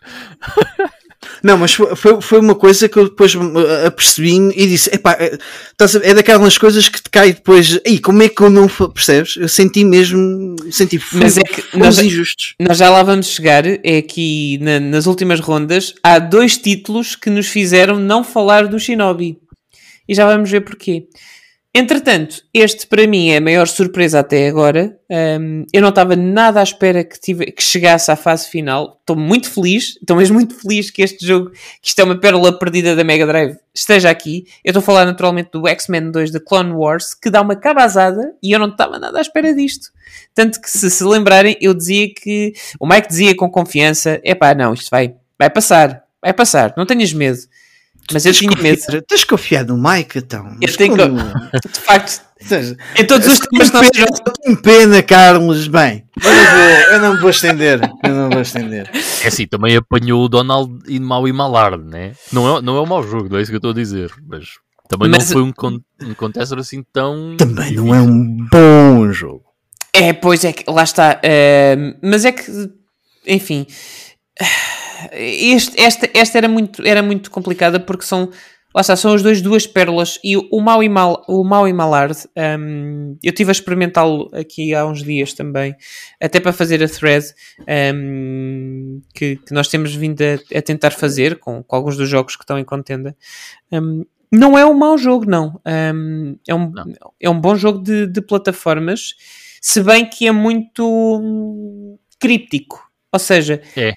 Não, 1.43 1.57
mas 1.57 1.73
foi, 1.73 2.21
foi, 2.21 2.39
uma 2.39 2.55
coisa 2.55 2.87
que 2.87 2.97
eu 2.97 3.03
depois 3.09 3.33
apercebi-me 3.85 4.53
e 4.55 4.67
disse: 4.67 4.89
epá, 4.93 5.13
é, 5.19 5.37
é 6.03 6.13
daquelas 6.13 6.57
coisas 6.57 6.87
que 6.87 7.01
te 7.01 7.09
cai 7.09 7.33
depois. 7.33 7.77
Ei, 7.85 7.99
como 7.99 8.23
é 8.23 8.29
que 8.29 8.41
eu 8.41 8.49
não. 8.49 8.67
fa-" 8.69 8.89
Percebes? 8.89 9.35
Eu 9.35 9.47
senti 9.49 9.83
mesmo. 9.83 10.55
Senti 10.71 10.99
Mas 11.13 11.37
é 11.37 11.41
que 11.41 11.77
nós- 11.77 11.99
injustos. 11.99 12.55
Nós 12.59 12.77
já 12.77 12.89
lá 12.89 13.03
vamos 13.03 13.27
chegar, 13.27 13.63
é 13.65 14.01
que 14.01 14.57
na- 14.61 14.79
nas 14.79 15.05
últimas 15.07 15.39
rondas 15.41 15.93
há 16.01 16.19
dois 16.19 16.57
títulos 16.57 17.15
que 17.17 17.29
nos 17.29 17.47
fizeram 17.47 17.99
não 17.99 18.23
falar 18.23 18.67
do 18.67 18.79
Shinobi. 18.79 19.37
E 20.07 20.15
já 20.15 20.25
vamos 20.25 20.49
ver 20.49 20.61
porquê. 20.61 21.03
Entretanto, 21.71 22.41
este 22.51 22.87
para 22.87 23.05
mim 23.05 23.29
é 23.29 23.37
a 23.37 23.41
maior 23.41 23.67
surpresa 23.67 24.19
até 24.19 24.47
agora. 24.47 24.97
Um, 25.39 25.65
eu 25.71 25.81
não 25.83 25.89
estava 25.89 26.15
nada 26.15 26.59
à 26.59 26.63
espera 26.63 27.03
que, 27.03 27.19
tive- 27.19 27.51
que 27.51 27.61
chegasse 27.61 28.09
à 28.09 28.15
fase 28.15 28.49
final. 28.49 28.97
Estou 28.99 29.15
muito 29.15 29.47
feliz, 29.47 29.95
estou 30.01 30.17
mesmo 30.17 30.33
muito 30.33 30.55
feliz 30.55 30.89
que 30.89 31.03
este 31.03 31.23
jogo, 31.25 31.51
que 31.51 31.87
isto 31.89 31.99
é 31.99 32.03
uma 32.03 32.19
pérola 32.19 32.57
perdida 32.57 32.95
da 32.95 33.03
Mega 33.03 33.27
Drive, 33.27 33.55
esteja 33.73 34.09
aqui. 34.09 34.45
Eu 34.65 34.71
estou 34.71 34.79
a 34.79 34.83
falar 34.83 35.05
naturalmente 35.05 35.51
do 35.53 35.67
X-Men 35.67 36.09
2 36.09 36.31
da 36.31 36.39
Clone 36.39 36.71
Wars, 36.73 37.13
que 37.13 37.29
dá 37.29 37.39
uma 37.39 37.55
cabazada 37.55 38.33
e 38.41 38.51
eu 38.51 38.57
não 38.59 38.69
estava 38.69 38.97
nada 38.97 39.19
à 39.19 39.21
espera 39.21 39.53
disto. 39.53 39.89
Tanto 40.33 40.59
que, 40.59 40.69
se 40.69 40.89
se 40.89 41.03
lembrarem, 41.03 41.55
eu 41.61 41.75
dizia 41.75 42.11
que. 42.11 42.51
O 42.79 42.87
Mike 42.87 43.09
dizia 43.09 43.35
com 43.35 43.47
confiança: 43.49 44.19
é 44.23 44.33
pá, 44.33 44.55
não, 44.55 44.73
isto 44.73 44.89
vai, 44.89 45.13
vai 45.37 45.51
passar, 45.51 46.03
vai 46.19 46.33
passar, 46.33 46.73
não 46.75 46.85
tenhas 46.87 47.13
medo. 47.13 47.37
Mas 48.11 48.25
eu 48.25 48.33
tinha 48.33 48.51
que 48.55 48.61
medo. 48.61 48.81
que 49.07 49.25
confiar 49.27 49.65
no 49.65 49.77
Mike, 49.77 50.19
então. 50.19 50.55
Mas 50.61 50.75
tenho 50.75 50.95
que- 50.95 51.01
como- 51.03 51.17
De 51.71 51.79
facto, 51.79 52.21
seja, 52.41 52.77
em 52.97 53.05
todos 53.05 53.27
os 53.27 53.39
temas 53.39 53.69
que 53.69 53.75
nós 53.75 53.89
pena, 53.89 54.07
tenho 54.43 54.61
pena, 54.61 55.03
Carlos. 55.03 55.67
Bem, 55.67 56.05
eu 56.23 56.31
não, 56.33 56.45
vou, 56.51 56.93
eu 56.93 56.99
não 57.01 57.21
vou 57.21 57.29
estender. 57.29 57.79
Eu 58.03 58.15
não 58.15 58.29
vou 58.29 58.41
estender. 58.41 58.89
É 59.23 59.27
assim, 59.27 59.45
também 59.47 59.75
apanhou 59.75 60.23
o 60.25 60.29
Donald 60.29 60.79
e 60.87 60.99
mau 60.99 61.27
e 61.27 61.33
malard, 61.33 61.83
né? 61.83 62.13
Não 62.31 62.57
é, 62.57 62.61
não 62.61 62.77
é 62.77 62.81
um 62.81 62.85
mau 62.85 63.03
jogo, 63.03 63.29
não 63.29 63.37
é 63.37 63.41
isso 63.41 63.51
que 63.51 63.55
eu 63.55 63.59
estou 63.59 63.71
a 63.71 63.75
dizer. 63.75 64.11
Mas 64.27 64.45
também 64.87 65.09
Mas- 65.09 65.25
não 65.25 65.33
foi 65.33 65.41
um, 65.43 65.51
con 65.51 65.79
um 66.01 66.13
contester 66.15 66.57
assim 66.57 66.83
tão. 66.93 67.35
Também 67.37 67.73
não 67.73 67.93
é 67.93 68.01
um 68.01 68.37
bom 68.51 69.11
jogo. 69.11 69.43
É, 69.93 70.13
pois 70.13 70.43
é 70.45 70.53
que 70.53 70.63
lá 70.69 70.83
está. 70.83 71.19
eh, 71.23 71.75
mas 72.01 72.23
é 72.23 72.31
que, 72.31 72.43
enfim, 73.27 73.65
este- 75.13 75.79
esta, 75.79 76.09
esta 76.13 76.37
era, 76.37 76.47
muito, 76.47 76.85
era 76.85 77.01
muito 77.03 77.29
complicada 77.31 77.79
porque 77.79 78.03
são. 78.05 78.29
Lá 78.73 78.81
está, 78.81 78.95
são 78.95 79.15
as 79.15 79.23
duas, 79.23 79.41
duas 79.41 79.65
pérolas 79.65 80.19
e 80.23 80.37
o, 80.37 80.61
mau 80.61 80.83
e 80.83 80.87
mal, 80.87 81.25
o 81.27 81.43
mau 81.43 81.67
e 81.67 81.73
malard. 81.73 82.15
ehm, 82.35 83.15
eu 83.23 83.29
estive 83.31 83.49
a 83.49 83.51
experimentá-lo 83.51 84.29
aqui 84.31 84.75
há 84.75 84.85
uns 84.85 85.01
dias 85.03 85.33
também, 85.33 85.75
até 86.21 86.39
para 86.39 86.53
fazer 86.53 86.83
a 86.83 86.87
thread 86.87 87.25
ehm, 87.67 88.99
que, 89.13 89.37
que 89.37 89.53
nós 89.55 89.67
temos 89.67 89.95
vindo 89.95 90.21
a, 90.21 90.57
a 90.57 90.61
tentar 90.61 90.91
fazer 90.91 91.39
com, 91.39 91.63
com 91.63 91.75
alguns 91.75 91.97
dos 91.97 92.07
jogos 92.07 92.35
que 92.35 92.43
estão 92.43 92.59
em 92.59 92.63
contenda. 92.63 93.15
Ehm, 93.71 94.03
não 94.31 94.55
é 94.55 94.63
um 94.63 94.75
mau 94.75 94.99
jogo, 94.99 95.25
não. 95.25 95.59
Ehm, 95.65 96.35
é, 96.47 96.53
um, 96.53 96.69
Não. 96.71 96.85
é 97.19 97.27
um 97.27 97.41
bom 97.41 97.55
jogo 97.55 97.79
de, 97.81 98.05
de 98.05 98.21
plataformas, 98.21 99.15
se 99.59 99.81
bem 99.81 100.05
que 100.07 100.27
é 100.27 100.31
muito 100.31 100.85
hum, 101.19 101.97
críptico. 102.19 102.87
Ou 103.11 103.17
seja, 103.19 103.59
É. 103.75 103.93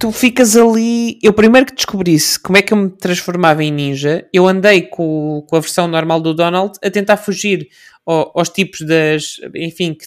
tu 0.00 0.10
ficas 0.10 0.56
ali. 0.56 1.18
Eu 1.22 1.32
primeiro 1.32 1.66
que 1.66 1.74
descobrisse 1.74 2.40
como 2.40 2.56
é 2.58 2.62
que 2.62 2.72
eu 2.72 2.76
me 2.78 2.90
transformava 2.90 3.62
em 3.62 3.70
ninja, 3.70 4.26
eu 4.32 4.48
andei 4.48 4.82
com, 4.82 5.44
com 5.46 5.56
a 5.56 5.60
versão 5.60 5.86
normal 5.86 6.20
do 6.20 6.34
Donald 6.34 6.72
a 6.82 6.90
tentar 6.90 7.18
fugir 7.18 7.68
ao- 8.04 8.32
aos 8.34 8.48
tipos 8.48 8.80
das. 8.80 9.36
Enfim, 9.54 9.94
que 9.94 10.06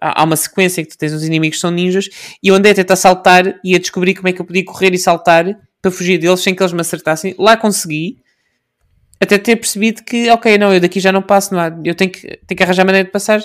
há 0.00 0.24
uma 0.24 0.36
sequência 0.36 0.82
que 0.82 0.90
tu 0.90 0.98
tens 0.98 1.12
os 1.12 1.24
inimigos 1.24 1.56
que 1.56 1.60
são 1.60 1.70
ninjas 1.70 2.08
e 2.42 2.48
eu 2.48 2.54
andei 2.54 2.72
a 2.72 2.74
tentar 2.74 2.96
saltar 2.96 3.60
e 3.62 3.74
a 3.74 3.78
descobrir 3.78 4.14
como 4.14 4.28
é 4.28 4.32
que 4.32 4.40
eu 4.40 4.44
podia 4.44 4.64
correr 4.64 4.92
e 4.92 4.98
saltar 4.98 5.44
para 5.80 5.90
fugir 5.90 6.18
deles 6.18 6.40
sem 6.40 6.54
que 6.54 6.62
eles 6.62 6.72
me 6.72 6.80
acertassem. 6.80 7.34
Lá 7.38 7.56
consegui. 7.56 8.18
Até 9.22 9.36
ter 9.36 9.56
percebido 9.56 10.02
que, 10.02 10.30
ok, 10.30 10.56
não, 10.56 10.72
eu 10.72 10.80
daqui 10.80 10.98
já 10.98 11.12
não 11.12 11.20
passo, 11.20 11.52
não 11.52 11.60
há, 11.60 11.70
eu 11.84 11.94
tenho 11.94 12.10
que, 12.10 12.22
tenho 12.46 12.56
que 12.56 12.62
arranjar 12.62 12.86
maneira 12.86 13.04
de 13.04 13.12
passar. 13.12 13.42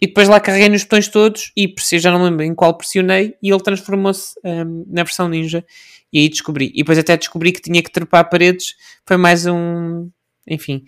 E 0.00 0.06
depois 0.06 0.28
lá 0.28 0.40
carreguei 0.40 0.68
nos 0.68 0.82
botões 0.82 1.08
todos 1.08 1.52
e 1.56 1.68
preci- 1.68 1.98
já 1.98 2.10
não 2.10 2.18
me 2.18 2.24
lembro 2.26 2.44
em 2.44 2.54
qual 2.54 2.76
pressionei 2.76 3.34
e 3.42 3.50
ele 3.50 3.62
transformou-se 3.62 4.34
hum, 4.44 4.84
na 4.88 5.02
versão 5.02 5.28
ninja. 5.28 5.64
E 6.12 6.18
aí 6.20 6.28
descobri. 6.28 6.70
E 6.74 6.78
depois 6.78 6.98
até 6.98 7.16
descobri 7.16 7.52
que 7.52 7.60
tinha 7.60 7.82
que 7.82 7.90
trepar 7.90 8.28
paredes. 8.28 8.74
Foi 9.06 9.16
mais 9.16 9.46
um. 9.46 10.08
Enfim, 10.48 10.84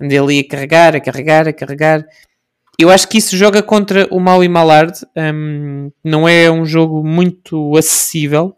andei 0.00 0.18
ali 0.18 0.38
a 0.40 0.48
carregar, 0.48 0.94
a 0.94 1.00
carregar, 1.00 1.48
a 1.48 1.52
carregar. 1.52 2.06
Eu 2.78 2.88
acho 2.88 3.08
que 3.08 3.18
isso 3.18 3.36
joga 3.36 3.62
contra 3.62 4.06
o 4.10 4.20
mau 4.20 4.42
e 4.42 4.48
malard. 4.48 4.94
hum, 5.16 5.90
não 6.04 6.28
é 6.28 6.50
um 6.50 6.64
jogo 6.64 7.02
muito 7.04 7.76
acessível. 7.76 8.56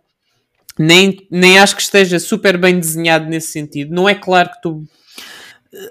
Nem, 0.79 1.27
nem 1.31 1.59
acho 1.59 1.77
que 1.77 1.83
esteja 1.83 2.19
super 2.19 2.57
bem 2.57 2.79
desenhado 2.79 3.27
nesse 3.29 3.49
sentido. 3.49 3.95
Não 3.95 4.09
é 4.09 4.15
claro 4.15 4.51
que 4.51 4.63
tu 4.63 4.85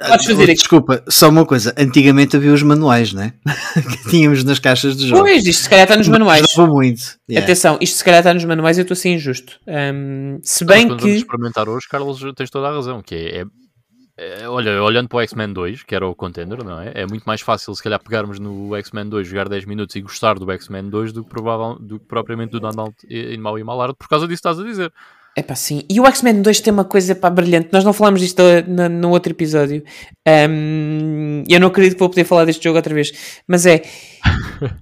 podes 0.08 0.26
fazer 0.26 0.44
aqui. 0.44 0.54
Desculpa, 0.54 1.04
só 1.10 1.30
uma 1.30 1.46
coisa. 1.46 1.74
Antigamente 1.78 2.36
havia 2.38 2.54
os 2.54 2.62
manuais, 2.64 3.14
né? 3.14 3.34
que 3.74 4.10
tínhamos 4.12 4.44
nas 4.44 4.60
caixas 4.60 4.96
de 4.96 5.08
jogos. 5.08 5.24
Pois, 5.30 5.46
isto 5.46 5.64
se 5.64 5.70
calhar 5.70 5.86
está 5.86 5.98
nos 5.98 6.08
manuais. 6.08 6.46
Ajudava 6.50 6.72
muito. 6.74 7.02
Yeah. 7.30 7.44
Atenção, 7.44 7.78
isto 7.82 7.98
se 7.98 8.04
calhar 8.04 8.20
está 8.20 8.34
nos 8.34 8.46
manuais 8.46 8.78
e 8.78 8.82
eu 8.82 8.84
estou 8.84 8.94
a 8.94 8.98
ser 8.98 9.10
injusto. 9.10 9.60
Hum, 9.68 10.40
se 10.44 10.64
Mas 10.66 10.78
bem 10.78 10.88
vamos 10.88 11.04
que. 11.04 11.10
experimentar 11.10 11.68
hoje, 11.68 11.88
Carlos, 11.90 12.22
tens 12.36 12.50
toda 12.50 12.68
a 12.68 12.72
razão. 12.74 13.02
Que 13.02 13.16
é, 13.16 13.42
é- 13.42 14.44
é- 14.44 14.48
olha, 14.48 14.84
olhando 14.84 15.10
para 15.10 15.18
o 15.18 15.22
X-Men 15.22 15.52
2, 15.52 15.82
que 15.84 15.96
era 15.96 16.08
o 16.08 16.14
contender, 16.14 16.64
não 16.64 16.80
é? 16.80 16.92
É 16.94 17.08
muito 17.08 17.24
mais 17.24 17.42
fácil, 17.42 17.74
se 17.74 17.82
calhar, 17.82 18.00
pegarmos 18.04 18.40
no 18.40 18.76
X-Men 18.76 19.10
2, 19.10 19.28
jogar 19.28 19.50
10 19.50 19.66
minutos 19.66 19.96
e 19.96 20.02
gostar 20.02 20.36
do 20.38 20.52
X-Men 20.52 20.90
2 20.90 21.12
do 21.12 21.24
que, 21.24 21.30
provável, 21.30 21.78
do 21.80 22.00
que 22.00 22.06
propriamente 22.06 22.52
do 22.52 22.60
Donald 22.60 22.94
e, 23.10 23.34
e 23.34 23.38
Mau 23.38 23.58
e 23.58 23.64
Malard, 23.64 23.96
por 23.98 24.08
causa 24.08 24.28
disso 24.28 24.42
que 24.44 24.48
estás 24.48 24.60
a 24.60 24.64
dizer. 24.64 24.92
É 25.38 25.42
pá, 25.42 25.56
sim. 25.56 25.84
E 25.90 25.98
o 26.00 26.06
X-Men 26.06 26.42
2 26.42 26.60
tem 26.60 26.74
uma 26.74 26.84
coisa 26.84 27.16
pá, 27.16 27.30
brilhante. 27.30 27.70
Nós 27.72 27.84
não 27.86 27.94
falámos 27.94 28.20
disto 28.20 28.40
uh, 28.42 28.70
na- 28.70 28.90
no 28.90 29.12
outro 29.12 29.32
episódio. 29.32 29.82
Hum, 30.50 31.44
eu 31.48 31.60
não 31.60 31.68
acredito 31.68 31.94
que 31.94 32.00
vou 32.00 32.10
poder 32.10 32.26
falar 32.26 32.46
deste 32.46 32.64
jogo 32.64 32.76
outra 32.78 32.94
vez. 32.94 33.12
Mas 33.48 33.66
é. 33.66 33.82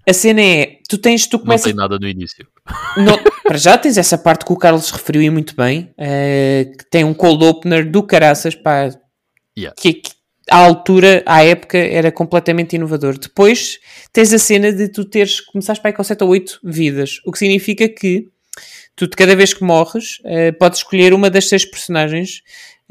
A 0.07 0.13
cena 0.13 0.41
é. 0.41 0.77
Tu 0.89 0.97
tens. 0.97 1.27
Tu 1.27 1.37
Não 1.37 1.43
começas. 1.43 1.65
tem 1.65 1.75
nada 1.75 1.97
no 1.99 2.07
início. 2.07 2.47
No- 2.97 3.19
para 3.43 3.57
já 3.57 3.77
tens 3.77 3.97
essa 3.97 4.17
parte 4.17 4.45
que 4.45 4.51
o 4.53 4.57
Carlos 4.57 4.89
referiu 4.91 5.21
e 5.21 5.29
muito 5.29 5.55
bem, 5.55 5.91
eh, 5.97 6.71
que 6.77 6.89
tem 6.89 7.03
um 7.03 7.13
cold 7.13 7.43
opener 7.45 7.89
do 7.89 8.03
caraças, 8.03 8.53
pá, 8.55 8.89
Yeah. 9.57 9.75
que, 9.77 9.93
que 9.95 10.11
à 10.49 10.57
altura, 10.57 11.21
à 11.25 11.43
época, 11.43 11.77
era 11.77 12.11
completamente 12.11 12.75
inovador. 12.75 13.17
Depois 13.17 13.77
tens 14.13 14.31
a 14.33 14.37
cena 14.39 14.71
de 14.71 14.87
tu 14.87 15.03
teres, 15.03 15.41
começares 15.41 15.81
para 15.81 15.89
aí 15.89 15.95
com 15.95 16.03
7 16.03 16.23
ou 16.23 16.29
8 16.29 16.59
vidas, 16.63 17.19
o 17.25 17.31
que 17.31 17.39
significa 17.39 17.89
que 17.89 18.27
tu, 19.07 19.17
cada 19.17 19.35
vez 19.35 19.53
que 19.53 19.63
morres, 19.63 20.19
eh, 20.25 20.51
podes 20.51 20.79
escolher 20.79 21.13
uma 21.13 21.29
das 21.29 21.47
seis 21.47 21.63
personagens 21.65 22.41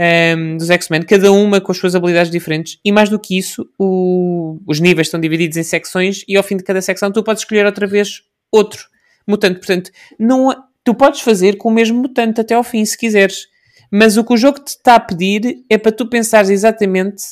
ehm, 0.00 0.56
dos 0.56 0.70
X-Men, 0.70 1.02
cada 1.02 1.32
uma 1.32 1.60
com 1.60 1.72
as 1.72 1.78
suas 1.78 1.94
habilidades 1.96 2.30
diferentes, 2.30 2.78
e 2.84 2.92
mais 2.92 3.08
do 3.08 3.18
que 3.18 3.36
isso, 3.36 3.68
o- 3.78 4.58
os 4.66 4.78
níveis 4.78 5.08
estão 5.08 5.18
divididos 5.20 5.56
em 5.56 5.62
secções, 5.64 6.24
e 6.28 6.36
ao 6.36 6.42
fim 6.44 6.56
de 6.56 6.62
cada 6.62 6.80
secção 6.80 7.10
tu 7.10 7.22
podes 7.22 7.42
escolher 7.42 7.66
outra 7.66 7.86
vez 7.86 8.22
outro 8.52 8.86
mutante. 9.26 9.56
Portanto, 9.58 9.90
não, 10.18 10.54
tu 10.84 10.94
podes 10.94 11.20
fazer 11.20 11.56
com 11.56 11.68
o 11.68 11.72
mesmo 11.72 12.00
mutante 12.00 12.40
até 12.40 12.54
ao 12.54 12.62
fim, 12.62 12.84
se 12.84 12.96
quiseres. 12.96 13.46
Mas 13.90 14.16
o 14.16 14.22
que 14.24 14.32
o 14.34 14.36
jogo 14.36 14.60
te 14.60 14.68
está 14.68 14.94
a 14.94 15.00
pedir 15.00 15.64
é 15.68 15.76
para 15.76 15.90
tu 15.90 16.06
pensares 16.06 16.48
exatamente, 16.50 17.22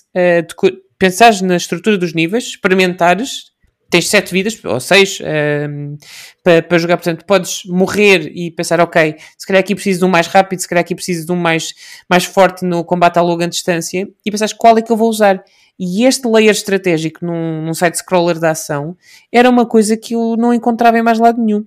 co- 0.56 0.70
pensares 0.98 1.40
na 1.42 1.56
estrutura 1.56 1.96
dos 1.96 2.12
níveis, 2.14 2.44
experimentares, 2.44 3.52
tens 3.90 4.08
sete 4.08 4.32
vidas, 4.32 4.62
ou 4.64 4.80
seis, 4.80 5.18
ehm, 5.22 5.96
para, 6.42 6.78
jogar, 6.78 6.96
portanto, 6.96 7.24
podes 7.24 7.62
morrer 7.66 8.30
e 8.34 8.50
pensar, 8.50 8.80
ok, 8.80 9.16
se 9.36 9.46
calhar 9.46 9.60
aqui 9.60 9.74
preciso 9.74 10.00
de 10.00 10.04
um 10.04 10.08
mais 10.08 10.26
rápido, 10.26 10.60
se 10.60 10.68
calhar 10.68 10.80
aqui 10.80 10.94
preciso 10.94 11.26
de 11.26 11.32
um 11.32 11.36
mais, 11.36 11.74
mais 12.08 12.24
forte 12.24 12.64
no 12.64 12.84
combate 12.84 13.18
à 13.18 13.22
longa 13.22 13.46
distância, 13.46 14.08
e 14.24 14.30
pensares 14.30 14.52
qual 14.52 14.76
é 14.78 14.82
que 14.82 14.90
eu 14.90 14.96
vou 14.96 15.08
usar. 15.08 15.42
E 15.78 16.04
este 16.04 16.26
layer 16.26 16.52
estratégico 16.52 17.24
num, 17.24 17.62
num 17.62 17.74
side-scroller 17.74 18.38
de 18.38 18.46
ação 18.46 18.96
era 19.30 19.48
uma 19.48 19.66
coisa 19.66 19.96
que 19.96 20.14
eu 20.14 20.36
não 20.36 20.52
encontrava 20.52 20.98
em 20.98 21.02
mais 21.02 21.18
lado 21.18 21.40
nenhum. 21.40 21.66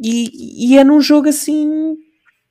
E, 0.00 0.72
e 0.72 0.78
é 0.78 0.84
num 0.84 1.00
jogo 1.00 1.28
assim, 1.28 1.96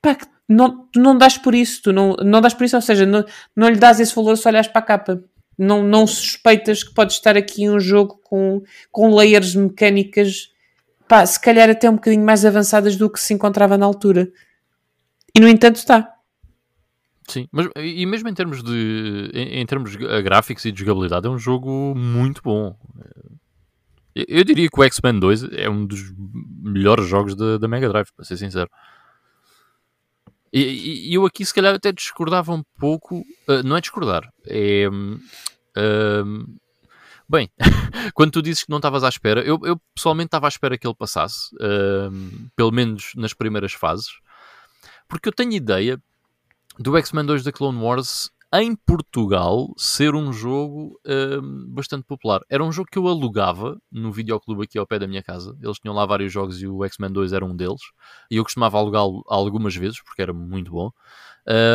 pá, 0.02 0.18
não, 0.48 0.86
tu 0.92 1.00
não 1.00 1.18
dás 1.18 1.38
por 1.38 1.56
isso, 1.56 1.82
tu 1.84 1.94
não, 1.94 2.16
não 2.22 2.42
dás 2.42 2.54
por 2.54 2.66
isso, 2.66 2.76
ou 2.76 2.82
seja, 2.82 3.06
não, 3.06 3.24
não 3.56 3.70
lhe 3.70 3.78
dás 3.78 4.00
esse 4.00 4.14
valor 4.14 4.38
se 4.38 4.48
olhas 4.48 4.68
para 4.68 4.80
a 4.80 4.86
capa. 4.86 5.24
Não, 5.58 5.84
não 5.84 6.08
suspeitas 6.08 6.84
que 6.84 6.94
pode 6.94 7.14
estar 7.14 7.38
aqui 7.38 7.70
um 7.70 7.80
jogo 7.80 8.20
com, 8.24 8.64
com 8.92 9.14
layers 9.14 9.56
mecânicas, 9.56 10.52
pá, 11.08 11.26
se 11.26 11.40
calhar 11.40 11.70
até 11.70 11.90
um 11.90 11.96
bocadinho 11.96 12.26
mais 12.26 12.44
avançadas 12.44 12.96
do 12.96 13.10
que 13.10 13.20
se 13.20 13.34
encontrava 13.34 13.78
na 13.78 13.86
altura. 13.86 14.32
E 15.36 15.40
no 15.40 15.48
entanto 15.48 15.78
está. 15.78 16.14
Sim, 17.28 17.48
mas 17.52 17.68
e 17.78 18.06
mesmo 18.06 18.28
em 18.28 18.34
termos 18.34 18.62
de 18.62 19.32
em, 19.34 19.62
em 19.62 19.66
termos 19.66 19.96
gráficos 19.96 20.66
e 20.66 20.72
de 20.72 20.80
jogabilidade 20.80 21.26
é 21.26 21.30
um 21.30 21.38
jogo 21.38 21.96
muito 21.96 22.42
bom. 22.44 22.76
Eu, 24.16 24.26
eu 24.28 24.44
diria 24.44 24.70
que 24.70 24.80
o 24.80 24.84
X-Men 24.84 25.20
2 25.20 25.44
é 25.54 25.70
um 25.70 25.86
dos 25.86 26.14
melhores 26.62 27.08
jogos 27.08 27.36
da, 27.36 27.58
da 27.58 27.68
Mega 27.68 27.90
Drive, 27.90 28.12
para 28.16 28.26
ser 28.26 28.38
sincero. 28.38 28.70
E, 30.54 31.10
e- 31.10 31.14
eu 31.14 31.26
aqui 31.26 31.44
se 31.44 31.54
calhar 31.54 31.74
até 31.74 31.92
discordava 31.92 32.54
um 32.54 32.62
pouco, 32.80 33.26
ah, 33.48 33.64
não 33.64 33.76
é 33.76 33.82
discordar, 33.82 34.32
é 34.46 34.88
hum, 34.88 35.20
hum, 35.76 36.56
bem, 37.28 37.50
quando 38.14 38.32
tu 38.34 38.42
dizes 38.42 38.64
que 38.64 38.70
não 38.70 38.78
estavas 38.78 39.04
à 39.04 39.10
espera, 39.10 39.42
eu, 39.42 39.60
eu 39.64 39.82
pessoalmente 39.96 40.28
estava 40.28 40.46
à 40.46 40.50
espera 40.50 40.78
que 40.78 40.86
ele 40.86 40.96
passasse, 40.96 41.50
hum, 41.60 42.48
pelo 42.56 42.72
menos 42.72 43.14
nas 43.16 43.34
primeiras 43.34 43.74
fases, 43.74 44.10
porque 45.08 45.28
eu 45.28 45.34
tenho 45.34 45.54
ideia 45.54 46.00
do 46.78 46.96
X-Men 46.98 47.26
2 47.26 47.44
da 47.44 47.52
Clone 47.52 47.80
Wars 47.80 48.32
em 48.54 48.76
Portugal 48.76 49.74
ser 49.76 50.14
um 50.14 50.32
jogo 50.32 51.00
hum, 51.06 51.66
bastante 51.70 52.06
popular. 52.06 52.42
Era 52.48 52.64
um 52.64 52.72
jogo 52.72 52.88
que 52.92 53.00
eu 53.00 53.08
alugava 53.08 53.82
no 53.92 54.12
videoclube 54.12 54.64
aqui 54.64 54.78
ao 54.78 54.86
pé 54.86 55.00
da 55.00 55.08
minha 55.08 55.24
casa. 55.24 55.58
Eles 55.60 55.80
tinham 55.80 55.96
lá 55.96 56.06
vários 56.06 56.32
jogos 56.32 56.62
e 56.62 56.68
o 56.68 56.86
X-Men 56.86 57.12
2 57.12 57.34
era 57.34 57.44
um 57.44 57.56
deles. 57.56 57.82
E 58.30 58.38
eu 58.38 58.44
costumava 58.44 58.78
alugá-lo 58.78 59.24
algumas 59.28 59.76
vezes 59.76 60.02
porque 60.04 60.22
era 60.22 60.34
muito 60.34 60.72
bom. 60.72 60.92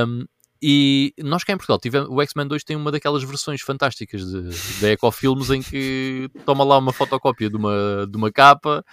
Hum, 0.07 0.25
e 0.61 1.15
nós 1.19 1.45
cá 1.45 1.53
em 1.53 1.57
Portugal 1.57 1.79
tivemos, 1.79 2.09
o 2.11 2.21
X-Men 2.21 2.49
2 2.49 2.65
tem 2.65 2.77
uma 2.77 2.91
daquelas 2.91 3.23
versões 3.23 3.61
fantásticas 3.61 4.25
de 4.25 4.87
Ecofilmes 4.87 5.51
em 5.51 5.63
que 5.63 6.29
toma 6.45 6.65
lá 6.65 6.79
uma 6.79 6.93
fotocópia 6.93 7.49
de 7.49 7.57
uma, 7.57 8.07
de 8.11 8.17
uma 8.17 8.33
capa, 8.33 8.85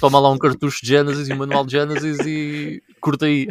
toma 0.00 0.18
lá 0.18 0.28
um 0.30 0.38
cartucho 0.38 0.80
de 0.82 0.88
Genesis 0.88 1.28
e 1.28 1.32
um 1.32 1.36
manual 1.36 1.64
de 1.64 1.72
Genesis 1.72 2.18
e 2.26 2.82
curta 3.04 3.26
aí. 3.28 3.46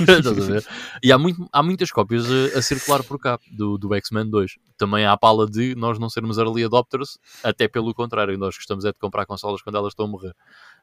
Estás 0.00 0.26
a 0.26 0.32
ver? 0.32 0.66
E 1.02 1.12
há, 1.12 1.18
muito, 1.18 1.46
há 1.52 1.62
muitas 1.62 1.90
cópias 1.90 2.24
a, 2.30 2.58
a 2.58 2.62
circular 2.62 3.04
por 3.04 3.18
cá 3.20 3.38
do, 3.52 3.76
do 3.76 3.94
X-Men 3.94 4.30
2. 4.30 4.56
Também 4.78 5.04
há 5.04 5.12
a 5.12 5.16
pala 5.16 5.48
de 5.48 5.74
nós 5.74 5.98
não 5.98 6.08
sermos 6.08 6.38
early 6.38 6.64
adopters, 6.64 7.18
até 7.44 7.68
pelo 7.68 7.94
contrário, 7.94 8.38
nós 8.38 8.56
gostamos 8.56 8.84
é 8.86 8.88
de 8.88 8.98
comprar 8.98 9.26
consolas 9.26 9.60
quando 9.60 9.76
elas 9.76 9.92
estão 9.92 10.06
a 10.06 10.08
morrer. 10.08 10.34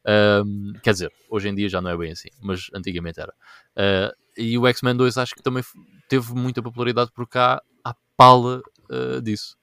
Ahm, 0.05 0.73
quer 0.83 0.93
dizer, 0.93 1.11
hoje 1.29 1.49
em 1.49 1.55
dia 1.55 1.67
já 1.67 1.81
não 1.81 1.89
é 1.89 1.97
bem 1.97 2.11
assim, 2.11 2.29
mas 2.41 2.67
antigamente 2.73 3.19
era. 3.19 3.33
Ah, 3.75 4.13
e 4.37 4.57
o 4.57 4.67
X-Men 4.67 4.95
2 4.95 5.17
acho 5.17 5.35
que 5.35 5.43
também 5.43 5.63
teve 6.07 6.33
muita 6.33 6.61
popularidade 6.61 7.11
por 7.11 7.27
cá 7.27 7.61
à 7.83 7.95
pala 8.15 8.61
uh, 8.89 9.21
disso. 9.21 9.57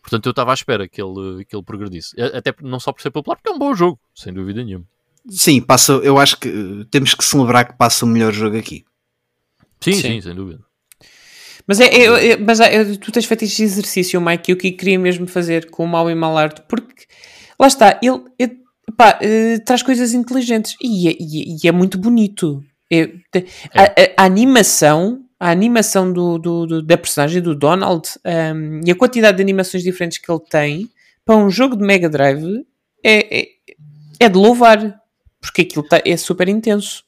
Portanto, 0.00 0.26
eu 0.26 0.30
estava 0.30 0.52
à 0.52 0.54
espera 0.54 0.88
que 0.88 1.02
ele, 1.02 1.44
que 1.44 1.56
ele 1.56 1.64
progredisse. 1.64 2.14
Até 2.20 2.54
não 2.62 2.78
só 2.78 2.92
por 2.92 3.02
ser 3.02 3.10
popular, 3.10 3.36
porque 3.36 3.50
é 3.50 3.52
um 3.52 3.58
bom 3.58 3.74
jogo, 3.74 3.98
sem 4.14 4.32
dúvida 4.32 4.62
nenhuma. 4.62 4.86
Sim, 5.28 5.60
passa, 5.60 5.92
eu 5.94 6.18
acho 6.18 6.38
que 6.38 6.48
uh, 6.48 6.84
temos 6.86 7.14
que 7.14 7.24
celebrar 7.24 7.66
que 7.66 7.76
passa 7.76 8.04
o 8.04 8.08
melhor 8.08 8.32
jogo 8.32 8.56
aqui. 8.56 8.84
Sim, 9.80 9.92
sim, 9.92 10.00
sim 10.00 10.20
sem 10.20 10.34
dúvida. 10.34 10.60
Mas, 11.66 11.80
é, 11.80 11.86
é, 11.86 12.28
é 12.30 12.36
mas 12.36 12.60
é, 12.60 12.84
tu 12.96 13.10
tens 13.10 13.24
feito 13.24 13.44
este 13.44 13.62
exercício, 13.62 14.20
Mike, 14.20 14.50
e 14.50 14.54
o 14.54 14.56
que 14.56 14.70
queria 14.70 14.98
mesmo 14.98 15.26
fazer 15.26 15.68
com 15.70 15.84
o 15.84 15.88
mau 15.88 16.08
e 16.08 16.14
mal 16.14 16.38
arte, 16.38 16.62
porque 16.68 17.06
lá 17.58 17.66
está, 17.66 17.98
ele, 18.00 18.22
ele 18.38 18.58
pá, 18.96 19.18
uh, 19.20 19.64
traz 19.64 19.82
coisas 19.82 20.14
inteligentes 20.14 20.76
e, 20.80 21.08
é, 21.08 21.16
e, 21.18 21.56
e 21.62 21.68
é 21.68 21.72
muito 21.72 21.98
bonito. 21.98 22.62
É, 22.90 23.10
a, 23.74 23.82
a, 23.82 24.22
a, 24.22 24.24
animação, 24.24 25.24
a 25.40 25.50
animação 25.50 26.12
do, 26.12 26.38
do, 26.38 26.66
do, 26.66 26.82
da 26.82 26.96
personagem 26.96 27.42
do 27.42 27.52
Donald 27.52 28.08
um, 28.24 28.80
e 28.86 28.92
a 28.92 28.94
quantidade 28.94 29.38
de 29.38 29.42
animações 29.42 29.82
diferentes 29.82 30.18
que 30.18 30.30
ele 30.30 30.40
tem 30.48 30.88
para 31.24 31.36
um 31.36 31.50
jogo 31.50 31.76
de 31.76 31.84
Mega 31.84 32.08
Drive 32.08 32.64
é, 33.02 33.40
é, 33.40 33.48
é 34.20 34.28
de 34.28 34.38
louvar, 34.38 35.00
porque 35.46 35.62
aquilo 35.62 35.82
tá, 35.82 36.00
é 36.04 36.16
super 36.16 36.48
intenso. 36.48 37.04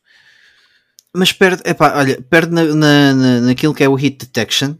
Mas 1.14 1.32
perde, 1.32 1.62
epá, 1.64 1.96
olha, 1.96 2.20
perde 2.22 2.52
na, 2.52 2.64
na, 2.74 3.40
naquilo 3.40 3.74
que 3.74 3.82
é 3.82 3.88
o 3.88 3.94
hit 3.94 4.18
detection 4.18 4.74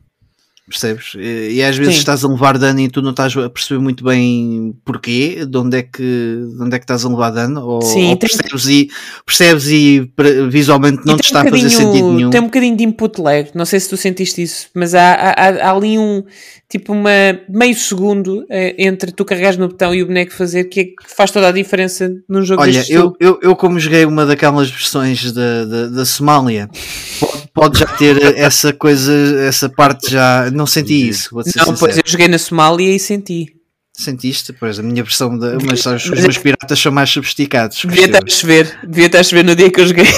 percebes? 0.68 1.14
E 1.16 1.62
às 1.62 1.76
vezes 1.76 1.94
Sim. 1.94 2.00
estás 2.00 2.24
a 2.24 2.28
levar 2.28 2.58
dano 2.58 2.80
e 2.80 2.88
tu 2.88 3.02
não 3.02 3.10
estás 3.10 3.36
a 3.36 3.48
perceber 3.48 3.80
muito 3.80 4.04
bem 4.04 4.74
porquê, 4.84 5.44
de 5.46 5.56
onde 5.56 5.78
é 5.78 5.82
que, 5.82 6.02
de 6.02 6.62
onde 6.62 6.76
é 6.76 6.78
que 6.78 6.84
estás 6.84 7.04
a 7.04 7.08
levar 7.08 7.30
dano, 7.30 7.64
ou, 7.64 7.82
Sim, 7.82 8.10
ou 8.10 8.16
percebes, 8.16 8.64
tem... 8.64 8.74
e, 8.74 8.90
percebes 9.24 9.66
e 9.68 10.10
visualmente 10.50 11.00
não 11.04 11.16
te 11.16 11.24
está 11.24 11.42
um 11.42 11.48
a 11.48 11.50
fazer 11.50 11.70
sentido 11.70 12.12
nenhum. 12.12 12.30
Tem 12.30 12.40
um 12.40 12.44
bocadinho 12.44 12.76
de 12.76 12.84
input 12.84 13.20
lag, 13.20 13.50
não 13.54 13.64
sei 13.64 13.80
se 13.80 13.88
tu 13.88 13.96
sentiste 13.96 14.42
isso, 14.42 14.68
mas 14.74 14.94
há, 14.94 15.14
há, 15.14 15.68
há 15.68 15.70
ali 15.72 15.98
um 15.98 16.22
tipo 16.68 16.92
uma 16.92 17.10
meio 17.48 17.74
segundo 17.74 18.44
eh, 18.50 18.74
entre 18.78 19.10
tu 19.10 19.24
carregares 19.24 19.56
no 19.56 19.68
botão 19.68 19.94
e 19.94 20.02
o 20.02 20.06
boneco 20.06 20.32
fazer 20.32 20.64
que, 20.64 20.80
é, 20.80 20.84
que 20.84 20.96
faz 21.06 21.30
toda 21.30 21.48
a 21.48 21.52
diferença 21.52 22.12
num 22.28 22.44
jogo 22.44 22.60
Olha, 22.60 22.84
eu, 22.90 23.16
eu, 23.18 23.38
eu, 23.42 23.56
como 23.56 23.80
joguei 23.80 24.04
uma 24.04 24.26
daquelas 24.26 24.70
versões 24.70 25.32
da, 25.32 25.64
da, 25.64 25.86
da 25.86 26.04
Somália, 26.04 26.68
pode, 27.52 27.78
já 27.78 27.86
ter 27.86 28.38
essa 28.38 28.72
coisa, 28.72 29.12
essa 29.40 29.68
parte 29.68 30.10
já 30.10 30.50
não 30.50 30.66
senti 30.66 31.08
isso. 31.08 31.30
Vou 31.32 31.42
não, 31.56 31.74
pois 31.76 31.96
eu 31.96 32.02
joguei 32.06 32.28
na 32.28 32.38
Somália 32.38 32.94
e 32.94 32.98
senti. 32.98 33.54
Sentiste? 33.92 34.52
Pois 34.52 34.78
a 34.78 34.82
minha 34.82 35.02
versão, 35.02 35.36
de, 35.36 35.64
mas 35.64 35.84
os, 35.84 36.04
os 36.04 36.20
meus 36.20 36.38
piratas 36.38 36.78
são 36.78 36.92
mais 36.92 37.10
sofisticados. 37.10 37.78
Devia 37.84 38.06
estar 38.06 38.22
a 38.24 38.30
chover, 38.30 38.78
devia 38.86 39.06
estar 39.06 39.20
a 39.20 39.24
chover 39.24 39.44
no 39.44 39.56
dia 39.56 39.70
que 39.70 39.80
eu 39.80 39.86
joguei. 39.86 40.06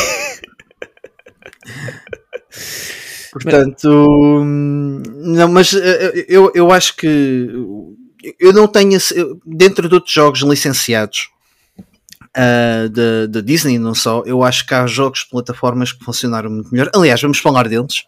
Portanto, 3.32 4.44
não, 4.44 5.48
mas 5.48 5.72
eh, 5.72 6.12
eh, 6.14 6.26
eu, 6.28 6.50
eu 6.54 6.70
acho 6.72 6.96
que 6.96 7.48
eu 8.38 8.52
não 8.52 8.66
tenho 8.66 8.98
dentro 9.46 9.88
de 9.88 9.94
outros 9.94 10.12
jogos 10.12 10.40
licenciados 10.40 11.30
uh, 12.36 13.28
da 13.28 13.40
Disney, 13.40 13.78
não 13.78 13.94
só, 13.94 14.22
eu 14.26 14.42
acho 14.42 14.66
que 14.66 14.74
há 14.74 14.86
jogos 14.86 15.24
plataformas 15.24 15.92
que 15.92 16.04
funcionaram 16.04 16.50
muito 16.50 16.70
melhor. 16.70 16.90
Aliás, 16.94 17.20
vamos 17.20 17.38
falar 17.38 17.68
deles 17.68 18.04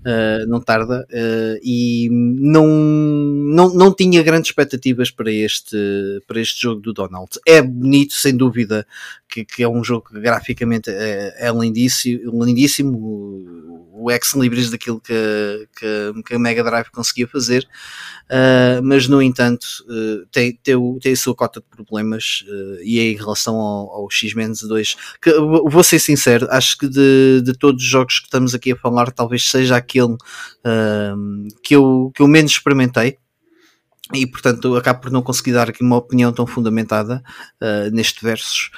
uh, 0.00 0.46
não 0.48 0.60
tarda, 0.60 1.06
uh, 1.10 1.60
e 1.62 2.08
não, 2.10 2.66
não, 2.66 3.74
não 3.74 3.94
tinha 3.94 4.22
grandes 4.22 4.50
expectativas 4.50 5.10
para 5.10 5.32
este, 5.32 5.76
para 6.26 6.40
este 6.40 6.62
jogo 6.62 6.80
do 6.80 6.92
Donald. 6.92 7.30
É 7.46 7.62
bonito, 7.62 8.14
sem 8.14 8.36
dúvida, 8.36 8.86
que, 9.28 9.44
que 9.44 9.62
é 9.62 9.68
um 9.68 9.84
jogo 9.84 10.08
que 10.08 10.20
graficamente 10.20 10.90
é, 10.90 11.34
é 11.38 11.52
lindíssimo, 11.52 12.44
lindíssimo 12.44 12.96
o, 12.96 14.04
o 14.04 14.10
ex-libris 14.10 14.70
daquilo 14.70 15.00
que, 15.00 15.12
que, 15.76 16.22
que, 16.22 16.34
a 16.34 16.38
Mega 16.38 16.62
Drive 16.62 16.88
conseguia 16.90 17.26
fazer, 17.26 17.68
uh, 18.30 18.82
mas 18.82 19.08
no 19.08 19.20
entanto 19.20 19.66
tem, 20.30 20.58
tem, 20.62 20.98
tem 21.00 21.12
a 21.12 21.16
sua 21.16 21.34
cota 21.34 21.60
de 21.60 21.66
problemas 21.66 22.44
e 22.82 22.98
é 23.00 23.12
em 23.12 23.16
relação 23.16 23.56
ao, 23.56 23.90
ao 23.90 24.10
X-2, 24.10 24.96
que 25.20 25.32
vou 25.32 25.82
ser 25.82 25.98
sincero, 25.98 26.46
acho 26.50 26.78
que 26.78 26.88
de, 26.88 27.42
de 27.42 27.52
todos 27.54 27.82
os 27.82 27.88
jogos 27.88 28.20
que 28.20 28.26
estamos 28.26 28.54
aqui 28.54 28.72
a 28.72 28.76
falar, 28.76 29.10
talvez 29.10 29.44
seja 29.44 29.76
aquele 29.76 30.14
uh, 30.14 31.48
que, 31.62 31.74
eu, 31.74 32.12
que 32.14 32.22
eu 32.22 32.28
menos 32.28 32.52
experimentei 32.52 33.18
e 34.14 34.26
portanto 34.26 34.74
acabo 34.76 35.00
por 35.00 35.10
não 35.10 35.22
conseguir 35.22 35.52
dar 35.52 35.68
aqui 35.68 35.82
uma 35.82 35.96
opinião 35.96 36.32
tão 36.32 36.46
fundamentada 36.46 37.22
uh, 37.60 37.90
neste 37.92 38.22
versos. 38.24 38.70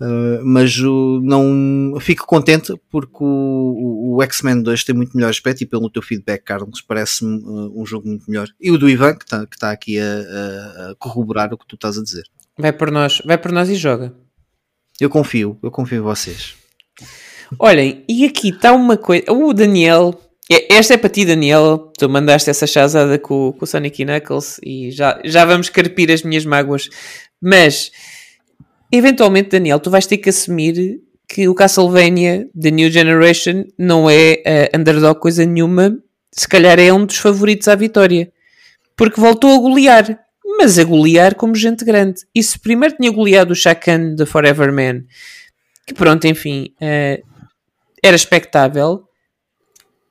Uh, 0.00 0.44
mas 0.44 0.76
não 0.76 1.96
fico 2.00 2.26
contente 2.26 2.74
porque 2.90 3.18
o, 3.20 4.16
o 4.16 4.22
X-Men 4.22 4.60
2 4.62 4.82
tem 4.82 4.94
muito 4.94 5.16
melhor 5.16 5.30
aspecto 5.30 5.62
e 5.62 5.66
pelo 5.66 5.88
teu 5.88 6.02
feedback, 6.02 6.42
Carlos, 6.42 6.80
parece-me 6.80 7.38
uh, 7.44 7.80
um 7.80 7.86
jogo 7.86 8.08
muito 8.08 8.28
melhor. 8.28 8.48
E 8.60 8.70
o 8.70 8.78
do 8.78 8.88
Ivan, 8.88 9.14
que 9.14 9.24
está 9.24 9.46
tá 9.58 9.70
aqui 9.70 9.98
a, 9.98 10.02
a, 10.90 10.94
corroborar 10.98 11.52
o 11.54 11.58
que 11.58 11.66
tu 11.66 11.76
estás 11.76 11.96
a 11.96 12.02
dizer. 12.02 12.24
Vai 12.58 12.72
por 12.72 12.90
nós, 12.90 13.22
vai 13.24 13.38
por 13.38 13.52
nós 13.52 13.68
e 13.68 13.76
joga. 13.76 14.12
Eu 15.00 15.08
confio, 15.08 15.58
eu 15.62 15.70
confio 15.70 15.98
em 15.98 16.02
vocês. 16.02 16.54
Olhem, 17.58 18.04
e 18.08 18.24
aqui 18.24 18.48
está 18.48 18.72
uma 18.72 18.96
coisa. 18.96 19.24
O 19.30 19.52
Daniel 19.52 20.18
é, 20.50 20.74
esta 20.74 20.94
é 20.94 20.96
para 20.96 21.08
ti, 21.08 21.24
Daniel. 21.24 21.92
Tu 21.98 22.08
mandaste 22.08 22.50
essa 22.50 22.66
chazada 22.66 23.18
com, 23.18 23.52
com 23.52 23.64
o 23.64 23.66
Sonic 23.66 24.02
e 24.02 24.04
Knuckles 24.04 24.60
e 24.62 24.90
já, 24.90 25.20
já 25.24 25.44
vamos 25.44 25.68
carpir 25.68 26.10
as 26.10 26.22
minhas 26.22 26.44
mágoas. 26.44 26.88
Mas, 27.40 27.90
eventualmente, 28.96 29.50
Daniel, 29.50 29.80
tu 29.80 29.90
vais 29.90 30.06
ter 30.06 30.18
que 30.18 30.30
assumir 30.30 31.00
que 31.28 31.48
o 31.48 31.54
Castlevania 31.54 32.48
The 32.60 32.70
New 32.70 32.90
Generation 32.90 33.64
não 33.78 34.08
é 34.08 34.42
uh, 34.74 34.78
underdog 34.78 35.18
coisa 35.20 35.44
nenhuma. 35.44 35.96
Se 36.32 36.48
calhar 36.48 36.78
é 36.78 36.92
um 36.92 37.06
dos 37.06 37.16
favoritos 37.16 37.68
à 37.68 37.74
vitória. 37.74 38.32
Porque 38.96 39.20
voltou 39.20 39.54
a 39.54 39.58
golear. 39.58 40.20
Mas 40.58 40.78
a 40.78 40.84
golear 40.84 41.34
como 41.34 41.54
gente 41.54 41.84
grande. 41.84 42.20
E 42.34 42.42
se 42.42 42.58
primeiro 42.58 42.96
tinha 42.96 43.10
goleado 43.10 43.52
o 43.52 43.56
Shakan 43.56 44.14
da 44.14 44.26
Forever 44.26 44.72
Man, 44.72 45.04
que 45.86 45.94
pronto, 45.94 46.26
enfim, 46.26 46.74
uh, 46.80 47.24
era 48.02 48.14
expectável 48.14 49.04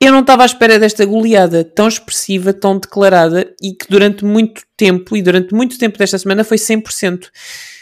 eu 0.04 0.12
não 0.12 0.20
estava 0.20 0.42
à 0.42 0.46
espera 0.46 0.78
desta 0.78 1.04
goleada 1.06 1.64
tão 1.64 1.88
expressiva, 1.88 2.52
tão 2.52 2.78
declarada 2.78 3.54
e 3.62 3.72
que 3.72 3.86
durante 3.88 4.24
muito 4.24 4.62
tempo, 4.76 5.16
e 5.16 5.22
durante 5.22 5.54
muito 5.54 5.78
tempo 5.78 5.96
desta 5.96 6.18
semana 6.18 6.44
foi 6.44 6.58
100%. 6.58 7.30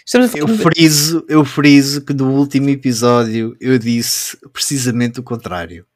Estamos 0.04 0.34
eu, 0.34 0.48
friso, 0.48 1.24
eu 1.28 1.44
friso 1.44 2.04
que 2.04 2.12
no 2.12 2.32
último 2.32 2.68
episódio 2.70 3.56
eu 3.60 3.78
disse 3.78 4.36
precisamente 4.52 5.20
o 5.20 5.22
contrário. 5.22 5.86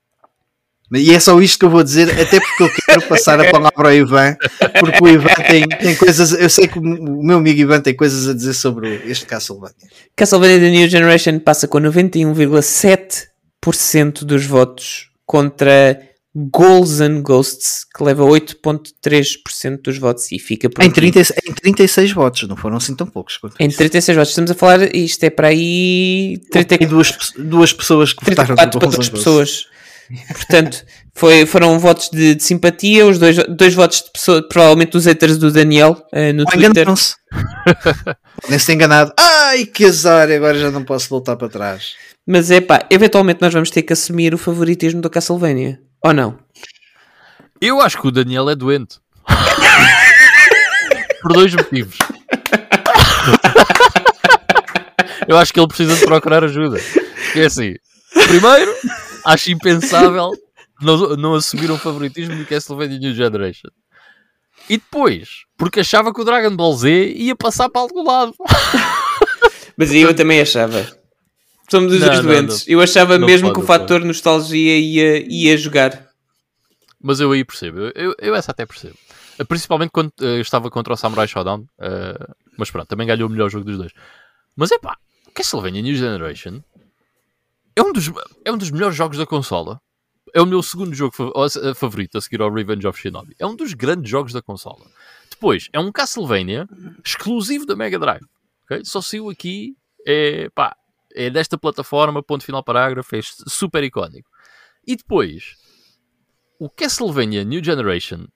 E 0.95 1.13
é 1.13 1.19
só 1.19 1.41
isto 1.41 1.59
que 1.59 1.65
eu 1.65 1.71
vou 1.71 1.83
dizer, 1.83 2.09
até 2.11 2.39
porque 2.39 2.63
eu 2.63 2.71
quero 2.87 3.03
passar 3.09 3.41
a 3.41 3.51
palavra 3.59 3.89
ao 3.89 3.93
Ivan, 3.93 4.37
porque 4.79 5.03
o 5.03 5.09
Ivan 5.09 5.35
tem, 5.49 5.69
tem 5.69 5.97
coisas, 5.97 6.31
eu 6.33 6.49
sei 6.49 6.69
que 6.69 6.79
o 6.79 6.83
meu 6.83 7.39
amigo 7.39 7.61
Ivan 7.61 7.81
tem 7.81 7.93
coisas 7.93 8.29
a 8.29 8.33
dizer 8.33 8.55
sobre 8.55 9.03
este 9.05 9.27
Castlevania. 9.27 9.75
Castlevania 10.15 10.61
The 10.61 10.71
New 10.71 10.89
Generation 10.89 11.41
passa 11.41 11.67
com 11.67 11.79
91,7% 11.79 14.25
dos 14.25 14.47
votos 14.47 15.11
contra 15.27 16.01
Goals 16.39 17.01
and 17.01 17.23
Ghosts, 17.23 17.87
que 17.97 18.05
leva 18.05 18.23
8,3% 18.23 19.81
dos 19.83 19.97
votos 19.97 20.31
e 20.31 20.39
fica 20.39 20.69
por 20.69 20.85
em, 20.85 20.91
30, 20.91 21.21
em 21.49 21.53
36 21.55 22.13
votos, 22.13 22.47
não 22.47 22.55
foram 22.55 22.77
assim 22.77 22.95
tão 22.95 23.07
poucos. 23.07 23.39
Em 23.59 23.71
36 23.71 24.15
votos, 24.15 24.31
estamos 24.31 24.51
a 24.51 24.55
falar, 24.55 24.95
isto 24.95 25.25
é 25.25 25.31
para 25.31 25.49
aí. 25.49 26.39
30, 26.53 26.75
e 26.83 26.87
duas, 26.87 27.33
duas 27.39 27.73
pessoas 27.73 28.13
que 28.13 28.23
votaram 28.23 28.55
no 28.55 28.81
Goals 28.81 29.09
and 29.09 29.13
pessoas. 29.13 29.67
Portanto, 30.29 30.85
foi, 31.15 31.47
foram 31.47 31.79
votos 31.79 32.11
de, 32.11 32.35
de, 32.35 32.43
simpatia, 32.43 33.07
os 33.07 33.19
dois, 33.19 33.39
dois 33.49 33.73
votos 33.73 34.03
de 34.03 34.13
pessoas, 34.13 34.45
provavelmente 34.47 34.95
os 34.95 35.07
haters 35.07 35.39
do 35.39 35.51
Daniel 35.51 35.93
uh, 36.13 36.33
no 36.35 36.45
Twitter. 36.45 36.87
se 36.97 37.15
Nem 38.49 38.59
se 38.61 38.75
enganado. 38.75 39.11
Ai, 39.19 39.65
que 39.65 39.87
azar, 39.87 40.31
agora 40.31 40.59
já 40.59 40.71
não 40.71 40.85
posso 40.85 41.09
voltar 41.09 41.35
para 41.37 41.49
trás. 41.49 41.95
Mas 42.27 42.51
é 42.51 42.61
pá, 42.61 42.87
eventualmente 42.91 43.41
nós 43.41 43.55
vamos 43.55 43.71
ter 43.71 43.83
que 43.83 43.95
assumir 43.95 44.35
o 44.35 44.39
favoritismo 44.39 45.01
do 45.01 45.09
Castlevania. 45.09 45.81
Ou 46.07 46.15
não? 46.15 46.39
Eu 47.61 47.81
acho 47.81 48.01
que 48.01 48.07
o 48.07 48.13
Daniel 48.13 48.49
é 48.49 48.55
doente. 48.55 49.01
Por 51.21 51.33
dois 51.33 51.53
motivos. 51.53 51.99
Eu 55.27 55.37
acho 55.37 55.53
que 55.53 55.59
ele 55.59 55.67
precisa 55.67 55.97
de 55.97 56.05
procurar 56.05 56.45
ajuda. 56.45 56.79
É 57.35 57.47
assim. 57.47 57.75
Primeiro, 58.13 58.73
acho 59.25 59.51
impensável 59.51 60.31
não, 60.81 61.17
não 61.17 61.35
assumir 61.35 61.73
um 61.73 61.79
favoritismo 61.79 62.37
do 62.37 62.47
Castlevania 62.47 63.01
New 63.01 63.13
Generation. 63.13 63.71
E 64.71 64.77
depois, 64.77 65.45
porque 65.59 65.81
achava 65.81 66.15
que 66.15 66.21
o 66.21 66.25
Dragon 66.25 66.55
Ball 66.55 66.77
Z 66.77 67.15
ia 67.17 67.35
passar 67.35 67.69
para 67.69 67.81
algum 67.81 68.05
lado. 68.05 68.33
Mas 69.77 69.93
eu 69.93 70.15
também 70.15 70.41
achava. 70.41 70.87
Somos 71.69 71.93
os 71.93 72.01
dois 72.01 72.23
doentes. 72.23 72.67
Não, 72.67 72.73
eu 72.73 72.81
achava 72.81 73.19
mesmo 73.19 73.49
pode, 73.49 73.59
que 73.59 73.65
o 73.65 73.67
fator 73.67 73.99
pode. 73.99 74.07
nostalgia 74.07 74.79
ia, 74.79 75.27
ia 75.29 75.57
jogar. 75.57 76.07
Mas 77.03 77.21
eu 77.21 77.31
aí 77.33 77.45
percebo. 77.45 77.79
Eu, 77.95 78.15
eu 78.19 78.35
essa 78.35 78.53
até 78.53 78.65
percebo. 78.65 78.97
Principalmente 79.49 79.91
quando 79.91 80.11
uh, 80.21 80.41
estava 80.41 80.71
contra 80.71 80.95
o 80.95 80.97
Samurai 80.97 81.29
Shodown. 81.29 81.61
Uh, 81.79 82.35
mas 82.57 82.71
pronto, 82.71 82.89
também 82.89 83.07
ganhou 83.07 83.29
o 83.29 83.31
melhor 83.31 83.51
jogo 83.51 83.65
dos 83.65 83.77
dois. 83.77 83.93
Mas 84.57 84.73
é 84.73 84.79
pá, 84.79 84.97
Castlevania 85.35 85.83
New 85.83 85.95
Generation 85.95 86.63
é 87.77 87.83
um 87.83 87.93
dos, 87.93 88.11
é 88.45 88.51
um 88.51 88.57
dos 88.57 88.71
melhores 88.71 88.97
jogos 88.97 89.19
da 89.19 89.27
consola. 89.27 89.79
é 90.35 90.41
o 90.41 90.47
meu 90.47 90.63
segundo 90.63 90.95
jogo 90.95 91.15
favorito 91.75 92.17
a 92.17 92.21
seguir 92.21 92.41
ao 92.41 92.53
Revenge 92.53 92.87
of 92.87 92.99
Shinobi. 92.99 93.37
É 93.39 93.47
um 93.47 93.55
dos 93.55 93.75
grandes 93.75 94.11
jogos 94.11 94.33
da 94.33 94.41
consola. 94.41 94.87
Depois, 95.31 95.69
é 95.73 95.79
um 95.79 95.93
Castlevania 95.93 96.67
exclusivo 97.05 97.67
da 97.67 97.77
Mega 97.77 97.99
Drive. 97.99 98.25
ok? 98.65 98.83
Só 98.85 99.03
saiu 99.03 99.29
aqui, 99.29 99.77
é, 100.07 100.49
pá, 100.55 100.75
é 101.17 101.31
desta 101.31 101.57
plataforma, 101.59 102.23
ponto 102.23 102.45
final 102.45 102.63
parágrafo, 102.63 103.17
é 103.17 103.21
super 103.23 103.83
icónico. 103.83 104.29
E 104.87 104.95
depois, 104.95 105.55
o 106.61 106.69
Castlevania 106.71 107.43
New 107.45 107.63
Generation 107.65 108.27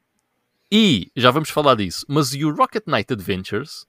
e, 0.72 1.10
já 1.16 1.30
vamos 1.30 1.50
falar 1.50 1.74
disso, 1.74 2.04
mas 2.08 2.32
e 2.32 2.44
o 2.44 2.54
Rocket 2.54 2.84
Knight 2.86 3.12
Adventures 3.12 3.86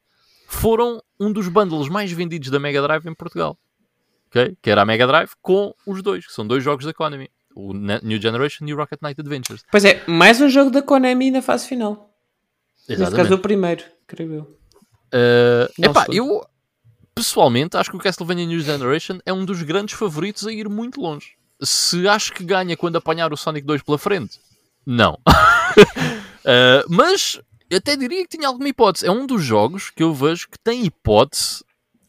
foram 0.47 1.01
um 1.19 1.31
dos 1.31 1.47
bundles 1.47 1.87
mais 1.89 2.11
vendidos 2.11 2.49
da 2.49 2.59
Mega 2.59 2.81
Drive 2.81 3.05
em 3.07 3.13
Portugal. 3.13 3.57
ok? 4.27 4.57
Que 4.61 4.69
era 4.71 4.81
a 4.81 4.85
Mega 4.85 5.05
Drive 5.07 5.31
com 5.41 5.73
os 5.85 6.01
dois, 6.01 6.25
que 6.25 6.33
são 6.33 6.45
dois 6.45 6.63
jogos 6.63 6.85
da 6.85 6.93
Konami. 6.93 7.29
O 7.55 7.73
Ne- 7.73 7.99
New 8.01 8.19
Generation 8.21 8.65
e 8.65 8.73
o 8.73 8.77
Rocket 8.77 8.99
Knight 9.01 9.19
Adventures. 9.19 9.63
Pois 9.69 9.83
é, 9.85 10.03
mais 10.07 10.39
um 10.41 10.49
jogo 10.49 10.71
da 10.71 10.81
Konami 10.81 11.29
na 11.31 11.41
fase 11.41 11.67
final. 11.67 12.09
Neste 12.87 13.01
caso, 13.03 13.13
Exatamente. 13.13 13.33
o 13.33 13.39
primeiro, 13.39 13.83
creio 14.07 14.33
eu. 14.33 14.41
Uh, 15.13 15.85
epá, 15.85 16.05
eu 16.09 16.41
pessoalmente 17.21 17.77
acho 17.77 17.89
que 17.91 17.95
o 17.97 17.99
Castlevania 17.99 18.45
New 18.45 18.59
Generation 18.59 19.19
é 19.25 19.31
um 19.31 19.45
dos 19.45 19.61
grandes 19.61 19.95
favoritos 19.95 20.45
a 20.47 20.51
ir 20.51 20.67
muito 20.67 20.99
longe. 20.99 21.33
Se 21.61 22.07
acho 22.07 22.33
que 22.33 22.43
ganha 22.43 22.75
quando 22.75 22.95
apanhar 22.95 23.31
o 23.31 23.37
Sonic 23.37 23.65
2 23.67 23.83
pela 23.83 23.97
frente, 23.99 24.39
não. 24.85 25.13
Uh, 25.25 26.83
mas 26.89 27.39
até 27.71 27.95
diria 27.95 28.23
que 28.27 28.35
tinha 28.37 28.47
alguma 28.47 28.67
hipótese. 28.67 29.05
É 29.05 29.11
um 29.11 29.25
dos 29.27 29.43
jogos 29.43 29.89
que 29.91 30.01
eu 30.03 30.13
vejo 30.13 30.47
que 30.49 30.57
tem 30.59 30.83
hipótese 30.85 31.63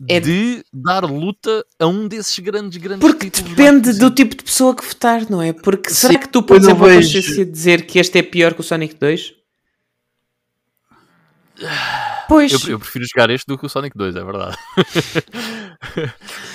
É- 0.08 0.18
de 0.20 0.64
dar 0.72 1.04
luta 1.04 1.64
a 1.78 1.86
um 1.86 2.08
desses 2.08 2.38
grandes, 2.38 2.78
grandes 2.78 3.06
Porque 3.06 3.30
mais 3.30 3.48
depende 3.54 3.92
do 3.98 4.10
tipo 4.10 4.34
de 4.34 4.42
pessoa 4.42 4.74
que 4.74 4.84
votar, 4.84 5.28
não 5.30 5.40
é? 5.42 5.52
Porque 5.52 5.90
Sim, 5.90 6.08
será 6.08 6.18
que 6.18 6.28
tu 6.28 6.42
podes 6.42 6.66
boa 6.68 6.88
vejo- 6.88 7.12
consciência 7.12 7.44
dizer 7.44 7.86
que 7.86 7.98
este 7.98 8.18
é 8.18 8.22
pior 8.22 8.54
que 8.54 8.60
o 8.60 8.64
Sonic 8.64 8.94
2? 8.94 9.34
Pois, 12.28 12.52
Eu, 12.52 12.70
eu 12.72 12.78
prefiro 12.78 13.04
jogar 13.06 13.30
este 13.30 13.46
do 13.46 13.58
que 13.58 13.66
o 13.66 13.68
Sonic 13.68 13.96
2, 13.96 14.16
é 14.16 14.24
verdade. 14.24 14.56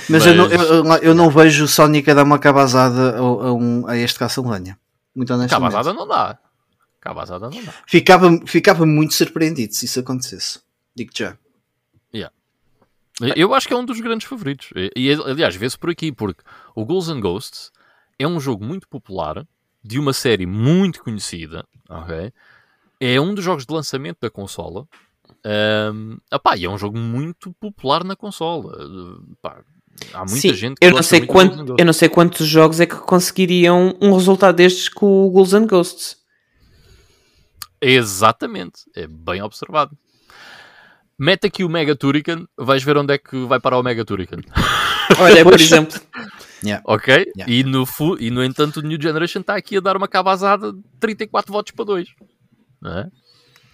Mas, 0.10 0.26
Eu, 0.26 0.36
não, 0.36 0.46
eu, 0.52 0.86
eu- 1.04 1.16
não 1.16 1.30
vejo 1.30 1.66
o 1.66 1.68
Sonic 1.68 2.10
a 2.10 2.14
dar 2.14 2.24
uma 2.24 2.40
cabazada 2.40 3.16
a, 3.16 3.20
a 3.20 3.54
um- 3.54 3.86
a 3.88 3.98
este 3.98 4.18
Castlevania. 4.20 4.78
Muito 5.16 5.34
honestamente. 5.34 5.72
Cabazada 5.72 5.94
não 5.98 6.08
dá. 6.08 6.38
Cabazada 7.00 7.50
não 7.50 7.64
dá. 7.64 7.74
Ficava, 7.86 8.30
ficava 8.46 8.86
muito 8.86 9.14
surpreendido 9.14 9.74
se 9.74 9.86
isso 9.86 10.00
acontecesse. 10.00 10.60
Digo 10.96 11.12
já. 11.16 11.38
Eu 13.36 13.52
acho 13.56 13.68
que 13.68 13.74
é 13.74 13.78
um 13.78 13.84
dos 13.84 14.00
grandes 14.00 14.28
favoritos. 14.28 14.70
E, 14.76 14.92
e, 14.96 15.12
aliás, 15.12 15.56
vê-se 15.56 15.76
por 15.76 15.90
aqui, 15.90 16.12
porque 16.12 16.44
o 16.76 16.86
Ghouls 16.86 17.10
and 17.10 17.20
Ghosts 17.20 17.72
é 18.20 18.28
um 18.28 18.40
jogo 18.40 18.64
muito 18.64 18.88
popular, 18.88 19.44
de 19.84 19.98
uma 19.98 20.14
série 20.14 20.46
muito 20.46 21.02
conhecida, 21.04 21.66
ok? 21.90 22.32
É 23.00 23.20
um 23.20 23.34
dos 23.34 23.44
jogos 23.44 23.66
de 23.66 23.74
lançamento 23.74 24.18
da 24.22 24.30
consola. 24.30 24.88
Epá, 26.32 26.58
e 26.58 26.66
é 26.66 26.70
um 26.70 26.78
jogo 26.78 26.98
muito 26.98 27.54
popular 27.60 28.04
na 28.04 28.16
consola. 28.16 28.76
Pá, 29.42 29.62
há 30.14 30.20
muita 30.20 30.36
sim, 30.36 30.54
gente 30.54 30.78
que 30.78 30.86
eu 30.86 30.92
não, 30.92 31.04
sei 31.04 31.26
quanto, 31.26 31.76
eu 31.78 31.86
não 31.86 31.94
sei 31.94 32.10
quantos 32.10 32.48
jogos 32.48 32.80
é 32.80 32.86
que 32.86 32.96
conseguiriam 32.96 33.96
um 34.02 34.14
resultado 34.14 34.56
destes 34.56 34.90
com 34.90 35.26
o 35.26 35.30
Ghouls 35.30 35.54
and 35.54 35.68
Ghosts. 35.68 36.18
Exatamente. 37.82 38.82
É 38.96 39.08
bem 39.08 39.42
observado. 39.42 39.96
Mete 41.20 41.48
aqui 41.48 41.64
o 41.64 41.70
Mega 41.70 41.96
Turrican, 41.96 42.46
vais 42.56 42.84
ver 42.84 42.96
onde 42.98 43.14
é 43.14 43.18
que 43.18 43.44
vai 43.46 43.60
parar 43.60 43.80
o 43.80 43.84
Mega 43.84 44.06
Turrican. 44.06 44.38
Olha, 45.20 45.44
por 45.44 45.60
exemplo, 45.60 46.00
Ok? 46.86 47.32
Yeah. 47.36 47.52
E, 47.52 47.64
no, 47.64 47.86
fu- 47.86 48.18
e 48.20 48.30
no 48.30 48.44
entanto, 48.44 48.78
o 48.78 48.82
New 48.82 49.02
Generation 49.02 49.40
está 49.42 49.56
aqui 49.56 49.78
a 49.78 49.80
dar 49.80 49.96
uma 49.98 50.08
cabazada 50.08 50.74
de 50.74 50.80
34 51.00 51.52
votos 51.52 51.72
para 51.72 51.86
2. 51.86 52.10
Não 52.82 53.00
é? 53.00 53.08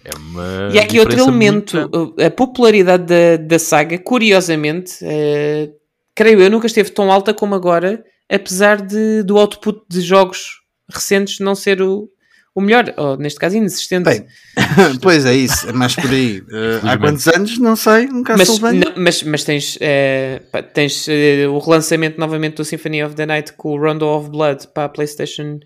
É 0.04 0.10
uma 0.18 0.68
e 0.72 0.78
há 0.78 0.82
aqui 0.82 1.00
outro 1.00 1.16
muito 1.16 1.30
elemento, 1.30 1.88
grande. 1.88 2.24
a 2.24 2.30
popularidade 2.30 3.04
da, 3.04 3.36
da 3.42 3.58
saga, 3.58 3.96
curiosamente, 3.98 4.98
eh, 5.02 5.70
creio 6.14 6.42
eu, 6.42 6.50
nunca 6.50 6.66
esteve 6.66 6.90
tão 6.90 7.10
alta 7.10 7.32
como 7.32 7.54
agora, 7.54 8.04
apesar 8.30 8.82
de, 8.82 9.22
do 9.22 9.38
output 9.38 9.80
de 9.88 10.02
jogos 10.02 10.60
recentes 10.92 11.38
não 11.40 11.54
ser 11.54 11.80
o, 11.80 12.06
o 12.54 12.60
melhor, 12.60 12.92
ou 12.98 13.16
neste 13.16 13.40
caso 13.40 13.56
inexistente. 13.56 14.04
Bem, 14.04 14.26
pois 15.00 15.24
é 15.24 15.34
isso, 15.34 15.70
é 15.70 15.72
mais 15.72 15.94
por 15.94 16.10
aí. 16.10 16.40
Uh, 16.40 16.86
há 16.86 16.98
quantos 16.98 17.26
anos? 17.26 17.58
Não 17.58 17.74
sei, 17.74 18.06
um 18.06 18.22
mas, 18.36 18.58
não- 18.58 18.92
mas, 18.98 19.22
mas 19.22 19.42
tens, 19.42 19.78
eh, 19.80 20.42
pá, 20.52 20.62
tens 20.62 21.06
o 21.48 21.58
relançamento 21.58 22.20
novamente 22.20 22.56
do 22.56 22.64
Symphony 22.64 23.02
of 23.02 23.14
the 23.14 23.24
Night 23.24 23.54
com 23.54 23.70
o 23.70 23.80
Rondo 23.80 24.06
of 24.06 24.28
Blood 24.28 24.68
para 24.74 24.84
a 24.84 24.88
PlayStation 24.90 25.60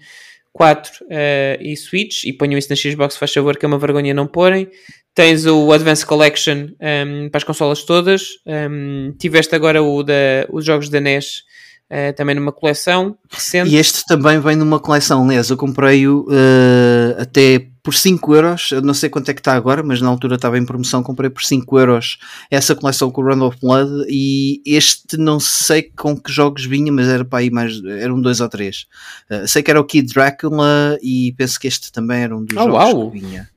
4 0.52 0.92
eh, 1.10 1.58
e 1.60 1.76
Switch, 1.76 2.24
e 2.24 2.32
ponham 2.32 2.58
isso 2.58 2.68
na 2.70 2.76
Xbox, 2.76 3.16
faz 3.16 3.32
favor, 3.32 3.56
que 3.56 3.64
é 3.64 3.68
uma 3.68 3.78
vergonha 3.78 4.14
não 4.14 4.26
porem. 4.26 4.68
Tens 5.14 5.46
o 5.46 5.72
Advance 5.72 6.06
Collection 6.06 6.68
ehm, 6.80 7.28
para 7.28 7.38
as 7.38 7.44
consolas 7.44 7.82
todas. 7.82 8.22
Ehm, 8.46 9.12
tiveste 9.18 9.54
agora 9.54 9.82
o 9.82 10.02
da, 10.02 10.46
os 10.50 10.64
jogos 10.64 10.88
da 10.88 11.00
NES 11.00 11.42
eh, 11.90 12.12
também 12.12 12.34
numa 12.34 12.52
coleção 12.52 13.16
recente. 13.30 13.70
E 13.70 13.76
este 13.76 14.04
também 14.06 14.38
vem 14.40 14.56
numa 14.56 14.78
coleção. 14.78 15.24
Aliás, 15.24 15.48
eu 15.50 15.56
comprei-o 15.56 16.26
uh, 16.28 17.20
até 17.22 17.66
por 17.82 17.94
5 17.94 18.34
euros. 18.34 18.70
Eu 18.72 18.82
não 18.82 18.92
sei 18.92 19.08
quanto 19.08 19.30
é 19.30 19.34
que 19.34 19.40
está 19.40 19.54
agora, 19.54 19.82
mas 19.82 20.00
na 20.00 20.08
altura 20.08 20.34
estava 20.34 20.58
em 20.58 20.64
promoção. 20.66 21.02
Comprei 21.02 21.30
por 21.30 21.42
5 21.42 21.78
euros 21.78 22.18
essa 22.50 22.74
coleção 22.74 23.10
com 23.10 23.22
o 23.22 23.24
Run 23.32 23.42
of 23.46 23.58
Blood. 23.60 24.04
E 24.08 24.60
este 24.66 25.16
não 25.16 25.40
sei 25.40 25.82
com 25.96 26.14
que 26.14 26.30
jogos 26.30 26.64
vinha, 26.66 26.92
mas 26.92 27.08
era 27.08 27.24
para 27.24 27.38
aí 27.38 27.50
mais. 27.50 27.82
Eram 27.84 28.20
dois 28.20 28.40
ou 28.40 28.48
três. 28.48 28.86
Uh, 29.30 29.48
sei 29.48 29.62
que 29.62 29.70
era 29.70 29.80
o 29.80 29.84
Kid 29.84 30.12
Drácula 30.12 30.98
e 31.02 31.32
penso 31.38 31.58
que 31.58 31.66
este 31.68 31.90
também 31.90 32.22
era 32.22 32.36
um 32.36 32.44
dos 32.44 32.56
Oh, 32.56 32.64
jogos 32.64 32.74
uau. 32.74 33.10
que 33.10 33.20
vinha. 33.20 33.48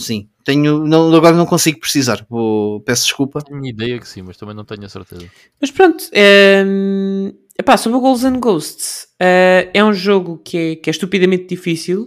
Sim, 0.00 0.28
tenho, 0.44 0.86
não, 0.86 1.14
agora 1.14 1.36
não 1.36 1.44
consigo 1.46 1.78
precisar. 1.80 2.24
Vou, 2.28 2.80
peço 2.80 3.04
desculpa. 3.04 3.42
Tenho 3.42 3.64
ideia 3.66 3.98
que 3.98 4.08
sim, 4.08 4.22
mas 4.22 4.36
também 4.36 4.54
não 4.54 4.64
tenho 4.64 4.84
a 4.84 4.88
certeza. 4.88 5.26
Mas 5.60 5.70
pronto, 5.70 6.04
ehm, 6.12 7.32
epá, 7.58 7.76
sobre 7.76 7.98
o 7.98 8.00
Ghouls 8.00 8.24
and 8.24 8.38
Ghosts, 8.40 9.08
eh, 9.20 9.68
é 9.74 9.84
um 9.84 9.92
jogo 9.92 10.38
que 10.44 10.56
é, 10.56 10.76
que 10.76 10.88
é 10.88 10.92
estupidamente 10.92 11.46
difícil, 11.46 12.06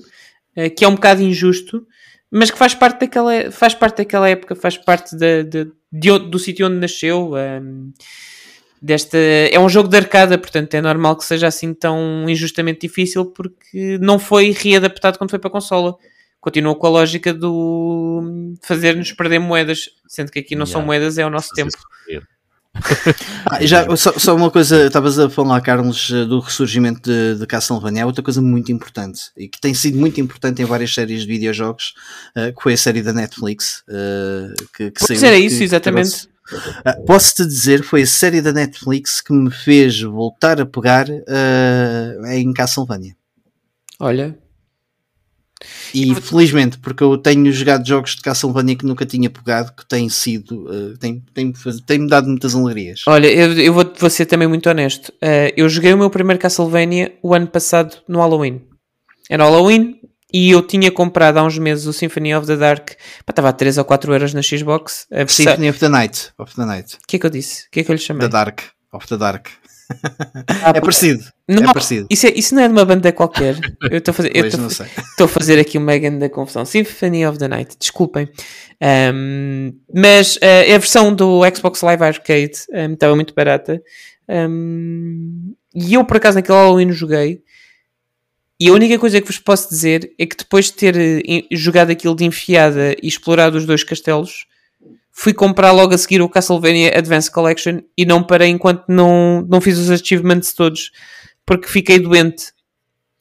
eh, 0.55 0.69
que 0.69 0.83
é 0.83 0.87
um 0.87 0.95
bocado 0.95 1.21
injusto, 1.21 1.85
mas 2.31 2.49
que 2.49 2.57
faz 2.57 2.73
parte 2.73 3.01
daquela, 3.01 3.51
faz 3.51 3.75
parte 3.75 3.97
daquela 3.97 4.27
época, 4.27 4.55
faz 4.55 4.75
parte 4.77 5.15
da- 5.15 5.43
de, 5.43 5.65
de 5.91 6.19
do 6.29 6.39
sítio 6.39 6.65
onde 6.67 6.77
nasceu. 6.77 7.37
ehm, 7.37 7.91
desta, 8.81 9.17
é 9.17 9.57
um 9.59 9.69
jogo 9.69 9.87
de 9.87 9.97
arcada, 9.97 10.37
portanto 10.37 10.73
é 10.73 10.81
normal 10.81 11.15
que 11.15 11.23
seja 11.25 11.47
assim 11.47 11.73
tão 11.73 12.29
injustamente 12.29 12.81
difícil 12.87 13.25
porque 13.27 13.97
não 14.01 14.19
foi 14.19 14.51
readaptado 14.51 15.17
quando 15.17 15.29
foi 15.29 15.39
para 15.39 15.47
a 15.49 15.51
consola. 15.51 15.95
Continua 16.43 16.75
com 16.75 16.87
a 16.87 16.89
lógica 16.89 17.33
do 17.33 18.53
fazer-nos 18.61 19.13
perder 19.13 19.39
moedas, 19.39 19.85
sendo 20.09 20.29
que 20.29 20.39
aqui 20.39 20.57
não 20.57 20.65
são 20.65 20.81
Yeah. 20.81 20.85
moedas, 20.85 21.17
é 21.17 21.25
o 21.25 21.29
nosso 21.29 21.47
tempo. 21.55 21.71
Ah, 23.45 23.63
já, 23.63 23.95
só, 23.95 24.11
só 24.17 24.35
uma 24.35 24.49
coisa, 24.49 24.87
estavas 24.87 25.19
a 25.19 25.29
falar, 25.29 25.61
Carlos, 25.61 26.09
eh, 26.11 26.25
do 26.25 26.39
ressurgimento 26.39 27.01
de, 27.07 27.35
de 27.39 27.45
Castlevania, 27.45 28.03
há 28.03 28.05
outra 28.07 28.23
coisa 28.23 28.41
muito 28.41 28.71
importante 28.71 29.21
e 29.37 29.47
que 29.47 29.61
tem 29.61 29.73
sido 29.75 29.97
muito 29.99 30.19
importante 30.19 30.59
em 30.61 30.65
várias 30.65 30.91
séries 30.93 31.21
de 31.21 31.27
videojogos, 31.27 31.93
eh, 32.35 32.51
que 32.51 32.61
foi 32.63 32.73
a 32.73 32.77
série 32.77 33.03
da 33.03 33.13
Netflix. 33.13 33.83
eh, 33.87 34.53
que, 34.75 34.89
que 34.91 35.05
Pois 35.07 35.21
era 35.23 35.35
que- 35.37 35.43
isso, 35.45 35.59
que 35.59 35.63
exatamente. 35.65 36.27
Ah, 36.83 36.97
Posso-te 37.05 37.45
dizer, 37.45 37.83
foi 37.83 38.01
a 38.01 38.07
série 38.07 38.41
da 38.41 38.51
Netflix 38.51 39.21
que 39.21 39.31
me 39.33 39.51
fez 39.51 40.01
voltar 40.01 40.59
a 40.59 40.65
pegar 40.65 41.05
eh, 41.09 42.17
em 42.37 42.51
Castlevania. 42.53 43.15
Olha, 43.99 44.35
E 45.93 46.15
felizmente, 46.15 46.77
porque 46.79 47.03
eu 47.03 47.17
tenho 47.17 47.51
jogado 47.51 47.87
jogos 47.87 48.15
de 48.15 48.21
Castlevania 48.21 48.75
que 48.75 48.85
nunca 48.85 49.05
tinha 49.05 49.29
pegado, 49.29 49.73
que 49.73 49.85
têm 49.85 50.09
sido, 50.09 50.67
eh, 50.73 50.97
tem, 50.99 51.23
tem, 51.33 51.53
tem-me 51.85 52.07
dado 52.07 52.27
muitas 52.27 52.55
alegrias. 52.55 53.01
Olha, 53.07 53.27
eu, 53.27 53.53
eu 53.53 53.73
vou, 53.73 53.93
vou 53.99 54.09
ser 54.09 54.25
também 54.25 54.47
muito 54.47 54.67
honesto. 54.69 55.09
Uh, 55.21 55.53
eu 55.55 55.69
joguei 55.69 55.93
o 55.93 55.97
meu 55.97 56.09
primeiro 56.09 56.41
Castlevania 56.41 57.13
o 57.21 57.33
ano 57.33 57.47
passado 57.47 57.97
no 58.07 58.19
Halloween. 58.19 58.61
Era 59.29 59.43
Halloween 59.43 59.99
e 60.33 60.49
eu 60.49 60.63
tinha 60.63 60.91
comprado 60.91 61.37
há 61.37 61.43
uns 61.43 61.59
meses 61.59 61.85
o 61.85 61.93
Symphony 61.93 62.33
of 62.33 62.47
the 62.47 62.57
Dark. 62.57 62.93
Pá, 63.25 63.31
Estava 63.31 63.49
a 63.49 63.53
3 63.53 63.77
ou 63.77 63.85
4 63.85 64.13
euros 64.13 64.33
na 64.33 64.41
Xbox. 64.41 65.05
Symphony 65.27 65.69
of 65.69 65.79
the 65.79 65.89
Night. 65.89 66.31
Of 66.39 66.55
the 66.55 66.65
Night. 66.65 66.95
O 66.95 67.07
que 67.07 67.17
é 67.17 67.19
que 67.19 67.25
eu 67.25 67.29
disse? 67.29 67.67
O 67.67 67.71
que 67.71 67.81
é 67.81 67.83
que 67.83 67.91
eu 67.91 67.95
lhe 67.95 68.01
chamei? 68.01 68.27
The 68.27 68.29
Dark. 68.29 68.61
Of 68.91 69.07
the 69.07 69.17
Dark. 69.17 69.47
Ah, 70.63 70.71
É 70.75 70.81
parecido. 70.81 71.23
não, 71.47 71.63
é 71.63 71.73
parecido. 71.73 72.07
Isso, 72.09 72.27
é, 72.27 72.31
isso 72.35 72.55
não 72.55 72.63
é 72.63 72.67
de 72.67 72.73
uma 72.73 72.85
banda 72.85 73.11
qualquer. 73.11 73.55
Eu 73.91 73.97
estou 73.97 74.11
a 74.11 74.15
fazer, 74.15 74.31
eu 74.35 74.45
estou 74.45 74.65
a 75.25 75.27
fazer 75.27 75.59
aqui 75.59 75.77
uma 75.77 75.97
grande 75.97 76.29
confusão. 76.29 76.65
Symphony 76.65 77.25
of 77.25 77.37
the 77.37 77.47
Night, 77.47 77.75
desculpem. 77.79 78.29
Um, 79.13 79.73
mas 79.93 80.35
uh, 80.37 80.75
a 80.75 80.77
versão 80.77 81.13
do 81.13 81.41
Xbox 81.55 81.81
Live 81.81 82.03
Arcade 82.03 82.53
um, 82.71 82.93
estava 82.93 83.15
muito 83.15 83.33
barata. 83.33 83.81
Um, 84.27 85.53
e 85.75 85.93
eu, 85.93 86.05
por 86.05 86.17
acaso, 86.17 86.35
naquele 86.35 86.57
Halloween 86.57 86.91
joguei. 86.91 87.41
E 88.59 88.69
a 88.69 88.73
única 88.73 88.97
coisa 88.99 89.19
que 89.19 89.27
vos 89.27 89.39
posso 89.39 89.67
dizer 89.69 90.13
é 90.17 90.25
que 90.25 90.37
depois 90.37 90.65
de 90.67 90.73
ter 90.73 90.95
eh, 90.95 91.43
jogado 91.51 91.89
aquilo 91.89 92.15
de 92.15 92.23
enfiada 92.23 92.95
e 93.01 93.07
explorado 93.07 93.57
os 93.57 93.65
dois 93.65 93.83
castelos, 93.83 94.45
fui 95.15 95.31
comprar 95.34 95.72
logo 95.72 95.94
a 95.94 95.98
seguir 95.98 96.22
o 96.22 96.27
Castlevania 96.27 96.98
Advance 96.98 97.30
Collection 97.31 97.80
e 97.98 98.03
não 98.06 98.23
parei 98.23 98.49
enquanto 98.49 98.84
não, 98.90 99.45
não 99.48 99.61
fiz 99.61 99.77
os 99.77 99.90
achievements 99.91 100.53
todos, 100.53 100.91
porque 101.45 101.68
fiquei 101.68 101.99
doente. 101.99 102.52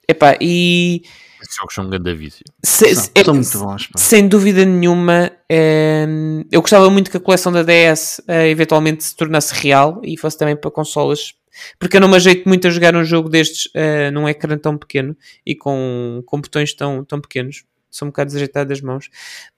Epá, 0.09 0.37
e 0.41 1.03
Esses 1.41 1.55
jogos 1.57 1.75
são 1.75 1.85
um 1.85 1.91
grande 1.91 2.15
vício. 2.15 2.43
se- 2.65 2.95
São, 2.95 3.11
é- 3.15 3.25
são 3.25 3.35
muito 3.35 3.59
bons. 3.59 3.87
pá. 3.87 3.99
sem 3.99 4.27
dúvida 4.27 4.65
nenhuma, 4.65 5.31
eh, 5.49 6.07
eu 6.51 6.61
gostava 6.63 6.91
muito 6.91 7.11
que 7.11 7.17
a 7.19 7.21
coleção 7.21 7.53
da 7.53 7.63
DS 7.63 8.21
eh, 8.27 8.49
eventualmente 8.49 9.05
se 9.05 9.15
tornasse 9.15 9.55
real 9.55 10.01
e 10.03 10.17
fosse 10.19 10.37
também 10.39 10.57
para 10.57 10.71
consolas, 10.71 11.35
porque 11.79 11.97
eu 11.99 12.01
não 12.01 12.09
me 12.09 12.17
ajeito 12.17 12.49
muito 12.49 12.67
a 12.67 12.71
jogar 12.71 12.97
um 12.97 13.05
jogo 13.05 13.29
destes 13.29 13.69
eh, 13.75 14.11
num 14.11 14.29
ecrã 14.29 14.57
tão 14.59 14.77
pequeno 14.79 15.17
e 15.47 15.55
com, 15.55 16.23
com 16.27 16.41
botões 16.41 16.73
tão, 16.75 17.05
tão 17.05 17.21
pequenos. 17.21 17.65
Sou 17.91 18.07
um 18.07 18.11
bocado 18.11 18.29
desajeitado 18.29 18.71
das 18.71 18.81
mãos. 18.81 19.09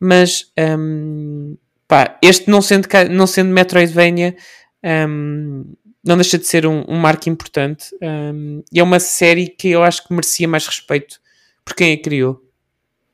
Mas, 0.00 0.50
ehm, 0.56 1.54
pá, 1.88 2.18
este 2.22 2.50
não 2.50 2.60
sendo, 2.62 2.86
não 3.10 3.26
sendo 3.26 3.50
Metroidvania, 3.52 4.36
ehm, 4.82 5.64
não 6.04 6.16
deixa 6.16 6.38
de 6.38 6.46
ser 6.46 6.66
um, 6.66 6.84
um 6.88 6.96
marco 6.98 7.28
importante. 7.28 7.86
ehm, 8.00 8.60
e 8.72 8.78
é 8.80 8.82
uma 8.82 9.00
série 9.00 9.48
que 9.48 9.68
eu 9.68 9.82
acho 9.82 10.06
que 10.06 10.12
merecia 10.12 10.46
mais 10.48 10.66
respeito 10.66 11.18
por 11.64 11.74
quem 11.74 11.94
a 11.94 12.02
criou. 12.02 12.40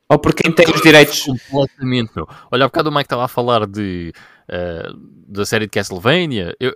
Ou 0.09 0.19
por 0.19 0.33
quem 0.33 0.51
tem 0.51 0.65
os 0.73 0.81
direitos. 0.81 1.21
Completamente, 1.49 2.11
meu. 2.15 2.27
Olha, 2.51 2.65
há 2.65 2.67
bocado 2.67 2.89
o 2.89 2.91
Mike 2.91 3.05
estava 3.05 3.23
a 3.23 3.27
falar 3.29 3.65
de, 3.65 4.11
eh, 4.49 4.89
da 5.27 5.45
série 5.45 5.65
de 5.65 5.71
Castlevania, 5.71 6.53
eu- 6.59 6.75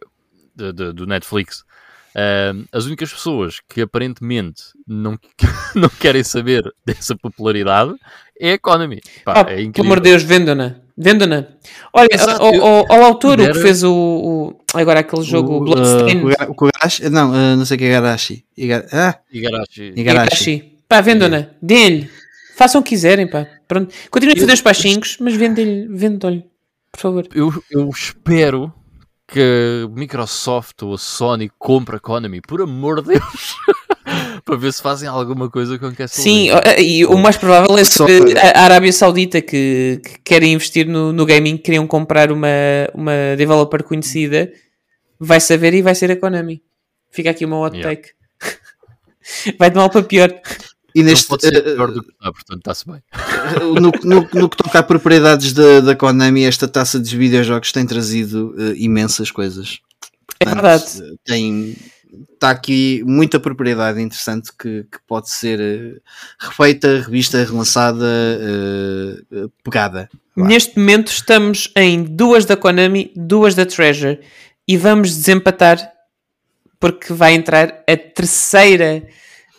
de- 0.56 0.72
de- 0.72 0.94
do 0.94 1.06
Netflix. 1.06 1.66
Eh, 2.16 2.54
as 2.72 2.86
únicas 2.86 3.12
pessoas 3.12 3.60
que 3.68 3.82
aparentemente 3.82 4.64
não, 4.88 5.20
não 5.76 5.90
querem 5.90 6.24
saber 6.24 6.64
dessa 6.86 7.14
popularidade 7.18 7.94
é 8.40 8.54
a 8.54 8.60
Konami. 8.60 9.02
Pá, 9.26 9.34
Ah, 9.36 9.40
é 9.42 9.44
pelo 9.44 9.60
incrível. 9.64 9.92
amor 9.92 10.00
de 10.00 10.10
Deus, 10.12 10.24
venda-na. 10.24 10.80
Venda-na. 10.98 11.48
Olha, 11.92 12.08
ao, 12.90 13.04
autor, 13.04 13.38
que 13.38 13.54
fez 13.60 13.84
o, 13.84 13.92
o- 13.94 14.62
Agora 14.74 15.02
aquele 15.02 15.24
jogo, 15.24 15.58
O, 15.58 15.60
Bloodstained. 15.62 16.24
uh, 16.26 16.52
o 16.52 16.56
Kogarashi? 16.56 17.10
Não, 17.10 17.32
uh, 17.32 17.56
não 17.58 17.66
sei 17.66 17.76
o 17.76 17.78
que 17.78 17.86
é 17.86 17.96
Ah, 17.98 18.00
Igarashi. 18.00 18.46
Igarashi. 19.32 19.94
Igarashi. 19.96 20.72
Pá, 20.88 21.02
vendam-na. 21.02 21.48
Dê-lhe. 21.62 22.10
Façam 22.56 22.80
o 22.80 22.84
que 22.84 22.92
quiserem, 22.92 23.28
pá. 23.28 23.46
Pronto. 23.68 23.94
Continuem 24.10 24.38
a 24.38 24.40
fazer 24.42 24.54
os 24.54 24.62
paixinhos, 24.62 25.18
mas 25.20 25.36
vendem-lhe. 25.36 25.88
Vendam-lhe. 25.90 26.46
Por 26.92 27.00
favor. 27.02 27.28
Eu, 27.34 27.52
eu 27.70 27.90
espero 27.90 28.72
que 29.28 29.86
Microsoft 29.92 30.82
ou 30.84 30.94
a 30.94 30.98
Sony 30.98 31.50
compre 31.60 31.98
a 31.98 32.00
Konami, 32.00 32.40
por 32.42 32.62
amor 32.62 33.02
de 33.02 33.10
Deus, 33.10 33.56
para 34.46 34.56
ver 34.58 34.72
se 34.72 34.82
fazem 34.82 35.10
alguma 35.10 35.50
coisa 35.50 35.78
com 35.80 35.90
Sim, 35.90 35.96
Castlevania. 35.96 36.56
ó, 36.56 36.80
e 36.80 37.06
o 37.06 37.18
mais 37.18 37.36
provável 37.36 37.76
é 37.78 37.84
que 37.84 38.38
a 38.38 38.62
Arábia 38.62 38.94
Saudita 38.94 39.42
que, 39.42 40.00
que 40.04 40.20
querem 40.24 40.54
investir 40.54 40.88
no, 40.88 41.12
no 41.12 41.26
gaming, 41.26 41.58
queriam 41.58 41.88
comprar 41.88 42.32
uma, 42.32 42.48
uma 42.94 43.12
developer 43.36 43.84
conhecida, 43.84 44.52
vai 45.20 45.40
saber 45.40 45.74
e 45.74 45.82
vai 45.82 45.96
ser 45.96 46.12
a 46.12 46.16
Konami. 46.16 46.62
Fica 47.12 47.32
aqui 47.32 47.44
uma 47.44 47.58
hot 47.60 47.76
Yeah. 47.76 47.96
take. 47.96 48.14
vai 49.58 49.70
de 49.72 49.76
mal 49.78 49.90
para 49.90 50.04
pior. 50.04 50.30
E 50.94 51.02
Não 51.02 51.10
neste, 51.10 51.28
pode 51.28 51.42
ser 51.42 51.58
uh, 51.58 51.64
pior 51.76 51.92
do 51.92 52.04
que 52.04 52.12
está, 52.12 52.32
portanto 52.32 52.58
está-se 52.60 52.86
bem. 52.86 53.02
no, 53.62 53.92
no- 54.04 54.30
no 54.34 54.50
que 54.50 54.58
toca 54.58 54.80
a 54.80 54.84
propriedades 54.84 55.52
da, 55.54 55.80
da 55.82 55.96
Konami, 55.96 56.44
esta 56.46 56.68
taça 56.68 57.00
dos 57.00 57.12
videojogos 57.12 57.72
tem 57.72 57.86
trazido 57.86 58.54
uh, 58.58 58.76
imensas 58.76 59.32
coisas. 59.32 59.80
É 60.40 60.46
Portanto, 60.46 60.62
verdade. 60.62 61.02
uh, 61.14 61.18
Tem, 61.26 61.76
está 62.46 62.52
aqui 62.52 63.04
muita 63.06 63.40
propriedade 63.40 64.00
interessante 64.00 64.52
que, 64.58 64.84
que 64.84 65.00
pode 65.08 65.32
ser 65.32 65.60
uh, 65.60 66.02
refeita, 66.40 67.02
revista, 67.02 67.44
relançada, 67.44 68.06
uh, 68.06 69.46
uh, 69.46 69.52
pegada. 69.64 70.10
Vá. 70.36 70.46
Neste 70.46 70.78
momento 70.78 71.08
estamos 71.08 71.72
em 71.76 72.04
duas 72.04 72.46
da 72.46 72.56
Konami, 72.56 73.12
duas 73.16 73.56
da 73.56 73.66
Treasure 73.66 74.20
e 74.68 74.78
vamos 74.78 75.16
desempatar 75.16 75.92
porque 76.80 77.14
vai 77.14 77.34
entrar 77.34 77.84
a 77.88 77.98
terceira 77.98 79.08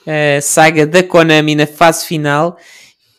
eh, 0.07 0.41
saga 0.41 0.87
da 0.87 1.03
Konami 1.03 1.55
na 1.55 1.67
fase 1.67 2.07
final 2.07 2.57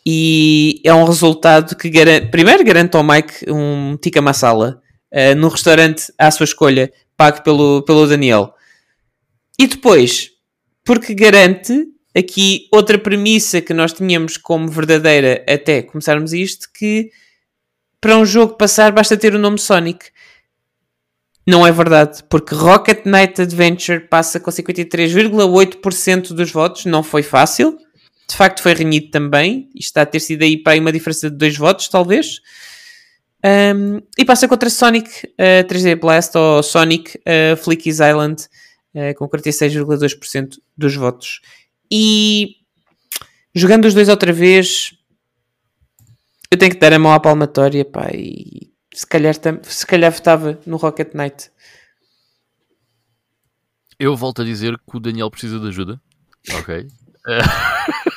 e 0.06 0.80
é 0.86 0.94
um 0.94 1.04
resultado 1.04 1.76
que 1.76 1.90
garante, 1.90 2.28
primeiro 2.28 2.64
garante 2.64 2.96
ao 2.96 3.04
Mike 3.04 3.52
um 3.52 3.98
tikka 3.98 4.22
masala 4.22 4.82
eh, 5.12 5.34
num 5.34 5.50
restaurante 5.50 6.14
à 6.18 6.30
sua 6.30 6.44
escolha, 6.44 6.92
pago 7.18 7.42
pelo, 7.42 7.82
pelo 7.82 8.08
Daniel. 8.08 8.54
E 9.60 9.68
depois, 9.68 10.32
porque 10.86 11.14
garante 11.14 11.74
aqui 12.16 12.68
outra 12.72 12.98
premissa 12.98 13.62
que 13.62 13.74
nós 13.74 13.94
tínhamos 13.94 14.38
como 14.38 14.70
verdadeira 14.70 15.44
até 15.48 15.82
começarmos 15.82 16.34
isto, 16.34 16.68
que 16.74 17.12
para 18.00 18.18
um 18.18 18.26
jogo 18.26 18.56
passar 18.56 18.92
basta 18.92 19.18
ter 19.18 19.36
o 19.36 19.40
nome 19.40 19.60
Sonic. 19.60 20.08
Não 21.46 21.66
é 21.66 21.72
verdade, 21.72 22.24
porque 22.30 22.54
Rocket 22.54 23.06
Knight 23.06 23.42
Adventure 23.42 24.02
passa 24.02 24.40
com 24.40 24.52
53,8% 24.52 26.34
dos 26.34 26.52
votos, 26.52 26.86
não 26.86 27.02
foi 27.02 27.24
fácil. 27.24 27.78
De 28.30 28.36
facto 28.36 28.62
foi 28.62 28.74
renhido 28.74 29.10
também, 29.10 29.70
isto 29.74 29.88
está 29.88 30.02
a 30.02 30.06
ter 30.06 30.20
sido 30.20 30.44
aí 30.44 30.58
para 30.58 30.74
aí 30.74 30.80
uma 30.80 30.92
diferença 30.92 31.30
de 31.30 31.38
dois 31.38 31.56
votos, 31.58 31.88
talvez. 31.88 32.42
Um, 33.46 34.02
e 34.18 34.26
passa 34.26 34.48
contra 34.48 34.70
Sonic 34.70 35.10
uh, 35.26 35.66
3D 35.68 35.96
Blast 35.96 36.38
ou 36.38 36.62
Sonic 36.62 37.18
uh, 37.20 37.56
Flicky's 37.56 38.00
Island 38.00 38.48
com 39.18 39.28
46,2% 39.28 40.58
dos 40.76 40.96
votos. 40.96 41.42
E 41.92 42.56
jogando 43.54 43.86
os 43.86 43.94
dois 43.94 44.10
outra 44.10 44.34
vez, 44.34 44.94
eu 46.52 46.58
tenho 46.58 46.72
que 46.72 46.80
dar 46.80 46.94
a 46.94 47.00
mão 47.00 47.14
à 47.14 47.20
palmatória, 47.20 47.86
pá, 47.86 48.10
e 48.14 48.72
se 48.94 49.06
calhar, 49.06 49.36
se 49.64 49.86
calhar 49.86 50.12
votava 50.12 50.60
no 50.66 50.78
Rocket 50.78 51.14
Knight. 51.14 51.52
Eu 54.00 54.16
volto 54.16 54.42
a 54.42 54.46
dizer 54.46 54.78
que 54.78 54.98
o 54.98 55.00
Daniel 55.00 55.32
precisa 55.32 55.60
de 55.60 55.68
ajuda. 55.68 56.02
Ok. 56.60 56.88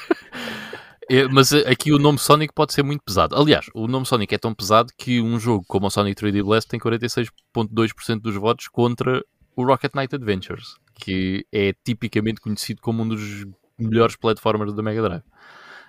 Eh, 1.12 1.27
mas 1.27 1.51
eh, 1.51 1.69
aqui 1.69 1.93
o 1.93 1.99
nome 1.99 2.20
Sonic 2.20 2.55
pode 2.55 2.73
ser 2.73 2.85
muito 2.85 3.03
pesado. 3.03 3.35
Aliás, 3.35 3.67
o 3.75 3.89
nome 3.89 4.07
Sonic 4.07 4.33
é 4.33 4.39
tão 4.39 4.55
pesado 4.55 4.93
que 4.97 5.20
um 5.20 5.41
jogo 5.41 5.65
como 5.67 5.89
o 5.89 5.91
Sonic 5.91 6.23
3D 6.23 6.44
Blast 6.44 6.69
tem 6.69 6.78
46,2% 6.78 8.20
dos 8.20 8.36
votos 8.36 8.69
contra 8.69 9.20
o 9.57 9.65
Rocket 9.65 9.93
Knight 9.95 10.15
Adventures, 10.15 10.77
que 10.95 11.47
é 11.53 11.75
tipicamente 11.85 12.41
conhecido 12.41 12.81
como 12.81 13.03
um 13.03 13.09
dos 13.09 13.47
melhores 13.79 14.17
platformers 14.17 14.75
da 14.75 14.83
Mega 14.83 15.03
Drive. 15.03 15.23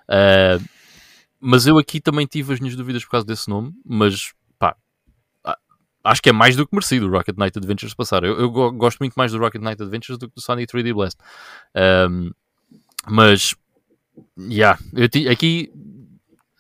Eh, 0.10 0.60
mas 1.40 1.68
eu 1.68 1.78
aqui 1.78 2.00
também 2.00 2.26
tive 2.26 2.54
as 2.54 2.60
minhas 2.60 2.76
dúvidas 2.76 3.04
por 3.04 3.12
causa 3.12 3.26
desse 3.26 3.50
nome, 3.50 3.74
mas 3.86 4.34
pá, 4.60 4.76
acho 6.04 6.22
que 6.22 6.30
é 6.30 6.32
mais 6.34 6.56
do 6.56 6.66
que 6.68 6.76
merecido 6.76 7.08
o 7.08 7.12
Rocket 7.12 7.38
Knight 7.38 7.58
Adventures 7.58 7.94
passar. 7.94 8.24
Eu, 8.24 8.40
eu 8.40 8.50
go- 8.50 8.72
gosto 8.72 9.00
muito 9.00 9.14
mais 9.16 9.32
do 9.32 9.38
Rocket 9.40 9.62
Knight 9.62 9.82
Adventures 9.82 10.18
do 10.18 10.28
que 10.28 10.36
do 10.36 10.42
Sonic 10.42 10.72
3D 10.72 10.94
Blast. 10.94 11.18
Um, 12.10 12.32
mas, 13.08 13.56
yeah, 14.40 14.80
eu 14.94 15.32
aqui 15.32 15.72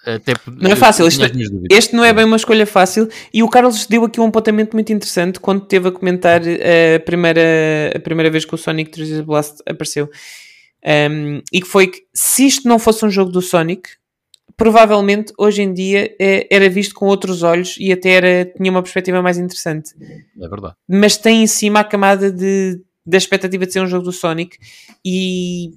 até 0.05 0.33
Não 0.47 0.71
é 0.71 0.75
fácil, 0.75 1.05
dúvidas. 1.49 1.77
Este 1.77 1.95
não 1.95 2.03
é 2.03 2.11
bem 2.13 2.25
uma 2.25 2.37
escolha 2.37 2.65
fácil 2.65 3.07
e 3.33 3.43
o 3.43 3.49
Carlos 3.49 3.85
deu 3.85 4.03
aqui 4.03 4.19
um 4.19 4.25
apontamento 4.27 4.75
muito 4.75 4.91
interessante 4.91 5.39
quando 5.39 5.65
teve 5.65 5.89
a 5.89 5.91
comentar 5.91 6.41
eh, 6.45 6.95
a 6.95 6.99
primeira, 6.99 7.41
a 7.95 7.99
primeira 7.99 8.29
vez 8.31 8.43
que 8.45 8.55
o 8.55 8.57
Sonic 8.57 8.91
3D 8.91 9.23
Blast 9.23 9.57
apareceu. 9.65 10.09
Um, 10.83 11.41
e 11.53 11.61
que 11.61 11.67
foi 11.67 11.87
que 11.87 12.01
se 12.13 12.47
isto 12.47 12.67
não 12.67 12.79
fosse 12.79 13.05
um 13.05 13.09
jogo 13.11 13.31
do 13.31 13.39
Sonic, 13.41 13.89
provavelmente 14.57 15.31
hoje 15.37 15.61
em 15.61 15.73
dia 15.73 16.15
eh, 16.19 16.47
era 16.49 16.67
visto 16.69 16.93
com 16.95 17.05
outros 17.05 17.43
olhos 17.43 17.75
e 17.79 17.91
até 17.91 18.09
era, 18.09 18.45
tinha 18.45 18.71
uma 18.71 18.81
perspectiva 18.81 19.21
mais 19.21 19.37
interessante. 19.37 19.91
É 20.39 20.47
verdade. 20.47 20.75
mas 20.87 21.17
tem 21.17 21.43
em 21.43 21.47
cima 21.47 21.79
a 21.81 21.83
camada 21.83 22.31
de, 22.31 22.81
da 23.05 23.17
expectativa 23.17 23.65
de 23.65 23.73
ser 23.73 23.81
um 23.81 23.87
jogo 23.87 24.03
do 24.05 24.11
Sonic 24.11 24.57
e 25.05 25.71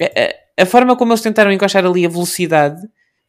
a, 0.00 0.04
a- 0.04 0.34
a 0.62 0.66
forma 0.66 0.94
como 0.96 1.12
eles 1.12 1.22
tentaram 1.22 1.50
encaixar 1.50 1.84
ali 1.86 2.04
a 2.04 2.08
velocidade 2.10 2.80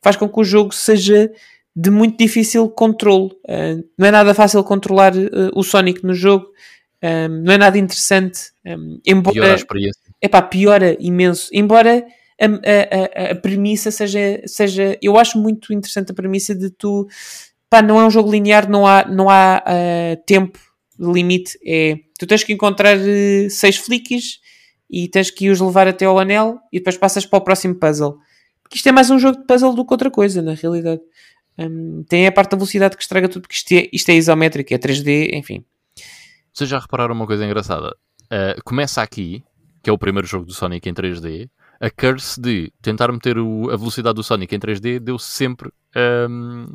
faz 0.03 0.15
com 0.15 0.27
que 0.29 0.39
o 0.39 0.43
jogo 0.43 0.73
seja 0.73 1.31
de 1.75 1.89
muito 1.89 2.17
difícil 2.17 2.69
controle. 2.69 3.31
Ah, 3.47 3.77
não 3.97 4.07
é 4.07 4.11
nada 4.11 4.33
fácil 4.33 4.63
controlar 4.63 5.13
ah, 5.15 5.49
o 5.55 5.63
Sonic 5.63 6.03
no 6.03 6.13
jogo, 6.13 6.45
Ah, 7.01 7.27
não 7.27 7.51
é 7.53 7.57
nada 7.57 7.77
interessante. 7.77 8.39
Um, 8.65 8.99
Pior 9.03 9.13
a 9.13 9.17
embora, 9.17 9.55
experiência. 9.55 10.01
epá, 10.21 10.41
piora 10.41 10.95
imenso. 10.99 11.49
Embora 11.51 12.05
a, 12.39 12.45
a- 12.45 13.23
a- 13.27 13.31
a 13.31 13.35
premissa 13.35 13.91
seja, 13.91 14.41
seja. 14.45 14.97
Eu 15.01 15.17
acho 15.17 15.37
muito 15.37 15.73
interessante 15.73 16.11
a 16.11 16.15
premissa 16.15 16.53
de 16.55 16.69
tu. 16.69 17.07
Pá, 17.69 17.81
não 17.81 17.99
é 17.99 18.05
um 18.05 18.09
jogo 18.11 18.31
linear, 18.31 18.69
não 18.69 18.85
há, 18.87 19.05
não 19.05 19.29
há 19.29 19.63
ah, 19.65 20.15
tempo 20.25 20.59
limite. 20.99 21.57
É, 21.65 21.97
tu 22.19 22.25
tens 22.27 22.43
que 22.43 22.53
encontrar 22.53 22.97
seis 23.49 23.75
flicks 23.77 24.39
e 24.89 25.07
tens 25.09 25.29
que 25.31 25.49
os 25.49 25.59
levar 25.59 25.87
até 25.87 26.05
ao 26.05 26.19
anel 26.19 26.59
e 26.71 26.77
depois 26.77 26.95
passas 26.97 27.25
para 27.25 27.37
o 27.39 27.41
próximo 27.41 27.75
puzzle. 27.75 28.17
Porque 28.73 28.79
isto 28.79 28.89
é 28.89 28.91
mais 28.91 29.11
um 29.11 29.19
jogo 29.19 29.37
de 29.37 29.45
puzzle 29.45 29.75
do 29.75 29.85
que 29.85 29.93
outra 29.93 30.09
coisa, 30.09 30.41
na 30.41 30.55
realidade. 30.55 30.99
Hum, 31.59 32.03
tem 32.09 32.25
a 32.25 32.31
parte 32.31 32.49
da 32.49 32.57
velocidade 32.57 32.97
que 32.97 33.03
estraga 33.03 33.29
tudo, 33.29 33.43
porque 33.43 33.53
isto 33.53 33.71
é, 33.71 33.87
isto 33.93 34.09
é 34.09 34.15
isométrico, 34.15 34.73
é 34.73 34.79
3D, 34.79 35.29
enfim. 35.35 35.63
Vocês 36.51 36.67
já 36.67 36.79
repararam 36.79 37.13
uma 37.13 37.27
coisa 37.27 37.45
engraçada? 37.45 37.95
Uh, 38.23 38.59
começa 38.63 39.03
aqui, 39.03 39.43
que 39.83 39.91
é 39.91 39.93
o 39.93 39.97
primeiro 39.99 40.27
jogo 40.27 40.47
do 40.47 40.53
Sonic 40.55 40.89
em 40.89 40.93
3D. 40.95 41.47
A 41.79 41.91
curse 41.91 42.41
de 42.41 42.73
tentar 42.81 43.11
meter 43.11 43.37
o- 43.37 43.69
a 43.69 43.77
velocidade 43.77 44.15
do 44.15 44.23
Sonic 44.23 44.55
em 44.55 44.59
3D 44.59 44.99
deu 44.99 45.19
sempre. 45.19 45.69
um, 46.27 46.65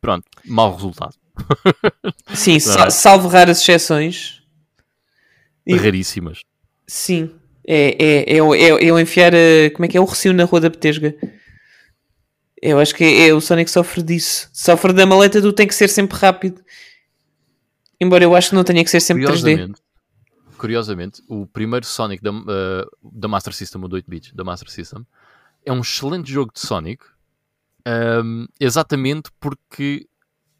pronto, 0.00 0.24
mau 0.44 0.74
resultado. 0.74 1.14
Sim, 2.34 2.56
é? 2.56 2.58
sal- 2.58 2.90
salvo 2.90 3.28
raras 3.28 3.60
exceções. 3.60 4.42
E- 5.64 5.76
Raríssimas. 5.76 6.40
Sim. 6.84 7.30
É, 7.66 7.96
é, 7.98 8.36
é, 8.36 8.38
é, 8.38 8.86
é 8.88 8.92
o 8.92 8.98
enfiar. 8.98 9.32
eh, 9.34 9.70
como 9.70 9.84
é 9.84 9.88
que 9.88 9.96
é? 9.96 10.00
O 10.00 10.04
recio 10.04 10.32
na 10.32 10.44
rua 10.44 10.60
da 10.60 10.68
Betesga. 10.68 11.14
Eu 12.60 12.78
acho 12.78 12.94
que 12.94 13.02
é, 13.02 13.28
é 13.28 13.34
o 13.34 13.40
Sonic 13.40 13.70
sofre 13.70 14.02
disso. 14.02 14.48
Sofre 14.52 14.92
da 14.92 15.04
maleta 15.04 15.40
do 15.40 15.52
tem 15.52 15.66
que 15.66 15.74
ser 15.74 15.88
sempre 15.88 16.16
rápido. 16.16 16.62
Embora 18.00 18.24
eu 18.24 18.34
acho 18.34 18.50
que 18.50 18.54
não 18.54 18.64
tenha 18.64 18.82
que 18.82 18.90
ser 18.90 19.00
sempre 19.00 19.24
3D. 19.24 19.30
Curiosamente, 19.32 19.82
curiosamente, 20.58 21.22
o 21.28 21.46
primeiro 21.46 21.86
Sonic 21.86 22.22
da, 22.22 22.30
eh, 22.30 22.86
da 23.02 23.28
Master 23.28 23.52
System, 23.52 23.82
o 23.82 23.88
do 23.88 23.94
8 23.94 24.08
bits 24.08 24.32
da 24.32 24.44
Master 24.44 24.70
System, 24.70 25.06
é 25.64 25.72
um 25.72 25.80
excelente 25.80 26.30
jogo 26.30 26.52
de 26.52 26.60
Sonic, 26.60 27.04
ehm, 27.84 28.46
exatamente 28.60 29.30
porque 29.40 30.06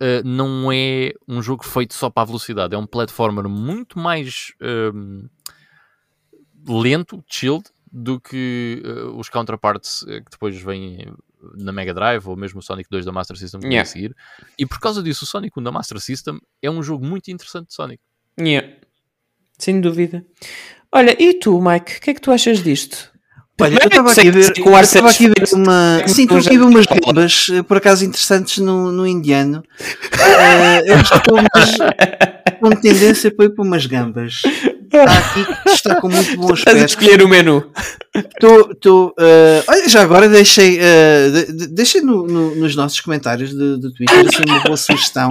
eh, 0.01 0.23
não 0.25 0.71
é 0.73 1.13
um 1.29 1.41
jogo 1.43 1.65
feito 1.65 1.95
só 1.95 2.11
para 2.11 2.23
a 2.23 2.27
velocidade, 2.27 2.75
é 2.75 2.79
um 2.79 2.87
platformer 2.87 3.49
muito 3.49 3.99
mais 3.99 4.53
ehm, 4.61 5.27
lento, 6.67 7.23
chilled, 7.29 7.65
do 7.91 8.19
que 8.21 8.83
eh, 8.85 9.05
os 9.17 9.29
counterparts 9.29 10.05
eh, 10.09 10.21
que 10.21 10.31
depois 10.31 10.57
vêm 10.61 11.13
na 11.57 11.73
Mega 11.73 11.93
Drive 11.93 12.27
ou 12.27 12.37
mesmo 12.37 12.61
o 12.61 12.63
Sonic 12.63 12.89
2 12.91 13.05
da 13.05 13.13
Master 13.13 13.37
System 13.37 13.61
que 13.61 13.67
vem 13.67 13.75
Yeah. 13.75 13.89
a 13.89 13.93
seguir. 13.93 14.17
E 14.59 14.65
por 14.65 14.79
causa 14.81 15.03
disso, 15.03 15.25
o 15.25 15.27
Sonic 15.27 15.59
1 15.59 15.63
da 15.63 15.73
Master 15.73 16.01
System 16.01 16.39
é 16.63 16.71
um 16.71 16.83
jogo 16.83 17.05
muito 17.05 17.31
interessante 17.31 17.69
de 17.69 17.75
Sonic. 17.75 18.01
Yeah. 18.41 18.69
Sem 19.59 19.81
dúvida. 19.81 20.25
Olha, 20.91 21.15
e 21.23 21.35
tu, 21.35 21.61
Mike? 21.61 21.97
O 21.97 22.01
que 22.01 22.11
é 22.11 22.15
que 22.15 22.21
tu 22.21 22.33
achas 22.33 22.63
disto? 22.63 23.13
Olha, 23.61 23.79
eu 23.81 23.87
estava 23.89 24.13
que 24.13 24.21
aqui 24.21 24.29
a 24.29 24.33
ver, 24.33 24.53
eu 24.59 24.81
estava 24.81 25.11
aqui 25.11 25.27
a 25.27 25.29
ver 25.29 25.55
uma. 25.55 26.09
Sim, 26.09 26.27
a 26.29 26.41
ver 26.41 26.63
umas 26.63 26.87
gambas, 26.87 27.47
eh, 27.53 27.63
por 27.63 27.77
acaso 27.77 28.05
interessantes 28.05 28.59
no, 28.59 28.91
no 28.91 29.07
indiano. 29.07 29.63
Eh, 30.19 30.91
eu 30.91 30.97
estou 31.01 31.39
umas, 31.39 31.79
com 32.59 32.71
tendência 32.71 33.31
para 33.33 33.45
ir 33.45 33.51
para 33.51 33.65
umas 33.65 33.87
gambas. 33.87 34.43
Está 34.93 35.19
aqui, 35.19 35.47
está 35.73 36.01
com 36.01 36.09
muito 36.09 36.37
bom 36.37 36.53
Estás 36.53 36.77
a 36.77 36.85
aspecto. 36.85 37.03
escolher 37.03 37.23
o 37.25 37.29
menu. 37.29 37.65
Estou, 38.15 38.71
estou, 38.73 39.15
eh, 39.19 39.63
olha, 39.67 39.89
já 39.89 40.03
agora 40.03 40.29
deixei, 40.29 40.79
eh, 40.81 41.31
de- 41.31 41.53
de- 41.53 41.67
deixei 41.69 42.01
no- 42.03 42.27
no- 42.27 42.55
nos 42.57 42.77
nossos 42.77 43.01
comentários 43.01 43.55
do, 43.55 43.79
do 43.79 43.93
Twitter 43.93 44.19
assim, 44.21 44.43
uma 44.47 44.61
boa 44.63 44.77
sugestão 44.77 45.31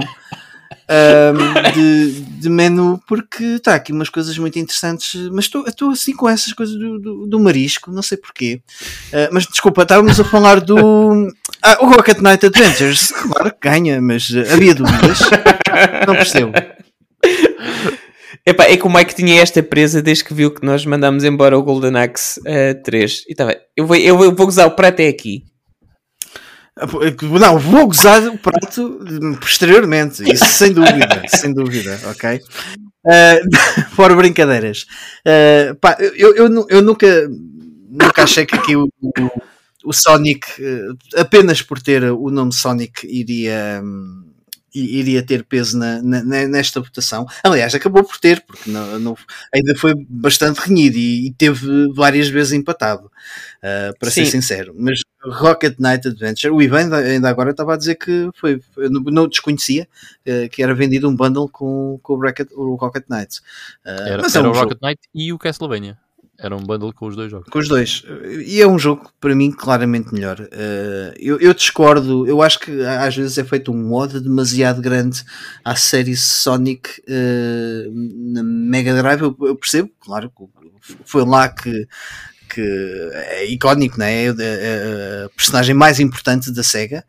ahm, 0.88 1.72
de, 1.74 2.10
de 2.40 2.48
menu, 2.50 3.00
porque 3.06 3.44
está 3.44 3.74
aqui 3.76 3.92
umas 3.92 4.08
coisas 4.08 4.36
muito 4.36 4.58
interessantes, 4.58 5.14
mas 5.32 5.44
estou 5.44 5.90
assim 5.90 6.12
com 6.12 6.28
essas 6.28 6.52
coisas 6.52 6.74
do, 6.76 6.98
do, 6.98 7.26
do 7.28 7.40
marisco, 7.40 7.92
não 7.92 8.02
sei 8.02 8.18
porquê. 8.18 8.60
Eh, 9.12 9.28
mas 9.32 9.46
desculpa, 9.46 9.82
estávamos 9.82 10.18
a 10.18 10.24
falar 10.24 10.60
do. 10.60 11.32
Ah, 11.62 11.78
o 11.80 11.86
Rocket 11.86 12.18
Knight 12.18 12.44
Adventures, 12.46 13.12
claro 13.12 13.50
que 13.52 13.68
ganha, 13.68 14.00
mas 14.02 14.28
havia 14.52 14.74
dúvidas. 14.74 15.20
Não 16.06 16.14
percebo. 16.16 16.52
Epá, 18.44 18.64
é 18.64 18.76
que 18.76 18.86
o 18.86 18.92
Mike 18.92 19.14
tinha 19.14 19.40
esta 19.40 19.62
presa 19.62 20.02
desde 20.02 20.24
que 20.24 20.34
viu 20.34 20.52
que 20.52 20.64
nós 20.66 20.84
mandámos 20.84 21.22
embora 21.22 21.56
o 21.56 21.62
Golden 21.62 21.96
Axe 21.96 22.40
eh, 22.44 22.74
3. 22.74 23.24
E 23.28 23.34
tá 23.34 23.46
bem, 23.46 23.56
eu 23.76 23.86
vou, 23.86 23.96
eu 23.96 24.16
vou, 24.16 24.24
eu 24.26 24.34
vou 24.34 24.46
gozar 24.46 24.66
o 24.66 24.72
prato 24.74 25.00
é 25.00 25.08
aqui. 25.08 25.44
Não, 27.40 27.58
vou 27.58 27.86
gozar 27.86 28.26
o 28.28 28.38
prato 28.38 28.98
posteriormente, 29.40 30.22
isso 30.32 30.46
sem 30.46 30.72
dúvida, 30.72 31.22
sem 31.28 31.52
dúvida, 31.52 32.00
ok? 32.06 32.40
Uh, 33.06 33.90
fora 33.94 34.14
brincadeiras. 34.16 34.86
Uh, 35.26 35.74
pá, 35.76 35.96
eu, 36.00 36.34
eu, 36.34 36.66
eu 36.68 36.82
nunca, 36.82 37.28
nunca 37.90 38.22
achei 38.24 38.46
que 38.46 38.54
aqui 38.56 38.74
o, 38.74 38.88
o, 39.02 39.10
o 39.84 39.92
Sonic, 39.92 40.46
uh, 40.62 40.96
apenas 41.20 41.60
por 41.60 41.80
ter 41.80 42.04
o 42.04 42.30
nome 42.30 42.54
Sonic, 42.54 43.06
iria, 43.06 43.80
hum, 43.84 44.24
i- 44.24 44.31
iria 44.74 45.22
ter 45.22 45.44
peso 45.44 45.78
na, 45.78 46.00
na- 46.02 46.22
nesta 46.22 46.80
votação. 46.80 47.26
Aliás, 47.42 47.74
acabou 47.74 48.02
por 48.04 48.18
ter, 48.18 48.40
porque 48.42 48.70
não, 48.70 48.98
não- 48.98 49.16
ainda 49.54 49.74
foi 49.76 49.94
bastante 50.08 50.58
renhido 50.58 50.96
e, 50.96 51.26
e 51.28 51.32
teve 51.32 51.88
várias 51.94 52.28
vezes 52.28 52.52
empatado, 52.52 53.06
uh, 53.06 53.98
para 53.98 54.10
ser 54.10 54.24
Sim. 54.24 54.32
sincero. 54.32 54.74
Mas 54.78 55.00
Rocket 55.24 55.76
Knight 55.78 56.08
Adventure, 56.08 56.52
o 56.52 56.60
Ivan 56.62 56.94
ainda, 56.94 57.28
agora 57.28 57.50
estava 57.50 57.74
a 57.74 57.76
dizer 57.76 57.94
que 57.96 58.28
foi, 58.34 58.60
não, 58.76 59.00
não 59.02 59.28
desconhecia 59.28 59.86
uh, 60.26 60.48
que 60.50 60.62
era 60.62 60.74
vendido 60.74 61.08
um 61.08 61.14
bundle 61.14 61.48
com, 61.48 61.98
com 62.02 62.14
o, 62.14 62.20
Rocket, 62.20 62.48
o 62.52 62.74
Rocket 62.76 63.04
Knight. 63.08 63.38
Uh, 63.86 63.90
Era, 64.08 64.22
mas 64.22 64.34
é 64.34 64.38
era 64.38 64.48
um 64.48 64.50
o 64.50 64.54
jogo- 64.54 64.68
Rocket 64.70 64.82
Knight 64.82 65.00
e 65.14 65.32
o 65.32 65.38
Castlevania. 65.38 65.96
Era 66.44 66.56
um 66.56 66.60
bundle 66.64 66.92
com 66.92 67.06
os 67.06 67.14
dois 67.14 67.30
jogos. 67.30 67.48
com 67.48 67.58
os 67.60 67.68
dois. 67.68 68.02
E 68.44 68.60
é 68.60 68.66
um 68.66 68.76
jogo, 68.76 69.08
para 69.20 69.32
mim, 69.32 69.52
claramente 69.52 70.12
melhor. 70.12 70.40
Uh, 70.40 71.14
eu, 71.16 71.38
eu 71.38 71.54
discordo, 71.54 72.26
eu 72.26 72.42
acho 72.42 72.58
que 72.58 72.84
às 72.84 73.14
vezes 73.14 73.38
é 73.38 73.44
feito 73.44 73.70
um 73.70 73.76
mod 73.88 74.18
demasiado 74.18 74.82
grande 74.82 75.22
à 75.64 75.76
série 75.76 76.16
Sonic 76.16 77.00
uh, 77.02 77.92
na 78.34 78.42
Mega 78.42 78.92
Drive. 79.00 79.20
Eu, 79.22 79.36
eu 79.42 79.54
percebo, 79.54 79.88
claro, 80.00 80.32
foi 81.04 81.24
lá 81.24 81.48
que, 81.48 81.86
que 82.52 82.60
é 83.12 83.46
icónico, 83.48 83.96
né? 84.00 84.24
é 84.24 84.28
a, 84.30 84.32
a- 84.32 85.26
a 85.26 85.28
personagem 85.36 85.76
mais 85.76 86.00
importante 86.00 86.50
da 86.50 86.64
SEGA, 86.64 87.04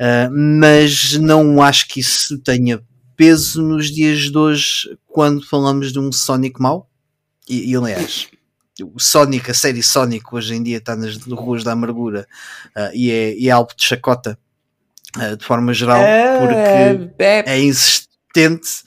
uh, 0.00 0.34
mas 0.60 1.16
não 1.16 1.62
acho 1.62 1.86
que 1.86 2.00
isso 2.00 2.36
tenha 2.40 2.82
peso 3.16 3.62
nos 3.62 3.88
dias 3.88 4.18
de 4.32 4.36
hoje 4.36 4.98
quando 5.06 5.46
falamos 5.46 5.92
de 5.92 6.00
um 6.00 6.10
Sonic 6.10 6.60
mau. 6.60 6.90
E, 7.48 7.70
e 7.70 7.76
aliás, 7.76 8.26
o 8.82 8.98
Sonic, 8.98 9.50
a 9.50 9.54
série 9.54 9.82
Sonic 9.82 10.24
hoje 10.32 10.54
em 10.54 10.62
dia 10.62 10.78
está 10.78 10.96
nas 10.96 11.16
ruas 11.16 11.62
da 11.62 11.72
amargura 11.72 12.26
ah, 12.74 12.90
e, 12.92 13.10
é, 13.10 13.34
e 13.36 13.48
é 13.48 13.52
alvo 13.52 13.70
de 13.76 13.84
chacota 13.84 14.36
ah, 15.16 15.34
de 15.36 15.44
forma 15.44 15.72
geral 15.72 16.02
porque 16.38 17.12
é, 17.18 17.44
é 17.54 17.60
insistente 17.62 18.82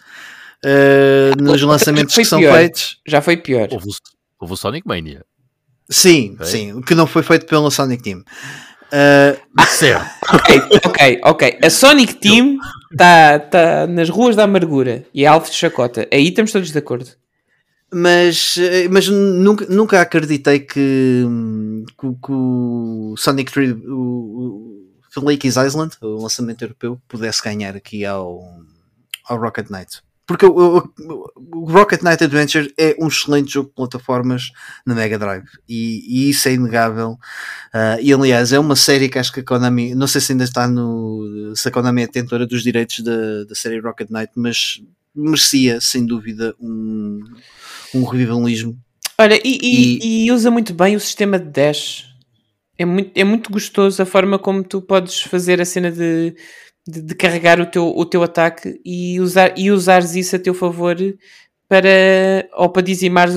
ah, 0.66 1.41
nos 1.41 1.61
lançamentos 1.61 2.14
que 2.16 2.25
são 2.25 2.40
pior. 2.40 2.57
feitos. 2.57 2.98
já 3.07 3.22
foi 3.22 3.38
pior. 3.38 3.69
Houve, 3.72 3.88
o- 3.90 3.93
houve 4.40 4.53
o 4.53 4.57
Sonic 4.57 4.88
Mania. 4.88 5.24
Sim, 5.90 6.33
Ok. 6.35 6.45
sim, 6.48 6.74
o 6.74 6.82
que 6.82 6.93
não 6.93 7.07
foi 7.07 7.24
feito 7.24 7.45
pelo 7.45 7.72
Sonic 7.72 8.03
Team. 8.03 8.24
Ah, 8.91 9.38
Certo. 9.67 10.06
ok, 10.33 10.61
ok, 10.85 11.22
ok. 11.24 11.59
A 11.64 11.69
Sonic 11.69 12.16
Team 12.16 12.57
está 12.91 13.40
tá 13.40 13.88
nas 13.88 14.09
ruas 14.09 14.35
da 14.35 14.43
amargura 14.43 15.06
e 15.14 15.24
é 15.24 15.27
alvo 15.27 15.49
de 15.49 15.56
chacota. 15.56 16.06
Aí 16.11 16.27
estamos 16.27 16.51
todos 16.51 16.72
de 16.72 16.77
acordo. 16.77 17.09
Mas, 17.93 18.56
eh, 18.57 18.88
mas 18.90 19.07
nunca, 19.07 19.66
nunca 19.67 20.01
acreditei 20.01 20.59
que, 20.59 21.24
que, 21.99 22.07
que 22.24 22.32
o 22.32 23.16
Sonic 23.17 23.51
3, 23.51 23.75
o, 23.88 24.85
o 25.16 25.22
Lakey's 25.22 25.56
Island, 25.56 25.95
o 26.01 26.22
lançamento 26.22 26.61
europeu, 26.64 27.01
pudesse 27.07 27.41
ganhar 27.43 27.75
aqui 27.75 28.06
ao, 28.06 28.43
ao 29.27 29.40
Rocket 29.40 29.69
Knight. 29.69 30.01
Porque 30.27 30.45
o, 30.45 30.80
o- 30.80 31.32
o 31.56 31.72
Rocket 31.72 32.01
Knight 32.03 32.22
Adventure 32.24 32.72
é 32.77 32.95
um 32.99 33.07
excelente 33.07 33.53
jogo 33.53 33.69
de 33.69 33.75
plataformas 33.75 34.51
na 34.85 34.93
Mega 34.93 35.17
Drive 35.17 35.45
e, 35.69 36.03
e 36.06 36.30
isso 36.30 36.49
é 36.49 36.53
inegável. 36.53 37.17
Ah, 37.74 37.98
e 38.01 38.11
aliás, 38.11 38.51
é 38.51 38.59
uma 38.59 38.75
série 38.75 39.07
que 39.07 39.17
acho 39.17 39.32
que 39.32 39.40
a 39.40 39.43
Konami, 39.43 39.95
não 39.95 40.06
sei 40.06 40.19
se 40.19 40.33
ainda 40.33 40.43
está 40.43 40.67
no. 40.67 41.53
se 41.56 41.69
a 41.69 41.72
Konami 41.72 42.01
é 42.03 42.07
detentora 42.07 42.45
dos 42.45 42.61
direitos 42.61 42.99
da, 42.99 43.45
da 43.45 43.56
série 43.56 43.80
Rocket 43.80 44.09
Knight, 44.09 44.33
mas 44.35 44.82
merecia 45.16 45.80
sem 45.80 46.06
dúvida 46.06 46.53
um, 46.59 47.22
um 47.93 48.03
revivalismo. 48.03 48.77
Olha, 49.19 49.40
e, 49.43 49.57
e- 49.61 50.25
e 50.25 50.32
usa 50.32 50.51
muito 50.51 50.74
bem 50.74 50.95
o 50.95 50.99
sistema 50.99 51.40
de 51.40 51.49
dash. 51.49 52.06
É 52.77 52.85
muito, 52.85 53.11
é 53.16 53.24
muito 53.24 53.51
gostoso 53.51 54.01
a 54.01 54.06
forma 54.06 54.38
como 54.38 54.64
tu 54.64 54.82
podes 54.82 55.22
fazer 55.22 55.59
a 55.59 55.66
cena 55.66 55.91
de, 55.91 56.35
de, 56.88 57.01
de 57.01 57.16
carregar 57.16 57.59
o 57.59 57.66
teu, 57.66 57.88
o 57.88 58.06
teu 58.06 58.22
ataque 58.22 58.80
e, 58.85 59.19
usar, 59.19 59.57
e 59.57 59.72
usares 59.72 60.14
isso 60.14 60.35
a 60.35 60.40
teu 60.40 60.53
favor 60.53 60.95
para 61.67 62.48
ou 62.56 62.69
para 62.69 62.82
dizimares 62.83 63.35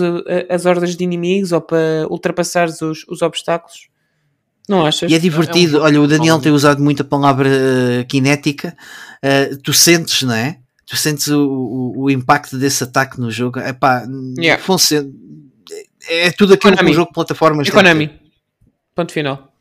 as 0.48 0.66
hordas 0.66 0.94
de 0.94 1.02
inimigos 1.02 1.52
ou 1.52 1.60
para 1.60 2.06
ultrapassares 2.10 2.80
os, 2.82 3.04
os 3.08 3.22
obstáculos. 3.22 3.88
Não 4.68 4.86
achas? 4.86 5.10
E 5.10 5.14
é 5.14 5.18
divertido. 5.18 5.72
jogo 5.72 5.84
Olha, 5.84 6.00
o 6.00 6.06
Daniel 6.06 6.38
tem 6.38 6.52
usado 6.52 6.80
muito 6.82 7.02
a 7.02 7.04
palavra 7.04 7.48
eh, 7.48 8.06
cinética. 8.08 8.76
Eh, 9.20 9.56
tu 9.64 9.72
sentes, 9.72 10.22
não 10.22 10.34
é? 10.34 10.58
Tu 10.90 10.96
sentes 10.96 11.28
o, 11.28 11.40
o, 11.40 12.02
o 12.02 12.10
impacto 12.10 12.58
desse 12.58 12.82
ataque 12.82 13.20
no 13.20 13.30
jogo. 13.30 13.60
Epá, 13.60 14.04
Yeah. 14.36 14.60
funciona. 14.60 15.08
É 16.08 16.26
é 16.26 16.32
tudo 16.32 16.54
aquilo 16.54 16.72
que 16.72 16.78
Konami. 16.78 16.90
um 16.90 16.94
jogo 16.94 17.08
de 17.10 17.14
plataformas 17.14 17.68
É 17.68 17.70
que. 17.70 17.76
Konami. 17.76 18.10
Ponto 18.94 19.12
final. 19.12 19.54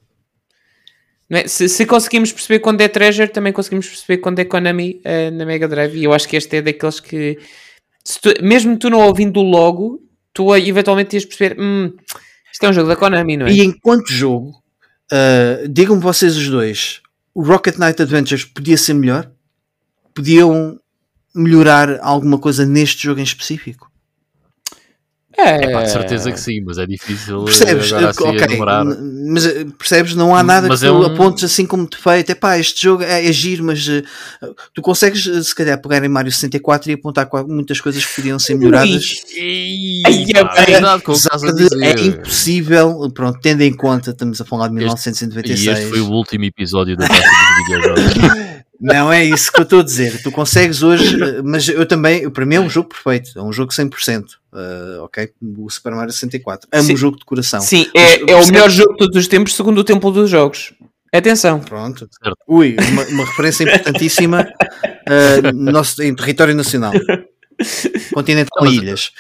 É? 1.32 1.48
se, 1.48 1.70
se 1.70 1.86
conseguimos 1.86 2.32
perceber 2.32 2.58
quando 2.60 2.82
é 2.82 2.88
Treasure, 2.88 3.28
também 3.30 3.54
conseguimos 3.54 3.88
perceber 3.88 4.18
quando 4.18 4.40
é 4.40 4.46
Konami 4.46 5.00
eh, 5.04 5.30
na 5.30 5.46
Mega 5.46 5.68
Drive. 5.68 5.96
E 5.96 6.04
eu 6.06 6.12
acho 6.14 6.28
que 6.28 6.36
este 6.36 6.58
é 6.58 6.62
daqueles 6.64 7.00
que, 7.00 7.38
tu- 8.20 8.34
mesmo 8.44 8.76
tu 8.80 8.90
não 8.90 9.02
ouvindo 9.02 9.40
logo, 9.42 10.02
tu 10.34 10.52
eh, 10.56 10.68
eventualmente 10.68 11.16
ias 11.16 11.26
perceber: 11.26 11.56
hum, 11.62 11.94
isto 12.52 12.66
é 12.66 12.70
um 12.70 12.74
jogo 12.74 12.88
da 12.90 12.96
Konami, 12.96 13.38
não 13.38 13.46
é? 13.46 13.52
E 13.52 13.62
enquanto 13.62 14.12
jogo, 14.12 14.50
uh, 15.14 15.68
digam-me 15.70 16.02
vocês 16.02 16.36
os 16.36 16.50
dois, 16.50 17.02
o 17.36 17.44
Rocket 17.44 17.78
Knight 17.78 18.02
Adventures 18.02 18.44
podia 18.46 18.76
ser 18.78 18.96
melhor? 18.96 19.30
Podiam 20.16 20.80
melhorar 21.36 22.00
alguma 22.02 22.38
coisa 22.38 22.66
neste 22.66 23.04
jogo 23.04 23.20
em 23.20 23.24
específico? 23.24 23.92
É, 25.42 25.72
Pá, 25.72 25.84
de 25.84 25.92
certeza 25.92 26.32
que 26.32 26.40
sim, 26.40 26.62
mas 26.62 26.78
é 26.78 26.86
difícil 26.86 27.44
Percebes? 27.46 27.94
agora 27.94 28.10
assim 28.10 28.24
ok, 28.28 28.42
enumerar. 28.42 28.86
n- 28.86 29.32
mas 29.32 29.46
eh, 29.46 29.66
percebes? 29.78 30.16
Não 30.16 30.36
há 30.36 30.44
nada 30.44 30.68
Mas 30.68 30.80
que 30.82 30.86
é 30.86 30.90
tu 30.90 30.96
um- 30.96 31.06
apontes 31.06 31.44
assim 31.44 31.66
como 31.66 31.88
defeito. 31.90 32.32
Epá, 32.32 32.58
este 32.58 32.84
jogo 32.84 33.04
é, 33.04 33.26
é 33.26 33.32
giro, 33.32 33.64
mas 33.64 33.88
eh, 33.88 34.04
tu 34.74 34.82
consegues 34.82 35.26
eh, 35.28 35.42
se 35.44 35.54
calhar 35.56 35.80
pegar 35.82 36.04
em 36.04 36.10
Mario 36.10 36.32
64 36.32 36.90
e 36.92 36.94
apontar 36.96 37.28
muitas 37.48 37.80
coisas 37.80 38.04
que 38.06 38.16
podiam 38.16 38.38
ser 38.40 38.56
melhoradas. 38.56 39.16
Ai, 40.06 40.26
pá, 40.44 40.54
é-. 40.72 40.74
É 41.86 41.90
impossível, 42.08 43.10
pronto, 43.14 43.40
tendo 43.42 43.62
em 43.62 43.74
conta, 43.74 44.12
estamos 44.12 44.40
a 44.42 44.46
falar 44.46 44.68
de 44.68 44.74
E 44.76 44.78
1996. 44.78 45.68
este 45.80 45.90
foi 45.90 46.02
o 46.02 46.10
último 46.10 46.46
episódio 46.46 46.96
da 46.98 47.08
taça 47.08 47.22
dos 47.22 47.78
videojogos. 47.80 48.40
Não 48.82 49.12
é 49.12 49.26
isso 49.26 49.52
que 49.52 49.60
eu 49.60 49.64
estou 49.64 49.82
a 49.82 49.84
dizer. 49.84 50.22
Tu 50.24 50.32
consegues 50.32 50.82
hoje, 50.82 51.18
mas 51.44 51.68
eu 51.68 51.86
também, 51.86 52.30
para 52.30 52.46
mim 52.46 52.56
é 52.56 52.60
um 52.62 52.70
jogo 52.70 52.88
perfeito, 52.88 53.38
é 53.38 53.42
um 53.44 53.52
jogo 53.52 53.74
100%. 53.74 54.39
Eh, 54.54 55.00
ok? 55.02 55.32
O 55.58 55.70
Super 55.70 55.94
Mario 55.94 56.12
64. 56.12 56.70
Amo 56.72 56.84
Sim. 56.84 56.94
o 56.94 56.98
jogo 56.98 57.18
de 57.18 57.26
coração. 57.26 57.62
Sim, 57.62 57.88
Mas, 57.94 58.04
é, 58.04 58.32
é 58.32 58.36
o 58.36 58.48
melhor 58.48 58.70
jogo 58.70 58.94
de 58.94 58.98
todos 58.98 59.16
os 59.18 59.28
tempos, 59.28 59.56
segundo 59.56 59.80
o 59.80 59.84
Templo 59.84 60.12
dos 60.12 60.30
Jogos. 60.30 60.74
Atenção. 61.12 61.60
Pronto. 61.60 62.08
Ui, 62.48 62.76
uma, 62.92 63.04
uma 63.06 63.26
referência 63.26 63.64
importantíssima 63.64 64.48
no 65.54 65.72
nosso, 65.72 66.02
em 66.04 66.16
território 66.16 66.54
nacional. 66.54 66.94
Continente 68.14 68.50
com 68.52 68.66
ilhas. 68.66 69.12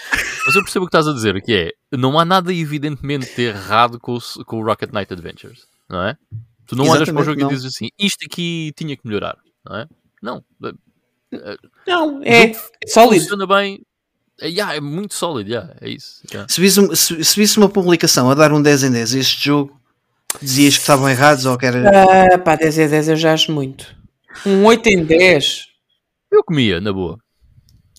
Mas 0.46 0.56
eu 0.56 0.64
percebo 0.64 0.86
o 0.86 0.88
que 0.88 0.96
estás 0.96 1.08
a 1.08 1.14
dizer, 1.14 1.42
que 1.42 1.54
é, 1.54 1.98
não 1.98 2.18
há 2.20 2.24
nada 2.24 2.54
evidentemente 2.54 3.42
errado 3.42 4.00
com 4.00 4.16
o, 4.16 4.46
com 4.46 4.60
o 4.60 4.64
Rocket 4.64 4.92
Knight 4.94 5.12
Adventures, 5.12 5.66
não 5.90 6.04
é? 6.04 6.16
Tu 6.66 6.76
não 6.76 6.86
olhas 6.86 7.10
para 7.10 7.20
o 7.20 7.22
Exatamente, 7.22 7.26
jogo 7.26 7.42
não. 7.42 7.48
e 7.48 7.56
dizes 7.56 7.74
assim, 7.74 7.90
isto 8.00 8.26
aqui 8.26 8.72
tinha 8.76 8.96
que 8.96 9.06
melhorar, 9.06 9.36
não 9.66 9.78
é? 9.78 9.88
Não. 10.22 10.44
Não, 11.88 12.24
é 12.24 12.54
sólido. 12.88 13.22
Funciona 13.22 13.48
bem. 13.48 13.82
É, 14.42 14.48
yeah, 14.48 14.76
é 14.76 14.80
muito 14.80 15.14
sólido, 15.14 15.50
yeah, 15.50 15.74
é 15.82 15.90
isso. 15.90 16.22
yeah. 16.32 16.48
Se 16.52 16.62
visse, 16.62 16.96
se, 16.96 17.24
se 17.24 17.40
visse 17.40 17.58
uma 17.58 17.70
publicação 17.70 18.30
a 18.30 18.36
dar 18.36 18.52
um 18.54 18.62
10 18.62 18.84
em 18.86 18.92
10 18.92 19.16
a 19.16 19.20
este 19.20 19.46
jogo, 19.46 19.80
dizias 20.42 20.76
que 20.76 20.82
estavam 20.82 21.10
errados 21.10 21.46
ou 21.46 21.58
que 21.58 21.66
era. 21.66 21.90
Ah, 22.34 22.38
pá, 22.38 22.56
10 22.56 22.78
é 22.80 22.88
10 22.88 23.10
eu 23.10 23.16
já 23.16 23.34
acho 23.34 23.52
muito. 23.52 23.86
Um 24.46 24.64
8 24.66 24.88
em 24.88 25.04
10. 25.04 25.66
Eu 26.32 26.44
comia, 26.44 26.80
na 26.80 26.94
boa. 26.94 27.18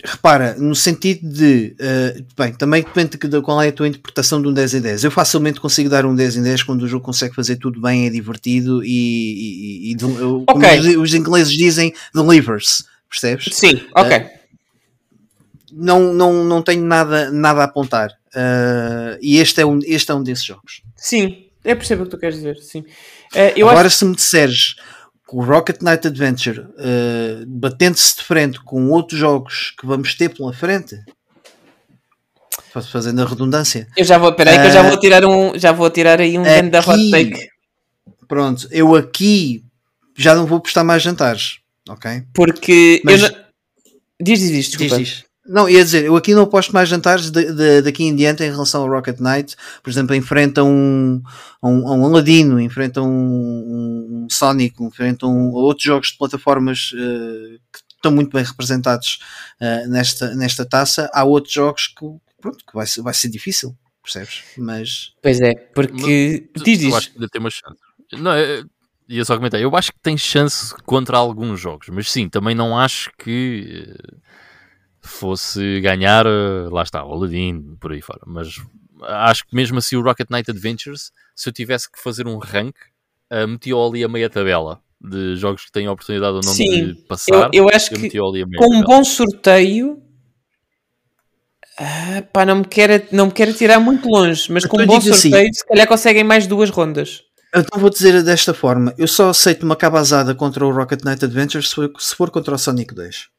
Repara, 0.02 0.55
no 0.57 0.75
sentido 0.75 1.28
de. 1.31 1.77
eh, 1.78 2.23
bem, 2.35 2.55
também 2.55 2.83
depende 2.83 3.19
de 3.19 3.43
qual 3.43 3.60
é 3.60 3.69
a 3.69 3.73
tua 3.73 3.86
interpretação 3.86 4.41
de 4.41 4.49
um 4.49 4.52
10 4.52 4.75
em 4.75 4.81
10. 4.81 5.05
Eu 5.05 5.10
facilmente 5.10 5.60
consigo 5.60 5.91
dar 5.91 6.07
um 6.07 6.15
10 6.15 6.36
em 6.39 6.43
10 6.43 6.62
quando 6.62 6.83
o 6.85 6.89
jogo 6.89 7.05
consegue 7.05 7.35
fazer 7.35 7.57
tudo 7.57 7.78
bem, 7.83 8.07
é 8.07 8.10
divertido 8.10 8.83
e. 8.83 8.89
e, 8.89 9.89
e- 9.89 9.93
e 9.93 9.94
de- 9.94 10.05
eu- 10.05 10.44
como 10.47 10.65
Ok. 10.65 10.78
os, 10.81 10.97
os 10.97 11.15
ingleses 11.15 11.52
dizem, 11.52 11.93
delivers. 12.15 12.85
Percebes? 13.10 13.49
Sim, 13.55 13.83
ok. 13.94 14.25
Não, 15.73 16.12
não, 16.12 16.44
não 16.44 16.62
tenho 16.62 16.82
nada, 16.84 17.31
nada 17.31 17.60
a 17.62 17.65
apontar. 17.65 18.10
Eh, 18.34 19.18
e 19.23 19.39
este 19.39 19.60
é, 19.60 19.66
um, 19.66 19.78
este 19.84 20.10
é 20.10 20.15
um 20.15 20.23
desses 20.23 20.44
jogos. 20.44 20.82
Sim, 20.97 21.47
eu 21.65 21.76
percebo 21.76 22.02
o 22.02 22.05
que 22.07 22.10
tu 22.12 22.18
queres 22.18 22.36
dizer. 22.36 22.57
Sim. 22.58 22.84
Eu 23.57 23.68
Agora, 23.68 23.86
acho 23.86 23.97
se 23.97 24.05
me 24.05 24.15
disseres 24.15 24.74
que 25.28 25.36
o 25.36 25.42
Rocket 25.42 25.81
Knight 25.82 26.07
Adventure, 26.07 26.66
eh, 26.78 27.44
batendo-se 27.47 28.16
de 28.16 28.23
frente 28.24 28.60
com 28.65 28.89
outros 28.90 29.18
jogos 29.18 29.73
que 29.78 29.86
vamos 29.86 30.15
ter 30.15 30.28
pela 30.31 30.52
frente, 30.52 30.97
fa- 32.73 32.82
fazendo 32.82 33.23
a 33.23 33.26
redundância, 33.26 33.86
eu 33.97 34.05
já 34.05 34.18
vou, 34.18 34.32
peraí, 34.34 34.58
que 34.58 34.66
eu 34.66 34.70
já 34.73 34.82
vou 34.82 34.99
tirar 34.99 35.24
um, 35.24 35.58
já 35.58 35.73
vou 35.73 35.90
tirar 35.90 36.20
aí 36.20 36.39
um 36.39 36.42
aqui- 36.42 36.70
da 36.70 36.81
hot 36.81 37.10
take. 37.10 37.49
pronto, 38.28 38.68
eu 38.70 38.94
aqui 38.94 39.65
já 40.16 40.34
não 40.34 40.47
vou 40.47 40.60
prestar 40.60 40.84
mais 40.84 41.02
jantares, 41.02 41.58
ok? 41.89 42.23
Porque 42.34 43.00
Mas- 43.05 43.23
eu 43.23 43.31
não... 43.31 43.40
Diz, 44.23 44.39
diz, 44.40 44.50
diz, 44.50 44.66
desculpa. 44.68 44.99
Diz, 44.99 45.08
diz. 45.08 45.24
Não, 45.53 45.69
ia 45.69 45.83
dizer, 45.83 46.05
eu 46.05 46.15
aqui 46.15 46.33
não 46.33 46.43
aposto 46.43 46.73
mais 46.73 46.89
jantares 46.89 47.29
de- 47.29 47.53
de- 47.53 47.83
daqui 47.83 48.05
em 48.05 48.15
diante 48.15 48.45
em 48.45 48.51
relação 48.51 48.83
ao 48.83 48.89
Rocket 48.89 49.19
Knight. 49.19 49.57
Por 49.83 49.91
exemplo, 49.91 50.15
enfrenta 50.15 50.62
um, 50.62 51.20
um, 51.61 51.91
um 51.93 52.05
Aladino, 52.07 52.61
enfrenta 52.61 53.03
um, 53.03 53.09
um 54.25 54.27
Sonic, 54.31 54.81
enfrenta 54.81 55.27
um, 55.27 55.51
outros 55.51 55.85
jogos 55.85 56.09
de 56.12 56.19
plataformas 56.19 56.93
eh, 56.95 57.59
que 57.73 57.81
estão 57.97 58.12
muito 58.12 58.33
bem 58.33 58.45
representados 58.45 59.19
eh, 59.61 59.87
nesta, 59.89 60.35
nesta 60.37 60.65
taça. 60.65 61.11
Há 61.12 61.25
outros 61.25 61.53
jogos 61.53 61.89
que, 61.89 62.07
pronto, 62.41 62.65
que 62.65 62.73
vai, 62.73 62.87
ser, 62.87 63.03
vai 63.03 63.12
ser 63.12 63.29
difícil, 63.29 63.77
percebes? 64.05 64.43
Mas 64.57 65.15
Pois 65.20 65.41
é, 65.41 65.55
porque... 65.75 66.49
Mas 66.55 66.62
Diz, 66.62 66.83
Eu 66.83 66.97
acho 66.97 67.11
que 67.11 67.17
ainda 67.17 67.29
tem 67.29 67.41
uma 67.41 67.51
chance. 67.51 67.77
Não, 68.12 68.33
é, 68.33 68.62
ia 69.09 69.25
só 69.25 69.35
comentar. 69.37 69.61
Eu 69.61 69.75
acho 69.77 69.91
que 69.93 69.99
tem 70.01 70.17
chance 70.17 70.73
contra 70.85 71.17
alguns 71.19 71.59
jogos, 71.59 71.89
mas 71.91 72.09
sim, 72.09 72.29
também 72.29 72.55
não 72.55 72.79
acho 72.79 73.11
que 73.19 73.97
fosse 75.09 75.81
ganhar, 75.81 76.27
eh, 76.27 76.69
lá 76.70 76.83
está, 76.83 77.05
o 77.05 77.12
Aladdin, 77.12 77.77
por 77.81 77.93
aí 77.93 78.01
fora. 78.03 78.20
Mas 78.27 78.49
acho 79.03 79.47
que 79.47 79.55
mesmo 79.55 79.79
assim 79.79 79.97
o 79.97 80.03
Rocket 80.03 80.29
Knight 80.31 80.51
Adventures, 80.51 81.11
se 81.35 81.49
eu 81.49 81.53
tivesse 81.53 81.91
que 81.91 82.01
fazer 82.01 82.27
um 82.27 82.39
rank, 82.39 82.75
uh, 83.33 83.49
metia 83.49 83.75
ali 83.75 84.05
a 84.05 84.09
meia 84.09 84.29
tabela 84.29 84.81
de 85.01 85.37
jogos 85.37 85.65
que 85.65 85.73
têm 85.73 85.87
a 85.87 85.93
oportunidade 85.93 86.35
ou 86.35 86.41
não 86.45 86.53
Sim, 86.53 86.89
de 86.89 86.95
passar. 87.07 87.51
Eu, 87.55 87.65
eu 87.65 87.69
acho 87.70 87.91
que 87.91 88.11
com 88.11 88.75
um 88.77 88.83
bom 88.83 89.03
sorteio... 89.03 90.03
Ah, 91.79 92.23
pá, 92.31 92.45
não 92.45 92.57
me, 92.57 92.65
quero, 92.67 93.03
não 93.11 93.27
me 93.27 93.33
quero 93.33 93.55
tirar 93.55 93.81
muito 93.81 94.07
longe, 94.07 94.53
mas 94.53 94.67
com 94.67 94.77
um 94.77 94.83
Então 94.83 94.99
bom 95.01 95.11
assim. 95.11 95.31
sorteio, 95.31 95.55
se 95.55 95.67
calhar 95.67 95.87
conseguem 95.89 96.23
mais 96.23 96.47
duas 96.47 96.69
rondas. 96.69 97.23
então 97.57 97.81
vou 97.81 97.89
dizer 97.89 98.23
desta 98.23 98.53
forma: 98.53 98.95
eu 98.99 99.09
só 99.09 99.31
aceito 99.31 99.62
uma 99.62 99.75
cabazada 99.75 100.35
contra 100.35 100.67
o 100.67 100.70
Rocket 100.70 101.03
Knight 101.03 101.25
Adventure 101.25 101.67
se 101.67 101.75
for, 101.75 101.91
se 101.99 102.15
for 102.15 102.31
contra 102.31 102.55
o 102.55 102.59
Sonic 102.59 102.95
2. 102.95 103.31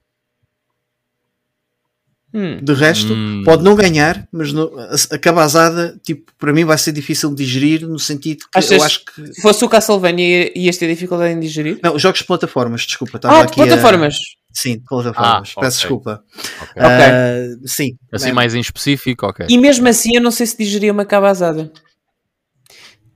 Hum. 2.33 2.59
De 2.61 2.73
resto, 2.73 3.13
Hum. 3.13 3.41
pode 3.43 3.61
não 3.61 3.75
ganhar, 3.75 4.25
mas 4.31 4.53
no- 4.53 4.71
a, 4.79 4.95
a 5.15 5.17
cabazada, 5.19 5.99
tipo, 6.01 6.31
para 6.39 6.53
mim 6.53 6.63
vai 6.63 6.77
ser 6.77 6.93
difícil 6.93 7.29
de 7.29 7.43
digerir, 7.43 7.85
no 7.85 7.99
sentido 7.99 8.45
que 8.51 8.57
Achas- 8.57 8.71
eu 8.71 8.83
acho 8.83 9.03
que. 9.05 9.33
Se 9.33 9.41
fosse 9.41 9.65
o 9.65 9.69
Castlevania, 9.69 10.51
ias 10.57 10.77
ter 10.77 10.87
dificuldade 10.87 11.33
em 11.33 11.39
digerir? 11.41 11.79
Não, 11.83 11.99
jogos 11.99 12.19
de 12.21 12.25
plataformas, 12.25 12.81
desculpa. 12.85 13.19
Ah, 13.25 13.41
aqui 13.41 13.49
de 13.61 13.67
plataformas. 13.67 14.15
A... 14.15 14.17
Sim, 14.53 14.77
de 14.77 14.85
plataformas. 14.85 15.33
Ah, 15.35 15.41
Peço 15.41 15.57
ok. 15.59 15.69
desculpa. 15.69 16.23
Ok. 16.61 16.81
Ah, 16.81 17.57
sim. 17.65 17.95
Assim 18.13 18.29
É, 18.29 18.33
mais 18.33 18.55
em 18.55 18.59
específico, 18.61 19.25
ok. 19.25 19.45
E 19.49 19.57
mesmo 19.57 19.87
assim, 19.89 20.15
eu 20.15 20.21
não 20.21 20.31
sei 20.31 20.45
se 20.45 20.57
digeria 20.57 20.91
uma 20.93 21.05
cabazada. 21.05 21.69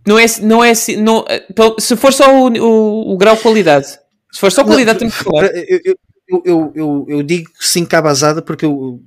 Não 0.07 0.19
é, 0.19 0.25
não 0.41 0.63
é, 0.63 0.73
não, 0.99 1.25
então, 1.49 1.75
se 1.79 1.95
for 1.95 2.13
só 2.13 2.25
o, 2.31 2.49
o, 2.49 3.13
o 3.13 3.17
grau 3.17 3.35
de 3.35 3.41
qualidade. 3.41 3.87
Se 4.31 4.39
for 4.39 4.51
só 4.51 4.61
Não, 4.61 4.67
qualidade, 4.69 4.99
temos 4.99 5.17
que 5.17 5.23
falar. 5.23 5.45
eu, 5.55 5.79
eu, 5.83 5.95
eu, 6.27 6.41
eu, 6.45 6.71
eu, 6.75 7.05
eu 7.09 7.23
digo 7.23 7.49
sim 7.59 7.85
cabazada 7.85 8.41
porque 8.41 8.65
eu, 8.65 9.01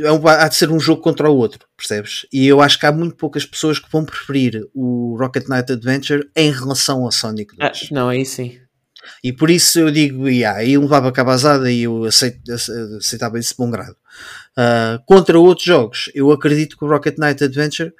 é 0.00 0.08
há 0.42 0.48
de 0.48 0.54
ser 0.54 0.70
um 0.70 0.80
jogo 0.80 1.02
contra 1.02 1.28
o 1.30 1.36
outro, 1.36 1.66
percebes? 1.76 2.26
E 2.32 2.46
eu 2.46 2.60
acho 2.60 2.78
que 2.78 2.86
há 2.86 2.92
muito 2.92 3.16
poucas 3.16 3.44
pessoas 3.44 3.78
que 3.78 3.90
vão 3.90 4.04
preferir 4.04 4.66
o 4.74 5.16
Rocket 5.18 5.46
Knight 5.48 5.72
Adventure 5.72 6.28
em 6.36 6.50
relação 6.50 7.04
ao 7.04 7.12
Sonic 7.12 7.56
2. 7.56 7.88
Ah, 7.90 7.94
não, 7.94 8.08
aí 8.08 8.24
sim. 8.24 8.58
E 9.22 9.32
por 9.32 9.50
isso 9.50 9.80
eu 9.80 9.90
digo, 9.90 10.28
yeah, 10.28 10.58
aí 10.60 10.78
levava 10.78 11.08
a 11.08 11.12
cabazada 11.12 11.70
e 11.70 11.82
eu 11.82 12.04
aceito, 12.04 12.40
ace- 12.52 12.72
aceitava 12.98 13.38
isso 13.38 13.50
de 13.50 13.56
bom 13.58 13.70
grado. 13.70 13.96
Ah, 14.56 15.00
contra 15.06 15.38
outros 15.38 15.66
jogos, 15.66 16.10
eu 16.14 16.30
acredito 16.30 16.76
que 16.78 16.84
o 16.84 16.88
Rocket 16.88 17.18
Knight 17.18 17.42
Adventure 17.42 17.92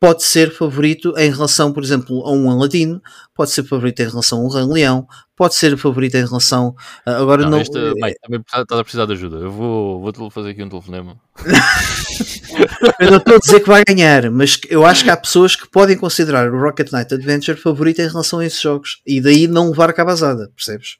pode 0.00 0.22
ser 0.22 0.52
favorito 0.52 1.12
em 1.18 1.30
relação, 1.30 1.72
por 1.72 1.82
exemplo, 1.82 2.24
a 2.26 2.32
um 2.32 2.50
Aladino, 2.50 3.02
pode 3.34 3.50
ser 3.50 3.64
favorito 3.64 4.00
em 4.00 4.08
relação 4.08 4.40
a 4.40 4.44
um 4.44 4.48
Rei 4.48 4.64
Leão, 4.64 5.06
pode 5.36 5.54
ser 5.54 5.76
favorito 5.76 6.14
em 6.16 6.24
relação. 6.26 6.74
ah, 7.04 7.16
agora 7.18 7.42
Não, 7.42 7.50
não. 7.50 7.60
este, 7.60 7.78
mate, 7.98 8.16
também 8.22 8.40
precisa- 8.42 8.62
estás 8.62 8.80
a 8.80 8.84
precisar 8.84 9.06
de 9.06 9.12
ajuda. 9.12 9.36
Eu 9.38 9.50
vou, 9.50 10.12
vou 10.12 10.30
fazer 10.30 10.50
aqui 10.50 10.62
um 10.62 10.68
telefonema. 10.68 11.16
Eu 12.98 13.10
não 13.10 13.18
estou 13.18 13.36
a 13.36 13.38
dizer 13.38 13.60
que 13.60 13.68
vai 13.68 13.82
ganhar, 13.86 14.30
mas 14.30 14.58
eu 14.68 14.84
acho 14.84 15.04
que 15.04 15.10
há 15.10 15.16
pessoas 15.16 15.54
que 15.54 15.68
podem 15.68 15.96
considerar 15.96 16.50
o 16.52 16.58
Rocket 16.60 16.90
Knight 16.92 17.14
Adventure 17.14 17.56
favorito 17.56 18.00
em 18.00 18.08
relação 18.08 18.38
a 18.40 18.44
esses 18.46 18.60
jogos 18.60 19.00
e 19.06 19.20
daí 19.20 19.46
não 19.46 19.68
levar 19.70 19.92
cabazada, 19.92 20.50
percebes? 20.56 20.96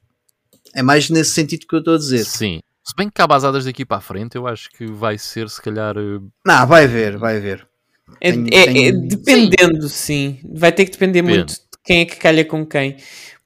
É 0.75 0.83
mais 0.83 1.11
nesse 1.11 1.33
sentido 1.33 1.67
que 1.67 1.75
eu 1.75 1.81
estou 1.81 1.95
a 1.95 1.99
dizer. 1.99 2.25
Sim. 2.25 2.61
Se 2.85 2.95
bem 2.97 3.09
que 3.09 3.15
cabazadas 3.15 3.65
daqui 3.65 3.85
para 3.85 3.99
a 3.99 4.01
frente, 4.01 4.37
eu 4.37 4.47
acho 4.47 4.71
que 4.71 4.87
vai 4.87 5.19
ser, 5.19 5.49
se 5.51 5.61
calhar. 5.61 5.97
eh, 5.97 6.21
Não, 6.47 6.67
vai 6.67 6.87
ver, 6.87 7.17
vai 7.19 7.41
ver. 7.41 7.67
É, 8.21 8.33
Tenho- 8.33 8.47
é- 8.53 8.65
tenho- 8.65 8.89
é 8.89 8.93
dependendo, 9.07 9.89
sim. 9.89 10.41
Vai 10.55 10.73
ter 10.73 10.85
que 10.87 10.93
depender 10.93 11.23
Depende. 11.23 11.39
muito 11.39 11.53
de 11.55 11.61
quem 11.85 12.01
é 12.01 12.05
que 12.05 12.17
calha 12.17 12.45
com 12.45 12.67
quem. 12.67 12.97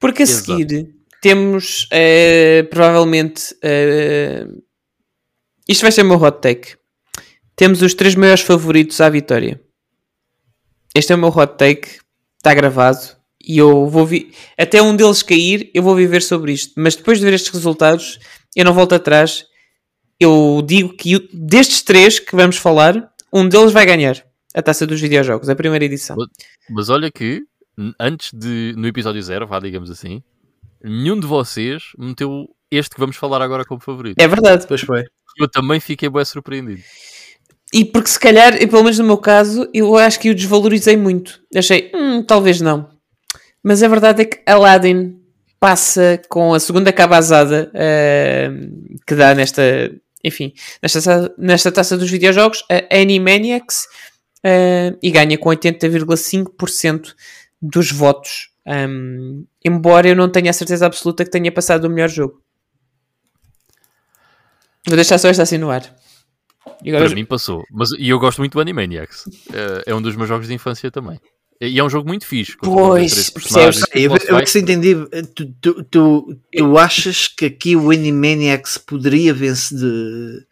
Porque 0.01 0.23
a 0.23 0.25
Exato. 0.25 0.57
seguir 0.59 0.95
temos 1.21 1.87
eh, 1.93 2.65
provavelmente. 2.71 3.55
eh, 3.63 4.47
isto 5.69 5.83
vai 5.83 5.93
ser 5.93 6.03
o 6.03 6.07
meu 6.07 6.21
hot 6.21 6.41
take. 6.41 6.75
Temos 7.55 7.83
os 7.83 7.95
três 7.95 8.15
maiores 8.15 8.43
favoritos 8.43 9.01
à 9.01 9.09
vitória. 9.09 9.61
Este 10.95 11.13
é 11.13 11.17
o 11.17 11.19
meu 11.19 11.29
hot 11.29 11.57
take. 11.57 12.01
Está 12.39 12.53
gravado. 12.55 12.99
E 13.45 13.59
eu 13.59 13.87
vou 13.89 14.07
vi 14.07 14.33
Até 14.57 14.81
um 14.83 14.95
deles 14.97 15.23
cair, 15.23 15.71
eu 15.75 15.83
vou 15.83 15.95
viver 15.95 16.23
sobre 16.23 16.53
isto. 16.53 16.73
Mas 16.77 16.97
depois 16.97 17.19
de 17.19 17.25
ver 17.25 17.35
estes 17.35 17.53
resultados, 17.53 18.19
eu 18.57 18.65
não 18.65 18.73
volto 18.75 18.95
atrás. 18.95 19.45
Eu 20.19 20.63
digo 20.65 20.95
que 20.97 21.29
destes 21.33 21.83
três 21.83 22.19
que 22.19 22.35
vamos 22.37 22.57
falar, 22.57 23.13
um 23.33 23.49
deles 23.49 23.73
vai 23.73 23.85
ganhar 23.87 24.25
a 24.55 24.63
taça 24.63 24.87
dos 24.87 25.01
videojogos, 25.01 25.49
a 25.49 25.57
primeira 25.57 25.85
edição. 25.85 26.17
Mas 26.71 26.89
olha 26.89 27.11
que, 27.11 27.43
antes 27.99 28.31
de. 28.33 28.75
No 28.77 28.87
episódio 28.87 29.23
zero, 29.23 29.47
vá, 29.47 29.59
digamos 29.59 29.91
assim, 29.91 30.23
nenhum 30.83 31.19
de 31.19 31.27
vocês 31.27 31.83
meteu 31.99 32.47
este 32.71 32.95
que 32.95 33.01
vamos 33.01 33.17
falar 33.17 33.43
agora 33.43 33.65
como 33.65 33.81
favorito. 33.81 34.19
É 34.19 34.27
verdade. 34.27 34.63
Depois 34.63 34.81
foi. 34.81 35.05
Eu 35.39 35.49
também 35.49 35.81
fiquei 35.81 36.09
bem 36.09 36.25
surpreendido. 36.25 36.83
e 37.73 37.85
porque 37.85 38.09
se 38.09 38.21
calhar, 38.21 38.55
e 38.61 38.67
pelo 38.67 38.83
menos 38.83 38.99
no 38.99 39.05
meu 39.05 39.19
caso, 39.19 39.69
eu 39.73 39.97
acho 39.97 40.21
que 40.21 40.31
o 40.31 40.35
desvalorizei 40.35 40.97
muito. 40.97 41.41
Achei, 41.55 41.91
hum, 41.95 42.23
talvez 42.23 42.61
não. 42.61 42.91
Mas 43.63 43.83
a 43.83 43.89
verdade 43.89 44.23
é 44.23 44.25
que 44.25 44.43
Aladdin 44.47 45.19
passa 45.61 46.21
com 46.29 46.53
a 46.53 46.61
segunda 46.61 46.93
cabazada 46.93 47.71
uh, 47.73 48.99
que 49.07 49.15
dá 49.15 49.33
nesta, 49.35 49.63
enfim, 50.25 50.53
nesta, 50.83 51.33
nesta 51.39 51.71
taça 51.71 51.97
dos 51.97 52.11
videojogos, 52.11 52.65
a 52.69 53.01
Animaniacs, 53.01 53.87
uh, 54.45 54.99
e 55.03 55.11
ganha 55.11 55.39
com 55.39 55.49
80,5% 55.49 57.15
dos 57.61 57.91
votos. 57.91 58.51
Um, 58.67 59.45
embora 59.65 60.09
eu 60.09 60.17
não 60.17 60.29
tenha 60.29 60.51
a 60.51 60.55
certeza 60.55 60.87
absoluta 60.87 61.25
que 61.25 61.31
tenha 61.31 61.51
passado 61.51 61.85
o 61.85 61.91
melhor 61.91 62.09
jogo. 62.09 62.41
Vou 64.87 64.97
deixar 64.97 65.19
só 65.19 65.29
esta 65.29 65.43
assim 65.43 65.59
no 65.59 65.71
ar. 65.71 65.95
Agora... 66.67 67.07
Para 67.07 67.15
mim 67.15 67.25
passou. 67.25 67.65
Mas, 67.71 67.91
e 67.99 68.09
eu 68.09 68.19
gosto 68.19 68.39
muito 68.39 68.55
do 68.55 68.61
Animaniacs. 68.61 69.25
É, 69.53 69.91
é 69.91 69.95
um 69.95 70.03
dos 70.03 70.17
meus 70.17 70.29
jogos 70.29 70.49
de 70.49 70.55
infância 70.55 70.91
também. 70.91 71.21
E 71.61 71.79
é 71.79 71.85
um 71.85 71.89
jogo 71.89 72.09
muito 72.09 72.27
fixe. 72.27 72.57
Pois, 72.61 73.31
percebes? 73.31 73.85
Eu, 73.95 74.11
eu 74.27 74.39
que 74.41 74.51
se 74.51 74.59
entendi, 74.59 74.97
tu, 75.33 75.47
tu, 75.61 75.85
tu, 75.85 76.39
tu, 76.57 76.79
achas 76.79 77.29
que 77.29 77.45
aqui 77.45 77.77
o 77.77 77.93
Animaniacs 77.93 78.79
poderia 78.79 79.33
vencer 79.33 79.79
de... 79.79 80.47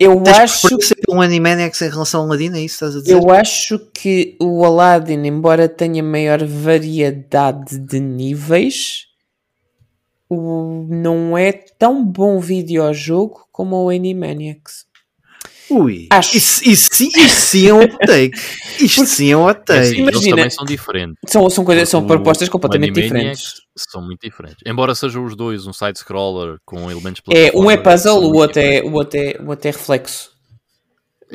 Eu 0.00 0.22
Tens 0.22 0.38
acho 0.38 0.78
que 0.78 0.94
um 1.10 1.20
Animaniacs 1.20 1.82
em 1.82 1.90
relação 1.90 2.22
ao 2.22 2.26
Aladdin, 2.26 2.54
é 2.54 2.60
isso 2.60 2.78
que 2.78 2.84
estás 2.84 2.96
a 2.96 3.00
dizer? 3.00 3.12
Eu 3.12 3.30
acho 3.30 3.78
que 3.92 4.34
o 4.40 4.64
Aladdin, 4.64 5.26
embora 5.26 5.68
tenha 5.68 6.02
maior 6.02 6.42
variedade 6.42 7.78
de 7.78 8.00
níveis, 8.00 9.08
o, 10.26 10.86
não 10.88 11.36
é 11.36 11.52
tão 11.52 12.02
bom 12.02 12.40
videojogo 12.40 13.46
como 13.52 13.76
o 13.76 13.90
Animaniacs. 13.90 14.86
Ui, 15.70 16.08
Acho. 16.10 16.36
Isso, 16.36 16.68
isso, 16.68 17.02
isso 17.04 17.40
sim 17.40 17.68
é 17.68 17.74
um 17.74 17.86
take. 17.86 18.36
Isto 18.80 19.06
sim 19.06 19.30
é 19.30 19.36
um 19.36 19.46
take. 19.54 19.72
É, 19.72 19.84
sim, 19.84 19.96
Imagina, 19.98 20.10
eles 20.10 20.28
também 20.28 20.50
são 20.50 20.64
diferentes. 20.64 21.16
São, 21.28 21.48
são, 21.48 21.64
coisas, 21.64 21.88
são 21.88 22.06
propostas 22.06 22.48
completamente 22.48 23.00
diferentes. 23.00 23.62
São 23.76 24.02
muito 24.02 24.20
diferentes. 24.20 24.58
Embora 24.66 24.94
sejam 24.94 25.24
os 25.24 25.36
dois 25.36 25.66
um 25.66 25.72
side-scroller 25.72 26.58
com 26.64 26.90
elementos 26.90 27.22
É, 27.30 27.52
um 27.54 27.70
é 27.70 27.76
puzzle, 27.76 28.22
o 28.24 28.36
outro 28.36 28.60
é, 28.60 28.82
o, 28.82 28.92
outro 28.92 29.18
é, 29.18 29.36
o 29.40 29.48
outro 29.48 29.68
é 29.68 29.70
reflexo. 29.70 30.30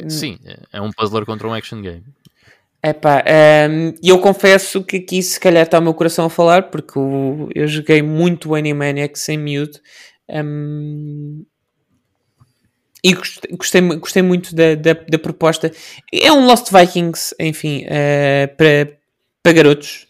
Sim, 0.10 0.38
é 0.74 0.82
um 0.82 0.92
puzzler 0.92 1.26
contra 1.26 1.48
um 1.48 1.54
action 1.54 1.82
game. 1.82 2.04
Epá, 2.84 3.24
um, 3.68 3.94
eu 4.04 4.20
confesso 4.20 4.84
que 4.84 4.98
aqui 4.98 5.24
se 5.24 5.40
calhar 5.40 5.64
está 5.64 5.80
o 5.80 5.82
meu 5.82 5.94
coração 5.94 6.26
a 6.26 6.30
falar, 6.30 6.70
porque 6.70 7.00
o, 7.00 7.50
eu 7.56 7.68
joguei 7.68 8.02
muito 8.02 8.50
o 8.50 8.56
Animaniacs 8.56 9.28
em 9.30 9.38
miúdo. 9.38 9.80
Um, 10.30 11.44
e 13.06 13.14
gostei, 13.14 13.82
gostei, 14.00 14.22
muito 14.24 14.56
da, 14.56 14.74
da, 14.74 14.94
da, 14.94 15.20
proposta. 15.20 15.72
É 16.12 16.32
um 16.32 16.48
Lost 16.48 16.72
Vikings, 16.72 17.36
enfim, 17.40 17.84
uh, 17.84 18.56
para, 18.58 18.98
para 19.44 19.54
garotos, 19.54 20.08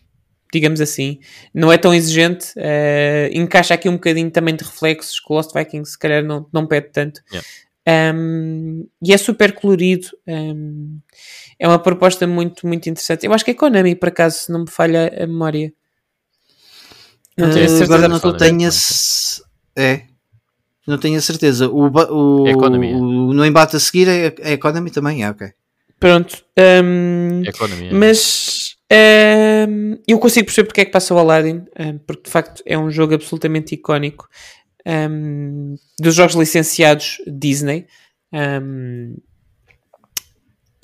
digamos 0.54 0.80
assim. 0.80 1.20
Não 1.54 1.74
é 1.74 1.78
tão 1.78 1.94
exigente, 1.94 2.54
uh, 2.58 3.34
encaixa 3.34 3.74
aqui 3.74 3.90
um 3.90 3.96
bocadinho 3.96 4.32
também 4.32 4.56
de 4.56 4.64
reflexos 4.64 5.20
que 5.20 5.26
o 5.30 5.36
Lost 5.36 5.52
Vikings 5.54 5.92
se 5.92 6.00
calhar 6.00 6.24
não, 6.24 6.48
não 6.54 6.66
pede 6.66 6.88
tanto. 6.94 7.20
Yeah. 7.30 8.16
Um, 8.18 8.88
e 9.04 9.14
é 9.14 9.18
super 9.18 9.52
colorido. 9.52 10.08
Um, 10.26 10.98
é 11.60 11.68
uma 11.68 11.80
proposta 11.80 12.26
muito, 12.26 12.66
muito 12.66 12.90
interessante. 12.90 13.26
Eu 13.26 13.34
acho 13.34 13.44
que 13.44 13.52
é 13.52 13.56
Konami, 13.56 13.94
por 13.94 14.08
acaso, 14.08 14.38
se 14.38 14.52
não 14.54 14.62
me 14.62 14.72
falha 14.72 15.14
a 15.22 15.28
memória. 15.28 15.74
Não 17.38 17.52
tenho 17.52 17.66
uh, 17.66 17.70
certeza. 17.70 17.94
Agora 17.94 18.08
não 18.08 18.38
tenho. 18.38 18.70
É. 19.76 20.15
Não 20.88 20.98
tenho 20.98 21.18
a 21.18 21.22
certeza. 21.22 21.68
O, 21.70 21.90
o, 21.90 22.48
Economia. 22.48 22.96
o, 22.96 23.34
no 23.34 23.46
embate 23.46 23.76
a 23.76 23.80
seguir 23.80 24.08
é, 24.08 24.36
é 24.40 24.54
Economy 24.54 24.92
também? 24.92 25.24
É, 25.24 25.30
ok. 25.30 25.48
Pronto. 26.00 26.44
Um, 26.84 27.44
Economia. 27.44 27.92
Mas 27.94 28.76
um, 29.68 29.98
eu 30.08 30.20
consigo 30.20 30.46
perceber 30.46 30.68
porque 30.68 30.82
é 30.82 30.86
que 30.86 30.92
passa 30.92 31.14
o 31.14 31.18
Aladdin, 31.18 31.64
um, 31.80 31.98
porque 32.06 32.24
de 32.24 32.30
facto 32.30 32.62
é 32.66 32.78
um 32.78 32.92
jogo 32.92 33.16
absolutamente 33.16 33.74
icónico 33.74 34.28
dos 36.00 36.14
jogos 36.14 36.36
licenciados 36.36 37.18
Disney. 37.26 37.88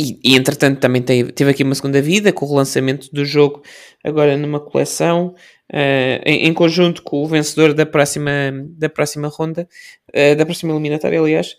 E, 0.01 0.19
e, 0.23 0.35
entretanto 0.35 0.79
também 0.79 0.99
teve, 0.99 1.31
teve 1.31 1.51
aqui 1.51 1.61
uma 1.61 1.75
segunda 1.75 2.01
vida 2.01 2.33
com 2.33 2.43
o 2.43 2.49
relançamento 2.49 3.07
do 3.13 3.23
jogo 3.23 3.61
agora 4.03 4.35
numa 4.35 4.59
coleção 4.59 5.35
uh, 5.71 6.21
em, 6.25 6.47
em, 6.47 6.53
conjunto 6.53 7.03
com 7.03 7.23
o 7.23 7.27
vencedor 7.27 7.71
da 7.75 7.85
próxima, 7.85 8.31
da 8.69 8.89
próxima 8.89 9.27
ronda, 9.27 9.69
uh, 10.09 10.35
da 10.35 10.43
próxima 10.43 10.73
eliminatória, 10.73 11.19
aliás. 11.19 11.55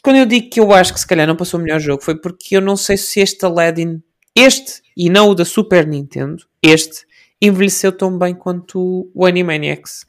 Quando 0.00 0.16
eu 0.16 0.26
digo 0.26 0.48
que 0.48 0.60
eu 0.60 0.72
acho 0.72 0.94
que 0.94 1.00
se 1.00 1.06
calhar 1.06 1.26
não 1.26 1.34
passou 1.34 1.58
o 1.58 1.62
melhor 1.62 1.80
jogo, 1.80 2.04
foi 2.04 2.14
porque 2.14 2.56
eu 2.56 2.60
não 2.60 2.76
sei 2.76 2.96
se 2.96 3.18
este 3.18 3.44
Aladdin, 3.44 4.00
este 4.32 4.80
e 4.96 5.10
não 5.10 5.30
o 5.30 5.34
da 5.34 5.44
Super 5.44 5.84
Nintendo, 5.84 6.44
este, 6.62 7.04
envelheceu 7.42 7.90
tão 7.90 8.16
bem 8.16 8.32
quanto 8.32 9.10
o 9.12 9.26
Animaniacs. 9.26 10.06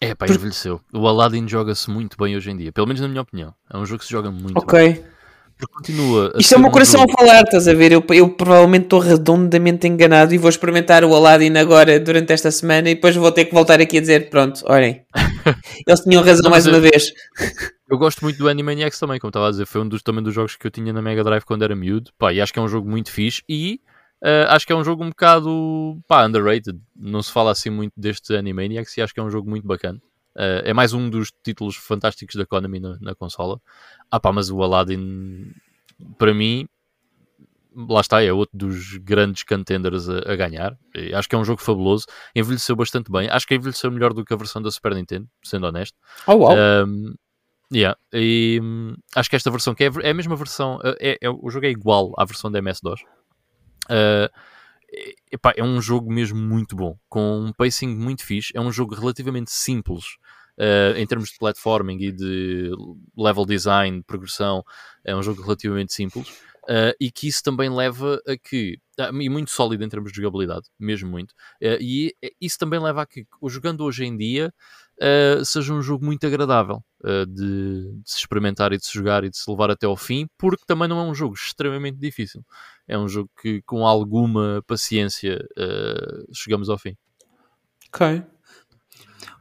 É, 0.00 0.16
pá, 0.16 0.26
envelheceu. 0.26 0.80
O 0.92 1.06
Aladdin 1.06 1.46
joga-se 1.46 1.88
muito 1.88 2.16
bem 2.18 2.36
hoje 2.36 2.50
em 2.50 2.56
dia, 2.56 2.72
pelo 2.72 2.88
menos 2.88 3.00
na 3.00 3.06
minha 3.06 3.22
opinião. 3.22 3.54
É 3.72 3.78
um 3.78 3.86
jogo 3.86 4.00
que 4.00 4.06
se 4.06 4.10
joga 4.10 4.32
muito 4.32 4.58
okay. 4.58 4.94
bem. 4.94 4.98
Ok. 4.98 5.15
Continua 5.72 6.32
Isto 6.36 6.54
é 6.54 6.58
o 6.58 6.60
meu 6.60 6.70
coração 6.70 7.02
a 7.02 7.18
falar, 7.18 7.42
estás 7.42 7.66
a 7.66 7.72
ver? 7.72 7.90
Eu, 7.92 8.04
eu 8.10 8.28
provavelmente 8.28 8.84
estou 8.84 9.00
redondamente 9.00 9.86
enganado 9.86 10.34
e 10.34 10.38
vou 10.38 10.50
experimentar 10.50 11.02
o 11.02 11.14
Aladdin 11.14 11.56
agora 11.56 11.98
durante 11.98 12.32
esta 12.32 12.50
semana 12.50 12.90
e 12.90 12.94
depois 12.94 13.16
vou 13.16 13.32
ter 13.32 13.46
que 13.46 13.54
voltar 13.54 13.80
aqui 13.80 13.96
a 13.96 14.00
dizer: 14.00 14.28
pronto, 14.28 14.62
olhem, 14.66 15.02
eles 15.86 16.00
tinham 16.00 16.22
razão 16.22 16.44
Não, 16.44 16.50
mais 16.50 16.66
eu, 16.66 16.72
uma 16.74 16.80
vez. 16.80 17.10
Eu 17.88 17.96
gosto 17.96 18.22
muito 18.22 18.36
do 18.36 18.48
Animaniacs 18.48 18.98
também, 18.98 19.18
como 19.18 19.30
estava 19.30 19.48
a 19.48 19.50
dizer, 19.50 19.66
foi 19.66 19.80
um 19.80 19.88
dos, 19.88 20.02
também 20.02 20.22
dos 20.22 20.34
jogos 20.34 20.56
que 20.56 20.66
eu 20.66 20.70
tinha 20.70 20.92
na 20.92 21.00
Mega 21.00 21.24
Drive 21.24 21.44
quando 21.44 21.62
era 21.62 21.74
miúdo, 21.74 22.10
pá, 22.18 22.32
e 22.32 22.40
acho 22.40 22.52
que 22.52 22.58
é 22.58 22.62
um 22.62 22.68
jogo 22.68 22.90
muito 22.90 23.10
fixe 23.10 23.42
e 23.48 23.80
uh, 24.22 24.50
acho 24.50 24.66
que 24.66 24.72
é 24.74 24.76
um 24.76 24.84
jogo 24.84 25.04
um 25.04 25.08
bocado, 25.08 25.98
pá, 26.06 26.26
underrated. 26.26 26.78
Não 26.94 27.22
se 27.22 27.32
fala 27.32 27.50
assim 27.50 27.70
muito 27.70 27.92
deste 27.96 28.36
Animaniacs 28.36 28.94
e 28.98 29.00
acho 29.00 29.14
que 29.14 29.20
é 29.20 29.22
um 29.22 29.30
jogo 29.30 29.48
muito 29.48 29.66
bacana. 29.66 29.98
Uh, 30.36 30.60
é 30.64 30.74
mais 30.74 30.92
um 30.92 31.08
dos 31.08 31.32
títulos 31.42 31.76
fantásticos 31.76 32.36
da 32.36 32.44
Konami 32.44 32.78
na, 32.78 32.98
na 33.00 33.14
consola. 33.14 33.58
Ah 34.10 34.20
pá, 34.20 34.30
mas 34.32 34.50
o 34.50 34.62
Aladdin, 34.62 35.50
para 36.18 36.34
mim, 36.34 36.68
lá 37.74 38.02
está, 38.02 38.22
é 38.22 38.30
outro 38.30 38.56
dos 38.56 38.98
grandes 38.98 39.44
contenders 39.44 40.10
a, 40.10 40.18
a, 40.30 40.36
ganhar. 40.36 40.78
Acho 41.14 41.26
que 41.26 41.34
é 41.34 41.38
um 41.38 41.44
jogo 41.44 41.62
fabuloso. 41.62 42.04
Envelheceu 42.34 42.76
bastante 42.76 43.10
bem. 43.10 43.30
Acho 43.30 43.46
que 43.46 43.54
envelheceu 43.54 43.90
melhor 43.90 44.12
do 44.12 44.24
que 44.26 44.34
a 44.34 44.36
versão 44.36 44.60
da 44.60 44.70
Super 44.70 44.94
Nintendo, 44.94 45.26
sendo 45.42 45.66
honesto. 45.66 45.96
Oh, 46.26 46.34
wow. 46.34 46.54
Um, 46.54 47.14
yeah. 47.72 47.98
E 48.12 48.60
um, 48.62 48.94
acho 49.14 49.30
que 49.30 49.36
esta 49.36 49.50
versão, 49.50 49.74
que 49.74 49.84
é, 49.84 49.90
é 50.02 50.10
a 50.10 50.14
mesma 50.14 50.36
versão, 50.36 50.78
é, 51.00 51.18
é, 51.20 51.30
o 51.30 51.48
jogo 51.50 51.64
é 51.64 51.70
igual 51.70 52.12
à 52.18 52.26
versão 52.26 52.50
da 52.50 52.58
MS-DOS. 52.58 53.00
Uh, 53.90 54.28
epá, 55.32 55.52
é 55.56 55.62
um 55.62 55.80
jogo 55.80 56.12
mesmo 56.12 56.38
muito 56.38 56.76
bom, 56.76 56.98
com 57.08 57.40
um 57.40 57.52
pacing 57.52 57.88
muito 57.88 58.24
fixe. 58.24 58.52
É 58.54 58.60
um 58.60 58.72
jogo 58.72 58.94
relativamente 58.94 59.50
simples 59.50 60.16
uh, 60.58 60.96
em 60.96 61.06
termos 61.06 61.30
de 61.30 61.38
platforming 61.38 61.98
e 62.00 62.12
de 62.12 62.70
level 63.16 63.44
design, 63.44 64.02
progressão. 64.02 64.64
É 65.04 65.14
um 65.14 65.22
jogo 65.22 65.42
relativamente 65.42 65.92
simples. 65.92 66.28
Uh, 66.66 66.90
e 67.00 67.12
que 67.12 67.28
isso 67.28 67.44
também 67.44 67.70
leva 67.70 68.20
a 68.26 68.36
que, 68.36 68.76
uh, 68.98 69.22
e 69.22 69.28
muito 69.28 69.52
sólido 69.52 69.84
em 69.84 69.88
termos 69.88 70.10
de 70.10 70.16
jogabilidade, 70.20 70.66
mesmo 70.76 71.08
muito, 71.08 71.30
uh, 71.30 71.78
e 71.80 72.12
isso 72.40 72.58
também 72.58 72.80
leva 72.80 73.02
a 73.02 73.06
que, 73.06 73.24
jogando 73.44 73.84
hoje 73.84 74.04
em 74.04 74.16
dia, 74.16 74.52
seja 75.44 75.74
um 75.74 75.82
jogo 75.82 76.04
muito 76.04 76.26
agradável 76.26 76.82
de, 77.04 77.26
de, 77.26 78.02
se 78.04 78.18
experimentar 78.18 78.72
e 78.72 78.78
de 78.78 78.86
se 78.86 78.94
jogar 78.94 79.24
e 79.24 79.30
de 79.30 79.36
se 79.36 79.48
levar 79.48 79.70
até 79.70 79.86
ao 79.86 79.94
fim, 79.94 80.26
porque 80.38 80.64
também 80.66 80.88
não 80.88 80.98
é 80.98 81.02
um 81.02 81.14
jogo 81.14 81.34
extremamente 81.34 81.98
difícil, 81.98 82.42
é 82.88 82.98
um 82.98 83.06
jogo 83.06 83.30
que 83.40 83.60
com 83.62 83.86
alguma 83.86 84.64
paciência 84.66 85.38
chegamos 86.32 86.70
ao 86.70 86.78
fim. 86.78 86.96
Ok. 87.92 88.35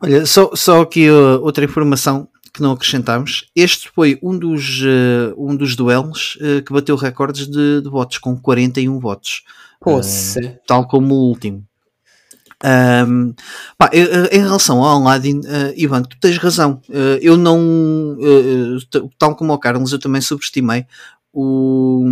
Olha, 0.01 0.25
só, 0.25 0.51
só 0.55 0.81
aqui 0.81 1.09
outra 1.09 1.65
informação 1.65 2.27
que 2.53 2.61
não 2.61 2.71
acrescentámos. 2.71 3.49
Este 3.55 3.89
foi 3.93 4.17
um 4.23 4.37
dos, 4.37 4.81
uh, 4.81 5.35
um 5.37 5.55
dos 5.55 5.75
duelos 5.75 6.37
uh, 6.37 6.63
que 6.63 6.71
bateu 6.71 6.95
recordes 6.95 7.47
de, 7.47 7.81
de, 7.81 7.89
votos, 7.89 8.17
com 8.17 8.37
41 8.37 8.97
votos. 8.99 9.43
Poxa. 9.79 10.39
Uh, 10.39 10.59
tal 10.65 10.87
como 10.87 11.13
o 11.13 11.27
último. 11.27 11.65
Um, 12.63 13.33
pá, 13.77 13.91
em 13.93 14.39
relação 14.39 14.81
ao 14.81 15.01
Aladdin, 15.01 15.39
uh, 15.39 15.73
Ivan, 15.75 16.03
tu 16.03 16.17
tens 16.19 16.37
razão. 16.37 16.81
Uh, 16.89 17.19
eu 17.21 17.37
não, 17.37 17.59
uh, 18.13 19.09
tal 19.19 19.35
como 19.35 19.53
o 19.53 19.59
Carlos, 19.59 19.91
eu 19.91 19.99
também 19.99 20.21
subestimei 20.21 20.85
o, 21.33 22.03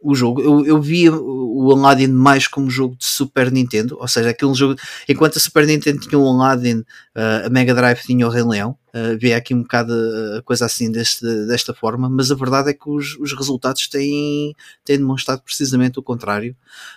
o 0.00 0.14
jogo. 0.14 0.40
Eu, 0.40 0.64
eu 0.64 0.80
via 0.80 1.12
o 1.12 1.72
Aladdin 1.72 2.08
mais 2.08 2.46
como 2.46 2.70
jogo 2.70 2.96
de 2.96 3.04
Super 3.04 3.50
Nintendo, 3.50 3.96
ou 3.98 4.06
seja, 4.06 4.30
aquele 4.30 4.54
jogo. 4.54 4.76
Enquanto 5.08 5.36
a 5.36 5.40
Super 5.40 5.66
Nintendo 5.66 6.00
tinha 6.00 6.18
o 6.18 6.26
Aladdin, 6.26 6.78
uh, 6.80 7.46
a 7.46 7.50
Mega 7.50 7.74
Drive 7.74 8.00
tinha 8.02 8.26
o 8.26 8.30
Rei 8.30 8.42
Leão. 8.42 8.76
Uh, 8.88 9.18
via 9.18 9.36
aqui 9.36 9.54
um 9.54 9.62
bocado 9.62 9.92
a 10.38 10.42
coisa 10.42 10.66
assim 10.66 10.90
deste, 10.90 11.24
desta 11.46 11.74
forma, 11.74 12.08
mas 12.08 12.30
a 12.30 12.34
verdade 12.34 12.70
é 12.70 12.74
que 12.74 12.88
os, 12.88 13.16
os 13.20 13.32
resultados 13.32 13.86
têm, 13.86 14.54
têm 14.84 14.98
demonstrado 14.98 15.42
precisamente 15.42 15.98
o 15.98 16.02
contrário. 16.02 16.56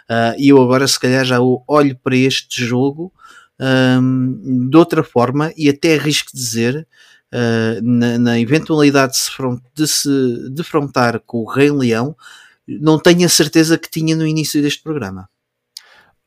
Uh, 0.10 0.36
e 0.38 0.50
eu 0.50 0.62
agora, 0.62 0.88
se 0.88 1.00
calhar, 1.00 1.26
já 1.26 1.40
olho 1.40 1.98
para 2.02 2.16
este 2.16 2.66
jogo 2.66 3.12
um, 3.62 4.70
de 4.70 4.78
outra 4.78 5.04
forma 5.04 5.54
e 5.56 5.70
até 5.70 5.96
arrisco 5.96 6.32
dizer 6.34 6.88
uh, 7.32 7.82
na, 7.84 8.18
na, 8.18 8.40
eventualidade 8.40 9.14
de 9.14 9.20
se, 9.20 9.32
de 9.76 9.88
se 9.88 10.50
defrontar 10.50 11.20
com 11.20 11.40
o 11.40 11.50
Rei 11.50 11.70
Leão, 11.70 12.16
não 12.80 13.00
tenho 13.00 13.26
a 13.26 13.30
certeza 13.30 13.78
que 13.78 13.90
tinha 13.90 14.16
no 14.16 14.26
início 14.26 14.62
deste 14.62 14.82
programa. 14.82 15.30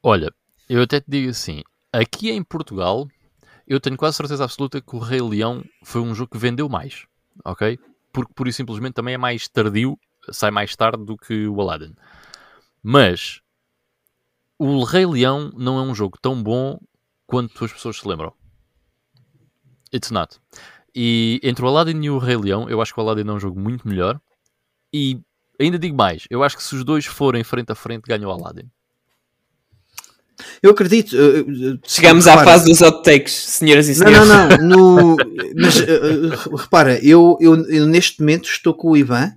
Olha, 0.03 0.33
eu 0.69 0.83
até 0.83 1.01
te 1.01 1.07
digo 1.09 1.31
assim: 1.31 1.63
aqui 1.93 2.31
em 2.31 2.43
Portugal, 2.43 3.09
eu 3.67 3.81
tenho 3.81 3.97
quase 3.97 4.17
certeza 4.17 4.45
absoluta 4.45 4.81
que 4.81 4.97
o 4.97 4.99
Rei 4.99 5.21
Leão 5.21 5.65
foi 5.83 6.01
um 6.01 6.15
jogo 6.15 6.33
que 6.33 6.39
vendeu 6.39 6.69
mais, 6.69 7.07
ok? 7.45 7.79
Porque 8.13 8.33
por 8.35 8.47
e 8.47 8.53
simplesmente 8.53 8.95
também 8.95 9.15
é 9.15 9.19
mais 9.19 9.49
tardio, 9.49 9.99
sai 10.31 10.51
mais 10.51 10.77
tarde 10.77 11.05
do 11.05 11.17
que 11.17 11.47
o 11.47 11.61
Aladdin. 11.61 11.95
Mas 12.83 13.41
o 14.59 14.85
Rei 14.85 15.07
Leão 15.07 15.51
não 15.57 15.79
é 15.79 15.83
um 15.83 15.95
jogo 15.95 16.19
tão 16.21 16.43
bom 16.43 16.79
quanto 17.27 17.65
as 17.65 17.73
pessoas 17.73 17.97
se 17.97 18.07
lembram. 18.07 18.33
It's 19.93 20.11
not. 20.11 20.39
E 20.95 21.41
entre 21.43 21.65
o 21.65 21.69
Aladdin 21.69 22.03
e 22.03 22.11
o 22.11 22.19
Rei 22.19 22.37
Leão, 22.37 22.69
eu 22.69 22.81
acho 22.81 22.93
que 22.93 23.01
o 23.01 23.03
Aladdin 23.03 23.29
é 23.29 23.33
um 23.33 23.41
jogo 23.41 23.59
muito 23.59 23.89
melhor. 23.89 24.21
E 24.93 25.21
ainda 25.59 25.79
digo 25.79 25.97
mais, 25.97 26.25
eu 26.31 26.43
acho 26.43 26.57
que 26.57 26.63
se 26.63 26.75
os 26.75 26.85
dois 26.85 27.07
forem 27.07 27.45
frente 27.45 27.71
a 27.73 27.75
frente, 27.75 28.05
ganha 28.07 28.27
o 28.27 28.31
Aladdin. 28.31 28.69
Eu 30.63 30.71
acredito. 30.71 31.17
Chegamos 31.87 32.27
repara, 32.27 32.43
à 32.43 32.45
fase 32.45 32.65
dos 32.67 32.81
hot 32.81 33.03
takes, 33.03 33.33
senhoras 33.33 33.89
e 33.89 33.95
senhores. 33.95 34.19
Não, 34.19 34.49
não, 34.49 34.49
não. 34.49 34.59
No, 34.59 35.17
mas 35.57 35.79
uh, 35.79 36.57
repara, 36.57 36.99
eu, 37.05 37.39
eu, 37.41 37.55
eu, 37.69 37.87
neste 37.87 38.21
momento 38.21 38.49
estou 38.49 38.75
com 38.75 38.91
o 38.91 38.97
Ivan. 38.97 39.33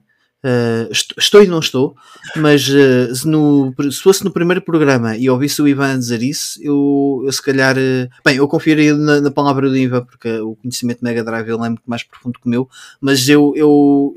Uh, 0.45 0.89
estou 1.17 1.43
e 1.43 1.47
não 1.47 1.59
estou, 1.59 1.95
mas 2.35 2.69
uh, 2.69 3.13
se, 3.13 3.27
no, 3.27 3.73
se, 3.91 3.99
fosse 3.99 4.23
no 4.23 4.31
primeiro 4.31 4.61
programa 4.61 5.17
e 5.17 5.29
ouvisse 5.29 5.61
o 5.61 5.67
Ivan 5.67 5.97
dizer 5.97 6.21
isso, 6.21 6.59
eu, 6.61 7.23
eu 7.25 7.31
se 7.31 7.41
calhar. 7.41 7.75
bem, 8.23 8.37
eu 8.37 8.47
confiaria 8.47 8.95
na, 8.95 9.19
na, 9.19 9.31
palavra 9.31 9.67
do 9.67 9.75
Ivan, 9.75 10.05
porque 10.05 10.29
o 10.39 10.55
conhecimento 10.55 10.99
de 10.99 11.03
Mega 11.03 11.23
Drive 11.23 11.49
ele 11.49 11.65
é 11.65 11.69
muito 11.69 11.81
mais 11.85 12.03
profundo 12.03 12.39
que 12.39 12.47
o 12.47 12.49
meu, 12.49 12.69
mas 13.01 13.27
eu, 13.27 13.51
eu 13.55 14.13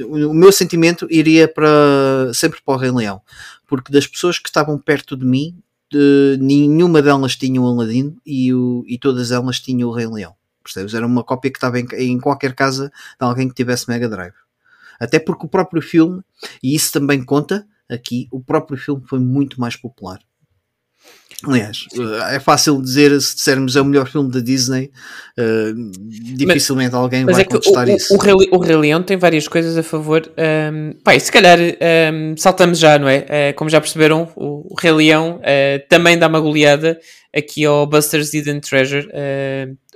o 0.00 0.32
meu 0.34 0.52
sentimento 0.52 1.06
iria 1.10 1.46
para 1.46 2.32
sempre 2.32 2.60
para 2.64 2.74
o 2.74 2.78
Rei 2.78 2.90
Leão, 2.90 3.20
porque 3.66 3.92
das 3.92 4.06
pessoas 4.06 4.38
que 4.38 4.48
estavam 4.48 4.78
perto 4.78 5.16
de 5.16 5.24
mim, 5.24 5.56
de, 5.90 6.38
nenhuma 6.40 7.02
delas 7.02 7.36
tinha 7.36 7.60
o 7.60 7.66
Aladdin 7.66 8.16
e, 8.24 8.52
o, 8.54 8.84
e 8.86 8.98
todas 8.98 9.30
elas 9.30 9.60
tinham 9.60 9.88
o 9.88 9.92
Rei 9.92 10.06
Leão. 10.06 10.34
Percebes? 10.62 10.94
Era 10.94 11.06
uma 11.06 11.24
cópia 11.24 11.50
que 11.50 11.58
estava 11.58 11.78
em, 11.78 11.86
em 11.98 12.18
qualquer 12.20 12.54
casa 12.54 12.88
de 12.88 12.92
alguém 13.26 13.48
que 13.48 13.54
tivesse 13.54 13.88
Mega 13.88 14.08
Drive. 14.08 14.34
Até 14.98 15.18
porque 15.18 15.46
o 15.46 15.48
próprio 15.48 15.82
filme, 15.82 16.22
e 16.62 16.74
isso 16.74 16.92
também 16.92 17.24
conta 17.24 17.66
aqui, 17.90 18.28
o 18.30 18.40
próprio 18.40 18.78
filme 18.78 19.02
foi 19.06 19.18
muito 19.18 19.60
mais 19.60 19.76
popular. 19.76 20.20
Aliás, 21.44 21.86
é 22.30 22.38
fácil 22.38 22.80
dizer 22.80 23.20
se 23.20 23.34
dissermos 23.34 23.74
é 23.74 23.80
o 23.80 23.84
melhor 23.84 24.08
filme 24.08 24.30
da 24.30 24.38
Disney, 24.38 24.92
uh, 25.36 25.90
dificilmente 26.36 26.92
mas, 26.92 27.02
alguém 27.02 27.24
mas 27.24 27.34
vai 27.34 27.42
é 27.42 27.44
contestar 27.44 27.88
o, 27.88 27.90
isso. 27.90 28.14
O, 28.14 28.18
Rei, 28.18 28.34
o 28.52 28.58
Rei 28.58 28.76
Leão 28.76 29.02
tem 29.02 29.16
várias 29.16 29.48
coisas 29.48 29.76
a 29.76 29.82
favor. 29.82 30.22
Um, 30.38 30.92
pá, 31.02 31.18
se 31.18 31.32
calhar 31.32 31.58
um, 31.58 32.36
saltamos 32.36 32.78
já, 32.78 32.96
não 32.96 33.08
é? 33.08 33.18
Uh, 33.18 33.56
como 33.56 33.68
já 33.68 33.80
perceberam, 33.80 34.30
o, 34.36 34.72
o 34.72 34.74
Rei 34.78 34.92
Leão 34.92 35.38
uh, 35.38 35.88
também 35.88 36.16
dá 36.16 36.28
uma 36.28 36.40
goleada 36.40 36.98
aqui 37.34 37.64
ao 37.64 37.86
Buster's 37.88 38.32
Hidden 38.32 38.60
Treasure, 38.60 39.08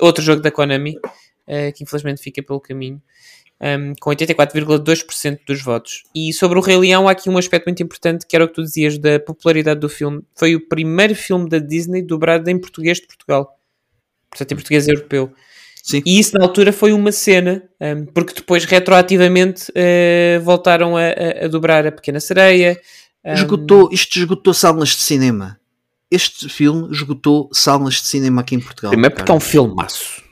outro 0.01 0.25
jogo 0.25 0.41
da 0.41 0.51
Konami, 0.51 0.95
que 1.77 1.85
infelizmente 1.85 2.23
fica 2.23 2.43
pelo 2.43 2.59
caminho 2.59 2.99
um, 3.61 3.95
com 4.01 4.11
84,2% 4.11 5.41
dos 5.47 5.63
votos. 5.63 6.03
E 6.15 6.33
sobre 6.33 6.59
o 6.59 6.63
Rei 6.63 6.77
Leão, 6.77 7.09
há 7.09 7.13
aqui 7.13 7.31
um 7.31 7.39
aspecto 7.39 7.67
muito 7.67 7.83
importante, 7.83 8.27
que 8.27 8.37
era 8.37 8.45
o 8.45 8.49
que 8.49 8.55
tu 8.55 8.63
dizias 8.63 8.99
da 8.99 9.19
popularidade 9.19 9.81
do 9.81 9.89
filme. 9.89 10.23
Foi 10.35 10.55
o 10.55 10.69
primeiro 10.69 11.15
filme 11.15 11.49
da 11.49 11.59
Disney 11.59 12.03
dobrado 12.03 12.51
em 12.51 12.59
português 12.59 12.99
de 12.99 13.07
Portugal. 13.07 13.59
Portanto, 14.31 14.53
em 14.53 14.57
português 14.57 14.89
europeu. 14.89 15.33
Sim. 15.83 16.03
E 16.05 16.19
isso 16.19 16.37
na 16.37 16.45
altura 16.45 16.73
foi 16.73 16.93
uma 16.93 17.13
cena, 17.13 17.63
um, 17.81 18.07
porque 18.07 18.35
depois 18.35 18.65
retroativamente 18.65 19.71
uh, 19.71 20.41
voltaram 20.43 20.97
a, 20.97 21.03
a, 21.03 21.45
a, 21.45 21.49
dobrar 21.49 21.87
a 21.87 21.93
Pequena 21.93 22.19
Sereia. 22.19 22.79
Um... 23.25 23.33
Esgotou, 23.35 23.89
isto 23.93 24.19
esgotou 24.19 24.53
salas 24.53 24.89
de 24.89 25.03
cinema. 25.03 25.61
Este 26.11 26.49
filme 26.49 26.91
esgotou 26.91 27.49
salas 27.53 27.95
de 27.95 28.07
cinema 28.07 28.41
aqui 28.41 28.57
em 28.57 28.61
Portugal. 28.61 28.91
Primeiro 28.91 29.15
porque 29.15 29.31
é 29.31 29.35
um 29.35 29.41
filmaço. 29.41 30.23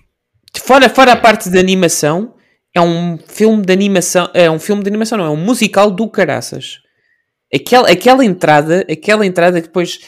Fora, 0.60 0.88
fora 0.88 1.12
a 1.12 1.16
parte 1.16 1.48
de 1.48 1.58
animação, 1.58 2.33
é 2.74 2.80
um 2.80 3.16
filme 3.16 3.64
de 3.64 3.72
animação, 3.72 4.28
é 4.34 4.50
um 4.50 4.58
filme 4.58 4.82
de 4.82 4.88
animação, 4.88 5.16
não, 5.16 5.26
é 5.26 5.30
um 5.30 5.36
musical 5.36 5.90
do 5.90 6.08
caraças. 6.10 6.80
Aquela, 7.54 7.88
aquela 7.88 8.24
entrada, 8.24 8.84
aquela 8.90 9.24
entrada 9.24 9.60
que 9.60 9.68
depois 9.68 10.00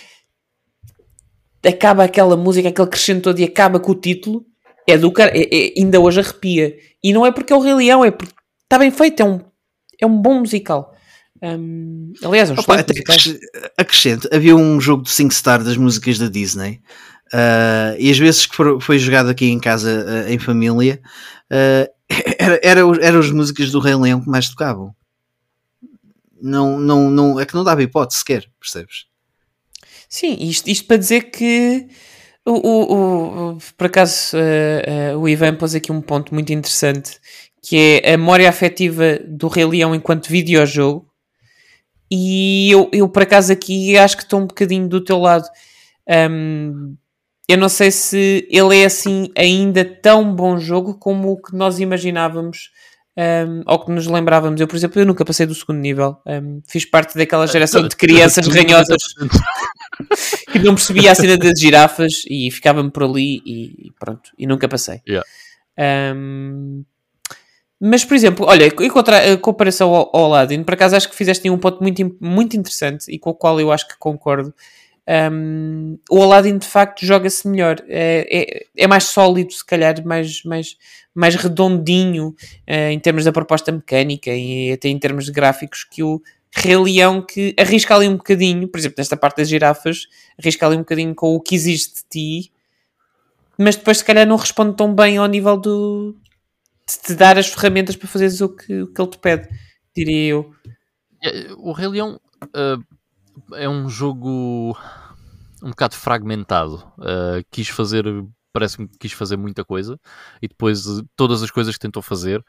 acaba 1.65 2.03
aquela 2.03 2.37
música, 2.37 2.69
aquele 2.69 2.89
crescendo 2.89 3.23
todo 3.23 3.39
e 3.39 3.45
acaba 3.45 3.79
com 3.79 3.93
o 3.93 3.95
título, 3.95 4.45
é 4.87 4.99
do 4.99 5.13
cara, 5.13 5.31
é, 5.33 5.43
é, 5.43 5.73
ainda 5.79 6.01
hoje 6.01 6.21
arrepia. 6.21 6.77
E 7.03 7.13
não 7.13 7.25
é 7.25 7.31
porque 7.31 7.53
é 7.53 7.57
o 7.57 7.61
Rei 7.61 7.75
Leão, 7.75 8.05
é 8.05 8.11
porque 8.11 8.35
está 8.65 8.79
bem 8.79 8.91
feito, 8.91 9.21
é 9.21 9.25
um, 9.25 9.41
é 10.01 10.07
um 10.07 10.21
bom 10.21 10.41
musical. 10.41 10.93
Um, 11.43 12.13
aliás, 12.25 12.51
é 12.51 12.55
um 12.55 12.59
Opa, 12.59 12.85
acrescente, 13.77 14.29
havia 14.33 14.57
um 14.57 14.81
jogo 14.81 15.05
de 15.05 15.11
5 15.11 15.33
star 15.33 15.63
das 15.63 15.77
músicas 15.77 16.19
da 16.19 16.29
Disney. 16.29 16.81
Uh, 17.33 17.99
e 17.99 18.11
as 18.11 18.19
vezes 18.19 18.47
que 18.47 18.57
foi 18.81 18.99
jogado 18.99 19.29
aqui 19.29 19.47
em 19.47 19.59
casa 19.59 20.07
uh, 20.27 20.31
em 20.31 20.39
família, 20.39 21.01
uh, 21.53 21.91
era, 22.39 22.61
era, 22.63 22.81
eram 23.03 23.21
as 23.21 23.31
músicas 23.31 23.71
do 23.71 23.81
Rei 23.81 23.95
Leão 23.95 24.21
que 24.21 24.29
mais 24.29 24.49
tocavam. 24.49 24.95
Não, 26.41 26.79
não, 26.79 27.11
não, 27.11 27.41
é 27.41 27.47
que 27.47 27.55
não 27.55 27.65
dava 27.65 27.83
hipótese 27.83 28.19
sequer, 28.19 28.47
percebes? 28.61 29.07
Sim, 30.09 30.37
isto, 30.41 30.69
isto 30.69 30.87
para 30.87 30.99
dizer 30.99 31.31
que 31.31 31.89
o, 32.45 32.53
o, 32.53 33.51
o 33.55 33.59
por 33.77 33.87
acaso 33.87 34.37
uh, 34.37 35.17
uh, 35.17 35.19
o 35.19 35.29
Ivan 35.29 35.57
pôs 35.57 35.75
aqui 35.75 35.91
um 35.91 36.01
ponto 36.01 36.33
muito 36.33 36.53
interessante 36.53 37.19
que 37.61 38.01
é 38.05 38.15
a 38.15 38.17
memória 38.17 38.49
afetiva 38.49 39.19
do 39.27 39.49
Rei 39.49 39.65
Leão 39.65 39.95
enquanto 39.95 40.29
videojogo 40.29 41.11
e 42.09 42.71
eu, 42.71 42.89
eu 42.93 43.09
por 43.09 43.23
acaso 43.23 43.53
aqui 43.53 43.99
acho 43.99 44.17
que 44.17 44.23
estou 44.23 44.41
um 44.41 44.47
bocadinho 44.47 44.89
do 44.89 45.03
teu 45.03 45.19
lado 45.19 45.49
um, 46.31 46.97
eu 47.49 47.57
não 47.57 47.69
sei 47.69 47.91
se 47.91 48.47
ele 48.51 48.81
é 48.83 48.85
assim 48.85 49.31
ainda 49.37 49.85
tão 49.85 50.35
bom 50.35 50.59
jogo 50.59 50.95
como 50.99 51.33
o 51.33 51.41
que 51.41 51.55
nós 51.55 51.79
imaginávamos 51.79 52.71
um, 53.17 53.63
ou 53.67 53.85
que 53.85 53.91
nos 53.91 54.07
lembrávamos. 54.07 54.61
Eu, 54.61 54.67
por 54.69 54.77
exemplo, 54.77 55.01
eu 55.01 55.07
nunca 55.07 55.25
passei 55.25 55.47
do 55.47 55.55
segundo 55.55 55.79
nível. 55.79 56.19
Um, 56.27 56.61
fiz 56.67 56.85
parte 56.85 57.17
daquela 57.17 57.47
geração 57.47 57.87
de 57.87 57.97
crianças 57.97 58.47
ranhotas 58.47 59.03
que 60.53 60.59
não 60.59 60.75
percebia 60.75 61.13
a 61.13 61.15
cena 61.15 61.39
das 61.39 61.59
girafas 61.59 62.25
e 62.29 62.51
ficava-me 62.51 62.91
por 62.91 63.05
ali 63.05 63.41
e, 63.47 63.93
pronto, 63.99 64.31
e 64.37 64.47
nunca 64.47 64.69
passei. 64.69 65.01
Yeah. 65.09 65.27
Um, 66.15 66.85
mas, 67.81 68.05
por 68.05 68.15
exemplo, 68.15 68.47
olha, 68.47 68.67
em, 68.67 68.89
contra, 68.91 69.29
em 69.29 69.37
comparação 69.37 69.95
ao, 69.95 70.11
ao 70.15 70.25
Aladdin, 70.27 70.63
por 70.63 70.75
acaso 70.75 70.97
acho 70.97 71.09
que 71.09 71.17
fizeste 71.17 71.49
um 71.49 71.59
ponto 71.59 71.83
muito, 71.83 72.17
muito 72.21 72.57
interessante 72.57 73.11
e 73.11 73.19
com 73.19 73.31
o 73.31 73.35
qual 73.35 73.61
eu 73.61 73.71
acho 73.71 73.87
que 73.87 73.97
concordo 73.99 74.53
um, 75.09 75.99
o 76.11 76.21
Aladdin 76.23 76.59
de 76.59 76.67
facto 76.67 77.07
joga-se 77.07 77.47
melhor, 77.47 77.77
é, 77.89 78.27
é, 78.31 78.67
é, 78.77 78.87
mais 78.89 79.05
sólido, 79.05 79.53
se 79.53 79.65
calhar, 79.65 80.05
mais, 80.05 80.43
mais, 80.43 80.77
mais 81.15 81.37
redondinho 81.37 82.29
uh, 82.69 82.91
em 82.91 82.99
termos 82.99 83.25
da 83.25 83.33
proposta 83.33 83.71
mecânica 83.71 84.31
e 84.35 84.73
até 84.73 84.89
em 84.89 84.99
termos 84.99 85.27
de 85.27 85.33
gráficos 85.33 85.85
que 85.85 86.03
o 86.03 86.21
Rei 86.53 86.77
Leão 86.77 87.23
que 87.23 87.55
arrisca 87.59 87.95
ali 87.95 88.09
um 88.09 88.17
bocadinho, 88.17 88.67
por 88.67 88.79
exemplo, 88.79 88.97
nesta 88.99 89.17
parte 89.17 89.37
das 89.39 89.49
girafas, 89.49 90.09
arrisca 90.41 90.67
ali 90.67 90.77
um 90.77 90.81
bocadinho 90.81 91.15
com 91.15 91.37
o 91.37 91.41
que 91.41 91.55
existe 91.55 92.03
de 92.03 92.09
ti, 92.43 92.53
mas 93.57 93.77
depois 93.77 93.99
se 93.99 94.05
calhar 94.05 94.27
não 94.27 94.37
responde 94.37 94.77
tão 94.77 94.93
bem 94.93 95.19
ao 95.19 95.27
nível 95.27 95.57
do 95.57 96.17
de 96.89 96.99
te 97.01 97.15
dar 97.15 97.37
as 97.37 97.49
ferramentas 97.49 97.97
para 97.97 98.07
fazeres 98.07 98.41
o 98.41 98.49
que, 98.49 98.83
o 98.83 98.87
que 98.87 99.01
ele 99.01 99.11
te 99.11 99.19
pede, 99.19 99.49
diria 99.95 100.31
eu. 100.31 100.55
É, 101.23 101.53
o 101.57 101.73
Rei 101.73 101.89
Leão 101.89 102.21
uh 102.45 102.96
é 103.55 103.69
um 103.69 103.89
jogo 103.89 104.77
um 105.63 105.71
bocado 105.71 105.95
fragmentado. 105.95 106.77
Uh, 106.99 107.45
quis 107.51 107.69
fazer, 107.69 108.05
parece-me 108.53 108.89
que 108.89 108.99
quis 108.99 109.13
fazer 109.13 109.37
muita 109.37 109.65
coisa 109.65 109.99
e 110.41 110.49
depois 110.49 110.85
todas 111.15 111.43
as 111.43 111.51
coisas 111.51 111.75
que 111.75 111.81
tentou 111.81 112.03
fazer 112.03 112.45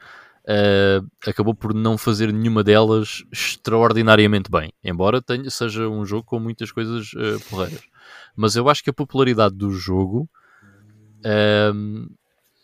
uh, 0.48 1.06
acabou 1.26 1.54
por 1.54 1.74
não 1.74 1.98
fazer 1.98 2.32
nenhuma 2.32 2.64
delas 2.64 3.24
extraordinariamente 3.32 4.50
bem. 4.50 4.72
Embora 4.82 5.20
tenha, 5.20 5.50
seja 5.50 5.88
um 5.88 6.04
jogo 6.04 6.24
com 6.24 6.40
muitas 6.40 6.72
coisas 6.72 7.12
uh, 7.12 7.40
porreiras. 7.48 7.82
Mas 8.34 8.56
eu 8.56 8.68
acho 8.68 8.82
que 8.82 8.90
a 8.90 8.94
popularidade 8.94 9.54
do 9.54 9.70
jogo 9.72 10.28
uh, 11.20 12.08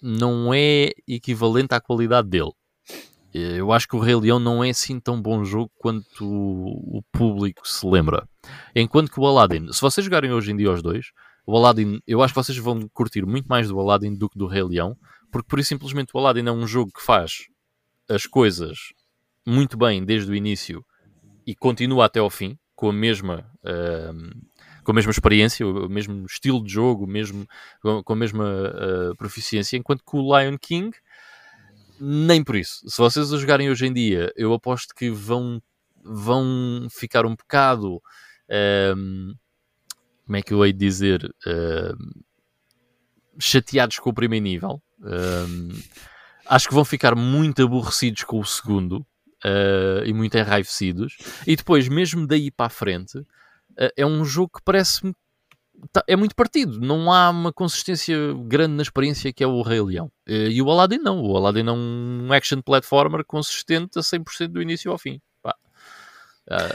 não 0.02 0.52
é 0.52 0.90
equivalente 1.06 1.74
à 1.74 1.80
qualidade 1.80 2.28
dele. 2.28 2.52
Eu 3.34 3.72
acho 3.72 3.88
que 3.88 3.96
o 3.96 3.98
Rei 3.98 4.14
Leão 4.14 4.38
não 4.38 4.62
é 4.62 4.70
assim 4.70 5.00
tão 5.00 5.20
bom 5.20 5.44
jogo 5.44 5.68
quanto 5.76 6.24
o 6.24 7.02
público 7.10 7.66
se 7.66 7.84
lembra. 7.84 8.28
Enquanto 8.76 9.10
que 9.10 9.18
o 9.18 9.26
Aladdin, 9.26 9.72
se 9.72 9.80
vocês 9.80 10.04
jogarem 10.04 10.32
hoje 10.32 10.52
em 10.52 10.56
dia 10.56 10.70
os 10.70 10.80
dois, 10.80 11.06
o 11.44 11.56
Aladdin, 11.56 12.00
eu 12.06 12.22
acho 12.22 12.32
que 12.32 12.40
vocês 12.40 12.56
vão 12.56 12.88
curtir 12.92 13.26
muito 13.26 13.46
mais 13.46 13.68
do 13.68 13.78
Aladdin 13.80 14.14
do 14.14 14.28
que 14.30 14.38
do 14.38 14.46
Rei 14.46 14.62
Leão, 14.62 14.96
porque 15.32 15.48
por 15.48 15.58
isso 15.58 15.70
simplesmente 15.70 16.10
o 16.14 16.18
Aladdin 16.18 16.46
é 16.46 16.52
um 16.52 16.64
jogo 16.64 16.92
que 16.94 17.02
faz 17.02 17.48
as 18.08 18.24
coisas 18.24 18.78
muito 19.44 19.76
bem 19.76 20.04
desde 20.04 20.30
o 20.30 20.34
início 20.34 20.84
e 21.44 21.56
continua 21.56 22.04
até 22.04 22.20
ao 22.20 22.30
fim, 22.30 22.56
com 22.76 22.88
a 22.88 22.92
mesma, 22.92 23.50
uh, 23.64 24.84
com 24.84 24.92
a 24.92 24.94
mesma 24.94 25.10
experiência, 25.10 25.66
o 25.66 25.88
mesmo 25.88 26.24
estilo 26.24 26.62
de 26.62 26.72
jogo, 26.72 27.04
mesmo, 27.04 27.46
com, 27.82 28.02
com 28.02 28.12
a 28.12 28.16
mesma 28.16 28.44
uh, 28.44 29.16
proficiência, 29.16 29.76
enquanto 29.76 30.04
que 30.04 30.16
o 30.16 30.38
Lion 30.38 30.56
King, 30.56 30.96
nem 32.00 32.42
por 32.42 32.56
isso. 32.56 32.88
Se 32.88 32.98
vocês 32.98 33.32
o 33.32 33.38
jogarem 33.38 33.70
hoje 33.70 33.86
em 33.86 33.92
dia, 33.92 34.32
eu 34.36 34.52
aposto 34.52 34.94
que 34.94 35.10
vão, 35.10 35.60
vão 36.02 36.88
ficar 36.90 37.26
um 37.26 37.34
bocado. 37.34 38.00
Um, 38.96 39.34
como 40.24 40.36
é 40.36 40.42
que 40.42 40.52
eu 40.52 40.64
hei 40.64 40.72
de 40.72 40.78
dizer? 40.78 41.34
Um, 41.46 42.22
chateados 43.38 43.98
com 43.98 44.10
o 44.10 44.14
primeiro 44.14 44.44
nível. 44.44 44.82
Um, 45.00 45.68
acho 46.46 46.68
que 46.68 46.74
vão 46.74 46.84
ficar 46.84 47.14
muito 47.14 47.62
aborrecidos 47.62 48.24
com 48.24 48.38
o 48.38 48.44
segundo 48.44 49.06
uh, 49.44 50.04
e 50.04 50.12
muito 50.12 50.36
enraivecidos. 50.36 51.16
E 51.46 51.56
depois, 51.56 51.88
mesmo 51.88 52.26
daí 52.26 52.50
para 52.50 52.66
a 52.66 52.70
frente, 52.70 53.18
uh, 53.18 53.90
é 53.96 54.06
um 54.06 54.24
jogo 54.24 54.52
que 54.56 54.64
parece-me. 54.64 55.14
Tá, 55.92 56.02
é 56.06 56.16
muito 56.16 56.34
partido, 56.34 56.80
não 56.80 57.12
há 57.12 57.30
uma 57.30 57.52
consistência 57.52 58.16
grande 58.46 58.74
na 58.74 58.82
experiência 58.82 59.32
que 59.32 59.42
é 59.42 59.46
o 59.46 59.62
Rei 59.62 59.80
Leão. 59.80 60.06
Uh, 60.28 60.48
e 60.50 60.62
o 60.62 60.70
Aladdin 60.70 60.98
não. 60.98 61.20
O 61.20 61.36
Aladdin 61.36 61.66
é 61.66 61.72
um 61.72 62.32
action 62.32 62.60
platformer 62.60 63.24
consistente 63.24 63.98
a 63.98 64.02
100% 64.02 64.48
do 64.48 64.62
início 64.62 64.90
ao 64.90 64.98
fim. 64.98 65.20
Pá. 65.42 65.54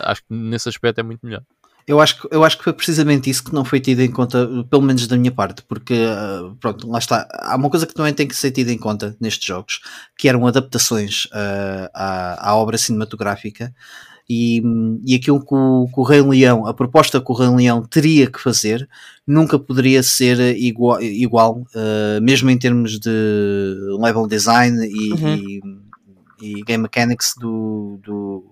acho 0.04 0.22
que 0.22 0.34
nesse 0.34 0.70
aspecto 0.70 1.00
é 1.00 1.04
muito 1.04 1.26
melhor. 1.26 1.44
Eu 1.90 2.00
acho, 2.00 2.22
que, 2.22 2.28
eu 2.30 2.44
acho 2.44 2.56
que 2.56 2.64
foi 2.64 2.72
precisamente 2.74 3.32
isso 3.32 3.44
que 3.44 3.52
não 3.52 3.66
foi 3.66 3.80
tido 3.80 4.02
em 4.02 4.12
conta, 4.12 4.48
pelo 4.70 4.84
menos 4.84 5.08
da 5.08 5.18
minha 5.18 5.32
parte, 5.32 5.64
porque, 5.64 5.96
uh, 5.96 6.56
pronto, 6.58 6.88
lá 6.88 7.00
está. 7.00 7.28
Há 7.34 7.56
uma 7.56 7.68
coisa 7.68 7.88
que 7.88 7.96
também 7.96 8.14
tem 8.14 8.28
que 8.28 8.36
ser 8.36 8.52
tida 8.52 8.72
em 8.72 8.78
conta 8.78 9.18
nestes 9.20 9.44
jogos, 9.44 9.82
que 10.16 10.30
eram 10.30 10.46
adaptações 10.46 11.26
uh, 11.26 11.90
à, 11.92 12.52
à 12.52 12.56
obra 12.56 12.78
cinematográfica. 12.78 13.74
E, 14.30 14.62
e 15.04 15.16
aquilo 15.16 15.44
que 15.44 15.56
o, 15.56 15.88
que 15.88 16.00
o 16.00 16.04
Rei 16.04 16.22
Leão, 16.22 16.68
a 16.68 16.74
proposta 16.74 17.20
que 17.20 17.32
o 17.32 17.34
Rei 17.34 17.50
Leão 17.50 17.82
teria 17.84 18.30
que 18.30 18.40
fazer, 18.40 18.88
nunca 19.26 19.58
poderia 19.58 20.04
ser 20.04 20.40
igual, 20.56 21.02
igual 21.02 21.66
uh, 21.74 22.22
mesmo 22.22 22.50
em 22.52 22.58
termos 22.58 23.00
de 23.00 23.10
level 24.00 24.28
design 24.28 24.86
e, 24.86 25.14
uhum. 25.14 25.36
e, 25.36 25.62
e 26.42 26.64
game 26.64 26.84
mechanics 26.84 27.34
do, 27.40 28.00
do 28.04 28.46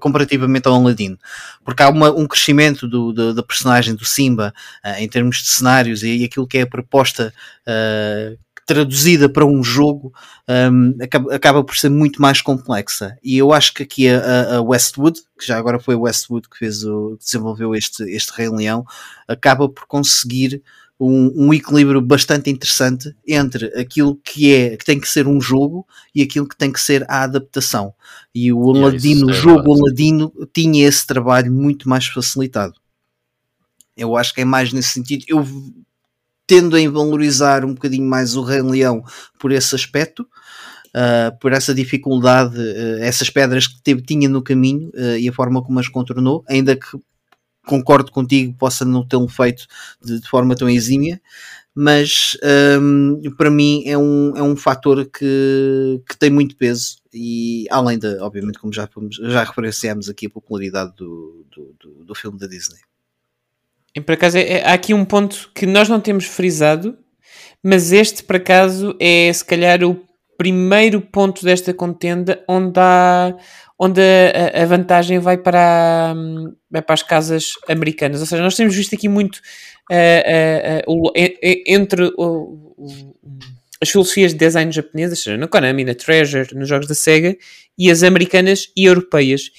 comparativamente 0.00 0.68
ao 0.68 0.74
Aladdin, 0.74 1.16
porque 1.64 1.82
há 1.82 1.88
uma, 1.88 2.10
um 2.10 2.26
crescimento 2.26 2.86
do, 2.86 3.12
do, 3.12 3.34
da 3.34 3.42
personagem 3.42 3.94
do 3.94 4.04
Simba 4.04 4.52
uh, 4.84 5.00
em 5.00 5.08
termos 5.08 5.38
de 5.38 5.48
cenários 5.48 6.02
e, 6.02 6.18
e, 6.18 6.24
aquilo 6.24 6.46
que 6.46 6.58
é 6.58 6.62
a 6.62 6.66
proposta 6.66 7.32
uh, 7.66 8.38
traduzida 8.66 9.28
para 9.28 9.46
um 9.46 9.62
jogo 9.62 10.12
um, 10.48 10.94
acaba, 11.00 11.34
acaba, 11.34 11.64
por 11.64 11.76
ser 11.76 11.88
muito 11.88 12.20
mais 12.20 12.42
complexa. 12.42 13.16
E 13.22 13.38
eu 13.38 13.52
acho 13.52 13.72
que 13.72 13.84
aqui 13.84 14.08
a, 14.08 14.56
a, 14.56 14.60
Westwood, 14.60 15.20
que 15.38 15.46
já 15.46 15.56
agora 15.56 15.78
foi 15.78 15.94
a 15.94 15.98
Westwood 15.98 16.48
que 16.48 16.58
fez 16.58 16.84
o, 16.84 17.16
desenvolveu 17.16 17.74
este, 17.74 18.02
este 18.10 18.32
Rei 18.34 18.48
Leão, 18.48 18.84
acaba 19.28 19.68
por 19.68 19.86
conseguir 19.86 20.60
um, 20.98 21.46
um, 21.46 21.54
equilíbrio 21.54 22.00
bastante 22.00 22.50
interessante 22.50 23.14
entre 23.26 23.66
aquilo 23.78 24.16
que 24.24 24.52
é 24.52 24.76
que 24.76 24.84
tem 24.84 24.98
que 24.98 25.08
ser 25.08 25.28
um 25.28 25.40
jogo 25.40 25.86
e 26.14 26.22
aquilo 26.22 26.48
que 26.48 26.56
tem 26.56 26.72
que 26.72 26.80
ser 26.80 27.04
a 27.08 27.22
adaptação. 27.22 27.94
E 28.34 28.52
o 28.52 28.70
Aladino, 28.70 29.26
o 29.26 29.30
é 29.30 29.34
jogo 29.34 29.74
Aladino, 29.74 30.32
tinha 30.52 30.88
esse 30.88 31.06
trabalho 31.06 31.52
muito 31.52 31.88
mais 31.88 32.06
facilitado. 32.06 32.74
Eu 33.96 34.16
acho 34.16 34.34
que 34.34 34.40
é 34.40 34.44
mais 34.44 34.72
nesse 34.72 34.90
sentido. 34.90 35.24
Eu 35.28 35.46
tendo 36.46 36.76
a 36.76 36.90
valorizar 36.90 37.64
um 37.64 37.74
bocadinho 37.74 38.08
mais 38.08 38.36
o 38.36 38.42
Rei 38.42 38.62
Leão 38.62 39.02
por 39.38 39.50
esse 39.52 39.74
aspecto, 39.74 40.22
uh, 40.22 41.36
por 41.40 41.52
essa 41.52 41.74
dificuldade, 41.74 42.58
uh, 42.58 42.98
essas 43.00 43.28
pedras 43.28 43.66
que 43.66 43.80
teve, 43.82 44.02
tinha 44.02 44.28
no 44.28 44.42
caminho 44.42 44.90
uh, 44.94 45.16
e 45.18 45.28
a 45.28 45.32
forma 45.32 45.62
como 45.62 45.78
as 45.80 45.88
contornou, 45.88 46.44
ainda 46.48 46.76
que 46.76 46.86
concordo 47.66 48.12
contigo, 48.12 48.54
possa 48.56 48.84
não 48.84 49.06
tê-lo 49.06 49.28
feito 49.28 49.66
de, 50.00 50.20
de, 50.20 50.28
forma 50.28 50.54
tão 50.54 50.68
exímia, 50.70 51.20
mas 51.74 52.38
um, 52.80 53.20
para 53.36 53.50
mim 53.50 53.82
é 53.84 53.98
um, 53.98 54.32
é 54.36 54.42
um 54.42 54.56
fator 54.56 55.04
que, 55.04 56.00
que 56.08 56.16
tem 56.16 56.30
muito 56.30 56.56
peso 56.56 56.98
e 57.12 57.66
além 57.68 57.98
da, 57.98 58.24
obviamente, 58.24 58.58
como 58.58 58.72
já, 58.72 58.88
já 59.10 59.42
referenciamos 59.42 60.08
aqui 60.08 60.26
a 60.26 60.30
popularidade 60.30 60.94
do, 60.96 61.44
do, 61.50 61.74
do, 61.80 62.04
do 62.04 62.14
filme 62.14 62.38
da 62.38 62.46
Disney. 62.46 62.78
E 63.96 64.00
por 64.00 64.12
acaso 64.12 64.36
é, 64.36 64.62
há 64.62 64.74
aqui 64.74 64.92
um 64.92 65.06
ponto 65.06 65.50
que 65.54 65.64
nós 65.64 65.88
não 65.88 65.98
temos 65.98 66.26
frisado, 66.26 66.98
mas 67.64 67.92
este 67.92 68.22
por 68.22 68.36
acaso 68.36 68.94
é 69.00 69.32
se 69.32 69.42
calhar 69.42 69.82
o 69.82 69.98
primeiro 70.36 71.00
ponto 71.00 71.42
desta 71.42 71.72
contenda 71.72 72.44
onde 72.46 72.78
há 72.78 73.34
onde 73.78 74.00
a, 74.00 74.62
a, 74.62 74.66
vantagem 74.66 75.18
vai 75.18 75.36
para, 75.36 76.14
vai 76.70 76.80
para 76.80 76.94
as 76.94 77.02
casas 77.02 77.52
americanas. 77.68 78.20
Ou 78.20 78.26
seja, 78.26 78.42
nós 78.42 78.56
temos 78.56 78.74
visto 78.74 78.94
aqui 78.94 79.08
muito 79.08 79.36
uh, 79.90 80.90
uh, 80.90 81.08
uh, 81.08 81.12
entre 81.66 82.10
as 83.80 83.90
filosofias 83.90 84.32
de 84.32 84.38
design 84.38 84.72
japonesas, 84.72 85.22
seja 85.22 85.36
na 85.36 85.46
Konami, 85.46 85.84
na 85.84 85.94
Treasure, 85.94 86.54
nos 86.54 86.68
jogos 86.68 86.86
da 86.86 86.94
Sega, 86.94 87.36
e 87.78 87.90
as 87.90 88.02
americanas 88.02 88.72
e 88.74 88.86
europeias. 88.86 89.50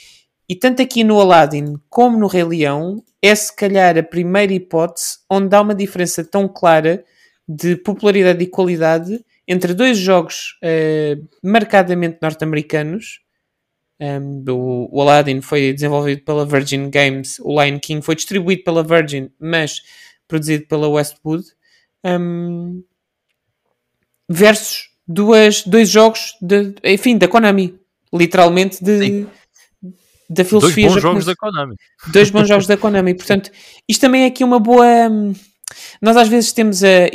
E 0.50 0.56
tanto 0.56 0.82
aqui 0.82 1.04
no 1.04 1.20
Aladdin 1.20 1.76
como 1.90 2.18
no 2.18 2.28
Rei 2.28 2.44
Leão, 2.44 3.04
é 3.22 3.36
se 3.36 3.54
calhar 3.56 3.98
a 3.98 4.04
primeira 4.04 4.54
hipótese 4.54 5.20
onde 5.30 5.56
há 5.56 5.62
uma 5.62 5.76
diferença 5.76 6.24
tão 6.24 6.48
clara 6.48 7.04
de 7.48 7.76
popularidade 7.76 8.44
e 8.44 8.48
qualidade 8.48 9.24
entre 9.48 9.74
dois 9.74 9.98
jogos 9.98 10.58
marcadamente 11.42 12.20
norte-americanos 12.22 13.22
um, 14.00 14.44
o, 14.52 14.90
o, 14.92 15.02
Aladdin 15.02 15.42
foi 15.42 15.74
desenvolvido 15.74 16.22
pela 16.22 16.46
Virgin 16.46 16.90
Games, 16.90 17.40
o 17.40 17.62
Lion 17.62 17.80
King 17.80 18.04
foi 18.04 18.16
distribuído 18.16 18.64
pela 18.64 18.84
Virgin, 18.84 19.32
mas 19.40 19.82
produzido 20.28 20.68
pela 20.68 20.88
Westwood. 20.88 21.44
Um, 22.04 22.84
versus 24.30 24.90
duas, 25.08 25.64
dois 25.64 25.90
jogos, 25.90 26.38
de, 26.42 26.76
enfim, 26.84 27.18
da 27.18 27.28
Konami, 27.28 27.80
literalmente 28.14 28.84
de, 28.84 29.26
da 30.30 30.44
filosofia 30.44 30.88
Dois 30.88 30.96
bons 30.96 31.02
jogos 31.02 31.26
da 31.26 31.36
Konami. 31.36 31.76
Dois 32.08 32.30
bons 32.30 32.48
jogos 32.50 32.68
da 32.68 32.78
Konami. 32.78 33.16
Portanto, 33.16 33.52
isto 33.88 34.02
também 34.02 34.24
é 34.24 34.26
aqui 34.28 34.44
uma 34.44 34.60
boa. 34.60 34.86
Hum, 35.10 35.34
nós 36.02 36.18
às 36.18 36.28
vezes 36.28 36.52
temos 36.52 36.84
a. 36.84 37.08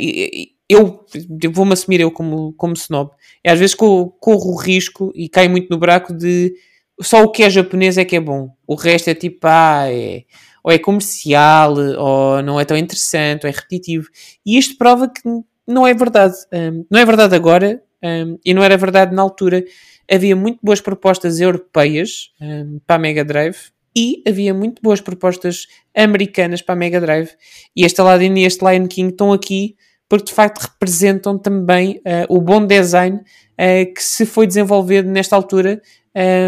Eu, 0.69 1.05
eu 1.41 1.51
vou-me 1.51 1.73
assumir 1.73 1.99
eu 1.99 2.11
como, 2.11 2.53
como 2.53 2.73
snob. 2.73 3.11
É, 3.43 3.51
às 3.51 3.59
vezes 3.59 3.75
corro, 3.75 4.11
corro 4.19 4.51
o 4.51 4.57
risco 4.57 5.11
e 5.13 5.29
caio 5.29 5.49
muito 5.49 5.69
no 5.69 5.77
buraco 5.77 6.13
de 6.13 6.53
só 7.01 7.23
o 7.23 7.29
que 7.29 7.43
é 7.43 7.49
japonês 7.49 7.97
é 7.97 8.05
que 8.05 8.15
é 8.15 8.19
bom. 8.19 8.49
O 8.65 8.75
resto 8.75 9.09
é 9.09 9.15
tipo, 9.15 9.39
ah, 9.43 9.85
é, 9.87 10.23
ou 10.63 10.71
é 10.71 10.79
comercial, 10.79 11.75
ou 11.97 12.41
não 12.41 12.59
é 12.59 12.65
tão 12.65 12.77
interessante, 12.77 13.45
ou 13.45 13.49
é 13.49 13.53
repetitivo. 13.53 14.07
E 14.45 14.57
isto 14.57 14.77
prova 14.77 15.07
que 15.07 15.21
não 15.67 15.85
é 15.85 15.93
verdade. 15.93 16.35
Um, 16.51 16.85
não 16.89 16.99
é 16.99 17.05
verdade 17.05 17.35
agora, 17.35 17.81
um, 18.03 18.37
e 18.43 18.53
não 18.53 18.63
era 18.63 18.77
verdade 18.77 19.13
na 19.13 19.21
altura. 19.21 19.63
Havia 20.11 20.35
muito 20.35 20.59
boas 20.61 20.81
propostas 20.81 21.39
europeias 21.39 22.31
um, 22.41 22.79
para 22.85 22.97
a 22.97 22.99
Mega 22.99 23.25
Drive 23.25 23.57
e 23.95 24.23
havia 24.27 24.53
muito 24.53 24.81
boas 24.81 24.99
propostas 24.99 25.67
americanas 25.95 26.61
para 26.61 26.73
a 26.73 26.77
Mega 26.77 26.99
Drive. 26.99 27.31
E 27.75 27.85
este 27.85 28.01
Aladdin 28.01 28.33
e 28.35 28.45
este 28.45 28.63
Lion 28.65 28.87
King 28.87 29.11
estão 29.11 29.31
aqui 29.31 29.75
porque 30.09 30.25
de 30.25 30.33
facto 30.33 30.59
representam 30.59 31.37
também 31.39 31.97
uh, 31.99 32.35
o 32.35 32.39
bom 32.39 32.65
design 32.65 33.17
uh, 33.17 33.93
que 33.93 34.03
se 34.03 34.25
foi 34.25 34.45
desenvolvido 34.45 35.09
nesta 35.09 35.35
altura 35.35 35.81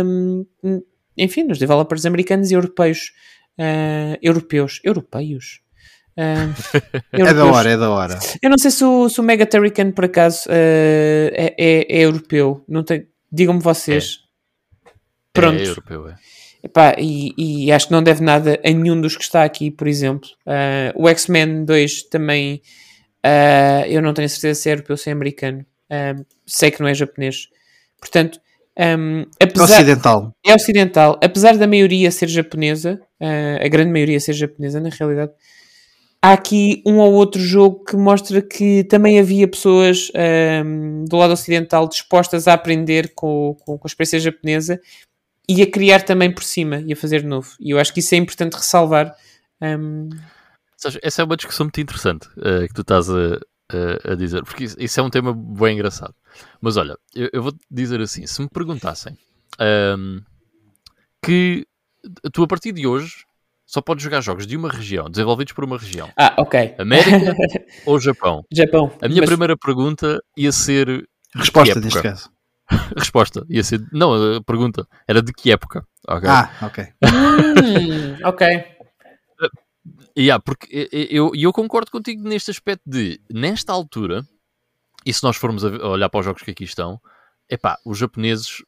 um, 0.06 0.46
enfim, 1.18 1.44
nos 1.44 1.58
developers 1.58 2.06
americanos 2.06 2.52
e 2.52 2.54
europeus. 2.54 3.12
Uh, 3.58 4.18
europeus. 4.22 4.80
Europeus? 4.84 5.62
Uh, 6.18 6.56
é 7.12 7.34
da 7.34 7.46
hora, 7.46 7.70
é 7.72 7.76
da 7.76 7.90
hora. 7.90 8.18
Eu 8.42 8.50
não 8.50 8.58
sei 8.58 8.72
se 8.72 8.86
o, 8.86 9.10
se 9.10 9.20
o 9.20 9.24
Mega 9.24 9.46
Turrican, 9.46 9.92
por 9.92 10.06
acaso, 10.06 10.44
é, 10.48 11.54
é, 11.58 11.86
é, 11.90 12.06
europeu. 12.06 12.64
Não 12.70 12.84
tem... 12.84 13.06
Digam-me 13.36 13.62
vocês. 13.62 14.22
É. 14.86 14.92
Pronto. 15.34 15.62
É, 15.62 15.68
europeu, 15.68 16.08
é. 16.08 16.16
Epá, 16.64 16.96
e, 16.98 17.34
e, 17.38 17.72
acho 17.72 17.88
que 17.88 17.92
não 17.92 18.02
deve 18.02 18.24
nada 18.24 18.60
a 18.66 18.72
nenhum 18.72 19.00
dos 19.00 19.16
que 19.18 19.24
está 19.24 19.44
aqui, 19.44 19.70
por 19.70 19.88
exemplo. 19.88 20.28
Uh, 20.48 21.04
o 21.04 21.10
X-Men 21.10 21.66
2 21.66 22.04
também, 22.04 22.62
uh, 23.24 23.86
eu 23.88 24.02
não 24.02 24.14
tenho 24.14 24.30
certeza 24.30 24.60
se 24.60 24.70
é 24.70 24.74
europeu 24.74 24.94
ou 24.94 24.98
se 24.98 25.10
é 25.10 25.14
americano. 25.14 25.66
Uh, 25.92 26.26
sei 26.48 26.72
que 26.72 26.82
não 26.82 26.88
é 26.88 26.94
japonês. 26.94 27.50
Portanto, 28.00 28.40
um, 28.80 29.26
apesar, 29.40 29.76
é 29.76 29.78
ocidental. 29.78 30.36
É 30.46 30.56
ocidental. 30.56 31.20
Apesar 31.22 31.58
da 31.58 31.68
maioria 31.68 32.10
ser 32.10 32.30
japonesa, 32.30 33.00
uh, 33.22 33.64
a 33.64 33.68
grande 33.68 33.92
maioria 33.92 34.20
ser 34.20 34.34
japonesa, 34.34 34.80
na 34.80 34.90
realidade, 34.90 35.34
há 36.26 36.34
aqui 36.34 36.82
um 36.86 36.98
ou 36.98 37.14
outro 37.14 37.40
jogo 37.40 37.84
que 37.84 37.96
mostra 37.96 38.42
que 38.42 38.84
também 38.86 39.20
havia 39.20 39.48
pessoas 39.48 40.12
um, 40.66 41.06
do 41.06 41.18
lado 41.18 41.34
ocidental 41.34 41.88
dispostas 41.88 42.48
a 42.48 42.54
aprender 42.54 43.14
com, 43.14 43.56
com, 43.64 43.78
com, 43.78 43.88
a 43.88 43.90
experiência 43.90 44.20
japonesa 44.20 44.82
e 45.48 45.62
a 45.62 45.70
criar 45.70 46.02
também 46.02 46.34
por 46.34 46.44
cima 46.44 46.82
e 46.86 46.94
a 46.94 46.96
fazer 46.96 47.24
novo. 47.24 47.52
E 47.60 47.70
eu 47.70 47.80
acho 47.80 47.94
que 47.94 48.00
isso 48.00 48.16
é 48.16 48.18
importante 48.18 48.56
ressalvar. 48.56 49.16
Um... 49.62 50.10
Essa 51.04 51.22
é 51.22 51.26
uma 51.26 51.38
discussão 51.38 51.66
muito 51.66 51.80
interessante 51.80 52.28
uh, 52.38 52.68
que 52.68 52.74
tu 52.74 52.82
estás 52.82 53.08
a, 53.10 53.40
a, 53.72 54.14
a 54.14 54.16
dizer, 54.16 54.44
porque 54.44 54.64
isso, 54.64 54.76
isso, 54.80 55.00
é 55.00 55.04
um 55.04 55.10
tema 55.10 55.34
bem 55.34 55.76
engraçado. 55.76 56.14
Mas 56.60 56.76
olha, 56.76 56.98
eu, 57.14 57.30
eu 57.34 57.44
vou 57.44 57.54
dizer 57.70 58.02
assim: 58.02 58.26
se 58.26 58.42
me 58.42 58.50
perguntassem 58.50 59.18
um, 59.98 60.22
que 61.24 61.66
tu 62.34 62.44
a 62.44 62.48
partir 62.48 62.72
de 62.72 62.86
hoje, 62.86 63.25
só 63.76 63.82
podes 63.82 64.04
jogar 64.06 64.22
jogos 64.22 64.48
de 64.48 64.56
uma 64.56 64.70
região, 64.70 65.10
desenvolvidos 65.10 65.52
por 65.52 65.66
uma 65.66 65.78
região. 65.78 66.10
Ah, 66.18 66.34
ok. 66.38 66.76
América 66.80 67.36
ou 67.86 68.00
Japão? 68.00 68.46
Japão. 68.52 68.90
A 69.02 69.08
minha 69.10 69.20
Mas- 69.22 69.30
primeira 69.30 69.58
pergunta 69.58 70.24
ia 70.38 70.52
ser. 70.54 71.08
Resposta 71.36 71.78
neste 71.82 72.02
caso. 72.02 72.32
Resposta 72.98 73.46
ia 73.50 73.62
ser. 73.66 73.86
Não, 73.92 74.38
a 74.38 74.42
pergunta 74.42 74.88
era 75.06 75.22
de 75.22 75.34
que 75.34 75.52
época? 75.52 75.86
Ok. 76.08 76.30
Ah, 76.30 76.50
ok. 76.62 76.86
Hum, 77.04 78.18
ok. 78.24 78.48
Yeah, 80.18 80.42
porque 80.44 80.90
eu, 81.12 81.36
e 81.36 81.44
eu 81.44 81.52
concordo 81.52 81.92
contigo 81.92 82.24
neste 82.28 82.50
aspecto 82.50 82.82
de, 82.90 83.20
nesta 83.30 83.74
altura, 83.74 84.26
e 85.06 85.14
se 85.14 85.22
nós 85.24 85.36
formos 85.36 85.62
olhar 85.66 86.08
para 86.10 86.20
os 86.22 86.26
jogos 86.26 86.42
que 86.42 86.52
aqui 86.52 86.64
estão, 86.64 87.02
epá, 87.50 87.78
os 87.86 87.98
japoneses, 87.98 88.64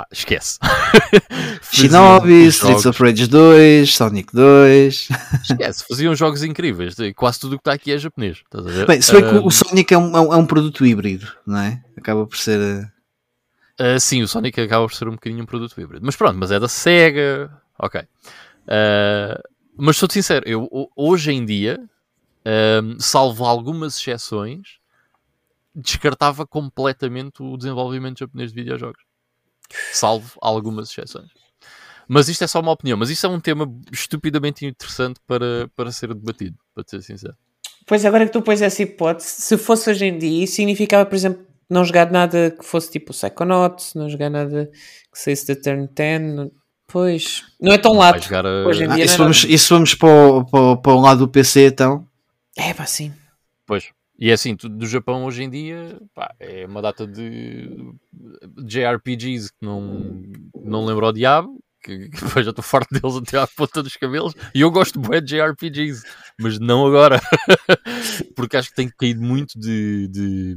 pá, 0.00 0.06
esquece. 0.12 0.58
Shinobi, 1.72 2.50
jogos- 2.50 2.54
Streets 2.56 2.86
of 2.86 3.02
Rage 3.02 3.26
2, 3.26 3.94
Sonic 3.94 4.32
2. 4.34 5.08
Esquece, 5.42 5.84
faziam 5.88 6.14
jogos 6.14 6.42
incríveis. 6.42 6.94
Quase 7.14 7.40
tudo 7.40 7.54
o 7.54 7.58
que 7.58 7.62
está 7.62 7.72
aqui 7.72 7.92
é 7.92 7.98
japonês. 7.98 8.42
Bem, 8.86 9.00
se 9.00 9.12
bem 9.12 9.22
que 9.22 9.28
Ah, 9.36 9.40
o 9.40 9.50
Sonic 9.50 9.94
é 9.94 9.98
um, 9.98 10.16
é 10.16 10.20
um- 10.20 10.32
é 10.34 10.36
um 10.36 10.46
produto 10.46 10.84
híbrido, 10.84 11.32
não 11.46 11.58
é? 11.58 11.82
Acaba 11.96 12.26
por 12.26 12.36
ser. 12.36 12.90
Ah, 13.78 13.98
sim, 13.98 14.22
o 14.22 14.28
Sonic 14.28 14.60
acaba 14.60 14.86
por 14.86 14.94
ser 14.94 15.08
um 15.08 15.12
bocadinho 15.12 15.42
um 15.42 15.46
produto 15.46 15.80
híbrido. 15.80 16.04
Mas 16.04 16.16
pronto, 16.16 16.36
mas 16.38 16.50
é 16.50 16.60
da 16.60 16.68
SEGA. 16.68 17.50
Ok. 17.78 18.02
Ah, 18.68 19.40
mas 19.78 19.96
sou-te 19.96 20.12
sincero, 20.14 20.46
eu 20.48 20.68
ho- 20.70 20.90
hoje 20.96 21.32
em 21.32 21.44
dia, 21.44 21.78
salvo 22.98 23.44
algumas 23.44 23.98
exceções, 23.98 24.78
descartava 25.74 26.46
completamente 26.46 27.42
o 27.42 27.56
desenvolvimento 27.56 28.18
japonês 28.20 28.50
de 28.52 28.56
videojogos. 28.56 29.02
Salvo 29.92 30.32
algumas 30.40 30.90
exceções. 30.90 31.28
Mas 32.08 32.28
isto 32.28 32.44
é 32.44 32.46
só 32.46 32.60
uma 32.60 32.72
opinião. 32.72 32.96
Mas 32.96 33.10
isto 33.10 33.26
é 33.26 33.28
um 33.30 33.40
tema 33.40 33.68
estupidamente 33.92 34.64
interessante 34.64 35.18
para, 35.26 35.68
para 35.74 35.90
ser 35.90 36.14
debatido, 36.14 36.56
para 36.74 36.84
ser 36.86 37.02
sincero. 37.02 37.34
Pois 37.86 38.04
agora 38.04 38.26
que 38.26 38.32
tu 38.32 38.42
pões 38.42 38.62
essa 38.62 38.82
hipótese, 38.82 39.28
se 39.28 39.56
fosse 39.58 39.90
hoje 39.90 40.06
em 40.06 40.18
dia, 40.18 40.44
isso 40.44 40.54
significava, 40.56 41.04
por 41.06 41.14
exemplo, 41.14 41.44
não 41.68 41.84
jogar 41.84 42.10
nada 42.10 42.50
que 42.50 42.64
fosse 42.64 42.90
tipo 42.92 43.12
Psychonauts, 43.12 43.94
não 43.94 44.08
jogar 44.08 44.30
nada 44.30 44.66
que 45.12 45.18
saísse 45.18 45.46
da 45.48 45.60
Turn 45.60 45.88
10. 45.92 46.20
não- 46.34 46.50
Pois, 46.88 47.42
não 47.60 47.72
é 47.72 47.78
tão 47.78 47.94
lato. 47.94 48.32
a... 48.32 48.66
Hoje 48.68 48.84
em 48.84 48.86
Ah, 48.86 48.94
dia 48.94 49.04
e 49.04 49.08
é 49.08 49.16
vamos, 49.16 49.42
e 49.42 49.58
se 49.58 49.68
vamos 49.70 49.92
para, 49.96 50.08
o, 50.08 50.44
para, 50.44 50.60
o- 50.60 50.76
para 50.76 50.92
o 50.92 51.00
lado 51.00 51.18
do 51.18 51.28
PC, 51.28 51.66
então. 51.66 52.06
É 52.56 52.72
pá, 52.72 52.86
sim. 52.86 53.12
Pois. 53.66 53.88
E 54.18 54.30
é 54.30 54.32
assim, 54.32 54.56
tu- 54.56 54.68
do 54.68 54.86
Japão 54.86 55.24
hoje 55.24 55.42
em 55.42 55.50
dia 55.50 56.00
pá, 56.14 56.34
é 56.40 56.66
uma 56.66 56.80
data 56.82 57.06
de 57.06 57.68
JRPGs 58.64 59.50
que 59.50 59.64
não, 59.66 60.22
não 60.62 60.84
lembro 60.86 61.06
ao 61.06 61.12
diabo, 61.12 61.58
que, 61.82 62.08
que 62.08 62.16
já 62.42 62.50
estou 62.50 62.64
farto 62.64 62.88
deles 62.98 63.16
até 63.16 63.38
à 63.38 63.46
ponta 63.46 63.82
dos 63.82 63.96
cabelos, 63.96 64.34
e 64.54 64.60
eu 64.60 64.70
gosto 64.70 64.98
bué 64.98 65.20
de 65.20 65.36
JRPGs, 65.36 66.02
mas 66.40 66.58
não 66.58 66.86
agora, 66.86 67.20
porque 68.34 68.56
acho 68.56 68.70
que 68.70 68.74
tem 68.76 68.90
caído 68.96 69.22
muito 69.22 69.58
de, 69.58 70.08
de, 70.08 70.56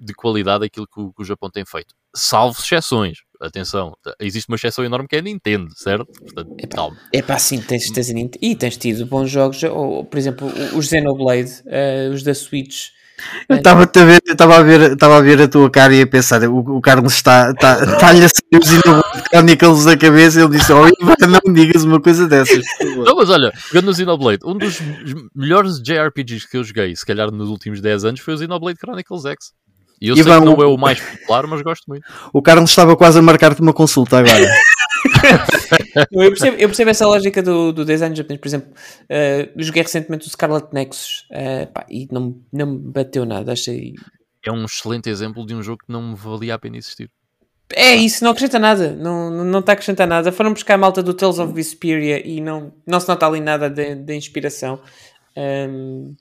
de 0.00 0.14
qualidade 0.14 0.64
aquilo 0.64 0.86
que 0.86 1.00
o, 1.00 1.12
que 1.12 1.22
o 1.22 1.24
Japão 1.24 1.50
tem 1.50 1.64
feito. 1.64 1.94
Salvo 2.16 2.58
exceções, 2.60 3.18
atenção, 3.40 3.92
existe 4.20 4.48
uma 4.48 4.56
exceção 4.56 4.84
enorme 4.84 5.08
que 5.08 5.16
é 5.16 5.18
a 5.18 5.22
Nintendo, 5.22 5.68
certo? 5.76 6.06
Portanto, 6.24 6.50
Epá. 6.58 6.76
calma. 6.76 6.96
É 7.12 7.20
pá, 7.22 7.38
sim, 7.38 7.60
tens, 7.60 7.90
tens, 7.90 8.10
a 8.10 8.12
Nint- 8.12 8.36
e 8.40 8.54
tens 8.56 8.76
tido 8.76 9.04
bons 9.06 9.30
jogos, 9.30 9.62
ou, 9.64 10.04
por 10.04 10.16
exemplo, 10.18 10.48
os 10.76 10.86
Xenoblade, 10.88 11.62
eh, 11.66 12.08
os 12.12 12.22
da 12.22 12.34
Switch. 12.34 12.93
Eu 13.48 13.56
Estava 13.56 13.82
a 13.82 14.04
ver, 14.04 14.22
estava 14.26 14.56
a 14.56 14.62
ver, 14.62 14.92
estava 14.92 15.16
a 15.16 15.20
ver 15.20 15.42
a 15.42 15.48
tua 15.48 15.70
cara 15.70 15.94
e 15.94 16.02
a 16.02 16.06
pensar, 16.06 16.42
o, 16.48 16.58
o 16.58 16.80
Carlos 16.80 17.14
está, 17.14 17.50
está, 17.50 17.82
está-lhe 17.84 18.24
a 18.24 18.28
sair 18.28 18.60
os 18.60 19.28
Chronicles 19.28 19.84
da 19.84 19.96
cabeça 19.96 20.40
e 20.40 20.42
ele 20.44 20.56
disse, 20.58 20.72
oh, 20.72 20.86
Ivan, 20.86 21.14
não 21.28 21.40
me 21.46 21.54
digas 21.54 21.84
uma 21.84 22.00
coisa 22.00 22.26
dessas. 22.28 22.64
por 22.78 22.86
favor." 22.88 23.04
Não, 23.04 23.16
mas 23.16 23.30
olha, 23.30 23.52
jogando 23.68 23.86
no 23.86 23.94
Xenoblade, 23.94 24.40
um 24.44 24.58
dos 24.58 24.80
melhores 25.34 25.80
JRPGs 25.80 26.48
que 26.48 26.56
eu 26.56 26.64
joguei, 26.64 26.94
se 26.96 27.06
calhar 27.06 27.30
nos 27.30 27.48
últimos 27.48 27.80
10 27.80 28.04
anos, 28.04 28.20
foi 28.20 28.34
o 28.34 28.38
Xenoblade 28.38 28.78
Chronicles 28.78 29.24
X. 29.24 29.52
E 30.00 30.08
eu 30.08 30.14
E 30.16 30.22
sei 30.22 30.32
que 30.32 30.44
não 30.44 30.60
é 30.60 30.66
o 30.66 30.76
mais 30.76 31.00
popular, 31.00 31.46
mas 31.46 31.62
gosto 31.62 31.84
muito. 31.86 32.04
O 32.32 32.42
Carlos 32.42 32.68
estava 32.70 32.96
quase 32.96 33.18
a 33.18 33.22
marcar-te 33.22 33.60
uma 33.62 33.72
consulta 33.72 34.18
agora. 34.18 34.44
Eu 36.10 36.30
percebo, 36.30 36.56
eu 36.56 36.68
percebo 36.68 36.90
essa 36.90 37.06
lógica 37.06 37.42
do, 37.42 37.72
do 37.72 37.84
design 37.84 38.14
japonês. 38.14 38.40
Por 38.40 38.48
exemplo, 38.48 38.72
eh, 39.08 39.48
joguei 39.56 39.82
recentemente 39.82 40.26
o 40.26 40.30
Scarlet 40.30 40.66
Nexus 40.72 41.26
eh, 41.30 41.66
pá, 41.66 41.86
e 41.88 42.06
não, 42.10 42.40
não 42.52 42.66
me 42.66 42.78
bateu 42.78 43.24
nada. 43.24 43.52
Achei. 43.52 43.94
É 44.44 44.52
um 44.52 44.64
excelente 44.64 45.08
exemplo 45.08 45.46
de 45.46 45.54
um 45.54 45.62
jogo 45.62 45.78
que 45.86 45.92
não 45.92 46.02
me 46.10 46.14
valia 46.14 46.54
a 46.54 46.58
pena 46.58 46.76
existir. 46.76 47.10
É 47.72 47.94
isso, 47.94 48.22
não 48.22 48.30
acrescenta 48.32 48.58
nada. 48.58 48.92
Não, 48.94 49.30
não, 49.30 49.44
não 49.44 49.60
está 49.60 49.72
a 49.72 49.74
acrescentar 49.74 50.06
nada. 50.06 50.30
Foram 50.30 50.52
buscar 50.52 50.74
a 50.74 50.78
malta 50.78 51.02
do 51.02 51.14
Tales 51.14 51.38
of 51.38 51.52
Vesperia 51.52 52.26
e 52.26 52.40
não, 52.40 52.72
não 52.86 53.00
se 53.00 53.08
nota 53.08 53.26
ali 53.26 53.40
nada 53.40 53.70
de, 53.70 53.94
de 53.94 54.14
inspiração. 54.14 54.80
Ahm, 55.36 56.14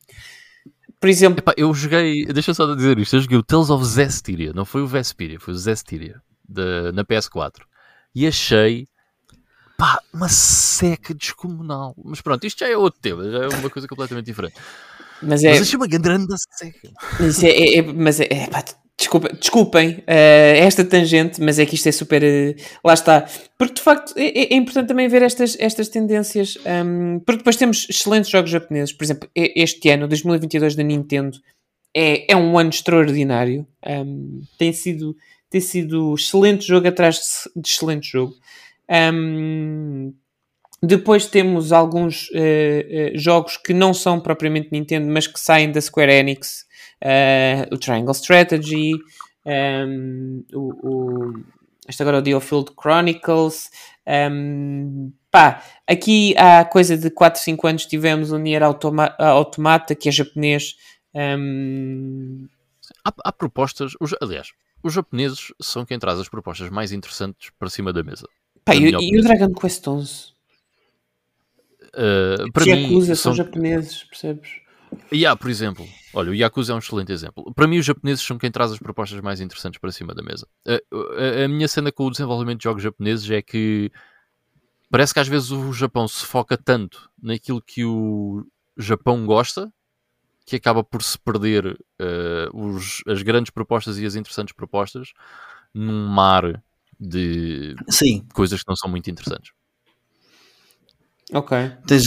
por 0.99 1.09
exemplo, 1.09 1.39
Epá, 1.39 1.53
eu 1.57 1.73
joguei, 1.73 2.25
deixa 2.27 2.53
só 2.53 2.65
de 2.65 2.77
dizer 2.77 2.97
isto, 2.97 3.15
eu 3.17 3.19
joguei 3.21 3.37
o 3.37 3.43
Tales 3.43 3.69
of 3.69 3.83
Zestiria, 3.85 4.53
não 4.53 4.63
foi 4.63 4.81
o 4.81 4.87
Vesperia, 4.87 5.37
foi 5.39 5.53
o 5.53 5.57
Zestiria, 5.57 6.21
da- 6.47 6.93
na 6.93 7.03
PS4. 7.03 7.63
E 8.15 8.25
achei, 8.25 8.87
pá, 9.77 9.99
uma 10.13 10.29
seca 10.29 11.13
descomunal. 11.13 11.95
Mas 12.03 12.21
pronto, 12.21 12.45
isto 12.45 12.59
já 12.59 12.69
é 12.69 12.77
outro 12.77 12.99
tema, 13.01 13.23
já 13.29 13.43
é 13.43 13.47
uma 13.47 13.69
coisa 13.69 13.87
completamente 13.87 14.25
diferente. 14.25 14.55
mas 15.21 15.43
é. 15.43 15.49
Mas 15.51 15.61
achei 15.61 15.75
uma 15.77 15.87
grande 15.87 16.33
seca. 16.57 16.89
Isso 17.19 17.45
é, 17.45 17.49
é- 17.49 17.77
é- 17.79 17.81
mas 17.81 18.19
é, 18.19 18.27
é, 18.29 18.47
pá, 18.47 18.63
desculpa, 18.97 19.29
desculpem 19.33 20.03
eh, 20.07 20.59
esta 20.59 20.83
tangente, 20.85 21.41
mas 21.41 21.59
é 21.59 21.65
que 21.65 21.75
isto 21.75 21.87
é 21.87 21.91
super. 21.91 22.23
eh, 22.23 22.55
lá 22.83 22.93
está. 22.93 23.25
Porque 23.57 23.75
de 23.75 23.81
facto 23.81 24.13
é, 24.17 24.25
é- 24.27 24.53
é 24.53 24.55
importante 24.55 24.87
também 24.87 25.07
ver 25.07 25.21
estas, 25.21 25.55
estas 25.59 25.89
tendências. 25.89 26.57
ahm, 26.65 27.19
porque 27.25 27.37
depois 27.39 27.55
temos 27.55 27.87
excelentes 27.89 28.29
jogos 28.29 28.51
japoneses. 28.51 28.93
Por 28.93 29.03
exemplo, 29.03 29.29
este 29.35 29.89
ano, 29.89 30.07
2022 30.07 30.75
da 30.75 30.83
Nintendo, 30.83 31.37
é, 31.95 32.31
é 32.33 32.35
um 32.35 32.57
ano 32.57 32.69
extraordinário. 32.69 33.65
Ahm, 33.85 34.41
tem, 34.57 34.71
sido, 34.73 35.15
tem 35.49 35.61
sido 35.61 36.13
excelente 36.15 36.65
jogo 36.67 36.87
atrás 36.87 37.15
de, 37.55 37.61
de 37.61 37.67
excelente 37.69 38.07
jogo. 38.11 38.35
Ahm, 38.89 40.13
depois 40.81 41.27
temos 41.27 41.71
alguns 41.71 42.29
eh, 42.33 43.11
eh, 43.15 43.17
jogos 43.17 43.57
que 43.57 43.73
não 43.73 43.93
são 43.93 44.19
propriamente 44.19 44.69
Nintendo, 44.71 45.09
mas 45.11 45.27
que 45.27 45.39
saem 45.39 45.71
da 45.71 45.79
Square 45.81 46.11
Enix. 46.11 46.65
eh, 47.01 47.67
o 47.71 47.77
Triangle 47.77 48.13
Strategy, 48.13 48.91
ehm, 49.45 50.41
o, 50.53 51.29
o- 51.29 51.43
este 51.87 52.01
agora 52.01 52.17
é 52.17 52.19
o 52.19 52.23
Diofield 52.23 52.71
Chronicles. 52.81 53.69
ehm, 54.05 55.09
pá, 55.31 55.63
aqui 55.87 56.33
há 56.37 56.63
coisa 56.65 56.97
de 56.97 57.09
4, 57.09 57.41
5 57.41 57.67
anos 57.67 57.85
tivemos 57.85 58.31
o 58.31 58.37
Nier 58.37 58.63
Automa 58.63 59.13
Automata, 59.19 59.95
que 59.95 60.09
é 60.09 60.11
japonês. 60.11 60.75
ehm, 61.13 62.47
Há, 63.05 63.13
há 63.25 63.31
propostas, 63.33 63.93
os, 63.99 64.13
aliás, 64.21 64.51
os 64.83 64.93
japoneses 64.93 65.53
são 65.61 65.85
quem 65.85 65.97
traz 65.99 66.19
as 66.19 66.29
propostas 66.29 66.69
mais 66.69 66.91
interessantes 66.91 67.49
para 67.59 67.69
cima 67.69 67.91
da 67.93 68.03
mesa. 68.03 68.27
Pá, 68.65 68.75
e, 68.75 68.89
e 68.89 69.19
o. 69.19 69.21
Dragon 69.23 69.53
Quest 69.53 69.87
11? 69.87 70.33
Uh, 71.95 72.51
para 72.51 72.63
Que 72.63 72.75
mim, 72.75 72.83
Yakuza 72.83 73.15
são 73.15 73.33
são, 73.35 73.45
japoneses, 73.45 74.03
percebes? 74.05 74.49
Yeah, 75.11 75.35
por 75.39 75.49
exemplo, 75.49 75.87
olha, 76.13 76.31
o 76.31 76.35
Yakuza 76.35 76.71
é 76.71 76.75
um 76.75 76.79
excelente 76.79 77.11
exemplo. 77.11 77.51
Para 77.55 77.67
mim, 77.67 77.77
os 77.79 77.85
japoneses 77.85 78.23
são 78.23 78.37
quem 78.37 78.51
traz 78.51 78.71
as 78.71 78.79
propostas 78.79 79.19
mais 79.21 79.41
interessantes 79.41 79.79
para 79.79 79.91
cima 79.91 80.13
da 80.13 80.21
mesa. 80.23 80.47
A, 80.67 80.73
a- 80.73 81.45
a 81.45 81.47
minha 81.47 81.67
cena 81.67 81.91
com 81.91 82.05
o 82.05 82.11
desenvolvimento 82.11 82.59
de 82.59 82.63
jogos 82.63 82.81
japoneses 82.83 83.29
é 83.29 83.41
que 83.41 83.91
parece 84.89 85.13
que 85.13 85.19
às 85.19 85.27
vezes 85.27 85.51
o 85.51 85.71
Japão 85.73 86.07
se 86.07 86.25
foca 86.25 86.57
tanto 86.57 87.09
naquilo 87.21 87.61
que 87.61 87.83
o 87.85 88.45
Japão 88.77 89.25
gosta 89.25 89.71
que 90.45 90.55
acaba 90.57 90.83
por 90.83 91.01
se 91.01 91.17
perder 91.17 91.77
eh, 91.99 92.49
os- 92.53 93.01
as 93.07 93.21
grandes 93.23 93.51
propostas 93.51 93.97
e 93.97 94.05
as 94.05 94.15
interessantes 94.15 94.53
propostas 94.53 95.13
num 95.73 96.07
mar 96.07 96.61
de 96.99 97.75
Sim, 97.89 98.25
coisas 98.33 98.61
que 98.61 98.69
não 98.69 98.75
são 98.75 98.89
muito 98.89 99.09
interessantes. 99.09 99.51
Ok. 101.33 101.57
tens, 101.87 102.03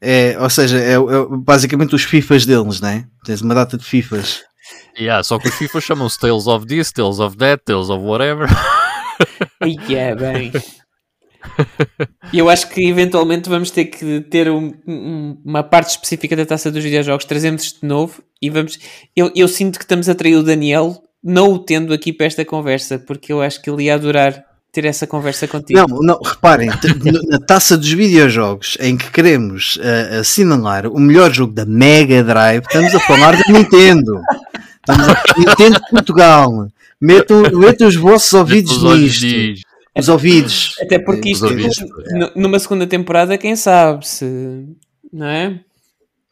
é, 0.00 0.36
ou 0.38 0.50
seja, 0.50 0.78
é, 0.78 0.94
é 0.94 0.98
basicamente 1.38 1.94
os 1.94 2.02
FIFAs 2.04 2.44
deles, 2.44 2.80
né? 2.80 3.06
Tens 3.24 3.40
uma 3.40 3.54
data 3.54 3.76
de 3.78 3.84
FIFAs. 3.84 4.42
Yeah, 4.98 5.22
só 5.22 5.38
que 5.38 5.48
os 5.48 5.54
FIFA 5.54 5.80
chamam-se 5.80 6.18
Tales 6.18 6.46
of 6.46 6.66
This, 6.66 6.90
Tales 6.92 7.18
of 7.18 7.36
That, 7.36 7.62
Tales 7.64 7.88
of 7.90 8.02
Whatever. 8.04 8.48
E 9.64 9.94
é 9.94 10.14
bem. 10.14 10.52
Eu 12.32 12.48
acho 12.48 12.68
que 12.70 12.88
eventualmente 12.88 13.48
vamos 13.48 13.70
ter 13.70 13.84
que 13.86 14.20
ter 14.22 14.50
um- 14.50 14.72
um- 14.86 15.40
uma 15.44 15.62
parte 15.62 15.90
específica 15.90 16.34
da 16.34 16.46
taça 16.46 16.70
dos 16.70 16.82
videojogos. 16.82 17.24
Trazemos 17.26 17.62
isto 17.64 17.80
de 17.82 17.86
novo 17.86 18.22
e 18.40 18.48
vamos. 18.50 18.78
Eu, 19.14 19.30
eu 19.36 19.46
sinto 19.46 19.78
que 19.78 19.84
estamos 19.84 20.08
a 20.08 20.14
trair 20.14 20.36
o 20.36 20.42
Daniel, 20.42 21.02
não 21.24 21.52
o 21.54 21.58
tendo 21.58 21.94
aqui 21.94 22.12
para 22.12 22.26
esta 22.26 22.44
conversa, 22.44 22.98
porque 22.98 23.32
eu 23.32 23.40
acho 23.40 23.62
que 23.62 23.70
ele 23.70 23.84
ia 23.84 23.94
adorar 23.94 24.44
ter 24.70 24.84
essa 24.84 25.06
conversa 25.06 25.46
contigo. 25.46 25.78
Não, 25.78 26.00
não, 26.00 26.20
reparem, 26.20 26.68
na 27.28 27.38
taça 27.38 27.78
dos 27.78 27.90
videojogos 27.92 28.76
em 28.80 28.96
que 28.96 29.10
queremos 29.10 29.78
eh, 29.80 30.18
assinalar 30.18 30.86
o 30.88 30.98
melhor 30.98 31.32
jogo 31.32 31.54
da 31.54 31.64
Mega 31.64 32.22
Drive, 32.24 32.64
estamos 32.64 32.94
a 32.94 33.00
falar 33.00 33.36
da 33.36 33.52
Nintendo. 33.52 34.20
Estamos 34.76 35.08
a 35.08 35.22
Nintendo 35.38 35.80
de 35.80 35.90
Portugal. 35.90 36.68
Metam, 37.00 37.42
metam 37.52 37.88
os 37.88 37.96
vossos 37.96 38.32
ouvidos 38.32 38.82
nisto. 38.82 39.62
Os 39.96 40.08
ouvidos. 40.08 40.74
Até 40.82 40.98
porque 40.98 41.30
isto, 41.30 41.46
numa 42.34 42.58
segunda 42.58 42.86
temporada, 42.86 43.38
quem 43.38 43.54
sabe 43.54 44.06
se. 44.06 44.26
Não 45.12 45.26
é? 45.26 45.60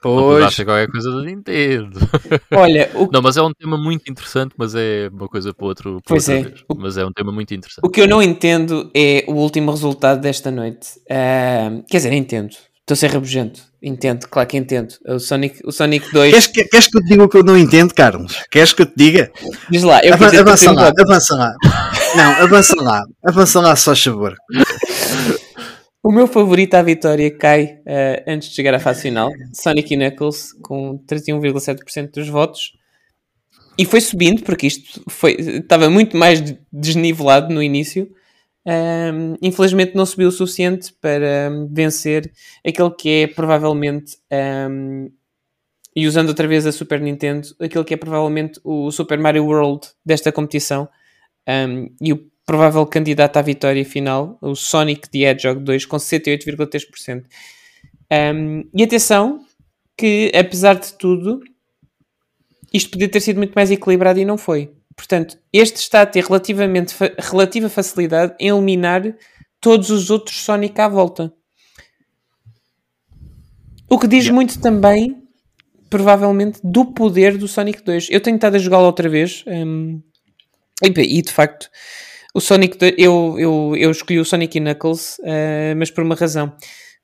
Pois. 0.02 0.44
Acha 0.44 0.64
qualquer 0.64 0.88
coisa 0.90 1.10
da 1.10 1.22
Nintendo. 1.22 1.98
Olha, 2.52 2.90
o, 2.94 3.08
Não, 3.12 3.22
mas 3.22 3.36
é 3.36 3.42
um 3.42 3.52
tema 3.52 3.78
muito 3.78 4.10
interessante, 4.10 4.52
mas 4.58 4.74
é 4.74 5.08
uma 5.12 5.28
coisa 5.28 5.54
para 5.54 5.66
outro. 5.66 5.92
para 6.04 6.14
Pois 6.16 6.28
outra 6.28 6.40
é. 6.40 6.50
vez. 6.50 6.64
O- 6.68 6.74
Mas 6.74 6.96
é 6.98 7.04
um 7.06 7.12
tema 7.12 7.30
muito 7.32 7.54
interessante. 7.54 7.84
o 7.84 7.88
que 7.88 8.00
eu 8.00 8.08
não 8.08 8.20
entendo 8.22 8.90
é 8.94 9.24
o 9.28 9.32
último 9.34 9.70
resultado 9.70 10.20
desta 10.20 10.50
noite. 10.50 10.88
Ah, 11.10 11.70
quer 11.88 11.98
dizer, 11.98 12.12
entendo. 12.12 12.50
Estou 12.80 12.94
a 12.94 12.96
ser 12.96 13.12
rabugento. 13.12 13.60
Entendo, 13.80 14.26
claro 14.28 14.48
que 14.48 14.56
entendo. 14.56 14.92
O 15.06 15.18
Sonic, 15.20 15.60
o 15.64 15.70
Sonic 15.70 16.12
2. 16.12 16.30
Queres 16.30 16.46
que, 16.48 16.64
queres 16.64 16.86
que 16.88 16.98
eu 16.98 17.02
te 17.02 17.08
diga 17.08 17.24
o 17.24 17.28
que 17.28 17.36
eu 17.36 17.44
não 17.44 17.56
entendo, 17.56 17.94
Carlos? 17.94 18.36
Queres 18.50 18.72
que 18.72 18.82
eu 18.82 18.86
te 18.86 18.92
diga? 18.96 19.30
Diz 19.70 19.82
lá, 19.84 20.00
eu 20.04 20.14
Ava- 20.14 20.26
avança 20.26 20.72
lá, 20.72 20.92
avança 20.98 21.34
lá. 21.36 21.54
Não, 22.16 22.32
avança 22.44 22.74
lá. 22.82 23.02
Avança 23.24 23.60
lá, 23.60 23.76
só 23.76 23.94
favor. 23.94 24.34
O 26.02 26.10
meu 26.10 26.26
favorito 26.26 26.74
à 26.74 26.82
vitória 26.82 27.30
cai 27.30 27.80
eh, 27.86 28.24
antes 28.26 28.48
de 28.48 28.56
chegar 28.56 28.74
à 28.74 28.80
fase 28.80 29.02
final. 29.02 29.30
Sonic 29.52 29.94
e 29.94 29.96
Knuckles 29.96 30.52
com 30.60 30.98
31,7% 31.06 32.10
dos 32.12 32.28
votos. 32.28 32.72
E 33.78 33.84
foi 33.84 34.00
subindo, 34.00 34.42
porque 34.42 34.66
isto 34.66 35.02
foi, 35.08 35.32
estava 35.32 35.88
muito 35.88 36.16
mais 36.16 36.42
de- 36.42 36.58
desnivelado 36.72 37.52
no 37.54 37.62
início. 37.62 38.10
Ahm, 38.66 39.34
infelizmente 39.42 39.94
não 39.96 40.06
subiu 40.06 40.28
o 40.28 40.32
suficiente 40.32 40.92
para 41.00 41.50
hum, 41.50 41.68
vencer 41.72 42.32
aquele 42.66 42.90
que 42.90 43.08
é 43.22 43.26
provavelmente, 43.26 44.18
ahm, 44.30 45.08
e 45.94 46.06
usando 46.06 46.28
outra 46.30 46.48
vez 46.48 46.66
a 46.66 46.72
Super 46.72 47.00
Nintendo, 47.00 47.48
aquele 47.60 47.84
que 47.84 47.94
é 47.94 47.96
provavelmente 47.96 48.60
o 48.64 48.90
Super 48.90 49.18
Mario 49.18 49.44
World 49.46 49.88
desta 50.04 50.32
competição. 50.32 50.88
Um, 51.48 51.90
e 52.00 52.12
o 52.12 52.31
provável 52.46 52.84
candidato 52.86 53.36
à 53.36 53.42
vitória 53.42 53.84
final, 53.84 54.38
o 54.40 54.54
Sonic 54.54 55.08
the 55.08 55.20
Hedgehog 55.20 55.60
2, 55.60 55.86
com 55.86 55.96
68,3%. 55.96 57.24
Um, 58.34 58.68
e 58.74 58.82
atenção, 58.82 59.40
que 59.96 60.30
apesar 60.34 60.74
de 60.74 60.92
tudo, 60.94 61.40
isto 62.72 62.90
podia 62.90 63.08
ter 63.08 63.20
sido 63.20 63.36
muito 63.38 63.52
mais 63.54 63.70
equilibrado 63.70 64.18
e 64.18 64.24
não 64.24 64.36
foi. 64.36 64.72
Portanto, 64.96 65.38
este 65.52 65.76
está 65.76 66.02
a 66.02 66.06
ter 66.06 66.24
relativamente 66.24 66.92
fa- 66.92 67.12
relativa 67.18 67.68
facilidade 67.68 68.34
em 68.38 68.48
eliminar 68.48 69.02
todos 69.60 69.90
os 69.90 70.10
outros 70.10 70.36
Sonic 70.42 70.78
à 70.80 70.88
volta. 70.88 71.32
O 73.88 73.98
que 73.98 74.06
diz 74.06 74.24
Yeah. 74.24 74.34
muito 74.34 74.60
também, 74.60 75.22
provavelmente, 75.88 76.60
do 76.64 76.86
poder 76.86 77.36
do 77.38 77.46
Sonic 77.46 77.82
2. 77.82 78.08
Eu 78.10 78.20
tenho 78.20 78.36
estado 78.36 78.56
a 78.56 78.58
jogá-lo 78.58 78.84
outra 78.86 79.08
vez. 79.08 79.44
um, 79.46 80.02
e, 80.82 81.18
e, 81.18 81.22
de 81.22 81.32
facto, 81.32 81.70
o 82.34 82.40
Sonic 82.40 82.78
2, 82.78 82.94
eu, 82.96 83.36
eu, 83.38 83.74
eu 83.76 83.90
escolhi 83.90 84.18
o 84.18 84.24
Sonic 84.24 84.56
e 84.56 84.60
Knuckles, 84.60 85.18
uh, 85.18 85.76
mas 85.76 85.90
por 85.90 86.02
uma 86.02 86.14
razão. 86.14 86.52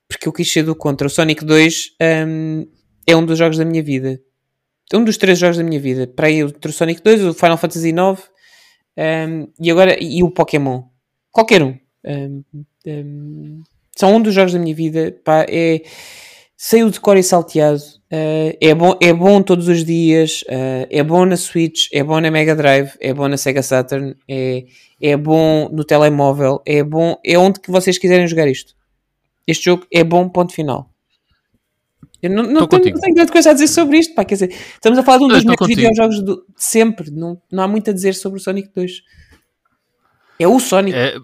Porque 0.07 0.27
eu 0.27 0.33
quis 0.33 0.51
ser 0.51 0.63
do 0.63 0.75
contra. 0.75 1.05
O 1.05 1.09
Sonic 1.09 1.45
2 1.45 1.91
um, 2.27 2.67
é 3.05 3.15
um 3.15 3.23
dos 3.23 3.37
jogos 3.37 3.57
da 3.57 3.65
minha 3.65 3.83
vida. 3.83 4.19
Um 4.91 5.03
dos 5.03 5.17
três 5.17 5.37
jogos 5.37 5.57
da 5.57 5.63
minha 5.63 5.79
vida. 5.79 6.07
Para 6.07 6.27
aí, 6.27 6.43
o 6.43 6.51
Sonic 6.71 7.01
2, 7.03 7.25
o 7.25 7.33
Final 7.33 7.57
Fantasy 7.57 7.91
9 7.91 8.23
um, 8.97 9.47
e 9.61 9.69
agora 9.69 9.95
e 10.01 10.23
o 10.23 10.31
Pokémon. 10.31 10.83
Qualquer 11.31 11.61
um. 11.61 11.77
Um, 12.03 12.43
um, 12.87 13.63
são 13.95 14.15
um 14.15 14.21
dos 14.21 14.33
jogos 14.33 14.53
da 14.53 14.59
minha 14.59 14.75
vida. 14.75 15.15
Pá, 15.23 15.45
é, 15.47 15.83
saiu 16.57 16.89
de 16.89 16.99
cor 16.99 17.17
e 17.17 17.23
salteado. 17.23 17.81
Uh, 18.11 18.57
é, 18.59 18.73
bom, 18.73 18.97
é 18.99 19.13
bom 19.13 19.41
todos 19.41 19.67
os 19.67 19.85
dias. 19.85 20.41
uh, 20.43 20.87
é 20.89 21.03
bom 21.03 21.25
na 21.25 21.37
Switch. 21.37 21.87
É 21.93 22.03
bom 22.03 22.19
na 22.19 22.31
Mega 22.31 22.55
Drive. 22.55 22.91
É 22.99 23.13
bom 23.13 23.27
na 23.27 23.37
Sega 23.37 23.61
Saturn. 23.61 24.15
É, 24.27 24.65
é 25.01 25.15
bom 25.15 25.69
no 25.71 25.83
telemóvel. 25.83 26.61
É 26.65 26.83
bom. 26.83 27.19
É 27.23 27.37
onde 27.37 27.59
que 27.59 27.69
vocês 27.71 27.97
quiserem 27.97 28.27
jogar 28.27 28.47
isto. 28.47 28.73
Este 29.45 29.65
jogo 29.65 29.85
é 29.91 30.03
bom, 30.03 30.27
ponto 30.27 30.53
final. 30.53 30.89
Eu 32.21 32.29
não, 32.29 32.43
não, 32.43 32.67
tenho, 32.67 32.93
não 32.93 32.99
tenho 32.99 33.15
grande 33.15 33.31
coisa 33.31 33.51
a 33.51 33.53
dizer 33.53 33.67
sobre 33.67 33.97
isto. 33.97 34.13
Pá, 34.13 34.25
quer 34.25 34.35
dizer, 34.35 34.49
estamos 34.49 34.99
a 34.99 35.03
falar 35.03 35.19
de 35.19 35.23
um 35.23 35.27
dos 35.29 35.43
melhores 35.43 35.67
videojogos 35.67 36.23
de 36.23 36.37
sempre. 36.55 37.09
Não, 37.11 37.41
não 37.51 37.63
há 37.63 37.67
muito 37.67 37.89
a 37.89 37.93
dizer 37.93 38.13
sobre 38.13 38.39
o 38.39 38.41
Sonic 38.43 38.69
2. 38.75 39.01
É 40.37 40.47
o 40.47 40.59
Sonic. 40.59 40.97
É, 40.97 41.17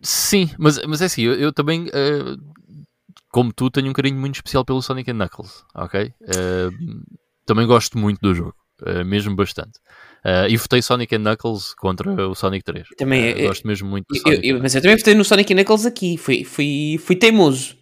sim, 0.00 0.50
mas, 0.58 0.80
mas 0.86 1.02
é 1.02 1.06
assim, 1.06 1.22
eu, 1.22 1.34
eu 1.34 1.52
também, 1.52 1.88
eh, 1.92 2.36
como 3.30 3.52
tu, 3.52 3.70
tenho 3.70 3.88
um 3.88 3.92
carinho 3.92 4.18
muito 4.18 4.36
especial 4.36 4.64
pelo 4.64 4.82
Sonic 4.82 5.10
and 5.10 5.14
Knuckles, 5.14 5.64
ok? 5.74 6.12
Eh, 6.22 6.68
também 7.46 7.66
gosto 7.66 7.96
muito 7.98 8.18
do 8.20 8.34
jogo, 8.34 8.54
eh, 8.84 9.04
mesmo 9.04 9.34
bastante. 9.36 9.78
Eh, 10.24 10.48
e 10.50 10.56
votei 10.56 10.82
Sonic 10.82 11.14
and 11.14 11.20
Knuckles 11.22 11.74
contra 11.74 12.28
o 12.28 12.34
Sonic 12.34 12.64
3. 12.64 12.88
Também 12.98 13.28
é- 13.28 13.46
gosto 13.46 13.66
mesmo 13.66 13.88
muito 13.88 14.06
do 14.08 14.16
Eu- 14.16 14.20
Sonic. 14.20 14.48
eu- 14.48 14.60
mas 14.60 14.74
eu 14.74 14.82
também 14.82 14.96
votei 14.96 15.14
no 15.14 15.24
Sonic 15.24 15.54
Knuckles 15.54 15.86
aqui. 15.86 16.16
Fui, 16.18 16.44
fui, 16.44 16.98
fui 17.04 17.16
teimoso. 17.16 17.76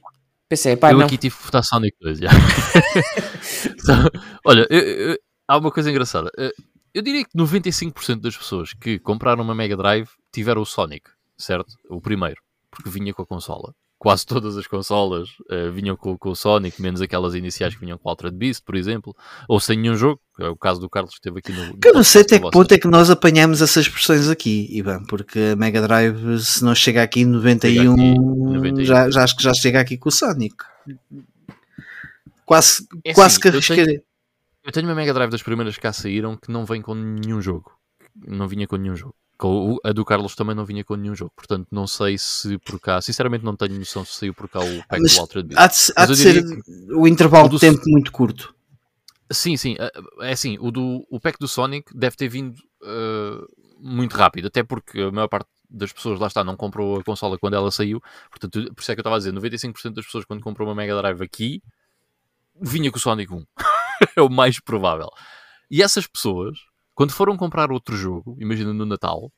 Pensei, 0.48 0.76
pá, 0.76 0.92
eu 0.92 0.98
não. 0.98 1.06
aqui 1.06 1.18
tive 1.18 1.36
que 1.36 1.42
votar 1.44 1.62
Sonic 1.64 1.96
2, 2.00 2.18
já. 2.18 2.28
Então, 3.74 4.10
olha, 4.44 4.66
eu- 4.70 4.80
eu- 5.10 5.18
há 5.46 5.56
uma 5.58 5.70
coisa 5.70 5.90
engraçada. 5.90 6.30
Eu 6.94 7.02
diria 7.02 7.24
que 7.24 7.30
95% 7.36 8.20
das 8.22 8.36
pessoas 8.36 8.72
que 8.72 8.98
compraram 8.98 9.42
uma 9.42 9.54
Mega 9.54 9.76
Drive 9.76 10.08
tiveram 10.32 10.62
o 10.62 10.66
Sonic, 10.66 11.10
certo? 11.36 11.72
O 11.88 12.00
primeiro, 12.00 12.40
porque 12.70 12.88
vinha 12.90 13.12
com 13.14 13.22
a 13.22 13.26
consola. 13.26 13.74
Quase 13.98 14.24
todas 14.24 14.56
as 14.56 14.66
consolas 14.68 15.28
eh, 15.50 15.70
vinham 15.70 15.96
com, 15.96 16.16
com 16.16 16.30
o 16.30 16.36
Sonic, 16.36 16.80
menos 16.80 17.00
aquelas 17.00 17.34
iniciais 17.34 17.74
que 17.74 17.80
vinham 17.80 17.98
com 17.98 18.08
o 18.08 18.10
Altered 18.10 18.36
Beast, 18.36 18.62
por 18.64 18.76
exemplo, 18.76 19.14
ou 19.48 19.58
sem 19.58 19.76
nenhum 19.76 19.96
jogo, 19.96 20.20
que 20.36 20.42
é 20.44 20.48
o 20.48 20.54
caso 20.56 20.80
do 20.80 20.88
Carlos 20.88 21.10
que 21.10 21.16
esteve 21.16 21.40
aqui 21.40 21.52
no. 21.52 21.66
no 21.66 21.78
Que 21.78 21.88
eu 21.88 21.94
não 21.94 22.04
sei 22.04 22.22
até 22.22 22.38
que 22.38 22.48
ponto 22.48 22.72
é 22.72 22.78
que 22.78 22.86
nós 22.86 23.10
apanhamos 23.10 23.60
essas 23.60 23.86
expressões 23.86 24.28
aqui, 24.28 24.68
Ivan, 24.70 25.02
porque 25.08 25.50
a 25.52 25.56
Mega 25.56 25.82
Drive, 25.82 26.38
se 26.38 26.64
não 26.64 26.76
chega 26.76 27.02
aqui 27.02 27.22
em 27.22 27.26
91, 27.26 27.72
Chega 27.74 27.92
aqui 27.92 28.02
em 28.02 28.52
91. 28.54 28.84
Já, 28.84 29.10
já 29.10 29.24
acho 29.24 29.36
que 29.36 29.42
já 29.42 29.52
chega 29.52 29.80
aqui 29.80 29.98
com 29.98 30.10
o 30.10 30.12
Sonic. 30.12 30.54
Quase, 32.46 32.86
É 33.04 33.12
quase 33.12 33.32
assim, 33.32 33.40
que 33.40 33.48
eu 33.48 33.52
arriscaria. 33.52 34.02
Eu 34.64 34.72
tenho 34.72 34.86
uma 34.86 34.94
Mega 34.94 35.12
Drive 35.12 35.30
das 35.30 35.42
primeiras 35.42 35.74
que 35.74 35.80
cá 35.80 35.92
saíram 35.92 36.36
que 36.36 36.52
não 36.52 36.64
vem 36.64 36.80
com 36.80 36.94
nenhum 36.94 37.40
jogo. 37.40 37.72
Não 38.14 38.46
vinha 38.46 38.66
com 38.66 38.76
nenhum 38.76 38.94
jogo. 38.94 39.14
Com 39.38 39.74
o- 39.74 39.80
A 39.84 39.92
do 39.92 40.04
Carlos 40.04 40.34
também 40.34 40.54
não 40.54 40.64
vinha 40.66 40.82
com 40.84 40.96
nenhum 40.96 41.14
jogo. 41.14 41.32
Portanto, 41.36 41.68
não 41.70 41.86
sei 41.86 42.18
se 42.18 42.58
por 42.58 42.78
cá. 42.80 43.00
Sinceramente, 43.00 43.44
não 43.44 43.54
tenho 43.56 43.78
noção 43.78 44.04
se 44.04 44.12
saiu 44.14 44.34
por 44.34 44.48
cá 44.48 44.58
o 44.60 44.78
pack 44.88 45.00
Mas 45.00 45.14
do 45.14 45.20
Altered 45.20 45.48
Beast. 45.48 45.62
Há 45.62 45.66
de, 45.68 46.02
há 46.02 46.06
de 46.06 46.16
ser 46.16 46.44
o 46.92 47.06
intervalo 47.06 47.48
de 47.48 47.58
tempo 47.58 47.80
muito 47.86 48.10
curto. 48.10 48.52
Sim, 49.30 49.56
sim. 49.56 49.76
eh, 49.78 49.92
É 50.22 50.32
assim, 50.32 50.58
o, 50.60 50.70
do, 50.72 51.06
o 51.08 51.20
pack 51.20 51.38
do 51.38 51.46
Sonic 51.46 51.96
deve 51.96 52.16
ter 52.16 52.28
vindo 52.28 52.60
eh, 52.82 53.38
muito 53.78 54.16
rápido. 54.16 54.46
Até 54.48 54.62
porque 54.64 55.00
a 55.02 55.12
maior 55.12 55.28
parte 55.28 55.48
das 55.70 55.92
pessoas, 55.92 56.18
lá 56.18 56.26
está, 56.26 56.42
não 56.42 56.56
comprou 56.56 56.98
a 56.98 57.04
consola 57.04 57.38
quando 57.38 57.54
ela 57.54 57.70
saiu. 57.70 58.00
Portanto, 58.30 58.74
por 58.74 58.80
isso 58.82 58.90
é 58.90 58.94
que 58.96 59.00
eu 59.00 59.02
estava 59.02 59.16
a 59.16 59.18
dizer: 59.18 59.32
95% 59.32 59.94
das 59.94 60.04
pessoas, 60.06 60.24
quando 60.24 60.42
comprou 60.42 60.66
uma 60.66 60.74
Mega 60.74 60.96
Drive 60.96 61.22
aqui, 61.22 61.62
vinha 62.60 62.90
com 62.90 62.96
o 62.96 63.00
Sonic 63.00 63.32
1. 63.32 63.44
é 64.16 64.22
o 64.22 64.28
mais 64.28 64.58
provável. 64.58 65.10
E 65.70 65.82
essas 65.82 66.06
pessoas, 66.06 66.56
quando 66.98 67.12
foram 67.12 67.36
comprar 67.36 67.70
outro 67.70 67.96
jogo, 67.96 68.36
imagina 68.40 68.72
no 68.74 68.84
Natal, 68.84 69.30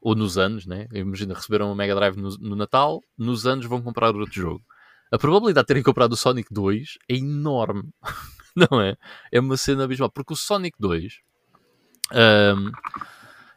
ou 0.00 0.14
nos 0.14 0.38
anos, 0.38 0.64
né? 0.64 0.86
Imagina, 0.92 1.34
receberam 1.34 1.66
uma 1.66 1.74
Mega 1.74 1.92
Drive 1.92 2.16
no, 2.16 2.28
no 2.38 2.54
Natal, 2.54 3.00
nos 3.18 3.48
anos 3.48 3.66
vão 3.66 3.82
comprar 3.82 4.14
outro 4.14 4.32
jogo. 4.32 4.62
A 5.10 5.18
probabilidade 5.18 5.64
de 5.64 5.66
terem 5.66 5.82
comprado 5.82 6.12
o 6.12 6.16
Sonic 6.16 6.54
2 6.54 6.98
é 7.08 7.16
enorme. 7.16 7.90
Não 8.54 8.80
é? 8.80 8.96
É 9.32 9.40
uma 9.40 9.56
cena 9.56 9.82
abismal. 9.82 10.08
Porque 10.08 10.34
o 10.34 10.36
Sonic 10.36 10.76
2, 10.78 11.18
ahm, 12.12 12.70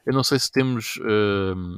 eu 0.03 0.13
não 0.13 0.23
sei 0.23 0.39
se 0.39 0.51
temos 0.51 0.99
ahm, 1.03 1.77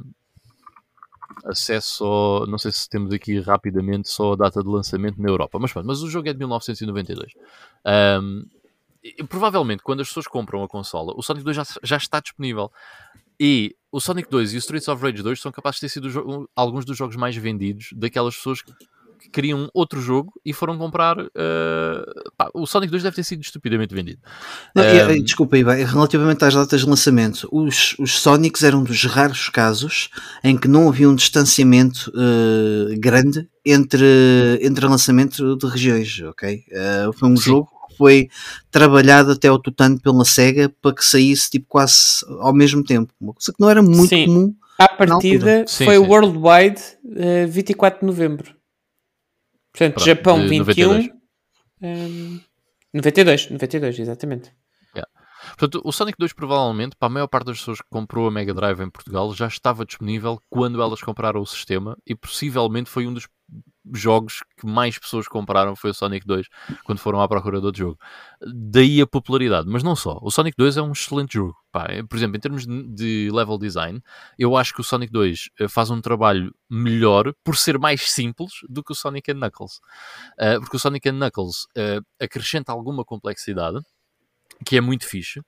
acesso 1.44 2.06
ao, 2.06 2.46
não 2.46 2.56
sei 2.56 2.72
se 2.72 2.88
temos 2.88 3.12
aqui 3.12 3.38
rapidamente 3.38 4.08
só 4.08 4.32
a 4.32 4.36
data 4.36 4.62
de 4.62 4.68
lançamento 4.70 5.20
na 5.20 5.28
Europa, 5.28 5.58
mas 5.58 5.70
pronto, 5.74 5.84
mas 5.84 6.02
o 6.02 6.08
jogo 6.08 6.26
é 6.26 6.32
de 6.32 6.38
1992. 6.38 7.34
Ahm, 7.84 8.46
e, 9.02 9.24
provavelmente 9.24 9.82
quando 9.82 10.00
as 10.00 10.08
pessoas 10.08 10.26
compram 10.26 10.62
a 10.62 10.68
consola, 10.68 11.12
o 11.16 11.22
Sonic 11.22 11.44
2 11.44 11.56
já, 11.56 11.64
já 11.82 11.96
está 11.96 12.20
disponível. 12.20 12.70
E 13.38 13.74
o 13.90 14.00
Sonic 14.00 14.28
2 14.30 14.52
e 14.52 14.56
o 14.56 14.58
Streets 14.58 14.88
of 14.88 15.02
Rage 15.02 15.22
2 15.22 15.40
são 15.40 15.50
capazes 15.50 15.76
de 15.76 15.80
ter 15.82 15.88
sido 15.88 16.48
alguns 16.54 16.84
dos 16.84 16.96
jogos 16.96 17.16
mais 17.16 17.34
vendidos 17.36 17.88
daquelas 17.94 18.36
pessoas 18.36 18.60
que 18.60 18.72
que 19.20 19.28
queriam 19.28 19.68
outro 19.74 20.00
jogo 20.00 20.32
e 20.44 20.52
foram 20.52 20.78
comprar. 20.78 21.16
eh, 21.18 22.04
pá, 22.36 22.50
o 22.54 22.66
Sonic 22.66 22.90
2 22.90 23.02
deve 23.02 23.16
ter 23.16 23.22
sido 23.22 23.42
estupidamente 23.42 23.94
vendido. 23.94 24.20
Não, 24.74 24.82
Ahm, 24.82 25.16
e, 25.16 25.22
desculpa, 25.22 25.58
Ivan, 25.58 25.74
relativamente 25.74 26.44
às 26.44 26.54
datas 26.54 26.80
de 26.80 26.86
lançamento, 26.88 27.46
os, 27.52 27.94
os 27.98 28.18
Sonics 28.18 28.62
eram 28.62 28.82
dos 28.82 29.04
raros 29.04 29.48
casos 29.50 30.08
em 30.42 30.56
que 30.56 30.66
não 30.66 30.88
havia 30.88 31.08
um 31.08 31.14
distanciamento 31.14 32.10
eh, 32.16 32.96
grande 32.96 33.48
entre, 33.64 34.58
entre 34.62 34.86
lançamento 34.86 35.56
de 35.56 35.66
regiões, 35.66 36.20
ok? 36.22 36.64
Eh, 36.70 37.10
foi 37.14 37.28
um 37.28 37.36
Sim. 37.36 37.42
jogo 37.42 37.68
foi 38.00 38.30
trabalhado 38.70 39.32
até 39.32 39.48
ao 39.48 39.58
tutano 39.58 40.00
pela 40.00 40.24
SEGA 40.24 40.72
para 40.80 40.94
que 40.94 41.04
saísse 41.04 41.50
tipo 41.50 41.66
quase 41.68 42.24
ao 42.40 42.54
mesmo 42.54 42.82
tempo, 42.82 43.12
uma 43.20 43.34
coisa 43.34 43.52
que 43.52 43.60
não 43.60 43.68
era 43.68 43.82
muito 43.82 44.08
Sim. 44.08 44.24
comum. 44.24 44.54
À 44.78 44.88
partida 44.88 45.66
Sim, 45.66 45.84
foi 45.84 45.96
sim. 45.98 46.06
Worldwide 46.06 46.80
eh, 47.14 47.44
24 47.44 48.00
de 48.00 48.06
novembro. 48.06 48.56
Portanto, 49.70 49.94
Pronto, 49.96 50.06
Japão 50.06 50.40
de 50.40 50.48
21. 50.48 50.88
92. 50.88 51.10
ehm, 51.82 52.40
92, 52.94 53.50
92, 53.50 53.98
exatamente. 53.98 54.50
Portanto, 55.50 55.80
o 55.84 55.92
Sonic 55.92 56.16
2 56.18 56.32
provavelmente, 56.32 56.96
para 56.96 57.06
a 57.06 57.10
maior 57.10 57.26
parte 57.26 57.46
das 57.46 57.58
pessoas 57.58 57.80
que 57.80 57.88
comprou 57.88 58.26
a 58.26 58.30
Mega 58.30 58.54
Drive 58.54 58.80
em 58.80 58.90
Portugal, 58.90 59.32
já 59.34 59.46
estava 59.46 59.84
disponível 59.84 60.40
quando 60.48 60.82
elas 60.82 61.00
compraram 61.00 61.40
o 61.40 61.46
sistema 61.46 61.96
e 62.06 62.14
possivelmente 62.14 62.90
foi 62.90 63.06
um 63.06 63.12
dos 63.12 63.26
jogos 63.94 64.42
que 64.56 64.66
mais 64.66 64.98
pessoas 64.98 65.26
compraram 65.26 65.74
foi 65.74 65.90
o 65.90 65.94
Sonic 65.94 66.26
2 66.26 66.46
quando 66.84 66.98
foram 66.98 67.20
à 67.20 67.28
procura 67.28 67.60
do 67.60 67.66
outro 67.66 67.78
jogo. 67.78 67.98
Daí 68.54 69.00
a 69.00 69.06
popularidade, 69.06 69.68
mas 69.68 69.82
não 69.82 69.96
só. 69.96 70.18
O 70.22 70.30
Sonic 70.30 70.56
2 70.56 70.76
é 70.76 70.82
um 70.82 70.92
excelente 70.92 71.34
jogo. 71.34 71.56
Pá, 71.72 71.86
é, 71.88 72.02
por 72.02 72.16
exemplo, 72.16 72.36
em 72.36 72.40
termos 72.40 72.66
de 72.66 73.30
level 73.32 73.58
design, 73.58 74.02
eu 74.38 74.56
acho 74.56 74.74
que 74.74 74.80
o 74.80 74.84
Sonic 74.84 75.12
2 75.12 75.50
eh, 75.60 75.68
faz 75.68 75.90
um 75.90 76.00
trabalho 76.00 76.54
melhor 76.68 77.32
por 77.44 77.56
ser 77.56 77.78
mais 77.78 78.10
simples 78.10 78.52
do 78.68 78.82
que 78.82 78.92
o 78.92 78.94
Sonic 78.94 79.32
Knuckles. 79.32 79.80
Uh, 80.38 80.60
porque 80.60 80.76
o 80.76 80.80
Sonic 80.80 81.10
Knuckles 81.10 81.64
uh, 81.76 82.04
acrescenta 82.20 82.72
alguma 82.72 83.04
complexidade 83.04 83.78
que 84.64 84.76
é 84.76 84.80
muito 84.80 85.06
fixe, 85.06 85.40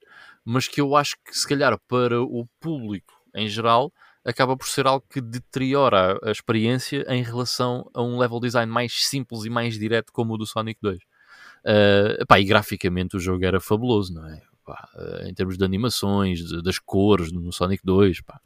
mas 0.45 0.67
que 0.67 0.81
eu 0.81 0.97
acho 0.97 1.17
que 1.25 1.37
se 1.37 1.47
calhar 1.47 1.79
para 1.87 2.23
o 2.23 2.47
público 2.61 3.13
em 3.35 3.49
geral 3.49 3.93
acaba 4.25 4.57
por 4.57 4.69
ser 4.69 4.87
algo 4.87 5.05
que 5.09 5.21
deteriora 5.21 6.19
a, 6.23 6.31
experiência 6.31 7.05
em 7.09 7.23
relação 7.23 7.89
a 7.93 8.03
um 8.03 8.19
level 8.19 8.41
design 8.41 8.71
mais 8.71 9.07
simples 9.07 9.45
e 9.45 9.51
mais 9.51 9.79
direto 9.79 10.13
como 10.13 10.35
o 10.35 10.39
do 10.39 10.47
Sonic 10.47 10.79
2. 10.81 10.99
Uh, 10.99 12.27
pá, 12.27 12.41
e 12.41 12.45
graficamente 12.45 13.17
o 13.17 13.21
jogo 13.21 13.45
era 13.45 13.61
fabuloso, 13.61 14.15
não 14.15 14.27
é? 14.27 14.41
Pá, 14.65 14.89
uh, 14.95 15.29
em 15.29 15.35
termos 15.35 15.57
de 15.57 15.65
animações, 15.65 16.41
de, 16.41 16.63
das 16.63 16.79
cores 16.79 17.33
no 17.33 17.53
Sonic 17.53 17.83
2, 17.85 18.21
pá. 18.23 18.41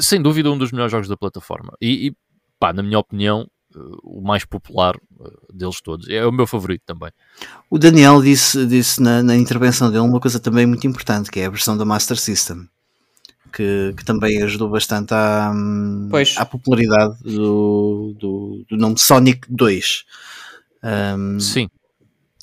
sem 0.00 0.20
dúvida 0.20 0.50
um 0.50 0.58
dos 0.58 0.72
melhores 0.72 0.92
jogos 0.92 1.08
da 1.08 1.16
plataforma. 1.16 1.74
E, 1.80 2.08
e 2.08 2.16
pá, 2.58 2.72
na 2.72 2.82
minha 2.82 2.98
opinião, 2.98 3.48
o 4.02 4.20
mais 4.20 4.44
popular 4.44 4.96
deles 5.52 5.80
todos. 5.80 6.08
É 6.08 6.24
o 6.24 6.32
meu 6.32 6.46
favorito 6.46 6.82
também. 6.86 7.10
O 7.68 7.78
Daniel 7.78 8.22
disse, 8.22 8.66
disse 8.66 9.02
na, 9.02 9.22
na, 9.22 9.36
intervenção 9.36 9.90
dele 9.90 10.04
uma 10.04 10.20
coisa 10.20 10.38
também 10.38 10.66
muito 10.66 10.86
importante, 10.86 11.30
que 11.30 11.40
é 11.40 11.46
a 11.46 11.50
versão 11.50 11.76
da 11.76 11.84
Master 11.84 12.16
System. 12.16 12.68
Que, 13.54 13.94
que 13.96 14.04
também 14.04 14.42
ajudou 14.42 14.68
bastante 14.68 15.14
à, 15.14 15.52
à 16.36 16.44
popularidade 16.44 17.14
do, 17.22 18.16
do, 18.18 18.64
do, 18.68 18.76
nome 18.76 18.98
Sonic 18.98 19.46
2. 19.48 20.04
Um, 20.82 21.38
sim, 21.38 21.68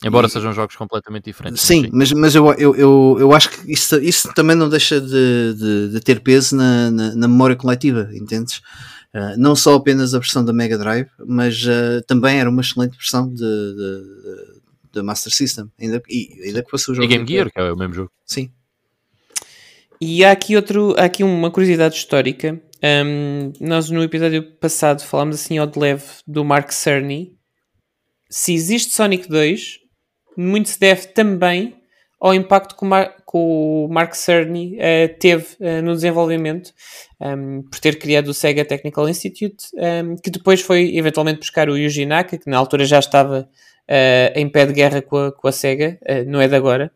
Embora 0.03 0.25
e, 0.25 0.29
sejam 0.29 0.51
jogos 0.51 0.75
completamente 0.75 1.25
diferentes. 1.25 1.61
Sim, 1.61 1.89
mas, 1.93 2.11
mas 2.11 2.33
eu, 2.33 2.51
eu, 2.53 2.75
eu, 2.75 3.17
eu 3.19 3.33
acho 3.33 3.51
que 3.51 3.71
isso, 3.71 3.99
isso 3.99 4.33
também 4.33 4.55
não 4.55 4.67
deixa 4.67 4.99
de, 4.99 5.53
de, 5.53 5.89
de 5.89 5.99
ter 5.99 6.21
peso 6.21 6.55
na, 6.55 6.89
na, 6.89 7.15
na, 7.15 7.27
memória 7.27 7.55
coletiva, 7.55 8.09
entendes? 8.13 8.57
Uh, 9.13 9.37
não 9.37 9.55
só 9.55 9.75
apenas 9.75 10.15
a 10.15 10.19
versão 10.19 10.43
da 10.43 10.51
Mega 10.51 10.77
Drive, 10.77 11.07
mas 11.27 11.63
uh, 11.65 12.01
também 12.07 12.39
era 12.39 12.49
uma 12.49 12.61
excelente 12.61 12.97
versão 12.97 13.31
da 14.91 15.03
Master 15.03 15.31
System, 15.31 15.69
ainda, 15.79 16.01
e, 16.09 16.41
ainda 16.45 16.63
que 16.63 16.71
fosse 16.71 16.89
o 16.89 16.95
jogo. 16.95 17.05
E 17.05 17.07
Game 17.07 17.27
Gear, 17.27 17.51
que 17.51 17.59
é 17.59 17.71
o 17.71 17.77
mesmo 17.77 17.93
jogo. 17.93 18.11
Sim. 18.25 18.51
E 20.03 20.25
há 20.25 20.31
aqui, 20.31 20.55
outro, 20.55 20.95
há 20.97 21.05
aqui 21.05 21.23
uma 21.23 21.51
curiosidade 21.51 21.93
histórica. 21.93 22.59
Um, 22.83 23.53
nós 23.61 23.91
no 23.91 24.01
episódio 24.01 24.41
passado 24.57 25.03
falámos 25.03 25.35
assim 25.35 25.59
ao 25.59 25.67
de 25.67 25.77
leve 25.77 26.03
do 26.25 26.43
Mark 26.43 26.71
Cerny. 26.71 27.37
Se 28.27 28.51
existe 28.51 28.95
Sonic 28.95 29.29
2, 29.29 29.77
muito 30.35 30.69
se 30.69 30.79
deve 30.79 31.05
também 31.09 31.75
ao 32.19 32.33
impacto 32.33 32.75
que 32.75 32.83
o, 32.83 32.87
Mar 32.87 33.09
que 33.15 33.31
o 33.35 33.87
Mark 33.91 34.15
Cerny 34.15 34.77
uh, 34.77 35.19
teve 35.19 35.45
uh, 35.59 35.83
no 35.83 35.93
desenvolvimento, 35.93 36.73
um, 37.19 37.61
por 37.61 37.79
ter 37.79 37.99
criado 37.99 38.29
o 38.29 38.33
Sega 38.33 38.65
Technical 38.65 39.07
Institute, 39.07 39.67
um, 39.75 40.15
que 40.15 40.31
depois 40.31 40.61
foi 40.61 40.97
eventualmente 40.97 41.39
buscar 41.41 41.69
o 41.69 41.77
Yuji 41.77 42.07
Naka, 42.07 42.39
que 42.39 42.49
na 42.49 42.57
altura 42.57 42.85
já 42.85 42.97
estava 42.97 43.41
uh, 43.87 44.31
em 44.39 44.49
pé 44.49 44.65
de 44.65 44.73
guerra 44.73 44.99
com 45.03 45.17
a, 45.17 45.31
com 45.31 45.47
a 45.47 45.51
Sega, 45.51 45.99
não 46.25 46.41
é 46.41 46.47
de 46.47 46.55
agora, 46.55 46.91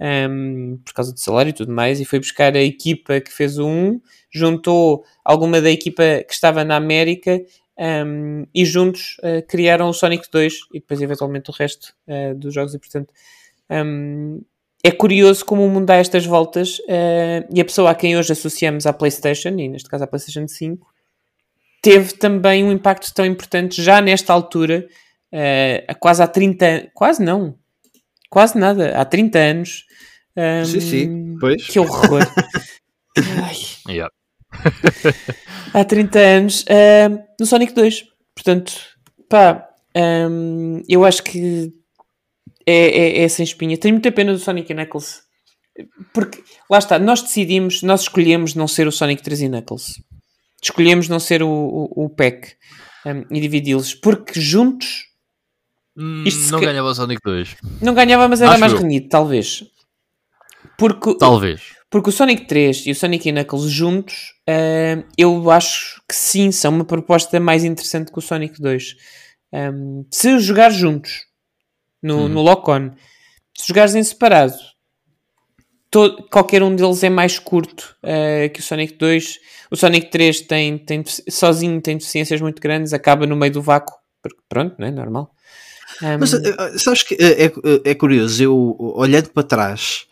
um, 0.00 0.78
por 0.84 0.94
causa 0.94 1.12
do 1.12 1.20
salário 1.20 1.50
e 1.50 1.52
tudo 1.52 1.72
mais, 1.72 2.00
e 2.00 2.04
foi 2.04 2.18
buscar 2.18 2.56
a 2.56 2.62
equipa 2.62 3.20
que 3.20 3.32
fez 3.32 3.58
o 3.58 3.66
1, 3.66 4.00
juntou 4.32 5.04
alguma 5.24 5.60
da 5.60 5.70
equipa 5.70 6.24
que 6.26 6.32
estava 6.32 6.64
na 6.64 6.76
América 6.76 7.40
um, 8.06 8.46
e 8.54 8.64
juntos 8.64 9.16
uh, 9.18 9.46
criaram 9.46 9.88
o 9.88 9.92
Sonic 9.92 10.28
2 10.30 10.54
e 10.74 10.80
depois 10.80 11.00
eventualmente 11.02 11.50
o 11.50 11.52
resto 11.52 11.94
uh, 12.08 12.34
dos 12.34 12.54
jogos. 12.54 12.74
E 12.74 12.78
portanto 12.78 13.12
um, 13.70 14.42
é 14.82 14.90
curioso 14.90 15.44
como 15.44 15.64
o 15.64 15.68
mundo 15.68 15.86
dá 15.86 15.96
estas 15.96 16.24
voltas 16.24 16.78
uh, 16.80 17.46
e 17.52 17.60
a 17.60 17.64
pessoa 17.64 17.90
a 17.90 17.94
quem 17.94 18.16
hoje 18.16 18.32
associamos 18.32 18.86
à 18.86 18.92
Playstation, 18.92 19.50
e 19.58 19.68
neste 19.68 19.88
caso 19.88 20.04
à 20.04 20.06
Playstation 20.06 20.48
5, 20.48 20.86
teve 21.82 22.14
também 22.14 22.64
um 22.64 22.72
impacto 22.72 23.12
tão 23.12 23.26
importante 23.26 23.82
já 23.82 24.00
nesta 24.02 24.34
altura, 24.34 24.86
quase 25.98 26.22
há 26.22 26.26
30 26.26 26.90
quase 26.92 27.22
não, 27.22 27.56
quase 28.30 28.56
nada, 28.56 28.96
há 28.96 29.04
30 29.04 29.38
anos. 29.38 29.84
Um, 30.36 30.64
sim, 30.64 30.80
sim, 30.80 31.36
pois. 31.38 31.66
Que 31.66 31.78
horror. 31.78 32.22
Yeah. 33.88 34.10
há 35.74 35.84
30 35.84 36.18
anos 36.18 36.62
uh, 36.62 37.18
no 37.38 37.44
Sonic 37.44 37.74
2. 37.74 38.04
Portanto, 38.34 38.72
pá, 39.28 39.68
um, 39.96 40.80
eu 40.88 41.04
acho 41.04 41.22
que 41.24 41.72
é, 42.66 43.20
é, 43.20 43.22
é 43.22 43.28
sem 43.28 43.44
espinha. 43.44 43.76
Tenho 43.76 43.94
muita 43.94 44.12
pena 44.12 44.32
do 44.32 44.38
Sonic 44.38 44.70
e 44.70 44.74
Knuckles. 44.74 45.22
Porque, 46.12 46.42
lá 46.68 46.78
está, 46.78 46.98
nós 46.98 47.22
decidimos, 47.22 47.82
nós 47.82 48.02
escolhemos 48.02 48.54
não 48.54 48.68
ser 48.68 48.86
o 48.86 48.92
Sonic 48.92 49.22
3 49.22 49.42
e 49.42 49.48
Knuckles. 49.48 50.02
Escolhemos 50.62 51.08
não 51.08 51.18
ser 51.18 51.42
o, 51.42 51.48
o, 51.48 52.04
o 52.04 52.10
pack 52.10 52.54
um, 53.06 53.24
e 53.34 53.40
dividi-los. 53.40 53.94
Porque 53.94 54.40
juntos. 54.40 55.09
Hum, 56.00 56.24
não 56.50 56.60
ganhava 56.60 56.88
o 56.88 56.94
Sonic 56.94 57.20
2. 57.22 57.56
Não 57.82 57.92
ganhava, 57.92 58.26
mas 58.26 58.40
era 58.40 58.52
Acho 58.52 58.60
mais 58.60 58.72
renhido, 58.72 59.10
talvez. 59.10 59.64
Porque, 60.78 61.14
talvez. 61.18 61.60
Porque 61.90 62.08
o 62.08 62.12
Sonic 62.12 62.46
3 62.46 62.86
e 62.86 62.90
o 62.92 62.94
Sonic 62.94 63.28
e 63.28 63.32
Knuckles 63.32 63.70
juntos, 63.70 64.32
uh, 64.48 65.04
eu 65.18 65.50
acho 65.50 66.00
que 66.08 66.14
sim, 66.14 66.50
são 66.50 66.72
uma 66.72 66.86
proposta 66.86 67.38
mais 67.38 67.64
interessante 67.64 68.10
que 68.10 68.18
o 68.18 68.22
Sonic 68.22 68.58
2. 68.58 68.96
Um, 69.52 70.06
se 70.10 70.38
jogar 70.38 70.70
juntos, 70.70 71.26
no, 72.02 72.20
hum. 72.24 72.28
no 72.28 72.40
lock-on. 72.40 72.92
Se 73.54 73.68
jogares 73.68 73.94
em 73.94 74.02
separado, 74.02 74.54
todo, 75.90 76.26
qualquer 76.30 76.62
um 76.62 76.74
deles 76.74 77.02
é 77.02 77.10
mais 77.10 77.38
curto 77.38 77.94
uh, 78.02 78.48
que 78.50 78.60
o 78.60 78.62
Sonic 78.62 78.94
2. 78.94 79.38
O 79.70 79.76
Sonic 79.76 80.10
3 80.10 80.40
tem, 80.42 80.78
tem, 80.78 81.04
sozinho 81.28 81.78
tem 81.82 81.98
deficiências 81.98 82.40
muito 82.40 82.62
grandes, 82.62 82.94
acaba 82.94 83.26
no 83.26 83.36
meio 83.36 83.52
do 83.52 83.60
vácuo. 83.60 83.94
Pronto, 84.48 84.76
não 84.78 84.86
é 84.86 84.90
normal. 84.90 85.34
Um... 86.02 86.18
Mas 86.18 86.32
uh, 86.32 86.42
sabes 86.76 87.02
que 87.02 87.14
é, 87.14 87.46
é, 87.46 87.52
é 87.84 87.94
curioso, 87.94 88.42
eu 88.42 88.76
olhando 88.78 89.30
para 89.30 89.42
trás, 89.42 90.06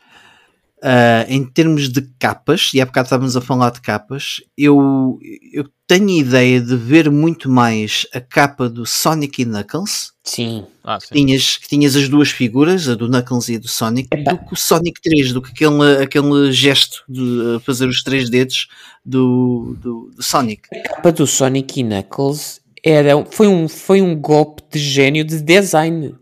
Uh, 0.81 1.27
em 1.27 1.45
termos 1.45 1.89
de 1.89 2.03
capas, 2.21 2.71
e 2.73 2.81
há 2.81 2.87
bocado 2.87 3.07
estávamos 3.07 3.37
a 3.37 3.41
falar 3.41 3.71
de 3.71 3.81
capas, 3.81 4.41
eu, 4.57 5.19
eu 5.53 5.69
tenho 5.89 6.11
ideia 6.11 6.61
de 6.61 6.77
ver 6.77 7.11
muito 7.11 7.51
mais 7.51 8.07
a 8.15 8.21
capa 8.21 8.69
do 8.69 8.87
Sonic 8.87 9.43
e 9.43 9.45
Knuckles. 9.45 10.13
Sim. 10.23 10.67
Ah, 10.85 11.01
sim. 11.01 11.09
Que, 11.09 11.15
tinhas, 11.15 11.57
que 11.57 11.69
tinhas 11.69 11.97
as 11.97 12.09
duas 12.09 12.31
figuras, 12.31 12.89
a 12.89 12.95
do 12.95 13.09
Knuckles 13.09 13.49
e 13.49 13.57
a 13.57 13.59
do 13.59 13.67
Sonic, 13.67 14.09
Epa. 14.13 14.35
do 14.35 14.39
que 14.47 14.53
o 14.53 14.57
Sonic 14.57 15.01
3, 15.03 15.33
do 15.33 15.43
que 15.43 15.51
aquele, 15.51 16.01
aquele 16.01 16.53
gesto 16.53 17.03
de 17.09 17.59
fazer 17.65 17.89
os 17.89 18.05
três 18.05 18.31
dedos 18.31 18.69
do, 19.05 19.77
do, 19.83 20.13
do 20.15 20.23
Sonic. 20.23 20.63
A 20.73 20.89
capa 20.91 21.11
do 21.11 21.27
Sonic 21.27 21.81
e 21.81 21.83
Knuckles 21.83 22.61
era, 22.85 23.25
foi, 23.31 23.47
um, 23.47 23.69
foi 23.69 24.01
um 24.01 24.19
golpe 24.19 24.63
de 24.71 24.79
gênio 24.79 25.25
de 25.25 25.41
design. 25.41 26.17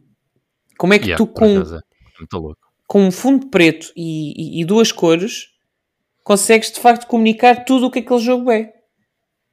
Como 0.79 0.95
é 0.95 0.99
que 0.99 1.07
yeah, 1.07 1.17
tu 1.17 1.27
com. 1.27 1.47
É 1.47 2.57
com 2.87 3.07
um 3.07 3.11
fundo 3.11 3.49
preto 3.49 3.93
e, 3.97 4.59
e, 4.59 4.61
e, 4.61 4.65
duas 4.65 4.93
cores, 4.93 5.49
consegues 6.23 6.71
de 6.71 6.81
facto 6.81 7.07
comunicar 7.07 7.65
tudo 7.65 7.87
o 7.87 7.91
que 7.91 7.99
aquele 7.99 8.21
jogo 8.21 8.51
é. 8.51 8.73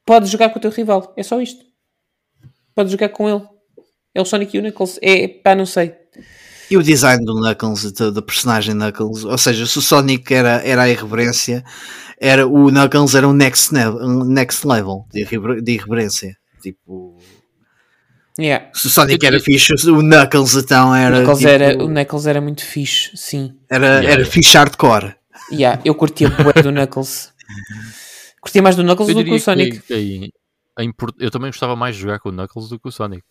Podes 0.06 0.30
jogar 0.30 0.50
com 0.50 0.60
o 0.60 0.62
teu 0.62 0.70
rival, 0.70 1.14
é 1.18 1.24
só 1.24 1.42
isto. 1.42 1.66
Podes 2.76 2.92
jogar 2.92 3.10
com 3.10 3.30
ele. 3.30 3.44
É 4.14 4.22
o 4.22 4.26
Sonic 4.26 4.56
e 4.56 4.60
o 4.60 4.64
Knuckles. 4.64 5.00
É, 5.02 5.28
pá, 5.28 5.56
não 5.56 5.66
sei. 5.66 5.96
E 6.70 6.78
o 6.78 6.84
design 6.84 7.24
do 7.26 7.36
Knuckles, 7.36 7.92
do 7.92 8.24
personagem 8.24 8.76
Knuckles, 8.76 9.24
ou 9.24 9.38
seja, 9.38 9.66
se 9.66 9.78
o 9.78 9.82
Sonic 9.82 10.34
era, 10.34 10.62
era 10.64 10.84
a 10.84 10.90
irreverência, 10.90 11.64
era, 12.20 12.48
o 12.48 12.70
Knuckles 12.70 13.16
era 13.16 13.28
um 13.28 13.34
next, 13.34 13.74
um 13.76 14.24
next 14.26 14.66
level 14.68 15.06
de, 15.12 15.22
irreverência. 15.72 16.36
Tipo, 16.64 17.18
Yeah. 18.40 18.72
Se 18.74 18.88
o 18.88 18.90
Sonic 18.90 19.24
era 19.24 19.40
fixe, 19.40 19.74
o 19.90 20.02
Knuckles 20.02 20.56
então 20.56 20.96
era. 20.96 21.18
O 21.18 21.20
Knuckles, 21.20 21.38
tipo, 21.38 21.50
era, 21.50 21.84
o 21.84 21.88
Knuckles 21.88 22.26
era 22.26 22.42
muito 22.42 22.66
fixe, 22.66 23.12
sim. 23.16 23.56
Era, 23.70 23.86
yeah. 23.86 24.10
era 24.10 24.26
fixe 24.26 24.58
hardcore. 24.58 25.16
Yeah, 25.52 25.80
eu 25.86 25.94
curtia 25.94 26.30
o 26.30 26.64
do 26.64 26.72
Knuckles. 26.72 27.32
curtia 28.42 28.62
mais 28.62 28.76
do 28.76 28.84
Knuckles 28.84 29.10
eu 29.10 29.16
do 29.16 29.24
que 29.24 29.34
o 29.36 29.40
Sonic. 29.40 29.80
Que, 29.82 30.32
eu 31.20 31.30
também 31.30 31.52
gostava 31.52 31.76
mais 31.76 31.96
de 31.96 32.02
jogar 32.02 32.20
com 32.20 32.30
o 32.30 32.32
Knuckles 32.32 32.70
do 32.70 32.80
que 32.80 32.88
o 32.88 32.92
Sonic. 32.92 33.24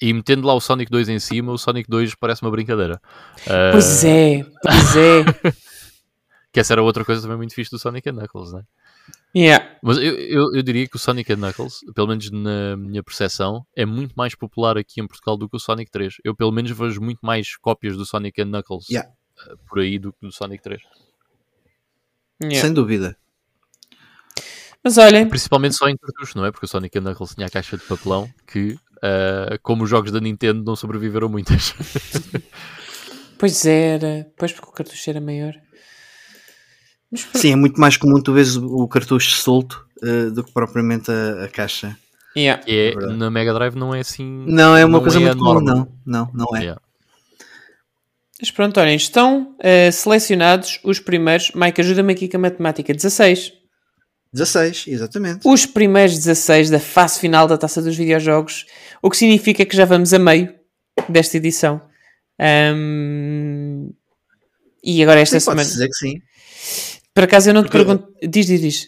E 0.00 0.12
metendo 0.12 0.46
lá 0.46 0.54
o 0.54 0.60
Sonic 0.60 0.88
2 0.88 1.08
em 1.08 1.18
cima, 1.18 1.50
o 1.50 1.58
Sonic 1.58 1.90
2 1.90 2.14
parece 2.14 2.42
uma 2.42 2.50
brincadeira. 2.52 3.00
Uh... 3.44 3.72
Pois 3.72 4.04
é, 4.04 4.46
pois 4.62 4.96
é. 4.96 5.24
que 6.52 6.60
essa 6.60 6.74
era 6.74 6.82
outra 6.82 7.04
coisa 7.04 7.20
também 7.20 7.36
muito 7.36 7.54
fixe 7.54 7.72
do 7.72 7.78
Sonic 7.80 8.08
e 8.08 8.12
Knuckles, 8.12 8.52
né? 8.52 8.62
Yeah. 9.36 9.78
Mas 9.82 9.98
eu, 9.98 10.14
eu, 10.16 10.54
eu, 10.54 10.62
diria 10.62 10.88
que 10.88 10.96
o 10.96 10.98
Sonic 10.98 11.34
Knuckles, 11.36 11.80
pelo 11.94 12.08
menos 12.08 12.30
na 12.30 12.76
minha 12.76 13.02
percepção, 13.02 13.64
é 13.76 13.84
muito 13.84 14.14
mais 14.16 14.34
popular 14.34 14.78
aqui 14.78 15.00
em 15.00 15.06
Portugal 15.06 15.36
do 15.36 15.48
que 15.48 15.56
o 15.56 15.60
Sonic 15.60 15.90
3. 15.90 16.14
Eu 16.24 16.34
pelo 16.34 16.50
menos 16.50 16.70
vejo 16.70 17.00
muito 17.00 17.20
mais 17.22 17.56
cópias 17.56 17.96
do 17.96 18.06
Sonic 18.06 18.42
Knuckles 18.42 18.88
yeah. 18.88 19.10
eh, 19.46 19.54
por 19.68 19.80
aí 19.80 19.98
do 19.98 20.12
que 20.12 20.18
do 20.22 20.32
Sonic 20.32 20.62
3. 20.62 20.80
Yeah. 22.42 22.60
Sem 22.60 22.72
dúvida. 22.72 23.16
Mas 24.82 24.96
olhem, 24.96 25.28
Principalmente 25.28 25.76
só 25.76 25.88
em 25.88 25.96
cartucho, 25.96 26.38
não 26.38 26.46
é? 26.46 26.50
Porque 26.50 26.64
o 26.64 26.68
Sonic 26.68 26.98
and 26.98 27.02
Knuckles 27.02 27.34
tinha 27.34 27.46
a 27.46 27.50
caixa 27.50 27.76
de 27.76 27.84
papelão 27.84 28.28
que, 28.46 28.78
eh, 29.02 29.58
como 29.62 29.84
os 29.84 29.90
jogos 29.90 30.10
da 30.10 30.20
Nintendo, 30.20 30.64
não 30.64 30.74
sobreviveram 30.74 31.28
muitas. 31.28 31.74
pois 33.38 33.66
era. 33.66 34.30
Pois 34.36 34.52
porque 34.52 34.68
o 34.68 34.72
cartucho 34.72 35.10
era 35.10 35.20
maior. 35.20 35.54
Sim, 37.14 37.52
é 37.52 37.56
muito 37.56 37.80
mais 37.80 37.96
comum 37.96 38.20
tu 38.20 38.32
vês 38.34 38.56
o 38.56 38.86
cartucho 38.86 39.30
solto 39.30 39.86
eh, 40.02 40.30
do 40.30 40.44
que 40.44 40.52
propriamente 40.52 41.10
a, 41.10 41.44
a 41.44 41.48
caixa. 41.48 41.96
Yeah. 42.36 42.62
E 42.66 42.94
é, 42.94 42.94
na 43.14 43.30
Mega 43.30 43.52
Drive 43.54 43.74
não 43.74 43.94
é 43.94 44.00
assim. 44.00 44.44
Não, 44.46 44.76
é 44.76 44.84
uma 44.84 44.98
Não 44.98 45.00
coisa 45.00 45.16
é 45.18 45.20
muito 45.20 45.38
comum, 45.38 45.60
não. 45.60 45.88
Não, 46.04 46.30
não 46.34 46.56
é. 46.56 46.60
Yeah. 46.60 46.80
Mas 48.40 48.50
pronto, 48.52 48.78
olhem, 48.78 48.94
estão 48.94 49.56
eh, 49.58 49.90
selecionados 49.90 50.78
os 50.84 51.00
primeiros. 51.00 51.50
Mike, 51.54 51.80
ajuda-me 51.80 52.12
aqui 52.12 52.28
com 52.28 52.36
a 52.36 52.40
matemática. 52.40 52.92
16. 52.94 53.52
16, 54.32 54.84
exatamente. 54.88 55.40
Os 55.48 55.64
primeiros 55.66 56.14
16 56.14 56.68
da 56.70 56.78
fase 56.78 57.18
final 57.18 57.48
da 57.48 57.56
taça 57.58 57.80
dos 57.82 57.96
videojogos. 57.96 58.66
O 59.02 59.10
que 59.10 59.16
significa 59.16 59.64
que 59.64 59.74
já 59.74 59.84
vamos 59.86 60.12
a 60.12 60.18
meio 60.18 60.54
desta 61.08 61.38
edição. 61.38 61.80
Ahm, 62.38 63.88
E 64.84 65.02
agora 65.02 65.20
esta 65.20 65.40
Sim, 65.40 65.46
pode 65.46 65.64
semana. 65.64 65.68
dizer 65.70 65.88
que 65.88 65.94
sim. 65.94 66.22
Por 67.18 67.24
acaso 67.24 67.50
eu 67.50 67.54
não 67.54 67.62
te 67.64 67.70
Porque- 67.70 67.84
pergunto. 67.84 68.12
Diz, 68.22 68.46
diz, 68.46 68.60
diz. 68.60 68.86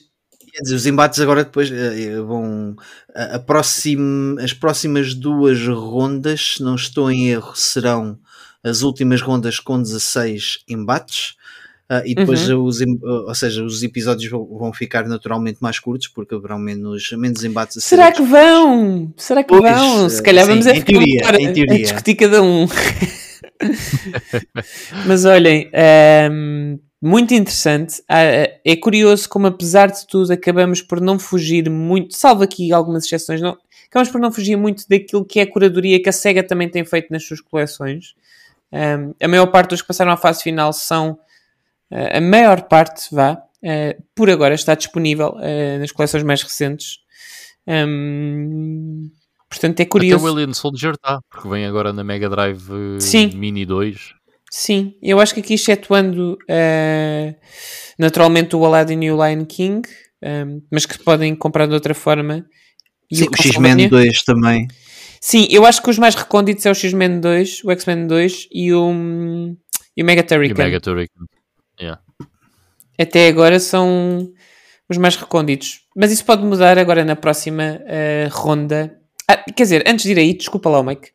Quer 0.52 0.62
dizer, 0.62 0.74
os 0.76 0.86
embates 0.86 1.18
agora 1.18 1.42
depois 1.42 1.68
eh, 1.68 2.02
eh, 2.12 2.20
vão. 2.20 2.76
A, 3.12 3.34
a 3.34 3.38
próximo- 3.40 4.38
as 4.38 4.52
próximas 4.52 5.14
duas 5.14 5.58
rondas, 5.66 6.52
se 6.54 6.62
não 6.62 6.76
estou 6.76 7.10
em 7.10 7.28
erro, 7.28 7.50
serão 7.56 8.16
as 8.62 8.82
últimas 8.82 9.20
rondas 9.20 9.58
com 9.58 9.82
16 9.82 10.58
embates. 10.68 11.34
ah, 11.88 12.02
e 12.06 12.14
depois, 12.14 12.48
os, 12.48 12.80
em- 12.80 13.00
ou 13.02 13.34
seja, 13.34 13.64
os 13.64 13.82
episódios 13.82 14.30
vão, 14.30 14.72
ficar 14.72 15.08
naturalmente 15.08 15.58
mais 15.60 15.80
curtos 15.80 16.06
porque 16.06 16.36
haverão 16.36 16.56
menos, 16.58 17.10
menos 17.18 17.42
embates 17.42 17.78
a 17.78 17.80
Será 17.80 18.12
que 18.12 18.22
vão? 18.22 19.12
Será 19.16 19.42
que 19.42 19.48
Pois, 19.48 19.60
vão? 19.62 20.08
Se 20.08 20.22
calhar 20.22 20.44
sim, 20.44 20.50
vamos 20.52 20.66
a 20.68 20.76
em 20.76 20.82
teoria, 20.82 21.28
a- 21.28 21.76
discutir 21.78 22.14
cada 22.14 22.40
um. 22.42 22.68
Mas 25.06 25.24
olhem, 25.24 25.68
ahm, 25.74 26.78
muito 27.00 27.32
interessante. 27.32 28.02
Ah, 28.08 28.22
é 28.64 28.76
curioso 28.76 29.28
como, 29.28 29.46
apesar 29.46 29.90
de 29.90 30.06
tudo, 30.06 30.32
acabamos 30.32 30.82
por 30.82 31.00
não 31.00 31.18
fugir 31.18 31.70
muito, 31.70 32.14
salvo 32.14 32.42
aqui 32.42 32.72
algumas 32.72 33.04
exceções, 33.04 33.40
não, 33.40 33.56
acabamos 33.88 34.12
por 34.12 34.20
não 34.20 34.30
fugir 34.30 34.56
muito 34.56 34.88
daquilo 34.88 35.24
que 35.24 35.40
é 35.40 35.42
a 35.44 35.50
curadoria 35.50 36.02
que 36.02 36.08
a 36.08 36.12
SEGA 36.12 36.42
também 36.42 36.68
tem 36.68 36.84
feito 36.84 37.10
nas 37.10 37.24
suas 37.24 37.40
coleções. 37.40 38.14
Ahm, 38.72 39.12
a 39.20 39.26
maior 39.26 39.46
parte 39.46 39.70
dos 39.70 39.82
que 39.82 39.88
passaram 39.88 40.12
à 40.12 40.16
fase 40.16 40.42
final 40.42 40.72
são 40.72 41.18
ah, 41.90 42.18
a 42.18 42.20
maior 42.20 42.62
parte, 42.62 43.08
vá, 43.14 43.42
ah, 43.64 43.96
por 44.14 44.30
agora 44.30 44.54
está 44.54 44.74
disponível 44.74 45.36
ah, 45.38 45.78
nas 45.78 45.92
coleções 45.92 46.22
mais 46.22 46.42
recentes. 46.42 46.98
Ahm, 47.66 49.08
portanto, 49.48 49.80
é 49.80 49.82
Até 49.82 49.90
curioso. 49.90 50.24
o 50.24 50.28
Alien 50.28 50.52
Soldier 50.54 50.92
está, 50.94 51.20
porque 51.30 51.48
vem 51.48 51.66
agora 51.66 51.92
na 51.92 52.04
Mega 52.04 52.28
Drive 52.28 52.68
Sim. 53.00 53.28
Mini 53.34 53.64
2. 53.66 54.14
Sim, 54.50 54.96
eu 55.00 55.20
acho 55.20 55.32
que 55.32 55.40
aqui, 55.40 55.54
excetuando 55.54 56.36
eh, 56.48 57.36
naturalmente 57.96 58.56
o 58.56 58.64
Aladdin 58.64 59.00
e 59.04 59.12
o 59.12 59.24
Lion 59.24 59.44
King, 59.44 59.88
ehm, 60.20 60.60
mas 60.70 60.84
que 60.84 60.98
podem 60.98 61.36
comprar 61.36 61.66
de 61.66 61.74
outra 61.74 61.94
forma. 61.94 62.44
E 63.08 63.16
Sim, 63.16 63.28
o. 63.28 63.36
X-Men 63.36 63.88
2 63.88 64.24
também. 64.24 64.66
Sim, 65.20 65.46
eu 65.50 65.64
acho 65.64 65.80
que 65.80 65.90
os 65.90 65.98
mais 65.98 66.16
recônditos 66.16 66.66
é 66.66 66.70
o 66.70 66.74
X-Men 66.74 67.20
2, 67.20 67.62
o 67.64 67.70
X-Men 67.70 68.06
2 68.08 68.48
e 68.50 68.72
o, 68.72 68.90
e 69.96 70.02
o 70.02 70.06
Mega 70.06 70.22
E 70.22 70.24
Turrican. 70.24 70.64
Mega 70.64 70.80
Turrican. 70.80 71.26
Yeah. 71.80 72.00
Até 72.98 73.28
agora 73.28 73.60
são 73.60 74.32
os 74.88 74.96
mais 74.96 75.14
recônditos. 75.14 75.82
Mas 75.94 76.10
isso 76.10 76.24
pode 76.24 76.44
mudar 76.44 76.76
agora 76.76 77.04
na 77.04 77.14
próxima 77.14 77.80
eh, 77.86 78.28
ronda. 78.32 78.98
Ah, 79.28 79.36
quer 79.36 79.62
dizer, 79.62 79.84
antes 79.86 80.04
de 80.04 80.10
ir 80.10 80.18
aí, 80.18 80.34
desculpa 80.34 80.68
lá, 80.68 80.82
Mike. 80.82 81.10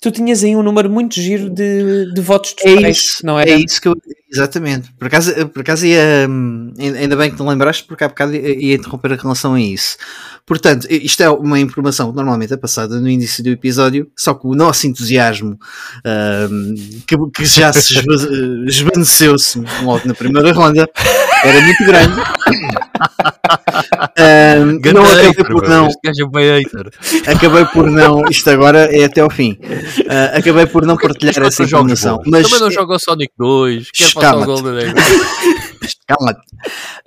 Tu 0.00 0.10
tinhas 0.10 0.44
aí 0.44 0.54
um 0.54 0.62
número 0.62 0.90
muito 0.90 1.14
giro 1.20 1.48
de, 1.50 2.12
de 2.12 2.20
votos 2.20 2.54
É 2.64 2.74
totais, 2.74 2.96
isso, 2.98 3.26
não 3.26 3.38
era? 3.38 3.50
é 3.50 3.56
isso 3.56 3.80
que 3.80 3.88
eu. 3.88 3.96
Exatamente. 4.30 4.90
Por 4.98 5.06
acaso, 5.06 5.32
por 5.48 5.60
acaso 5.60 5.86
ia. 5.86 6.26
hum, 6.28 6.72
Ainda 6.78 7.14
bem 7.16 7.30
que 7.30 7.36
te 7.36 7.42
lembraste, 7.42 7.84
porque 7.84 8.02
há 8.04 8.08
bocado 8.08 8.34
ia 8.34 8.54
ia 8.60 8.74
interromper 8.74 9.12
a 9.12 9.16
relação 9.16 9.54
a 9.54 9.60
isso. 9.60 9.96
Portanto, 10.44 10.86
isto 10.90 11.22
é 11.22 11.28
uma 11.30 11.58
informação 11.58 12.10
que 12.10 12.16
normalmente 12.16 12.52
é 12.52 12.56
passada 12.56 13.00
no 13.00 13.08
início 13.08 13.42
do 13.42 13.50
episódio, 13.50 14.08
só 14.16 14.32
que 14.34 14.46
o 14.46 14.54
nosso 14.54 14.86
entusiasmo, 14.86 15.58
hum, 16.50 16.74
que, 17.06 17.16
que 17.34 17.44
já 17.46 17.72
se 17.72 17.98
esva- 17.98 18.28
esvaneceu-se 18.66 19.60
logo 19.82 20.02
na 20.06 20.14
primeira 20.14 20.52
ronda, 20.52 20.88
era 21.44 21.60
muito 21.62 21.84
grande. 21.84 22.16
Ganda 24.80 24.92
não 24.92 25.04
acabei 25.04 25.26
hater, 25.28 25.46
por 25.46 25.68
não, 25.68 25.86
é 25.86 27.30
acabei 27.32 27.64
por 27.66 27.90
não, 27.90 28.24
isto 28.30 28.48
agora 28.50 28.78
é 28.96 29.04
até 29.04 29.20
ao 29.20 29.30
fim. 29.30 29.58
Ah, 30.08 30.38
acabei 30.38 30.66
por 30.66 30.84
não 30.86 30.96
partilhar 30.96 31.34
essa 31.42 31.64
jogos 31.66 31.92
informação. 31.92 32.22
Mas 32.26 32.42
Também 32.44 32.60
não 32.60 32.70
joga 32.70 32.94
o 32.94 32.98
Sonic 32.98 33.32
2, 33.38 33.90
quer 33.90 34.04
passar 34.14 34.15
o 34.15 34.15
Calma-te. 34.20 34.46
Calma-te. 36.06 36.40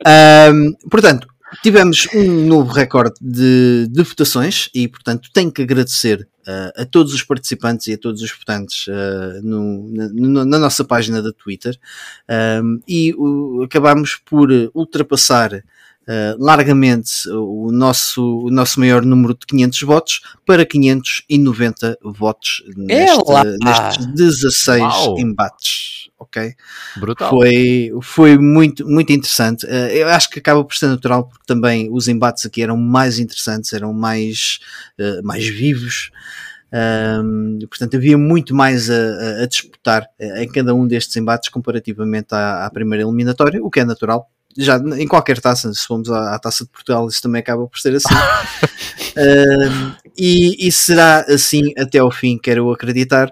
Ahm, 0.05 0.73
portanto, 0.89 1.27
tivemos 1.63 2.07
um 2.13 2.45
novo 2.45 2.71
recorde 2.71 3.15
de, 3.21 3.87
de 3.89 4.03
votações 4.03 4.69
e, 4.73 4.87
portanto, 4.87 5.29
tenho 5.33 5.51
que 5.51 5.61
agradecer 5.61 6.27
ah, 6.47 6.71
a 6.77 6.85
todos 6.85 7.13
os 7.13 7.23
participantes 7.23 7.87
e 7.87 7.93
a 7.93 7.97
todos 7.97 8.21
os 8.21 8.31
votantes 8.31 8.85
ah, 8.89 9.39
no- 9.43 9.89
na, 10.11 10.45
na 10.45 10.59
nossa 10.59 10.83
página 10.83 11.21
da 11.21 11.31
Twitter 11.31 11.77
Ahm, 12.27 12.79
e 12.87 13.13
o- 13.17 13.63
acabamos 13.63 14.15
por 14.15 14.49
ultrapassar 14.73 15.63
ah, 16.07 16.35
largamente 16.37 17.27
o 17.29 17.71
nosso, 17.71 18.45
o 18.45 18.49
nosso 18.51 18.79
maior 18.79 19.03
número 19.05 19.33
de 19.33 19.45
500 19.47 19.81
votos 19.83 20.21
para 20.45 20.65
590 20.65 21.97
votos 22.03 22.63
neste, 22.75 23.21
Ela! 23.31 23.43
nestes 23.63 24.05
16 24.13 24.81
Uau! 24.81 25.19
embates. 25.19 25.98
Ok? 26.19 26.53
Brutal. 26.97 27.29
Foi, 27.29 27.91
foi 28.01 28.37
muito, 28.37 28.85
muito 28.87 29.11
interessante. 29.13 29.65
Eh, 29.69 29.99
eu 30.03 30.07
acho 30.09 30.29
que 30.29 30.39
acaba 30.39 30.63
por 30.63 30.75
ser 30.75 30.87
natural 30.87 31.25
porque 31.25 31.45
também 31.47 31.89
os 31.91 32.07
embates 32.09 32.45
aqui 32.45 32.61
eram 32.61 32.75
mais 32.77 33.19
interessantes, 33.19 33.71
eram 33.73 33.93
mais, 33.93 34.59
eh, 34.97 35.21
mais 35.23 35.47
vivos. 35.47 36.11
Ahm, 36.71 37.57
portanto, 37.67 37.95
havia 37.97 38.17
muito 38.17 38.53
mais 38.53 38.89
a, 38.89 39.41
a- 39.43 39.45
disputar 39.47 40.07
eh, 40.19 40.43
em 40.43 40.47
cada 40.51 40.75
um 40.75 40.85
destes 40.87 41.15
embates 41.15 41.49
comparativamente 41.49 42.27
à, 42.35 42.65
à 42.65 42.69
primeira 42.69 43.03
eliminatória, 43.03 43.63
o 43.63 43.69
que 43.71 43.79
é 43.79 43.85
natural. 43.85 44.29
Já 44.57 44.77
em 44.77 45.07
qualquer 45.07 45.39
taça, 45.39 45.73
se 45.73 45.85
formos 45.87 46.11
à, 46.11 46.35
à 46.35 46.39
taça 46.39 46.65
de 46.65 46.69
Portugal, 46.71 47.07
isso 47.07 47.21
também 47.21 47.39
acaba 47.39 47.65
por 47.67 47.79
ser 47.79 47.95
assim. 47.95 48.13
Ahm, 49.17 49.93
e, 50.17 50.67
e 50.67 50.71
será 50.71 51.21
assim 51.21 51.73
até 51.77 51.99
ao 51.99 52.11
fim, 52.11 52.37
quero 52.37 52.61
eu 52.67 52.71
acreditar. 52.71 53.31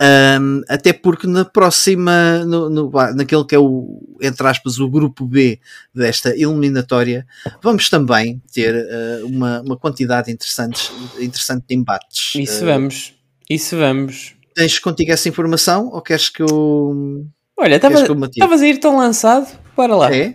Um, 0.00 0.62
até 0.68 0.92
porque 0.92 1.26
na 1.26 1.44
próxima, 1.44 2.44
no, 2.44 2.68
no- 2.68 2.90
naquele 3.14 3.44
que 3.44 3.54
é 3.54 3.58
o, 3.58 4.02
entre 4.20 4.46
aspas, 4.46 4.78
o 4.80 4.88
grupo 4.88 5.24
B 5.24 5.60
desta 5.94 6.30
eliminatória, 6.30 7.24
vamos 7.62 7.88
também 7.88 8.42
ter 8.52 8.74
uh, 8.74 9.26
uma, 9.26 9.60
uma 9.62 9.76
quantidade 9.76 10.32
interessante, 10.32 10.90
interessante 11.20 11.64
de 11.68 11.74
embates. 11.76 12.34
Isso 12.34 12.64
Uh, 12.64 12.66
vamos. 12.66 13.14
Isso 13.48 13.76
vamos. 13.76 14.34
tens 14.54 14.78
contigo 14.78 15.12
essa 15.12 15.28
informação 15.28 15.88
ou 15.92 16.02
queres 16.02 16.28
que 16.28 16.42
eu. 16.42 17.24
Olha, 17.56 17.76
estavas 17.76 18.62
a 18.62 18.66
ir 18.66 18.78
tão 18.78 18.96
lançado. 18.96 19.46
Bora 19.76 19.94
lá. 19.94 20.12
É? 20.14 20.34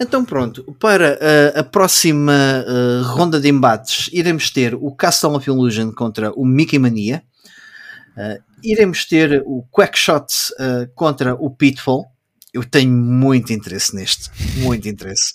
Então 0.00 0.24
pronto, 0.24 0.64
para 0.78 1.14
uh, 1.14 1.58
a 1.60 1.62
próxima 1.62 2.64
ronda 3.04 3.40
de 3.40 3.48
embates 3.48 4.08
iremos 4.12 4.50
ter 4.50 4.74
o 4.74 4.90
Castle 4.92 5.34
of 5.36 5.48
Illusion 5.48 5.92
contra 5.92 6.32
o 6.32 6.44
Mickey 6.44 6.78
Mania. 6.78 7.22
Uh, 8.16 8.47
iremos 8.62 9.04
ter 9.04 9.42
o 9.46 9.64
Quackshot 9.70 10.26
uh, 10.58 10.88
contra 10.94 11.34
o 11.34 11.50
Pitfall. 11.50 12.06
Eu 12.52 12.64
tenho 12.64 12.90
muito 12.90 13.52
interesse 13.52 13.94
neste, 13.94 14.30
muito 14.60 14.88
interesse. 14.88 15.34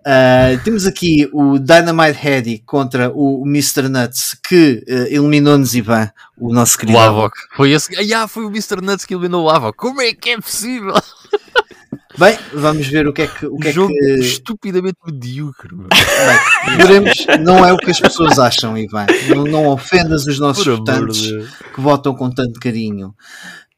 Uh, 0.00 0.58
temos 0.64 0.86
aqui 0.86 1.28
o 1.32 1.58
Dynamite 1.58 2.26
Heady 2.26 2.62
contra 2.64 3.12
o 3.14 3.46
Mr. 3.46 3.88
Nuts, 3.88 4.34
que 4.48 4.82
uh, 4.88 4.92
eliminou-nos 5.08 5.74
Ivan, 5.74 6.10
o 6.38 6.52
nosso 6.52 6.78
querido 6.78 6.96
O 6.96 7.00
Avok. 7.00 7.36
Foi 7.54 7.72
esse. 7.72 7.94
Ah, 7.96 8.00
yeah, 8.00 8.26
foi 8.26 8.44
o 8.44 8.48
Mr. 8.48 8.80
Nuts 8.80 9.04
que 9.04 9.14
eliminou 9.14 9.44
o 9.44 9.50
Avok. 9.50 9.76
Como 9.76 10.00
é 10.00 10.14
que 10.14 10.30
é 10.30 10.40
possível? 10.40 10.94
Bem, 12.18 12.36
vamos 12.52 12.86
ver 12.88 13.06
o 13.06 13.12
que 13.12 13.22
é 13.22 13.26
que, 13.28 13.46
o 13.46 13.56
que, 13.56 13.68
é 13.68 13.72
jogo 13.72 13.92
que 13.94 14.04
estupidamente 14.20 14.98
medíocre. 15.06 15.74
meu. 15.74 15.86
Bem, 15.88 16.76
veremos, 16.76 17.26
não 17.44 17.64
é 17.64 17.72
o 17.72 17.76
que 17.76 17.90
as 17.92 18.00
pessoas 18.00 18.38
acham, 18.38 18.76
Ivan. 18.76 19.06
Não, 19.28 19.44
não 19.44 19.66
ofendas 19.68 20.26
os 20.26 20.38
nossos 20.40 20.64
Por 20.64 20.78
votantes 20.78 21.16
de 21.22 21.46
que 21.74 21.80
votam 21.80 22.14
com 22.14 22.28
tanto 22.30 22.58
carinho. 22.58 23.14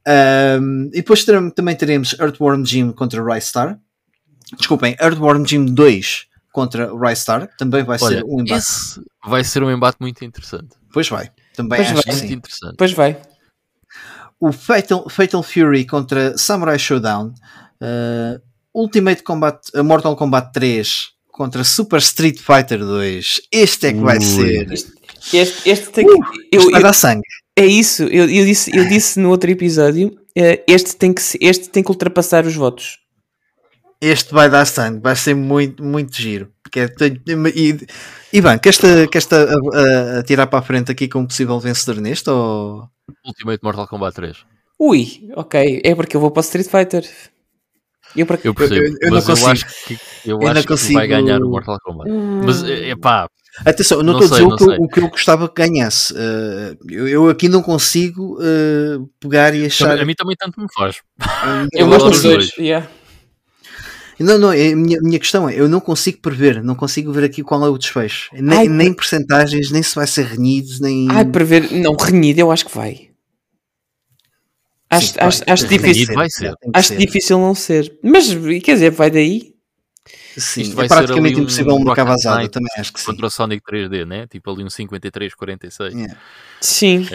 Ahm, 0.07 0.87
e 0.93 0.97
depois 0.97 1.25
terem- 1.25 1.51
também 1.51 1.77
teremos 1.77 2.15
Earthworm 2.19 2.65
Jim 2.65 2.93
contra 2.93 3.23
Rystar. 3.23 3.79
Desculpem, 4.57 4.97
Earthworm 5.01 5.45
Jim 5.47 5.67
2 5.67 6.25
contra 6.51 6.91
Rystar. 6.99 7.47
Também 7.59 7.85
vai 7.85 7.99
Olha, 8.01 8.19
ser 8.21 8.25
um 8.25 8.41
embate. 8.41 8.53
esse 8.55 9.01
vai 9.27 9.45
ser 9.45 9.63
um 9.63 9.71
embate 9.71 9.99
muito 10.01 10.25
interessante. 10.25 10.71
Pois 10.93 11.09
vai. 11.11 11.31
Também 11.55 11.77
Pois 11.77 11.89
acho 11.89 11.95
vai. 11.95 12.03
que 12.05 12.11
Muito 12.13 12.27
sim. 12.29 12.35
interessante. 12.35 12.75
Pois 12.79 12.93
vai. 12.93 13.21
o 14.41 14.51
Fatal, 14.51 15.07
Fatal 15.11 15.43
Fury 15.43 15.85
contra 15.85 16.39
Samurai 16.39 16.79
Showdown, 16.79 17.35
uh, 17.83 18.41
Ultimate 18.75 19.23
Combat, 19.23 19.59
uh, 19.75 19.83
Mortal 19.85 20.17
Kombat 20.17 20.53
3 20.53 21.09
contra 21.29 21.65
Super 21.65 21.99
Street 22.01 22.39
Fighter 22.39 22.79
2. 22.81 23.41
Este 23.53 23.87
é 23.89 23.93
que 23.93 24.01
vai 24.01 24.19
Ui. 24.19 24.23
ser. 24.25 24.73
Este, 25.33 25.69
este 25.71 25.89
tem 25.91 26.07
Uh, 26.07 26.21
que. 26.21 26.39
Eu, 26.57 26.61
Isto 26.61 26.71
vai 26.71 26.81
eu- 26.81 26.85
dar 26.85 26.93
sangue. 26.93 27.23
é 27.57 27.67
isso, 27.67 28.05
eu, 28.05 28.29
eu 28.31 28.45
disse, 28.45 28.75
eu 28.77 28.89
disse 28.89 29.19
no 29.21 29.31
outro 29.31 29.51
episódio. 29.51 30.17
eh, 30.37 30.63
Este 30.67 30.95
tem, 30.97 31.13
que, 31.13 31.21
se- 31.23 31.39
este 31.41 31.69
tem 31.69 31.83
que 31.83 31.91
ultrapassar 31.91 32.47
os 32.47 32.55
votos. 32.55 32.99
Este 34.01 34.33
vai 34.33 34.49
dar 34.49 34.65
sangue, 34.65 35.01
vai 35.03 35.15
ser 35.15 35.35
muito, 35.35 35.85
muito 35.85 36.17
giro. 36.17 36.51
Que 36.73 36.81
é- 36.81 36.89
e, 37.55 37.79
Ivan, 38.33 38.59
queres-te 38.59 39.09
queres 39.09 39.29
a, 39.33 39.43
a, 39.43 40.19
a 40.21 40.23
tirar 40.23 40.47
para 40.47 40.61
a 40.61 40.63
frente 40.63 40.91
aqui 40.93 41.09
como 41.09 41.27
possível 41.27 41.59
vencedor 41.61 42.01
neste? 42.01 42.31
Ou... 42.31 42.89
Ultimate 43.27 43.63
Mortal 43.63 43.89
Kombat 43.89 44.15
3. 44.15 44.37
Ui, 44.79 45.29
ok, 45.37 45.83
é 45.85 45.95
porque 45.95 46.17
eu 46.17 46.21
vou 46.21 46.31
para 46.31 46.41
o 46.41 46.45
Street 46.45 46.69
Fighter. 46.69 47.05
Eu 48.17 48.27
para 48.27 48.39
Eu 48.43 48.55
percebo, 48.55 48.81
eu- 48.87 48.97
eu 49.01 49.11
não 49.11 49.17
mas 49.17 49.23
eu 49.25 49.31
consigo. 49.35 49.51
acho 49.51 49.85
que, 49.87 49.95
eu 49.95 49.99
Eu 50.37 50.39
não 50.39 50.49
acho 50.49 50.61
que 50.63 50.67
consigo- 50.69 50.95
vai 50.99 51.07
ganhar 51.09 51.41
o 51.43 51.49
Mortal 51.49 51.79
Kombat. 51.83 52.11
Mas, 52.45 52.63
é 52.65 52.95
pá, 52.97 53.29
Atenção, 53.67 53.99
eu 53.99 54.05
não 54.05 54.13
Não 54.15 54.21
estou 54.21 54.37
a 54.37 54.39
dizer 54.39 54.47
o 54.47 54.51
não 54.51 54.57
que, 54.57 54.65
eu, 54.65 54.85
o 54.85 54.89
que 54.89 55.01
eu 55.01 55.09
gostava 55.09 55.49
que 55.49 55.55
ganhasse. 55.61 56.15
Uh, 56.15 56.77
eu, 56.89 57.09
eu 57.09 57.29
aqui 57.29 57.49
não 57.49 57.61
consigo 57.63 58.39
uh, 58.41 59.11
pegar 59.19 59.53
e 59.55 59.67
achar. 59.67 59.99
a 59.99 60.05
mim 60.05 60.15
também 60.15 60.37
tanto 60.39 60.61
me 60.61 60.67
faz. 60.73 60.97
Eu 61.75 61.81
eu 61.81 61.87
gosto 61.89 62.09
dos 62.09 62.19
os 62.19 62.23
dois. 62.23 62.37
dois. 62.37 62.59
yeah. 62.59 62.87
Não, 64.21 64.39
não, 64.39 64.53
é- 64.53 64.73
a 64.73 64.77
minha, 64.77 64.99
a 64.99 65.03
minha 65.03 65.19
questão 65.19 65.49
é: 65.49 65.59
eu 65.59 65.69
não 65.69 65.81
consigo 65.81 66.21
prever, 66.21 66.63
não 66.63 66.75
consigo 66.77 67.11
ver 67.13 67.25
aqui 67.25 67.43
qual 67.43 67.65
é 67.67 67.69
o 67.69 67.77
desfecho. 67.77 68.29
Nem, 68.35 68.59
Ai, 68.59 68.69
nem 68.69 68.93
percentagens, 68.95 69.71
nem 69.73 69.83
se 69.83 69.95
vai 69.97 70.07
ser 70.07 70.27
renhido, 70.27 70.69
nem. 70.81 71.09
Ai, 71.11 71.25
para 71.25 71.45
ver. 71.45 71.73
Não, 71.73 71.95
renhido, 71.97 72.39
eu 72.41 72.53
acho 72.53 72.67
que 72.67 72.75
vai. 72.75 73.10
Acho, 74.91 75.07
Sim, 75.07 75.15
acho, 75.21 75.43
acho 75.47 75.69
difícil. 75.69 76.15
vai 76.15 76.29
ser. 76.29 76.55
Acho 76.75 76.89
ser. 76.89 76.99
difícil 76.99 77.39
não 77.39 77.55
ser. 77.55 77.97
Mas 78.03 78.27
quer 78.63 78.75
dizer, 78.75 78.91
vai 78.91 79.11
daí. 79.11 79.55
Sim, 80.37 80.63
Isto 80.63 80.77
vai 80.77 80.87
é 80.87 80.89
ser 80.89 80.95
praticamente 80.95 81.39
um 81.39 81.43
impossível 81.43 81.75
uma 81.75 81.91
Rocket 81.91 81.97
cavazada, 81.97 82.39
Knight 82.39 82.53
também 82.53 82.71
acho 82.79 82.93
que 82.93 83.01
sim. 83.01 83.07
Contra 83.07 83.27
o 83.27 83.31
Sonic 83.31 83.63
3D, 83.65 84.05
né? 84.05 84.27
Tipo 84.27 84.51
ali 84.51 84.65
um 84.65 84.69
53-46. 84.69 85.93
Yeah. 85.93 86.17
Sim. 86.61 87.07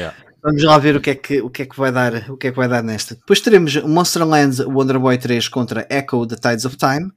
Vamos 0.44 0.64
lá 0.64 0.78
ver 0.78 0.96
o 0.96 1.02
que, 1.02 1.10
é 1.10 1.16
que, 1.16 1.42
o 1.42 1.50
que 1.50 1.64
é 1.64 1.66
que 1.66 1.76
vai 1.76 1.92
dar, 1.92 2.30
o 2.30 2.38
que 2.38 2.48
é 2.48 2.52
que 2.52 2.58
vai 2.58 2.68
dar 2.68 2.84
nesta. 2.84 3.16
Depois 3.16 3.42
teremos 3.42 3.76
Monsterland 3.84 4.62
Wonder 4.64 5.00
Boy 5.00 5.18
3 5.18 5.48
contra 5.48 5.88
Echo 5.90 6.28
The 6.28 6.36
Tides 6.36 6.66
of 6.66 6.78
Time. 6.78 7.12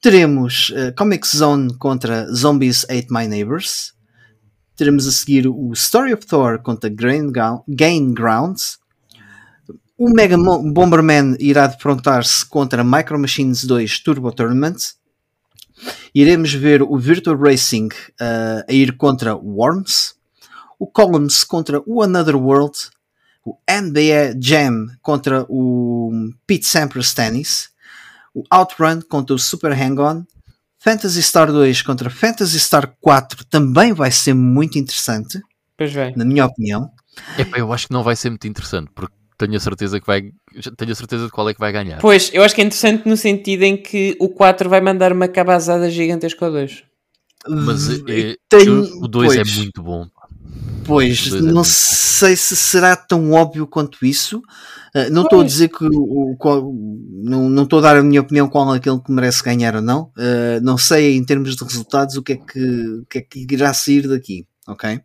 Teremos 0.00 0.72
eh, 0.74 0.92
Comic 0.92 1.28
Zone 1.28 1.76
contra 1.78 2.26
Zombies 2.32 2.84
Ate 2.84 3.06
My 3.10 3.28
Neighbors. 3.28 3.92
Teremos 4.74 5.06
a 5.06 5.12
seguir 5.12 5.46
o 5.46 5.72
Story 5.74 6.12
of 6.12 6.26
Thor 6.26 6.60
contra 6.60 6.90
Gain 6.90 8.14
Grounds. 8.14 8.79
O 10.00 10.08
Mega 10.08 10.36
Bomberman 10.36 11.36
irá 11.38 11.66
defrontar-se 11.66 12.46
contra 12.46 12.82
Micro 12.82 13.18
Machines 13.18 13.64
2 13.64 14.00
Turbo 14.00 14.32
Tournament. 14.32 14.76
Iremos 16.14 16.54
ver 16.54 16.82
o 16.82 16.96
Virtual 16.98 17.36
Racing 17.36 17.90
eh, 18.18 18.64
a 18.66 18.72
ir 18.72 18.96
contra 18.96 19.36
Worms 19.36 20.14
o 20.78 20.86
Columns 20.86 21.44
contra 21.44 21.82
o 21.84 22.02
Another 22.02 22.36
World, 22.36 22.78
o 23.44 23.54
NBA 23.70 24.40
Jam 24.40 24.86
contra 25.02 25.44
o 25.50 26.10
Pete 26.46 26.64
Sampras 26.66 27.12
Tennis, 27.12 27.68
o 28.34 28.42
Outrun 28.50 29.02
contra 29.02 29.34
o 29.34 29.38
Super 29.38 29.72
Hang-On, 29.72 30.24
Fantasy 30.78 31.22
Star 31.22 31.52
2 31.52 31.82
contra 31.82 32.08
Fantasy 32.08 32.58
Star 32.58 32.96
4 32.98 33.44
também 33.44 33.92
vai 33.92 34.10
ser 34.10 34.32
muito 34.32 34.78
interessante, 34.78 35.38
Pois 35.76 35.92
vai. 35.92 36.14
na 36.16 36.24
minha 36.24 36.46
opinião. 36.46 36.90
Epá, 37.36 37.58
eu 37.58 37.70
acho 37.74 37.88
que 37.88 37.92
não 37.92 38.02
vai 38.02 38.16
ser 38.16 38.30
muito 38.30 38.48
interessante, 38.48 38.90
porque 38.94 39.14
tenho 39.46 39.56
a 39.56 39.60
certeza 39.60 39.98
que 40.00 40.06
vai. 40.06 40.22
Tenho 40.76 40.92
a 40.92 40.94
certeza 40.94 41.24
de 41.26 41.30
qual 41.32 41.48
é 41.48 41.54
que 41.54 41.60
vai 41.60 41.72
ganhar. 41.72 41.98
Pois, 42.00 42.30
eu 42.32 42.42
acho 42.42 42.54
que 42.54 42.60
é 42.60 42.64
interessante 42.64 43.08
no 43.08 43.16
sentido 43.16 43.62
em 43.62 43.76
que 43.76 44.16
o 44.20 44.28
4 44.28 44.68
vai 44.68 44.80
mandar 44.80 45.12
uma 45.12 45.26
cabazada 45.28 45.90
gigantesca 45.90 46.44
ao 46.46 46.52
2. 46.52 46.84
Mas 47.48 47.88
V- 47.88 48.32
é, 48.32 48.36
tenho- 48.48 48.82
o 49.02 49.08
2 49.08 49.34
é 49.36 49.44
muito 49.56 49.82
bom. 49.82 50.06
Pois, 50.84 51.32
é 51.32 51.40
não 51.40 51.62
sei 51.64 52.34
se 52.36 52.56
será 52.56 52.96
tão 52.96 53.32
óbvio 53.32 53.66
quanto 53.66 54.04
isso. 54.04 54.38
Uh, 54.94 55.08
não 55.10 55.22
estou 55.22 55.40
a 55.40 55.44
dizer 55.44 55.68
que 55.68 55.84
o, 55.84 56.32
o- 56.32 56.36
qual- 56.36 56.72
não 57.22 57.48
não 57.48 57.62
estou 57.62 57.78
a 57.78 57.82
dar 57.82 57.96
a 57.96 58.02
minha 58.02 58.20
opinião 58.20 58.48
qual 58.48 58.74
é 58.74 58.78
aquele 58.78 58.98
que 59.00 59.12
merece 59.12 59.42
ganhar 59.42 59.76
ou 59.76 59.82
não. 59.82 60.10
Uh, 60.18 60.60
não 60.62 60.76
sei 60.76 61.16
em 61.16 61.24
termos 61.24 61.54
de 61.56 61.62
resultados 61.64 62.16
o 62.16 62.22
que 62.22 62.32
é 62.32 62.36
que, 62.36 62.60
o 63.00 63.06
que, 63.08 63.18
é 63.18 63.20
que 63.22 63.46
irá 63.52 63.72
sair 63.72 64.08
daqui, 64.08 64.46
ok? 64.66 65.00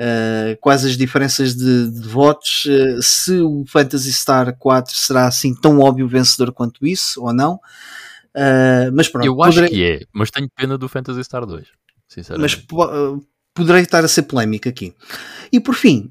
Uh, 0.00 0.56
quais 0.62 0.82
as 0.82 0.96
diferenças 0.96 1.54
de, 1.54 1.90
de 1.90 2.08
votos? 2.08 2.64
uh, 2.64 3.02
se 3.02 3.38
o 3.42 3.64
Fantasy 3.66 4.10
Star 4.14 4.56
4 4.58 4.96
será 4.96 5.26
assim 5.26 5.54
tão 5.54 5.78
óbvio 5.80 6.08
vencedor 6.08 6.52
quanto 6.54 6.86
isso 6.86 7.22
ou 7.22 7.34
não? 7.34 7.56
Uh, 8.34 8.88
mas 8.94 9.08
pronto, 9.08 9.26
eu 9.26 9.42
acho 9.42 9.56
poderei- 9.58 9.68
que 9.76 9.84
é, 9.84 10.06
mas 10.14 10.30
tenho 10.30 10.48
pena 10.56 10.78
do 10.78 10.88
Fantasy 10.88 11.22
Star 11.22 11.44
2. 11.44 11.66
mas 11.66 11.68
Sinceramente. 12.08 12.66
uh, 12.72 13.22
poderei 13.52 13.82
estar 13.82 14.02
a 14.02 14.08
ser 14.08 14.22
polémico 14.22 14.70
aqui. 14.70 14.94
E 15.52 15.60
por 15.60 15.74
fim, 15.74 16.08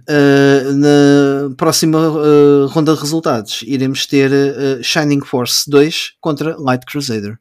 na 0.75 1.55
próxima 1.55 1.97
ronda 2.69 2.93
de 2.93 2.99
resultados, 2.99 3.63
iremos 3.65 4.05
ter 4.05 4.29
Shining 4.83 5.21
Force 5.21 5.67
2 5.69 6.11
contra 6.19 6.55
Light 6.59 6.85
Crusader. 6.85 7.39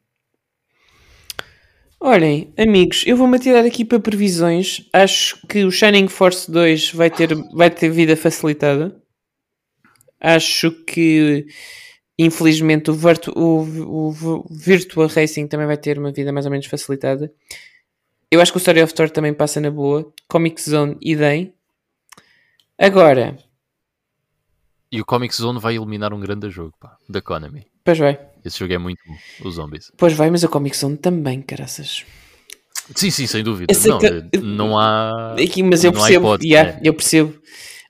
Olhem, 2.01 2.53
amigos, 2.57 3.03
eu 3.05 3.17
vou-me 3.17 3.35
atirar 3.35 3.65
aqui 3.65 3.83
para 3.83 3.99
previsões. 3.99 4.87
Acho 4.93 5.45
que 5.47 5.65
o 5.65 5.71
Shining 5.71 6.07
Force 6.07 6.49
2 6.49 6.93
vai 6.93 7.09
ter, 7.09 7.35
vai 7.53 7.69
ter 7.69 7.89
vida 7.89 8.15
facilitada. 8.15 9.01
Acho 10.17 10.71
que, 10.85 11.45
infelizmente, 12.17 12.89
o, 12.89 12.93
Virtu, 12.93 13.33
o, 13.37 14.11
o, 14.11 14.45
Virtua 14.49 15.07
Racing 15.07 15.47
também 15.47 15.67
vai 15.67 15.77
ter 15.77 15.99
uma 15.99 16.11
vida 16.11 16.31
mais 16.31 16.45
ou 16.45 16.51
menos 16.51 16.67
facilitada. 16.67 17.33
Eu 18.31 18.39
acho 18.39 18.51
que 18.53 18.57
o 18.57 18.59
Story 18.59 18.81
of 18.81 18.93
Thor 18.93 19.09
também 19.09 19.33
passa 19.33 19.59
na 19.59 19.69
boa. 19.69 20.13
Comic 20.27 20.61
Zone, 20.61 20.97
idem. 21.01 21.53
Agora, 22.77 23.37
E 24.89 25.01
o 25.01 25.05
Comic 25.05 25.35
Zone 25.35 25.59
vai 25.59 25.75
eliminar 25.75 26.13
um 26.13 26.19
grande 26.19 26.49
jogo, 26.49 26.73
pá, 26.79 26.95
da 27.09 27.21
Konami. 27.21 27.67
pois 27.83 27.97
vai. 27.97 28.28
Esse 28.43 28.59
jogo 28.59 28.73
é 28.73 28.77
muito 28.77 28.99
bom, 29.05 29.47
os 29.47 29.55
zombies. 29.55 29.91
Pois 29.97 30.13
vai, 30.13 30.29
mas 30.29 30.43
a 30.43 30.47
Comic 30.47 30.75
Zone 30.75 30.97
também, 30.97 31.41
caraças. 31.41 32.05
Sim, 32.95 33.11
sim, 33.11 33.27
sem 33.27 33.43
dúvida. 33.43 33.73
Sei 33.73 33.91
Não, 33.91 34.41
não 34.41 34.79
há. 34.79 35.33
Aqui, 35.33 35.61
mas 35.61 35.83
eu 35.83 35.91
percebo, 35.91 36.27
hipótese, 36.27 36.49
yeah, 36.49 36.73
né? 36.73 36.81
eu 36.83 36.93
percebo. 36.93 37.39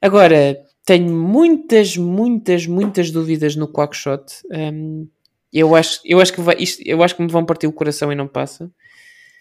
Agora, 0.01 0.57
tenho 0.85 1.13
muitas, 1.13 1.95
muitas, 1.95 2.65
muitas 2.65 3.11
dúvidas 3.11 3.55
no 3.55 3.67
Quackshot. 3.67 4.23
Um, 4.51 5.07
eu, 5.53 5.75
acho, 5.75 6.01
eu, 6.03 6.19
acho 6.19 6.33
que 6.33 6.41
vai, 6.41 6.55
isto, 6.59 6.81
eu 6.85 7.01
acho 7.03 7.15
que 7.15 7.21
me 7.21 7.31
vão 7.31 7.45
partir 7.45 7.67
o 7.67 7.73
coração 7.73 8.11
e 8.11 8.15
não 8.15 8.27
passa. 8.27 8.71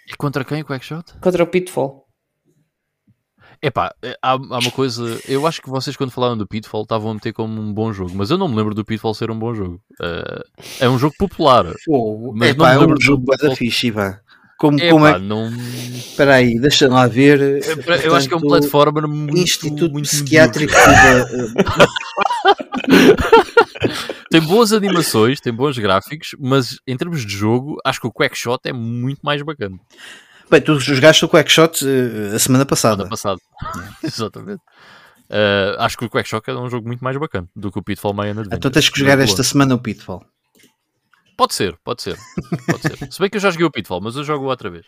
E 0.06 0.16
contra 0.16 0.44
quem 0.44 0.62
o 0.62 0.64
Quackshot? 0.64 1.18
Contra 1.20 1.42
o 1.42 1.46
Pitfall. 1.46 2.07
Epá, 3.60 3.92
eh, 4.02 4.16
há, 4.22 4.32
há 4.32 4.36
uma 4.36 4.70
coisa. 4.70 5.18
Eu 5.28 5.46
acho 5.46 5.60
que 5.60 5.68
vocês, 5.68 5.96
quando 5.96 6.10
falaram 6.10 6.36
do 6.36 6.46
Pitfall, 6.46 6.82
estavam 6.82 7.10
a 7.10 7.14
meter 7.14 7.32
como 7.32 7.60
um 7.60 7.72
bom 7.72 7.92
jogo, 7.92 8.12
mas 8.14 8.30
eu 8.30 8.38
não 8.38 8.48
me 8.48 8.54
lembro 8.54 8.74
do 8.74 8.84
Pitfall 8.84 9.14
ser 9.14 9.30
um 9.30 9.38
bom 9.38 9.54
jogo. 9.54 9.80
Eh, 10.00 10.44
é 10.80 10.88
um 10.88 10.98
jogo 10.98 11.14
popular. 11.18 11.66
Oh, 11.88 12.32
Mas 12.34 12.50
epá, 12.50 12.64
não 12.64 12.68
me 12.68 12.74
é 12.74 12.78
um 12.78 12.80
lembro 12.82 13.00
jogo 13.00 13.36
da 13.36 13.56
fixe, 13.56 13.88
Ivan. 13.88 14.18
Como, 14.58 14.78
Epá, 14.78 14.90
como 14.90 15.06
é 15.06 15.18
não. 15.20 15.50
Espera 15.94 16.34
aí, 16.34 16.58
deixa 16.58 16.88
lá 16.88 17.06
ver. 17.06 17.40
Eu 18.02 18.14
acho 18.14 18.26
que 18.28 18.34
é 18.34 18.36
um 18.36 18.40
Portanto, 18.40 18.68
platformer 18.68 19.06
muito. 19.06 19.38
Instituto 19.38 19.92
muito 19.92 20.08
Psiquiátrico 20.08 20.72
da, 20.72 21.86
Tem 24.30 24.40
boas 24.40 24.72
animações, 24.72 25.40
tem 25.40 25.52
bons 25.52 25.78
gráficos, 25.78 26.34
mas 26.38 26.78
em 26.86 26.96
termos 26.96 27.24
de 27.24 27.32
jogo, 27.32 27.76
acho 27.84 28.00
que 28.00 28.06
o 28.08 28.12
Quackshot 28.12 28.58
é 28.64 28.72
muito 28.72 29.20
mais 29.22 29.40
bacana. 29.42 29.78
Bem, 30.50 30.60
tu 30.60 30.78
jogaste 30.80 31.24
o 31.24 31.28
Quackshot 31.28 31.84
uh, 31.84 32.34
a 32.34 32.38
semana 32.38 32.64
passada. 32.64 33.02
Ano 33.02 33.10
passado. 33.10 33.40
Exatamente. 34.02 34.62
Eh, 35.30 35.76
acho 35.78 35.98
que 35.98 36.06
o 36.06 36.10
Quackshot 36.10 36.42
é 36.48 36.54
um 36.54 36.70
jogo 36.70 36.86
muito 36.86 37.04
mais 37.04 37.16
bacana 37.18 37.46
do 37.54 37.70
que 37.70 37.78
o 37.78 37.82
Pitfall 37.82 38.14
Mayan 38.14 38.30
Adventure. 38.30 38.56
Então 38.56 38.70
tens 38.70 38.88
que 38.88 38.98
jogar 38.98 39.18
esta 39.18 39.42
semana 39.42 39.74
o 39.74 39.78
Pitfall. 39.78 40.24
Pode 41.36 41.54
ser, 41.54 41.76
pode 41.84 42.02
ser. 42.02 42.18
Pode 42.66 42.82
ser. 42.82 43.12
Se 43.12 43.20
bem 43.20 43.28
que 43.28 43.36
eu 43.36 43.40
já 43.40 43.50
joguei 43.50 43.66
o 43.66 43.70
Pitfall, 43.70 44.00
mas 44.00 44.16
eu 44.16 44.24
jogo 44.24 44.46
outra 44.46 44.70
vez. 44.70 44.86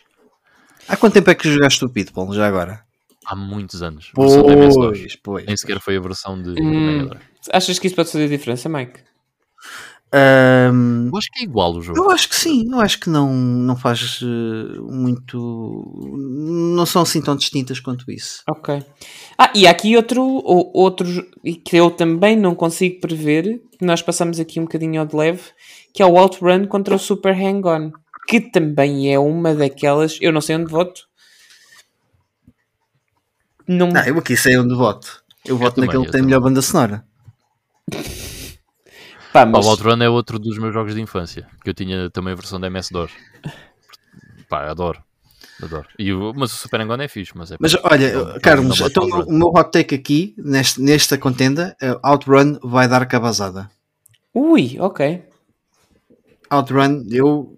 Há 0.87 0.97
quanto 0.97 1.13
tempo 1.13 1.29
é 1.29 1.35
que 1.35 1.49
jogaste 1.49 1.85
o 1.85 1.89
Pitfall, 1.89 2.33
já 2.33 2.47
agora? 2.47 2.83
Há 3.25 3.35
muitos 3.35 3.83
anos. 3.83 4.11
Pois, 4.15 5.15
pois. 5.17 5.45
Nem 5.45 5.55
sequer 5.55 5.79
foi 5.79 5.95
a 5.95 6.01
versão 6.01 6.41
de 6.41 6.59
Hum. 6.59 7.09
Achas 7.53 7.77
que 7.77 7.87
isso 7.87 7.95
pode 7.95 8.11
fazer 8.11 8.27
diferença, 8.27 8.67
Mike? 8.67 8.99
Ahm, 10.13 11.07
Eu 11.11 11.17
acho 11.17 11.27
que 11.31 11.39
é 11.39 11.43
igual 11.43 11.73
o 11.73 11.81
jogo. 11.81 11.97
eu 11.97 12.11
acho 12.11 12.27
que 12.27 12.35
sim, 12.35 12.65
eu 12.69 12.81
acho 12.81 12.99
que 12.99 13.09
não, 13.09 13.33
não 13.33 13.75
faz 13.77 14.19
eh, 14.21 14.79
muito. 14.81 15.37
Não 16.75 16.85
são 16.85 17.03
assim 17.03 17.21
tão 17.21 17.35
distintas 17.35 17.79
quanto 17.79 18.11
isso. 18.11 18.43
Ok. 18.49 18.83
Ah, 19.37 19.51
e 19.55 19.65
há 19.65 19.71
aqui 19.71 19.95
outro, 19.95 20.21
outro 20.23 21.07
e 21.45 21.55
que 21.55 21.77
eu 21.77 21.89
também 21.89 22.35
não 22.35 22.53
consigo 22.55 22.99
prever, 22.99 23.61
que 23.79 23.85
nós 23.85 24.01
passamos 24.01 24.37
aqui 24.39 24.59
um 24.59 24.63
bocadinho 24.63 24.99
ao 24.99 25.07
de 25.07 25.15
leve, 25.15 25.43
que 25.93 26.03
é 26.03 26.05
o 26.05 26.17
Outrun 26.17 26.67
contra 26.67 26.93
o 26.95 26.99
Super 26.99 27.33
Hang-On, 27.33 27.91
que 28.27 28.41
também 28.41 29.13
é 29.13 29.17
uma 29.17 29.55
daquelas, 29.55 30.17
eu 30.21 30.33
não 30.33 30.41
sei 30.41 30.57
onde 30.57 30.69
voto. 30.69 31.03
Não, 33.67 33.89
Ah, 33.95 34.07
eu 34.07 34.17
aqui 34.17 34.35
sei 34.35 34.57
onde 34.57 34.75
voto. 34.75 35.23
Eu 35.45 35.57
voto 35.57 35.75
também, 35.75 35.87
naquele 35.87 36.03
eu 36.03 36.05
que 36.05 36.11
tem 36.11 36.19
a 36.19 36.23
também. 36.23 36.25
melhor 36.25 36.41
banda 36.41 36.61
sonora. 36.61 37.05
Pá, 39.33 39.45
mas... 39.45 39.65
o 39.65 39.69
Outrun 39.69 40.01
é 40.01 40.09
outro 40.09 40.37
dos 40.39 40.57
meus 40.57 40.73
jogos 40.73 40.93
de 40.93 41.01
infância, 41.01 41.47
que 41.63 41.69
eu 41.69 41.73
tinha 41.73 42.09
também 42.09 42.33
a 42.33 42.35
versão 42.35 42.59
da 42.59 42.67
MS-DOS. 42.67 43.11
Pá, 44.49 44.69
adoro. 44.69 45.01
Adoro. 45.61 45.87
E 45.97 46.11
o, 46.11 46.33
mas 46.35 46.51
o 46.51 46.55
Super 46.57 46.81
Hang-On 46.81 47.01
é 47.01 47.07
fixe, 47.07 47.31
mas 47.35 47.51
é... 47.51 47.55
Mas 47.59 47.75
olha, 47.83 48.13
não- 48.13 48.25
não- 48.33 48.39
Carlos, 48.39 48.79
não 48.79 48.87
então, 48.87 49.03
o 49.05 49.31
meu 49.33 49.47
hot 49.49 49.71
take 49.71 49.93
aqui, 49.93 50.33
neste, 50.37 50.81
nesta 50.81 51.17
contenda, 51.17 51.75
é 51.81 51.97
Outrun 52.03 52.57
vai 52.63 52.87
dar 52.87 53.05
cabazada. 53.05 53.69
Ui, 54.33 54.77
ok. 54.79 55.23
Outrun, 56.49 57.03
eu 57.11 57.55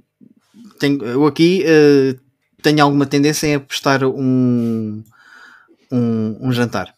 tenho, 0.80 1.04
eu 1.04 1.26
aqui 1.26 1.64
eh, 1.66 2.16
tenho 2.62 2.84
alguma 2.84 3.06
tendência 3.06 3.48
em 3.48 3.56
apostar 3.56 4.04
um, 4.04 5.02
um, 5.92 6.38
um 6.42 6.52
jantar. 6.52 6.94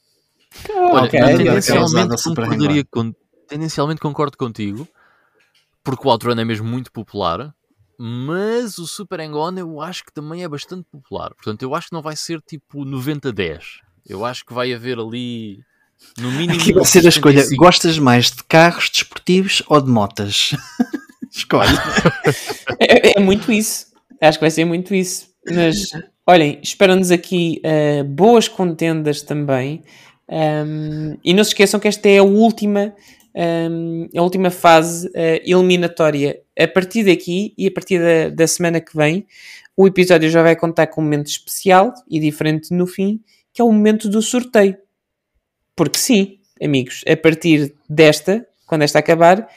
Olha, 0.70 1.04
ok. 1.04 1.20
eu 1.20 1.26
Aquela 1.26 1.38
tendencialmente, 1.38 2.24
concordaria 2.24 2.86
con- 2.90 3.14
tendencialmente 3.56 4.02
concordo 4.02 4.38
contigo, 4.38 4.86
porque 5.82 6.06
o 6.06 6.12
Outrun 6.12 6.38
é 6.38 6.44
mesmo 6.44 6.68
muito 6.68 6.92
popular, 6.92 7.54
mas 7.98 8.78
o 8.78 8.86
Super 8.86 9.22
Hang-On 9.22 9.54
eu 9.58 9.80
acho 9.80 10.04
que 10.04 10.12
também 10.12 10.44
é 10.44 10.50
bastante 10.50 10.86
popular. 10.92 11.34
Portanto, 11.34 11.62
eu 11.62 11.74
acho 11.74 11.88
que 11.88 11.94
não 11.94 12.02
vai 12.02 12.18
ser 12.18 12.42
tipo 12.42 12.84
90-10. 12.86 13.62
Eu 14.06 14.26
acho 14.26 14.46
que 14.46 14.54
vai 14.54 14.74
haver 14.74 15.00
ali, 15.00 15.60
no 16.20 16.32
mínimo... 16.32 16.60
Aqui 16.60 16.74
vai 16.74 16.84
ser 16.84 17.06
a 17.06 17.10
escolha. 17.10 17.38
75. 17.38 17.64
Gostas 17.64 17.98
mais 17.98 18.30
de 18.30 18.44
carros 18.44 18.90
desportivos 18.90 19.64
ou 19.68 19.80
de 19.80 19.90
motas? 19.90 20.52
Escolhe. 21.32 21.78
É, 22.80 23.18
é 23.18 23.20
muito 23.22 23.52
isso. 23.52 23.88
Acho 24.22 24.38
que 24.38 24.44
vai 24.44 24.52
ser 24.52 24.66
muito 24.66 24.94
isso. 24.94 25.28
Mas, 25.50 25.90
olhem, 26.26 26.60
esperam-nos 26.62 27.12
aqui 27.12 27.60
eh, 27.64 28.04
boas 28.04 28.48
contendas 28.48 29.22
também. 29.22 29.84
Um, 30.30 31.18
e 31.24 31.34
não 31.34 31.44
se 31.44 31.52
esqueçam 31.52 31.80
que 31.80 31.88
esta 31.88 32.10
é 32.10 32.18
a 32.18 32.24
última, 32.24 32.94
um, 33.36 34.08
a 34.16 34.22
última 34.22 34.50
fase 34.50 35.10
eh, 35.14 35.42
eliminatória. 35.46 36.40
A 36.58 36.68
partir 36.68 37.04
daqui 37.04 37.54
e 37.58 37.68
a 37.68 37.72
partir 37.72 38.00
da, 38.00 38.30
da 38.30 38.48
semana 38.48 38.80
que 38.80 38.96
vem, 38.96 39.28
o 39.76 39.86
episódio 39.88 40.30
já 40.30 40.42
vai 40.42 40.56
contar 40.56 40.88
com 40.88 41.02
um 41.02 41.04
momento 41.04 41.28
especial 41.28 41.94
e 42.10 42.20
diferente 42.20 42.74
no 42.74 42.88
fim, 42.88 43.20
que 43.54 43.62
é 43.62 43.66
o 43.66 43.72
momento 43.72 44.08
do 44.08 44.22
sorteio. 44.22 44.78
Porque 45.76 46.00
sim, 46.00 46.40
amigos, 46.62 47.04
a 47.08 47.18
partir 47.18 47.76
desta, 47.90 48.46
quando 48.66 48.84
esta 48.84 49.00
acabar, 49.00 49.48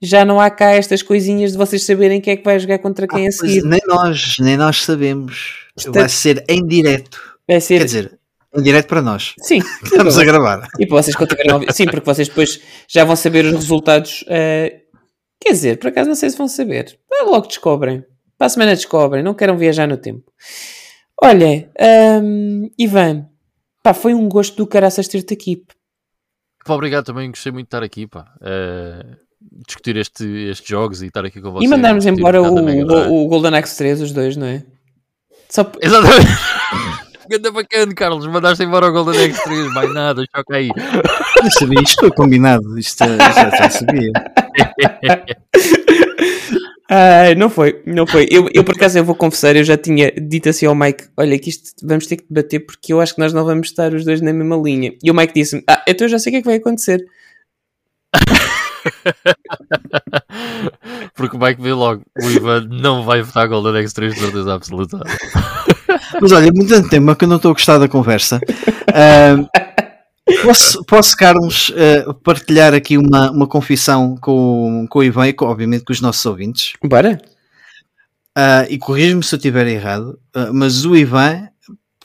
já 0.00 0.24
não 0.24 0.40
há 0.40 0.48
cá 0.50 0.70
estas 0.70 1.02
coisinhas 1.02 1.52
de 1.52 1.58
vocês 1.58 1.82
saberem 1.84 2.22
quem 2.22 2.32
é 2.32 2.36
que 2.36 2.44
vai 2.44 2.58
jogar 2.58 2.78
contra 2.78 3.06
quem 3.06 3.26
a 3.26 3.28
Ah, 3.28 3.32
pois, 3.38 3.52
seguir. 3.52 3.66
nem 3.68 3.80
nós, 3.86 4.36
nem 4.40 4.56
nós 4.56 4.82
sabemos. 4.82 5.66
Está- 5.76 5.90
Vai 5.92 6.08
ser 6.08 6.42
em 6.48 6.66
direto. 6.66 7.20
Vai 7.46 7.60
ser. 7.60 7.78
Quer 7.80 7.84
dizer, 7.84 8.19
em 8.54 8.62
direto 8.62 8.86
para 8.88 9.00
nós. 9.02 9.34
sim, 9.38 9.58
Estamos 9.84 10.18
a 10.18 10.24
gravar. 10.24 10.68
e 10.78 10.86
para 10.86 11.02
vocês 11.02 11.14
continuarem 11.16 11.50
a 11.52 11.54
ouvir. 11.54 11.72
Sim, 11.72 11.84
porque 11.86 12.04
vocês 12.04 12.28
depois 12.28 12.60
já 12.88 13.04
vão 13.04 13.16
saber 13.16 13.44
os 13.44 13.52
resultados. 13.52 14.24
eh, 14.28 14.82
quer 15.40 15.50
dizer, 15.52 15.78
por 15.78 15.88
acaso 15.88 16.08
não 16.08 16.16
sei 16.16 16.30
se 16.30 16.36
vão 16.38 16.48
saber. 16.48 16.98
Ah, 17.12 17.24
Logo 17.24 17.46
descobrem. 17.46 18.04
Para 18.36 18.46
a 18.46 18.50
semana 18.50 18.74
descobrem. 18.74 19.22
Não 19.22 19.34
queiram 19.34 19.56
viajar 19.56 19.86
no 19.86 19.96
tempo. 19.96 20.24
Olha, 21.22 21.70
hum, 22.22 22.70
Ivan, 22.78 23.26
pá, 23.82 23.92
foi 23.94 24.14
um 24.14 24.28
gosto 24.28 24.56
do 24.56 24.66
caraças 24.66 25.06
ter-te 25.06 25.34
aqui. 25.34 25.62
Pá, 26.64 26.74
obrigado 26.74 27.04
também, 27.04 27.28
gostei 27.30 27.52
muito 27.52 27.66
de 27.66 27.68
estar 27.68 27.82
aqui, 27.82 28.06
pá. 28.06 28.24
Eh, 28.42 29.04
discutir 29.66 29.96
este, 29.96 30.24
estes 30.50 30.66
jogos 30.68 31.02
e 31.02 31.06
estar 31.06 31.24
aqui 31.24 31.40
com 31.40 31.50
vocês. 31.52 31.70
E 31.70 31.74
mandarmos 31.74 32.06
embora 32.06 32.42
um 32.42 32.54
o, 32.54 32.64
Mega 32.64 32.84
Drive. 32.84 33.10
o, 33.10 33.24
o 33.24 33.28
Golden 33.28 33.54
Axe 33.56 33.76
3, 33.76 34.00
os 34.00 34.12
dois, 34.12 34.36
não 34.36 34.46
é? 34.46 34.62
Só 35.48 35.70
Exatamente. 35.80 36.26
Ganda 37.30 37.52
bacana, 37.52 37.94
Carlos. 37.94 38.26
Mandaste 38.26 38.64
embora 38.64 38.88
o 38.88 38.92
Golden 38.92 39.20
X 39.20 39.40
3, 39.44 39.72
mais 39.72 39.94
nada, 39.94 40.24
choca 40.34 40.56
aí. 40.56 40.68
Eu 41.44 41.50
sabia, 41.52 41.80
isto 41.80 42.00
foi 42.00 42.10
combinado. 42.10 42.76
Isto 42.76 43.04
já, 43.06 43.50
já 43.50 43.70
sabia. 43.70 44.10
Ai, 46.90 47.34
não 47.38 47.48
foi, 47.48 47.80
não 47.86 48.04
foi. 48.04 48.26
Eu, 48.28 48.48
eu, 48.52 48.64
por 48.64 48.74
acaso, 48.74 48.98
eu 48.98 49.04
vou 49.04 49.14
confessar, 49.14 49.54
eu 49.54 49.62
já 49.62 49.76
tinha 49.76 50.10
dito 50.10 50.48
assim 50.48 50.66
ao 50.66 50.74
Mike: 50.74 51.04
olha, 51.16 51.38
que 51.38 51.50
isto 51.50 51.86
vamos 51.86 52.08
ter 52.08 52.16
que 52.16 52.24
debater 52.28 52.66
porque 52.66 52.92
eu 52.92 53.00
acho 53.00 53.14
que 53.14 53.20
nós 53.20 53.32
não 53.32 53.44
vamos 53.44 53.68
estar 53.68 53.94
os 53.94 54.04
dois 54.04 54.20
na 54.20 54.32
mesma 54.32 54.56
linha. 54.56 54.92
E 55.00 55.08
o 55.08 55.14
Mike 55.14 55.32
disse-me: 55.32 55.62
ah, 55.68 55.84
então 55.86 56.06
eu 56.06 56.10
já 56.10 56.18
sei 56.18 56.30
o 56.30 56.32
que 56.32 56.38
é 56.38 56.42
que 56.42 56.48
vai 56.48 56.56
acontecer. 56.56 57.06
Porque 61.14 61.36
o 61.36 61.40
Mike 61.40 61.62
vê 61.62 61.72
logo. 61.72 62.02
O 62.20 62.28
Ivan 62.28 62.66
não 62.68 63.04
vai 63.04 63.22
votar 63.22 63.46
Golden 63.46 63.80
X 63.82 63.92
3 63.92 64.14
de 64.14 64.20
certeza 64.20 64.52
absoluta. 64.52 64.98
Mas 66.20 66.32
olha, 66.32 66.50
muito 66.52 66.88
tema 66.88 67.16
que 67.16 67.24
eu 67.24 67.28
não 67.28 67.36
estou 67.36 67.50
a 67.50 67.54
gostar 67.54 67.78
da 67.78 67.88
conversa. 67.88 68.40
Ahm, 68.94 69.46
posso, 70.42 70.84
posso, 70.84 71.16
Carlos, 71.16 71.72
ah, 71.76 72.14
partilhar 72.24 72.74
aqui 72.74 72.96
uma, 72.96 73.30
uma 73.30 73.46
confissão 73.46 74.16
com, 74.16 74.86
com 74.88 74.98
o 74.98 75.04
Ivan 75.04 75.28
e, 75.28 75.32
com, 75.32 75.46
obviamente, 75.46 75.84
com 75.84 75.92
os 75.92 76.00
nossos 76.00 76.24
ouvintes. 76.26 76.72
Bora? 76.84 77.20
Ah, 78.36 78.66
e 78.68 78.78
corrijo-me 78.78 79.22
se 79.22 79.34
eu 79.34 79.38
estiver 79.38 79.66
errado, 79.66 80.18
ah, 80.34 80.50
mas 80.52 80.84
o 80.84 80.96
Ivan 80.96 81.48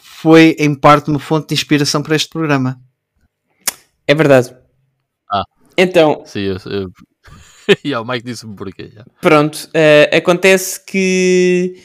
foi, 0.02 0.56
em 0.60 0.74
parte, 0.74 1.10
uma 1.10 1.20
fonte 1.20 1.50
de 1.50 1.54
inspiração 1.54 2.02
para 2.02 2.16
este 2.16 2.30
programa. 2.30 2.80
É 4.08 4.16
verdade. 4.16 4.56
Ah. 5.32 5.44
Então, 5.78 6.24
Sim, 6.26 6.42
eu, 6.42 6.58
eu... 6.66 6.90
e 7.84 7.96
o 7.96 8.04
Mike 8.06 8.26
disse-me 8.26 8.56
porquê. 8.56 8.92
já. 8.94 9.06
pronto, 9.22 9.70
eh, 9.74 10.10
acontece 10.14 10.84
que 10.86 11.80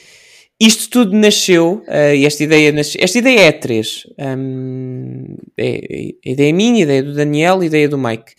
isto 0.61 0.91
tudo 0.91 1.17
nasceu, 1.17 1.83
e 2.15 2.27
esta 2.27 2.45
ideia 2.45 2.71
nasceu, 2.71 3.01
esta 3.03 3.19
ideia 3.19 3.41
é 3.49 3.53
três. 3.53 4.07
Hum, 4.19 5.37
é, 5.57 6.13
a 6.27 6.29
ideia 6.31 6.51
é 6.51 6.53
minha, 6.53 6.83
ideia 6.83 7.03
do 7.03 7.15
Daniel, 7.15 7.63
ideia 7.65 7.89
do 7.89 7.97
Mike. 7.99 8.33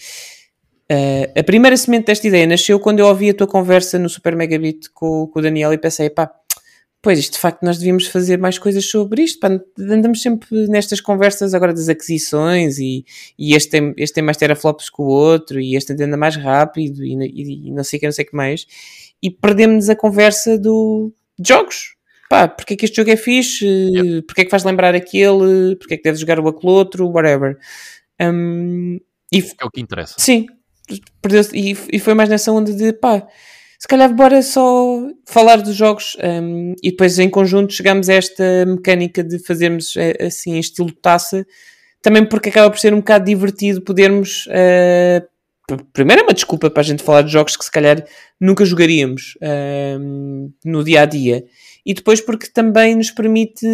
Eh, 0.90 1.32
a 1.38 1.43
primeira 1.43 1.75
semente 1.77 2.08
desta 2.08 2.27
ideia 2.27 2.45
nasceu 2.45 2.80
quando 2.80 3.00
eu 3.00 3.08
ouvi 3.08 3.30
a 3.30 3.33
tua 3.33 3.48
conversa 3.48 3.98
no 3.98 4.09
Super 4.09 4.35
Megabit 4.35 4.90
com, 4.93 5.25
com 5.27 5.40
o 5.40 5.41
Daniel 5.41 5.72
e 5.74 5.77
pensei, 5.77 6.09
pá, 6.09 6.30
pois 7.01 7.17
isto 7.17 7.33
de 7.33 7.40
facto 7.40 7.64
nós 7.64 7.77
devíamos 7.77 8.08
fazer 8.08 8.38
mais 8.38 8.59
coisas 8.59 8.85
sobre 8.85 9.24
isto, 9.24 9.40
pá, 9.40 9.50
andamos 9.80 10.22
sempre 10.22 10.50
nestas 10.67 11.00
conversas 11.00 11.53
agora 11.53 11.74
das 11.74 11.88
aquisições 11.88 12.77
e, 12.77 13.06
e 13.40 13.56
este, 13.56 13.69
tem, 13.72 13.93
este 13.98 14.16
tem 14.16 14.24
mais 14.24 14.35
teraflops 14.38 14.90
que 14.90 15.01
o 15.01 15.06
outro 15.06 15.59
e 15.61 15.75
este 15.77 15.93
anda 15.93 16.17
mais 16.17 16.35
rápido 16.35 17.03
e, 17.06 17.14
e- 17.16 17.69
e 17.69 17.72
não 17.72 17.83
sei 17.85 17.98
o 17.98 18.00
que, 18.01 18.06
não 18.08 18.11
sei 18.14 18.25
que 18.25 18.35
mais 18.35 18.67
e 19.24 19.32
perdemos 19.32 19.90
a 19.90 19.95
conversa 19.95 20.58
do 20.58 21.14
de 21.40 21.48
jogos. 21.48 21.95
Pá, 22.32 22.48
porque 22.48 22.76
é 22.76 22.77
que 22.77 22.85
este 22.85 22.95
jogo 22.95 23.11
é 23.11 23.18
fixe? 23.18 24.24
Porque 24.26 24.40
é 24.42 24.45
que 24.45 24.50
faz 24.50 24.64
lembrar 24.64 24.95
aquele? 24.95 25.76
Porque 25.76 25.95
é 25.95 25.98
que 25.98 26.03
deves 26.03 26.22
jogar 26.22 26.40
o 26.40 26.48
aquele 26.48 26.72
outro? 26.72 27.10
Whatever. 27.10 27.58
Hum, 28.22 29.00
e 29.34 29.40
é 29.40 29.66
o 29.66 29.69
que 29.69 29.82
interessa. 29.82 30.16
Sim. 30.18 30.45
E, 31.53 31.76
e 31.92 32.00
foi 32.00 32.14
mais 32.14 32.30
nessa 32.30 32.50
onda 32.53 32.72
de 32.72 32.93
pá, 32.93 33.27
se 33.77 33.85
calhar 33.85 34.14
bora 34.16 34.42
só 34.42 34.98
falar 35.26 35.58
dos 35.61 35.76
jogos 35.76 36.16
hum, 36.24 36.74
e 36.82 36.92
depois 36.92 37.19
em 37.19 37.30
conjunto 37.30 37.74
chegamos 37.74 38.08
a 38.08 38.14
esta 38.14 38.66
mecânica 38.66 39.22
de 39.24 39.38
fazermos 39.40 39.98
eh, 39.98 40.16
assim, 40.22 40.53
em 40.56 40.60
estilo 40.60 40.92
taça, 41.01 41.45
também 42.01 42.24
porque 42.26 42.48
acaba 42.48 42.69
por 42.69 42.80
ser 42.80 42.93
um 42.93 42.98
bocado 43.00 43.26
divertido 43.26 43.82
podermos. 43.82 44.48
eh, 44.51 45.22
p- 45.68 45.84
primeiro 45.92 46.22
é 46.22 46.26
uma 46.26 46.34
desculpa 46.34 46.69
para 46.69 46.80
a 46.82 46.85
gente 46.85 47.03
falar 47.03 47.24
de 47.24 47.32
jogos 47.34 47.58
que 47.58 47.66
se 47.66 47.72
calhar 47.72 48.06
nunca 48.40 48.64
jogaríamos 48.64 49.38
hum, 50.00 50.50
no 50.64 50.82
dia 50.82 51.01
a 51.01 51.06
dia. 51.06 51.43
E 51.85 51.93
depois 51.93 52.22
porque 52.22 52.48
também 52.48 52.95
nos 52.95 53.11
permite 53.11 53.66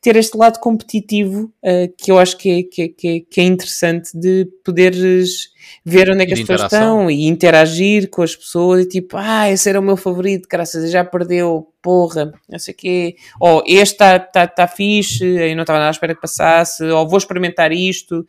ter 0.00 0.16
este 0.16 0.36
lado 0.36 0.58
competitivo 0.58 1.52
eh, 1.62 1.88
que 1.96 2.10
eu 2.10 2.18
acho 2.18 2.36
que 2.36 2.50
é, 2.50 2.62
que, 2.62 2.82
é, 2.82 2.88
que, 2.88 3.08
é, 3.08 3.20
que 3.20 3.40
é 3.40 3.44
interessante 3.44 4.10
de 4.18 4.46
poderes 4.64 5.50
ver 5.84 6.10
onde 6.10 6.22
é 6.22 6.26
que 6.26 6.34
as 6.34 6.40
pessoas 6.40 6.62
estão 6.62 7.10
e 7.10 7.26
interagir 7.26 8.08
com 8.10 8.22
as 8.22 8.34
pessoas 8.34 8.84
e 8.84 8.88
tipo, 8.88 9.16
ah, 9.16 9.50
esse 9.50 9.68
era 9.68 9.78
o 9.78 9.82
meu 9.82 9.96
favorito, 9.96 10.48
graças 10.50 10.90
já 10.90 11.04
perdeu, 11.04 11.68
porra, 11.82 12.32
não 12.48 12.58
sei 12.58 12.74
o 12.74 12.76
quê, 12.76 13.16
ou 13.40 13.62
este 13.66 13.94
está 13.94 14.18
tá, 14.18 14.46
tá 14.46 14.66
fixe, 14.66 15.24
eu 15.24 15.54
não 15.54 15.62
estava 15.62 15.78
nada 15.78 15.90
à 15.90 15.92
espera 15.92 16.14
que 16.14 16.20
passasse, 16.20 16.82
ou 16.84 17.08
vou 17.08 17.18
experimentar 17.18 17.72
isto. 17.72 18.26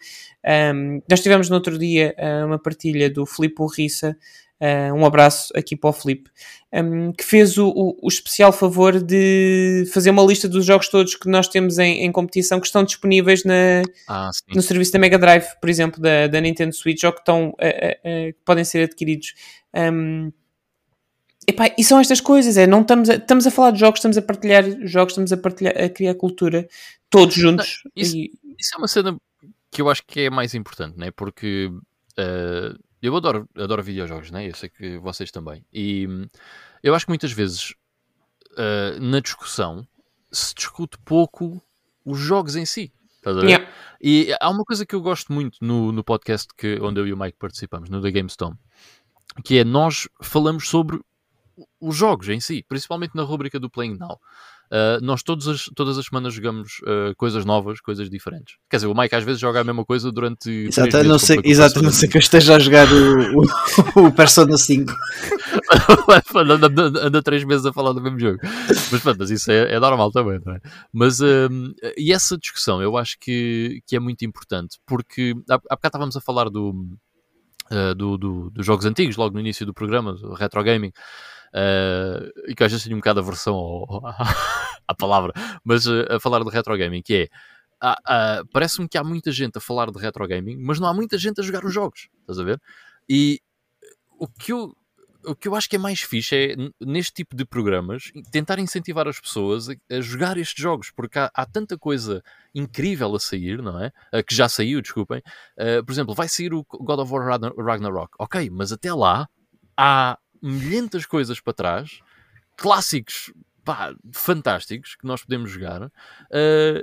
Um, 0.73 1.01
nós 1.09 1.21
tivemos 1.21 1.49
no 1.49 1.55
outro 1.55 1.77
dia 1.77 2.15
uh, 2.17 2.45
uma 2.45 2.59
partilha 2.59 3.09
do 3.09 3.25
Filipe 3.25 3.61
Urriça, 3.61 4.15
uh, 4.61 4.93
um 4.93 5.05
abraço 5.05 5.51
aqui 5.55 5.75
para 5.75 5.89
o 5.89 5.93
Filipe, 5.93 6.29
um, 6.73 7.11
que 7.11 7.23
fez 7.23 7.57
o, 7.57 7.67
o, 7.69 7.97
o 8.03 8.07
especial 8.07 8.51
favor 8.51 9.01
de 9.01 9.85
fazer 9.93 10.09
uma 10.11 10.23
lista 10.23 10.47
dos 10.47 10.65
jogos 10.65 10.87
todos 10.89 11.15
que 11.15 11.27
nós 11.29 11.47
temos 11.47 11.79
em, 11.79 12.03
em 12.05 12.11
competição 12.11 12.59
que 12.59 12.67
estão 12.67 12.83
disponíveis 12.83 13.43
na, 13.43 13.81
Ah, 14.07 14.29
no 14.55 14.61
serviço 14.61 14.91
da 14.93 14.99
Mega 14.99 15.17
Drive, 15.17 15.47
por 15.59 15.69
exemplo, 15.69 16.01
da, 16.01 16.27
da 16.27 16.39
Nintendo 16.41 16.73
Switch, 16.75 17.03
ou 17.03 17.11
que, 17.11 17.19
estão, 17.19 17.53
eh, 17.59 18.31
que 18.33 18.39
podem 18.45 18.63
ser 18.63 18.83
adquiridos. 18.83 19.33
Um, 19.73 20.31
epá, 21.47 21.73
e 21.77 21.83
são 21.83 21.99
estas 21.99 22.21
coisas, 22.21 22.57
é, 22.57 22.67
não 22.67 22.81
estamos 22.81 23.09
a, 23.09 23.15
estamos 23.15 23.47
a 23.47 23.51
falar 23.51 23.71
de 23.71 23.79
jogos, 23.79 23.99
estamos 23.99 24.17
a 24.17 24.21
partilhar 24.21 24.63
jogos, 24.85 25.13
estamos 25.13 25.31
a 25.33 25.37
partilhar, 25.37 25.75
a 25.81 25.89
criar 25.89 26.13
cultura, 26.15 26.67
todos 27.09 27.33
juntos. 27.35 27.81
isso- 27.95 28.15
e- 28.17 28.31
Isso 28.59 28.75
é 28.75 28.77
uma 28.77 28.87
cena 28.87 29.17
que 29.71 29.81
eu 29.81 29.89
acho 29.89 30.03
que 30.05 30.21
é 30.21 30.29
mais 30.29 30.53
importante, 30.53 30.97
né? 30.97 31.09
Porque 31.11 31.71
eu 33.01 33.15
adoro, 33.15 33.47
adoro 33.55 33.83
videojogos, 33.83 34.31
né? 34.31 34.47
Eu 34.47 34.55
sei 34.55 34.69
que 34.69 34.97
vocês 34.97 35.31
também. 35.31 35.65
E 35.71 36.07
hum, 36.07 36.27
eu 36.83 36.93
acho 36.93 37.05
que 37.05 37.11
muitas 37.11 37.31
vezes 37.31 37.73
eh, 38.57 38.97
na 38.99 39.19
discussão 39.19 39.87
se 40.31 40.53
discute 40.53 40.97
pouco 41.05 41.61
os 42.03 42.19
jogos 42.19 42.55
em 42.55 42.65
si. 42.65 42.91
Estás 43.15 43.37
a 43.37 43.41
ver? 43.41 43.47
Yeah. 43.47 43.71
E 44.01 44.35
há 44.39 44.49
uma 44.49 44.63
coisa 44.63 44.85
que 44.85 44.95
eu 44.95 45.01
gosto 45.01 45.31
muito 45.31 45.57
no, 45.61 45.91
no 45.91 46.03
podcast 46.03 46.47
que, 46.57 46.79
onde 46.81 46.99
eu 46.99 47.07
e 47.07 47.13
o 47.13 47.17
Mike 47.17 47.37
participamos, 47.37 47.89
no 47.89 48.01
The 48.01 48.11
GameStone, 48.11 48.57
que 49.43 49.57
é 49.59 49.63
nós 49.63 50.07
falamos 50.21 50.67
sobre 50.67 50.99
os 51.79 51.95
jogos 51.95 52.29
em 52.29 52.39
si, 52.39 52.63
principalmente 52.67 53.15
na 53.15 53.23
rubrica 53.23 53.59
do 53.59 53.69
Playing 53.69 53.97
Now. 53.97 54.19
Uh, 54.71 55.03
nós 55.03 55.23
todas 55.23 55.47
as, 55.47 55.63
todas 55.75 55.97
as 55.97 56.05
semanas 56.05 56.31
jogamos 56.31 56.79
uh, 56.83 57.15
coisas 57.17 57.43
novas, 57.43 57.81
coisas 57.81 58.07
diferentes. 58.07 58.55
Quer 58.69 58.77
dizer, 58.77 58.87
o 58.87 58.95
Mike 58.95 59.15
às 59.15 59.23
vezes 59.23 59.41
joga 59.41 59.61
a 59.61 59.63
mesma 59.63 59.83
coisa 59.83 60.11
durante. 60.11 60.49
Exato, 60.49 60.97
a 60.97 61.03
não 61.03 61.17
ser, 61.17 61.43
exato, 61.43 61.81
não 61.81 61.91
ser 61.91 62.07
que 62.07 62.17
eu 62.17 62.19
esteja 62.19 62.55
a 62.55 62.59
jogar 62.59 62.87
o, 62.91 63.41
o, 63.99 64.07
o 64.07 64.11
Persona 64.11 64.55
5. 64.57 64.93
anda, 66.35 66.67
anda, 66.67 67.07
anda 67.07 67.23
três 67.23 67.43
meses 67.43 67.65
a 67.65 67.73
falar 67.73 67.93
do 67.93 68.01
mesmo 68.01 68.19
jogo. 68.19 68.37
Mas 68.43 69.01
pronto, 69.01 69.17
mas 69.17 69.31
isso 69.31 69.51
é, 69.51 69.73
é 69.73 69.79
normal 69.79 70.11
também, 70.11 70.39
não 70.45 70.53
é? 70.53 70.59
Mas 70.93 71.19
um, 71.19 71.73
e 71.97 72.13
essa 72.13 72.37
discussão 72.37 72.79
eu 72.79 72.95
acho 72.95 73.17
que, 73.19 73.81
que 73.87 73.95
é 73.95 73.99
muito 73.99 74.23
importante, 74.23 74.77
porque 74.85 75.33
há, 75.49 75.55
há 75.55 75.57
bocado 75.57 75.87
estávamos 75.87 76.15
a 76.15 76.21
falar 76.21 76.47
do, 76.47 76.69
uh, 77.71 77.95
do, 77.95 78.17
do, 78.17 78.49
dos 78.51 78.65
jogos 78.65 78.85
antigos, 78.85 79.17
logo 79.17 79.33
no 79.33 79.39
início 79.39 79.65
do 79.65 79.73
programa, 79.73 80.13
do 80.13 80.33
retro 80.33 80.63
gaming. 80.63 80.91
Uh, 81.53 82.49
e 82.49 82.55
que 82.55 82.63
às 82.63 82.71
vezes 82.71 82.83
tenho 82.83 82.95
um 82.95 82.99
bocado 82.99 83.21
de 83.21 83.25
aversão 83.27 83.55
ao, 83.55 84.03
à 84.87 84.95
palavra, 84.95 85.33
mas 85.63 85.85
uh, 85.87 86.05
a 86.09 86.19
falar 86.19 86.43
de 86.43 86.49
retro 86.49 86.77
gaming, 86.77 87.01
que 87.01 87.23
é 87.23 87.29
parece-me 88.51 88.89
que 88.89 88.97
há 88.97 89.03
muita 89.03 89.31
gente 89.31 89.57
a 89.57 89.61
falar 89.61 89.89
de 89.89 89.97
retro 89.97 90.27
gaming, 90.27 90.57
mas 90.57 90.79
não 90.79 90.87
há 90.87 90.93
muita 90.93 91.17
gente 91.17 91.39
a 91.39 91.43
jogar 91.43 91.63
os 91.63 91.73
jogos, 91.73 92.09
estás 92.21 92.37
a 92.37 92.43
ver? 92.43 92.61
E 93.07 93.39
o 94.19 94.27
que 94.27 94.51
eu, 94.51 94.75
o 95.25 95.35
que 95.35 95.47
eu 95.47 95.55
acho 95.55 95.69
que 95.69 95.75
é 95.75 95.79
mais 95.79 96.01
fixe 96.01 96.35
é, 96.35 96.55
neste 96.79 97.13
tipo 97.13 97.35
de 97.35 97.45
programas, 97.45 98.11
tentar 98.31 98.59
incentivar 98.59 99.07
as 99.07 99.19
pessoas 99.19 99.69
a, 99.69 99.73
a 99.89 100.01
jogar 100.01 100.37
estes 100.37 100.61
jogos, 100.61 100.91
porque 100.91 101.19
há, 101.19 101.31
há, 101.33 101.45
tanta 101.45 101.77
coisa 101.77 102.23
incrível 102.53 103.15
a 103.15 103.19
sair, 103.19 103.61
não 103.61 103.81
é? 103.81 103.91
Uh, 104.13 104.23
que 104.23 104.35
já 104.35 104.47
saiu, 104.47 104.81
desculpem. 104.81 105.21
Uh, 105.57 105.83
por 105.83 105.91
exemplo, 105.91 106.13
vai 106.13 106.27
sair 106.27 106.53
o 106.53 106.63
God 106.63 106.99
of 106.99 107.11
War 107.11 107.41
Ragnarok. 107.57 108.13
Ok, 108.19 108.49
mas 108.49 108.71
até 108.71 108.93
lá 108.93 109.27
há 109.77 110.17
milhentas 110.41 111.05
coisas 111.05 111.39
para 111.39 111.53
trás, 111.53 111.99
clássicos 112.55 113.31
pá, 113.63 113.93
fantásticos 114.11 114.95
que 114.95 115.05
nós 115.05 115.21
podemos 115.23 115.51
jogar 115.51 115.83
uh, 115.83 115.91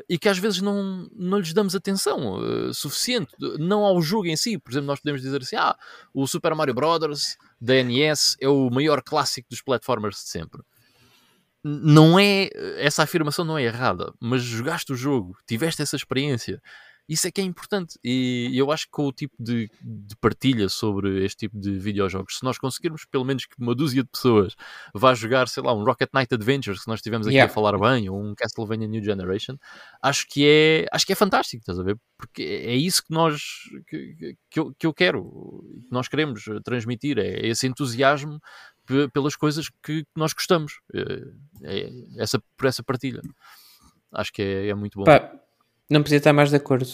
e 0.08 0.16
que 0.18 0.28
às 0.28 0.38
vezes 0.38 0.60
não, 0.60 1.08
não 1.14 1.38
lhes 1.38 1.52
damos 1.52 1.74
atenção 1.74 2.36
uh, 2.36 2.72
suficiente, 2.72 3.34
não 3.58 3.84
ao 3.84 4.00
jogo 4.00 4.26
em 4.26 4.36
si. 4.36 4.56
Por 4.56 4.70
exemplo, 4.70 4.86
nós 4.86 5.00
podemos 5.00 5.20
dizer 5.20 5.42
assim: 5.42 5.56
ah, 5.56 5.76
o 6.14 6.26
Super 6.26 6.54
Mario 6.54 6.74
Brothers 6.74 7.36
da 7.60 7.82
NES 7.82 8.36
é 8.40 8.48
o 8.48 8.70
maior 8.70 9.02
clássico 9.02 9.48
dos 9.50 9.60
platformers 9.60 10.16
de 10.16 10.28
sempre. 10.28 10.62
Não 11.64 12.16
é, 12.16 12.48
essa 12.76 13.02
afirmação 13.02 13.44
não 13.44 13.58
é 13.58 13.64
errada, 13.64 14.14
mas 14.20 14.40
jogaste 14.42 14.92
o 14.92 14.96
jogo, 14.96 15.36
tiveste 15.44 15.82
essa 15.82 15.96
experiência 15.96 16.62
isso 17.08 17.26
é 17.28 17.30
que 17.30 17.40
é 17.40 17.44
importante. 17.44 17.98
E 18.02 18.50
eu 18.54 18.72
acho 18.72 18.86
que 18.86 18.90
com 18.90 19.06
o 19.06 19.12
tipo 19.12 19.34
de, 19.38 19.70
de, 19.80 20.16
partilha 20.16 20.68
sobre 20.68 21.24
este 21.24 21.46
tipo 21.46 21.58
de 21.58 21.78
videojogos, 21.78 22.38
se 22.38 22.44
nós 22.44 22.58
conseguirmos 22.58 23.04
pelo 23.04 23.24
menos 23.24 23.46
que 23.46 23.54
uma 23.58 23.74
dúzia 23.74 24.02
de 24.02 24.08
pessoas 24.08 24.56
vá 24.92 25.14
jogar, 25.14 25.46
sei 25.48 25.62
lá, 25.62 25.72
um 25.72 25.84
Rocket 25.84 26.10
Knight 26.12 26.34
Adventures, 26.34 26.82
que 26.82 26.88
nós 26.88 26.98
estivemos 26.98 27.26
aqui 27.26 27.36
yeah. 27.36 27.50
a 27.50 27.54
falar 27.54 27.78
bem, 27.78 28.08
ou 28.08 28.20
um 28.20 28.34
Castlevania 28.34 28.88
New 28.88 29.02
Generation, 29.02 29.56
acho 30.02 30.26
que 30.28 30.44
é, 30.46 30.86
acho 30.90 31.06
que 31.06 31.12
é 31.12 31.16
fantástico, 31.16 31.60
estás 31.60 31.78
a 31.78 31.82
ver? 31.84 31.96
Porque 32.18 32.42
é 32.42 32.74
isso 32.74 33.04
que 33.04 33.12
nós 33.12 33.40
que, 33.86 34.36
que, 34.50 34.58
eu, 34.58 34.74
que 34.76 34.86
eu 34.86 34.92
quero, 34.92 35.64
que 35.84 35.92
nós 35.92 36.08
queremos 36.08 36.44
transmitir, 36.64 37.18
é 37.18 37.46
esse 37.46 37.66
entusiasmo 37.68 38.40
pelas 39.12 39.36
coisas 39.36 39.68
que 39.82 40.04
nós 40.16 40.32
gostamos, 40.32 40.80
é, 40.92 41.22
é 41.62 41.90
essa, 42.18 42.40
por 42.56 42.66
essa 42.66 42.82
partilha. 42.82 43.20
Acho 44.12 44.32
que 44.32 44.42
é, 44.42 44.68
é 44.68 44.74
muito 44.74 44.98
bom. 44.98 45.04
Pá 45.04 45.45
não 45.88 46.02
podia 46.02 46.18
estar 46.18 46.32
mais 46.32 46.50
de 46.50 46.56
acordo. 46.56 46.88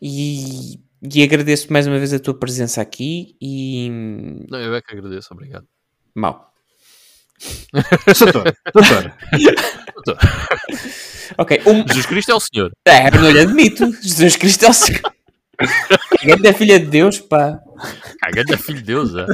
E, 0.00 0.80
e 1.02 1.22
agradeço 1.22 1.72
mais 1.72 1.86
uma 1.86 1.98
vez 1.98 2.12
a 2.12 2.18
tua 2.18 2.34
presença 2.34 2.80
aqui 2.80 3.36
e... 3.40 3.88
Não, 4.48 4.58
eu 4.58 4.74
é 4.74 4.82
que 4.82 4.92
agradeço, 4.92 5.28
obrigado. 5.32 5.66
Mal. 6.14 6.52
Doutor, 8.20 8.56
doutor. 8.72 9.14
doutor. 9.94 10.18
ok. 11.38 11.60
Um... 11.66 11.86
Jesus 11.88 12.06
Cristo 12.06 12.30
é 12.30 12.34
o 12.34 12.40
Senhor. 12.40 12.72
É, 12.84 13.10
não 13.10 13.30
lhe 13.30 13.40
admito. 13.40 13.90
Jesus 14.00 14.36
Cristo 14.36 14.66
é 14.66 14.68
o 14.68 14.72
Senhor. 14.72 15.12
Cagando 16.18 16.46
é 16.46 16.52
filha 16.52 16.78
de 16.78 16.86
Deus, 16.86 17.18
pá. 17.18 17.60
Cagando 18.20 18.54
é 18.54 18.56
filho 18.56 18.78
de 18.78 18.84
Deus, 18.84 19.14
é. 19.14 19.26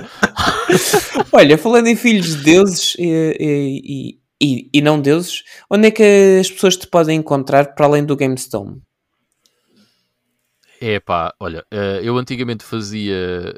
Olha, 1.32 1.58
falando 1.58 1.86
em 1.86 1.96
filhos 1.96 2.36
de 2.36 2.42
deuses 2.42 2.94
e, 2.98 3.36
e, 3.38 4.18
e, 4.40 4.68
e 4.72 4.80
não 4.80 5.00
deuses, 5.00 5.42
onde 5.70 5.88
é 5.88 5.90
que 5.90 6.38
as 6.40 6.50
pessoas 6.50 6.76
te 6.76 6.86
podem 6.86 7.18
encontrar 7.18 7.74
para 7.74 7.86
além 7.86 8.04
do 8.04 8.16
GameStone? 8.16 8.80
É 10.80 11.00
pá, 11.00 11.34
olha, 11.40 11.64
eh, 11.72 12.00
eu 12.04 12.16
antigamente 12.16 12.62
fazia 12.62 13.52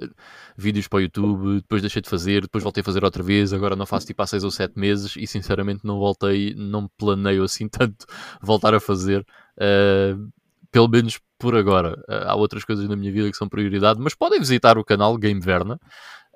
vídeos 0.56 0.86
para 0.86 0.98
o 0.98 1.00
YouTube, 1.00 1.56
depois 1.56 1.82
deixei 1.82 2.00
de 2.02 2.08
fazer, 2.08 2.42
depois 2.42 2.62
voltei 2.62 2.82
a 2.82 2.84
fazer 2.84 3.04
outra 3.04 3.22
vez, 3.22 3.52
agora 3.52 3.74
não 3.74 3.86
faço 3.86 4.06
tipo 4.06 4.22
há 4.22 4.26
6 4.26 4.44
ou 4.44 4.50
7 4.50 4.78
meses 4.78 5.16
e 5.16 5.26
sinceramente 5.26 5.80
não 5.84 5.98
voltei, 5.98 6.54
não 6.54 6.88
planeio 6.98 7.42
assim 7.42 7.66
tanto 7.68 8.06
voltar 8.40 8.74
a 8.74 8.80
fazer, 8.80 9.20
uh, 9.20 10.30
pelo 10.70 10.88
menos 10.88 11.18
por 11.38 11.56
agora. 11.56 11.94
Uh, 12.08 12.28
há 12.28 12.34
outras 12.34 12.64
coisas 12.64 12.88
na 12.88 12.96
minha 12.96 13.10
vida 13.10 13.30
que 13.30 13.36
são 13.36 13.48
prioridade, 13.48 13.98
mas 14.00 14.14
podem 14.14 14.38
visitar 14.38 14.78
o 14.78 14.84
canal 14.84 15.16
Game 15.16 15.40
Verna, 15.40 15.78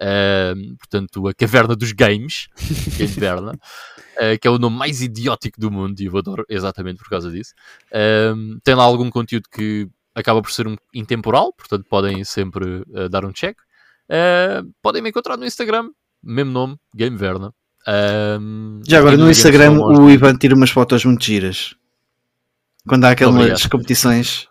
uh, 0.01 0.77
portanto, 0.77 1.29
a 1.29 1.35
caverna 1.35 1.75
dos 1.77 1.93
games, 1.93 2.49
Game 2.97 3.13
Verna. 3.13 3.53
Uh, 4.15 4.39
que 4.41 4.47
é 4.47 4.51
o 4.51 4.59
nome 4.59 4.77
mais 4.77 5.03
idiótico 5.03 5.61
do 5.61 5.73
mundo 5.73 6.01
e 6.01 6.07
eu 6.07 6.17
adoro 6.17 6.45
exatamente 6.49 6.99
por 6.99 7.09
causa 7.09 7.31
disso. 7.33 7.53
Uh, 7.91 8.61
tem 8.63 8.75
lá 8.75 8.85
algum 8.85 9.11
conteúdo 9.11 9.49
que 9.51 9.89
acaba 10.15 10.41
por 10.41 10.53
ser 10.53 10.69
um 10.69 10.77
intemporal, 10.95 11.53
portanto 11.53 11.85
podem 11.89 12.23
sempre 12.23 12.85
uh, 12.91 13.09
dar 13.09 13.25
um 13.25 13.33
check. 13.33 13.57
podem 14.81 15.03
me 15.03 15.09
encontrar 15.11 15.37
no 15.37 15.45
Instagram, 15.45 15.91
mesmo 16.23 16.53
nome, 16.53 16.77
Game 16.95 17.17
Verna. 17.17 17.53
Já 18.87 18.99
agora 19.01 19.17
no 19.17 19.29
Instagram 19.29 19.73
o 19.73 20.09
Ivan 20.09 20.37
tira 20.37 20.55
umas 20.55 20.71
fotos 20.71 21.05
muito 21.05 21.25
giras. 21.25 21.75
Quando 22.87 23.05
há 23.07 23.11
aquelas 23.11 23.67
competições. 23.67 24.49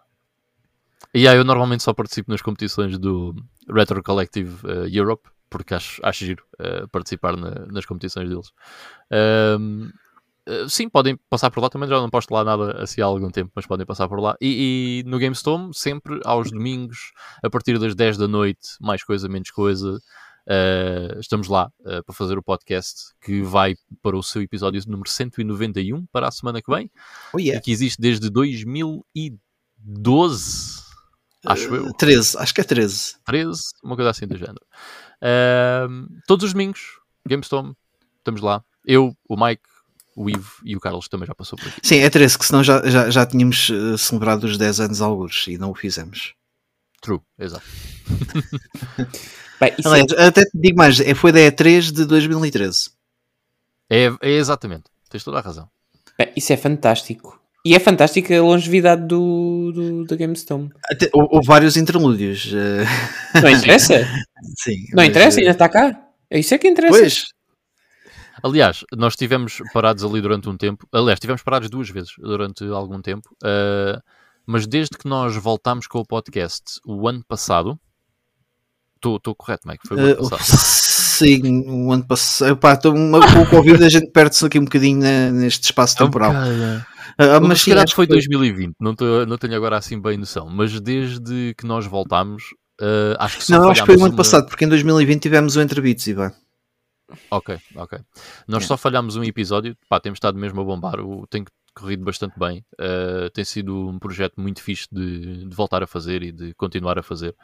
E 1.13 1.27
aí 1.27 1.37
eu 1.37 1.43
normalmente 1.43 1.83
só 1.83 1.93
participo 1.93 2.31
nas 2.31 2.41
competições 2.41 2.97
do 2.97 3.35
Retro 3.69 4.01
Collective 4.01 4.57
Europe 4.91 5.29
porque 5.53 5.73
acho, 5.75 6.01
acho 6.03 6.25
giro 6.25 6.43
uh, 6.59 6.87
participar 6.89 7.37
na, 7.37 7.67
nas 7.67 7.85
competições 7.85 8.27
deles. 8.27 8.51
Um, 9.59 9.91
uh, 10.49 10.67
sim, 10.67 10.89
podem 10.89 11.15
passar 11.29 11.51
por 11.51 11.61
lá 11.61 11.69
também, 11.69 11.87
já 11.87 12.01
não 12.01 12.09
posto 12.09 12.33
lá 12.33 12.43
nada 12.43 12.81
assim 12.81 13.01
há 13.01 13.05
algum 13.05 13.29
tempo, 13.29 13.51
mas 13.53 13.67
podem 13.67 13.85
passar 13.85 14.09
por 14.09 14.19
lá. 14.19 14.35
E, 14.41 15.03
e 15.05 15.07
no 15.07 15.19
GameStone, 15.19 15.71
sempre 15.71 16.19
aos 16.25 16.49
domingos, 16.49 17.13
a 17.43 17.51
partir 17.51 17.77
das 17.77 17.93
10 17.93 18.17
da 18.17 18.27
noite, 18.27 18.69
mais 18.81 19.03
coisa, 19.03 19.29
menos 19.29 19.51
coisa. 19.51 19.99
Uh, 20.45 21.19
estamos 21.19 21.47
lá 21.47 21.71
uh, 21.81 22.03
para 22.03 22.15
fazer 22.15 22.35
o 22.35 22.43
podcast 22.43 23.13
que 23.23 23.43
vai 23.43 23.75
para 24.01 24.17
o 24.17 24.23
seu 24.23 24.41
episódio 24.41 24.81
número 24.87 25.09
191 25.09 26.05
para 26.11 26.27
a 26.27 26.31
semana 26.31 26.61
que 26.61 26.69
vem 26.69 26.91
oh, 27.31 27.39
yeah. 27.39 27.57
e 27.57 27.61
que 27.61 27.71
existe 27.71 28.01
desde 28.01 28.29
2012 28.29 30.82
acho 31.45 31.73
eu 31.73 31.93
13, 31.93 32.37
acho 32.37 32.53
que 32.53 32.61
é 32.61 32.63
13 32.63 33.15
13, 33.25 33.61
uma 33.83 33.95
coisa 33.95 34.11
assim 34.11 34.27
do 34.27 34.37
género 34.37 34.61
Uh, 35.23 36.19
todos 36.27 36.43
os 36.43 36.51
domingos, 36.51 36.99
GameStone, 37.25 37.73
estamos 38.17 38.41
lá. 38.41 38.61
Eu, 38.85 39.15
o 39.29 39.37
Mike, 39.37 39.63
o 40.17 40.29
Ivo 40.29 40.51
e 40.65 40.75
o 40.75 40.81
Carlos 40.81 41.07
também 41.07 41.25
já 41.25 41.33
passou 41.33 41.57
por 41.57 41.69
aqui. 41.69 41.79
Sim, 41.81 41.99
é 41.99 42.09
13, 42.09 42.37
que 42.37 42.45
senão 42.45 42.61
já, 42.61 42.85
já, 42.89 43.09
já 43.09 43.25
tínhamos 43.25 43.69
uh, 43.69 43.97
celebrado 43.97 44.43
os 44.43 44.57
10 44.57 44.81
anos 44.81 45.01
alguns 45.01 45.47
e 45.47 45.57
não 45.57 45.71
o 45.71 45.75
fizemos. 45.75 46.33
True, 47.01 47.21
exato. 47.39 47.63
Bem, 49.61 49.73
Aliás, 49.85 50.11
é... 50.11 50.25
até 50.25 50.43
te 50.43 50.51
digo 50.59 50.77
mais, 50.77 50.99
é, 50.99 51.15
foi 51.15 51.31
da 51.31 51.39
E3 51.39 51.91
de 51.93 52.05
2013. 52.05 52.89
É, 53.89 54.07
é 54.21 54.31
exatamente, 54.31 54.85
tens 55.09 55.23
toda 55.23 55.37
a 55.37 55.41
razão. 55.41 55.69
Bem, 56.17 56.33
isso 56.35 56.51
é 56.51 56.57
fantástico. 56.57 57.39
E 57.65 57.73
é 57.73 57.79
fantástica 57.79 58.37
a 58.37 58.41
longevidade 58.41 59.07
do, 59.07 59.71
do, 59.71 60.03
do 60.03 60.17
GameStone. 60.17 60.69
Até, 60.91 61.09
houve 61.13 61.47
vários 61.47 61.77
interlúdios. 61.77 62.51
Eh. 62.53 63.41
Não 63.41 63.49
interessa? 63.49 64.05
Sim. 64.59 64.75
Não 64.89 64.97
mas, 64.97 65.07
interessa, 65.07 65.39
ainda 65.39 65.51
está 65.51 65.69
cá. 65.69 65.97
É 66.29 66.39
isso 66.39 66.53
é 66.53 66.57
que 66.57 66.67
interessa. 66.67 66.99
Pois. 66.99 67.23
Aliás, 68.43 68.83
nós 68.91 69.13
estivemos 69.13 69.61
parados 69.71 70.03
ali 70.03 70.19
durante 70.19 70.49
um 70.49 70.57
tempo. 70.57 70.85
Aliás, 70.91 71.15
estivemos 71.15 71.41
parados 71.41 71.69
duas 71.69 71.89
vezes 71.89 72.11
durante 72.17 72.65
algum 72.65 73.01
tempo. 73.01 73.29
Uh, 73.41 74.01
mas 74.45 74.67
desde 74.67 74.97
que 74.97 75.07
nós 75.07 75.33
voltámos 75.37 75.87
com 75.87 75.99
o 75.99 76.05
podcast 76.05 76.81
o 76.85 77.07
ano 77.07 77.23
passado. 77.25 77.79
Estou 78.97 79.35
correto, 79.35 79.67
Mike? 79.67 79.87
Foi 79.87 79.95
o 79.95 79.99
ano 80.01 80.25
uh, 80.25 80.29
passado. 80.29 80.59
Sim, 80.59 81.63
o 81.69 81.93
ano 81.93 82.05
passado. 82.05 82.57
Pá, 82.57 82.75
com 82.75 83.41
o 83.41 83.49
Covid 83.49 83.85
a 83.85 83.89
gente 83.89 84.11
perde-se 84.11 84.45
aqui 84.45 84.59
um 84.59 84.65
bocadinho 84.65 84.99
neste 85.31 85.63
espaço 85.63 85.95
temporal. 85.95 86.33
É 86.33 86.92
Uh, 87.19 87.45
mas 87.47 87.63
calhar 87.63 87.89
foi 87.89 88.07
2020, 88.07 88.75
não, 88.79 88.95
tô, 88.95 89.25
não 89.25 89.37
tenho 89.37 89.55
agora 89.55 89.77
assim 89.77 90.01
bem 90.01 90.17
noção, 90.17 90.49
mas 90.49 90.79
desde 90.79 91.53
que 91.55 91.65
nós 91.65 91.85
voltámos, 91.85 92.43
uh, 92.81 93.15
acho 93.19 93.39
que 93.39 93.51
Não, 93.51 93.69
acho 93.69 93.81
que 93.81 93.87
foi 93.87 93.95
o 93.95 93.99
ano 93.99 94.13
uma... 94.13 94.17
passado, 94.17 94.47
porque 94.47 94.65
em 94.65 94.69
2020 94.69 95.21
tivemos 95.21 95.55
o 95.55 95.61
Entre 95.61 95.79
Beats, 95.79 96.07
Ivan. 96.07 96.31
Ok, 97.29 97.57
ok. 97.75 97.99
Nós 98.47 98.65
só 98.65 98.75
falhámos 98.75 99.15
um 99.15 99.23
episódio, 99.23 99.77
pá, 99.87 99.99
temos 99.99 100.17
estado 100.17 100.37
mesmo 100.37 100.61
a 100.61 100.63
bombar, 100.63 100.99
o, 100.99 101.27
tem 101.27 101.45
corrido 101.75 102.03
bastante 102.03 102.37
bem. 102.39 102.65
Uh, 102.73 103.29
tem 103.31 103.43
sido 103.43 103.89
um 103.89 103.99
projeto 103.99 104.39
muito 104.39 104.61
fixe 104.61 104.87
de, 104.91 105.45
de, 105.45 105.55
voltar 105.55 105.83
a 105.83 105.87
fazer 105.87 106.23
e 106.23 106.31
de 106.31 106.53
continuar 106.55 106.97
a 106.97 107.03
fazer. 107.03 107.35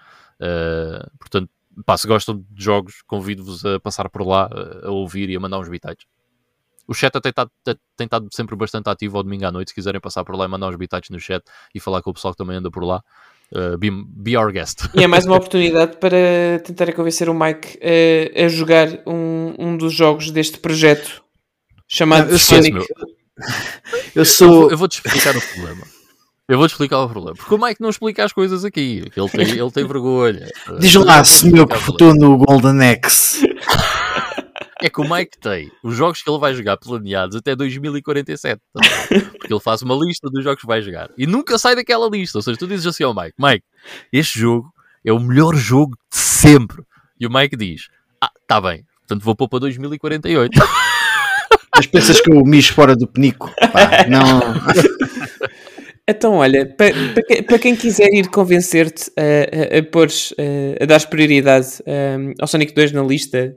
Portanto, 1.20 1.50
pá, 1.86 1.98
se 1.98 2.08
gostam 2.08 2.44
de 2.50 2.64
jogos, 2.64 3.02
convido-vos 3.06 3.66
a 3.66 3.80
passar 3.80 4.10
por 4.10 4.26
lá, 4.26 4.50
a, 4.52 4.88
a 4.88 4.92
ouvir 4.92 5.30
e 5.30 5.36
a 5.36 5.40
mandar 5.40 5.60
uns 5.60 5.70
bitites. 5.70 6.06
O 6.90 6.94
chat 6.96 7.12
tem 7.22 7.30
estado, 7.30 7.52
tem 7.64 8.06
estado 8.06 8.28
sempre 8.32 8.56
bastante 8.56 8.90
ativo 8.90 9.18
ao 9.18 9.24
domingo 9.24 9.46
à 9.46 9.52
noite. 9.52 9.70
Se 9.70 9.76
quiserem 9.76 10.02
passar 10.02 10.24
por 10.26 10.36
lá 10.36 10.46
e 10.46 10.48
mandar 10.48 10.70
uns 10.70 10.76
bitites 10.76 11.12
no 11.12 11.20
chat 11.20 11.44
e 11.74 11.80
falar 11.80 12.02
com 12.02 12.10
o 12.10 12.14
pessoal 12.14 12.34
que 12.34 12.38
também 12.40 12.58
anda 12.58 12.72
por 12.72 12.84
lá, 12.84 13.04
uh, 13.54 13.78
be, 13.78 13.92
be 13.92 14.36
our 14.36 14.52
guest. 14.52 14.86
E 14.96 15.04
é 15.04 15.08
mais 15.08 15.26
uma 15.26 15.36
oportunidade 15.38 15.98
para 15.98 16.18
tentar 16.64 16.92
convencer 16.94 17.30
o 17.30 17.34
Mike 17.34 17.78
a, 18.36 18.46
a 18.46 18.48
jogar 18.48 18.88
um, 19.06 19.54
um 19.60 19.78
dos 19.78 19.94
jogos 19.94 20.32
deste 20.32 20.58
projeto 20.58 21.22
chamado 21.88 22.32
Eu 22.32 22.40
Sonic. 22.40 22.72
meu. 22.74 22.84
Eu 22.84 22.90
Eu, 24.16 24.26
sou. 24.26 24.50
vou- 24.62 24.72
eu 24.72 24.78
vvou-te 24.78 24.96
explicar 25.06 25.38
o 25.38 25.42
problema. 25.42 25.84
Eu 26.48 26.58
vou-te 26.58 26.72
explicar 26.72 27.00
o 27.02 27.08
problema. 27.08 27.38
Porque 27.38 27.54
o 27.54 27.58
Mike 27.60 27.80
não 27.80 27.92
explica 27.92 28.26
as 28.26 28.34
coisas 28.34 28.66
aqui. 28.66 29.04
Ele 29.16 29.30
tem, 29.30 29.50
ele 29.52 29.72
tem 29.72 29.86
vergonha. 29.86 30.48
Diz 30.80 30.96
Eu 30.96 31.06
lá, 31.06 31.18
vou 31.18 31.26
senhor 31.26 31.68
que 31.68 31.76
explicar 31.76 31.78
o 31.78 31.96
problema. 31.96 32.14
votou 32.14 32.16
no 32.16 32.38
Golden 32.38 32.90
Axe. 32.90 33.48
É 34.82 34.90
que 34.90 35.02
o 35.02 35.10
Mike 35.10 35.38
tem 35.40 35.70
os 35.84 35.96
jogos 35.96 36.22
que 36.24 36.30
ele 36.30 36.40
vai 36.40 36.54
jogar 36.54 36.78
planeados 36.78 37.36
até 37.36 37.54
2047. 37.56 38.62
tá? 38.74 38.82
Porque 39.38 39.54
ele 39.54 39.60
faz 39.60 39.82
uma 39.82 39.94
lista 39.96 40.30
dos 40.30 40.44
jogos 40.44 40.62
que 40.62 40.68
vai 40.68 40.82
jogar. 40.82 41.10
E 41.18 41.28
nunca 41.28 41.58
sai 41.58 41.76
daquela 41.76 42.08
lista. 42.10 42.38
Ou 42.38 42.42
seja, 42.42 42.58
tu 42.58 42.66
dizes 42.68 42.88
assim 42.88 43.04
ao 43.04 43.14
Mike: 43.14 43.34
Mike, 43.38 43.66
este 44.14 44.40
jogo 44.40 44.72
é 45.06 45.12
o 45.12 45.20
melhor 45.20 45.54
jogo 45.56 45.98
de 46.12 46.18
sempre. 46.18 46.82
E 47.20 47.28
o 47.28 47.30
Mike 47.32 47.58
diz: 47.58 47.90
Ah, 48.22 48.32
tá 48.48 48.62
bem. 48.62 48.86
Portanto, 49.02 49.24
vou 49.24 49.36
pôr 49.36 49.50
para 49.50 49.60
2048. 49.60 50.52
Mas 51.76 51.86
pensas 51.88 52.22
que 52.22 52.32
eu 52.32 52.42
mijo 52.46 52.74
fora 52.74 52.96
do 52.96 53.08
penico? 53.08 53.54
Pá, 53.74 54.06
não. 54.08 54.40
Então, 56.12 56.38
olha, 56.38 56.66
para, 56.66 56.92
para 57.14 57.24
que- 57.24 57.44
para 57.44 57.60
quem 57.60 57.76
quiser 57.76 58.10
ir 58.12 58.30
convencer-te 58.30 59.12
a, 59.16 59.76
a, 59.76 59.80
a, 59.80 59.84
pôres, 59.84 60.34
a, 60.40 60.84
a 60.84 60.86
dar 60.88 61.06
prioridade 61.08 61.68
um, 61.86 62.34
ao 62.42 62.48
Sonic 62.48 62.74
2 62.74 62.92
na 62.94 63.04
lista, 63.04 63.56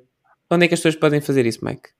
onde 0.52 0.64
é 0.64 0.68
que 0.68 0.74
as 0.74 0.80
pessoas 0.80 0.96
podem 0.96 1.20
fazer 1.20 1.46
isso, 1.46 1.64
Mike? 1.64 1.90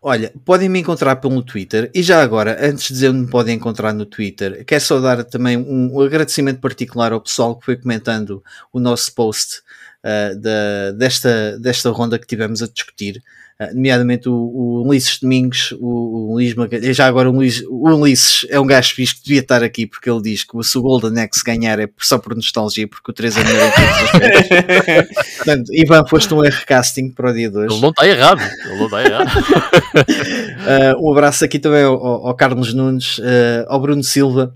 Olha, 0.00 0.32
podem 0.44 0.68
me 0.68 0.78
encontrar 0.78 1.16
pelo 1.16 1.42
Twitter 1.42 1.90
e 1.94 2.02
já 2.02 2.22
agora, 2.22 2.56
antes 2.60 2.88
de 2.88 2.94
dizer 2.94 3.08
onde 3.08 3.20
me 3.20 3.30
podem 3.30 3.56
encontrar 3.56 3.92
no 3.92 4.06
Twitter, 4.06 4.64
quero 4.64 4.80
só 4.82 5.00
dar 5.00 5.24
também 5.24 5.56
um, 5.56 6.00
agradecimento 6.00 6.60
particular 6.60 7.12
ao 7.12 7.20
pessoal 7.20 7.56
que 7.56 7.64
foi 7.64 7.76
comentando 7.76 8.42
o 8.72 8.78
nosso 8.78 9.12
post 9.14 9.62
ah, 10.04 10.34
da- 10.34 10.92
desta, 10.92 11.58
desta 11.58 11.90
ronda 11.90 12.18
que 12.18 12.26
tivemos 12.26 12.62
a 12.62 12.68
discutir, 12.68 13.22
nomeadamente 13.72 14.28
o, 14.28 14.32
o 14.34 14.86
Ulisses 14.86 15.18
Domingos, 15.18 15.72
o, 15.80 15.86
o 16.30 16.34
Luís 16.34 16.54
Magalhães, 16.54 16.96
já 16.96 17.06
agora 17.06 17.30
o, 17.30 17.32
Luís, 17.32 17.62
o 17.68 17.88
Ulisses 17.88 18.46
é 18.50 18.60
um 18.60 18.66
gajo 18.66 18.94
fixe 18.94 19.14
que 19.16 19.22
devia 19.24 19.40
estar 19.40 19.62
aqui 19.62 19.86
porque 19.86 20.10
ele 20.10 20.20
diz 20.20 20.44
que 20.44 20.62
se 20.62 20.76
o 20.78 20.82
Golden 20.82 21.22
Axe 21.22 21.42
ganhar 21.44 21.78
é 21.78 21.88
só 21.98 22.18
por 22.18 22.34
nostalgia, 22.36 22.86
porque 22.86 23.10
o 23.10 23.14
3 23.14 23.36
é 23.36 23.44
melhor 23.44 23.68
em 23.68 23.72
todos 23.72 24.02
os. 24.02 25.36
Portanto, 25.36 25.64
Ivan, 25.72 26.06
foste 26.06 26.34
um 26.34 26.44
erro 26.44 26.62
casting 26.66 27.10
para 27.10 27.30
o 27.30 27.34
dia 27.34 27.50
de 27.50 27.56
hoje. 27.56 27.72
Ele 27.74 27.80
não 27.82 27.90
está 27.90 28.06
errado. 28.06 28.40
Ele 28.66 28.76
não 28.76 28.84
está 28.84 29.02
errado. 29.04 29.30
Uh, 31.00 31.00
um 31.08 31.12
abraço 31.12 31.44
aqui 31.44 31.58
também 31.58 31.82
ao, 31.82 31.94
ao- 31.94 32.26
ao 32.28 32.34
Carlos 32.36 32.74
Nunes, 32.74 33.18
uh, 33.18 33.64
ao 33.68 33.80
Bruno 33.80 34.02
Silva, 34.04 34.54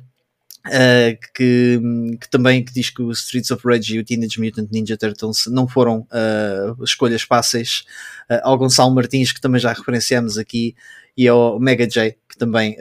uh, 0.66 1.18
que, 1.34 1.80
que 2.20 2.28
também 2.30 2.64
que 2.64 2.72
diz 2.72 2.90
que 2.90 3.02
o 3.02 3.10
Streets 3.10 3.50
of 3.50 3.66
Rage 3.66 3.94
e 3.94 3.98
o 3.98 4.04
Teenage 4.04 4.40
Mutant 4.40 4.68
Ninja 4.70 4.96
Turtles 4.96 5.46
não 5.46 5.66
foram 5.66 6.06
uh, 6.10 6.84
escolhas 6.84 7.22
fáceis, 7.22 7.84
uh, 8.30 8.40
ao 8.42 8.58
Gonçalo 8.58 8.94
Martins, 8.94 9.32
que 9.32 9.40
também 9.40 9.60
já 9.60 9.72
referenciamos 9.72 10.38
aqui, 10.38 10.74
e 11.16 11.28
ao 11.28 11.58
Mega 11.58 11.86
J, 11.86 12.16
que 12.28 12.38
também 12.38 12.76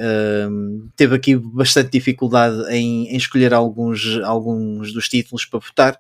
teve 0.96 1.16
aqui 1.16 1.36
bastante 1.36 1.90
dificuldade 1.92 2.72
em, 2.74 3.08
em 3.10 3.18
escolher 3.18 3.54
alguns, 3.54 4.20
alguns 4.24 4.94
dos 4.94 5.10
títulos 5.10 5.44
para 5.46 5.60
votar. 5.60 6.00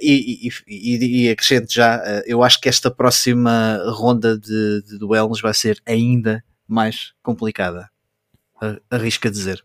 E, 0.00 0.48
e, 0.66 1.26
e, 1.26 1.30
acrescento 1.30 1.72
já, 1.72 2.02
eu 2.26 2.42
acho 2.42 2.60
que 2.60 2.68
esta 2.68 2.90
próxima 2.90 3.78
ronda 3.90 4.36
de, 4.36 4.82
de 4.82 4.98
duelos 4.98 5.40
vai 5.40 5.54
ser 5.54 5.80
ainda 5.86 6.42
mais 6.66 7.12
complicada. 7.22 7.88
A- 8.60 8.80
Arrisco 8.90 9.28
a 9.28 9.30
dizer. 9.30 9.62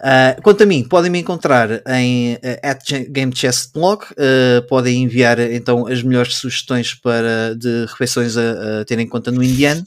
Uh, 0.00 0.40
quanto 0.42 0.62
a 0.62 0.66
mim, 0.66 0.84
podem 0.84 1.10
me 1.10 1.18
encontrar 1.18 1.82
em 1.88 2.34
uh, 2.34 2.38
at 2.62 3.08
GameChessBlog, 3.08 4.04
uh, 4.04 4.66
podem 4.68 5.02
enviar 5.02 5.38
então 5.38 5.86
as 5.86 6.02
melhores 6.02 6.36
sugestões 6.36 6.94
para, 6.94 7.54
de 7.56 7.86
refeições 7.86 8.36
a, 8.36 8.80
a 8.80 8.84
ter 8.84 8.98
em 8.98 9.08
conta 9.08 9.30
no 9.30 9.42
indiano. 9.42 9.82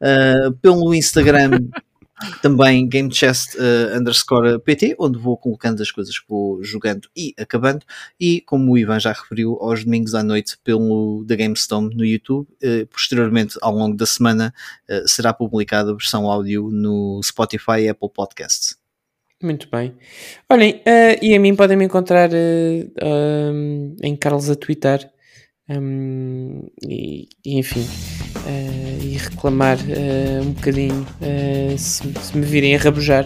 Uh, 0.00 0.52
pelo 0.60 0.94
Instagram 0.94 1.50
também 2.40 2.88
GameChest 2.88 3.56
uh, 3.56 3.98
underscore 3.98 4.58
PT, 4.60 4.96
onde 4.98 5.18
vou 5.18 5.36
colocando 5.36 5.82
as 5.82 5.90
coisas 5.90 6.18
que 6.18 6.28
vou 6.28 6.62
jogando 6.62 7.08
e 7.16 7.34
acabando. 7.38 7.84
E 8.18 8.40
como 8.40 8.72
o 8.72 8.78
Ivan 8.78 8.98
já 8.98 9.12
referiu, 9.12 9.58
aos 9.60 9.84
domingos 9.84 10.14
à 10.14 10.22
noite 10.22 10.56
pelo 10.64 11.24
The 11.26 11.36
GameStone 11.36 11.94
no 11.94 12.04
YouTube. 12.04 12.48
Uh, 12.62 12.86
posteriormente, 12.86 13.58
ao 13.60 13.74
longo 13.74 13.96
da 13.96 14.06
semana, 14.06 14.52
uh, 14.88 15.08
será 15.08 15.32
publicada 15.32 15.90
a 15.90 15.94
versão 15.94 16.26
áudio 16.26 16.70
no 16.70 17.20
Spotify 17.22 17.80
e 17.82 17.88
Apple 17.88 18.10
Podcasts. 18.12 18.85
Muito 19.46 19.68
bem. 19.70 19.94
Olhem, 20.50 20.82
eh, 20.84 21.20
e 21.22 21.32
a 21.32 21.38
mim 21.38 21.54
podem 21.54 21.76
me 21.76 21.84
encontrar 21.84 22.30
eh, 22.32 22.84
um, 23.00 23.94
em 24.02 24.16
Carlos 24.16 24.50
a 24.50 24.56
Twitter 24.56 25.08
um, 25.70 26.64
e, 26.84 27.28
e, 27.44 27.56
enfim 27.56 27.86
eh, 28.44 28.98
e 29.02 29.16
reclamar 29.16 29.78
um 30.42 30.50
bocadinho 30.50 31.06
se, 31.78 32.02
se 32.20 32.36
me 32.36 32.44
virem 32.44 32.74
a 32.74 32.78
rabujar 32.78 33.24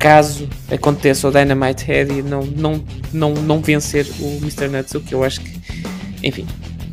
caso 0.00 0.48
aconteça 0.68 1.28
o 1.28 1.30
Dynamite 1.30 1.84
Head 1.84 2.12
e 2.12 2.22
não, 2.22 2.42
não, 2.42 2.84
não, 3.12 3.34
não 3.34 3.60
vencer 3.60 4.04
o 4.18 4.38
Mr. 4.38 4.66
Nuts, 4.66 4.94
o 4.94 5.00
que 5.00 5.14
eu 5.14 5.22
acho 5.22 5.40
que 5.40 5.60
enfim, 6.24 6.44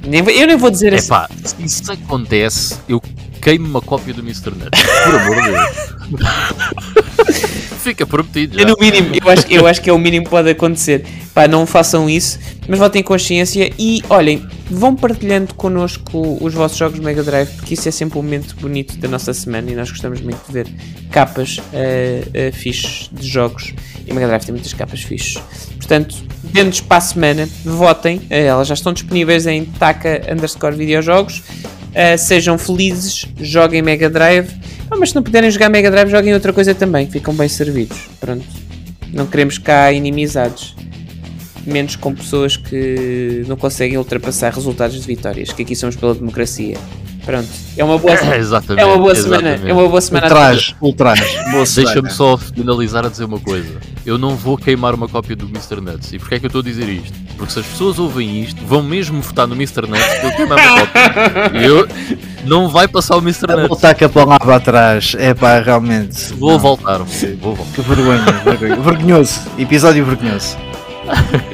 nem 0.06 0.19
eu 0.30 0.45
nem 0.45 0.57
vou 0.57 0.69
dizer 0.69 0.93
É 0.93 0.98
assim. 0.98 1.15
se 1.43 1.56
isso 1.64 1.91
acontece, 1.91 2.77
eu 2.88 3.01
queimo 3.41 3.67
uma 3.67 3.81
cópia 3.81 4.14
do 4.14 4.22
Mr. 4.22 4.51
Nuts. 4.51 4.80
Por 5.06 5.15
amor 5.15 5.41
de 5.41 5.49
Deus. 5.49 7.49
Fica 7.83 8.06
prometido. 8.06 8.56
Já. 8.56 8.61
É 8.61 8.66
no 8.66 8.75
mínimo, 8.80 9.16
eu 9.22 9.30
acho, 9.30 9.48
eu 9.49 9.67
acho 9.67 9.82
que 9.82 9.90
é 9.90 9.93
o 9.93 9.98
mínimo 9.98 10.25
que 10.25 10.30
pode 10.30 10.49
acontecer. 10.49 11.06
Pá, 11.33 11.48
não 11.48 11.66
façam 11.66 12.09
isso, 12.09 12.40
mas 12.67 12.77
votem 12.77 13.01
consciência 13.01 13.72
e 13.80 14.03
olhem, 14.09 14.45
vão 14.69 14.95
partilhando 14.95 15.53
connosco 15.53 16.38
os 16.41 16.53
vossos 16.53 16.77
jogos 16.77 16.99
Mega 16.99 17.24
Drive, 17.24 17.49
porque 17.56 17.74
isso 17.74 17.88
é 17.88 17.91
sempre 17.91 18.19
um 18.19 18.22
momento 18.22 18.56
bonito 18.58 18.98
da 18.98 19.08
nossa 19.08 19.33
semana 19.33 19.72
e 19.72 19.75
nós 19.75 19.90
gostamos 19.90 20.19
muito 20.22 20.45
de 20.45 20.51
ver 20.51 20.67
capas 21.11 21.58
uh, 21.58 21.61
uh, 21.61 22.53
fixes 22.53 23.09
de 23.11 23.27
jogos 23.27 23.74
e 24.06 24.14
Mega 24.14 24.27
Drive 24.27 24.45
tem 24.45 24.53
muitas 24.53 24.74
capas 24.74 25.01
fixes. 25.01 25.41
Portanto, 25.77 26.16
dentro 26.43 26.83
para 26.83 26.98
a 26.98 27.01
semana, 27.01 27.49
votem, 27.64 28.17
uh, 28.17 28.33
elas 28.33 28.67
já 28.67 28.74
estão 28.74 28.91
disponíveis 28.91 29.48
em 29.48 29.66
taca 29.66 30.22
underscore 30.32 30.75
videojogos. 30.75 31.41
Uh, 31.89 32.17
sejam 32.17 32.57
felizes, 32.57 33.25
joguem 33.39 33.81
Mega 33.81 34.09
Drive. 34.09 34.49
Ah, 34.91 34.95
mas 34.97 35.09
se 35.09 35.15
não 35.15 35.23
puderem 35.23 35.49
jogar 35.49 35.69
Mega 35.69 35.89
Drive, 35.89 36.09
joguem 36.09 36.33
outra 36.33 36.53
coisa 36.53 36.73
também, 36.75 37.09
ficam 37.09 37.33
bem 37.33 37.47
servidos. 37.47 37.97
Pronto. 38.19 38.45
Não 39.11 39.25
queremos 39.25 39.57
cá 39.57 39.91
inimizades. 39.91 40.75
Menos 41.65 41.95
com 41.95 42.13
pessoas 42.13 42.55
que 42.55 43.43
não 43.47 43.57
conseguem 43.57 43.97
ultrapassar 43.97 44.53
resultados 44.53 44.99
de 44.99 45.05
vitórias, 45.05 45.51
que 45.51 45.63
aqui 45.63 45.75
somos 45.75 45.95
pela 45.95 46.15
democracia. 46.15 46.77
Pronto. 47.30 47.48
É 47.77 47.83
uma 47.83 47.98
boa, 47.99 48.14
exatamente. 48.35 48.82
é 48.82 48.85
uma 48.85 48.98
boa 48.98 49.14
semana. 49.14 49.49
exatamente. 49.49 49.69
É 49.69 49.74
uma 49.74 49.88
boa 49.88 50.01
semana. 50.01 50.25
Ultraje, 50.25 50.75
ultraje. 50.82 51.22
Deixa-me 51.22 51.85
semana. 51.85 52.09
só 52.09 52.38
finalizar 52.38 53.06
a 53.06 53.09
dizer 53.09 53.25
uma 53.25 53.40
coisa. 53.40 53.77
Eu 54.03 54.17
não 54.17 54.35
vou 54.35 54.58
queimar 54.58 54.95
uma 54.95 55.08
cópia 55.08 55.35
do 55.35 55.45
Mr. 55.45 55.80
Nuts. 55.80 56.11
E 56.11 56.17
porquê 56.17 56.35
é 56.35 56.40
que 56.40 56.45
eu 56.45 56.49
estou 56.49 56.61
a 56.61 56.64
dizer 56.64 56.90
isto? 56.90 57.14
Porque 57.38 57.53
se 57.53 57.59
as 57.59 57.66
pessoas 57.67 57.99
ouvem 57.99 58.41
isto, 58.41 58.66
vão 58.66 58.82
mesmo 58.82 59.22
votar 59.22 59.48
no 59.48 59.53
Mr. 59.53 59.82
Nuts 59.88 60.24
eu 60.24 60.32
queimar 60.32 60.58
uma 60.58 60.80
cópia. 60.80 61.01
E 61.53 61.66
eu 61.66 61.88
não 62.45 62.67
vai 62.67 62.88
passar 62.88 63.16
o 63.16 63.19
Mr. 63.19 63.45
Nuts. 63.48 63.67
voltar 63.67 63.93
com 63.93 64.06
a 64.06 64.09
palavra 64.09 64.56
atrás. 64.56 65.16
É 65.19 65.35
pá, 65.35 65.59
realmente. 65.59 66.33
Vou 66.33 66.53
não. 66.53 66.59
voltar. 66.59 66.98
Vou 66.98 67.53
voltar. 67.53 67.74
Que 67.75 67.82
vergonha, 67.82 68.32
vergonha. 68.43 68.75
Vergonhoso. 68.75 69.41
Episódio 69.59 70.03
vergonhoso. 70.03 70.58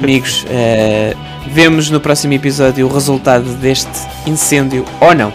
Amigos, 0.02 0.44
eh, 0.48 1.14
vemos 1.48 1.90
no 1.90 2.00
próximo 2.00 2.32
episódio 2.32 2.86
o 2.86 2.92
resultado 2.92 3.44
deste 3.56 3.90
incêndio 4.26 4.84
ou 5.00 5.14
não. 5.14 5.32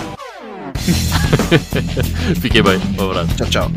Fiquem 2.41 2.63
bem. 2.63 2.81
Um 2.97 3.09
abraço. 3.09 3.35
Tchau, 3.35 3.47
tchau. 3.49 3.71